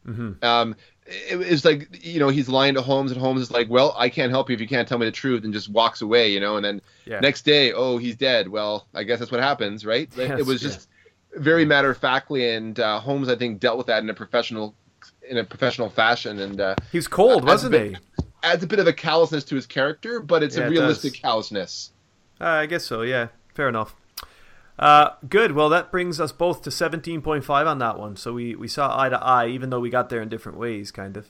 Mhm. 0.07 0.42
um, 0.44 0.76
it, 1.07 1.40
it 1.40 1.50
was 1.50 1.65
like 1.65 2.05
you 2.05 2.20
know 2.20 2.28
he's 2.28 2.49
lying 2.49 2.74
to 2.74 2.82
Holmes, 2.82 3.10
and 3.10 3.18
Holmes 3.20 3.40
is 3.40 3.50
like, 3.50 3.68
"Well, 3.70 3.94
I 3.97 4.08
can't 4.10 4.31
help 4.31 4.50
you 4.50 4.55
if 4.55 4.60
you 4.60 4.68
can't 4.68 4.86
tell 4.86 4.99
me 4.99 5.07
the 5.07 5.12
truth," 5.12 5.44
and 5.44 5.52
just 5.52 5.68
walks 5.70 6.02
away. 6.02 6.31
You 6.32 6.40
know, 6.40 6.57
and 6.57 6.65
then 6.65 6.82
Yeah. 7.07 7.20
next 7.20 7.42
day, 7.47 7.73
oh, 7.73 7.97
he's 7.99 8.16
dead. 8.16 8.49
Well, 8.49 8.86
I 8.94 9.02
guess 9.05 9.18
that's 9.18 9.31
what 9.31 9.40
happens, 9.40 9.84
right? 9.86 10.08
Like, 10.16 10.28
Yes, 10.28 10.39
it 10.40 10.47
was 10.47 10.62
yeah. 10.62 10.68
just 10.70 10.89
very 11.36 11.65
matter 11.65 11.90
of 11.90 11.97
factly, 11.99 12.50
and 12.50 12.78
uh, 12.78 13.00
Holmes, 13.00 13.28
I 13.28 13.36
think, 13.36 13.60
dealt 13.60 13.78
with 13.78 13.86
that 13.86 14.02
in 14.02 14.10
a 14.10 14.15
professional 14.15 14.74
in 15.28 15.39
a 15.39 15.44
professional 15.44 15.89
fashion, 15.89 16.39
and 16.40 16.60
uh, 16.60 16.74
He 16.92 16.99
was 16.99 17.08
cold, 17.08 17.44
wasn't 17.44 17.74
a 17.74 17.84
he? 17.89 17.97
adds 18.42 18.62
a 18.62 18.66
bit 18.66 18.78
of 18.78 18.86
a 18.86 18.92
callousness 18.92 19.44
to 19.44 19.55
his 19.55 19.66
character, 19.66 20.20
but 20.20 20.42
it's 20.42 20.57
Yeah, 20.57 20.66
a 20.66 20.70
realistic 20.70 21.12
does. 21.15 21.20
callousness. 21.23 21.90
Uh, 22.40 22.44
I 22.44 22.66
guess 22.66 22.84
so. 22.84 23.02
Yeah, 23.02 23.28
fair 23.55 23.68
enough. 23.68 23.94
Uh, 24.81 25.10
good. 25.28 25.52
Well, 25.52 25.68
that 25.68 25.92
brings 25.92 26.18
us 26.18 26.33
both 26.33 26.62
to 26.62 26.70
seventeen 26.70 27.20
point 27.20 27.44
five 27.44 27.67
on 27.67 27.78
that 27.81 27.99
one. 27.99 28.17
So 28.17 28.33
we 28.33 28.55
we 28.55 28.67
saw 28.67 28.99
eye 28.99 29.10
to 29.10 29.23
eye, 29.23 29.49
even 29.49 29.68
though 29.68 29.78
we 29.78 29.91
got 29.91 30.09
there 30.09 30.23
in 30.23 30.31
different 30.31 30.57
ways, 30.57 30.91
kind 30.91 31.18
of. 31.18 31.28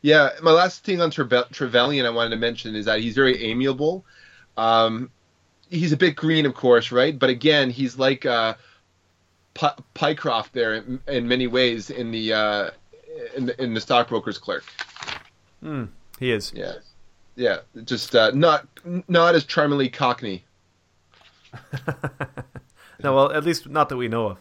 Yeah, 0.00 0.30
my 0.42 0.50
last 0.50 0.82
thing 0.82 1.02
on 1.02 1.10
Treve- 1.10 1.50
Trevelyan 1.52 2.06
I 2.06 2.10
wanted 2.10 2.30
to 2.30 2.36
mention 2.36 2.74
is 2.74 2.86
that 2.86 3.00
he's 3.00 3.14
very 3.14 3.44
amiable. 3.44 4.06
Um, 4.56 5.10
he's 5.68 5.92
a 5.92 5.96
bit 5.96 6.16
green, 6.16 6.46
of 6.46 6.54
course, 6.54 6.90
right? 6.90 7.18
But 7.18 7.28
again, 7.28 7.68
he's 7.68 7.98
like 7.98 8.24
uh, 8.24 8.54
P- 9.52 9.66
Pycroft 9.94 10.52
there 10.52 10.76
in, 10.76 11.00
in 11.06 11.28
many 11.28 11.48
ways 11.48 11.90
in 11.90 12.10
the 12.12 12.32
uh, 12.32 12.70
in 13.36 13.44
the, 13.44 13.62
in 13.62 13.74
the 13.74 13.80
stockbroker's 13.80 14.38
clerk. 14.38 14.64
Hmm. 15.62 15.84
He 16.18 16.32
is. 16.32 16.50
Yeah, 16.56 16.76
yeah, 17.36 17.58
just 17.84 18.16
uh, 18.16 18.30
not 18.30 18.66
not 19.06 19.34
as 19.34 19.44
charmingly 19.44 19.90
Cockney. 19.90 20.44
no, 23.02 23.14
well, 23.14 23.32
at 23.32 23.44
least 23.44 23.68
not 23.68 23.88
that 23.88 23.96
we 23.96 24.08
know 24.08 24.28
of. 24.28 24.38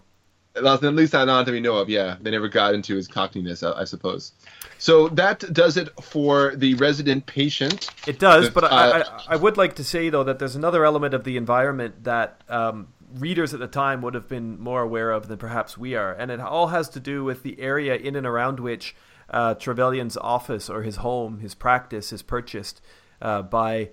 At 0.55 0.83
least 0.95 1.13
not 1.13 1.45
that 1.45 1.51
we 1.51 1.59
know 1.59 1.77
of. 1.77 1.89
Yeah, 1.89 2.17
they 2.19 2.31
never 2.31 2.49
got 2.49 2.73
into 2.73 2.95
his 2.95 3.07
cockiness, 3.07 3.63
I, 3.63 3.81
I 3.81 3.83
suppose. 3.83 4.33
So 4.77 5.07
that 5.09 5.53
does 5.53 5.77
it 5.77 5.89
for 6.01 6.55
the 6.55 6.73
resident 6.75 7.25
patient. 7.25 7.89
It 8.07 8.19
does, 8.19 8.49
but 8.49 8.63
I, 8.65 8.67
Uh, 9.01 9.03
I, 9.27 9.33
I 9.33 9.35
would 9.35 9.57
like 9.57 9.75
to 9.75 9.83
say 9.83 10.09
though 10.09 10.23
that 10.23 10.39
there's 10.39 10.55
another 10.55 10.85
element 10.85 11.13
of 11.13 11.23
the 11.23 11.37
environment 11.37 12.03
that 12.03 12.41
um, 12.49 12.87
readers 13.13 13.53
at 13.53 13.59
the 13.59 13.67
time 13.67 14.01
would 14.01 14.13
have 14.13 14.27
been 14.27 14.59
more 14.59 14.81
aware 14.81 15.11
of 15.11 15.27
than 15.27 15.37
perhaps 15.37 15.77
we 15.77 15.95
are, 15.95 16.13
and 16.13 16.31
it 16.31 16.39
all 16.39 16.67
has 16.67 16.89
to 16.89 16.99
do 16.99 17.23
with 17.23 17.43
the 17.43 17.59
area 17.59 17.95
in 17.95 18.15
and 18.15 18.25
around 18.25 18.59
which 18.59 18.95
uh, 19.29 19.53
Trevelyan's 19.55 20.17
office 20.17 20.69
or 20.69 20.83
his 20.83 20.97
home, 20.97 21.39
his 21.39 21.55
practice, 21.55 22.11
is 22.11 22.21
purchased 22.21 22.81
uh, 23.21 23.41
by 23.43 23.89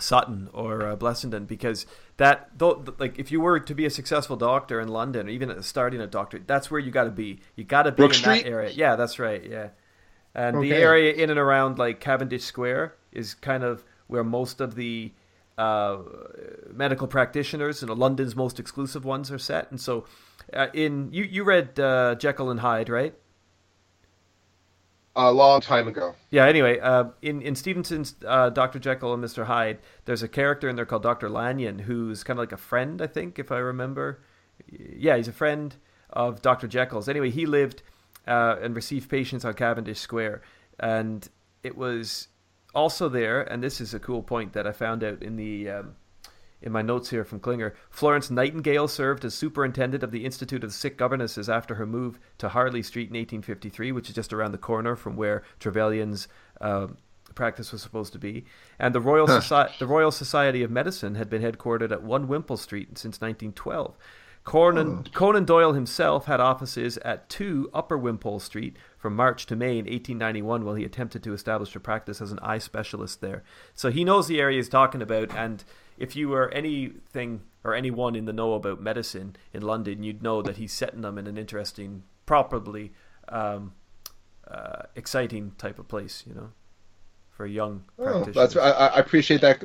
Sutton 0.00 0.48
or 0.52 0.86
uh, 0.86 0.96
Blessington 0.96 1.46
because 1.46 1.86
that 2.18 2.50
though 2.56 2.84
like 2.98 3.18
if 3.18 3.32
you 3.32 3.40
were 3.40 3.58
to 3.58 3.74
be 3.74 3.84
a 3.84 3.90
successful 3.90 4.36
doctor 4.36 4.80
in 4.80 4.88
London 4.88 5.26
or 5.26 5.30
even 5.30 5.62
starting 5.62 6.00
a 6.00 6.06
doctor 6.06 6.38
that's 6.38 6.70
where 6.70 6.80
you 6.80 6.90
got 6.90 7.04
to 7.04 7.10
be. 7.10 7.40
You 7.56 7.64
got 7.64 7.82
to 7.82 7.92
be 7.92 7.96
Brook 7.96 8.12
in 8.12 8.18
Street? 8.18 8.44
that 8.44 8.48
area. 8.48 8.70
Yeah 8.70 8.96
that's 8.96 9.18
right 9.18 9.44
yeah. 9.44 9.68
And 10.34 10.62
the 10.62 10.72
area 10.72 11.12
in 11.12 11.30
and 11.30 11.38
around 11.38 11.78
like 11.78 12.00
Cavendish 12.00 12.44
Square 12.44 12.94
is 13.10 13.34
kind 13.34 13.64
of 13.64 13.84
where 14.06 14.22
most 14.22 14.60
of 14.60 14.76
the 14.76 15.12
uh, 15.56 15.98
medical 16.72 17.08
practitioners 17.08 17.82
and 17.82 17.90
London's 17.90 18.36
most 18.36 18.60
exclusive 18.60 19.04
ones 19.04 19.32
are 19.32 19.38
set. 19.38 19.68
And 19.70 19.80
so 19.80 20.04
uh, 20.52 20.68
in 20.72 21.08
you 21.12 21.24
you 21.24 21.42
read 21.42 21.80
uh, 21.80 22.14
Jekyll 22.14 22.50
and 22.50 22.60
Hyde 22.60 22.88
right 22.88 23.14
A 25.16 25.32
long 25.32 25.60
time 25.60 25.88
ago. 25.88 26.14
yeah. 26.30 26.46
Anyway, 26.46 26.78
uh, 26.78 27.06
in 27.22 27.42
in 27.42 27.56
Stevenson's 27.56 28.14
uh, 28.24 28.50
Doctor 28.50 28.78
Jekyll 28.78 29.12
and 29.12 29.20
Mister 29.20 29.46
Hyde, 29.46 29.78
there's 30.04 30.22
a 30.22 30.28
character 30.28 30.68
in 30.68 30.76
there 30.76 30.86
called 30.86 31.02
Doctor 31.02 31.28
Lanyon, 31.28 31.80
who's 31.80 32.22
kind 32.22 32.38
of 32.38 32.42
like 32.42 32.52
a 32.52 32.56
friend, 32.56 33.02
I 33.02 33.08
think, 33.08 33.38
if 33.38 33.50
I 33.50 33.58
remember. 33.58 34.20
Yeah, 34.70 35.16
he's 35.16 35.26
a 35.26 35.32
friend 35.32 35.74
of 36.10 36.40
Doctor 36.40 36.68
Jekyll's. 36.68 37.08
Anyway, 37.08 37.30
he 37.30 37.46
lived 37.46 37.82
uh, 38.26 38.56
and 38.62 38.76
received 38.76 39.10
patients 39.10 39.44
on 39.44 39.54
Cavendish 39.54 39.98
Square, 39.98 40.42
and 40.78 41.28
it 41.62 41.76
was 41.76 42.28
also 42.74 43.08
there. 43.08 43.42
And 43.42 43.62
this 43.62 43.80
is 43.80 43.94
a 43.94 43.98
cool 43.98 44.22
point 44.22 44.52
that 44.52 44.66
I 44.66 44.72
found 44.72 45.02
out 45.02 45.22
in 45.22 45.36
the. 45.36 45.70
Um, 45.70 45.96
in 46.60 46.72
my 46.72 46.82
notes 46.82 47.10
here 47.10 47.24
from 47.24 47.40
Klinger, 47.40 47.74
Florence 47.90 48.30
Nightingale 48.30 48.88
served 48.88 49.24
as 49.24 49.34
superintendent 49.34 50.02
of 50.02 50.10
the 50.10 50.24
Institute 50.24 50.64
of 50.64 50.72
Sick 50.72 50.96
Governesses 50.96 51.48
after 51.48 51.76
her 51.76 51.86
move 51.86 52.18
to 52.38 52.48
Harley 52.48 52.82
Street 52.82 53.10
in 53.10 53.14
1853, 53.14 53.92
which 53.92 54.08
is 54.08 54.14
just 54.14 54.32
around 54.32 54.52
the 54.52 54.58
corner 54.58 54.96
from 54.96 55.16
where 55.16 55.42
Trevelyan's 55.60 56.26
uh, 56.60 56.88
practice 57.34 57.70
was 57.70 57.82
supposed 57.82 58.12
to 58.12 58.18
be. 58.18 58.44
And 58.78 58.94
the 58.94 59.00
Royal, 59.00 59.28
Soci- 59.28 59.78
the 59.78 59.86
Royal 59.86 60.10
Society 60.10 60.62
of 60.62 60.70
Medicine 60.70 61.14
had 61.14 61.30
been 61.30 61.42
headquartered 61.42 61.92
at 61.92 62.02
1 62.02 62.26
Wimpole 62.26 62.56
Street 62.56 62.98
since 62.98 63.20
1912. 63.20 63.96
Conan, 64.44 65.04
Conan 65.12 65.44
Doyle 65.44 65.74
himself 65.74 66.24
had 66.24 66.40
offices 66.40 66.96
at 66.98 67.28
2 67.28 67.70
Upper 67.74 67.98
Wimpole 67.98 68.40
Street 68.40 68.76
from 68.96 69.14
March 69.14 69.44
to 69.46 69.54
May 69.54 69.72
in 69.72 69.84
1891 69.84 70.64
while 70.64 70.74
he 70.74 70.84
attempted 70.84 71.22
to 71.22 71.34
establish 71.34 71.76
a 71.76 71.80
practice 71.80 72.22
as 72.22 72.32
an 72.32 72.38
eye 72.40 72.56
specialist 72.56 73.20
there. 73.20 73.44
So 73.74 73.90
he 73.90 74.04
knows 74.04 74.26
the 74.26 74.40
area 74.40 74.56
he's 74.56 74.70
talking 74.70 75.02
about, 75.02 75.34
and 75.36 75.64
if 75.98 76.16
you 76.16 76.28
were 76.28 76.48
anything 76.50 77.42
or 77.64 77.74
anyone 77.74 78.14
in 78.14 78.24
the 78.24 78.32
know 78.32 78.54
about 78.54 78.80
medicine 78.80 79.36
in 79.52 79.62
London, 79.62 80.02
you'd 80.02 80.22
know 80.22 80.40
that 80.42 80.56
he's 80.56 80.72
setting 80.72 81.02
them 81.02 81.18
in 81.18 81.26
an 81.26 81.36
interesting, 81.36 82.04
probably 82.24 82.92
um, 83.28 83.72
uh, 84.48 84.82
exciting 84.94 85.52
type 85.58 85.78
of 85.78 85.88
place, 85.88 86.24
you 86.26 86.34
know, 86.34 86.50
for 87.30 87.44
a 87.44 87.50
young 87.50 87.84
Oh, 87.98 88.24
that's 88.24 88.56
I, 88.56 88.70
I 88.70 88.98
appreciate 88.98 89.40
that. 89.42 89.62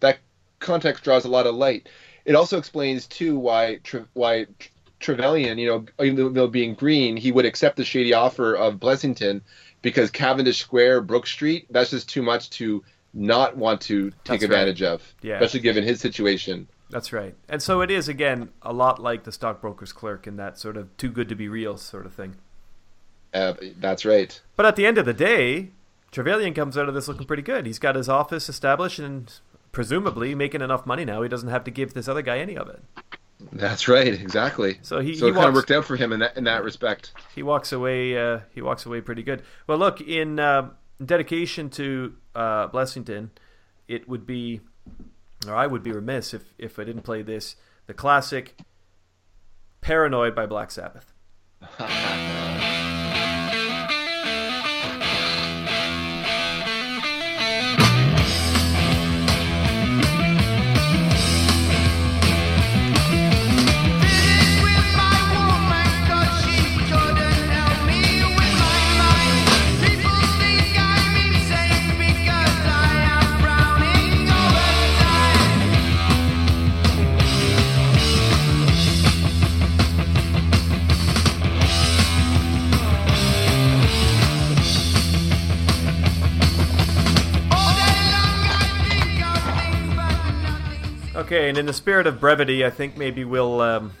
That 0.00 0.18
context 0.60 1.04
draws 1.04 1.24
a 1.24 1.28
lot 1.28 1.46
of 1.46 1.54
light. 1.54 1.88
It 2.24 2.34
also 2.34 2.56
explains 2.56 3.06
too 3.06 3.38
why 3.38 3.80
why 4.14 4.46
Trevelyan, 5.00 5.58
you 5.58 5.68
know, 5.68 6.04
even 6.04 6.32
though 6.34 6.48
being 6.48 6.74
green, 6.74 7.16
he 7.16 7.32
would 7.32 7.44
accept 7.44 7.76
the 7.76 7.84
shady 7.84 8.12
offer 8.12 8.54
of 8.54 8.74
Blessington 8.74 9.42
because 9.82 10.10
Cavendish 10.10 10.60
Square, 10.60 11.02
Brook 11.02 11.26
Street, 11.26 11.66
that's 11.70 11.90
just 11.90 12.08
too 12.08 12.22
much 12.22 12.50
to 12.50 12.82
not 13.14 13.56
want 13.56 13.80
to 13.82 14.10
take 14.10 14.40
That's 14.40 14.44
advantage 14.44 14.82
of, 14.82 15.02
Yeah. 15.22 15.34
especially 15.34 15.60
given 15.60 15.84
his 15.84 16.00
situation. 16.00 16.68
That's 16.90 17.12
right. 17.12 17.34
And 17.48 17.62
so 17.62 17.80
it 17.82 17.90
is, 17.90 18.08
again, 18.08 18.50
a 18.62 18.72
lot 18.72 19.00
like 19.00 19.24
the 19.24 19.32
stockbroker's 19.32 19.92
clerk 19.92 20.26
in 20.26 20.36
that 20.36 20.58
sort 20.58 20.76
of 20.76 20.94
too 20.96 21.10
good 21.10 21.28
to 21.28 21.34
be 21.34 21.48
real 21.48 21.76
sort 21.76 22.06
of 22.06 22.14
thing. 22.14 22.36
Uh, 23.34 23.54
that's 23.78 24.04
right. 24.04 24.40
But 24.56 24.64
at 24.66 24.76
the 24.76 24.86
end 24.86 24.96
of 24.96 25.04
the 25.04 25.12
day, 25.12 25.70
Trevelyan 26.12 26.54
comes 26.54 26.78
out 26.78 26.88
of 26.88 26.94
this 26.94 27.08
looking 27.08 27.26
pretty 27.26 27.42
good. 27.42 27.66
He's 27.66 27.78
got 27.78 27.94
his 27.94 28.08
office 28.08 28.48
established 28.48 28.98
and 28.98 29.30
presumably 29.72 30.34
making 30.34 30.62
enough 30.62 30.86
money 30.86 31.04
now. 31.04 31.20
He 31.22 31.28
doesn't 31.28 31.50
have 31.50 31.64
to 31.64 31.70
give 31.70 31.92
this 31.92 32.08
other 32.08 32.22
guy 32.22 32.38
any 32.38 32.56
of 32.56 32.68
it. 32.68 32.82
That's 33.52 33.86
right. 33.86 34.08
Exactly. 34.08 34.78
So 34.82 35.00
he, 35.00 35.14
So 35.14 35.26
he 35.26 35.32
it 35.32 35.34
kind 35.34 35.48
of 35.48 35.54
worked 35.54 35.70
out 35.70 35.84
for 35.84 35.96
him 35.96 36.12
in 36.12 36.20
that 36.20 36.36
in 36.36 36.44
that 36.44 36.64
respect. 36.64 37.12
he 37.34 37.42
walks 37.42 37.70
away. 37.70 38.16
Uh, 38.18 38.40
he 38.54 38.62
walks 38.62 38.86
away 38.86 39.00
pretty 39.02 39.22
good. 39.22 39.42
Well, 39.66 39.78
look 39.78 40.00
in 40.00 40.40
uh, 40.40 40.70
dedication 41.04 41.68
to 41.70 42.14
uh, 42.38 42.68
Blessington, 42.68 43.30
it 43.88 44.08
would 44.08 44.24
be, 44.24 44.60
or 45.46 45.54
I 45.54 45.66
would 45.66 45.82
be 45.82 45.90
remiss 45.90 46.32
if 46.32 46.54
if 46.56 46.78
I 46.78 46.84
didn't 46.84 47.02
play 47.02 47.22
this, 47.22 47.56
the 47.86 47.94
classic 47.94 48.56
"Paranoid" 49.80 50.34
by 50.34 50.46
Black 50.46 50.70
Sabbath. 50.70 51.12
Okay, 91.28 91.50
and 91.50 91.58
in 91.58 91.66
the 91.66 91.74
spirit 91.74 92.06
of 92.06 92.20
brevity, 92.20 92.64
I 92.64 92.70
think 92.70 92.96
maybe 92.96 93.22
we'll 93.22 93.60
um, 93.60 93.92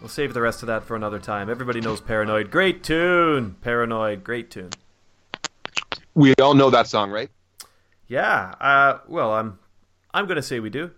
we'll 0.00 0.08
save 0.08 0.32
the 0.34 0.40
rest 0.40 0.62
of 0.62 0.68
that 0.68 0.84
for 0.84 0.94
another 0.94 1.18
time. 1.18 1.50
Everybody 1.50 1.80
knows 1.80 2.00
"Paranoid." 2.00 2.48
Great 2.48 2.84
tune, 2.84 3.56
"Paranoid." 3.60 4.22
Great 4.22 4.52
tune. 4.52 4.70
We 6.14 6.32
all 6.40 6.54
know 6.54 6.70
that 6.70 6.86
song, 6.86 7.10
right? 7.10 7.28
Yeah. 8.06 8.54
Uh, 8.60 8.98
well, 9.08 9.32
I'm 9.32 9.58
I'm 10.14 10.28
gonna 10.28 10.42
say 10.42 10.60
we 10.60 10.70
do. 10.70 10.92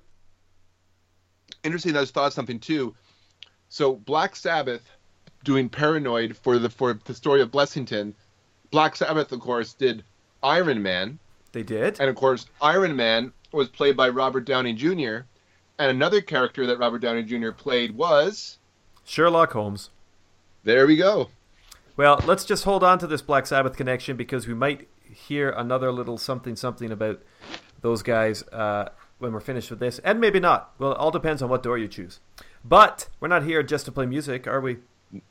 interesting. 1.64 1.96
I 1.96 2.00
just 2.00 2.12
thought 2.12 2.34
something 2.34 2.58
too. 2.60 2.94
So 3.70 3.94
Black 3.96 4.36
Sabbath 4.36 4.82
doing 5.42 5.70
Paranoid 5.70 6.36
for 6.36 6.58
the 6.58 6.68
for 6.68 7.00
the 7.06 7.14
story 7.14 7.40
of 7.40 7.50
Blessington. 7.50 8.12
Black 8.70 8.94
Sabbath, 8.94 9.32
of 9.32 9.40
course, 9.40 9.72
did 9.72 10.04
Iron 10.42 10.82
Man, 10.82 11.18
They 11.52 11.62
did. 11.62 11.98
and 11.98 12.10
of 12.10 12.14
course, 12.16 12.44
Iron 12.60 12.94
Man 12.94 13.32
was 13.52 13.70
played 13.70 13.96
by 13.96 14.10
Robert 14.10 14.44
Downey 14.44 14.74
Jr. 14.74 15.20
And 15.78 15.90
another 15.90 16.20
character 16.20 16.66
that 16.66 16.78
Robert 16.78 16.98
Downey 17.00 17.22
Jr. 17.22 17.52
played 17.52 17.96
was 17.96 18.58
Sherlock 19.04 19.52
Holmes. 19.52 19.90
there 20.64 20.86
we 20.86 20.96
go. 20.96 21.28
Well, 21.96 22.20
let's 22.26 22.44
just 22.44 22.64
hold 22.64 22.84
on 22.84 22.98
to 23.00 23.06
this 23.06 23.22
Black 23.22 23.46
Sabbath 23.46 23.76
connection 23.76 24.16
because 24.16 24.46
we 24.46 24.54
might 24.54 24.88
hear 25.02 25.50
another 25.50 25.90
little 25.90 26.18
something 26.18 26.54
something 26.56 26.92
about 26.92 27.20
those 27.80 28.02
guys 28.02 28.42
uh, 28.52 28.88
when 29.18 29.32
we're 29.32 29.40
finished 29.40 29.70
with 29.70 29.80
this, 29.80 29.98
and 30.00 30.20
maybe 30.20 30.38
not. 30.40 30.72
Well, 30.78 30.92
it 30.92 30.98
all 30.98 31.10
depends 31.10 31.42
on 31.42 31.48
what 31.48 31.62
door 31.62 31.78
you 31.78 31.88
choose. 31.88 32.20
But 32.64 33.08
we're 33.20 33.28
not 33.28 33.44
here 33.44 33.62
just 33.62 33.84
to 33.86 33.92
play 33.92 34.06
music, 34.06 34.46
are 34.46 34.60
we? 34.60 34.78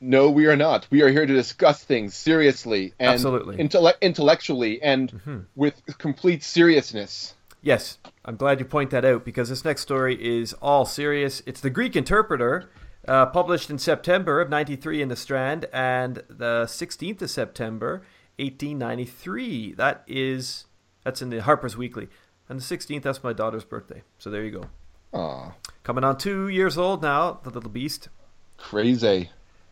No, 0.00 0.28
we 0.30 0.46
are 0.46 0.56
not. 0.56 0.86
We 0.90 1.02
are 1.02 1.08
here 1.08 1.24
to 1.24 1.32
discuss 1.32 1.84
things 1.84 2.14
seriously 2.14 2.94
and 2.98 3.10
Absolutely. 3.12 3.56
intelle- 3.58 3.98
intellectually 4.00 4.82
and 4.82 5.46
with 5.54 5.80
complete 5.98 6.42
seriousness. 6.42 7.34
Yes, 7.68 7.98
I'm 8.24 8.36
glad 8.36 8.60
you 8.60 8.64
point 8.64 8.88
that 8.92 9.04
out 9.04 9.26
because 9.26 9.50
this 9.50 9.62
next 9.62 9.82
story 9.82 10.16
is 10.24 10.54
all 10.54 10.86
serious. 10.86 11.42
It's 11.44 11.60
the 11.60 11.68
Greek 11.68 11.96
Interpreter, 11.96 12.70
uh, 13.06 13.26
published 13.26 13.68
in 13.68 13.76
September 13.76 14.40
of 14.40 14.48
'93 14.48 15.02
in 15.02 15.10
the 15.10 15.16
Strand, 15.16 15.66
and 15.70 16.22
the 16.30 16.64
16th 16.66 17.20
of 17.20 17.28
September, 17.28 18.00
1893. 18.38 19.74
That 19.74 20.02
is 20.06 20.64
that's 21.04 21.20
in 21.20 21.28
the 21.28 21.42
Harper's 21.42 21.76
Weekly, 21.76 22.08
and 22.48 22.58
the 22.58 22.64
16th 22.64 23.02
that's 23.02 23.22
my 23.22 23.34
daughter's 23.34 23.66
birthday. 23.66 24.02
So 24.16 24.30
there 24.30 24.44
you 24.44 24.62
go. 24.62 24.64
Aw, 25.12 25.52
Coming 25.82 26.04
on 26.04 26.16
two 26.16 26.48
years 26.48 26.78
old 26.78 27.02
now, 27.02 27.38
the 27.42 27.50
little 27.50 27.68
beast. 27.68 28.08
crazy. 28.56 29.28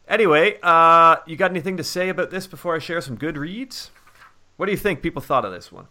Anyway, 0.06 0.58
uh, 0.62 1.16
you 1.26 1.34
got 1.36 1.50
anything 1.50 1.78
to 1.78 1.82
say 1.82 2.10
about 2.10 2.30
this 2.30 2.46
before 2.46 2.76
I 2.76 2.78
share 2.78 3.00
some 3.00 3.16
good 3.16 3.38
reads? 3.38 3.90
What 4.58 4.66
do 4.66 4.72
you 4.72 4.78
think 4.78 5.00
people 5.00 5.22
thought 5.22 5.46
of 5.46 5.52
this 5.52 5.72
one? 5.72 5.86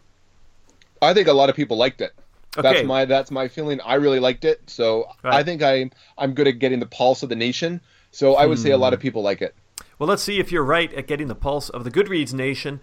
I 1.02 1.14
think 1.14 1.28
a 1.28 1.34
lot 1.34 1.50
of 1.50 1.56
people 1.56 1.78
liked 1.78 2.02
it. 2.02 2.14
Okay. 2.58 2.62
That's 2.74 2.86
my 2.86 3.06
that's 3.06 3.32
my 3.32 3.48
feeling. 3.48 3.82
I 3.82 3.96
really 3.96 4.20
liked 4.20 4.46
it, 4.46 4.62
so 4.68 5.06
Right. 5.24 5.34
I 5.34 5.44
think 5.44 5.62
I 5.62 5.90
I'm 6.18 6.34
good 6.34 6.48
at 6.48 6.60
getting 6.60 6.80
the 6.80 6.86
pulse 6.86 7.22
of 7.22 7.30
the 7.30 7.36
nation. 7.36 7.82
So 8.12 8.36
I 8.36 8.46
would 8.46 8.60
say 8.60 8.72
a 8.72 8.78
lot 8.78 8.94
of 8.94 9.00
people 9.02 9.22
like 9.22 9.42
it. 9.42 9.54
Well, 10.00 10.08
let's 10.08 10.24
see 10.24 10.40
if 10.40 10.52
you're 10.52 10.64
right 10.64 10.94
at 10.94 11.06
getting 11.06 11.28
the 11.28 11.36
pulse 11.36 11.68
of 11.68 11.84
the 11.84 11.92
Goodreads 11.92 12.34
nation. 12.34 12.80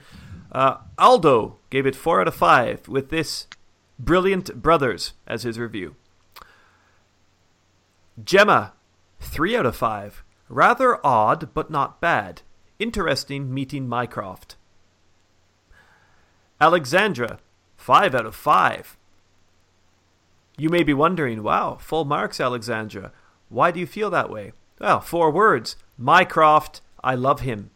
Uh, 0.51 0.77
Aldo 0.99 1.57
gave 1.71 1.87
it 1.87 1.97
4 1.97 2.21
out 2.21 2.29
of 2.29 2.35
5 2.35 2.87
with 2.89 3.09
this 3.09 3.47
Brilliant 3.99 4.61
Brothers 4.61 5.15
as 5.27 5.43
his 5.45 5.59
review. 5.59 5.97
Gemma, 8.23 8.75
3 9.21 9.57
out 9.57 9.65
of 9.67 9.77
5. 9.77 10.23
Rather 10.51 11.05
odd, 11.05 11.55
but 11.55 11.71
not 11.71 12.01
bad. 12.01 12.43
Interesting 12.79 13.53
meeting 13.53 13.89
Mycroft. 13.89 14.57
Alexandra, 16.61 17.39
5 17.83 18.15
out 18.15 18.27
of 18.27 18.37
5. 18.37 18.97
You 20.57 20.69
may 20.69 20.85
be 20.85 20.95
wondering, 20.95 21.43
wow, 21.43 21.79
full 21.81 22.05
marks, 22.05 22.41
Alexandra. 22.41 23.11
Why 23.49 23.73
do 23.73 23.81
you 23.81 23.89
feel 23.89 24.09
that 24.11 24.31
way? 24.31 24.53
Well, 24.79 25.01
four 25.01 25.33
words 25.33 25.75
Mycroft, 25.99 26.81
I 27.03 27.17
love 27.17 27.41
him. 27.41 27.71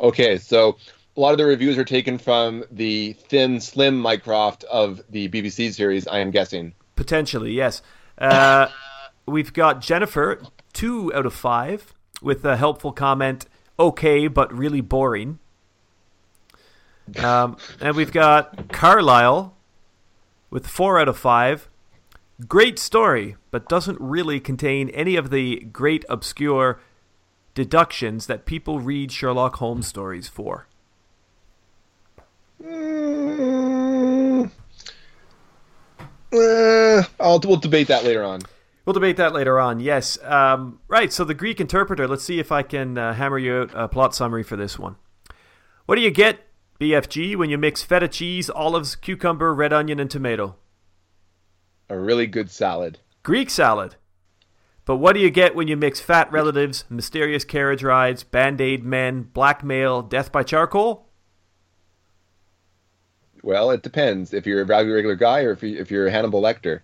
Okay, 0.00 0.38
so 0.38 0.78
a 1.18 1.20
lot 1.20 1.32
of 1.32 1.38
the 1.38 1.44
reviews 1.44 1.76
are 1.76 1.84
taken 1.84 2.16
from 2.16 2.64
the 2.70 3.12
thin, 3.12 3.60
slim 3.60 4.00
Mycroft 4.00 4.64
of 4.64 5.02
the 5.10 5.28
BBC 5.28 5.74
series, 5.74 6.08
I 6.08 6.20
am 6.20 6.30
guessing. 6.30 6.72
Potentially, 6.96 7.52
yes. 7.52 7.82
Uh, 8.16 8.68
we've 9.26 9.52
got 9.52 9.82
Jennifer, 9.82 10.40
two 10.72 11.12
out 11.14 11.26
of 11.26 11.34
five, 11.34 11.92
with 12.22 12.42
a 12.46 12.56
helpful 12.56 12.92
comment 12.92 13.44
okay, 13.78 14.28
but 14.28 14.50
really 14.50 14.80
boring. 14.80 15.40
Um, 17.16 17.56
and 17.80 17.96
we've 17.96 18.12
got 18.12 18.72
Carlisle 18.72 19.54
with 20.50 20.66
four 20.66 20.98
out 20.98 21.08
of 21.08 21.18
five. 21.18 21.68
Great 22.46 22.78
story, 22.78 23.36
but 23.50 23.68
doesn't 23.68 24.00
really 24.00 24.38
contain 24.40 24.88
any 24.90 25.16
of 25.16 25.30
the 25.30 25.60
great 25.72 26.04
obscure 26.08 26.80
deductions 27.54 28.26
that 28.26 28.46
people 28.46 28.78
read 28.78 29.10
Sherlock 29.10 29.56
Holmes 29.56 29.86
stories 29.86 30.28
for. 30.28 30.68
Mm, 32.62 34.50
eh, 36.32 37.02
I'll, 37.18 37.40
we'll 37.40 37.56
debate 37.56 37.88
that 37.88 38.04
later 38.04 38.22
on. 38.22 38.42
We'll 38.84 38.94
debate 38.94 39.16
that 39.18 39.34
later 39.34 39.60
on. 39.60 39.80
Yes. 39.80 40.16
Um, 40.22 40.80
right. 40.88 41.12
So 41.12 41.24
the 41.24 41.34
Greek 41.34 41.60
interpreter. 41.60 42.08
Let's 42.08 42.24
see 42.24 42.38
if 42.38 42.50
I 42.50 42.62
can 42.62 42.96
uh, 42.96 43.12
hammer 43.12 43.38
you 43.38 43.56
out 43.56 43.70
a 43.74 43.86
plot 43.86 44.14
summary 44.14 44.42
for 44.42 44.56
this 44.56 44.78
one. 44.78 44.96
What 45.84 45.96
do 45.96 46.00
you 46.00 46.10
get, 46.10 46.46
BFG, 46.78 47.34
when 47.36 47.50
you 47.50 47.58
mix 47.58 47.82
feta 47.82 48.08
cheese, 48.08 48.48
olives, 48.50 48.94
cucumber, 48.96 49.52
red 49.54 49.72
onion, 49.72 49.98
and 50.00 50.10
tomato? 50.10 50.56
A 51.90 51.98
really 51.98 52.26
good 52.26 52.50
salad. 52.50 53.00
Greek 53.22 53.48
salad. 53.48 53.94
But 54.84 54.96
what 54.96 55.12
do 55.12 55.20
you 55.20 55.30
get 55.30 55.54
when 55.54 55.68
you 55.68 55.76
mix 55.76 56.00
fat 56.00 56.32
relatives, 56.32 56.84
mysterious 56.88 57.44
carriage 57.44 57.82
rides, 57.84 58.24
band 58.24 58.60
aid 58.60 58.84
men, 58.84 59.22
blackmail, 59.22 60.02
death 60.02 60.32
by 60.32 60.42
charcoal? 60.42 61.06
Well, 63.42 63.72
it 63.72 63.82
depends 63.82 64.32
if 64.32 64.46
you're 64.46 64.62
a 64.62 64.64
regular 64.64 65.16
guy 65.16 65.42
or 65.42 65.50
if, 65.52 65.62
you, 65.64 65.76
if 65.78 65.90
you're 65.90 66.06
a 66.06 66.10
Hannibal 66.12 66.40
Lecter. 66.40 66.82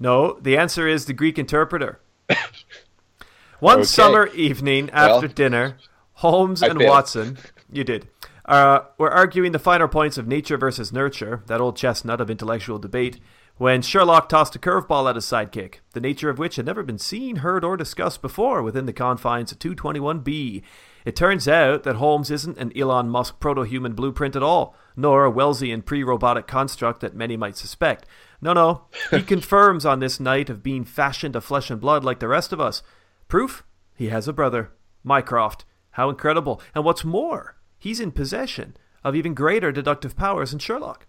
No, 0.00 0.32
the 0.40 0.56
answer 0.56 0.88
is 0.88 1.06
the 1.06 1.12
Greek 1.12 1.38
interpreter. 1.38 2.00
One 3.60 3.82
Okay. 3.82 3.84
summer 3.84 4.26
evening 4.34 4.90
after 4.90 5.28
Well, 5.28 5.28
dinner, 5.28 5.78
Holmes 6.14 6.62
I 6.62 6.68
and 6.68 6.78
failed. 6.78 6.82
Watson, 6.82 7.38
you 7.70 7.84
did, 7.84 8.09
uh, 8.50 8.84
were 8.98 9.12
arguing 9.12 9.52
the 9.52 9.60
finer 9.60 9.86
points 9.86 10.18
of 10.18 10.26
nature 10.26 10.58
versus 10.58 10.92
nurture, 10.92 11.44
that 11.46 11.60
old 11.60 11.76
chestnut 11.76 12.20
of 12.20 12.28
intellectual 12.28 12.80
debate, 12.80 13.20
when 13.58 13.80
Sherlock 13.80 14.28
tossed 14.28 14.56
a 14.56 14.58
curveball 14.58 15.08
at 15.08 15.14
his 15.14 15.24
sidekick, 15.24 15.76
the 15.92 16.00
nature 16.00 16.30
of 16.30 16.38
which 16.38 16.56
had 16.56 16.66
never 16.66 16.82
been 16.82 16.98
seen, 16.98 17.36
heard, 17.36 17.62
or 17.62 17.76
discussed 17.76 18.22
before 18.22 18.60
within 18.60 18.86
the 18.86 18.92
confines 18.92 19.52
of 19.52 19.60
221B. 19.60 20.62
It 21.04 21.14
turns 21.14 21.46
out 21.46 21.84
that 21.84 21.96
Holmes 21.96 22.30
isn't 22.30 22.58
an 22.58 22.76
Elon 22.76 23.08
Musk 23.08 23.38
proto 23.38 23.62
human 23.62 23.92
blueprint 23.92 24.34
at 24.34 24.42
all, 24.42 24.74
nor 24.96 25.24
a 25.24 25.32
Wellesian 25.32 25.84
pre 25.84 26.02
robotic 26.02 26.48
construct 26.48 27.00
that 27.02 27.14
many 27.14 27.36
might 27.36 27.56
suspect. 27.56 28.04
No, 28.40 28.52
no, 28.52 28.86
he 29.12 29.22
confirms 29.34 29.86
on 29.86 30.00
this 30.00 30.18
night 30.18 30.50
of 30.50 30.62
being 30.62 30.84
fashioned 30.84 31.36
of 31.36 31.44
flesh 31.44 31.70
and 31.70 31.80
blood 31.80 32.02
like 32.02 32.18
the 32.18 32.26
rest 32.26 32.52
of 32.52 32.60
us. 32.60 32.82
Proof? 33.28 33.62
He 33.94 34.08
has 34.08 34.26
a 34.26 34.32
brother, 34.32 34.72
Mycroft. 35.04 35.64
How 35.92 36.08
incredible. 36.08 36.60
And 36.74 36.84
what's 36.84 37.04
more, 37.04 37.59
he's 37.80 37.98
in 37.98 38.12
possession 38.12 38.76
of 39.02 39.16
even 39.16 39.34
greater 39.34 39.72
deductive 39.72 40.16
powers 40.16 40.50
than 40.50 40.60
Sherlock. 40.60 41.06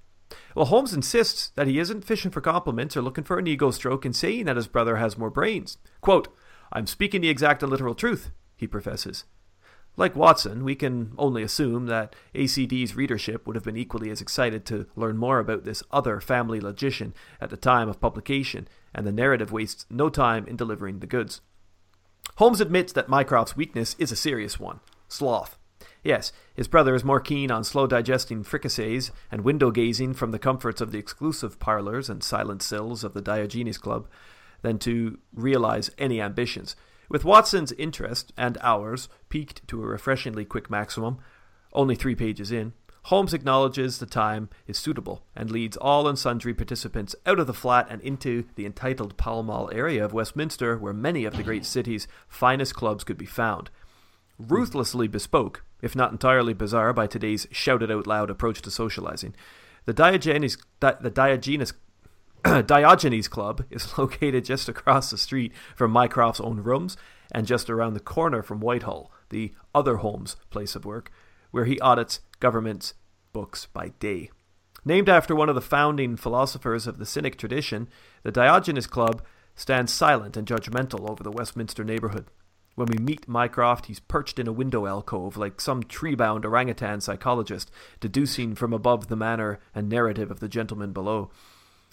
Well, 0.55 0.65
Holmes 0.65 0.93
insists 0.93 1.49
that 1.55 1.67
he 1.67 1.77
isn't 1.77 2.05
fishing 2.05 2.31
for 2.31 2.41
compliments 2.41 2.97
or 2.97 3.01
looking 3.01 3.23
for 3.25 3.37
an 3.37 3.47
ego 3.47 3.69
stroke 3.69 4.05
in 4.05 4.13
saying 4.13 4.45
that 4.45 4.55
his 4.55 4.67
brother 4.67 4.95
has 4.95 5.17
more 5.17 5.29
brains. 5.29 5.77
Quote, 5.99 6.33
I'm 6.71 6.87
speaking 6.87 7.21
the 7.21 7.29
exact 7.29 7.61
and 7.61 7.71
literal 7.71 7.93
truth, 7.93 8.31
he 8.55 8.65
professes. 8.65 9.25
Like 9.97 10.15
Watson, 10.15 10.63
we 10.63 10.75
can 10.75 11.11
only 11.17 11.43
assume 11.43 11.87
that 11.87 12.15
ACD's 12.33 12.95
readership 12.95 13.45
would 13.45 13.57
have 13.57 13.65
been 13.65 13.75
equally 13.75 14.09
as 14.09 14.21
excited 14.21 14.65
to 14.67 14.87
learn 14.95 15.17
more 15.17 15.39
about 15.39 15.65
this 15.65 15.83
other 15.91 16.21
family 16.21 16.61
logician 16.61 17.13
at 17.41 17.49
the 17.49 17.57
time 17.57 17.89
of 17.89 17.99
publication, 17.99 18.69
and 18.95 19.05
the 19.05 19.11
narrative 19.11 19.51
wastes 19.51 19.85
no 19.89 20.07
time 20.07 20.47
in 20.47 20.55
delivering 20.55 20.99
the 20.99 21.07
goods. 21.07 21.41
Holmes 22.37 22.61
admits 22.61 22.93
that 22.93 23.09
Mycroft's 23.09 23.57
weakness 23.57 23.97
is 23.99 24.11
a 24.11 24.15
serious 24.15 24.59
one 24.59 24.79
sloth. 25.09 25.57
Yes, 26.03 26.31
his 26.55 26.67
brother 26.67 26.95
is 26.95 27.03
more 27.03 27.19
keen 27.19 27.51
on 27.51 27.63
slow 27.63 27.85
digesting 27.85 28.43
fricassees 28.43 29.11
and 29.31 29.41
window 29.41 29.69
gazing 29.69 30.15
from 30.15 30.31
the 30.31 30.39
comforts 30.39 30.81
of 30.81 30.91
the 30.91 30.97
exclusive 30.97 31.59
parlors 31.59 32.09
and 32.09 32.23
silent 32.23 32.63
sills 32.63 33.03
of 33.03 33.13
the 33.13 33.21
Diogenes 33.21 33.77
Club 33.77 34.07
than 34.63 34.79
to 34.79 35.19
realize 35.33 35.91
any 35.97 36.19
ambitions. 36.19 36.75
With 37.07 37.25
Watson's 37.25 37.71
interest 37.73 38.33
and 38.37 38.57
ours 38.61 39.09
peaked 39.29 39.67
to 39.67 39.83
a 39.83 39.87
refreshingly 39.87 40.45
quick 40.45 40.69
maximum, 40.69 41.19
only 41.73 41.95
three 41.95 42.15
pages 42.15 42.51
in, 42.51 42.73
Holmes 43.05 43.33
acknowledges 43.33 43.97
the 43.97 44.05
time 44.05 44.49
is 44.67 44.77
suitable 44.77 45.23
and 45.35 45.49
leads 45.49 45.75
all 45.77 46.07
and 46.07 46.17
sundry 46.17 46.53
participants 46.53 47.15
out 47.25 47.39
of 47.39 47.47
the 47.47 47.53
flat 47.53 47.87
and 47.89 48.01
into 48.01 48.45
the 48.55 48.65
entitled 48.65 49.17
Pall 49.17 49.41
Mall 49.41 49.71
area 49.73 50.05
of 50.05 50.13
Westminster, 50.13 50.77
where 50.77 50.93
many 50.93 51.25
of 51.25 51.35
the 51.35 51.43
great 51.43 51.65
city's 51.65 52.07
finest 52.27 52.75
clubs 52.75 53.03
could 53.03 53.17
be 53.17 53.25
found. 53.25 53.71
Ruthlessly 54.37 55.07
bespoke, 55.07 55.63
if 55.81 55.95
not 55.95 56.11
entirely 56.11 56.53
bizarre 56.53 56.93
by 56.93 57.07
today's 57.07 57.47
shouted 57.51 57.91
out 57.91 58.07
loud 58.07 58.29
approach 58.29 58.61
to 58.61 58.71
socializing, 58.71 59.35
the 59.85 59.93
Diogenes, 59.93 60.57
the 60.79 61.11
Diogenes 61.13 61.73
Diogenes 62.65 63.27
Club 63.27 63.65
is 63.69 63.97
located 63.97 64.45
just 64.45 64.67
across 64.67 65.11
the 65.11 65.17
street 65.17 65.51
from 65.75 65.91
Mycroft's 65.91 66.41
own 66.41 66.61
rooms 66.61 66.97
and 67.31 67.45
just 67.45 67.69
around 67.69 67.93
the 67.93 67.99
corner 67.99 68.41
from 68.41 68.59
Whitehall, 68.59 69.11
the 69.29 69.53
other 69.73 69.97
Holmes 69.97 70.35
place 70.49 70.75
of 70.75 70.85
work, 70.85 71.11
where 71.51 71.65
he 71.65 71.79
audits 71.79 72.19
government's 72.39 72.93
books 73.31 73.67
by 73.67 73.89
day. 73.99 74.29
Named 74.83 75.09
after 75.09 75.35
one 75.35 75.49
of 75.49 75.55
the 75.55 75.61
founding 75.61 76.15
philosophers 76.15 76.87
of 76.87 76.97
the 76.97 77.05
Cynic 77.05 77.37
tradition, 77.37 77.87
the 78.23 78.31
Diogenes 78.31 78.87
Club 78.87 79.23
stands 79.55 79.93
silent 79.93 80.35
and 80.35 80.47
judgmental 80.47 81.09
over 81.09 81.23
the 81.23 81.31
Westminster 81.31 81.83
neighborhood. 81.83 82.25
When 82.75 82.87
we 82.87 82.97
meet 82.97 83.27
Mycroft, 83.27 83.87
he's 83.87 83.99
perched 83.99 84.39
in 84.39 84.47
a 84.47 84.53
window 84.53 84.85
alcove 84.85 85.37
like 85.37 85.59
some 85.59 85.83
tree 85.83 86.15
bound 86.15 86.45
orangutan 86.45 87.01
psychologist, 87.01 87.69
deducing 87.99 88.55
from 88.55 88.73
above 88.73 89.07
the 89.07 89.15
manner 89.15 89.59
and 89.75 89.89
narrative 89.89 90.31
of 90.31 90.39
the 90.39 90.49
gentleman 90.49 90.93
below. 90.93 91.31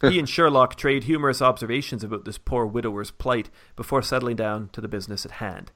He 0.01 0.21
and 0.21 0.29
Sherlock 0.29 0.77
trade 0.77 1.05
humorous 1.05 1.43
observations 1.43 2.05
about 2.05 2.25
this 2.25 2.39
poor 2.39 2.65
widower's 2.65 3.11
plight 3.11 3.51
before 3.75 4.01
settling 4.01 4.37
down 4.37 4.69
to 4.69 4.81
the 4.81 4.87
business 4.87 5.25
at 5.25 5.33
hand. 5.33 5.73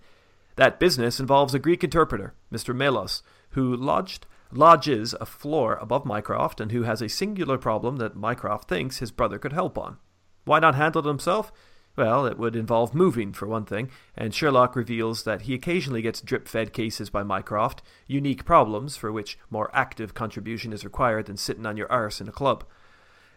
That 0.55 0.79
business 0.79 1.19
involves 1.19 1.55
a 1.55 1.59
Greek 1.59 1.83
interpreter, 1.83 2.35
Mr. 2.53 2.73
Melas, 2.73 3.25
who 3.51 3.75
lodged 3.75 4.27
lodges 4.53 5.15
a 5.21 5.27
floor 5.27 5.77
above 5.81 6.05
Mycroft 6.05 6.61
and 6.61 6.71
who 6.71 6.83
has 6.83 7.03
a 7.03 7.09
singular 7.09 7.59
problem 7.59 7.97
that 7.97 8.15
Mycroft 8.15 8.69
thinks 8.69 8.99
his 8.99 9.11
brother 9.11 9.39
could 9.39 9.55
help 9.55 9.77
on. 9.77 9.97
Why 10.45 10.61
not 10.61 10.75
handle 10.75 11.05
it 11.05 11.09
himself? 11.09 11.51
Well, 11.95 12.25
it 12.25 12.39
would 12.39 12.57
involve 12.57 12.95
moving, 12.95 13.33
for 13.33 13.47
one 13.47 13.67
thing, 13.67 13.91
and 14.17 14.35
Sherlock 14.35 14.75
reveals 14.75 15.25
that 15.25 15.43
he 15.43 15.55
occasionally 15.55 16.01
gets 16.01 16.23
drip 16.23 16.49
fed 16.49 16.73
cases 16.73 17.11
by 17.11 17.23
Mycroft, 17.23 17.83
unique 18.07 18.47
problems 18.47 18.97
for 18.97 19.13
which 19.13 19.39
more 19.51 19.71
active 19.75 20.15
contribution 20.15 20.73
is 20.73 20.85
required 20.85 21.27
than 21.27 21.37
sitting 21.37 21.67
on 21.67 21.77
your 21.77 21.93
arse 21.93 22.21
in 22.21 22.29
a 22.29 22.33
club. 22.33 22.65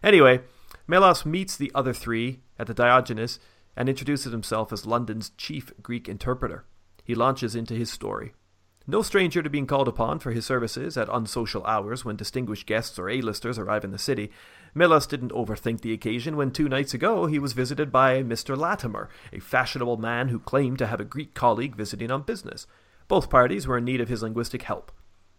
Anyway, 0.02 0.40
Melas 0.86 1.26
meets 1.26 1.56
the 1.56 1.70
other 1.74 1.92
three 1.92 2.40
at 2.58 2.66
the 2.66 2.74
Diogenes 2.74 3.38
and 3.76 3.88
introduces 3.88 4.32
himself 4.32 4.72
as 4.72 4.86
London's 4.86 5.30
chief 5.36 5.70
Greek 5.82 6.08
interpreter. 6.08 6.64
He 7.04 7.14
launches 7.14 7.54
into 7.54 7.74
his 7.74 7.90
story. 7.90 8.32
No 8.88 9.02
stranger 9.02 9.42
to 9.42 9.50
being 9.50 9.66
called 9.66 9.88
upon 9.88 10.20
for 10.20 10.30
his 10.30 10.46
services 10.46 10.96
at 10.96 11.08
unsocial 11.12 11.64
hours 11.66 12.04
when 12.04 12.14
distinguished 12.14 12.66
guests 12.66 12.98
or 12.98 13.10
A-listers 13.10 13.58
arrive 13.58 13.84
in 13.84 13.90
the 13.90 13.98
city, 13.98 14.30
Melos 14.76 15.06
didn't 15.06 15.32
overthink 15.32 15.80
the 15.80 15.94
occasion 15.94 16.36
when 16.36 16.50
two 16.50 16.68
nights 16.68 16.92
ago 16.92 17.24
he 17.24 17.38
was 17.38 17.54
visited 17.54 17.90
by 17.90 18.22
Mr. 18.22 18.54
Latimer, 18.54 19.08
a 19.32 19.40
fashionable 19.40 19.96
man 19.96 20.28
who 20.28 20.38
claimed 20.38 20.76
to 20.76 20.86
have 20.86 21.00
a 21.00 21.04
Greek 21.04 21.32
colleague 21.32 21.74
visiting 21.74 22.10
on 22.10 22.20
business. 22.20 22.66
Both 23.08 23.30
parties 23.30 23.66
were 23.66 23.78
in 23.78 23.86
need 23.86 24.02
of 24.02 24.10
his 24.10 24.22
linguistic 24.22 24.62
help. 24.62 24.92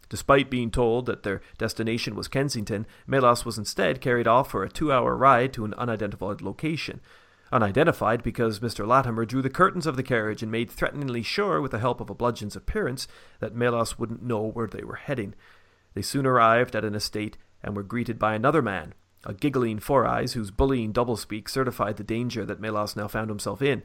Despite 0.10 0.50
being 0.50 0.72
told 0.72 1.06
that 1.06 1.22
their 1.22 1.42
destination 1.60 2.16
was 2.16 2.28
Kensington, 2.28 2.88
Melas 3.06 3.46
was 3.46 3.60
instead 3.60 4.02
carried 4.02 4.28
off 4.28 4.50
for 4.50 4.64
a 4.64 4.70
two 4.70 4.92
hour 4.92 5.16
ride 5.16 5.54
to 5.54 5.66
an 5.66 5.76
unidentified 5.76 6.42
location. 6.42 7.00
Unidentified 7.52 8.24
because 8.24 8.60
Mr. 8.60 8.88
Latimer 8.88 9.24
drew 9.24 9.44
the 9.44 9.52
curtains 9.52 9.86
of 9.86 9.98
the 9.98 10.04
carriage 10.04 10.42
and 10.42 10.52
made 10.52 10.72
threateningly 10.72 11.22
sure, 11.22 11.62
with 11.62 11.72
the 11.72 11.80
help 11.80 12.02
of 12.02 12.10
a 12.10 12.16
bludgeon's 12.16 12.56
appearance, 12.56 13.08
that 13.40 13.54
Melas 13.54 14.00
wouldn't 14.00 14.24
know 14.24 14.42
where 14.42 14.68
they 14.68 14.84
were 14.84 14.96
heading. 14.96 15.36
They 15.94 16.02
soon 16.02 16.26
arrived 16.26 16.76
at 16.76 16.84
an 16.84 16.96
estate 16.96 17.38
and 17.62 17.76
were 17.76 17.84
greeted 17.84 18.18
by 18.18 18.34
another 18.34 18.64
man, 18.64 18.96
a 19.26 19.34
giggling 19.34 19.80
Four 19.80 20.06
Eyes 20.06 20.34
whose 20.34 20.52
bullying 20.52 20.94
doublespeak 20.94 21.50
certified 21.50 21.98
the 21.98 22.04
danger 22.04 22.46
that 22.46 22.60
Melas 22.60 22.96
now 22.96 23.08
found 23.08 23.30
himself 23.30 23.62
in. 23.62 23.84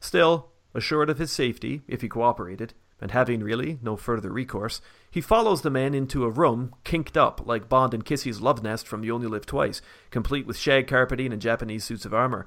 Still, 0.00 0.50
assured 0.74 1.10
of 1.10 1.18
his 1.18 1.32
safety, 1.32 1.82
if 1.88 2.00
he 2.00 2.08
cooperated, 2.08 2.74
and 3.00 3.10
having 3.10 3.42
really 3.42 3.78
no 3.82 3.96
further 3.96 4.30
recourse, 4.30 4.80
he 5.10 5.20
follows 5.20 5.62
the 5.62 5.70
man 5.70 5.94
into 5.94 6.24
a 6.24 6.30
room 6.30 6.74
kinked 6.84 7.16
up 7.16 7.40
like 7.46 7.68
Bond 7.68 7.94
and 7.94 8.04
Kissy's 8.04 8.40
love 8.40 8.62
nest 8.62 8.86
from 8.86 9.04
You 9.04 9.14
Only 9.14 9.28
Live 9.28 9.46
Twice, 9.46 9.80
complete 10.10 10.46
with 10.46 10.56
shag 10.56 10.86
carpeting 10.86 11.32
and 11.32 11.40
Japanese 11.40 11.84
suits 11.84 12.04
of 12.04 12.14
armor. 12.14 12.46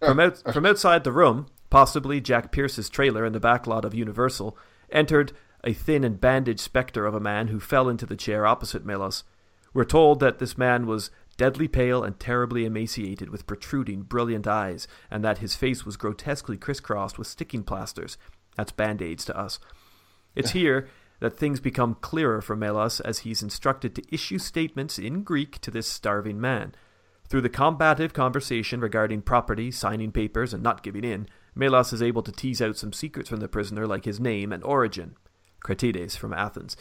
Oh, 0.00 0.08
from, 0.08 0.20
out, 0.20 0.42
oh. 0.46 0.52
from 0.52 0.66
outside 0.66 1.04
the 1.04 1.12
room, 1.12 1.46
possibly 1.70 2.20
Jack 2.20 2.52
Pierce's 2.52 2.88
trailer 2.88 3.24
in 3.24 3.32
the 3.32 3.40
back 3.40 3.66
lot 3.66 3.84
of 3.84 3.94
Universal, 3.94 4.56
entered 4.90 5.32
a 5.62 5.72
thin 5.72 6.04
and 6.04 6.20
bandaged 6.20 6.60
spectre 6.60 7.06
of 7.06 7.14
a 7.14 7.20
man 7.20 7.48
who 7.48 7.58
fell 7.58 7.88
into 7.88 8.06
the 8.06 8.16
chair 8.16 8.46
opposite 8.46 8.84
Melas. 8.84 9.24
We're 9.72 9.84
told 9.84 10.20
that 10.20 10.38
this 10.38 10.56
man 10.56 10.86
was 10.86 11.10
deadly 11.34 11.68
pale 11.68 12.02
and 12.02 12.18
terribly 12.18 12.64
emaciated 12.64 13.30
with 13.30 13.46
protruding, 13.46 14.02
brilliant 14.02 14.46
eyes, 14.46 14.86
and 15.10 15.24
that 15.24 15.38
his 15.38 15.56
face 15.56 15.84
was 15.84 15.96
grotesquely 15.96 16.56
crisscrossed 16.56 17.18
with 17.18 17.26
sticking 17.26 17.62
plasters. 17.62 18.16
That's 18.56 18.72
band 18.72 19.02
aids 19.02 19.24
to 19.26 19.36
us. 19.36 19.58
It's 20.34 20.50
here 20.52 20.88
that 21.20 21.36
things 21.36 21.60
become 21.60 21.96
clearer 22.00 22.40
for 22.40 22.56
Melas 22.56 23.00
as 23.00 23.20
he's 23.20 23.42
instructed 23.42 23.94
to 23.94 24.14
issue 24.14 24.38
statements 24.38 24.98
in 24.98 25.22
Greek 25.22 25.60
to 25.60 25.70
this 25.70 25.86
starving 25.86 26.40
man. 26.40 26.74
Through 27.28 27.42
the 27.42 27.48
combative 27.48 28.12
conversation 28.12 28.80
regarding 28.80 29.22
property, 29.22 29.70
signing 29.70 30.12
papers, 30.12 30.52
and 30.52 30.62
not 30.62 30.82
giving 30.82 31.04
in, 31.04 31.26
Melas 31.54 31.92
is 31.92 32.02
able 32.02 32.22
to 32.22 32.32
tease 32.32 32.60
out 32.60 32.76
some 32.76 32.92
secrets 32.92 33.28
from 33.28 33.40
the 33.40 33.48
prisoner, 33.48 33.86
like 33.86 34.04
his 34.04 34.20
name 34.20 34.52
and 34.52 34.62
origin. 34.64 35.16
Kratides 35.64 36.16
from 36.16 36.34
Athens. 36.34 36.76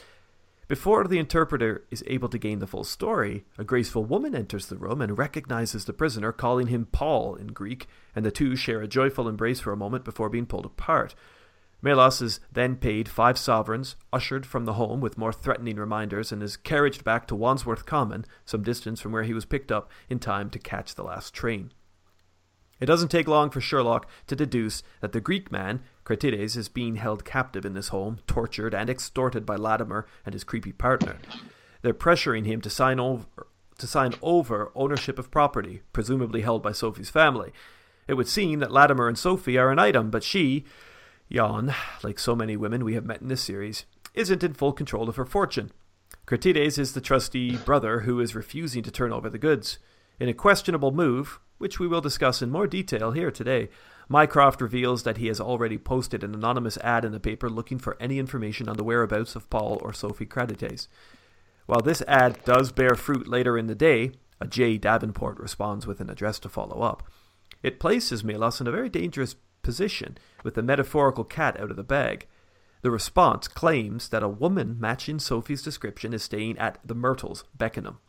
Before 0.73 1.03
the 1.03 1.19
interpreter 1.19 1.85
is 1.91 2.03
able 2.07 2.29
to 2.29 2.39
gain 2.39 2.57
the 2.57 2.65
full 2.65 2.83
story, 2.83 3.45
a 3.59 3.63
graceful 3.63 4.05
woman 4.05 4.33
enters 4.33 4.65
the 4.65 4.75
room 4.75 5.03
and 5.03 5.15
recognizes 5.15 5.85
the 5.85 5.93
prisoner, 5.93 6.31
calling 6.31 6.65
him 6.65 6.87
Paul 6.91 7.35
in 7.35 7.49
Greek, 7.49 7.85
and 8.15 8.25
the 8.25 8.31
two 8.31 8.55
share 8.55 8.81
a 8.81 8.87
joyful 8.87 9.27
embrace 9.27 9.59
for 9.59 9.71
a 9.71 9.77
moment 9.77 10.03
before 10.03 10.29
being 10.29 10.47
pulled 10.47 10.65
apart. 10.65 11.13
Melas 11.83 12.23
is 12.23 12.39
then 12.51 12.75
paid 12.75 13.07
five 13.07 13.37
sovereigns, 13.37 13.95
ushered 14.11 14.47
from 14.47 14.65
the 14.65 14.73
home 14.73 14.99
with 14.99 15.15
more 15.15 15.31
threatening 15.31 15.75
reminders, 15.75 16.31
and 16.31 16.41
is 16.41 16.57
carriaged 16.57 17.03
back 17.03 17.27
to 17.27 17.35
Wandsworth 17.35 17.85
Common, 17.85 18.25
some 18.43 18.63
distance 18.63 18.99
from 18.99 19.11
where 19.11 19.21
he 19.21 19.35
was 19.35 19.45
picked 19.45 19.71
up 19.71 19.91
in 20.09 20.17
time 20.17 20.49
to 20.49 20.57
catch 20.57 20.95
the 20.95 21.03
last 21.03 21.35
train. 21.35 21.71
It 22.79 22.87
doesn't 22.87 23.09
take 23.09 23.27
long 23.27 23.51
for 23.51 23.61
Sherlock 23.61 24.09
to 24.25 24.35
deduce 24.35 24.81
that 25.01 25.11
the 25.11 25.21
Greek 25.21 25.51
man, 25.51 25.81
Kratides, 26.05 26.57
is 26.57 26.69
being 26.69 26.95
held 26.95 27.25
captive 27.25 27.65
in 27.65 27.73
this 27.73 27.89
home, 27.89 28.19
tortured 28.27 28.73
and 28.73 28.89
extorted 28.89 29.45
by 29.45 29.55
Latimer 29.55 30.05
and 30.25 30.33
his 30.33 30.43
creepy 30.43 30.71
partner. 30.71 31.17
They're 31.81 31.93
pressuring 31.93 32.45
him 32.45 32.61
to 32.61 32.69
sign 32.69 32.99
over 32.99 33.25
to 33.79 33.87
sign 33.87 34.13
over 34.21 34.71
ownership 34.75 35.17
of 35.17 35.31
property, 35.31 35.81
presumably 35.93 36.41
held 36.41 36.61
by 36.61 36.71
Sophie's 36.71 37.09
family. 37.09 37.51
It 38.07 38.13
would 38.13 38.27
seem 38.27 38.59
that 38.59 38.71
Latimer 38.71 39.07
and 39.07 39.17
Sophie 39.17 39.57
are 39.57 39.71
an 39.71 39.79
item, 39.79 40.11
but 40.11 40.23
she, 40.23 40.63
Jan, 41.31 41.73
like 42.03 42.19
so 42.19 42.35
many 42.35 42.55
women 42.55 42.83
we 42.83 42.93
have 42.93 43.05
met 43.05 43.21
in 43.21 43.29
this 43.29 43.41
series, 43.41 43.85
isn't 44.13 44.43
in 44.43 44.53
full 44.53 44.73
control 44.73 45.09
of 45.09 45.15
her 45.15 45.25
fortune. 45.25 45.71
Kratides 46.27 46.77
is 46.77 46.93
the 46.93 47.01
trustee 47.01 47.57
brother 47.57 48.01
who 48.01 48.19
is 48.19 48.35
refusing 48.35 48.83
to 48.83 48.91
turn 48.91 49.11
over 49.11 49.29
the 49.29 49.39
goods. 49.39 49.79
In 50.19 50.29
a 50.29 50.33
questionable 50.33 50.91
move, 50.91 51.39
which 51.57 51.79
we 51.79 51.87
will 51.87 52.01
discuss 52.01 52.41
in 52.41 52.51
more 52.51 52.67
detail 52.67 53.11
here 53.11 53.31
today, 53.31 53.69
Mycroft 54.09 54.61
reveals 54.61 55.03
that 55.03 55.17
he 55.17 55.27
has 55.27 55.39
already 55.39 55.77
posted 55.77 56.23
an 56.23 56.33
anonymous 56.33 56.77
ad 56.77 57.05
in 57.05 57.11
the 57.11 57.19
paper 57.19 57.49
looking 57.49 57.79
for 57.79 57.97
any 57.99 58.19
information 58.19 58.67
on 58.67 58.77
the 58.77 58.83
whereabouts 58.83 59.35
of 59.35 59.49
Paul 59.49 59.79
or 59.81 59.93
Sophie 59.93 60.25
Kratides. 60.25 60.87
While 61.65 61.81
this 61.81 62.01
ad 62.07 62.43
does 62.43 62.71
bear 62.71 62.95
fruit 62.95 63.27
later 63.27 63.57
in 63.57 63.67
the 63.67 63.75
day, 63.75 64.11
a 64.41 64.47
J. 64.47 64.77
Davenport 64.77 65.39
responds 65.39 65.87
with 65.87 66.01
an 66.01 66.09
address 66.09 66.39
to 66.39 66.49
follow 66.49 66.81
up. 66.81 67.09
It 67.61 67.79
places 67.79 68.23
Melas 68.23 68.59
in 68.59 68.67
a 68.67 68.71
very 68.71 68.89
dangerous 68.89 69.35
position, 69.61 70.17
with 70.43 70.55
the 70.55 70.61
metaphorical 70.61 71.23
cat 71.23 71.57
out 71.59 71.71
of 71.71 71.77
the 71.77 71.83
bag. 71.83 72.27
The 72.81 72.91
response 72.91 73.47
claims 73.47 74.09
that 74.09 74.23
a 74.23 74.27
woman 74.27 74.75
matching 74.77 75.19
Sophie's 75.19 75.61
description 75.61 76.13
is 76.13 76.21
staying 76.21 76.57
at 76.57 76.79
the 76.83 76.93
Myrtles, 76.93 77.45
Beckenham. 77.57 77.99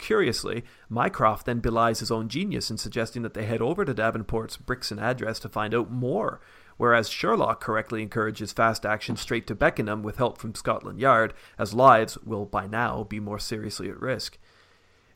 Curiously, 0.00 0.64
Mycroft 0.88 1.44
then 1.44 1.60
belies 1.60 2.00
his 2.00 2.10
own 2.10 2.28
genius 2.28 2.70
in 2.70 2.78
suggesting 2.78 3.20
that 3.22 3.34
they 3.34 3.44
head 3.44 3.60
over 3.60 3.84
to 3.84 3.92
Davenport's 3.92 4.56
Brixton 4.56 4.98
address 4.98 5.38
to 5.40 5.48
find 5.48 5.74
out 5.74 5.90
more, 5.90 6.40
whereas 6.78 7.10
Sherlock 7.10 7.60
correctly 7.60 8.02
encourages 8.02 8.50
fast 8.50 8.86
action 8.86 9.16
straight 9.16 9.46
to 9.46 9.54
Beckenham 9.54 10.02
with 10.02 10.16
help 10.16 10.38
from 10.38 10.54
Scotland 10.54 10.98
Yard, 11.00 11.34
as 11.58 11.74
lives 11.74 12.16
will 12.24 12.46
by 12.46 12.66
now 12.66 13.04
be 13.04 13.20
more 13.20 13.38
seriously 13.38 13.90
at 13.90 14.00
risk. 14.00 14.38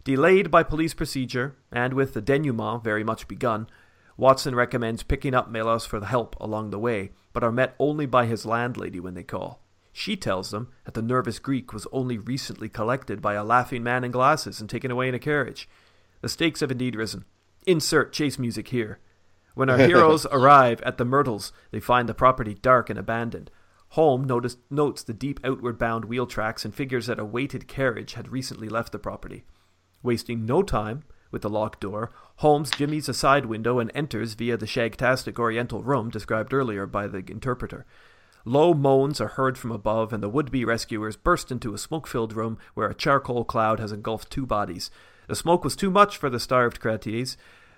Delayed 0.05 0.51
by 0.51 0.63
police 0.63 0.93
procedure, 0.93 1.57
and 1.73 1.95
with 1.95 2.13
the 2.13 2.21
denouement 2.21 2.85
very 2.85 3.03
much 3.03 3.27
begun, 3.27 3.67
Watson 4.19 4.55
recommends 4.55 5.03
picking 5.03 5.35
up 5.35 5.51
Melas 5.51 5.87
for 5.87 5.99
the 5.99 6.07
help 6.07 6.37
along 6.39 6.71
the 6.71 6.79
way, 6.79 7.13
but 7.33 7.43
are 7.43 7.51
met 7.51 7.75
only 7.79 8.05
by 8.05 8.27
his 8.27 8.45
landlady 8.45 9.01
when 9.01 9.15
they 9.15 9.25
call. 9.25 9.64
She 9.97 10.17
tells 10.17 10.51
them 10.51 10.71
that 10.85 10.95
the 10.95 11.03
nervous 11.03 11.39
Greek 11.39 11.73
was 11.73 11.87
only 11.93 12.19
recently 12.19 12.69
collected 12.69 13.23
by 13.23 13.35
a 13.35 13.45
laughing 13.45 13.85
man 13.85 14.03
in 14.03 14.11
glasses 14.11 14.61
and 14.61 14.69
taken 14.69 14.91
away 14.91 15.09
in 15.09 15.15
a 15.15 15.21
carriage. 15.21 15.69
The 16.21 16.29
stakes 16.29 16.61
have 16.61 16.73
indeed 16.73 16.97
risen. 16.97 17.25
Insert 17.65 18.13
chase 18.13 18.37
music 18.37 18.69
here. 18.69 18.99
When 19.55 19.71
our 19.71 19.79
heroes 19.87 20.27
arrive 20.33 20.83
at 20.83 20.99
the 20.99 21.05
Myrtles, 21.05 21.53
they 21.71 21.79
find 21.79 22.09
the 22.09 22.13
property 22.13 22.55
dark 22.55 22.91
and 22.91 22.99
abandoned. 22.99 23.53
Holmes 23.91 24.27
notice, 24.27 24.57
notes 24.69 25.05
the 25.05 25.15
deep 25.15 25.39
outward 25.45 25.79
bound 25.79 26.07
wheel 26.07 26.27
tracks 26.27 26.65
and 26.65 26.75
figures 26.75 27.07
that 27.07 27.21
a 27.21 27.25
weighted 27.25 27.69
carriage 27.69 28.15
had 28.15 28.33
recently 28.33 28.69
left 28.69 28.91
the 28.91 28.99
property. 28.99 29.45
Wasting 30.03 30.45
no 30.45 30.65
time, 30.65 31.05
with 31.31 31.43
the 31.43 31.49
locked 31.49 31.79
door, 31.79 32.11
Holmes 32.39 32.73
jimmies 32.73 33.09
a 33.09 33.15
side 33.15 33.47
window 33.47 33.79
and 33.79 33.93
enters 33.95 34.35
via 34.35 34.57
the 34.57 34.67
shagtastic 34.67 35.39
oriental 35.39 35.85
room 35.85 36.11
described 36.11 36.53
earlier 36.53 36.85
by 36.85 37.07
the 37.07 37.19
interpreter. 37.29 37.87
Low 38.45 38.75
moans 38.75 39.21
are 39.23 39.29
heard 39.29 39.57
from 39.57 39.71
above, 39.71 40.13
and 40.13 40.23
the 40.23 40.29
would 40.29 40.51
be 40.51 40.65
rescuers 40.65 41.17
burst 41.17 41.51
into 41.51 41.73
a 41.73 41.79
smoke 41.79 42.07
filled 42.07 42.35
room 42.35 42.59
where 42.75 42.89
a 42.89 42.95
charcoal 42.95 43.45
cloud 43.45 43.81
has 43.81 43.91
engulfed 43.91 44.31
two 44.31 44.45
bodies. 44.45 44.91
The 45.29 45.37
smoke 45.37 45.65
was 45.65 45.75
too 45.75 45.91
much 45.91 46.19
for 46.19 46.29
the 46.29 46.39
starved 46.39 46.81
Kratides, 46.81 47.37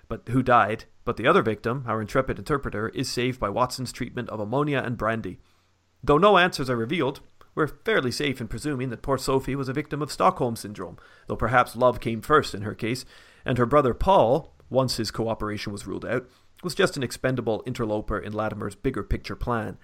but 0.09 0.27
who 0.29 0.43
died, 0.43 0.83
but 1.05 1.15
the 1.15 1.27
other 1.27 1.41
victim, 1.41 1.85
our 1.87 2.01
intrepid 2.01 2.37
interpreter, 2.37 2.89
is 2.89 3.09
saved 3.09 3.39
by 3.39 3.49
Watson's 3.49 3.93
treatment 3.93 4.29
of 4.29 4.41
ammonia 4.41 4.81
and 4.85 4.97
brandy. 4.97 5.39
Though 6.03 6.17
no 6.17 6.37
answers 6.37 6.69
are 6.69 6.75
revealed, 6.75 7.21
we're 7.55 7.67
fairly 7.67 8.11
safe 8.11 8.41
in 8.41 8.47
presuming 8.49 8.89
that 8.89 9.01
poor 9.01 9.17
Sophie 9.17 9.55
was 9.55 9.69
a 9.69 9.73
victim 9.73 10.01
of 10.01 10.11
Stockholm 10.11 10.55
syndrome, 10.57 10.97
though 11.27 11.37
perhaps 11.37 11.75
love 11.77 12.01
came 12.01 12.21
first 12.21 12.53
in 12.53 12.63
her 12.63 12.75
case, 12.75 13.05
and 13.45 13.57
her 13.57 13.65
brother 13.65 13.93
Paul, 13.93 14.53
once 14.69 14.97
his 14.97 15.11
cooperation 15.11 15.71
was 15.71 15.87
ruled 15.87 16.05
out, 16.05 16.29
was 16.61 16.75
just 16.75 16.97
an 16.97 17.03
expendable 17.03 17.63
interloper 17.65 18.19
in 18.19 18.33
Latimer's 18.33 18.75
bigger 18.75 19.03
picture 19.03 19.35
plan. 19.35 19.77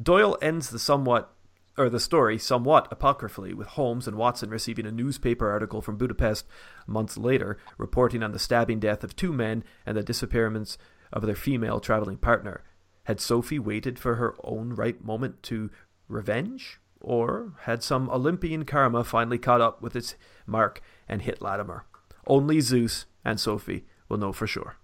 Doyle 0.00 0.36
ends 0.42 0.70
the 0.70 0.78
somewhat 0.78 1.34
or 1.78 1.88
the 1.88 2.00
story 2.00 2.36
somewhat 2.36 2.88
apocryphally, 2.90 3.54
with 3.54 3.68
Holmes 3.68 4.06
and 4.06 4.16
Watson 4.16 4.50
receiving 4.50 4.86
a 4.86 4.92
newspaper 4.92 5.50
article 5.50 5.80
from 5.80 5.96
Budapest 5.96 6.46
months 6.86 7.16
later 7.16 7.56
reporting 7.78 8.22
on 8.22 8.32
the 8.32 8.38
stabbing 8.38 8.80
death 8.80 9.02
of 9.02 9.16
two 9.16 9.32
men 9.32 9.64
and 9.86 9.96
the 9.96 10.02
disappearance 10.02 10.76
of 11.12 11.24
their 11.24 11.34
female 11.34 11.80
traveling 11.80 12.18
partner. 12.18 12.62
Had 13.04 13.20
Sophie 13.20 13.58
waited 13.58 13.98
for 13.98 14.16
her 14.16 14.34
own 14.44 14.74
right 14.74 15.02
moment 15.02 15.42
to 15.44 15.70
revenge? 16.06 16.80
Or 17.00 17.54
had 17.62 17.82
some 17.82 18.10
Olympian 18.10 18.66
karma 18.66 19.02
finally 19.04 19.38
caught 19.38 19.62
up 19.62 19.80
with 19.80 19.96
its 19.96 20.16
mark 20.46 20.82
and 21.08 21.22
hit 21.22 21.40
Latimer? 21.40 21.86
Only 22.26 22.60
Zeus 22.60 23.06
and 23.24 23.40
Sophie 23.40 23.86
will 24.08 24.18
know 24.18 24.32
for 24.32 24.46
sure. 24.46 24.76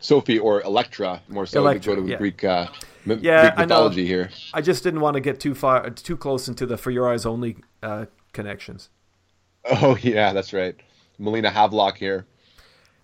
Sophie 0.00 0.38
or 0.38 0.62
Electra, 0.62 1.20
more 1.28 1.46
so 1.46 1.60
Electra, 1.60 1.94
to 1.94 2.00
go 2.00 2.06
to 2.06 2.10
yeah. 2.12 2.18
Greek, 2.18 2.44
uh, 2.44 2.66
m- 3.06 3.18
Yeah, 3.22 3.42
Greek 3.42 3.52
I 3.56 3.62
mythology 3.62 4.06
here. 4.06 4.30
I 4.54 4.60
just 4.60 4.82
didn't 4.82 5.00
want 5.00 5.14
to 5.14 5.20
get 5.20 5.40
too 5.40 5.54
far, 5.54 5.88
too 5.90 6.16
close 6.16 6.48
into 6.48 6.66
the 6.66 6.76
for 6.76 6.90
your 6.90 7.10
eyes 7.12 7.26
only 7.26 7.56
uh, 7.82 8.06
connections. 8.32 8.90
Oh 9.70 9.98
yeah, 10.00 10.32
that's 10.32 10.52
right. 10.54 10.76
Melina 11.18 11.50
Havelock 11.50 11.98
here. 11.98 12.26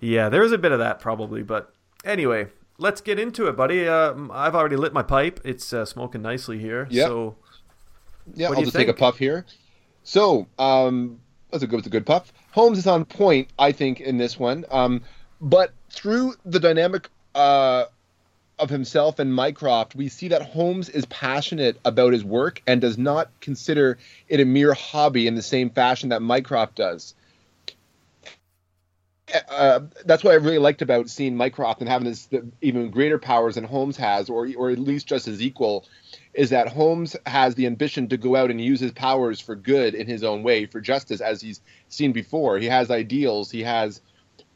Yeah, 0.01 0.29
there 0.31 0.43
is 0.43 0.53
a 0.53 0.57
bit 0.57 0.73
of 0.73 0.79
that 0.79 0.99
probably, 0.99 1.43
but 1.43 1.75
anyway, 2.05 2.47
let's 2.79 3.01
get 3.03 3.19
into 3.19 3.49
it, 3.49 3.57
buddy. 3.57 3.87
Um, 3.87 4.31
I've 4.33 4.55
already 4.55 4.77
lit 4.77 4.93
my 4.95 5.03
pipe; 5.03 5.41
it's 5.45 5.73
uh, 5.75 5.85
smoking 5.85 6.23
nicely 6.23 6.59
here. 6.59 6.87
Yep. 6.91 7.07
So 7.09 7.37
Yeah, 8.35 8.49
I'll 8.49 8.63
just 8.63 8.75
take 8.75 8.89
a 8.89 8.95
puff 8.95 9.19
here. 9.19 9.45
So, 10.05 10.47
um, 10.59 11.21
that's 11.51 11.65
a 11.65 11.67
good, 11.67 11.79
that's 11.81 11.87
a 11.87 11.91
good 11.91 12.07
puff. 12.07 12.33
Holmes 12.53 12.79
is 12.79 12.87
on 12.87 13.05
point, 13.05 13.49
I 13.59 13.73
think, 13.73 14.01
in 14.01 14.17
this 14.17 14.39
one. 14.39 14.65
Um, 14.71 15.03
but 15.41 15.73
through 15.91 16.35
the 16.45 16.61
dynamic 16.61 17.09
uh, 17.35 17.85
of 18.59 18.71
himself 18.71 19.19
and 19.19 19.35
Mycroft, 19.35 19.95
we 19.95 20.09
see 20.09 20.29
that 20.29 20.43
Holmes 20.43 20.89
is 20.89 21.05
passionate 21.07 21.79
about 21.85 22.13
his 22.13 22.25
work 22.25 22.63
and 22.67 22.81
does 22.81 22.99
not 22.99 23.29
consider 23.41 23.99
it 24.29 24.41
a 24.41 24.45
mere 24.45 24.75
hobby 24.75 25.27
in 25.27 25.35
the 25.35 25.43
same 25.43 25.71
fashion 25.71 26.11
that 26.11 26.23
Mycroft 26.23 26.77
does. 26.77 27.15
uh, 29.49 29.81
that's 30.05 30.23
what 30.23 30.33
I 30.33 30.37
really 30.37 30.59
liked 30.59 30.83
about 30.83 31.09
seeing 31.09 31.37
Mycroft 31.37 31.81
and 31.81 31.89
having 31.89 32.07
this 32.09 32.27
the, 32.27 32.47
even 32.61 32.91
greater 32.91 33.19
powers 33.19 33.55
than 33.55 33.65
Holmes 33.65 33.97
has, 33.97 34.29
or 34.29 34.49
or 34.57 34.71
at 34.71 34.79
least 34.79 35.07
just 35.07 35.29
as 35.29 35.43
equal, 35.43 35.87
is 36.35 36.51
that 36.51 36.69
Holmes 36.69 37.17
has 37.27 37.55
the 37.55 37.67
ambition 37.67 38.09
to 38.09 38.17
go 38.17 38.37
out 38.37 38.51
and 38.51 38.61
use 38.61 38.81
his 38.81 38.93
powers 38.93 39.41
for 39.41 39.57
good 39.57 39.95
in 39.95 40.07
his 40.07 40.23
own 40.23 40.43
way, 40.43 40.67
for 40.67 40.81
justice, 40.81 41.21
as 41.21 41.41
he's 41.41 41.61
seen 41.89 42.13
before. 42.13 42.59
He 42.59 42.67
has 42.67 42.91
ideals, 42.91 43.51
he 43.51 43.63
has 43.63 44.01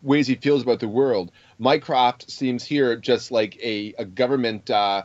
ways 0.02 0.26
he 0.26 0.34
feels 0.34 0.62
about 0.62 0.80
the 0.80 0.88
world. 0.88 1.32
Mycroft 1.58 2.30
seems 2.30 2.64
here 2.64 2.96
just 2.96 3.30
like 3.30 3.56
a, 3.62 3.94
a 3.98 4.04
government 4.04 4.70
uh, 4.70 5.02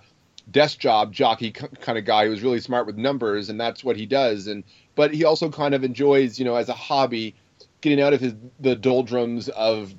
desk 0.51 0.79
job 0.79 1.13
jockey 1.13 1.51
kind 1.51 1.97
of 1.97 2.05
guy 2.05 2.27
who's 2.27 2.43
really 2.43 2.59
smart 2.59 2.85
with 2.85 2.97
numbers, 2.97 3.49
and 3.49 3.59
that's 3.59 3.83
what 3.83 3.95
he 3.95 4.05
does. 4.05 4.47
And 4.47 4.63
but 4.95 5.13
he 5.13 5.25
also 5.25 5.49
kind 5.49 5.73
of 5.73 5.83
enjoys, 5.83 6.37
you 6.37 6.45
know, 6.45 6.55
as 6.55 6.69
a 6.69 6.73
hobby, 6.73 7.35
getting 7.81 8.01
out 8.01 8.13
of 8.13 8.21
his 8.21 8.33
the 8.59 8.75
doldrums 8.75 9.49
of 9.49 9.93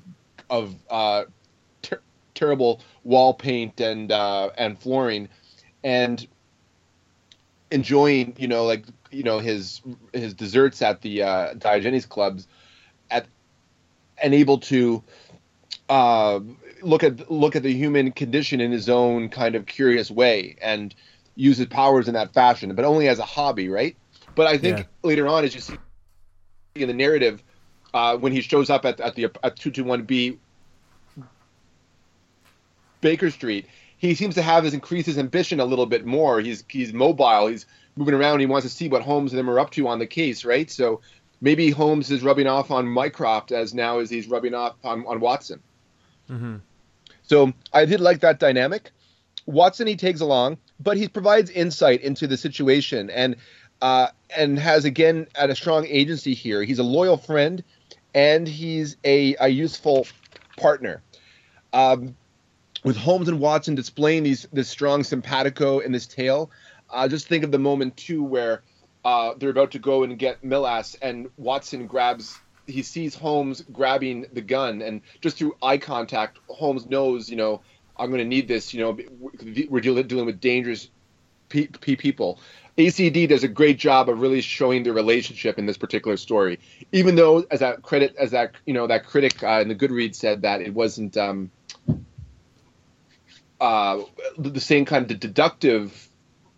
of 0.49 0.75
uh, 0.89 1.25
ter- 1.81 2.01
terrible 2.33 2.81
wall 3.03 3.33
paint 3.33 3.79
and 3.81 4.11
uh, 4.11 4.49
and 4.57 4.79
flooring, 4.79 5.29
and 5.83 6.27
enjoying, 7.71 8.35
you 8.37 8.47
know, 8.47 8.65
like 8.65 8.85
you 9.11 9.23
know 9.23 9.39
his 9.39 9.81
his 10.13 10.33
desserts 10.33 10.81
at 10.81 11.01
the 11.01 11.23
uh, 11.23 11.53
Diogenes 11.55 12.05
clubs, 12.05 12.47
at 13.09 13.25
and 14.21 14.33
able 14.33 14.59
to 14.59 15.03
uh, 15.89 16.39
look 16.81 17.03
at 17.03 17.31
look 17.31 17.55
at 17.55 17.63
the 17.63 17.73
human 17.73 18.11
condition 18.11 18.61
in 18.61 18.71
his 18.71 18.89
own 18.89 19.29
kind 19.29 19.55
of 19.55 19.65
curious 19.65 20.09
way 20.09 20.55
and 20.61 20.95
use 21.35 21.57
his 21.57 21.67
powers 21.67 22.07
in 22.07 22.13
that 22.13 22.33
fashion, 22.33 22.73
but 22.75 22.85
only 22.85 23.07
as 23.07 23.19
a 23.19 23.25
hobby, 23.25 23.69
right? 23.69 23.95
But 24.35 24.47
I 24.47 24.57
think 24.57 24.79
Yeah. 24.79 24.83
later 25.03 25.27
on, 25.27 25.43
as 25.43 25.53
you 25.53 25.61
see 25.61 25.75
in 26.75 26.87
the 26.87 26.93
narrative, 26.93 27.41
uh, 27.93 28.17
when 28.17 28.31
he 28.31 28.41
shows 28.41 28.69
up 28.69 28.85
at, 28.85 28.99
at 28.99 29.15
the 29.15 29.29
at 29.43 29.55
two 29.55 29.71
two 29.71 29.83
one 29.83 30.03
B 30.03 30.37
Baker 33.01 33.29
Street, 33.29 33.67
he 33.97 34.15
seems 34.15 34.35
to 34.35 34.41
have 34.41 34.63
his 34.63 34.73
increased 34.73 35.05
his 35.05 35.17
ambition 35.17 35.59
a 35.59 35.65
little 35.65 35.85
bit 35.85 36.05
more. 36.05 36.39
He's 36.39 36.63
he's 36.67 36.93
mobile. 36.93 37.47
He's 37.47 37.65
moving 37.95 38.13
around. 38.13 38.39
He 38.39 38.45
wants 38.45 38.65
to 38.67 38.73
see 38.73 38.89
what 38.89 39.01
Holmes 39.01 39.31
and 39.31 39.39
them 39.39 39.49
are 39.49 39.59
up 39.59 39.71
to 39.71 39.87
on 39.87 39.99
the 39.99 40.07
case, 40.07 40.43
right? 40.43 40.69
So 40.69 41.01
maybe 41.41 41.69
Holmes 41.69 42.11
is 42.11 42.23
rubbing 42.23 42.47
off 42.47 42.71
on 42.71 42.87
Mycroft 42.87 43.51
as 43.51 43.73
now 43.73 43.99
as 43.99 44.09
he's 44.09 44.27
rubbing 44.27 44.53
off 44.53 44.75
on, 44.83 45.05
on 45.05 45.19
Watson. 45.19 45.61
So 47.23 47.53
I 47.73 47.85
did 47.85 47.99
like 48.01 48.21
that 48.21 48.39
dynamic. 48.39 48.91
Watson 49.45 49.87
he 49.87 49.95
takes 49.95 50.21
along, 50.21 50.57
but 50.79 50.97
he 50.97 51.07
provides 51.07 51.49
insight 51.49 52.01
into 52.01 52.27
the 52.27 52.37
situation 52.37 53.09
and 53.09 53.35
uh, 53.81 54.07
and 54.35 54.57
has 54.57 54.85
again 54.85 55.27
at 55.35 55.49
a 55.49 55.55
strong 55.55 55.85
agency 55.85 56.33
here. 56.33 56.63
He's 56.63 56.79
a 56.79 56.83
loyal 56.83 57.17
friend, 57.17 57.63
and 58.13 58.47
he's 58.47 58.97
a, 59.03 59.35
a 59.39 59.47
useful 59.49 60.07
partner. 60.57 61.01
Um, 61.73 62.15
with 62.83 62.95
Holmes 62.95 63.27
and 63.27 63.39
Watson 63.39 63.75
displaying 63.75 64.23
these 64.23 64.47
this 64.53 64.69
strong 64.69 65.03
simpatico 65.03 65.79
in 65.79 65.91
this 65.91 66.07
tale, 66.07 66.49
uh, 66.89 67.07
just 67.07 67.27
think 67.27 67.43
of 67.43 67.51
the 67.51 67.59
moment 67.59 67.97
too 67.97 68.23
where 68.23 68.61
uh, 69.05 69.35
they're 69.37 69.51
about 69.51 69.71
to 69.71 69.79
go 69.79 70.03
and 70.03 70.17
get 70.17 70.43
Melas, 70.43 70.95
and 70.95 71.29
Watson 71.37 71.85
grabs. 71.85 72.35
He 72.65 72.81
sees 72.81 73.13
Holmes 73.13 73.63
grabbing 73.71 74.25
the 74.33 74.41
gun, 74.41 74.81
and 74.81 75.01
just 75.21 75.37
through 75.37 75.55
eye 75.61 75.77
contact, 75.77 76.39
Holmes 76.49 76.87
knows, 76.87 77.29
you 77.29 77.35
know, 77.35 77.61
I'm 77.95 78.09
going 78.09 78.19
to 78.19 78.27
need 78.27 78.47
this. 78.47 78.73
You 78.73 78.81
know, 78.81 78.97
we're 79.69 79.79
dealing 79.79 80.25
with 80.25 80.41
dangerous 80.41 80.89
pe- 81.49 81.67
pe- 81.67 81.95
people. 81.95 82.39
ACD 82.79 83.29
does 83.29 83.43
a 83.43 83.47
great 83.47 83.77
job 83.77 84.09
of 84.09 84.19
really 84.19 84.41
showing 84.41 84.81
the 84.81 84.91
relationship 84.91 85.59
in 85.59 85.67
this 85.67 85.77
particular 85.77 86.17
story, 86.17 86.59
even 86.91 87.15
though, 87.15 87.45
as 87.51 87.59
that 87.59 87.83
credit, 87.83 88.15
as 88.17 88.31
that 88.31 88.55
you 88.65 88.73
know, 88.73 88.87
that 88.87 89.05
critic 89.05 89.43
uh, 89.43 89.61
in 89.61 89.67
the 89.67 89.75
Goodreads 89.75 90.15
said 90.15 90.41
that 90.41 90.61
it 90.61 90.73
wasn't 90.73 91.15
um, 91.15 91.51
uh, 93.61 94.01
the 94.39 94.59
same 94.59 94.85
kind 94.85 95.09
of 95.09 95.19
deductive 95.19 96.09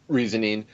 reasoning 0.08 0.66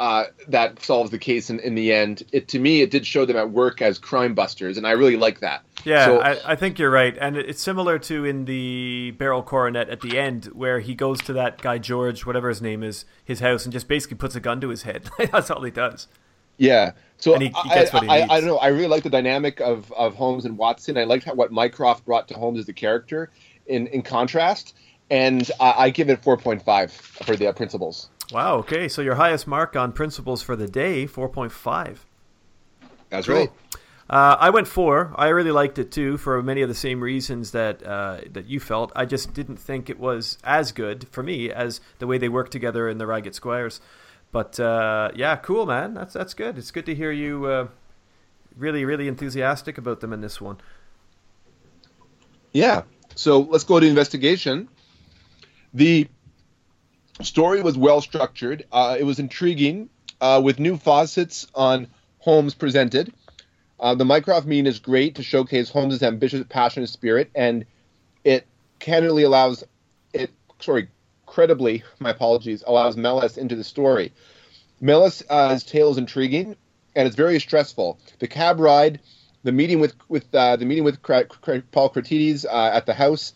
uh, 0.00 0.24
that 0.48 0.82
solves 0.82 1.10
the 1.10 1.18
case 1.18 1.50
in, 1.50 1.60
in 1.60 1.74
the 1.74 1.92
end. 1.92 2.22
It 2.32 2.48
to 2.48 2.58
me, 2.58 2.80
it 2.80 2.90
did 2.90 3.06
show 3.06 3.26
them 3.26 3.36
at 3.36 3.50
work 3.50 3.82
as 3.82 3.98
crime 3.98 4.34
busters, 4.34 4.78
and 4.78 4.86
I 4.86 4.92
really 4.92 5.16
like 5.16 5.40
that. 5.40 5.62
Yeah, 5.84 6.06
So- 6.06 6.20
I, 6.20 6.52
I 6.52 6.56
think 6.56 6.78
you're 6.78 6.90
right, 6.90 7.16
and 7.20 7.36
it's 7.36 7.62
similar 7.62 7.98
to 8.00 8.24
in 8.24 8.46
the 8.46 9.12
Beryl 9.18 9.42
Coronet 9.42 9.88
at 9.90 10.00
the 10.00 10.18
end, 10.18 10.46
where 10.46 10.80
he 10.80 10.94
goes 10.94 11.20
to 11.22 11.34
that 11.34 11.60
guy 11.62 11.76
George, 11.78 12.24
whatever 12.24 12.48
his 12.48 12.62
name 12.62 12.82
is, 12.82 13.04
his 13.24 13.40
house, 13.40 13.64
and 13.64 13.72
just 13.72 13.88
basically 13.88 14.16
puts 14.16 14.34
a 14.34 14.40
gun 14.40 14.60
to 14.62 14.68
his 14.70 14.82
head. 14.82 15.10
That's 15.32 15.50
all 15.50 15.62
he 15.62 15.70
does. 15.70 16.08
Yeah. 16.56 16.92
So 17.18 17.38
he- 17.38 17.46
he 17.48 17.52
I, 17.54 17.74
gets 17.74 17.92
what 17.92 18.02
he 18.02 18.08
I. 18.08 18.22
I 18.22 18.40
don't 18.40 18.46
know. 18.46 18.56
I 18.58 18.68
really 18.68 18.88
like 18.88 19.02
the 19.02 19.10
dynamic 19.10 19.60
of, 19.60 19.92
of 19.92 20.14
Holmes 20.14 20.46
and 20.46 20.56
Watson. 20.56 20.96
I 20.96 21.04
liked 21.04 21.24
how, 21.24 21.34
what 21.34 21.52
Mycroft 21.52 22.06
brought 22.06 22.26
to 22.28 22.34
Holmes 22.34 22.58
as 22.60 22.68
a 22.68 22.72
character 22.72 23.30
in, 23.66 23.86
in 23.88 24.00
contrast. 24.02 24.74
And 25.10 25.50
I, 25.60 25.74
I 25.76 25.90
give 25.90 26.08
it 26.08 26.22
4.5 26.22 26.90
for 26.90 27.36
the 27.36 27.48
uh, 27.48 27.52
principles. 27.52 28.08
Wow. 28.32 28.56
Okay, 28.58 28.88
so 28.88 29.02
your 29.02 29.16
highest 29.16 29.46
mark 29.46 29.74
on 29.76 29.92
principles 29.92 30.42
for 30.42 30.56
the 30.56 30.68
day, 30.68 31.06
four 31.06 31.28
point 31.28 31.52
five. 31.52 32.06
That's 33.08 33.26
Cool. 33.26 33.36
right. 33.36 33.50
Uh, 34.08 34.36
I 34.40 34.50
went 34.50 34.66
four. 34.66 35.12
I 35.16 35.28
really 35.28 35.52
liked 35.52 35.78
it 35.78 35.92
too, 35.92 36.16
for 36.16 36.42
many 36.42 36.62
of 36.62 36.68
the 36.68 36.74
same 36.74 37.00
reasons 37.00 37.52
that 37.52 37.84
uh, 37.86 38.18
that 38.32 38.46
you 38.46 38.58
felt. 38.60 38.90
I 38.96 39.04
just 39.04 39.34
didn't 39.34 39.58
think 39.58 39.88
it 39.88 39.98
was 40.00 40.38
as 40.42 40.72
good 40.72 41.06
for 41.08 41.22
me 41.22 41.50
as 41.50 41.80
the 41.98 42.06
way 42.06 42.18
they 42.18 42.28
work 42.28 42.50
together 42.50 42.88
in 42.88 42.98
the 42.98 43.06
Reigate 43.06 43.34
Squires. 43.34 43.80
But 44.32 44.58
uh, 44.60 45.10
yeah, 45.14 45.36
cool, 45.36 45.66
man. 45.66 45.94
That's 45.94 46.14
that's 46.14 46.34
good. 46.34 46.58
It's 46.58 46.70
good 46.70 46.86
to 46.86 46.94
hear 46.94 47.12
you 47.12 47.46
uh, 47.46 47.68
really, 48.56 48.84
really 48.84 49.08
enthusiastic 49.08 49.78
about 49.78 50.00
them 50.00 50.12
in 50.12 50.20
this 50.20 50.40
one. 50.40 50.58
Yeah. 52.52 52.82
So 53.14 53.40
let's 53.40 53.64
go 53.64 53.78
to 53.80 53.86
investigation. 53.86 54.68
The 55.74 56.08
story 57.22 57.62
was 57.62 57.76
well 57.76 58.00
structured. 58.00 58.64
Uh, 58.72 58.96
it 58.98 59.04
was 59.04 59.18
intriguing 59.18 59.88
uh, 60.20 60.40
with 60.42 60.58
new 60.58 60.76
faucets 60.76 61.46
on 61.54 61.88
Holmes 62.18 62.54
presented. 62.54 63.12
Uh, 63.78 63.94
the 63.94 64.04
Mycroft 64.04 64.46
meeting 64.46 64.66
is 64.66 64.78
great 64.78 65.14
to 65.16 65.22
showcase 65.22 65.70
Holmes' 65.70 66.02
ambitious, 66.02 66.44
passionate 66.48 66.88
spirit, 66.88 67.30
and 67.34 67.64
it 68.24 68.46
candidly 68.78 69.22
allows 69.22 69.64
it. 70.12 70.30
Sorry, 70.60 70.88
credibly, 71.26 71.82
my 71.98 72.10
apologies, 72.10 72.62
allows 72.66 72.96
Melas 72.96 73.38
into 73.38 73.56
the 73.56 73.64
story. 73.64 74.12
Melas' 74.80 75.22
uh, 75.28 75.58
tale 75.58 75.90
is 75.90 75.98
intriguing, 75.98 76.56
and 76.94 77.06
it's 77.06 77.16
very 77.16 77.40
stressful. 77.40 77.98
The 78.18 78.28
cab 78.28 78.60
ride, 78.60 79.00
the 79.42 79.52
meeting 79.52 79.80
with 79.80 79.94
with 80.08 80.34
uh, 80.34 80.56
the 80.56 80.66
meeting 80.66 80.84
with 80.84 81.00
Cra- 81.02 81.24
Cra- 81.24 81.62
Paul 81.72 81.90
Kratides 81.90 82.44
uh, 82.44 82.70
at 82.74 82.84
the 82.86 82.94
house, 82.94 83.32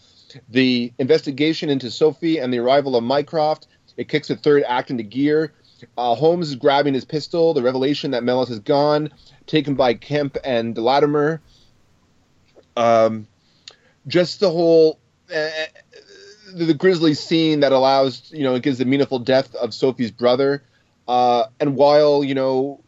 the 0.49 0.93
investigation 0.99 1.71
into 1.71 1.91
Sophie 1.91 2.39
and 2.39 2.53
the 2.53 2.59
arrival 2.59 2.97
of 2.97 3.05
Mycroft. 3.05 3.67
It 3.97 4.09
kicks 4.09 4.29
the 4.29 4.37
third 4.37 4.65
act 4.67 4.91
into 4.91 5.03
gear. 5.03 5.53
Uh, 5.97 6.15
Holmes 6.15 6.49
is 6.49 6.57
grabbing 6.57 6.95
his 6.95 7.05
pistol. 7.05 7.55
The 7.55 7.63
revelation 7.63 8.13
that 8.13 8.25
Melas 8.25 8.51
is 8.51 8.61
gone, 8.61 9.11
taken 9.47 9.75
by 9.75 9.95
Kemp 9.95 10.37
and 10.45 10.77
Latimer. 10.77 11.41
Um, 12.77 13.27
just 14.07 14.41
the 14.41 14.51
whole 14.51 14.99
uh, 15.35 15.49
the, 16.55 16.67
the 16.67 16.75
grisly 16.75 17.15
scene 17.15 17.61
that 17.61 17.73
allows 17.73 18.31
you 18.33 18.43
know 18.43 18.55
it 18.55 18.63
gives 18.63 18.79
the 18.79 18.85
meaningful 18.85 19.19
death 19.19 19.55
of 19.55 19.75
Sophie's 19.75 20.11
brother. 20.11 20.63
Uh, 21.07 21.45
and 21.61 21.77
while 21.77 22.25
you 22.25 22.35
know 22.35 22.81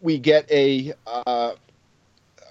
we 0.00 0.18
get 0.18 0.50
a 0.50 0.92
uh, 1.06 1.52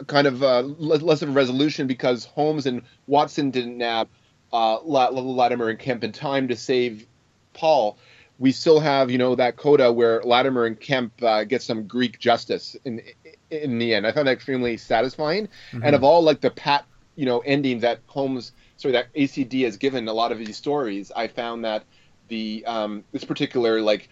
kind 0.07 0.27
of 0.27 0.43
uh, 0.43 0.61
less 0.61 1.21
of 1.21 1.29
a 1.29 1.31
resolution 1.31 1.88
because 1.88 2.25
Holmes 2.25 2.65
and 2.65 2.83
Watson 3.07 3.51
didn't 3.51 3.77
nab 3.77 4.07
uh, 4.51 4.79
La- 4.81 5.09
La- 5.09 5.21
Latimer 5.21 5.69
and 5.69 5.79
Kemp 5.79 6.03
in 6.03 6.11
time 6.11 6.47
to 6.47 6.55
save 6.55 7.05
Paul. 7.53 7.97
We 8.37 8.51
still 8.51 8.79
have, 8.79 9.11
you 9.11 9.17
know, 9.17 9.35
that 9.35 9.57
coda 9.57 9.91
where 9.91 10.21
Latimer 10.23 10.65
and 10.65 10.79
Kemp 10.79 11.21
uh, 11.21 11.43
get 11.43 11.61
some 11.61 11.87
Greek 11.87 12.19
justice 12.19 12.75
in 12.85 13.01
in 13.49 13.79
the 13.79 13.93
end. 13.93 14.07
I 14.07 14.11
found 14.11 14.27
that 14.27 14.33
extremely 14.33 14.77
satisfying. 14.77 15.49
And 15.73 15.95
of 15.95 16.03
all 16.03 16.23
like 16.23 16.39
the 16.39 16.51
pat, 16.51 16.85
you 17.15 17.25
know, 17.25 17.39
ending 17.39 17.79
that 17.79 17.99
Holmes, 18.07 18.53
sorry, 18.77 18.93
that 18.93 19.13
ACD 19.13 19.65
has 19.65 19.75
given 19.77 20.07
a 20.07 20.13
lot 20.13 20.31
of 20.31 20.37
these 20.37 20.55
stories, 20.55 21.11
I 21.13 21.27
found 21.27 21.65
that 21.65 21.83
the 22.29 22.63
um, 22.65 23.03
this 23.11 23.25
particular 23.25 23.81
like 23.81 24.07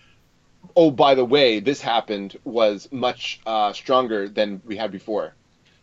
oh 0.76 0.92
by 0.92 1.16
the 1.16 1.24
way 1.24 1.60
this 1.60 1.80
happened 1.80 2.38
was 2.44 2.90
much 2.92 3.40
uh, 3.46 3.72
stronger 3.72 4.28
than 4.28 4.62
we 4.66 4.76
had 4.76 4.92
before 4.92 5.34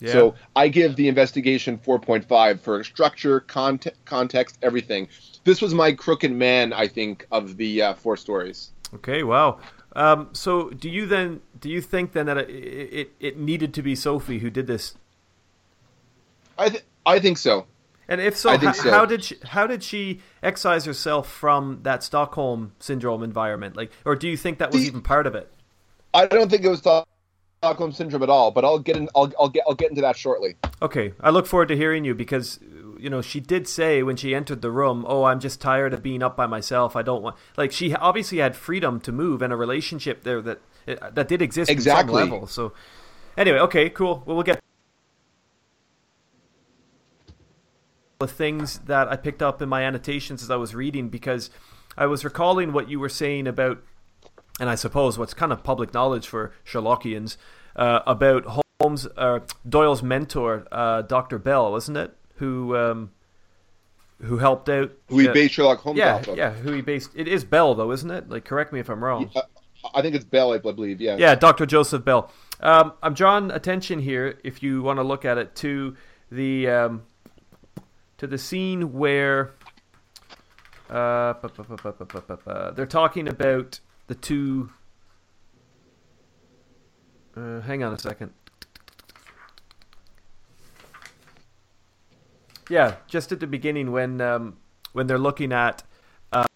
Yeah. 0.05 0.12
so 0.12 0.34
i 0.57 0.68
give 0.68 0.97
the 0.97 1.08
investigation 1.08 1.78
4.5 1.78 2.60
for 2.60 2.84
structure 2.84 3.41
cont- 3.41 3.86
context 4.05 4.58
everything 4.62 5.08
this 5.44 5.60
was 5.62 5.74
my 5.74 5.92
crooked 5.92 6.33
man 6.33 6.73
i 6.73 6.86
think 6.89 7.26
of 7.31 7.57
the 7.57 7.83
uh, 7.83 7.94
four 7.94 8.16
stories 8.16 8.70
Okay, 8.94 9.24
wow. 9.24 9.58
Um, 9.97 10.28
so, 10.33 10.70
do 10.70 10.89
you 10.89 11.05
then 11.07 11.41
do 11.58 11.68
you 11.68 11.81
think 11.81 12.12
then 12.12 12.26
that 12.26 12.39
it, 12.39 12.49
it 12.50 13.12
it 13.18 13.39
needed 13.39 13.74
to 13.74 13.83
be 13.83 13.97
Sophie 13.97 14.39
who 14.39 14.50
did 14.50 14.68
this? 14.68 14.94
i, 16.58 16.68
th- 16.68 16.84
I 17.05 17.18
think 17.18 17.39
so 17.39 17.66
And 18.08 18.20
if 18.20 18.36
so, 18.36 18.57
ho- 18.57 18.73
so. 18.73 18.91
how 18.91 19.05
did 19.07 19.24
she, 19.24 19.36
how 19.44 19.66
did 19.66 19.83
she 19.83 20.20
excise 20.42 20.84
herself 20.84 21.28
from 21.28 21.81
that 21.83 22.02
Stockholm 22.05 22.73
syndrome 22.78 23.23
environment? 23.24 23.76
Like, 23.76 23.91
or 24.05 24.15
do 24.15 24.28
you 24.28 24.36
think 24.36 24.58
that 24.58 24.70
was 24.73 24.83
The- 24.83 24.86
even 24.89 25.02
part 25.02 25.26
of 25.26 25.34
it? 25.34 25.50
I 26.12 26.26
don't 26.26 26.49
think 26.50 26.65
it 26.65 26.68
was 26.68 26.81
Stockholm 27.65 27.93
syndrome 27.93 28.23
at 28.23 28.28
all, 28.28 28.51
but 28.51 28.62
I'll 28.65 28.78
get 28.78 28.97
in. 28.97 29.09
I'll, 29.17 29.33
I'll 29.41 29.49
get. 29.49 29.65
I'll 29.67 29.75
get 29.75 29.89
into 29.89 30.02
that 30.02 30.17
shortly. 30.17 30.57
Okay, 30.83 31.15
I 31.20 31.31
look 31.31 31.47
forward 31.47 31.68
to 31.68 31.76
hearing 31.76 32.05
you 32.05 32.15
because 32.15 32.60
you 32.99 33.09
know 33.09 33.23
she 33.23 33.41
did 33.41 33.67
say 33.67 34.02
when 34.02 34.17
she 34.17 34.34
entered 34.34 34.60
the 34.60 34.70
room, 34.70 35.05
"Oh, 35.09 35.25
I'm 35.25 35.41
just 35.41 35.62
tired 35.62 35.94
of 35.94 36.02
being 36.02 36.23
up 36.23 36.36
by 36.36 36.47
myself. 36.47 36.94
I 36.94 37.01
don't 37.02 37.23
want." 37.23 37.36
Like 37.57 37.73
she 37.73 37.94
obviously 37.94 38.39
had 38.39 38.55
freedom 38.55 39.01
to 39.01 39.12
move 39.12 39.41
and 39.41 39.51
a 39.51 39.57
relationship 39.57 40.25
there 40.25 40.43
that 40.43 40.60
that 40.86 41.26
did 41.26 41.41
exist 41.41 41.70
Exactly. 41.70 42.15
on 42.15 42.28
some 42.28 42.31
level. 42.33 42.47
So 42.47 42.73
anyway, 43.36 43.59
okay, 43.60 43.89
cool. 43.89 44.23
Well, 44.26 44.36
we'll 44.36 44.44
get 44.44 44.60
the 48.18 48.28
things 48.28 48.81
that 48.81 49.09
I 49.09 49.17
picked 49.17 49.43
up 49.43 49.62
in 49.62 49.68
my 49.70 49.83
annotations 49.84 50.43
as 50.43 50.51
I 50.51 50.57
was 50.57 50.75
reading 50.75 51.09
because 51.09 51.51
I 51.97 52.07
was 52.07 52.25
recalling 52.25 52.73
what 52.73 52.89
you 52.91 53.01
were 53.01 53.09
saying 53.09 53.47
about, 53.47 53.83
and 54.60 54.70
I 54.70 54.74
suppose 54.74 55.18
what's 55.18 55.34
kind 55.34 55.52
of 55.52 55.62
public 55.62 55.92
knowledge 55.92 56.28
for 56.28 56.52
Sherlockians 56.65 57.36
uh, 57.76 58.00
about 58.07 58.62
Holmes 58.81 59.07
or 59.07 59.36
uh, 59.36 59.41
Doyle's 59.68 60.02
mentor, 60.02 60.66
uh, 60.70 61.02
Doctor 61.02 61.39
Bell, 61.39 61.70
wasn't 61.70 61.97
it? 61.97 62.16
Who 62.36 62.76
um, 62.76 63.10
who 64.23 64.39
helped 64.39 64.68
out? 64.68 64.92
Who 65.08 65.18
he 65.18 65.28
based 65.28 65.55
Sherlock 65.55 65.81
Holmes 65.81 65.99
yeah, 65.99 66.15
off 66.16 66.28
of? 66.28 66.36
Yeah, 66.36 66.52
who 66.52 66.73
he 66.73 66.83
based. 66.83 67.10
It 67.15 67.28
is 67.28 67.44
Bell 67.44 67.74
though, 67.74 67.92
isn't 67.92 68.10
it? 68.10 68.28
Like, 68.28 68.44
correct 68.44 68.73
me 68.73 68.81
if 68.81 68.89
I'm 68.89 69.02
wrong. 69.02 69.31
Yeah, 69.34 69.42
I 69.94 70.02
think 70.02 70.15
it's 70.15 70.24
Bell, 70.24 70.52
I 70.52 70.58
believe. 70.58 71.00
Yeah. 71.00 71.16
Yeah, 71.16 71.34
Doctor 71.34 71.66
Joseph 71.66 72.05
Bell. 72.05 72.31
Um, 72.60 72.92
I'm 73.02 73.15
drawing 73.15 73.50
attention 73.50 73.99
here, 73.99 74.39
if 74.44 74.62
you 74.62 74.83
want 74.83 74.99
to 74.99 75.02
look 75.02 75.24
at 75.24 75.39
it, 75.39 75.55
to 75.57 75.97
the 76.31 76.68
um, 76.68 77.02
to 78.18 78.26
the 78.26 78.39
scene 78.39 78.92
where. 78.92 79.55
Uh, 80.91 81.33
they're 82.76 82.86
talking 82.86 83.26
about 83.26 83.81
the 84.07 84.15
two. 84.15 84.70
Uh, 87.36 87.60
hang 87.60 87.83
on 87.83 87.92
a 87.92 87.99
second. 87.99 88.33
Yeah, 92.70 92.97
just 93.07 93.33
at 93.33 93.41
the 93.41 93.47
beginning 93.47 93.92
when 93.92 94.20
um, 94.20 94.57
when 94.92 95.07
they're 95.07 95.18
looking 95.18 95.52
at 95.52 95.83
uh, 96.33 96.47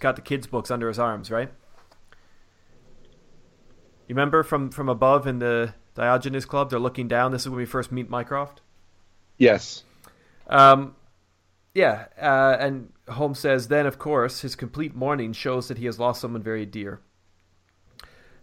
got 0.00 0.16
the 0.16 0.22
kids' 0.22 0.46
books 0.46 0.70
under 0.70 0.88
his 0.88 0.98
arms, 0.98 1.30
right? 1.30 1.50
You 4.08 4.14
remember 4.14 4.42
from 4.42 4.70
from 4.70 4.88
above 4.88 5.26
in 5.26 5.38
the 5.38 5.74
Diogenes 5.94 6.44
Club, 6.44 6.70
they're 6.70 6.78
looking 6.78 7.06
down. 7.06 7.30
This 7.30 7.42
is 7.42 7.48
when 7.48 7.58
we 7.58 7.66
first 7.66 7.92
meet 7.92 8.10
Mycroft. 8.10 8.60
Yes. 9.38 9.84
Um, 10.48 10.96
yeah, 11.74 12.06
uh, 12.20 12.56
and 12.58 12.92
Holmes 13.08 13.40
says, 13.40 13.68
then, 13.68 13.86
of 13.86 13.98
course, 13.98 14.40
his 14.40 14.54
complete 14.54 14.94
mourning 14.94 15.32
shows 15.32 15.68
that 15.68 15.78
he 15.78 15.86
has 15.86 15.98
lost 15.98 16.20
someone 16.20 16.42
very 16.42 16.64
dear. 16.64 17.00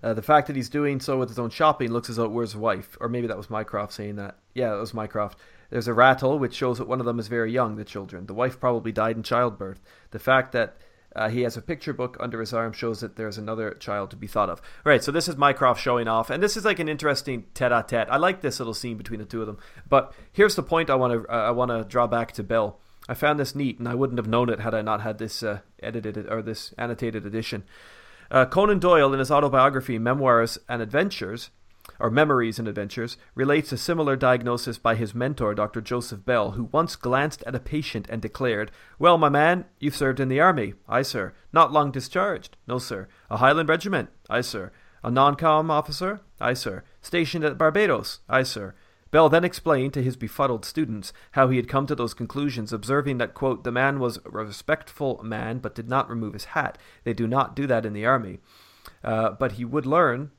Uh, 0.04 0.14
the 0.14 0.22
fact 0.22 0.48
that 0.48 0.56
he's 0.56 0.70
doing 0.70 1.00
so 1.00 1.18
with 1.18 1.30
his 1.30 1.40
own 1.40 1.50
shopping 1.50 1.92
looks 1.92 2.10
as 2.10 2.16
though 2.16 2.26
it 2.26 2.32
were 2.32 2.42
his 2.42 2.56
wife. 2.56 2.98
Or 3.00 3.08
maybe 3.08 3.28
that 3.28 3.38
was 3.38 3.50
Mycroft 3.50 3.94
saying 3.94 4.16
that. 4.16 4.38
Yeah, 4.54 4.72
that 4.72 4.80
was 4.80 4.94
Mycroft. 4.94 5.38
There's 5.70 5.88
a 5.88 5.94
rattle 5.94 6.40
which 6.40 6.56
shows 6.56 6.80
that 6.80 6.88
one 6.88 7.00
of 7.00 7.06
them 7.06 7.20
is 7.20 7.28
very 7.28 7.52
young, 7.52 7.76
the 7.76 7.86
children. 7.86 8.26
The 8.26 8.34
wife 8.34 8.60
probably 8.60 8.92
died 8.92 9.16
in 9.16 9.24
childbirth. 9.24 9.80
The 10.10 10.20
fact 10.20 10.52
that 10.52 10.78
uh, 11.16 11.30
he 11.30 11.42
has 11.42 11.56
a 11.56 11.62
picture 11.62 11.94
book 11.94 12.18
under 12.20 12.40
his 12.40 12.54
arm 12.54 12.74
shows 12.74 13.02
that 13.02 13.16
there's 13.16 13.38
another 13.38 13.72
child 13.76 14.10
to 14.10 14.16
be 14.16 14.28
thought 14.28 14.50
of. 14.50 14.62
Right, 14.84 15.04
so 15.04 15.12
this 15.12 15.28
is 15.28 15.38
Mycroft 15.38 15.82
showing 15.82 16.08
off, 16.08 16.30
and 16.30 16.42
this 16.42 16.58
is 16.58 16.66
like 16.66 16.80
an 16.80 16.90
interesting 16.90 17.46
tete-a-tete. 17.54 18.08
I 18.10 18.18
like 18.18 18.42
this 18.42 18.60
little 18.60 18.74
scene 18.74 18.98
between 18.98 19.20
the 19.20 19.26
two 19.26 19.42
of 19.42 19.48
them. 19.48 19.60
But 19.88 20.14
here's 20.32 20.56
the 20.56 20.64
point 20.64 20.90
I 20.90 20.96
want 20.96 21.14
to 21.14 21.34
uh, 21.34 21.48
I 21.48 21.52
want 21.52 21.70
to 21.70 21.84
draw 21.84 22.08
back 22.08 22.32
to 22.34 22.44
Bell. 22.44 22.80
I 23.10 23.14
found 23.14 23.40
this 23.40 23.56
neat, 23.56 23.80
and 23.80 23.88
I 23.88 23.96
wouldn't 23.96 24.20
have 24.20 24.28
known 24.28 24.50
it 24.50 24.60
had 24.60 24.74
I 24.74 24.82
not 24.82 25.02
had 25.02 25.18
this 25.18 25.44
uh, 25.44 25.60
edited 25.82 26.18
or 26.30 26.42
this 26.42 26.74
annotated 26.78 27.26
edition. 27.26 27.64
Uh, 28.30 28.46
Conan 28.46 28.80
Doyle, 28.80 29.12
in 29.12 29.20
his 29.20 29.32
autobiography 29.32 29.98
Memoirs 29.98 30.58
and 30.70 30.82
Adventures, 30.82 31.50
or 32.00 32.10
Memories 32.10 32.60
and 32.60 32.68
Adventures, 32.68 33.18
relates 33.36 33.72
a 33.72 33.78
similar 33.78 34.16
diagnosis 34.16 34.78
by 34.78 34.96
his 34.96 35.14
mentor, 35.16 35.54
Dr. 35.54 35.82
Joseph 35.82 36.24
Bell, 36.26 36.52
who 36.52 36.66
once 36.66 36.96
glanced 36.96 37.44
at 37.44 37.56
a 37.56 37.60
patient 37.60 38.08
and 38.10 38.22
declared, 38.22 38.72
Well, 39.00 39.18
my 39.18 39.30
man, 39.30 39.66
you've 39.80 39.96
served 39.96 40.20
in 40.20 40.30
the 40.30 40.40
army. 40.40 40.76
Aye, 40.88 41.02
sir. 41.02 41.34
Not 41.52 41.74
long 41.74 41.92
discharged. 41.92 42.56
No, 42.68 42.78
sir. 42.78 43.08
A 43.30 43.38
Highland 43.38 43.68
regiment. 43.68 44.10
Aye, 44.30 44.42
sir. 44.42 44.72
A 45.04 45.12
non-com 45.12 45.72
officer. 45.72 46.22
Aye, 46.40 46.54
sir. 46.54 46.84
Stationed 47.02 47.44
at 47.44 47.58
Barbados. 47.58 48.20
Aye, 48.30 48.44
sir. 48.44 48.76
Bell 49.12 49.28
then 49.28 49.44
explained 49.44 49.94
to 49.94 50.02
his 50.02 50.16
befuddled 50.16 50.64
students 50.64 51.12
how 51.32 51.50
he 51.50 51.58
had 51.58 51.68
come 51.68 51.86
to 51.88 51.96
those 51.96 52.14
conclusions, 52.14 52.72
observing 52.72 53.18
that, 53.18 53.34
quote, 53.34 53.64
the 53.64 53.72
man 53.72 54.00
was 54.00 54.18
a 54.26 54.30
respectful 54.30 55.22
man, 55.22 55.60
but 55.60 55.76
did 55.76 55.90
not 55.90 56.10
remove 56.10 56.34
his 56.34 56.46
hat. 56.46 56.78
They 57.04 57.14
do 57.14 57.28
not 57.28 57.56
do 57.56 57.68
that 57.68 57.86
in 57.86 57.92
the 57.94 58.06
army. 58.06 58.40
Uh, 59.04 59.32
but 59.32 59.54
he 59.54 59.66
would 59.66 59.86
learn, 59.86 60.32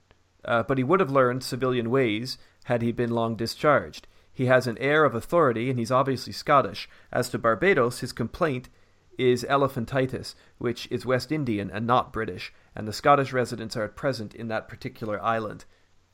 uh, 0.45 0.63
but 0.63 0.79
he 0.79 0.85
would 0.85 1.01
have 1.01 1.11
learned 1.11 1.45
civilian 1.45 1.91
ways 1.91 2.39
had 2.65 2.81
he 2.81 2.93
been 2.93 3.11
long 3.11 3.37
discharged. 3.37 4.09
He 4.33 4.47
has 4.47 4.67
an 4.67 4.79
air 4.79 5.05
of 5.05 5.15
authority, 5.15 5.69
and 5.69 5.79
he's 5.79 5.93
obviously 5.93 6.33
Scottish. 6.33 6.89
As 7.13 7.29
to 7.29 7.39
Barbados, 7.39 8.01
his 8.01 8.13
complaint 8.13 8.71
is 9.19 9.45
elephantitis, 9.45 10.35
which 10.57 10.89
is 10.91 11.05
West 11.05 11.31
Indian 11.31 11.71
and 11.71 11.87
not 11.87 12.13
British, 12.13 12.55
and 12.75 12.89
the 12.89 12.93
Scottish 12.95 13.35
residents 13.35 13.77
are 13.77 13.85
at 13.85 13.97
present 13.97 14.35
in 14.35 14.49
that 14.49 14.69
particular 14.69 15.23
island. 15.23 15.67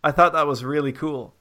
I 0.02 0.10
thought 0.10 0.32
that 0.32 0.48
was 0.48 0.64
really 0.64 0.92
cool. 0.92 1.36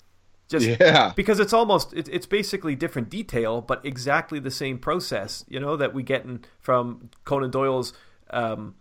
Just 0.50 0.66
Yeah. 0.80 1.12
because 1.16 1.40
it's 1.40 1.54
almost 1.54 1.94
it, 1.94 2.08
it's 2.10 2.26
basically 2.26 2.76
different 2.76 3.10
detail, 3.10 3.62
but 3.62 3.86
exactly 3.86 4.40
the 4.40 4.52
same 4.52 4.78
process. 4.78 5.44
You 5.50 5.60
know 5.60 5.76
that 5.76 5.94
we 5.94 6.04
get 6.04 6.24
in, 6.24 6.46
from 6.60 7.10
Conan 7.26 7.52
Doyle's 7.52 7.94
um, 8.30 8.76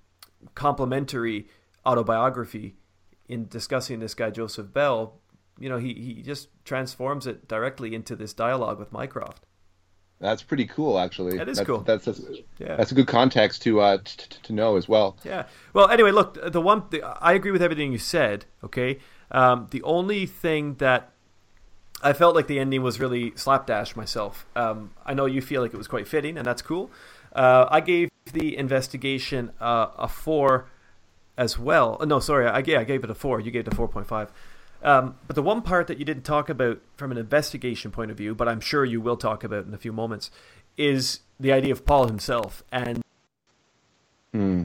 complimentary 0.55 1.49
autobiography 1.85 2.77
in 3.29 3.49
discussing 3.49 4.01
this 4.01 4.15
guy 4.15 4.31
Joseph 4.31 4.73
Bell. 4.73 5.21
You 5.59 5.69
know, 5.69 5.79
he 5.79 5.95
he 5.95 6.23
just 6.23 6.49
transforms 6.65 7.27
it 7.27 7.49
directly 7.49 7.95
into 7.95 8.15
this 8.15 8.33
dialogue 8.33 8.79
with 8.79 8.93
Mycroft. 8.93 9.45
That's 10.19 10.43
pretty 10.43 10.67
cool, 10.67 10.99
actually. 10.99 11.37
That 11.37 11.49
is 11.49 11.59
that's, 11.59 11.67
cool. 11.67 11.81
That's 11.81 12.05
that's, 12.07 12.21
Yeah. 12.59 12.77
that's 12.77 12.93
a 12.93 12.95
good 12.95 13.07
context 13.07 13.63
to 13.63 13.81
uh 13.81 13.99
t- 13.99 14.25
t- 14.29 14.39
to 14.45 14.53
know 14.53 14.77
as 14.77 14.89
well. 14.89 15.17
Yeah. 15.25 15.47
Well, 15.73 15.91
anyway, 15.91 16.11
look, 16.13 16.39
the 16.53 16.61
one 16.61 16.85
the, 16.91 17.03
I 17.03 17.33
agree 17.33 17.51
with 17.51 17.63
everything 17.63 17.93
you 17.93 17.99
said. 17.99 18.45
Okay. 18.63 18.99
Um, 19.31 19.67
the 19.71 19.83
only 19.83 20.25
thing 20.27 20.75
that 20.77 21.13
I 22.03 22.13
felt 22.13 22.35
like 22.35 22.47
the 22.47 22.59
ending 22.59 22.83
was 22.83 23.01
really 23.01 23.33
slapdash 23.37 23.97
myself. 23.97 24.47
Um, 24.55 24.91
I 25.05 25.15
know 25.15 25.27
you 25.27 25.41
feel 25.41 25.63
like 25.63 25.73
it 25.73 25.79
was 25.79 25.89
quite 25.89 26.07
fitting, 26.07 26.37
and 26.37 26.47
that's 26.47 26.63
cool. 26.63 26.91
Uh, 27.35 27.67
I 27.71 27.81
gave 27.81 28.11
the 28.33 28.57
investigation 28.57 29.51
uh, 29.61 29.89
a 29.99 30.09
four 30.09 30.67
as 31.37 31.59
well. 31.59 31.97
Uh, 32.01 32.05
No, 32.05 32.21
sorry, 32.21 32.47
I, 32.47 32.63
yeah, 32.67 32.81
I 32.81 32.85
gave 32.85 33.03
it 33.03 33.11
a 33.11 33.15
four. 33.15 33.41
You 33.41 33.51
gave 33.51 33.67
it 33.67 33.73
a 33.73 33.77
four 33.77 33.89
point 33.89 34.07
five. 34.07 34.31
Um, 34.83 35.17
but 35.27 35.35
the 35.37 35.43
one 35.43 35.63
part 35.63 35.87
that 35.87 35.99
you 35.99 36.05
didn't 36.05 36.25
talk 36.25 36.49
about 36.49 36.81
from 36.97 37.11
an 37.11 37.19
investigation 37.19 37.91
point 37.91 38.11
of 38.11 38.17
view, 38.17 38.35
but 38.35 38.47
I'm 38.47 38.61
sure 38.61 38.85
you 38.85 39.01
will 39.01 39.17
talk 39.17 39.43
about 39.43 39.67
in 39.67 39.73
a 39.75 39.79
few 39.79 39.93
moments, 39.93 40.31
is 40.77 41.21
the 41.41 41.53
idea 41.53 41.73
of 41.73 41.85
Paul 41.87 42.07
himself 42.07 42.63
and 42.71 43.03
Hmm. 44.33 44.65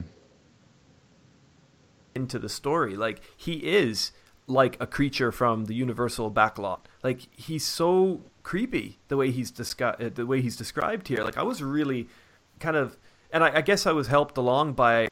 into 2.14 2.38
the 2.38 2.50
story. 2.50 2.94
Like 2.94 3.22
he 3.36 3.54
is 3.54 4.12
like 4.46 4.76
a 4.80 4.86
creature 4.86 5.30
from 5.32 5.66
the 5.66 5.74
Universal 5.74 6.30
backlot. 6.32 6.80
Like 7.02 7.28
he's 7.30 7.64
so 7.64 8.22
creepy 8.42 8.98
the 9.08 9.16
way 9.16 9.30
he's 9.30 9.52
descri- 9.52 10.04
uh, 10.04 10.10
the 10.14 10.26
way 10.26 10.40
he's 10.40 10.56
described 10.56 11.08
here. 11.08 11.22
Like 11.24 11.38
I 11.38 11.42
was 11.42 11.62
really 11.62 12.08
kind 12.60 12.76
of, 12.76 12.96
and 13.32 13.44
I, 13.44 13.56
I 13.56 13.60
guess 13.60 13.86
I 13.86 13.92
was 13.92 14.08
helped 14.08 14.36
along 14.36 14.72
by 14.74 15.08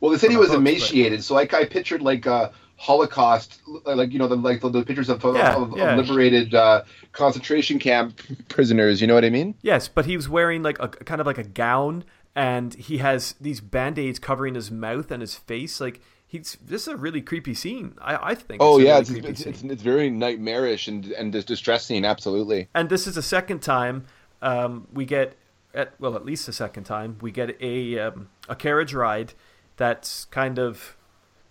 Well, 0.00 0.10
they 0.10 0.18
said 0.18 0.30
he 0.30 0.36
was 0.36 0.48
books, 0.48 0.56
but- 0.62 0.68
emaciated, 0.70 1.22
so 1.24 1.34
like 1.34 1.54
I 1.54 1.64
pictured 1.64 2.02
like 2.02 2.26
uh, 2.26 2.50
Holocaust, 2.76 3.60
like 3.84 4.12
you 4.12 4.18
know, 4.18 4.26
the 4.26 4.34
like 4.36 4.60
the, 4.60 4.68
the 4.68 4.84
pictures 4.84 5.08
of, 5.08 5.24
of- 5.24 5.36
Yeah, 5.36 5.54
of, 5.56 5.76
yeah. 5.76 5.92
of 5.92 5.98
liberated 5.98 6.54
uh, 6.54 6.82
concentration 7.12 7.78
camp 7.78 8.20
prisoners. 8.48 9.00
You 9.00 9.06
know 9.06 9.14
what 9.14 9.24
I 9.24 9.30
mean? 9.30 9.54
yes, 9.62 9.86
but 9.88 10.06
he 10.06 10.16
was 10.16 10.28
wearing 10.28 10.62
like 10.62 10.78
a 10.80 10.88
kind 10.88 11.20
of 11.20 11.26
like 11.26 11.38
a 11.38 11.44
gown, 11.44 12.04
and 12.34 12.74
he 12.74 12.98
has 12.98 13.34
these 13.40 13.60
band 13.60 13.98
aids 13.98 14.18
covering 14.18 14.54
his 14.54 14.70
mouth 14.70 15.10
and 15.10 15.20
his 15.20 15.34
face. 15.34 15.80
Like 15.80 16.00
he's 16.26 16.56
this 16.64 16.82
is 16.82 16.88
a 16.88 16.96
really 16.96 17.20
creepy 17.20 17.54
scene. 17.54 17.94
I 18.00 18.30
I 18.30 18.34
think. 18.34 18.62
Oh 18.62 18.78
yeah, 18.78 18.98
really 19.00 19.28
it's, 19.28 19.40
it's, 19.40 19.46
it's 19.46 19.62
it's 19.62 19.82
very 19.82 20.10
nightmarish 20.10 20.88
and 20.88 21.06
and 21.12 21.32
dis- 21.32 21.44
distressing. 21.44 22.04
Absolutely. 22.04 22.68
and 22.74 22.88
this 22.88 23.06
is 23.06 23.16
the 23.16 23.22
second 23.22 23.60
time 23.60 24.06
um, 24.40 24.88
we 24.92 25.04
get 25.04 25.36
at 25.74 25.94
well 26.00 26.16
at 26.16 26.24
least 26.24 26.46
the 26.46 26.52
second 26.52 26.84
time 26.84 27.16
we 27.20 27.30
get 27.30 27.56
a 27.62 27.98
um, 27.98 28.28
a 28.48 28.56
carriage 28.56 28.92
ride 28.94 29.34
that's 29.76 30.26
kind 30.26 30.58
of 30.58 30.96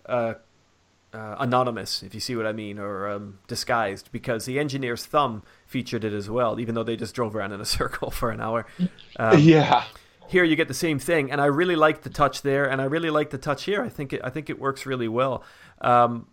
uh, 0.05 0.35
uh, 1.13 1.35
anonymous 1.39 2.03
if 2.03 2.13
you 2.13 2.19
see 2.19 2.35
what 2.35 2.45
I 2.45 2.51
mean 2.53 2.77
or 2.77 3.09
um, 3.09 3.39
disguised 3.47 4.09
because 4.11 4.45
the 4.45 4.59
engineer's 4.59 5.05
thumb 5.05 5.43
featured 5.65 6.03
it 6.03 6.13
as 6.13 6.29
well 6.29 6.59
even 6.59 6.75
though 6.75 6.83
they 6.83 6.95
just 6.95 7.15
drove 7.15 7.35
around 7.35 7.51
in 7.51 7.61
a 7.61 7.65
circle 7.79 8.11
for 8.11 8.29
an 8.31 8.41
hour 8.41 8.65
um, 9.17 9.39
yeah. 9.41 9.85
Here 10.31 10.43
you 10.43 10.55
get 10.55 10.67
the 10.67 10.73
same 10.73 10.97
thing 10.97 11.31
and 11.31 11.39
i 11.41 11.45
really 11.45 11.75
like 11.75 12.01
the 12.01 12.09
touch 12.09 12.41
there 12.41 12.69
and 12.69 12.81
i 12.81 12.85
really 12.85 13.09
like 13.09 13.29
the 13.29 13.37
touch 13.37 13.63
here 13.65 13.81
i 13.81 13.89
think 13.89 14.13
it 14.13 14.21
i 14.23 14.29
think 14.29 14.49
it 14.49 14.59
works 14.59 14.85
really 14.85 15.07
well 15.07 15.43
um, 15.81 16.27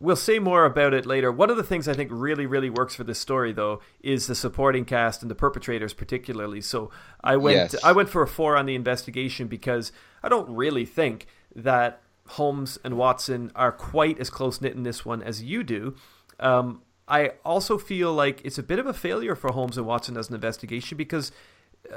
we'll 0.00 0.16
say 0.16 0.38
more 0.38 0.64
about 0.64 0.94
it 0.94 1.06
later. 1.06 1.32
One 1.32 1.50
of 1.50 1.56
the 1.56 1.62
things 1.62 1.88
I 1.88 1.94
think 1.94 2.10
really, 2.12 2.46
really 2.46 2.70
works 2.70 2.94
for 2.94 3.04
this 3.04 3.18
story, 3.18 3.52
though, 3.52 3.80
is 4.00 4.26
the 4.26 4.34
supporting 4.34 4.84
cast 4.84 5.22
and 5.22 5.30
the 5.30 5.34
perpetrators, 5.34 5.92
particularly. 5.92 6.60
So 6.60 6.90
I 7.22 7.36
went, 7.36 7.72
Yes. 7.72 7.84
I 7.84 7.92
went 7.92 8.08
for 8.08 8.22
a 8.22 8.28
four 8.28 8.56
on 8.56 8.66
the 8.66 8.74
investigation 8.74 9.48
because 9.48 9.92
I 10.22 10.28
don't 10.28 10.48
really 10.48 10.86
think 10.86 11.26
that 11.54 12.00
Holmes 12.28 12.78
and 12.84 12.96
Watson 12.96 13.50
are 13.54 13.72
quite 13.72 14.20
as 14.20 14.30
close 14.30 14.60
knit 14.60 14.74
in 14.74 14.82
this 14.82 15.04
one 15.04 15.22
as 15.22 15.42
you 15.42 15.64
do. 15.64 15.96
Um, 16.38 16.82
I 17.08 17.32
also 17.44 17.78
feel 17.78 18.12
like 18.12 18.42
it's 18.44 18.58
a 18.58 18.62
bit 18.62 18.78
of 18.78 18.86
a 18.86 18.92
failure 18.92 19.34
for 19.34 19.50
Holmes 19.50 19.78
and 19.78 19.86
Watson 19.86 20.16
as 20.16 20.28
an 20.28 20.34
investigation 20.34 20.98
because 20.98 21.32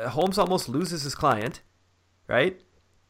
Holmes 0.10 0.38
almost 0.38 0.70
loses 0.70 1.04
his 1.04 1.16
client, 1.16 1.62
right? 2.28 2.60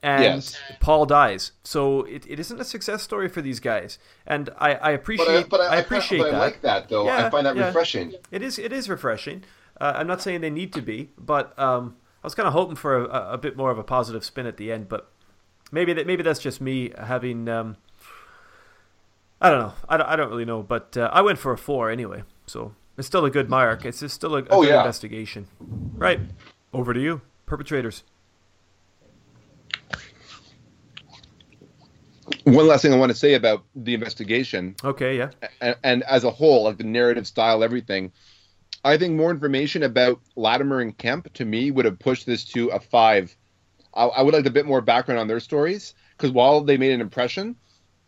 And 0.03 0.23
Yes. 0.23 0.57
Paul 0.79 1.05
dies. 1.05 1.51
So 1.63 2.01
it, 2.03 2.25
it 2.27 2.39
isn't 2.39 2.59
a 2.59 2.63
success 2.63 3.03
story 3.03 3.27
for 3.29 3.41
these 3.41 3.59
guys. 3.59 3.99
And 4.25 4.49
I, 4.57 4.73
I 4.73 4.91
appreciate 4.91 5.47
But 5.49 5.61
I, 5.61 5.67
but 5.67 5.73
I, 5.73 5.75
I 5.75 5.79
appreciate 5.79 6.17
but 6.17 6.29
I 6.29 6.31
that. 6.31 6.39
like 6.39 6.61
that 6.61 6.89
though. 6.89 7.05
Yeah, 7.05 7.27
I 7.27 7.29
find 7.29 7.45
that 7.45 7.55
yeah. 7.55 7.67
refreshing. 7.67 8.15
It 8.31 8.41
is 8.41 8.57
it 8.57 8.73
is 8.73 8.89
refreshing. 8.89 9.43
Uh, 9.79 9.93
I'm 9.95 10.07
not 10.07 10.21
saying 10.21 10.41
they 10.41 10.49
need 10.49 10.73
to 10.73 10.81
be, 10.81 11.11
but 11.19 11.57
um, 11.59 11.95
I 12.23 12.27
was 12.27 12.33
kind 12.35 12.47
of 12.47 12.53
hoping 12.53 12.75
for 12.75 13.05
a, 13.05 13.33
a 13.33 13.37
bit 13.37 13.55
more 13.55 13.69
of 13.71 13.77
a 13.77 13.83
positive 13.83 14.25
spin 14.25 14.47
at 14.47 14.57
the 14.57 14.71
end. 14.71 14.89
But 14.89 15.11
maybe 15.71 15.93
that 15.93 16.07
maybe 16.07 16.23
that's 16.23 16.39
just 16.39 16.61
me 16.61 16.91
having. 16.97 17.47
Um, 17.47 17.77
I 19.39 19.49
don't 19.49 19.59
know. 19.59 19.73
I 19.89 19.97
don't, 19.97 20.07
I 20.07 20.15
don't 20.15 20.29
really 20.29 20.45
know, 20.45 20.61
but 20.63 20.95
uh, 20.97 21.09
I 21.13 21.21
went 21.21 21.39
for 21.39 21.51
a 21.51 21.57
four 21.57 21.89
anyway, 21.89 22.23
so 22.45 22.73
it's 22.97 23.07
still 23.07 23.25
a 23.25 23.31
good 23.31 23.49
mark. 23.49 23.85
It's 23.85 23.99
just 23.99 24.13
still 24.15 24.35
a, 24.35 24.39
a 24.43 24.47
Oh, 24.51 24.61
good 24.61 24.69
yeah. 24.69 24.79
investigation. 24.79 25.47
Right. 25.95 26.19
Over 26.73 26.93
to 26.93 27.01
you, 27.01 27.21
perpetrators. 27.45 28.03
One 32.45 32.67
last 32.67 32.81
thing 32.81 32.93
I 32.93 32.97
want 32.97 33.11
to 33.11 33.17
say 33.17 33.33
about 33.33 33.63
the 33.75 33.93
investigation, 33.93 34.75
Okay, 34.83 35.17
yeah. 35.17 35.29
and, 35.59 35.75
and 35.83 36.03
as 36.03 36.23
a 36.23 36.31
whole, 36.31 36.63
like 36.63 36.77
the 36.77 36.83
narrative 36.85 37.27
style, 37.27 37.63
everything. 37.63 38.11
I 38.83 38.97
think 38.97 39.15
more 39.15 39.29
information 39.29 39.83
about 39.83 40.21
Latimer 40.35 40.79
and 40.79 40.97
Kemp 40.97 41.31
to 41.33 41.45
me 41.45 41.69
would 41.69 41.85
have 41.85 41.99
pushed 41.99 42.25
this 42.25 42.45
to 42.45 42.69
a 42.69 42.79
five. 42.79 43.35
I, 43.93 44.05
I 44.05 44.21
would 44.23 44.33
like 44.33 44.45
a 44.45 44.51
bit 44.51 44.65
more 44.65 44.81
background 44.81 45.19
on 45.19 45.27
their 45.27 45.39
stories 45.39 45.93
because 46.17 46.31
while 46.31 46.61
they 46.61 46.77
made 46.77 46.93
an 46.93 47.01
impression, 47.01 47.57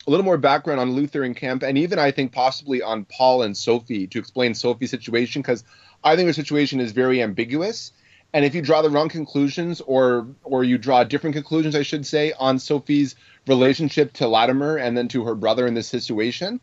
a 0.08 0.10
little 0.10 0.26
more 0.26 0.38
background 0.38 0.80
on 0.80 0.92
Luther 0.92 1.24
and 1.24 1.36
Kemp, 1.36 1.62
and 1.62 1.78
even 1.78 2.00
I 2.00 2.12
think 2.12 2.32
possibly 2.32 2.82
on 2.82 3.06
Paul 3.06 3.44
and 3.44 3.56
Sophie 3.56 4.08
to 4.08 4.20
explain 4.20 4.56
Sophie's 4.56 4.90
situation 4.90 5.42
because 5.42 5.64
I 6.04 6.16
think 6.16 6.28
her 6.28 6.34
situation 6.34 6.80
is 6.80 6.92
very 6.92 7.22
ambiguous. 7.22 7.92
And 8.34 8.44
if 8.44 8.56
you 8.56 8.62
draw 8.62 8.82
the 8.82 8.90
wrong 8.90 9.10
conclusions, 9.10 9.80
or 9.82 10.28
or 10.44 10.64
you 10.64 10.78
draw 10.78 11.04
different 11.04 11.36
conclusions, 11.36 11.76
I 11.76 11.84
should 11.84 12.06
say, 12.06 12.34
on 12.40 12.58
Sophie's 12.58 13.16
relationship 13.48 14.14
to 14.14 14.28
Latimer 14.28 14.78
and 14.78 14.98
then 14.98 15.08
to 15.10 15.24
her 15.26 15.36
brother 15.36 15.68
in 15.68 15.76
this 15.76 15.88
situation, 15.88 16.60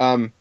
um, 0.00 0.32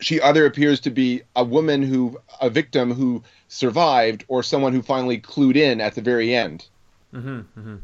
she 0.00 0.20
either 0.20 0.46
appears 0.46 0.80
to 0.80 0.90
be 0.90 1.22
a 1.36 1.44
woman 1.44 1.82
who, 1.82 2.18
a 2.40 2.48
victim 2.48 2.92
who 2.94 3.22
survived, 3.48 4.24
or 4.28 4.42
someone 4.42 4.72
who 4.72 4.80
finally 4.80 5.20
clued 5.20 5.56
in 5.56 5.80
at 5.80 5.94
the 5.94 6.00
very 6.00 6.34
end. 6.34 6.66
Mm-hmm, 7.12 7.38
mm-hmm. 7.38 7.76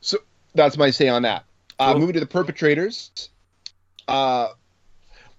So 0.00 0.18
that's 0.54 0.76
my 0.78 0.90
say 0.90 1.08
on 1.08 1.22
that. 1.22 1.44
Uh, 1.78 1.92
Cool. 1.92 2.00
moving 2.00 2.14
to 2.14 2.20
the 2.20 2.26
perpetrators. 2.26 3.28
Uh, 4.06 4.48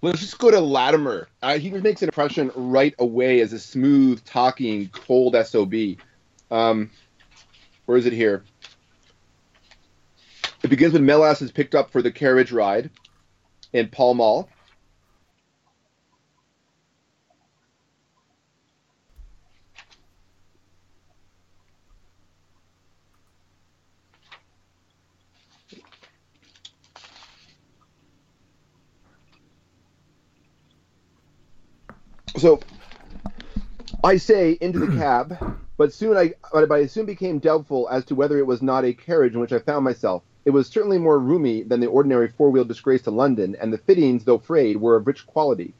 let's 0.02 0.20
just 0.20 0.38
go 0.38 0.50
to 0.50 0.60
Latimer. 0.60 1.28
Uh, 1.40 1.58
he 1.58 1.70
makes 1.70 2.02
an 2.02 2.08
impression 2.08 2.50
right 2.54 2.94
away 2.98 3.40
as 3.40 3.52
a 3.52 3.58
smooth 3.58 4.22
talking, 4.24 4.88
cold 4.88 5.36
SOB. 5.46 5.74
Um, 6.50 6.90
where 7.86 7.96
is 7.96 8.04
it 8.04 8.12
here? 8.12 8.44
It 10.62 10.68
begins 10.68 10.92
when 10.92 11.06
Melas 11.06 11.40
is 11.40 11.50
picked 11.50 11.74
up 11.74 11.90
for 11.90 12.02
the 12.02 12.12
carriage 12.12 12.52
ride 12.52 12.90
in 13.72 13.88
Pall 13.88 14.14
Mall. 14.14 14.48
So 32.42 32.58
I 34.02 34.16
say 34.16 34.58
into 34.60 34.80
the 34.80 34.96
cab, 34.98 35.38
but 35.76 35.92
soon 35.92 36.16
I 36.16 36.34
but 36.52 36.72
I 36.72 36.86
soon 36.86 37.06
became 37.06 37.38
doubtful 37.38 37.88
as 37.88 38.04
to 38.06 38.16
whether 38.16 38.36
it 38.36 38.48
was 38.48 38.60
not 38.60 38.84
a 38.84 38.92
carriage 38.92 39.34
in 39.34 39.38
which 39.38 39.52
I 39.52 39.60
found 39.60 39.84
myself. 39.84 40.24
It 40.44 40.50
was 40.50 40.66
certainly 40.66 40.98
more 40.98 41.20
roomy 41.20 41.62
than 41.62 41.78
the 41.78 41.86
ordinary 41.86 42.26
four-wheel 42.26 42.64
disgrace 42.64 43.02
to 43.02 43.12
London, 43.12 43.54
and 43.60 43.72
the 43.72 43.78
fittings, 43.78 44.24
though 44.24 44.38
frayed, 44.38 44.78
were 44.78 44.96
of 44.96 45.06
rich 45.06 45.24
quality. 45.24 45.72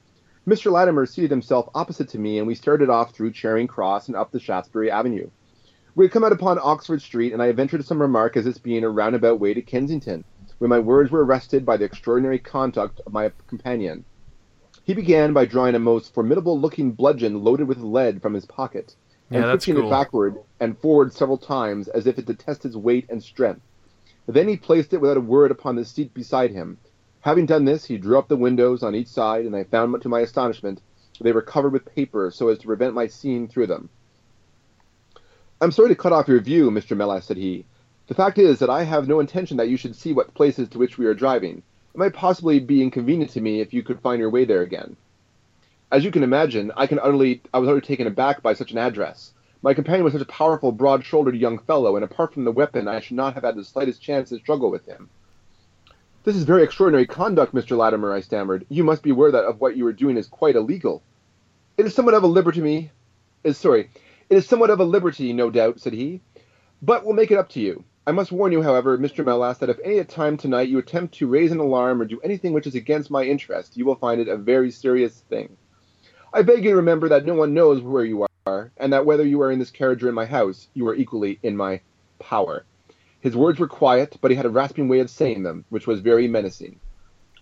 Mr. 0.47 0.71
Latimer 0.71 1.05
seated 1.05 1.33
himself 1.33 1.69
opposite 1.75 2.09
to 2.11 2.21
me, 2.21 2.39
and 2.39 2.47
we 2.47 2.55
started 2.55 2.89
off 2.89 3.13
through 3.13 3.33
Charing 3.33 3.67
Cross 3.67 4.07
and 4.07 4.15
up 4.15 4.31
the 4.31 4.39
Shaftesbury 4.39 4.89
Avenue. 4.89 5.29
We 5.97 6.05
had 6.05 6.13
come 6.13 6.23
out 6.23 6.31
upon 6.31 6.61
Oxford 6.63 7.03
Street, 7.03 7.33
and 7.33 7.43
I 7.43 7.51
ventured 7.51 7.85
some 7.85 8.01
remark 8.01 8.37
as 8.37 8.45
this 8.45 8.59
being 8.59 8.85
a 8.85 8.89
roundabout 8.89 9.41
way 9.41 9.53
to 9.53 9.63
Kensington, 9.63 10.23
when 10.59 10.71
my 10.71 10.79
words 10.79 11.11
were 11.11 11.25
arrested 11.25 11.67
by 11.67 11.77
the 11.77 11.87
extraordinary 11.87 12.39
conduct 12.39 13.01
of 13.05 13.13
my 13.13 13.33
companion. 13.49 14.05
He 14.85 14.95
began 14.95 15.33
by 15.33 15.45
drawing 15.45 15.75
a 15.75 15.79
most 15.79 16.13
formidable 16.13 16.59
looking 16.59 16.91
bludgeon 16.93 17.45
loaded 17.45 17.69
with 17.69 17.79
lead 17.79 18.21
from 18.21 18.35
his 18.35 18.47
pocket, 18.47 18.97
and 19.31 19.45
Yeah, 19.45 19.57
cool. 19.77 19.87
it 19.87 19.91
backward 19.91 20.39
and 20.59 20.77
forward 20.77 21.13
several 21.13 21.39
times 21.39 21.87
as 21.89 22.07
if 22.07 22.19
it 22.19 22.27
to 22.27 22.35
test 22.35 22.65
its 22.65 22.75
weight 22.75 23.07
and 23.09 23.23
strength. 23.23 23.63
Then 24.27 24.49
he 24.49 24.57
placed 24.57 24.93
it 24.93 25.01
without 25.01 25.17
a 25.17 25.21
word 25.21 25.51
upon 25.51 25.77
the 25.77 25.85
seat 25.85 26.13
beside 26.13 26.51
him. 26.51 26.79
Having 27.21 27.47
done 27.47 27.65
this, 27.65 27.85
he 27.85 27.97
drew 27.97 28.19
up 28.19 28.27
the 28.27 28.37
windows 28.37 28.83
on 28.83 28.97
each 28.97 29.07
side, 29.07 29.47
and 29.47 29.55
I 29.55 29.63
found 29.65 30.03
to 30.03 30.09
my 30.09 30.21
astonishment 30.21 30.81
they 31.21 31.33
were 31.33 31.43
covered 31.43 31.73
with 31.73 31.85
paper 31.85 32.33
so 32.33 32.49
as 32.49 32.59
to 32.59 32.67
prevent 32.67 32.95
my 32.95 33.07
seeing 33.07 33.47
through 33.47 33.69
them. 33.69 33.89
I'm 35.61 35.71
sorry 35.71 35.91
to 35.91 35.95
cut 35.95 36.13
off 36.13 36.27
your 36.27 36.41
view, 36.41 36.71
Mr. 36.73 36.97
Melas, 36.97 37.27
said 37.27 37.37
he. 37.37 37.65
The 38.09 38.15
fact 38.15 38.39
is 38.39 38.59
that 38.59 38.71
I 38.71 38.83
have 38.83 39.07
no 39.07 39.21
intention 39.21 39.57
that 39.59 39.69
you 39.69 39.77
should 39.77 39.95
see 39.95 40.13
what 40.13 40.35
places 40.35 40.69
to 40.71 40.79
which 40.79 40.99
we 40.99 41.07
are 41.07 41.15
driving. 41.15 41.63
It 41.95 41.99
might 41.99 42.15
possibly 42.15 42.59
be 42.59 42.83
inconvenient 42.83 43.33
to 43.33 43.41
me 43.41 43.61
if 43.61 43.75
you 43.75 43.83
could 43.83 44.01
find 44.01 44.19
your 44.19 44.31
way 44.31 44.47
there 44.47 44.63
again. 44.63 44.97
As 45.91 46.05
you 46.05 46.11
can 46.11 46.23
imagine, 46.23 46.73
I 46.75 46.87
can 46.87 46.99
utterly 46.99 47.43
I 47.53 47.59
was 47.59 47.69
utterly 47.69 47.83
taken 47.83 48.07
aback 48.07 48.43
by 48.43 48.55
such 48.55 48.73
an 48.73 48.79
address. 48.79 49.35
My 49.61 49.75
companion 49.75 50.03
was 50.03 50.15
such 50.15 50.23
a 50.23 50.27
powerful, 50.27 50.73
broad-shouldered 50.73 51.37
young 51.37 51.59
fellow, 51.59 51.95
and 51.95 52.05
apart 52.05 52.33
from 52.33 52.45
the 52.45 52.51
weapon, 52.51 52.89
I 52.89 53.01
should 53.01 53.17
not 53.17 53.35
have 53.35 53.45
had 53.45 53.57
the 53.57 53.65
slightest 53.65 54.01
chance 54.01 54.31
to 54.31 54.39
struggle 54.39 54.71
with 54.71 54.87
him. 54.87 55.11
This 56.25 56.35
is 56.35 56.45
very 56.45 56.63
extraordinary 56.63 57.07
conduct, 57.07 57.55
Mr. 57.55 57.77
Latimer, 57.77 58.13
I 58.13 58.21
stammered. 58.21 58.65
You 58.71 58.85
must 58.85 59.03
be 59.03 59.11
aware 59.11 59.31
that 59.31 59.45
of 59.45 59.61
what 59.61 59.77
you 59.77 59.87
are 59.87 59.93
doing 59.93 60.17
is 60.17 60.27
quite 60.27 60.57
illegal. 60.57 61.03
It 61.77 61.85
is 61.85 61.95
somewhat 61.95 62.15
of 62.15 62.23
a 62.23 62.27
liberty 62.27 62.61
to 62.61 62.65
me. 62.65 62.91
Is 63.45 63.59
sorry. 63.59 63.91
It 64.31 64.37
is 64.37 64.47
somewhat 64.47 64.71
of 64.71 64.81
a 64.81 64.85
liberty, 64.85 65.33
no 65.33 65.51
doubt, 65.51 65.79
said 65.81 65.93
he. 65.93 66.23
But 66.81 67.05
we'll 67.05 67.15
make 67.15 67.31
it 67.31 67.39
up 67.39 67.51
to 67.51 67.61
you. 67.61 67.85
I 68.05 68.11
must 68.11 68.33
warn 68.33 68.51
you, 68.51 68.63
however, 68.63 68.99
Mr. 68.99 69.25
Melas, 69.25 69.59
that 69.59 69.71
if 69.71 69.79
any 69.85 70.03
time 70.03 70.37
tonight 70.37 70.69
you 70.69 70.79
attempt 70.79 71.15
to 71.15 71.29
raise 71.29 71.53
an 71.53 71.61
alarm 71.61 72.03
or 72.03 72.05
do 72.05 72.21
anything 72.23 72.53
which 72.53 72.67
is 72.67 72.75
against 72.75 73.13
my 73.13 73.23
interest, 73.23 73.77
you 73.77 73.85
will 73.85 73.95
find 73.95 74.21
it 74.21 74.27
a 74.27 74.37
very 74.37 74.73
serious 74.73 75.21
thing. 75.21 75.57
I 76.33 76.43
beg 76.43 76.65
you 76.65 76.71
to 76.71 76.77
remember 76.77 77.09
that 77.11 77.25
no 77.25 77.35
one 77.35 77.55
knows 77.55 77.81
where 77.81 78.05
you 78.05 78.27
are, 78.45 78.73
and 78.77 78.93
that 78.93 79.07
whether 79.07 79.25
you 79.25 79.41
are 79.43 79.53
in 79.53 79.61
this 79.61 79.71
carriage 79.71 80.03
or 80.03 80.09
in 80.09 80.17
my 80.17 80.27
house, 80.27 80.67
you 80.75 80.89
are 80.89 80.97
equally 80.97 81.39
in 81.45 81.57
my 81.57 81.81
power. 82.19 82.65
His 83.21 83.37
words 83.37 83.61
were 83.61 83.69
quiet, 83.69 84.19
but 84.21 84.33
he 84.33 84.37
had 84.37 84.47
a 84.47 84.51
rasping 84.51 84.89
way 84.89 84.99
of 84.99 85.09
saying 85.09 85.45
them, 85.45 85.65
which 85.69 85.87
was 85.87 86.01
very 86.01 86.27
menacing. 86.27 86.81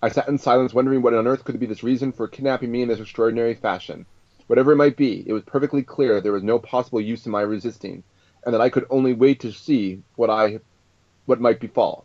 I 0.02 0.10
sat 0.10 0.28
in 0.28 0.36
silence, 0.36 0.74
wondering 0.74 1.00
what 1.00 1.14
on 1.14 1.26
earth 1.26 1.44
could 1.44 1.58
be 1.58 1.64
this 1.64 1.82
reason 1.82 2.12
for 2.12 2.28
kidnapping 2.28 2.70
me 2.70 2.82
in 2.82 2.88
this 2.88 3.00
extraordinary 3.00 3.54
fashion. 3.54 4.04
Whatever 4.46 4.72
it 4.72 4.76
might 4.76 4.98
be, 4.98 5.24
it 5.26 5.32
was 5.32 5.44
perfectly 5.44 5.82
clear 5.82 6.20
there 6.20 6.32
was 6.32 6.42
no 6.42 6.58
possible 6.58 7.00
use 7.00 7.24
in 7.24 7.32
my 7.32 7.40
resisting, 7.40 8.04
and 8.44 8.54
that 8.54 8.60
I 8.60 8.68
could 8.68 8.86
only 8.90 9.12
wait 9.12 9.40
to 9.40 9.52
see 9.52 10.02
what 10.16 10.30
I, 10.30 10.60
what 11.26 11.40
might 11.40 11.60
befall. 11.60 12.04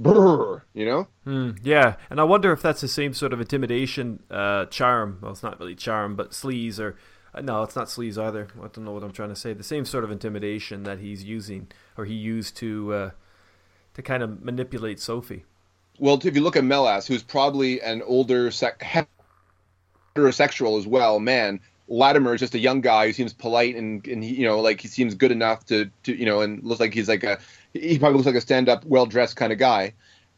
Brrr, 0.00 0.62
you 0.74 0.86
know? 0.86 1.06
Hmm, 1.24 1.50
yeah, 1.62 1.96
and 2.08 2.20
I 2.20 2.24
wonder 2.24 2.52
if 2.52 2.62
that's 2.62 2.80
the 2.80 2.88
same 2.88 3.14
sort 3.14 3.32
of 3.32 3.40
intimidation 3.40 4.22
uh, 4.30 4.66
charm. 4.66 5.18
Well, 5.20 5.32
it's 5.32 5.42
not 5.42 5.60
really 5.60 5.74
charm, 5.74 6.16
but 6.16 6.30
sleaze 6.30 6.78
or 6.78 6.96
uh, 7.34 7.40
no, 7.40 7.62
it's 7.62 7.76
not 7.76 7.88
sleaze 7.88 8.18
either. 8.18 8.48
I 8.58 8.68
don't 8.68 8.84
know 8.84 8.92
what 8.92 9.02
I'm 9.02 9.12
trying 9.12 9.30
to 9.30 9.36
say. 9.36 9.52
The 9.52 9.62
same 9.62 9.84
sort 9.84 10.04
of 10.04 10.10
intimidation 10.10 10.82
that 10.84 10.98
he's 10.98 11.24
using 11.24 11.68
or 11.96 12.04
he 12.04 12.14
used 12.14 12.56
to 12.58 12.92
uh, 12.92 13.10
to 13.94 14.02
kind 14.02 14.22
of 14.22 14.42
manipulate 14.42 15.00
Sophie. 15.00 15.44
Well, 15.98 16.20
if 16.22 16.34
you 16.34 16.42
look 16.42 16.56
at 16.56 16.64
Melas, 16.64 17.06
who's 17.06 17.22
probably 17.22 17.80
an 17.82 18.02
older 18.02 18.50
sec- 18.50 18.82
heterosexual 20.16 20.78
as 20.78 20.86
well, 20.86 21.20
man, 21.20 21.60
Latimer 21.92 22.32
is 22.34 22.40
just 22.40 22.54
a 22.54 22.58
young 22.58 22.80
guy 22.80 23.06
who 23.06 23.12
seems 23.12 23.34
polite 23.34 23.76
and, 23.76 24.06
and 24.06 24.24
he, 24.24 24.34
you 24.34 24.46
know, 24.46 24.60
like 24.60 24.80
he 24.80 24.88
seems 24.88 25.14
good 25.14 25.30
enough 25.30 25.66
to, 25.66 25.90
to, 26.04 26.16
you 26.16 26.24
know, 26.24 26.40
and 26.40 26.64
looks 26.64 26.80
like 26.80 26.94
he's 26.94 27.08
like 27.08 27.22
a, 27.22 27.38
he 27.74 27.98
probably 27.98 28.16
looks 28.16 28.26
like 28.26 28.34
a 28.34 28.40
stand-up, 28.40 28.84
well-dressed 28.84 29.36
kind 29.36 29.52
of 29.52 29.58
guy. 29.58 29.92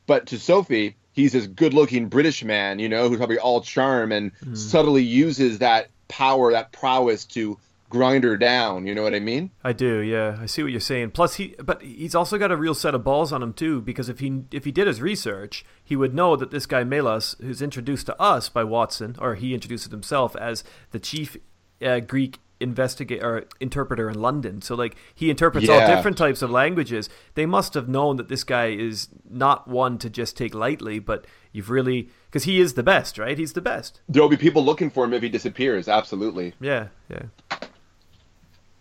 But 0.07 0.27
to 0.27 0.39
Sophie, 0.39 0.97
he's 1.13 1.33
this 1.33 1.47
good-looking 1.47 2.09
British 2.09 2.43
man, 2.43 2.81
you 2.81 2.89
know, 2.89 3.09
who's 3.09 3.19
probably 3.19 3.39
all 3.39 3.61
charm 3.61 4.11
and 4.11 4.33
hmm. 4.43 4.55
subtly 4.57 5.05
uses 5.05 5.61
that 5.61 5.91
power, 6.09 6.51
that 6.53 6.73
prowess 6.73 7.25
to 7.27 7.57
grind 7.89 8.25
her 8.25 8.37
down. 8.37 8.87
You 8.87 8.95
know 8.95 9.03
what 9.03 9.15
I 9.15 9.21
mean? 9.21 9.51
I 9.63 9.73
do, 9.73 9.99
yeah. 9.99 10.37
I 10.41 10.47
see 10.47 10.63
what 10.63 10.73
you're 10.73 10.81
saying. 10.81 11.13
Plus, 11.13 11.35
he, 11.35 11.55
but 11.63 11.83
he's 11.83 12.15
also 12.15 12.39
got 12.39 12.53
a 12.53 12.57
real 12.57 12.75
set 12.75 12.95
of 12.95 13.05
balls 13.05 13.33
on 13.33 13.43
him 13.43 13.53
too, 13.53 13.81
because 13.81 14.09
if 14.09 14.21
he 14.21 14.43
if 14.51 14.65
he 14.65 14.73
did 14.73 14.87
his 14.87 15.01
research, 15.01 15.65
he 15.83 15.97
would 15.97 16.15
know 16.15 16.37
that 16.37 16.51
this 16.51 16.67
guy 16.67 16.85
Melas, 16.85 17.37
who's 17.41 17.63
introduced 17.63 18.07
to 18.07 18.21
us 18.21 18.49
by 18.49 18.65
Watson, 18.65 19.17
or 19.21 19.35
he 19.35 19.55
introduced 19.55 19.91
himself 19.91 20.35
as 20.37 20.65
the 20.91 20.99
chief 20.99 21.37
uh, 21.83 22.01
Greek 22.01 22.39
investigator 22.61 23.27
or 23.27 23.45
interpreter 23.61 24.09
in 24.09 24.21
London. 24.21 24.63
So 24.63 24.75
like 24.75 24.97
he 25.15 25.31
interprets 25.31 25.69
all 25.69 25.87
different 25.87 26.17
types 26.17 26.43
of 26.43 26.51
languages. 26.51 27.09
They 27.35 27.47
must 27.47 27.75
have 27.75 27.89
known 27.89 28.17
that 28.17 28.29
this 28.29 28.45
guy 28.45 28.69
is 28.71 29.09
not 29.29 29.69
one 29.69 29.99
to 29.99 30.11
just 30.11 30.37
take 30.37 30.55
lightly, 30.55 30.99
but 30.99 31.27
you've 31.53 31.71
really 31.71 32.09
because 32.27 32.45
he 32.45 32.61
is 32.61 32.75
the 32.75 32.83
best, 32.83 33.19
right? 33.19 33.39
He's 33.39 33.53
the 33.53 33.61
best. 33.61 34.01
There'll 34.09 34.29
be 34.29 34.37
people 34.37 34.65
looking 34.65 34.91
for 34.91 35.05
him 35.05 35.13
if 35.13 35.23
he 35.23 35.29
disappears. 35.29 35.89
Absolutely. 35.89 36.55
Yeah, 36.61 36.89
yeah. 37.09 37.25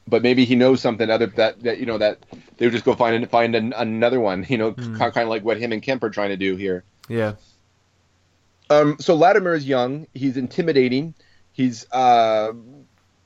But 0.08 0.22
maybe 0.22 0.46
he 0.46 0.56
knows 0.56 0.82
something 0.82 1.10
other 1.10 1.28
that 1.28 1.62
that 1.64 1.80
you 1.80 1.86
know 1.86 1.98
that 1.98 2.20
they 2.58 2.66
would 2.66 2.74
just 2.74 2.86
go 2.86 2.96
find 2.96 3.30
find 3.30 3.56
an, 3.56 3.74
another 3.76 4.20
one. 4.20 4.46
You 4.50 4.58
know, 4.58 4.72
Hmm. 4.72 4.98
kind 4.98 5.18
of 5.18 5.30
like 5.30 5.44
what 5.44 5.58
him 5.58 5.72
and 5.72 5.82
Kemp 5.82 6.04
are 6.04 6.10
trying 6.10 6.30
to 6.30 6.38
do 6.38 6.56
here. 6.56 6.84
Yeah. 7.10 7.34
Um, 8.70 8.98
so 9.00 9.16
Latimer 9.16 9.54
is 9.54 9.68
young. 9.68 10.08
He's 10.14 10.38
intimidating. 10.38 11.14
He's 11.52 11.86
uh, 11.92 12.54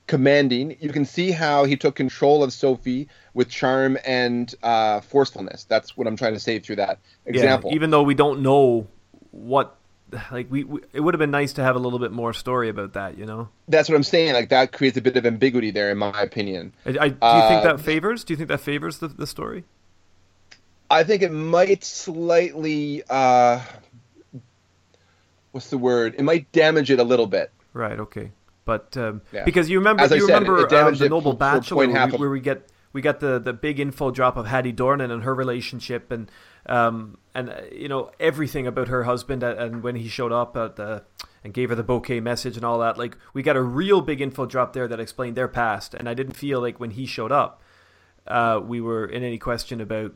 commanding. 0.06 0.76
You 0.80 0.90
can 0.90 1.04
see 1.04 1.30
how 1.30 1.64
he 1.64 1.76
took 1.76 1.94
control 1.94 2.42
of 2.42 2.52
Sophie 2.52 3.08
with 3.34 3.48
charm 3.48 3.96
and 4.04 4.52
uh, 4.62 5.00
forcefulness. 5.00 5.64
That's 5.64 5.96
what 5.96 6.06
I'm 6.06 6.16
trying 6.16 6.34
to 6.34 6.40
say 6.40 6.58
through 6.58 6.76
that 6.76 6.98
example. 7.24 7.70
Yeah, 7.70 7.76
even 7.76 7.90
though 7.90 8.02
we 8.02 8.14
don't 8.14 8.42
know 8.42 8.86
what, 9.30 9.77
like 10.32 10.50
we, 10.50 10.64
we, 10.64 10.80
it 10.92 11.00
would 11.00 11.14
have 11.14 11.18
been 11.18 11.30
nice 11.30 11.52
to 11.54 11.62
have 11.62 11.76
a 11.76 11.78
little 11.78 11.98
bit 11.98 12.12
more 12.12 12.32
story 12.32 12.68
about 12.68 12.94
that. 12.94 13.18
You 13.18 13.26
know, 13.26 13.48
That's 13.68 13.88
what 13.88 13.96
I'm 13.96 14.02
saying. 14.02 14.32
Like 14.34 14.48
that 14.50 14.72
creates 14.72 14.96
a 14.96 15.00
bit 15.02 15.16
of 15.16 15.26
ambiguity 15.26 15.70
there, 15.70 15.90
in 15.90 15.98
my 15.98 16.20
opinion. 16.22 16.72
I, 16.86 16.88
I, 16.88 16.92
do 16.92 16.96
you 17.04 17.08
think 17.08 17.20
Uh, 17.20 17.62
that 17.64 17.80
favors? 17.80 18.24
Do 18.24 18.32
you 18.32 18.36
think 18.36 18.48
that 18.48 18.60
favors 18.60 18.98
the, 18.98 19.08
the 19.08 19.26
story? 19.26 19.64
I 20.90 21.04
think 21.04 21.22
it 21.22 21.30
might 21.32 21.84
slightly. 21.84 23.02
Uh, 23.10 23.60
what's 25.52 25.70
the 25.70 25.78
word? 25.78 26.14
It 26.18 26.22
might 26.22 26.50
damage 26.52 26.90
it 26.90 26.98
a 26.98 27.04
little 27.04 27.26
bit. 27.26 27.50
Right. 27.72 27.98
Okay. 27.98 28.32
But 28.64 28.96
um, 28.96 29.22
Yeah. 29.32 29.44
because 29.44 29.70
you 29.70 29.78
remember, 29.78 30.02
As 30.02 30.12
I 30.12 30.16
you 30.16 30.26
said, 30.26 30.34
remember 30.42 30.74
um, 30.76 30.94
the 30.94 31.08
Noble 31.08 31.32
for- 31.32 31.38
for 31.38 31.44
a 31.54 31.58
Bachelor, 31.58 31.76
where 31.86 31.88
we, 31.88 32.16
where 32.18 32.30
we 32.30 32.40
get 32.40 32.68
we 32.92 33.02
got 33.02 33.20
the 33.20 33.38
the 33.38 33.52
big 33.52 33.80
info 33.80 34.10
drop 34.10 34.36
of 34.36 34.46
Hattie 34.46 34.72
Dornan 34.72 35.10
and 35.10 35.22
her 35.22 35.34
relationship, 35.34 36.10
and 36.10 36.30
um, 36.68 37.18
and 37.34 37.50
uh, 37.50 37.60
you 37.72 37.88
know 37.88 38.10
everything 38.20 38.66
about 38.66 38.88
her 38.88 39.04
husband, 39.04 39.42
and, 39.42 39.58
and 39.58 39.82
when 39.82 39.96
he 39.96 40.08
showed 40.08 40.32
up 40.32 40.56
at 40.56 40.76
the 40.76 41.04
and 41.44 41.54
gave 41.54 41.68
her 41.68 41.74
the 41.74 41.82
bouquet 41.82 42.20
message 42.20 42.56
and 42.56 42.64
all 42.64 42.78
that. 42.80 42.98
Like 42.98 43.16
we 43.32 43.42
got 43.42 43.56
a 43.56 43.62
real 43.62 44.00
big 44.00 44.20
info 44.20 44.46
drop 44.46 44.72
there 44.72 44.88
that 44.88 45.00
explained 45.00 45.36
their 45.36 45.48
past, 45.48 45.94
and 45.94 46.08
I 46.08 46.14
didn't 46.14 46.36
feel 46.36 46.60
like 46.60 46.80
when 46.80 46.90
he 46.90 47.06
showed 47.06 47.32
up, 47.32 47.62
uh, 48.26 48.60
we 48.62 48.80
were 48.80 49.06
in 49.06 49.22
any 49.22 49.38
question 49.38 49.80
about 49.80 50.12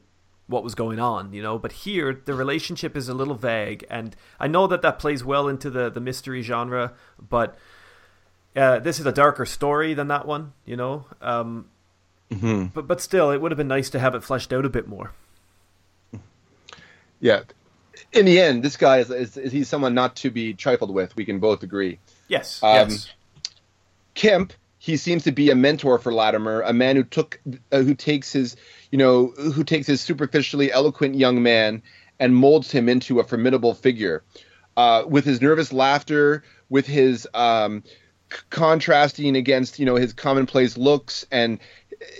what 0.47 0.65
was 0.65 0.75
going 0.75 0.99
on, 0.99 1.33
you 1.33 1.43
know. 1.43 1.59
But 1.59 1.73
here, 1.73 2.21
the 2.25 2.35
relationship 2.35 2.97
is 2.97 3.09
a 3.09 3.15
little 3.15 3.35
vague, 3.35 3.87
and 3.89 4.15
I 4.41 4.49
know 4.49 4.67
that 4.67 4.83
that 4.83 4.99
plays 4.99 5.25
well 5.25 5.49
into 5.49 5.71
the 5.71 5.91
the 5.91 6.01
mystery 6.01 6.43
genre, 6.43 6.93
but 7.19 7.57
uh, 8.57 8.81
this 8.81 9.01
is 9.01 9.07
a 9.07 9.13
darker 9.13 9.47
story 9.47 9.95
than 9.95 10.09
that 10.09 10.27
one, 10.27 10.53
you 10.65 10.77
know. 10.77 11.07
Um, 11.21 11.67
But 12.75 12.87
but 12.87 13.01
still, 13.01 13.31
it 13.31 13.41
would 13.41 13.53
have 13.53 13.59
been 13.59 13.69
nice 13.69 13.91
to 13.91 13.99
have 13.99 14.15
it 14.15 14.23
fleshed 14.23 14.53
out 14.53 14.65
a 14.65 14.71
bit 14.71 14.89
more. 14.89 15.13
Yeah. 17.23 17.45
In 18.13 18.27
the 18.27 18.39
end, 18.39 18.63
this 18.63 18.77
guy 18.77 18.99
is, 18.99 19.11
is, 19.11 19.37
is 19.39 19.53
he's 19.53 19.69
someone 19.69 19.95
not 19.95 20.17
to 20.17 20.31
be 20.31 20.53
trifled 20.53 20.93
with. 20.93 21.17
We 21.17 21.25
can 21.25 21.39
both 21.39 21.63
agree. 21.63 21.99
Yes. 22.29 22.63
Um, 22.63 22.91
yes. 22.91 23.11
Kemp, 24.15 24.53
he 24.79 24.99
seems 24.99 25.25
to 25.25 25.33
be 25.33 25.49
a 25.51 25.55
mentor 25.55 25.99
for 25.99 26.13
Latimer, 26.13 26.61
a 26.61 26.73
man 26.73 26.97
who 26.97 27.05
took, 27.05 27.41
uh, 27.71 27.79
who 27.79 27.95
takes 27.95 28.33
his, 28.33 28.57
you 28.91 28.99
know, 28.99 29.29
who 29.29 29.65
takes 29.65 29.87
his 29.87 30.01
superficially 30.01 30.71
eloquent 30.71 31.15
young 31.15 31.43
man 31.43 31.83
and 32.19 32.37
molds 32.37 32.71
him 32.71 32.89
into 32.89 33.21
a 33.21 33.25
formidable 33.25 33.73
figure. 33.73 34.23
Uh, 34.77 35.05
with 35.07 35.25
his 35.25 35.41
nervous 35.41 35.73
laughter, 35.73 36.43
with 36.71 36.87
his 36.87 37.29
um, 37.35 37.85
c- 38.33 38.39
contrasting 38.51 39.37
against, 39.37 39.79
you 39.79 39.87
know, 39.87 39.97
his 39.97 40.13
commonplace 40.13 40.77
looks, 40.79 41.27
and 41.31 41.59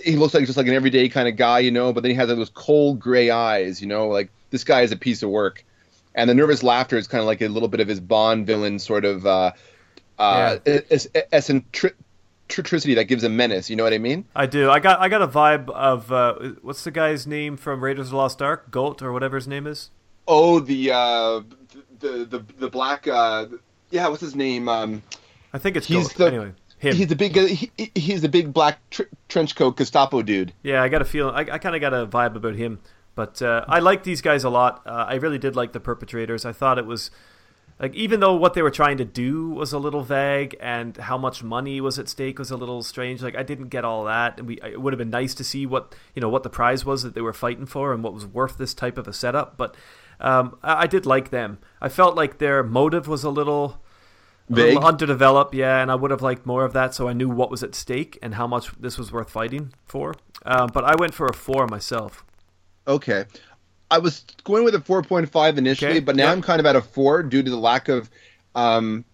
he 0.05 0.17
looks 0.17 0.35
like 0.35 0.45
just 0.45 0.59
like 0.59 0.69
an 0.69 0.75
everyday 0.75 1.09
kind 1.09 1.29
of 1.29 1.37
guy, 1.37 1.61
you 1.61 1.71
know. 1.71 1.93
But 1.93 2.03
then 2.03 2.11
he 2.11 2.17
has 2.17 2.29
like, 2.29 2.37
those 2.37 2.51
cold 2.51 3.01
gray 3.01 3.31
eyes, 3.31 3.81
you 3.81 3.89
know, 3.89 4.09
like 4.09 4.31
this 4.53 4.63
guy 4.63 4.83
is 4.83 4.93
a 4.93 4.97
piece 4.97 5.25
of 5.25 5.31
work. 5.31 5.65
And 6.15 6.29
the 6.31 6.35
nervous 6.35 6.63
laughter 6.63 6.97
is 6.99 7.09
kind 7.09 7.21
of 7.21 7.27
like 7.27 7.41
a 7.41 7.49
little 7.49 7.69
bit 7.69 7.81
of 7.81 7.89
his 7.89 7.99
Bond 7.99 8.47
villain 8.47 8.79
sort 8.79 9.05
of 9.05 9.27
uh, 9.27 9.53
uh, 10.19 10.59
eccentricity 11.33 12.95
that 12.95 13.05
gives 13.05 13.25
a 13.25 13.29
menace. 13.29 13.71
You 13.71 13.77
know 13.77 13.85
what 13.85 13.93
I 13.93 13.99
mean? 13.99 14.25
I 14.37 14.47
do. 14.47 14.71
I 14.71 14.79
got 14.79 15.01
I 15.01 15.09
got 15.09 15.23
a 15.23 15.29
vibe 15.29 15.69
of 15.71 16.13
uh, 16.13 16.35
what's 16.63 16.85
the 16.85 16.91
guy's 16.91 17.27
name 17.27 17.57
from 17.57 17.83
Raiders 17.83 18.09
of 18.09 18.11
the 18.11 18.17
Lost 18.17 18.43
Ark? 18.43 18.71
Goat 18.71 19.03
or 19.03 19.13
whatever 19.13 19.37
his 19.37 19.49
name 19.49 19.67
is. 19.67 19.91
Oh, 20.29 20.61
the 20.61 20.93
uh, 20.93 21.41
the 22.01 22.25
the 22.25 22.45
the 22.59 22.69
black. 22.69 23.09
Uh, 23.09 23.47
yeah, 23.91 24.09
what's 24.09 24.21
his 24.21 24.37
name? 24.37 24.69
Um, 24.69 25.03
I 25.53 25.59
think 25.59 25.77
it's 25.77 25.87
He's 25.87 26.13
the- 26.13 26.27
anyway, 26.27 26.53
him. 26.79 26.95
he's 26.95 27.09
the 27.09 27.17
big. 27.17 27.37
He, 27.37 27.71
he's 27.95 28.23
the 28.23 28.29
big 28.29 28.53
black 28.53 28.79
tr- 28.91 29.03
trench 29.29 29.55
coat 29.57 29.77
Gestapo 29.77 30.23
dude. 30.23 30.53
Yeah, 30.63 30.83
I 30.83 30.89
got 30.89 31.03
a 31.03 31.05
feeling. 31.07 31.35
I, 31.35 31.55
I 31.55 31.59
kind 31.59 31.75
of 31.75 31.81
got 31.81 31.93
a 31.95 32.07
vibe 32.07 32.37
about 32.37 32.55
him. 32.55 32.81
But 33.15 33.43
uh, 33.43 33.65
I 33.69 33.81
like 33.81 34.05
these 34.05 34.21
guys 34.21 34.45
a 34.45 34.51
lot. 34.51 34.83
Uh, 34.87 35.05
I 35.09 35.15
really 35.15 35.39
did 35.39 35.55
like 35.55 35.73
the 35.73 35.81
perpetrators. 35.81 36.45
I 36.45 36.53
thought 36.53 36.79
it 36.79 36.87
was 36.87 37.11
like 37.83 37.95
even 37.95 38.21
though 38.21 38.35
what 38.35 38.55
they 38.55 38.63
were 38.63 38.71
trying 38.71 38.97
to 38.99 39.05
do 39.05 39.51
was 39.51 39.73
a 39.73 39.79
little 39.79 40.03
vague 40.03 40.57
and 40.61 40.97
how 40.97 41.19
much 41.19 41.43
money 41.43 41.81
was 41.81 41.99
at 41.99 42.09
stake 42.09 42.39
was 42.39 42.51
a 42.51 42.57
little 42.57 42.83
strange. 42.83 43.23
Like 43.23 43.37
I 43.37 43.43
didn't 43.43 43.69
get 43.69 43.85
all 43.85 44.05
that. 44.05 44.39
And 44.39 44.47
we 44.47 44.61
it 44.63 44.81
would 44.81 44.93
have 44.93 44.99
been 44.99 45.11
nice 45.11 45.35
to 45.35 45.45
see 45.45 45.67
what 45.67 45.95
you 46.15 46.23
know 46.23 46.29
what 46.29 46.43
the 46.43 46.51
prize 46.51 46.85
was 46.85 47.03
that 47.03 47.15
they 47.15 47.21
were 47.21 47.33
fighting 47.33 47.67
for 47.67 47.93
and 47.93 48.03
what 48.03 48.15
was 48.15 48.25
worth 48.25 48.57
this 48.57 48.73
type 48.73 48.99
of 48.99 49.09
a 49.09 49.13
setup. 49.13 49.57
But 49.57 49.75
um, 50.21 50.57
I, 50.63 50.83
I 50.83 50.87
did 50.87 51.07
like 51.07 51.31
them. 51.31 51.59
I 51.81 51.89
felt 51.89 52.15
like 52.15 52.39
their 52.39 52.63
motive 52.63 53.09
was 53.09 53.25
a 53.25 53.31
little. 53.31 53.83
A 54.51 54.55
little 54.55 54.85
underdeveloped, 54.85 55.55
yeah, 55.55 55.81
and 55.81 55.91
I 55.91 55.95
would 55.95 56.11
have 56.11 56.21
liked 56.21 56.45
more 56.45 56.65
of 56.65 56.75
that, 56.75 56.95
so 56.95 57.09
I 57.09 57.15
knew 57.15 57.29
what 57.29 57.51
was 57.51 57.63
at 57.63 57.75
stake 57.75 58.19
and 58.21 58.35
how 58.35 58.47
much 58.47 58.73
this 58.79 58.99
was 58.99 59.11
worth 59.11 59.31
fighting 59.31 59.73
for. 59.87 60.15
Um, 60.45 60.69
but 60.75 60.85
I 60.85 60.95
went 60.97 61.15
for 61.15 61.27
a 61.27 61.33
four 61.33 61.67
myself. 61.69 62.23
Okay. 62.87 63.25
I 63.91 63.99
was 63.99 64.25
going 64.45 64.65
with 64.65 64.75
a 64.75 64.79
4.5 64.79 65.59
initially, 65.59 65.91
Okay, 65.93 66.01
but 66.01 66.17
now 66.17 66.25
yeah. 66.27 66.33
I'm 66.33 66.43
kind 66.43 66.61
of 66.61 66.67
at 66.67 66.77
a 66.77 66.81
4 66.81 67.23
due 67.25 67.43
to 67.43 67.51
the 67.51 67.57
lack 67.57 67.89
of. 67.89 68.11
Um, 68.55 69.05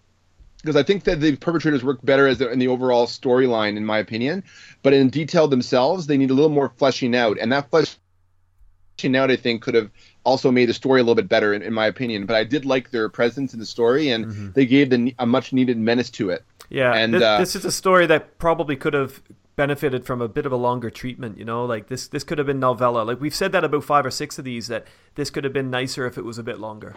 because 0.61 0.75
I 0.75 0.83
think 0.83 1.05
that 1.05 1.21
the 1.21 1.37
perpetrators 1.37 1.85
work 1.85 1.99
better 2.03 2.27
as 2.27 2.41
in 2.41 2.59
the 2.59 2.67
overall 2.67 3.07
storyline, 3.07 3.77
in 3.77 3.85
my 3.85 3.97
opinion. 3.97 4.43
But 4.83 4.91
in 4.91 5.09
detail 5.09 5.47
themselves, 5.47 6.07
they 6.07 6.17
need 6.17 6.31
a 6.31 6.33
little 6.33 6.49
more 6.49 6.67
fleshing 6.75 7.15
out. 7.15 7.37
And 7.39 7.49
that 7.53 7.69
fleshing 7.69 9.15
out, 9.15 9.31
I 9.31 9.37
think, 9.37 9.61
could 9.61 9.73
have 9.75 9.89
also 10.25 10.51
made 10.51 10.67
the 10.67 10.73
story 10.73 10.99
a 10.99 11.03
little 11.03 11.15
bit 11.15 11.29
better, 11.29 11.53
in, 11.53 11.61
in 11.61 11.73
my 11.73 11.85
opinion. 11.87 12.25
But 12.25 12.35
I 12.35 12.43
did 12.43 12.65
like 12.65 12.91
their 12.91 13.07
presence 13.07 13.53
in 13.53 13.61
the 13.61 13.65
story, 13.65 14.09
and 14.09 14.25
Mm-hmm. 14.25 14.51
they 14.51 14.65
gave 14.65 14.89
the, 14.89 15.15
a 15.17 15.25
much 15.25 15.53
needed 15.53 15.77
menace 15.77 16.09
to 16.11 16.29
it. 16.29 16.43
Yeah, 16.69 16.93
And, 16.93 17.13
this, 17.13 17.23
uh, 17.23 17.37
this 17.39 17.55
is 17.55 17.63
a 17.63 17.71
story 17.71 18.05
that 18.07 18.37
probably 18.37 18.75
could 18.75 18.93
have 18.93 19.21
benefited 19.59 20.05
from 20.05 20.21
a 20.21 20.29
bit 20.29 20.45
of 20.45 20.53
a 20.53 20.55
longer 20.55 20.89
treatment. 20.89 21.37
You 21.37 21.43
know, 21.43 21.65
like 21.65 21.89
this 21.89 22.07
this 22.07 22.23
could 22.23 22.37
have 22.37 22.47
been 22.47 22.61
novella. 22.61 23.03
Like 23.03 23.19
we've 23.19 23.35
said 23.35 23.51
that 23.51 23.65
about 23.65 23.83
five 23.83 24.05
or 24.05 24.11
six 24.11 24.39
of 24.39 24.45
these 24.45 24.67
that 24.67 24.87
this 25.15 25.29
could 25.29 25.43
have 25.43 25.51
been 25.51 25.69
nicer 25.69 26.05
if 26.05 26.17
it 26.17 26.23
was 26.23 26.37
a 26.37 26.43
bit 26.43 26.59
longer. 26.59 26.95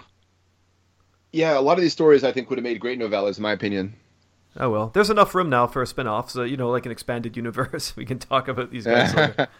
Yeah, 1.32 1.58
a 1.58 1.60
lot 1.60 1.76
of 1.76 1.82
these 1.82 1.92
stories 1.92 2.22
I 2.22 2.30
think 2.30 2.50
would 2.50 2.58
have 2.60 2.62
made 2.64 2.78
great 2.78 3.00
novellas, 3.00 3.36
in 3.36 3.42
my 3.42 3.50
opinion. 3.50 3.94
Oh 4.56 4.70
well, 4.70 4.92
there's 4.94 5.10
enough 5.10 5.34
room 5.34 5.50
now 5.50 5.66
for 5.66 5.82
a 5.82 5.86
spin-off, 5.88 6.30
so 6.30 6.44
you 6.44 6.56
know, 6.56 6.70
like 6.70 6.86
an 6.86 6.92
expanded 6.92 7.36
universe. 7.36 7.94
We 7.96 8.04
can 8.04 8.20
talk 8.20 8.46
about 8.46 8.70
these 8.70 8.86
guys. 8.86 9.12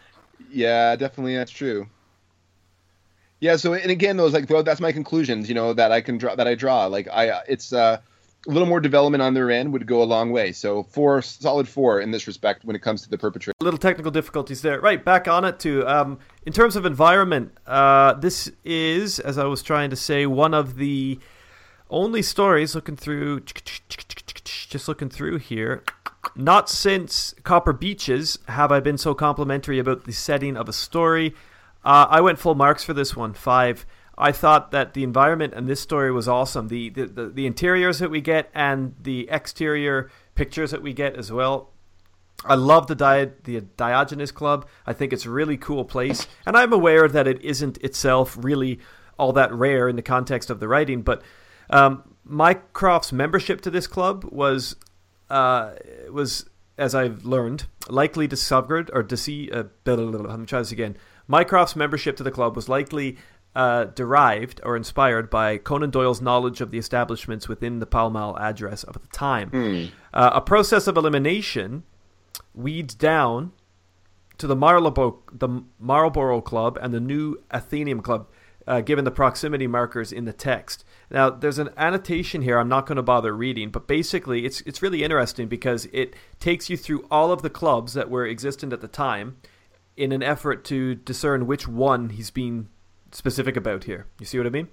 Yeah, 0.51 0.97
definitely, 0.97 1.37
that's 1.37 1.53
true. 1.53 1.87
Yeah, 3.39 3.57
so 3.57 3.75
and 3.75 3.91
again, 3.91 4.17
those 4.17 4.33
like 4.33 4.49
well, 4.49 4.63
that's 4.63 4.81
my 4.81 4.93
conclusions. 4.93 5.49
You 5.49 5.55
know 5.55 5.73
that 5.73 5.91
I 5.91 6.01
can 6.01 6.19
draw 6.19 6.35
that 6.35 6.47
I 6.47 6.55
draw. 6.55 6.87
Like 6.87 7.09
I, 7.09 7.43
it's 7.49 7.73
uh, 7.73 7.99
a 8.47 8.51
little 8.51 8.67
more 8.67 8.81
development 8.81 9.23
on 9.23 9.35
their 9.35 9.51
end 9.51 9.73
would 9.73 9.87
go 9.87 10.03
a 10.03 10.05
long 10.05 10.31
way. 10.31 10.53
So 10.53 10.83
four, 10.83 11.23
solid 11.23 11.69
four 11.69 12.01
in 12.01 12.11
this 12.11 12.27
respect 12.27 12.65
when 12.65 12.75
it 12.75 12.83
comes 12.83 13.03
to 13.03 13.11
the 13.11 13.19
perpetrator. 13.19 13.57
little 13.61 13.79
technical 13.79 14.11
difficulties 14.11 14.63
there. 14.63 14.81
Right, 14.81 15.05
back 15.05 15.29
on 15.29 15.45
it 15.45 15.61
too. 15.61 15.87
Um, 15.87 16.19
in 16.45 16.53
terms 16.53 16.75
of 16.75 16.85
environment, 16.85 17.53
uh, 17.67 18.15
this 18.15 18.51
is, 18.65 19.21
as 19.21 19.39
I 19.39 19.45
was 19.45 19.63
trying 19.63 19.91
to 19.91 19.97
say, 19.97 20.27
one 20.27 20.55
of 20.55 20.77
the 20.77 21.21
only 21.89 22.23
stories 22.23 22.75
looking 22.75 22.97
through, 22.97 23.41
just 23.41 24.89
looking 24.89 25.09
through 25.09 25.39
here. 25.39 25.85
Not 26.35 26.69
since 26.69 27.35
Copper 27.45 27.73
Beeches 27.73 28.39
have 28.49 28.73
I 28.73 28.81
been 28.81 28.99
so 28.99 29.15
complimentary 29.15 29.79
about 29.79 30.05
the 30.05 30.13
setting 30.13 30.57
of 30.57 30.69
a 30.69 30.73
story. 30.73 31.35
Uh, 31.85 32.07
I 32.09 32.21
went 32.21 32.39
full 32.39 32.55
marks 32.55 32.83
for 32.83 32.95
this 32.95 33.15
one, 33.15 33.35
five. 33.35 33.85
I 34.17 34.33
thought 34.33 34.71
that 34.73 34.95
the 34.95 35.03
environment 35.03 35.55
and 35.55 35.67
this 35.67 35.81
story 35.81 36.13
was 36.13 36.29
awesome. 36.29 36.69
The, 36.69 36.91
the 36.91 37.07
the 37.07 37.29
the 37.29 37.47
interiors 37.47 37.99
that 37.99 38.11
we 38.11 38.21
get 38.21 38.51
and 38.55 38.95
the 39.01 39.29
exterior 39.31 40.11
pictures 40.35 40.71
that 40.71 40.83
we 40.83 40.93
get 40.93 41.17
as 41.17 41.33
well. 41.33 41.71
I 42.45 42.55
love 42.55 42.89
the 42.89 42.95
Di- 42.95 43.31
the 43.45 43.61
Diogenes 43.61 44.33
Club. 44.33 44.67
I 44.87 44.93
think 44.93 45.13
it's 45.13 45.27
a 45.27 45.31
really 45.31 45.57
cool 45.57 45.85
place, 45.85 46.27
and 46.47 46.57
I'm 46.57 46.73
aware 46.73 47.09
that 47.09 47.27
it 47.27 47.41
isn't 47.43 47.79
itself 47.79 48.37
really 48.41 48.81
all 49.19 49.33
that 49.33 49.53
rare 49.53 49.89
in 49.89 49.97
the 49.97 50.03
context 50.03 50.51
of 50.51 50.61
the 50.61 50.69
writing. 50.69 51.03
But 51.03 51.23
um, 51.71 52.03
Mycroft's 52.25 53.13
membership 53.13 53.61
to 53.63 53.71
this 53.71 53.87
club 53.87 54.25
was 54.25 54.77
uh, 55.31 55.73
was 56.11 56.47
as 56.79 56.95
I've 56.95 57.25
learned, 57.25 57.67
likely 57.89 58.27
discovered 58.27 58.91
or 58.93 59.01
uh, 59.01 59.63
blah, 59.85 59.97
blah, 59.97 60.07
blah, 60.07 60.21
let 60.21 60.41
me 60.41 60.47
try 60.47 60.59
this 60.59 60.73
again. 60.73 60.97
Mycroft's 61.29 61.77
membership 61.77 62.17
to 62.17 62.23
the 62.23 62.31
club 62.31 62.57
was 62.57 62.69
likely 62.69 63.19
uh, 63.55 63.85
derived 63.85 64.61
or 64.65 64.77
inspired 64.77 65.29
by 65.29 65.59
Conan 65.59 65.91
Doyle's 65.91 66.23
knowledge 66.23 66.61
of 66.61 66.71
the 66.71 66.79
establishments 66.79 67.49
within 67.49 67.81
the 67.81 67.87
Pall 67.87 68.11
Mall 68.11 68.37
address 68.39 68.83
of 68.85 68.95
the 68.95 69.09
time. 69.09 69.51
Uh, 70.13 70.31
a 70.35 70.41
process 70.41 70.87
of 70.87 70.97
elimination 70.97 71.83
weeds 72.55 72.95
down 72.95 73.53
to 74.39 74.47
the 74.47 74.57
Marlborough, 74.57 75.23
the 75.33 75.63
Marlborough 75.79 76.41
Club 76.41 76.79
and 76.81 76.93
the 76.93 77.01
new 77.01 77.43
Athenaeum 77.53 78.01
Club, 78.01 78.29
uh, 78.67 78.81
given 78.81 79.05
the 79.05 79.11
proximity 79.11 79.67
markers 79.67 80.13
in 80.13 80.25
the 80.25 80.33
text. 80.33 80.85
Now, 81.11 81.31
there's 81.31 81.59
an 81.59 81.71
annotation 81.77 82.43
here. 82.43 82.59
I'm 82.59 82.69
not 82.69 82.87
going 82.87 82.97
to 82.97 83.03
bother 83.03 83.35
reading, 83.35 83.71
but 83.71 83.87
basically, 83.87 84.47
it's 84.47 84.61
it's 84.63 84.83
really 84.83 85.03
interesting 85.03 85.49
because 85.49 85.87
it 85.93 86.15
takes 86.41 86.71
you 86.71 86.77
through 86.77 87.07
all 87.11 87.33
of 87.33 87.43
the 87.43 87.51
clubs 87.51 87.93
that 87.95 88.09
were 88.09 88.27
existent 88.27 88.73
at 88.73 88.81
the 88.81 88.89
time, 88.89 89.37
in 89.97 90.13
an 90.13 90.23
effort 90.23 90.65
to 90.65 90.95
discern 90.95 91.47
which 91.47 91.69
one 91.69 92.11
he's 92.11 92.31
being 92.31 92.69
specific 93.13 93.57
about 93.57 93.85
here. 93.85 94.07
You 94.19 94.27
see 94.27 94.39
what 94.39 94.47
I 94.47 94.51
mean? 94.51 94.69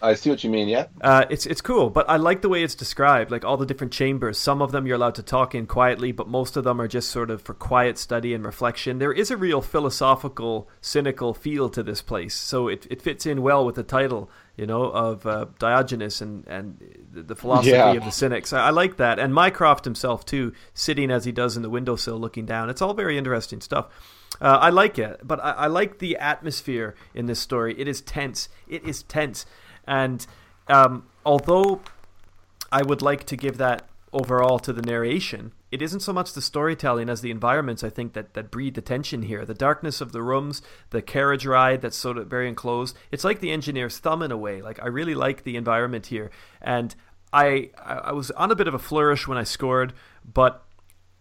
I 0.00 0.14
see 0.14 0.30
what 0.30 0.42
you 0.42 0.48
mean. 0.48 0.68
Yeah. 0.68 0.86
Uh, 1.02 1.26
it's 1.28 1.44
it's 1.44 1.60
cool, 1.60 1.90
but 1.90 2.08
I 2.08 2.16
like 2.16 2.40
the 2.40 2.48
way 2.48 2.62
it's 2.64 2.74
described. 2.74 3.30
Like 3.30 3.44
all 3.44 3.58
the 3.58 3.66
different 3.66 3.92
chambers. 3.92 4.38
Some 4.38 4.62
of 4.62 4.72
them 4.72 4.86
you're 4.86 4.96
allowed 4.96 5.16
to 5.16 5.22
talk 5.22 5.54
in 5.54 5.66
quietly, 5.66 6.10
but 6.10 6.26
most 6.26 6.56
of 6.56 6.64
them 6.64 6.80
are 6.80 6.88
just 6.88 7.10
sort 7.10 7.30
of 7.30 7.42
for 7.42 7.52
quiet 7.52 7.98
study 7.98 8.32
and 8.32 8.46
reflection. 8.46 8.98
There 8.98 9.12
is 9.12 9.30
a 9.30 9.36
real 9.36 9.60
philosophical, 9.60 10.70
cynical 10.80 11.34
feel 11.34 11.68
to 11.68 11.82
this 11.82 12.00
place, 12.00 12.34
so 12.34 12.68
it, 12.68 12.86
it 12.90 13.02
fits 13.02 13.26
in 13.26 13.42
well 13.42 13.64
with 13.66 13.74
the 13.74 13.82
title, 13.82 14.30
you 14.56 14.66
know, 14.66 14.84
of 14.84 15.26
uh, 15.26 15.46
Diogenes 15.58 16.22
and 16.22 16.46
and 16.48 16.78
the, 17.12 17.36
philosophy 17.36 17.70
Yeah. 17.72 17.92
of 17.92 18.04
the 18.04 18.10
cynics. 18.10 18.54
I, 18.54 18.68
I 18.68 18.70
like 18.70 18.96
that, 18.96 19.18
and 19.18 19.34
Mycroft 19.34 19.84
himself 19.84 20.24
too, 20.24 20.54
sitting 20.72 21.10
as 21.10 21.26
he 21.26 21.32
does 21.32 21.56
in 21.58 21.62
the 21.62 21.70
windowsill, 21.70 22.18
looking 22.18 22.46
down. 22.46 22.70
It's 22.70 22.80
all 22.80 22.94
very 22.94 23.18
interesting 23.18 23.60
stuff. 23.60 23.88
Uh, 24.40 24.58
I 24.60 24.70
like 24.70 24.98
it, 24.98 25.20
but 25.22 25.38
I, 25.42 25.50
I 25.52 25.66
like 25.68 25.98
the 25.98 26.16
atmosphere 26.16 26.94
in 27.14 27.26
this 27.26 27.38
story. 27.38 27.78
It 27.78 27.86
is 27.86 28.00
tense. 28.00 28.48
It 28.68 28.84
is 28.84 29.02
tense, 29.04 29.46
and 29.86 30.26
um, 30.68 31.06
although 31.24 31.80
I 32.72 32.82
would 32.82 33.02
like 33.02 33.24
to 33.24 33.36
give 33.36 33.58
that 33.58 33.88
overall 34.12 34.58
to 34.60 34.72
the 34.72 34.82
narration, 34.82 35.52
it 35.70 35.80
isn't 35.82 36.00
so 36.00 36.12
much 36.12 36.32
the 36.32 36.42
storytelling 36.42 37.08
as 37.08 37.20
the 37.20 37.30
environments. 37.30 37.84
I 37.84 37.90
think 37.90 38.12
that 38.14 38.34
that 38.34 38.50
breed 38.50 38.74
the 38.74 38.80
tension 38.80 39.22
here. 39.22 39.44
The 39.44 39.54
darkness 39.54 40.00
of 40.00 40.12
the 40.12 40.22
rooms, 40.22 40.62
the 40.90 41.02
carriage 41.02 41.46
ride 41.46 41.80
that's 41.80 42.04
of 42.04 42.26
very 42.26 42.48
enclosed. 42.48 42.96
It's 43.12 43.24
like 43.24 43.40
the 43.40 43.52
engineer's 43.52 43.98
thumb 43.98 44.22
in 44.22 44.32
a 44.32 44.36
way. 44.36 44.62
Like 44.62 44.82
I 44.82 44.86
really 44.86 45.14
like 45.14 45.44
the 45.44 45.56
environment 45.56 46.06
here, 46.06 46.30
and 46.60 46.94
I 47.32 47.70
I 47.76 48.12
was 48.12 48.30
on 48.32 48.50
a 48.50 48.56
bit 48.56 48.68
of 48.68 48.74
a 48.74 48.78
flourish 48.78 49.28
when 49.28 49.38
I 49.38 49.44
scored, 49.44 49.92
but 50.24 50.63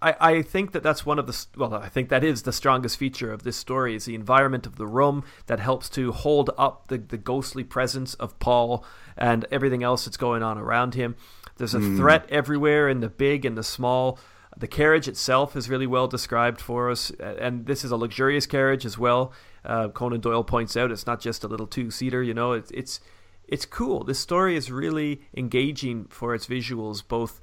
I, 0.04 0.16
I 0.20 0.42
think 0.42 0.74
that 0.74 0.84
that's 0.84 1.06
one 1.06 1.18
of 1.18 1.28
the 1.28 1.46
well 1.56 1.74
I 1.74 1.88
think 1.88 2.10
that 2.10 2.24
is 2.24 2.44
the 2.44 2.52
strongest 2.52 2.98
feature 2.98 3.32
of 3.32 3.44
this 3.44 3.56
story 3.56 3.96
is 3.96 4.06
the 4.06 4.16
environment 4.16 4.66
of 4.66 4.76
the 4.76 4.86
room 4.86 5.24
that 5.48 5.60
helps 5.60 5.90
to 5.92 6.12
hold 6.12 6.50
up 6.58 6.90
the, 6.90 6.98
the 6.98 7.18
ghostly 7.18 7.64
presence 7.64 8.14
of 8.16 8.38
Paul 8.40 8.86
and 9.18 9.46
everything 9.50 9.82
else 9.82 10.06
that's 10.06 10.18
going 10.18 10.44
on 10.44 10.58
around 10.58 10.96
him. 10.96 11.16
There's 11.58 11.76
a 11.76 11.80
threat 11.80 12.26
everywhere 12.30 12.90
in 12.90 13.00
the 13.00 13.10
big 13.10 13.46
and 13.46 13.58
the 13.58 13.64
small. 13.64 14.20
The 14.58 14.68
carriage 14.68 15.08
itself 15.08 15.56
is 15.56 15.70
really 15.70 15.88
well 15.88 16.08
described 16.08 16.60
for 16.60 16.90
us, 16.90 17.12
and 17.12 17.66
this 17.66 17.84
is 17.84 17.92
a 17.92 17.96
luxurious 17.96 18.46
carriage 18.46 18.86
as 18.86 18.98
well. 18.98 19.32
Uh, 19.64 19.90
Conan 19.90 20.20
Doyle 20.20 20.44
points 20.44 20.76
out 20.76 20.92
it's 20.92 21.08
not 21.08 21.22
just 21.22 21.44
a 21.44 21.48
little 21.48 21.68
two 21.68 21.92
seater. 21.92 22.22
You 22.24 22.34
know, 22.34 22.54
it's 22.54 22.72
it's 22.72 23.00
it's 23.48 23.66
cool. 23.66 24.04
This 24.04 24.20
story 24.20 24.56
is 24.56 24.72
really 24.72 25.22
engaging 25.38 26.06
for 26.06 26.34
its 26.34 26.48
visuals, 26.48 27.08
both 27.08 27.40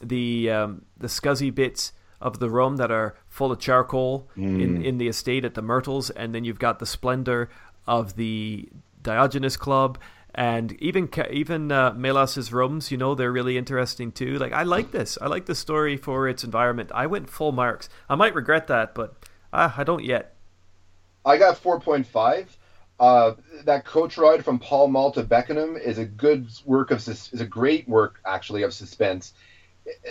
the 0.00 0.50
um, 0.50 0.84
the 0.96 1.08
scuzzy 1.08 1.52
bits 1.52 1.92
of 2.20 2.38
the 2.40 2.50
room 2.50 2.76
that 2.76 2.90
are 2.90 3.16
full 3.28 3.52
of 3.52 3.58
charcoal 3.58 4.28
in, 4.36 4.82
in 4.84 4.98
the 4.98 5.08
estate 5.08 5.44
at 5.44 5.54
the 5.54 5.62
Myrtles, 5.62 6.10
and 6.10 6.34
then 6.34 6.44
you've 6.44 6.58
got 6.58 6.78
the 6.78 6.86
splendor 6.86 7.48
of 7.86 8.16
the 8.16 8.68
Diogenes 9.02 9.56
Club, 9.56 9.98
and 10.34 10.72
even 10.80 11.08
even 11.30 11.72
uh, 11.72 11.92
Melas's 11.92 12.52
rooms. 12.52 12.90
You 12.90 12.96
know, 12.96 13.14
they're 13.14 13.32
really 13.32 13.56
interesting 13.56 14.12
too. 14.12 14.38
Like 14.38 14.52
I 14.52 14.64
like 14.64 14.90
this. 14.90 15.18
I 15.20 15.26
like 15.26 15.46
the 15.46 15.54
story 15.54 15.96
for 15.96 16.28
its 16.28 16.44
environment. 16.44 16.90
I 16.94 17.06
went 17.06 17.30
full 17.30 17.52
marks. 17.52 17.88
I 18.08 18.14
might 18.14 18.34
regret 18.34 18.66
that, 18.66 18.94
but 18.94 19.16
uh, 19.52 19.70
I 19.76 19.84
don't 19.84 20.04
yet. 20.04 20.34
I 21.24 21.36
got 21.36 21.62
4.5. 21.62 22.46
Uh, 23.00 23.34
that 23.64 23.84
coach 23.84 24.18
ride 24.18 24.44
from 24.44 24.58
Pall 24.58 24.88
Mall 24.88 25.12
to 25.12 25.22
Beckenham 25.22 25.76
is 25.76 25.98
a 25.98 26.04
good 26.04 26.48
work 26.64 26.90
of 26.90 27.00
sus- 27.00 27.32
is 27.32 27.40
a 27.40 27.46
great 27.46 27.88
work 27.88 28.20
actually 28.26 28.62
of 28.62 28.74
suspense, 28.74 29.34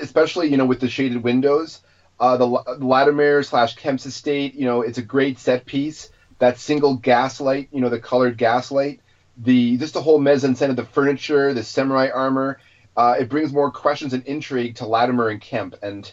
especially 0.01 0.47
you 0.47 0.57
know 0.57 0.65
with 0.65 0.79
the 0.79 0.89
shaded 0.89 1.21
windows. 1.21 1.81
Uh, 2.19 2.37
the, 2.37 2.47
La- 2.47 2.63
Latimer 2.79 3.43
slash 3.43 3.75
Kemp's 3.75 4.05
estate, 4.05 4.55
you 4.55 4.65
know, 4.65 4.81
it's 4.81 4.97
a 4.97 5.03
great 5.03 5.39
set 5.39 5.65
piece. 5.65 6.09
That 6.39 6.59
single 6.59 6.95
gaslight, 6.95 7.69
you 7.71 7.81
know, 7.81 7.89
the 7.89 7.99
colored 7.99 8.37
gaslight, 8.37 9.01
the 9.37 9.77
just 9.77 9.93
the 9.93 10.01
whole 10.01 10.19
mise 10.19 10.43
en 10.43 10.55
scène 10.55 10.69
of 10.69 10.75
the 10.75 10.85
furniture, 10.85 11.53
the 11.53 11.63
samurai 11.63 12.09
armor, 12.13 12.59
uh, 12.95 13.15
it 13.19 13.29
brings 13.29 13.53
more 13.53 13.71
questions 13.71 14.13
and 14.13 14.25
intrigue 14.25 14.75
to 14.75 14.87
Latimer 14.87 15.29
and 15.29 15.41
Kemp, 15.41 15.75
and 15.81 16.11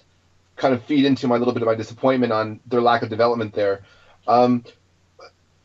kind 0.57 0.74
of 0.74 0.83
feed 0.84 1.05
into 1.05 1.26
my 1.26 1.36
little 1.36 1.55
bit 1.55 1.62
of 1.62 1.66
my 1.66 1.74
disappointment 1.74 2.33
on 2.33 2.60
their 2.66 2.81
lack 2.81 3.02
of 3.02 3.08
development 3.08 3.55
there. 3.55 3.83
Um, 4.26 4.65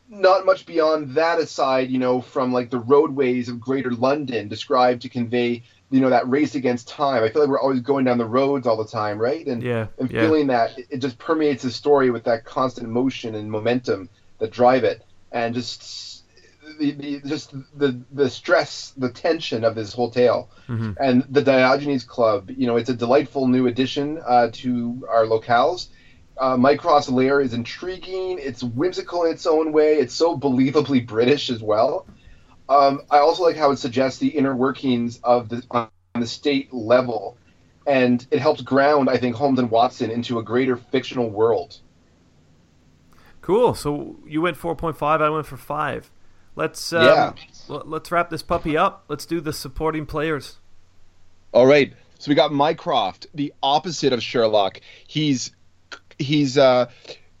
not 0.08 0.44
much 0.44 0.66
beyond 0.66 1.14
that 1.14 1.38
aside, 1.38 1.90
you 1.90 1.98
know, 1.98 2.20
from 2.20 2.52
like 2.52 2.70
the 2.70 2.80
roadways 2.80 3.48
of 3.48 3.60
Greater 3.60 3.92
London 3.92 4.48
described 4.48 5.02
to 5.02 5.08
convey, 5.08 5.62
you 5.90 6.00
know, 6.00 6.10
that 6.10 6.28
race 6.28 6.54
against 6.54 6.88
time. 6.88 7.22
I 7.22 7.28
feel 7.28 7.42
like 7.42 7.48
we're 7.50 7.60
always 7.60 7.80
going 7.80 8.04
down 8.04 8.18
the 8.18 8.26
roads 8.26 8.66
all 8.66 8.76
the 8.76 8.84
time, 8.84 9.18
right? 9.18 9.44
And 9.46 9.62
Yeah, 9.62 9.86
and 9.98 10.10
yeah. 10.10 10.20
feeling 10.20 10.46
that 10.48 10.78
it 10.88 10.98
just 10.98 11.18
permeates 11.18 11.62
the 11.62 11.70
story 11.70 12.10
with 12.10 12.24
that 12.24 12.44
constant 12.44 12.88
motion 12.88 13.34
and 13.34 13.50
momentum 13.50 14.08
that 14.38 14.50
drive 14.50 14.84
it, 14.84 15.02
and 15.32 15.52
just 15.54 16.24
the, 16.78 16.92
the 16.92 17.20
just 17.26 17.52
the 17.76 18.00
the 18.12 18.28
stress, 18.30 18.92
the 18.96 19.10
tension 19.10 19.64
of 19.64 19.74
this 19.74 19.92
whole 19.92 20.10
tale. 20.10 20.48
Mhm. 20.68 20.96
And 21.00 21.24
the 21.28 21.42
Diogenes 21.42 22.04
Club, 22.04 22.50
you 22.50 22.66
know, 22.66 22.76
it's 22.76 22.88
a 22.88 22.94
delightful 22.94 23.46
new 23.48 23.66
addition 23.66 24.20
uh, 24.24 24.48
to 24.52 25.06
our 25.10 25.24
locales. 25.24 25.88
Uh, 26.38 26.56
Mycroft's 26.56 27.10
lair 27.10 27.40
is 27.40 27.52
intriguing. 27.52 28.38
It's 28.38 28.62
whimsical 28.62 29.24
in 29.24 29.32
its 29.32 29.46
own 29.46 29.72
way. 29.72 29.98
It's 29.98 30.14
so 30.14 30.36
believably 30.38 31.06
British 31.06 31.50
as 31.50 31.62
well. 31.62 32.06
Um, 32.70 33.02
I 33.10 33.18
also 33.18 33.42
like 33.42 33.56
how 33.56 33.72
it 33.72 33.78
suggests 33.78 34.18
the 34.20 34.28
inner 34.28 34.54
workings 34.54 35.18
of 35.24 35.48
the 35.48 35.62
on 35.72 35.88
the 36.14 36.26
state 36.26 36.72
level, 36.72 37.36
and 37.86 38.24
it 38.30 38.38
helps 38.40 38.62
ground, 38.62 39.10
I 39.10 39.16
think, 39.18 39.34
Holmes 39.36 39.58
and 39.58 39.70
Watson 39.70 40.10
into 40.10 40.38
a 40.38 40.42
greater 40.42 40.76
fictional 40.76 41.28
world. 41.28 41.78
Cool. 43.42 43.74
So 43.74 44.16
you 44.26 44.40
went 44.40 44.56
4.5. 44.56 45.02
I 45.20 45.28
went 45.30 45.46
for 45.46 45.56
five. 45.56 46.10
Let's 46.56 46.92
um, 46.92 47.04
Yeah. 47.04 47.32
l- 47.68 47.82
let's 47.86 48.12
wrap 48.12 48.30
this 48.30 48.42
puppy 48.42 48.76
up. 48.76 49.04
Let's 49.08 49.26
do 49.26 49.40
the 49.40 49.52
supporting 49.52 50.06
players. 50.06 50.58
All 51.52 51.66
right. 51.66 51.92
So 52.18 52.28
we 52.28 52.34
got 52.34 52.52
Mycroft, 52.52 53.26
the 53.34 53.52
opposite 53.62 54.12
of 54.12 54.22
Sherlock. 54.22 54.80
He's 55.06 55.52
he's 56.18 56.58
uh, 56.58 56.90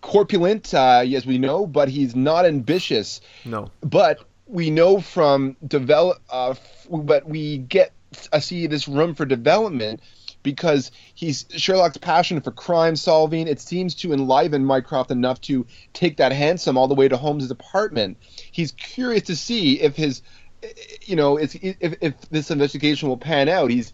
corpulent, 0.00 0.72
uh, 0.72 1.04
as 1.14 1.26
we 1.26 1.38
know, 1.38 1.66
but 1.66 1.88
he's 1.90 2.16
not 2.16 2.46
ambitious. 2.46 3.20
No. 3.44 3.70
But 3.82 4.24
we 4.50 4.70
know 4.70 5.00
from 5.00 5.56
develop, 5.66 6.18
uh, 6.30 6.50
f- 6.50 6.86
but 6.90 7.28
we 7.28 7.58
get 7.58 7.92
uh, 8.32 8.40
see 8.40 8.66
this 8.66 8.88
room 8.88 9.14
for 9.14 9.24
development 9.24 10.00
because 10.42 10.90
he's 11.14 11.46
Sherlock's 11.50 11.98
passion 11.98 12.40
for 12.40 12.50
crime 12.50 12.96
solving. 12.96 13.46
It 13.46 13.60
seems 13.60 13.94
to 13.96 14.12
enliven 14.12 14.64
Mycroft 14.64 15.10
enough 15.10 15.40
to 15.42 15.66
take 15.92 16.16
that 16.16 16.32
hansom 16.32 16.76
all 16.76 16.88
the 16.88 16.94
way 16.94 17.08
to 17.08 17.16
Holmes's 17.16 17.50
apartment. 17.50 18.16
He's 18.50 18.72
curious 18.72 19.24
to 19.24 19.36
see 19.36 19.80
if 19.80 19.96
his, 19.96 20.22
you 21.02 21.16
know, 21.16 21.36
if 21.36 21.54
if, 21.62 21.94
if 22.00 22.20
this 22.30 22.50
investigation 22.50 23.08
will 23.08 23.18
pan 23.18 23.48
out. 23.48 23.70
He's 23.70 23.92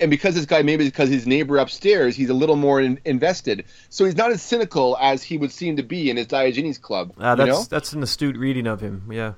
and 0.00 0.10
because 0.10 0.34
this 0.34 0.46
guy 0.46 0.62
maybe 0.62 0.84
because 0.84 1.08
his 1.08 1.26
neighbor 1.26 1.58
upstairs, 1.58 2.16
he's 2.16 2.30
a 2.30 2.34
little 2.34 2.56
more 2.56 2.80
in, 2.80 2.98
invested. 3.04 3.64
So 3.90 4.04
he's 4.04 4.16
not 4.16 4.32
as 4.32 4.42
cynical 4.42 4.96
as 5.00 5.22
he 5.22 5.38
would 5.38 5.52
seem 5.52 5.76
to 5.76 5.84
be 5.84 6.10
in 6.10 6.16
his 6.16 6.26
Diogenes 6.26 6.78
club. 6.78 7.14
Uh, 7.18 7.30
you 7.30 7.36
that's 7.36 7.48
know? 7.48 7.64
that's 7.70 7.92
an 7.92 8.02
astute 8.02 8.36
reading 8.36 8.66
of 8.66 8.80
him. 8.80 9.08
Yeah. 9.12 9.34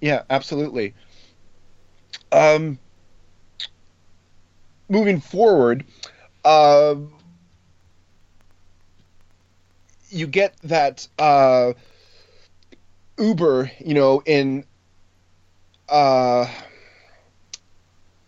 Yeah, 0.00 0.22
absolutely. 0.30 0.94
Um, 2.32 2.78
moving 4.88 5.20
forward, 5.20 5.84
uh, 6.44 6.96
you 10.10 10.26
get 10.26 10.54
that 10.64 11.06
uh, 11.18 11.72
Uber, 13.18 13.70
you 13.80 13.94
know, 13.94 14.22
in 14.24 14.64
uh, 15.88 16.46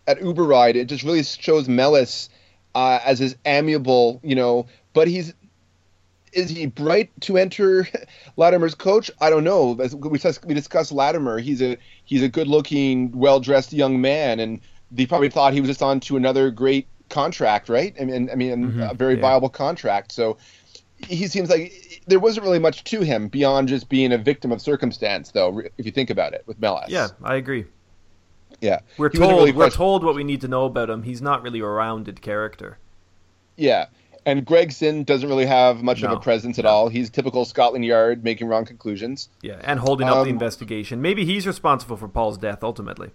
at 0.07 0.21
Uber 0.21 0.43
ride, 0.43 0.75
it 0.75 0.85
just 0.85 1.03
really 1.03 1.23
shows 1.23 1.67
Melas 1.67 2.29
uh, 2.75 2.99
as 3.05 3.19
his 3.19 3.35
amiable, 3.45 4.19
you 4.23 4.35
know, 4.35 4.67
but 4.93 5.07
he's 5.07 5.33
is 6.33 6.49
he 6.49 6.65
bright 6.65 7.09
to 7.21 7.37
enter 7.37 7.87
Latimer's 8.37 8.75
coach? 8.75 9.09
I 9.21 9.29
don't 9.29 9.43
know. 9.43 9.77
As 9.81 9.95
we 9.95 10.09
discussed, 10.17 10.45
we 10.45 10.53
discussed 10.53 10.91
Latimer. 10.91 11.39
He's 11.39 11.61
a 11.61 11.77
he's 12.05 12.23
a 12.23 12.29
good-looking, 12.29 13.11
well-dressed 13.17 13.73
young 13.73 13.99
man, 14.01 14.39
and 14.39 14.59
they 14.91 15.05
probably 15.05 15.29
thought 15.29 15.53
he 15.53 15.61
was 15.61 15.69
just 15.69 15.81
on 15.81 15.99
to 16.01 16.17
another 16.17 16.49
great 16.51 16.87
contract, 17.09 17.69
right? 17.69 17.95
I 17.99 18.05
mean, 18.05 18.29
I 18.31 18.35
mean, 18.35 18.65
Mm-hmm. 18.71 18.81
a 18.81 18.93
very 18.93 19.15
yeah. 19.15 19.21
viable 19.21 19.49
contract. 19.49 20.11
So 20.11 20.37
he 21.07 21.27
seems 21.27 21.49
like 21.49 22.03
there 22.07 22.19
wasn't 22.19 22.43
really 22.45 22.59
much 22.59 22.83
to 22.85 23.01
him 23.01 23.27
beyond 23.29 23.67
just 23.67 23.87
being 23.89 24.11
a 24.11 24.17
victim 24.17 24.51
of 24.51 24.61
circumstance, 24.61 25.31
though. 25.31 25.61
If 25.77 25.85
you 25.85 25.91
think 25.91 26.09
about 26.09 26.33
it, 26.33 26.43
with 26.45 26.59
Melas. 26.59 26.89
Yeah, 26.89 27.07
I 27.23 27.35
agree. 27.35 27.65
yeah. 28.61 28.79
We're 28.97 29.09
He 29.09 29.17
told 29.17 29.31
really 29.31 29.51
we're 29.51 29.69
told 29.69 30.03
what 30.03 30.15
we 30.15 30.23
need 30.23 30.41
to 30.41 30.47
know 30.47 30.65
about 30.65 30.89
him. 30.89 31.03
He's 31.03 31.21
not 31.21 31.41
really 31.41 31.59
a 31.61 31.65
rounded 31.65 32.21
character. 32.21 32.77
Yeah. 33.57 33.87
And 34.25 34.45
Gregson 34.45 35.03
doesn't 35.03 35.27
really 35.27 35.45
have 35.45 35.81
much 35.81 36.03
of 36.03 36.11
a 36.11 36.19
presence 36.19 36.59
at 36.59 36.65
all. 36.65 36.89
He's 36.89 37.09
typical 37.09 37.45
Scotland 37.45 37.85
Yard, 37.85 38.23
making 38.23 38.47
wrong 38.47 38.65
conclusions. 38.65 39.29
Yeah, 39.41 39.59
and 39.63 39.79
holding 39.79 40.07
up 40.07 40.15
the 40.15 40.21
Um, 40.21 40.29
investigation. 40.29 41.01
Maybe 41.01 41.25
he's 41.25 41.47
responsible 41.47 41.97
for 41.97 42.07
Paul's 42.07 42.37
death 42.37 42.63
ultimately. 42.63 43.11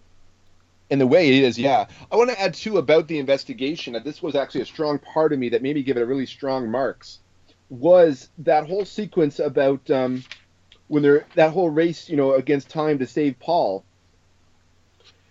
In 0.90 0.98
the 0.98 1.06
way 1.06 1.28
it 1.28 1.44
is, 1.44 1.58
yeah. 1.58 1.86
I 2.10 2.16
want 2.16 2.30
to 2.30 2.40
add 2.40 2.54
too 2.54 2.78
about 2.78 3.08
the 3.08 3.18
investigation. 3.18 3.92
That 3.92 4.04
this 4.04 4.22
was 4.22 4.34
actually 4.34 4.62
a 4.62 4.66
strong 4.66 4.98
part 4.98 5.32
of 5.32 5.38
me 5.38 5.50
that 5.50 5.62
made 5.62 5.76
me 5.76 5.82
give 5.82 5.96
it 5.96 6.02
a 6.02 6.06
really 6.06 6.26
strong 6.26 6.70
marks. 6.70 7.20
Was 7.70 8.28
that 8.38 8.66
whole 8.66 8.84
sequence 8.84 9.38
about 9.38 9.90
um, 9.90 10.24
when 10.88 11.02
they're 11.02 11.26
that 11.34 11.52
whole 11.52 11.70
race, 11.70 12.08
you 12.08 12.16
know, 12.16 12.34
against 12.34 12.68
time 12.68 12.98
to 12.98 13.06
save 13.06 13.38
Paul. 13.38 13.84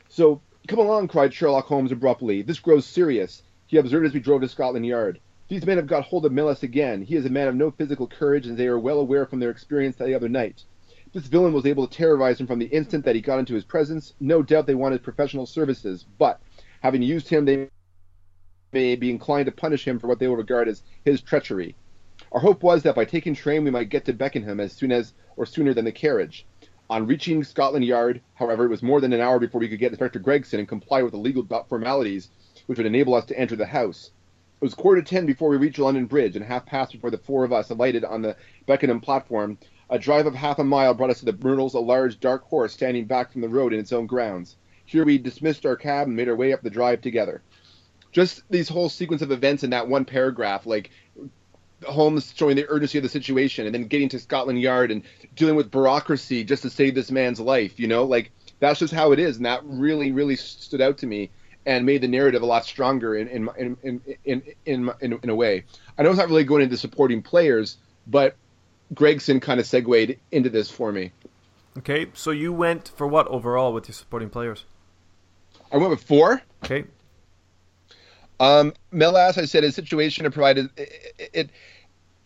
So 0.10 0.42
come 0.68 0.80
along, 0.80 1.08
cried 1.08 1.34
Sherlock 1.34 1.66
Holmes 1.66 1.92
abruptly. 1.92 2.42
This 2.42 2.60
grows 2.60 2.86
serious. 2.86 3.42
He 3.68 3.78
observed 3.78 4.06
as 4.06 4.14
we 4.14 4.20
drove 4.20 4.42
to 4.42 4.48
Scotland 4.48 4.86
Yard. 4.86 5.20
These 5.50 5.66
men 5.66 5.78
have 5.78 5.88
got 5.88 6.06
hold 6.06 6.26
of 6.26 6.32
Melas 6.32 6.64
again. 6.64 7.02
He 7.02 7.16
is 7.16 7.26
a 7.26 7.30
man 7.30 7.48
of 7.48 7.56
no 7.56 7.70
physical 7.70 8.08
courage, 8.08 8.48
and 8.48 8.58
they 8.58 8.68
are 8.68 8.80
well 8.80 9.00
aware 9.00 9.26
from 9.26 9.40
their 9.40 9.50
experience 9.50 9.98
the 9.98 10.16
other 10.16 10.30
night. 10.30 10.64
This 11.12 11.28
villain 11.28 11.54
was 11.54 11.66
able 11.66 11.86
to 11.86 11.96
terrorize 11.96 12.40
him 12.40 12.48
from 12.48 12.60
the 12.60 12.66
instant 12.68 13.06
that 13.06 13.16
he 13.16 13.22
got 13.22 13.40
into 13.40 13.54
his 13.54 13.66
presence. 13.66 14.14
No 14.20 14.42
doubt 14.42 14.66
they 14.66 14.74
wanted 14.74 15.04
professional 15.04 15.46
services, 15.46 16.06
but 16.18 16.40
having 16.82 17.02
used 17.02 17.28
him, 17.28 17.46
they 17.46 17.70
may 18.72 18.96
be 18.96 19.12
inclined 19.12 19.46
to 19.46 19.52
punish 19.52 19.88
him 19.88 20.00
for 20.00 20.08
what 20.08 20.18
they 20.18 20.28
will 20.28 20.38
regard 20.38 20.68
as 20.68 20.82
his 21.06 21.22
treachery. 21.22 21.76
Our 22.32 22.40
hope 22.40 22.64
was 22.64 22.82
that 22.84 22.96
by 22.96 23.06
taking 23.06 23.36
train 23.36 23.64
we 23.64 23.70
might 23.70 23.90
get 23.90 24.06
to 24.06 24.14
Beckenham 24.14 24.60
as 24.60 24.72
soon 24.72 24.92
as 24.92 25.14
or 25.36 25.46
sooner 25.46 25.74
than 25.74 25.86
the 25.86 25.92
carriage. 25.92 26.46
On 26.90 27.06
reaching 27.06 27.44
Scotland 27.44 27.86
Yard, 27.86 28.22
however, 28.36 28.66
it 28.66 28.70
was 28.70 28.82
more 28.82 29.02
than 29.02 29.14
an 29.14 29.22
hour 29.22 29.40
before 29.40 29.60
we 29.60 29.68
could 29.68 29.80
get 29.80 29.92
Inspector 29.92 30.20
Gregson 30.20 30.60
and 30.60 30.68
comply 30.68 31.04
with 31.04 31.12
the 31.12 31.18
legal 31.18 31.46
formalities 31.68 32.30
which 32.66 32.78
would 32.78 32.88
enable 32.88 33.14
us 33.14 33.26
to 33.26 33.38
enter 33.38 33.56
the 33.56 33.66
house. 33.66 34.12
It 34.64 34.68
was 34.68 34.76
quarter 34.76 35.02
to 35.02 35.06
ten 35.06 35.26
before 35.26 35.50
we 35.50 35.58
reached 35.58 35.78
London 35.78 36.06
Bridge, 36.06 36.38
and 36.38 36.46
half 36.46 36.66
past 36.66 36.94
before 36.94 37.12
the 37.12 37.18
four 37.18 37.44
of 37.44 37.52
us 37.52 37.70
alighted 37.70 38.06
on 38.06 38.22
the 38.22 38.38
Beckenham 38.66 39.02
platform. 39.02 39.58
A 39.90 40.00
drive 40.00 40.26
of 40.26 40.36
half 40.36 40.58
a 40.58 40.64
mile 40.64 40.94
brought 40.94 41.10
us 41.10 41.20
to 41.20 41.26
the 41.26 41.34
Myrtles, 41.34 41.74
a 41.74 41.82
large 41.82 42.18
dark 42.22 42.44
horse 42.46 42.72
standing 42.72 43.04
back 43.04 43.30
from 43.30 43.42
the 43.42 43.50
road 43.50 43.74
in 43.74 43.80
its 43.82 43.92
own 43.92 44.08
grounds. 44.08 44.56
Here 44.86 45.04
we 45.04 45.18
dismissed 45.18 45.66
our 45.66 45.76
cab 45.76 46.08
and 46.08 46.16
made 46.16 46.30
our 46.30 46.36
way 46.38 46.54
up 46.54 46.62
the 46.62 46.70
drive 46.70 47.02
together. 47.02 47.42
Just 48.14 48.44
these 48.50 48.70
whole 48.70 48.88
sequence 48.88 49.22
of 49.22 49.34
events 49.34 49.66
in 49.66 49.72
that 49.72 49.90
one 49.90 50.06
paragraph, 50.06 50.66
like 50.66 50.92
Holmes 51.86 52.32
showing 52.34 52.56
the 52.56 52.70
urgency 52.70 52.98
of 52.98 53.04
the 53.04 53.10
situation, 53.10 53.66
and 53.66 53.76
then 53.76 53.88
getting 53.88 54.08
to 54.08 54.20
Scotland 54.20 54.62
Yard 54.62 54.92
and 54.92 55.04
dealing 55.36 55.58
with 55.58 55.72
bureaucracy 55.72 56.46
just 56.46 56.62
to 56.62 56.70
save 56.70 56.96
this 56.96 57.12
man's 57.12 57.42
life. 57.42 57.82
You 57.82 57.88
know, 57.88 58.06
like 58.06 58.32
that's 58.62 58.80
just 58.80 58.94
how 58.94 59.12
it 59.12 59.20
is, 59.20 59.36
and 59.36 59.46
that 59.46 59.60
really, 59.66 60.14
really 60.14 60.38
stood 60.38 60.80
out 60.80 61.00
to 61.00 61.06
me 61.06 61.32
and 61.66 61.86
made 61.86 62.02
the 62.02 62.08
narrative 62.08 62.42
a 62.42 62.46
lot 62.46 62.66
stronger 62.66 63.16
in 63.16 63.28
in 63.28 63.50
in 63.58 63.78
in 63.84 64.02
in, 64.26 64.44
in, 64.66 64.92
in, 65.02 65.20
in 65.24 65.30
a 65.30 65.36
way. 65.36 65.66
I 65.98 66.04
know 66.04 66.10
it's 66.10 66.20
not 66.20 66.28
really 66.28 66.44
going 66.44 66.64
into 66.64 66.78
supporting 66.78 67.22
players, 67.22 67.78
but 68.08 68.36
Gregson 68.94 69.40
kind 69.40 69.60
of 69.60 69.66
segued 69.66 70.18
into 70.32 70.50
this 70.50 70.70
for 70.70 70.92
me. 70.92 71.12
Okay, 71.80 72.08
so 72.14 72.32
you 72.32 72.54
went 72.54 72.90
for 72.96 73.08
what 73.08 73.28
overall 73.28 73.74
with 73.74 73.88
your 73.88 73.96
supporting 73.96 74.30
players? 74.30 74.66
I 75.72 75.78
went 75.78 75.90
with 75.90 76.04
four. 76.04 76.42
Okay, 76.64 76.86
Um, 78.40 78.74
Melas, 78.92 79.38
I 79.38 79.46
said, 79.46 79.64
his 79.64 79.74
situation 79.76 80.26
had 80.26 80.34
provided 80.34 80.70
it, 80.78 81.30
it 81.34 81.50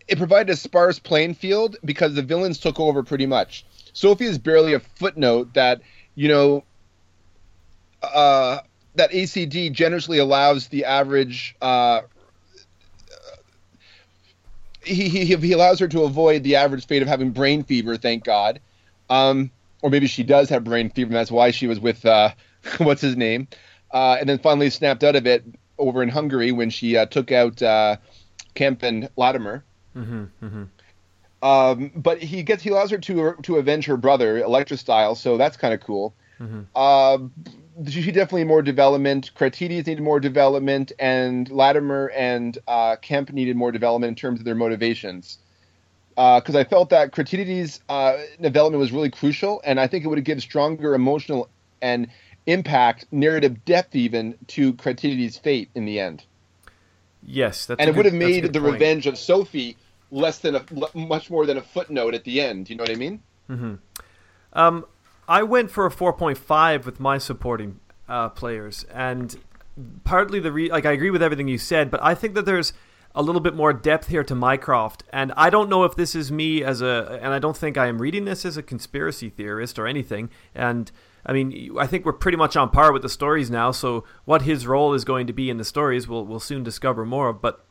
it 0.06 0.18
provided 0.18 0.50
a 0.50 0.56
sparse 0.56 0.98
playing 0.98 1.34
field 1.34 1.76
because 1.84 2.14
the 2.14 2.22
villains 2.22 2.58
took 2.58 2.80
over 2.80 3.02
pretty 3.02 3.26
much. 3.26 3.64
Sophie 3.92 4.24
is 4.26 4.38
barely 4.38 4.74
a 4.74 4.80
footnote 4.80 5.54
that 5.54 5.80
you 6.14 6.28
know 6.28 6.64
uh, 8.02 8.60
that 8.98 9.12
ACD 9.12 9.72
generously 9.72 10.18
allows 10.18 10.68
the 10.68 10.84
average. 10.84 11.56
Uh, 11.62 12.02
he, 14.82 15.08
he 15.08 15.36
he 15.36 15.52
allows 15.52 15.78
her 15.80 15.88
to 15.88 16.02
avoid 16.02 16.42
the 16.42 16.56
average 16.56 16.86
fate 16.86 17.02
of 17.02 17.08
having 17.08 17.30
brain 17.30 17.62
fever. 17.62 17.96
Thank 17.96 18.24
God. 18.24 18.60
Um, 19.08 19.50
or 19.82 19.90
maybe 19.90 20.06
she 20.06 20.22
does 20.22 20.48
have 20.50 20.64
brain 20.64 20.90
fever, 20.90 21.08
and 21.08 21.16
that's 21.16 21.30
why 21.30 21.50
she 21.50 21.66
was 21.66 21.80
with 21.80 22.04
uh, 22.04 22.30
what's 22.78 23.00
his 23.00 23.16
name, 23.16 23.48
uh, 23.92 24.16
and 24.20 24.28
then 24.28 24.38
finally 24.38 24.70
snapped 24.70 25.04
out 25.04 25.16
of 25.16 25.26
it 25.26 25.44
over 25.78 26.02
in 26.02 26.08
Hungary 26.08 26.52
when 26.52 26.70
she 26.70 26.96
uh, 26.96 27.06
took 27.06 27.30
out 27.32 27.62
uh, 27.62 27.96
Kemp 28.54 28.82
and 28.82 29.08
Latimer. 29.16 29.64
Um, 31.40 31.92
but 31.94 32.20
he 32.20 32.42
gets 32.42 32.62
he 32.62 32.70
allows 32.70 32.90
her 32.90 32.98
to 32.98 33.36
to 33.42 33.56
avenge 33.56 33.86
her 33.86 33.96
brother 33.96 34.38
Electra 34.38 34.76
style, 34.76 35.14
so 35.14 35.36
that's 35.36 35.56
kind 35.56 35.72
of 35.72 35.80
cool. 35.80 36.14
Uh, 36.74 37.18
she 37.86 38.10
definitely 38.10 38.44
more 38.44 38.62
development. 38.62 39.30
Kratides 39.34 39.68
needed 39.86 40.00
more 40.00 40.20
development, 40.20 40.92
and 40.98 41.50
Latimer 41.50 42.10
and 42.10 42.58
uh, 42.66 42.96
Kemp 42.96 43.32
needed 43.32 43.56
more 43.56 43.72
development 43.72 44.10
in 44.10 44.14
terms 44.14 44.40
of 44.40 44.44
their 44.44 44.54
motivations. 44.54 45.38
Because 46.16 46.56
I 46.56 46.64
felt 46.64 46.90
that 46.90 47.12
Kratides' 47.12 47.80
uh, 47.88 48.16
development 48.40 48.80
was 48.80 48.90
really 48.90 49.10
crucial, 49.10 49.60
and 49.64 49.78
I 49.78 49.86
think 49.86 50.04
it 50.04 50.08
would 50.08 50.18
have 50.18 50.24
given 50.24 50.40
stronger 50.40 50.94
emotional 50.94 51.48
and 51.80 52.08
impact, 52.46 53.06
narrative 53.12 53.64
depth, 53.64 53.94
even 53.94 54.36
to 54.48 54.72
Kratides' 54.74 55.38
fate 55.40 55.70
in 55.74 55.84
the 55.84 56.00
end 56.00 56.24
yes, 57.28 57.66
that's 57.66 57.80
and 57.80 57.88
it 57.88 57.96
would 57.96 58.06
have 58.06 58.14
made 58.14 58.52
the 58.52 58.60
point. 58.60 58.72
revenge 58.72 59.06
of 59.06 59.18
Sophie 59.18 59.76
less 60.10 60.38
than 60.38 60.56
a 60.56 60.64
much 60.94 61.30
more 61.30 61.46
than 61.46 61.56
a 61.56 61.62
footnote 61.62 62.14
at 62.14 62.24
the 62.24 62.40
end. 62.40 62.70
You 62.70 62.76
know 62.76 62.82
what 62.82 62.90
I 62.90 62.96
mean? 62.96 63.22
Um, 64.52 64.86
I 65.28 65.42
went 65.42 65.70
for 65.70 65.84
a 65.84 65.90
4.5 65.90 66.86
with 66.86 66.98
my 66.98 67.18
supporting 67.18 67.80
uh, 68.08 68.30
players, 68.30 68.84
and 68.84 69.36
partly 70.02 70.40
the 70.40 70.50
re- 70.50 70.70
like 70.70 70.86
I 70.86 70.92
agree 70.92 71.10
with 71.10 71.22
everything 71.22 71.48
you 71.48 71.58
said, 71.58 71.90
but 71.90 72.02
I 72.02 72.14
think 72.14 72.34
that 72.34 72.46
there's 72.46 72.72
a 73.14 73.22
little 73.22 73.40
bit 73.40 73.54
more 73.54 73.72
depth 73.72 74.08
here 74.08 74.24
to 74.24 74.34
Mycroft, 74.34 75.04
and 75.12 75.32
I 75.36 75.50
don't 75.50 75.68
know 75.68 75.84
if 75.84 75.94
this 75.96 76.14
is 76.14 76.32
me 76.32 76.64
as 76.64 76.80
a, 76.80 77.18
and 77.22 77.34
I 77.34 77.38
don't 77.38 77.56
think 77.56 77.76
I 77.76 77.88
am 77.88 78.00
reading 78.00 78.24
this 78.24 78.46
as 78.46 78.56
a 78.56 78.62
conspiracy 78.62 79.28
theorist 79.28 79.78
or 79.78 79.86
anything, 79.86 80.30
and. 80.54 80.90
I 81.26 81.32
mean, 81.32 81.76
I 81.78 81.86
think 81.86 82.06
we're 82.06 82.14
pretty 82.14 82.38
much 82.38 82.56
on 82.56 82.70
par 82.70 82.90
with 82.90 83.02
the 83.02 83.08
stories 83.08 83.50
now. 83.50 83.70
So, 83.70 84.04
what 84.24 84.42
his 84.42 84.66
role 84.66 84.94
is 84.94 85.04
going 85.04 85.26
to 85.26 85.32
be 85.34 85.50
in 85.50 85.58
the 85.58 85.64
stories, 85.64 86.08
we'll 86.08 86.24
we'll 86.24 86.40
soon 86.40 86.62
discover 86.62 87.04
more. 87.04 87.34
But 87.34 87.62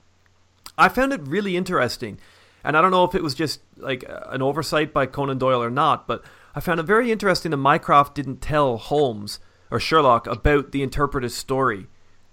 I 0.78 0.90
found 0.90 1.12
it 1.14 1.22
really 1.26 1.58
interesting. 1.58 2.20
And 2.64 2.78
I 2.78 2.82
don't 2.82 2.92
know 2.92 3.06
if 3.06 3.16
it 3.16 3.24
was 3.24 3.34
just 3.34 3.62
like 3.78 4.04
an 4.08 4.42
oversight 4.42 4.94
by 4.94 5.06
Conan 5.06 5.38
Doyle 5.38 5.64
or 5.64 5.72
not, 5.72 6.08
but 6.08 6.24
I 6.58 6.60
found 6.60 6.80
it 6.80 6.88
very 6.88 7.12
interesting 7.12 7.52
that 7.52 7.58
Mycroft 7.58 8.16
didn't 8.16 8.42
tell 8.42 8.78
Holmes 8.78 9.40
or 9.70 9.80
Sherlock 9.80 10.26
about 10.26 10.72
the 10.72 10.82
interpreter's 10.82 11.36
story, 11.36 11.86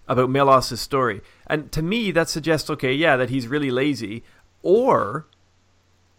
about 0.08 0.30
Melas's 0.30 0.80
story. 0.80 1.20
And 1.46 1.70
to 1.72 1.82
me, 1.82 2.10
that 2.10 2.30
suggests, 2.30 2.70
okay, 2.70 2.94
yeah, 2.94 3.18
that 3.18 3.28
he's 3.28 3.48
really 3.48 3.70
lazy. 3.70 4.24
Or 4.62 5.26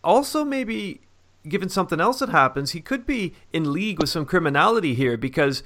also 0.03 0.45
maybe 0.45 1.01
given 1.49 1.67
something 1.67 1.99
else 1.99 2.19
that 2.19 2.29
happens, 2.29 2.73
he 2.73 2.79
could 2.79 3.07
be 3.07 3.33
in 3.51 3.73
league 3.73 3.99
with 3.99 4.09
some 4.09 4.27
criminality 4.27 4.93
here 4.93 5.17
because, 5.17 5.63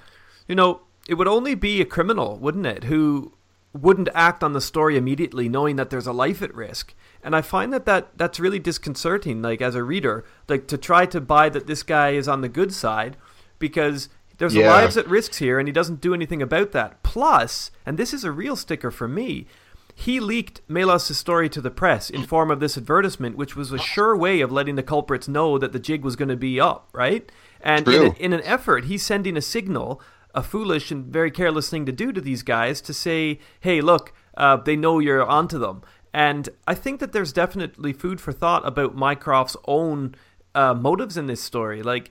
you 0.48 0.56
know, 0.56 0.84
it 1.10 1.16
would 1.16 1.28
only 1.28 1.56
be 1.56 1.82
a 1.82 1.86
criminal, 1.86 2.38
wouldn't 2.38 2.66
it, 2.66 2.86
who 2.86 3.34
wouldn't 3.74 4.10
act 4.16 4.44
on 4.44 4.54
the 4.54 4.62
story 4.62 4.98
immediately 4.98 5.48
knowing 5.48 5.76
that 5.76 5.90
there's 5.90 6.08
a 6.08 6.14
life 6.14 6.42
at 6.42 6.54
risk. 6.56 6.94
And 7.24 7.36
I 7.36 7.42
find 7.42 7.72
that, 7.74 7.86
that 7.86 8.18
that's 8.18 8.40
really 8.40 8.60
disconcerting, 8.60 9.42
like 9.42 9.62
as 9.62 9.76
a 9.76 9.84
reader, 9.84 10.26
like 10.48 10.68
to 10.68 10.78
try 10.78 11.06
to 11.08 11.22
buy 11.22 11.50
that 11.50 11.68
this 11.68 11.84
guy 11.84 12.12
is 12.12 12.28
on 12.28 12.42
the 12.42 12.50
good 12.50 12.74
side 12.74 13.18
because 13.60 14.10
there's 14.38 14.56
Yeah. 14.56 14.72
lives 14.72 14.98
at 14.98 15.08
risks 15.08 15.38
here 15.38 15.60
and 15.60 15.68
he 15.68 15.72
doesn't 15.72 16.02
do 16.02 16.14
anything 16.14 16.42
about 16.42 16.72
that. 16.72 17.04
Plus, 17.04 17.72
and 17.86 17.98
this 17.98 18.14
is 18.14 18.24
a 18.24 18.32
real 18.32 18.56
sticker 18.56 18.90
for 18.90 19.08
me, 19.08 19.46
he 19.94 20.22
leaked 20.22 20.62
Melas' 20.70 21.18
story 21.18 21.50
to 21.50 21.60
the 21.60 21.70
press 21.70 22.10
in 22.10 22.24
form 22.24 22.50
of 22.50 22.62
this 22.62 22.78
advertisement, 22.78 23.36
which 23.36 23.58
was 23.58 23.74
a 23.74 23.78
sure 23.78 24.16
way 24.16 24.40
of 24.40 24.50
letting 24.50 24.76
the 24.76 24.84
culprits 24.84 25.28
know 25.28 25.58
that 25.58 25.74
the 25.74 25.80
jig 25.80 26.04
was 26.06 26.16
going 26.16 26.30
to 26.30 26.38
be 26.38 26.58
up, 26.60 26.88
right? 26.94 27.30
And 27.60 27.86
in, 27.86 27.94
a, 28.06 28.16
in 28.16 28.34
an 28.34 28.42
effort, 28.44 28.86
he's 28.86 29.04
sending 29.04 29.36
a 29.36 29.42
signal, 29.42 30.02
a 30.34 30.44
foolish 30.44 30.92
and 30.92 31.06
very 31.06 31.32
careless 31.32 31.70
thing 31.70 31.86
to 31.86 31.92
do 31.92 32.12
to 32.12 32.22
these 32.22 32.44
guys 32.44 32.82
to 32.82 32.94
say, 32.94 33.40
hey, 33.60 33.82
look, 33.82 34.14
uh, 34.38 34.58
they 34.58 34.76
know 34.76 35.00
you're 35.00 35.26
onto 35.26 35.58
them. 35.58 35.82
And 36.14 36.50
I 36.68 36.74
think 36.74 37.00
that 37.00 37.12
there's 37.12 37.34
definitely 37.34 37.94
food 37.94 38.20
for 38.20 38.32
thought 38.32 38.68
about 38.68 38.96
Mycroft's 38.96 39.58
own 39.66 40.16
uh, 40.56 40.74
motives 40.74 41.18
in 41.18 41.28
this 41.28 41.42
story. 41.42 41.84
Like, 41.84 42.10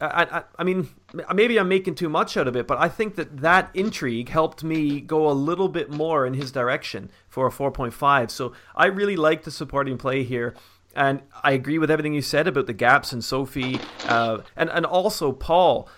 I, 0.00 0.26
I, 0.30 0.42
I 0.58 0.64
mean, 0.64 0.88
maybe 1.34 1.58
I'm 1.58 1.68
making 1.68 1.94
too 1.94 2.08
much 2.08 2.36
out 2.36 2.48
of 2.48 2.56
it, 2.56 2.66
but 2.66 2.78
I 2.78 2.88
think 2.88 3.14
that 3.16 3.38
that 3.38 3.70
intrigue 3.74 4.28
helped 4.28 4.64
me 4.64 5.00
go 5.00 5.28
a 5.28 5.32
little 5.32 5.68
bit 5.68 5.90
more 5.90 6.26
in 6.26 6.34
his 6.34 6.50
direction 6.50 7.10
for 7.28 7.46
a 7.46 7.50
4.5. 7.50 8.30
So 8.30 8.52
I 8.74 8.86
really 8.86 9.16
like 9.16 9.44
the 9.44 9.50
supporting 9.50 9.98
play 9.98 10.24
here. 10.24 10.54
And 10.94 11.22
I 11.42 11.52
agree 11.52 11.78
with 11.78 11.90
everything 11.90 12.12
you 12.12 12.22
said 12.22 12.46
about 12.46 12.66
the 12.66 12.72
gaps 12.74 13.12
in 13.12 13.22
Sophie, 13.22 13.80
uh, 14.08 14.38
and 14.54 14.68
and 14.68 14.84
also 14.84 15.32
Paul. 15.32 15.88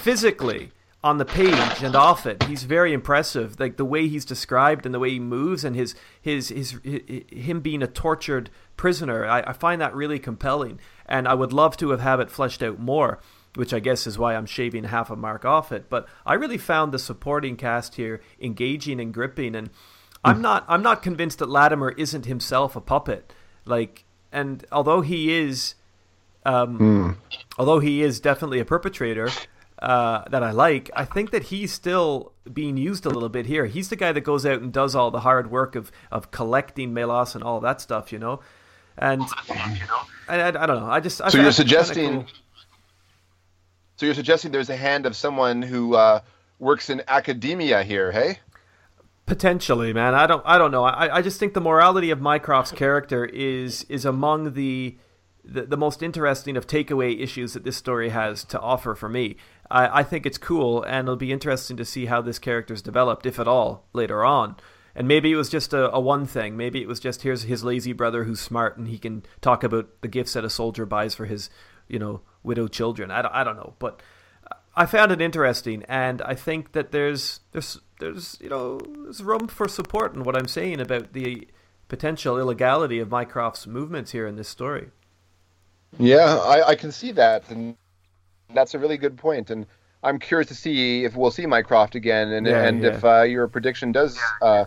Physically, 0.00 0.72
on 1.02 1.16
the 1.16 1.24
page 1.24 1.82
and 1.82 1.96
off 1.96 2.26
it, 2.26 2.42
he's 2.44 2.64
very 2.64 2.92
impressive. 2.92 3.58
Like 3.58 3.76
the 3.76 3.84
way 3.84 4.06
he's 4.06 4.24
described 4.24 4.84
and 4.84 4.94
the 4.94 4.98
way 4.98 5.10
he 5.10 5.20
moves 5.20 5.64
and 5.64 5.74
his 5.74 5.94
his 6.20 6.48
his, 6.50 6.78
hi 6.84 7.24
him 7.30 7.60
being 7.60 7.82
a 7.82 7.86
tortured 7.86 8.50
prisoner. 8.76 9.24
I, 9.24 9.40
I 9.40 9.52
find 9.52 9.80
that 9.80 9.94
really 9.94 10.18
compelling, 10.18 10.78
and 11.06 11.26
I 11.26 11.34
would 11.34 11.52
love 11.52 11.76
to 11.78 11.90
have 11.90 12.00
have 12.00 12.20
it 12.20 12.30
fleshed 12.30 12.62
out 12.62 12.78
more. 12.78 13.20
Which 13.56 13.74
I 13.74 13.80
guess 13.80 14.06
is 14.06 14.16
why 14.16 14.36
I'm 14.36 14.46
shaving 14.46 14.84
half 14.84 15.10
a 15.10 15.16
mark 15.16 15.44
off 15.44 15.72
it. 15.72 15.90
But 15.90 16.06
I 16.24 16.34
really 16.34 16.56
found 16.56 16.92
the 16.92 17.00
supporting 17.00 17.56
cast 17.56 17.96
here 17.96 18.20
engaging 18.40 19.00
and 19.00 19.12
gripping, 19.12 19.56
and 19.56 19.70
I'm 20.24 20.40
not 20.40 20.64
I'm 20.68 20.82
not 20.82 21.02
convinced 21.02 21.40
that 21.40 21.48
Latimer 21.48 21.90
isn't 21.90 22.26
himself 22.26 22.76
a 22.76 22.80
puppet. 22.80 23.32
Like, 23.64 24.04
and 24.30 24.64
although 24.70 25.00
he 25.00 25.36
is, 25.36 25.74
um, 26.44 27.18
although 27.58 27.80
he 27.80 28.02
is 28.02 28.20
definitely 28.20 28.60
a 28.60 28.64
perpetrator 28.64 29.30
uh, 29.80 30.24
that 30.30 30.42
I 30.42 30.50
like, 30.50 30.90
I 30.94 31.04
think 31.04 31.30
that 31.30 31.44
he's 31.44 31.72
still 31.72 32.32
being 32.52 32.76
used 32.76 33.06
a 33.06 33.10
little 33.10 33.28
bit 33.30 33.46
here. 33.46 33.66
He's 33.66 33.88
the 33.88 33.96
guy 33.96 34.12
that 34.12 34.20
goes 34.22 34.44
out 34.44 34.60
and 34.60 34.72
does 34.72 34.94
all 34.94 35.10
the 35.10 35.20
hard 35.20 35.50
work 35.50 35.74
of 35.76 35.90
of 36.10 36.30
collecting 36.30 36.92
Melas 36.92 37.34
and 37.34 37.42
all 37.42 37.60
that 37.60 37.80
stuff, 37.80 38.12
you 38.12 38.18
know. 38.18 38.40
And 38.98 39.22
I, 40.28 40.40
I, 40.40 40.48
I 40.48 40.66
don't 40.66 40.80
know. 40.80 40.90
I 40.90 41.00
just 41.00 41.20
I 41.22 41.28
So 41.28 41.32
found 41.32 41.42
you're 41.44 41.50
it 41.50 41.54
suggesting- 41.54 42.12
cool. 42.12 42.26
So 43.96 44.06
you're 44.06 44.14
suggesting 44.14 44.50
there's 44.50 44.70
a 44.70 44.76
hand 44.76 45.04
of 45.04 45.14
someone 45.14 45.60
who 45.60 45.94
uh, 45.94 46.20
works 46.58 46.88
in 46.88 47.02
academia 47.06 47.82
here, 47.82 48.10
hey? 48.12 48.38
Potentially, 49.26 49.92
man. 49.92 50.14
I 50.14 50.26
don't. 50.26 50.42
I 50.46 50.56
don't 50.58 50.70
know. 50.72 50.84
I, 50.84 51.18
I 51.18 51.22
just 51.22 51.38
think 51.38 51.52
the 51.54 51.60
morality 51.60 52.10
of 52.10 52.18
Mycroft's 52.20 52.72
character 52.72 53.24
is 53.26 53.84
is 53.84 54.04
among 54.04 54.54
the, 54.54 54.96
the 55.44 55.62
the 55.62 55.76
most 55.76 56.02
interesting 56.02 56.56
of 56.56 56.66
takeaway 56.66 57.20
issues 57.20 57.54
that 57.54 57.64
this 57.64 57.76
story 57.76 58.10
has 58.10 58.44
to 58.44 58.60
offer 58.60 58.94
for 58.94 59.08
me. 59.08 59.36
I, 59.70 60.00
I 60.00 60.02
think 60.02 60.26
it's 60.26 60.38
cool, 60.38 60.82
and 60.82 61.06
it'll 61.06 61.16
be 61.16 61.32
interesting 61.32 61.76
to 61.76 61.84
see 61.84 62.06
how 62.06 62.20
this 62.20 62.38
character's 62.38 62.82
developed, 62.82 63.26
if 63.26 63.38
at 63.38 63.48
all, 63.48 63.86
later 63.92 64.24
on. 64.24 64.56
And 64.94 65.06
maybe 65.06 65.30
it 65.30 65.36
was 65.36 65.48
just 65.48 65.72
a, 65.72 65.90
a 65.92 66.00
one 66.00 66.26
thing. 66.26 66.56
Maybe 66.56 66.82
it 66.82 66.88
was 66.88 67.00
just 67.00 67.22
here's 67.22 67.44
his 67.44 67.62
lazy 67.62 67.92
brother 67.92 68.24
who's 68.24 68.40
smart 68.40 68.76
and 68.76 68.88
he 68.88 68.98
can 68.98 69.22
talk 69.40 69.62
about 69.62 69.88
the 70.00 70.08
gifts 70.08 70.32
that 70.32 70.44
a 70.44 70.50
soldier 70.50 70.84
buys 70.84 71.14
for 71.14 71.26
his, 71.26 71.48
you 71.88 71.98
know, 71.98 72.22
widowed 72.42 72.72
children. 72.72 73.10
I 73.10 73.22
don't, 73.22 73.34
I 73.34 73.44
don't 73.44 73.56
know, 73.56 73.74
but 73.78 74.02
I 74.74 74.86
found 74.86 75.12
it 75.12 75.20
interesting, 75.20 75.84
and 75.88 76.22
I 76.22 76.34
think 76.34 76.72
that 76.72 76.92
there's 76.92 77.40
there's 77.52 77.80
there's 77.98 78.38
you 78.40 78.48
know 78.48 78.80
there's 79.02 79.22
room 79.22 79.48
for 79.48 79.68
support 79.68 80.14
in 80.14 80.22
what 80.22 80.36
I'm 80.36 80.48
saying 80.48 80.80
about 80.80 81.12
the 81.12 81.48
potential 81.88 82.38
illegality 82.38 82.98
of 83.00 83.10
Mycroft's 83.10 83.66
movements 83.66 84.12
here 84.12 84.26
in 84.26 84.36
this 84.36 84.48
story. 84.48 84.90
Yeah, 85.98 86.36
I, 86.38 86.68
I 86.68 86.74
can 86.74 86.92
see 86.92 87.12
that, 87.12 87.48
and 87.50 87.76
that's 88.54 88.74
a 88.74 88.78
really 88.78 88.96
good 88.96 89.16
point. 89.16 89.50
And 89.50 89.66
I'm 90.02 90.18
curious 90.18 90.48
to 90.48 90.54
see 90.54 91.04
if 91.04 91.16
we'll 91.16 91.30
see 91.30 91.46
Mycroft 91.46 91.94
again, 91.94 92.28
and 92.32 92.46
Yeah, 92.46 92.62
and 92.64 92.82
yeah. 92.82 92.88
if 92.96 93.04
uh, 93.04 93.22
your 93.22 93.48
prediction 93.48 93.92
does 93.92 94.18
uh, 94.42 94.64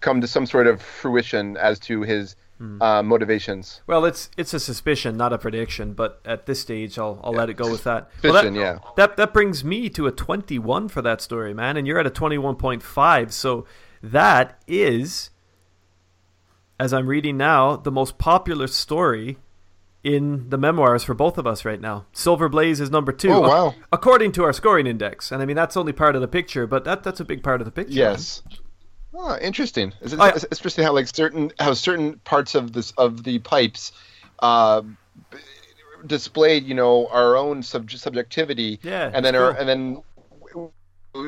come 0.00 0.20
to 0.20 0.26
some 0.26 0.46
sort 0.46 0.66
of 0.66 0.80
fruition 0.82 1.56
as 1.56 1.78
to 1.80 2.02
his 2.02 2.36
Hmm. 2.58 2.80
uh, 2.82 3.02
motivations. 3.02 3.80
Well, 3.88 4.04
it's 4.04 4.30
it's 4.36 4.52
a 4.54 4.60
suspicion, 4.60 5.16
not 5.16 5.32
a 5.32 5.38
prediction, 5.38 5.94
but 5.94 6.20
at 6.24 6.46
this 6.46 6.60
stage, 6.60 6.96
I'll 6.98 7.18
I'll 7.24 7.32
let 7.32 7.48
it 7.50 7.54
go 7.54 7.68
with 7.68 7.82
that. 7.84 8.08
Well, 8.22 8.34
that- 8.34 8.52
yeah. 8.54 8.78
That 8.96 9.16
that 9.16 9.32
brings 9.32 9.64
me 9.64 9.88
to 9.90 10.06
a 10.06 10.12
21 10.12 10.88
for 10.88 11.02
that 11.02 11.20
story, 11.20 11.54
man, 11.54 11.76
and 11.76 11.86
you're 11.88 11.98
at 11.98 12.06
a 12.06 12.10
21.5. 12.10 13.32
So 13.32 13.64
that 14.02 14.62
is, 14.68 15.30
as 16.78 16.92
I'm 16.92 17.06
reading 17.08 17.36
now, 17.36 17.74
the 17.76 17.90
most 17.90 18.16
popular 18.18 18.66
story 18.68 19.38
in 20.04 20.48
the 20.50 20.58
memoirs 20.58 21.04
for 21.04 21.14
both 21.14 21.38
of 21.38 21.46
us 21.46 21.64
right 21.64 21.80
now. 21.80 22.06
Silver 22.12 22.48
Blaze 22.48 22.80
is 22.80 22.90
number 22.90 23.12
two. 23.12 23.30
Oh, 23.30 23.40
wow. 23.40 23.74
According 23.92 24.32
to 24.32 24.44
our 24.44 24.52
scoring 24.52 24.86
index, 24.86 25.30
and 25.30 25.42
I 25.42 25.46
mean 25.46 25.56
that's 25.56 25.76
only 25.76 25.92
part 25.92 26.14
of 26.14 26.20
the 26.20 26.28
picture, 26.28 26.66
but 26.66 26.84
that 26.84 27.02
that's 27.02 27.20
a 27.20 27.24
big 27.24 27.42
part 27.42 27.60
of 27.60 27.64
the 27.64 27.70
picture. 27.70 27.94
Yes. 27.94 28.42
Oh, 29.14 29.38
interesting. 29.40 29.92
It's, 30.00 30.14
it's 30.14 30.44
interesting 30.44 30.84
how 30.84 30.92
like 30.92 31.06
certain 31.06 31.52
how 31.58 31.74
certain 31.74 32.18
parts 32.20 32.54
of 32.54 32.72
this 32.72 32.92
of 32.92 33.24
the 33.24 33.38
pipes 33.40 33.92
uh, 34.40 34.82
displayed, 36.06 36.64
you 36.64 36.74
know, 36.74 37.06
our 37.08 37.36
own 37.36 37.62
sub- 37.62 37.90
subjectivity, 37.90 38.80
Yeah, 38.82 39.10
and 39.12 39.24
then 39.24 39.34
it's 39.34 39.42
our 39.42 39.50
and 39.52 39.68
then 39.68 40.02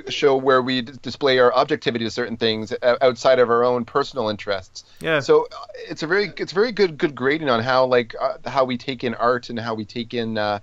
show 0.08 0.36
where 0.36 0.62
we 0.62 0.82
d- 0.82 0.92
display 1.02 1.38
our 1.38 1.52
objectivity 1.54 2.04
to 2.04 2.10
certain 2.10 2.36
things 2.36 2.72
outside 3.02 3.38
of 3.38 3.50
our 3.50 3.64
own 3.64 3.84
personal 3.84 4.28
interests. 4.28 4.84
Yeah. 5.00 5.20
So 5.20 5.46
uh, 5.52 5.66
it's 5.88 6.02
a 6.02 6.06
very 6.06 6.32
it's 6.36 6.52
very 6.52 6.72
good 6.72 6.96
good 6.96 7.14
grading 7.14 7.50
on 7.50 7.62
how 7.62 7.84
like 7.84 8.14
uh, 8.18 8.38
how 8.46 8.64
we 8.64 8.78
take 8.78 9.04
in 9.04 9.14
art 9.14 9.50
and 9.50 9.58
how 9.58 9.74
we 9.74 9.84
take 9.84 10.14
in 10.14 10.38
uh, 10.38 10.60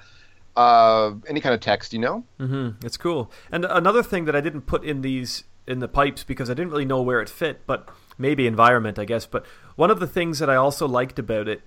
uh, 0.56 1.14
any 1.28 1.40
kind 1.40 1.54
of 1.54 1.62
text, 1.62 1.94
you 1.94 2.00
know. 2.00 2.24
Mm-hmm. 2.40 2.86
It's 2.86 2.98
cool. 2.98 3.32
And 3.52 3.66
another 3.66 4.04
thing 4.04 4.26
that 4.26 4.36
I 4.36 4.42
didn't 4.42 4.62
put 4.62 4.84
in 4.84 5.02
these 5.02 5.44
in 5.68 5.80
the 5.80 5.88
pipes 5.88 6.24
because 6.24 6.50
I 6.50 6.54
didn't 6.54 6.72
really 6.72 6.86
know 6.86 7.02
where 7.02 7.22
it 7.22 7.30
fit, 7.30 7.66
but 7.68 7.90
maybe 8.18 8.48
environment, 8.48 8.98
I 8.98 9.06
guess. 9.06 9.26
But 9.26 9.46
one 9.76 9.92
of 9.92 10.00
the 10.00 10.08
things 10.08 10.40
that 10.40 10.50
I 10.50 10.56
also 10.56 10.88
liked 10.88 11.20
about 11.20 11.48
it, 11.48 11.62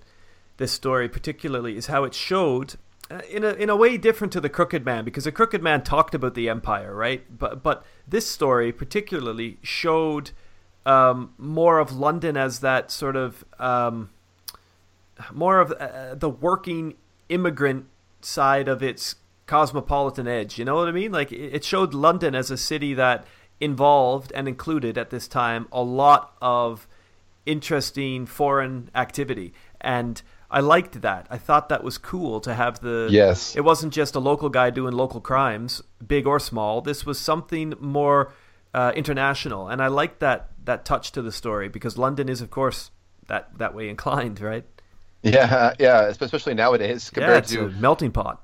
this 0.57 0.73
story 0.73 1.09
particularly, 1.09 1.77
is 1.77 1.87
how 1.87 2.05
it 2.05 2.15
showed. 2.15 2.75
In 3.31 3.45
a, 3.45 3.51
in 3.51 3.69
a 3.69 3.77
way 3.77 3.99
different 3.99 4.33
to 4.33 4.41
the 4.41 4.49
Crooked 4.49 4.85
Man 4.85 5.05
because 5.05 5.25
the 5.25 5.33
Crooked 5.33 5.63
Man 5.63 5.83
talked 5.83 6.15
about 6.15 6.35
the 6.35 6.49
Empire, 6.49 6.95
right? 6.95 7.23
But 7.39 7.63
but 7.63 7.85
this 8.09 8.27
story 8.27 8.73
particularly 8.73 9.59
showed 9.63 10.31
um, 10.87 11.35
more 11.37 11.81
of 11.81 11.93
London 11.93 12.37
as 12.37 12.61
that 12.61 12.91
sort 12.91 13.17
of 13.17 13.45
um, 13.59 14.09
more 15.33 15.61
of 15.61 15.73
uh, 15.73 16.15
the 16.15 16.31
working 16.31 16.95
immigrant 17.29 17.87
side 18.23 18.69
of 18.69 18.83
its 18.83 19.17
cosmopolitan 19.47 20.27
edge. 20.27 20.59
You 20.59 20.65
know 20.65 20.77
what 20.77 20.89
I 20.89 20.93
mean? 20.93 21.13
Like 21.13 21.31
it 21.31 21.65
showed 21.65 21.95
London 21.95 22.35
as 22.35 22.51
a 22.51 22.57
city 22.57 22.95
that 22.95 23.27
involved 23.61 24.33
and 24.35 24.49
included 24.49 24.99
at 24.99 25.11
this 25.11 25.29
time 25.29 25.69
a 25.71 25.83
lot 25.83 26.35
of 26.41 26.89
interesting 27.47 28.27
foreign 28.27 28.91
activity 28.95 29.53
and 29.81 30.23
I 30.55 30.61
liked 30.61 31.03
that. 31.03 31.27
I 31.31 31.39
thought 31.47 31.69
that 31.69 31.83
was 31.83 31.99
cool 31.99 32.41
to 32.41 32.55
have 32.55 32.79
the 32.81 33.09
Yes. 33.11 33.57
It 33.57 33.65
wasn't 33.65 33.93
just 33.93 34.15
a 34.15 34.21
local 34.21 34.49
guy 34.49 34.71
doing 34.71 34.95
local 34.95 35.21
crimes, 35.21 35.83
big 36.07 36.27
or 36.27 36.39
small. 36.39 36.81
This 36.81 37.05
was 37.05 37.19
something 37.19 37.75
more 37.81 38.33
uh, 38.73 38.93
international, 38.95 39.69
and 39.69 39.83
I 39.83 39.89
liked 39.89 40.21
that 40.21 40.41
that 40.65 40.85
touch 40.85 41.13
to 41.13 41.23
the 41.23 41.33
story 41.33 41.69
because 41.69 41.99
London 41.99 42.29
is, 42.29 42.41
of 42.41 42.51
course, 42.51 42.91
that 43.27 43.59
that 43.59 43.75
way 43.75 43.89
inclined, 43.89 44.41
right? 44.41 44.65
Yeah, 45.23 45.73
yeah, 45.79 46.03
especially 46.07 46.55
nowadays 46.55 47.11
Yeah, 47.11 47.15
compared 47.15 47.39
it's 47.45 47.53
to 47.53 47.67
a 47.67 47.71
melting 47.71 48.13
pot. 48.13 48.37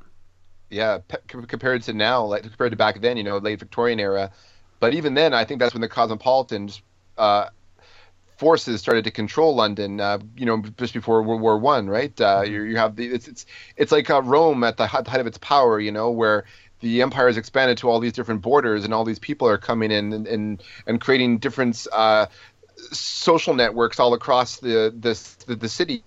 yeah 0.70 0.98
pe- 1.08 1.46
compared 1.46 1.82
to 1.82 1.92
now 1.92 2.24
like 2.24 2.42
compared 2.42 2.70
to 2.72 2.76
back 2.76 3.00
then 3.00 3.16
you 3.16 3.24
know 3.24 3.38
late 3.38 3.58
victorian 3.58 3.98
era 3.98 4.30
but 4.78 4.94
even 4.94 5.14
then 5.14 5.34
i 5.34 5.44
think 5.44 5.58
that's 5.60 5.74
when 5.74 5.80
the 5.80 5.88
cosmopolitan 5.88 6.70
uh, 7.18 7.46
forces 8.40 8.80
started 8.80 9.04
to 9.04 9.10
control 9.10 9.54
london 9.54 10.00
uh, 10.00 10.18
you 10.40 10.46
know 10.46 10.62
just 10.78 10.94
before 10.94 11.22
world 11.22 11.42
war 11.42 11.58
one 11.58 11.88
right 11.88 12.18
uh, 12.20 12.42
you, 12.42 12.62
you 12.62 12.76
have 12.78 12.96
the 12.96 13.06
it's 13.16 13.28
it's, 13.28 13.46
it's 13.76 13.92
like 13.92 14.08
uh, 14.08 14.22
rome 14.22 14.64
at 14.64 14.76
the 14.78 14.86
height 14.86 15.06
height 15.06 15.20
of 15.20 15.26
its 15.26 15.38
power 15.38 15.78
you 15.78 15.92
know 15.92 16.10
where 16.10 16.44
the 16.80 17.02
empire 17.02 17.26
has 17.26 17.36
expanded 17.36 17.76
to 17.76 17.90
all 17.90 18.00
these 18.00 18.14
different 18.14 18.40
borders 18.40 18.84
and 18.86 18.94
all 18.94 19.04
these 19.04 19.18
people 19.18 19.46
are 19.46 19.58
coming 19.58 19.90
in 19.90 20.12
and 20.14 20.26
and, 20.26 20.62
and 20.86 21.00
creating 21.02 21.38
different 21.38 21.86
uh, 21.92 22.24
social 22.92 23.54
networks 23.54 24.00
all 24.00 24.14
across 24.14 24.56
the 24.60 24.92
the, 24.98 25.14
the, 25.46 25.56
the 25.56 25.68
city 25.68 26.02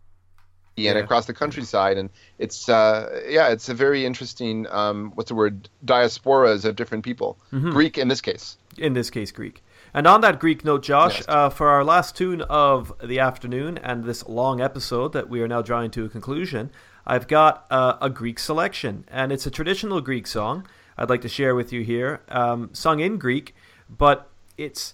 and 0.76 0.86
Yeah. 0.98 1.04
across 1.04 1.28
the 1.28 1.34
countryside 1.36 1.98
and 2.00 2.10
it's 2.40 2.68
uh 2.68 3.22
yeah 3.30 3.50
it's 3.50 3.70
a 3.70 3.76
very 3.76 4.08
interesting 4.08 4.66
um 4.72 5.12
what's 5.16 5.30
the 5.30 5.36
word 5.36 5.70
diasporas 5.86 6.66
of 6.66 6.76
different 6.76 7.04
people 7.06 7.38
Mm-hmm. 7.52 7.72
greek 7.72 8.00
in 8.00 8.08
this 8.08 8.22
case 8.22 8.58
in 8.78 8.94
this 8.94 9.12
case 9.12 9.32
Greek. 9.32 9.63
And 9.94 10.08
on 10.08 10.22
that 10.22 10.40
Greek 10.40 10.66
note, 10.66 10.82
Josh, 10.84 11.18
Yes. 11.20 11.26
uh, 11.28 11.50
for 11.50 11.70
our 11.70 11.84
last 11.84 12.16
tune 12.18 12.42
of 12.42 12.92
the 13.04 13.20
afternoon 13.20 13.78
and 13.78 14.04
this 14.06 14.28
long 14.28 14.60
episode 14.60 15.14
that 15.14 15.30
we 15.30 15.42
are 15.42 15.48
now 15.48 15.62
drawing 15.62 15.92
to 15.92 16.06
a 16.06 16.10
conclusion, 16.10 16.72
I've 17.06 17.28
got 17.28 17.66
uh, 17.70 17.98
a 18.02 18.10
Greek 18.10 18.40
selection, 18.40 19.06
and 19.10 19.32
it's 19.32 19.46
a 19.46 19.52
traditional 19.52 20.02
Greek 20.02 20.26
song. 20.26 20.66
I'd 20.98 21.10
like 21.10 21.22
to 21.22 21.30
share 21.30 21.54
with 21.54 21.72
you 21.74 21.84
here, 21.84 22.22
um, 22.30 22.70
sung 22.74 23.00
in 23.02 23.18
Greek, 23.18 23.54
but 23.90 24.30
it's 24.58 24.94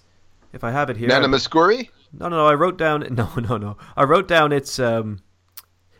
if 0.52 0.64
I 0.64 0.70
have 0.72 0.90
it 0.90 0.96
here. 0.96 1.08
Nana 1.08 1.28
Mouskouri 1.28 1.88
No, 2.12 2.28
no, 2.28 2.36
no. 2.36 2.46
I 2.46 2.54
wrote 2.54 2.76
down. 2.76 3.02
No, 3.10 3.28
no, 3.36 3.56
no. 3.56 3.76
I 3.96 4.04
wrote 4.04 4.26
down 4.28 4.52
its. 4.52 4.78
Um, 4.78 5.20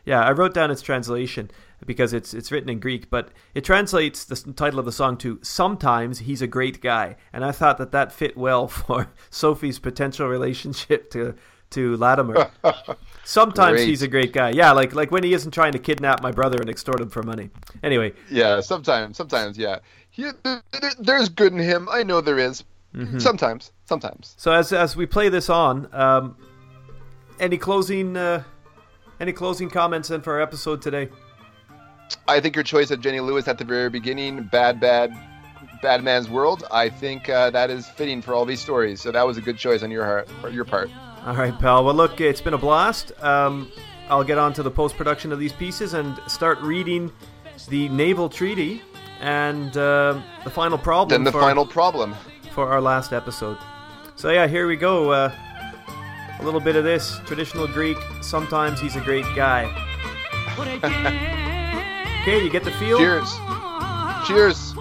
yeah, 0.05 0.23
I 0.25 0.33
wrote 0.33 0.55
down 0.55 0.71
its 0.71 0.83
translation 0.83 1.51
because 1.87 2.13
it's 2.13 2.35
it's 2.35 2.53
written 2.53 2.69
in 2.69 2.81
Greek, 2.81 3.11
but 3.11 3.31
it 3.55 3.65
translates 3.65 4.25
the 4.25 4.53
title 4.53 4.79
of 4.79 4.85
the 4.85 4.93
song 4.93 5.17
to 5.19 5.39
"Sometimes 5.43 6.21
he's 6.21 6.43
a 6.43 6.47
great 6.47 6.81
guy," 6.81 7.17
and 7.33 7.45
I 7.45 7.53
thought 7.53 7.79
that 7.79 7.93
that 7.93 8.13
fit 8.13 8.37
well 8.37 8.69
for 8.69 9.09
Sophie's 9.31 9.79
potential 9.79 10.29
relationship 10.29 11.11
to 11.13 11.35
to 11.71 11.97
Latimer. 11.97 12.51
Sometimes 13.25 13.77
Great. 13.77 13.89
he's 13.89 14.03
a 14.03 14.09
great 14.09 14.33
guy. 14.33 14.51
Yeah, 14.51 14.73
like 14.73 14.95
like 14.95 15.11
when 15.11 15.23
he 15.23 15.33
isn't 15.35 15.53
trying 15.53 15.73
to 15.73 15.79
kidnap 15.79 16.23
my 16.23 16.33
brother 16.33 16.59
and 16.61 16.69
extort 16.69 17.01
him 17.01 17.11
for 17.11 17.23
money. 17.23 17.51
Anyway, 17.83 18.13
yeah 18.31 18.61
sometimes 18.61 19.17
sometimes 19.17 19.57
yeah 19.57 19.79
he, 20.11 20.31
there, 20.43 20.63
there's 20.99 21.29
good 21.29 21.53
in 21.53 21.59
him 21.59 21.89
i 21.91 22.03
know 22.03 22.21
there 22.21 22.39
is. 22.39 22.65
Mm-hmm. 22.93 23.21
sometimes 23.21 23.71
sometimes 23.85 24.35
so 24.37 24.51
as 24.51 24.73
as 24.73 24.97
we 24.97 25.07
play 25.07 25.29
this 25.29 25.49
on, 25.49 25.89
um, 25.95 26.37
any 27.39 27.57
closing 27.57 28.17
uh, 28.17 28.43
any 29.21 29.33
closing 29.33 29.71
comments 29.71 30.09
then 30.09 30.23
for 30.23 30.35
our 30.35 30.41
episode 30.41 30.83
today? 30.83 31.09
I 32.29 32.41
think 32.41 32.55
your 32.55 32.65
choice 32.65 32.91
of 32.91 33.01
jenny 33.01 33.21
lewis 33.21 33.49
at 33.49 33.59
the 33.59 33.65
very 33.65 33.91
beginning 33.91 34.43
bad 34.45 34.81
bad 34.81 35.13
Bad 35.83 36.05
Man's 36.05 36.29
World, 36.29 36.65
I 36.71 36.89
think 36.89 37.29
uh, 37.29 37.51
that 37.51 37.71
is 37.71 37.89
fitting 37.89 38.21
for 38.21 38.35
all 38.35 38.45
these 38.45 38.61
stories. 38.61 39.01
So 39.01 39.11
that 39.11 39.27
was 39.27 39.39
a 39.39 39.41
good 39.41 39.57
choice 39.57 39.83
on 39.83 39.91
your 39.91 40.05
heart, 40.05 40.29
or 40.43 40.51
your 40.51 40.65
part. 40.65 40.91
All 41.25 41.35
right, 41.35 41.59
pal. 41.59 41.85
Well, 41.85 41.95
look, 41.95 42.21
it's 42.21 42.41
been 42.41 42.55
a 42.55 42.59
blast. 42.59 43.13
Um, 43.23 43.71
I'll 44.09 44.25
get 44.25 44.39
on 44.39 44.53
to 44.55 44.63
the 44.63 44.71
post 44.71 44.97
production 44.97 45.33
of 45.33 45.39
these 45.39 45.53
pieces 45.53 45.95
and 45.95 46.21
start 46.27 46.61
reading 46.61 47.13
the 47.69 47.89
naval 47.91 48.29
treaty 48.29 48.83
and 49.21 49.77
uh, 49.77 50.21
the 50.45 50.51
final 50.51 50.79
problem. 50.79 51.09
Then 51.11 51.25
the 51.25 51.33
for, 51.33 51.41
final 51.41 51.67
problem. 51.67 52.15
for 52.53 52.69
our 52.69 52.81
last 52.81 53.13
episode. 53.13 53.59
So 54.17 54.31
yeah, 54.31 54.47
here 54.47 54.67
we 54.67 54.77
go. 54.77 55.13
Uh, 55.13 55.33
a 56.39 56.45
little 56.45 56.61
bit 56.61 56.77
of 56.77 56.85
this 56.85 57.19
traditional 57.27 57.67
Greek. 57.67 57.99
Sometimes 58.23 58.81
he's 58.81 58.97
a 58.97 59.01
great 59.01 59.27
guy. 59.37 59.67
Okay, 62.21 62.45
you 62.45 62.51
get 62.51 62.65
the 62.65 62.71
feel. 62.73 62.99
Cheers. 62.99 63.35
Cheers. 64.27 64.75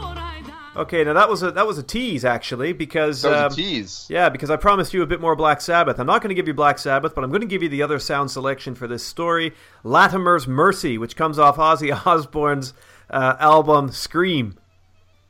Okay, 0.76 1.04
now 1.04 1.14
that 1.14 1.30
was 1.30 1.42
a 1.42 1.52
that 1.52 1.66
was 1.66 1.78
a 1.78 1.84
tease 1.84 2.26
actually 2.26 2.74
because 2.74 3.22
That 3.22 3.30
was 3.30 3.40
um, 3.40 3.52
a 3.52 3.56
tease. 3.56 4.08
Yeah, 4.10 4.28
because 4.28 4.50
I 4.50 4.58
promised 4.58 4.94
you 4.94 5.02
a 5.04 5.06
bit 5.06 5.22
more 5.22 5.36
Black 5.36 5.62
Sabbath. 5.62 6.00
I'm 6.00 6.06
not 6.06 6.22
going 6.22 6.30
to 6.30 6.36
give 6.36 6.48
you 6.48 6.54
Black 6.54 6.78
Sabbath, 6.80 7.16
but 7.16 7.24
I'm 7.24 7.30
going 7.30 7.42
to 7.42 7.48
give 7.48 7.64
you 7.64 7.70
the 7.70 7.82
other 7.82 7.98
sound 7.98 8.30
selection 8.30 8.76
for 8.76 8.88
this 8.88 9.06
story 9.06 9.54
Latimer's 9.84 10.48
Mercy, 10.48 10.98
which 10.98 11.16
comes 11.16 11.40
off 11.40 11.56
Ozzy 11.56 11.92
Osbourne's 12.06 12.74
uh, 13.10 13.38
album 13.40 13.90
Scream. 13.92 14.58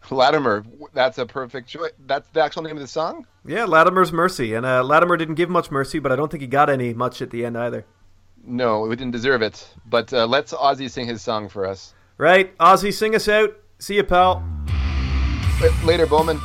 Latimer, 0.09 0.65
that's 0.93 1.19
a 1.19 1.25
perfect 1.27 1.69
choice. 1.69 1.91
That's 2.07 2.27
the 2.29 2.41
actual 2.41 2.63
name 2.63 2.75
of 2.75 2.81
the 2.81 2.87
song? 2.87 3.27
Yeah, 3.45 3.65
Latimer's 3.65 4.11
Mercy. 4.11 4.55
And 4.55 4.65
uh, 4.65 4.83
Latimer 4.83 5.15
didn't 5.17 5.35
give 5.35 5.49
much 5.49 5.69
mercy, 5.69 5.99
but 5.99 6.11
I 6.11 6.15
don't 6.15 6.31
think 6.31 6.41
he 6.41 6.47
got 6.47 6.69
any 6.69 6.93
much 6.93 7.21
at 7.21 7.29
the 7.29 7.45
end 7.45 7.55
either. 7.57 7.85
No, 8.43 8.81
we 8.81 8.95
didn't 8.95 9.11
deserve 9.11 9.41
it. 9.41 9.67
But 9.85 10.11
uh, 10.11 10.25
let's 10.25 10.53
Ozzy 10.53 10.89
sing 10.89 11.07
his 11.07 11.21
song 11.21 11.49
for 11.49 11.65
us. 11.65 11.93
Right? 12.19 12.55
Ozzy, 12.57 12.93
sing 12.93 13.15
us 13.15 13.29
out. 13.29 13.55
See 13.79 13.95
you, 13.95 14.03
pal. 14.03 14.43
Later, 15.85 16.05
Bowman. 16.05 16.37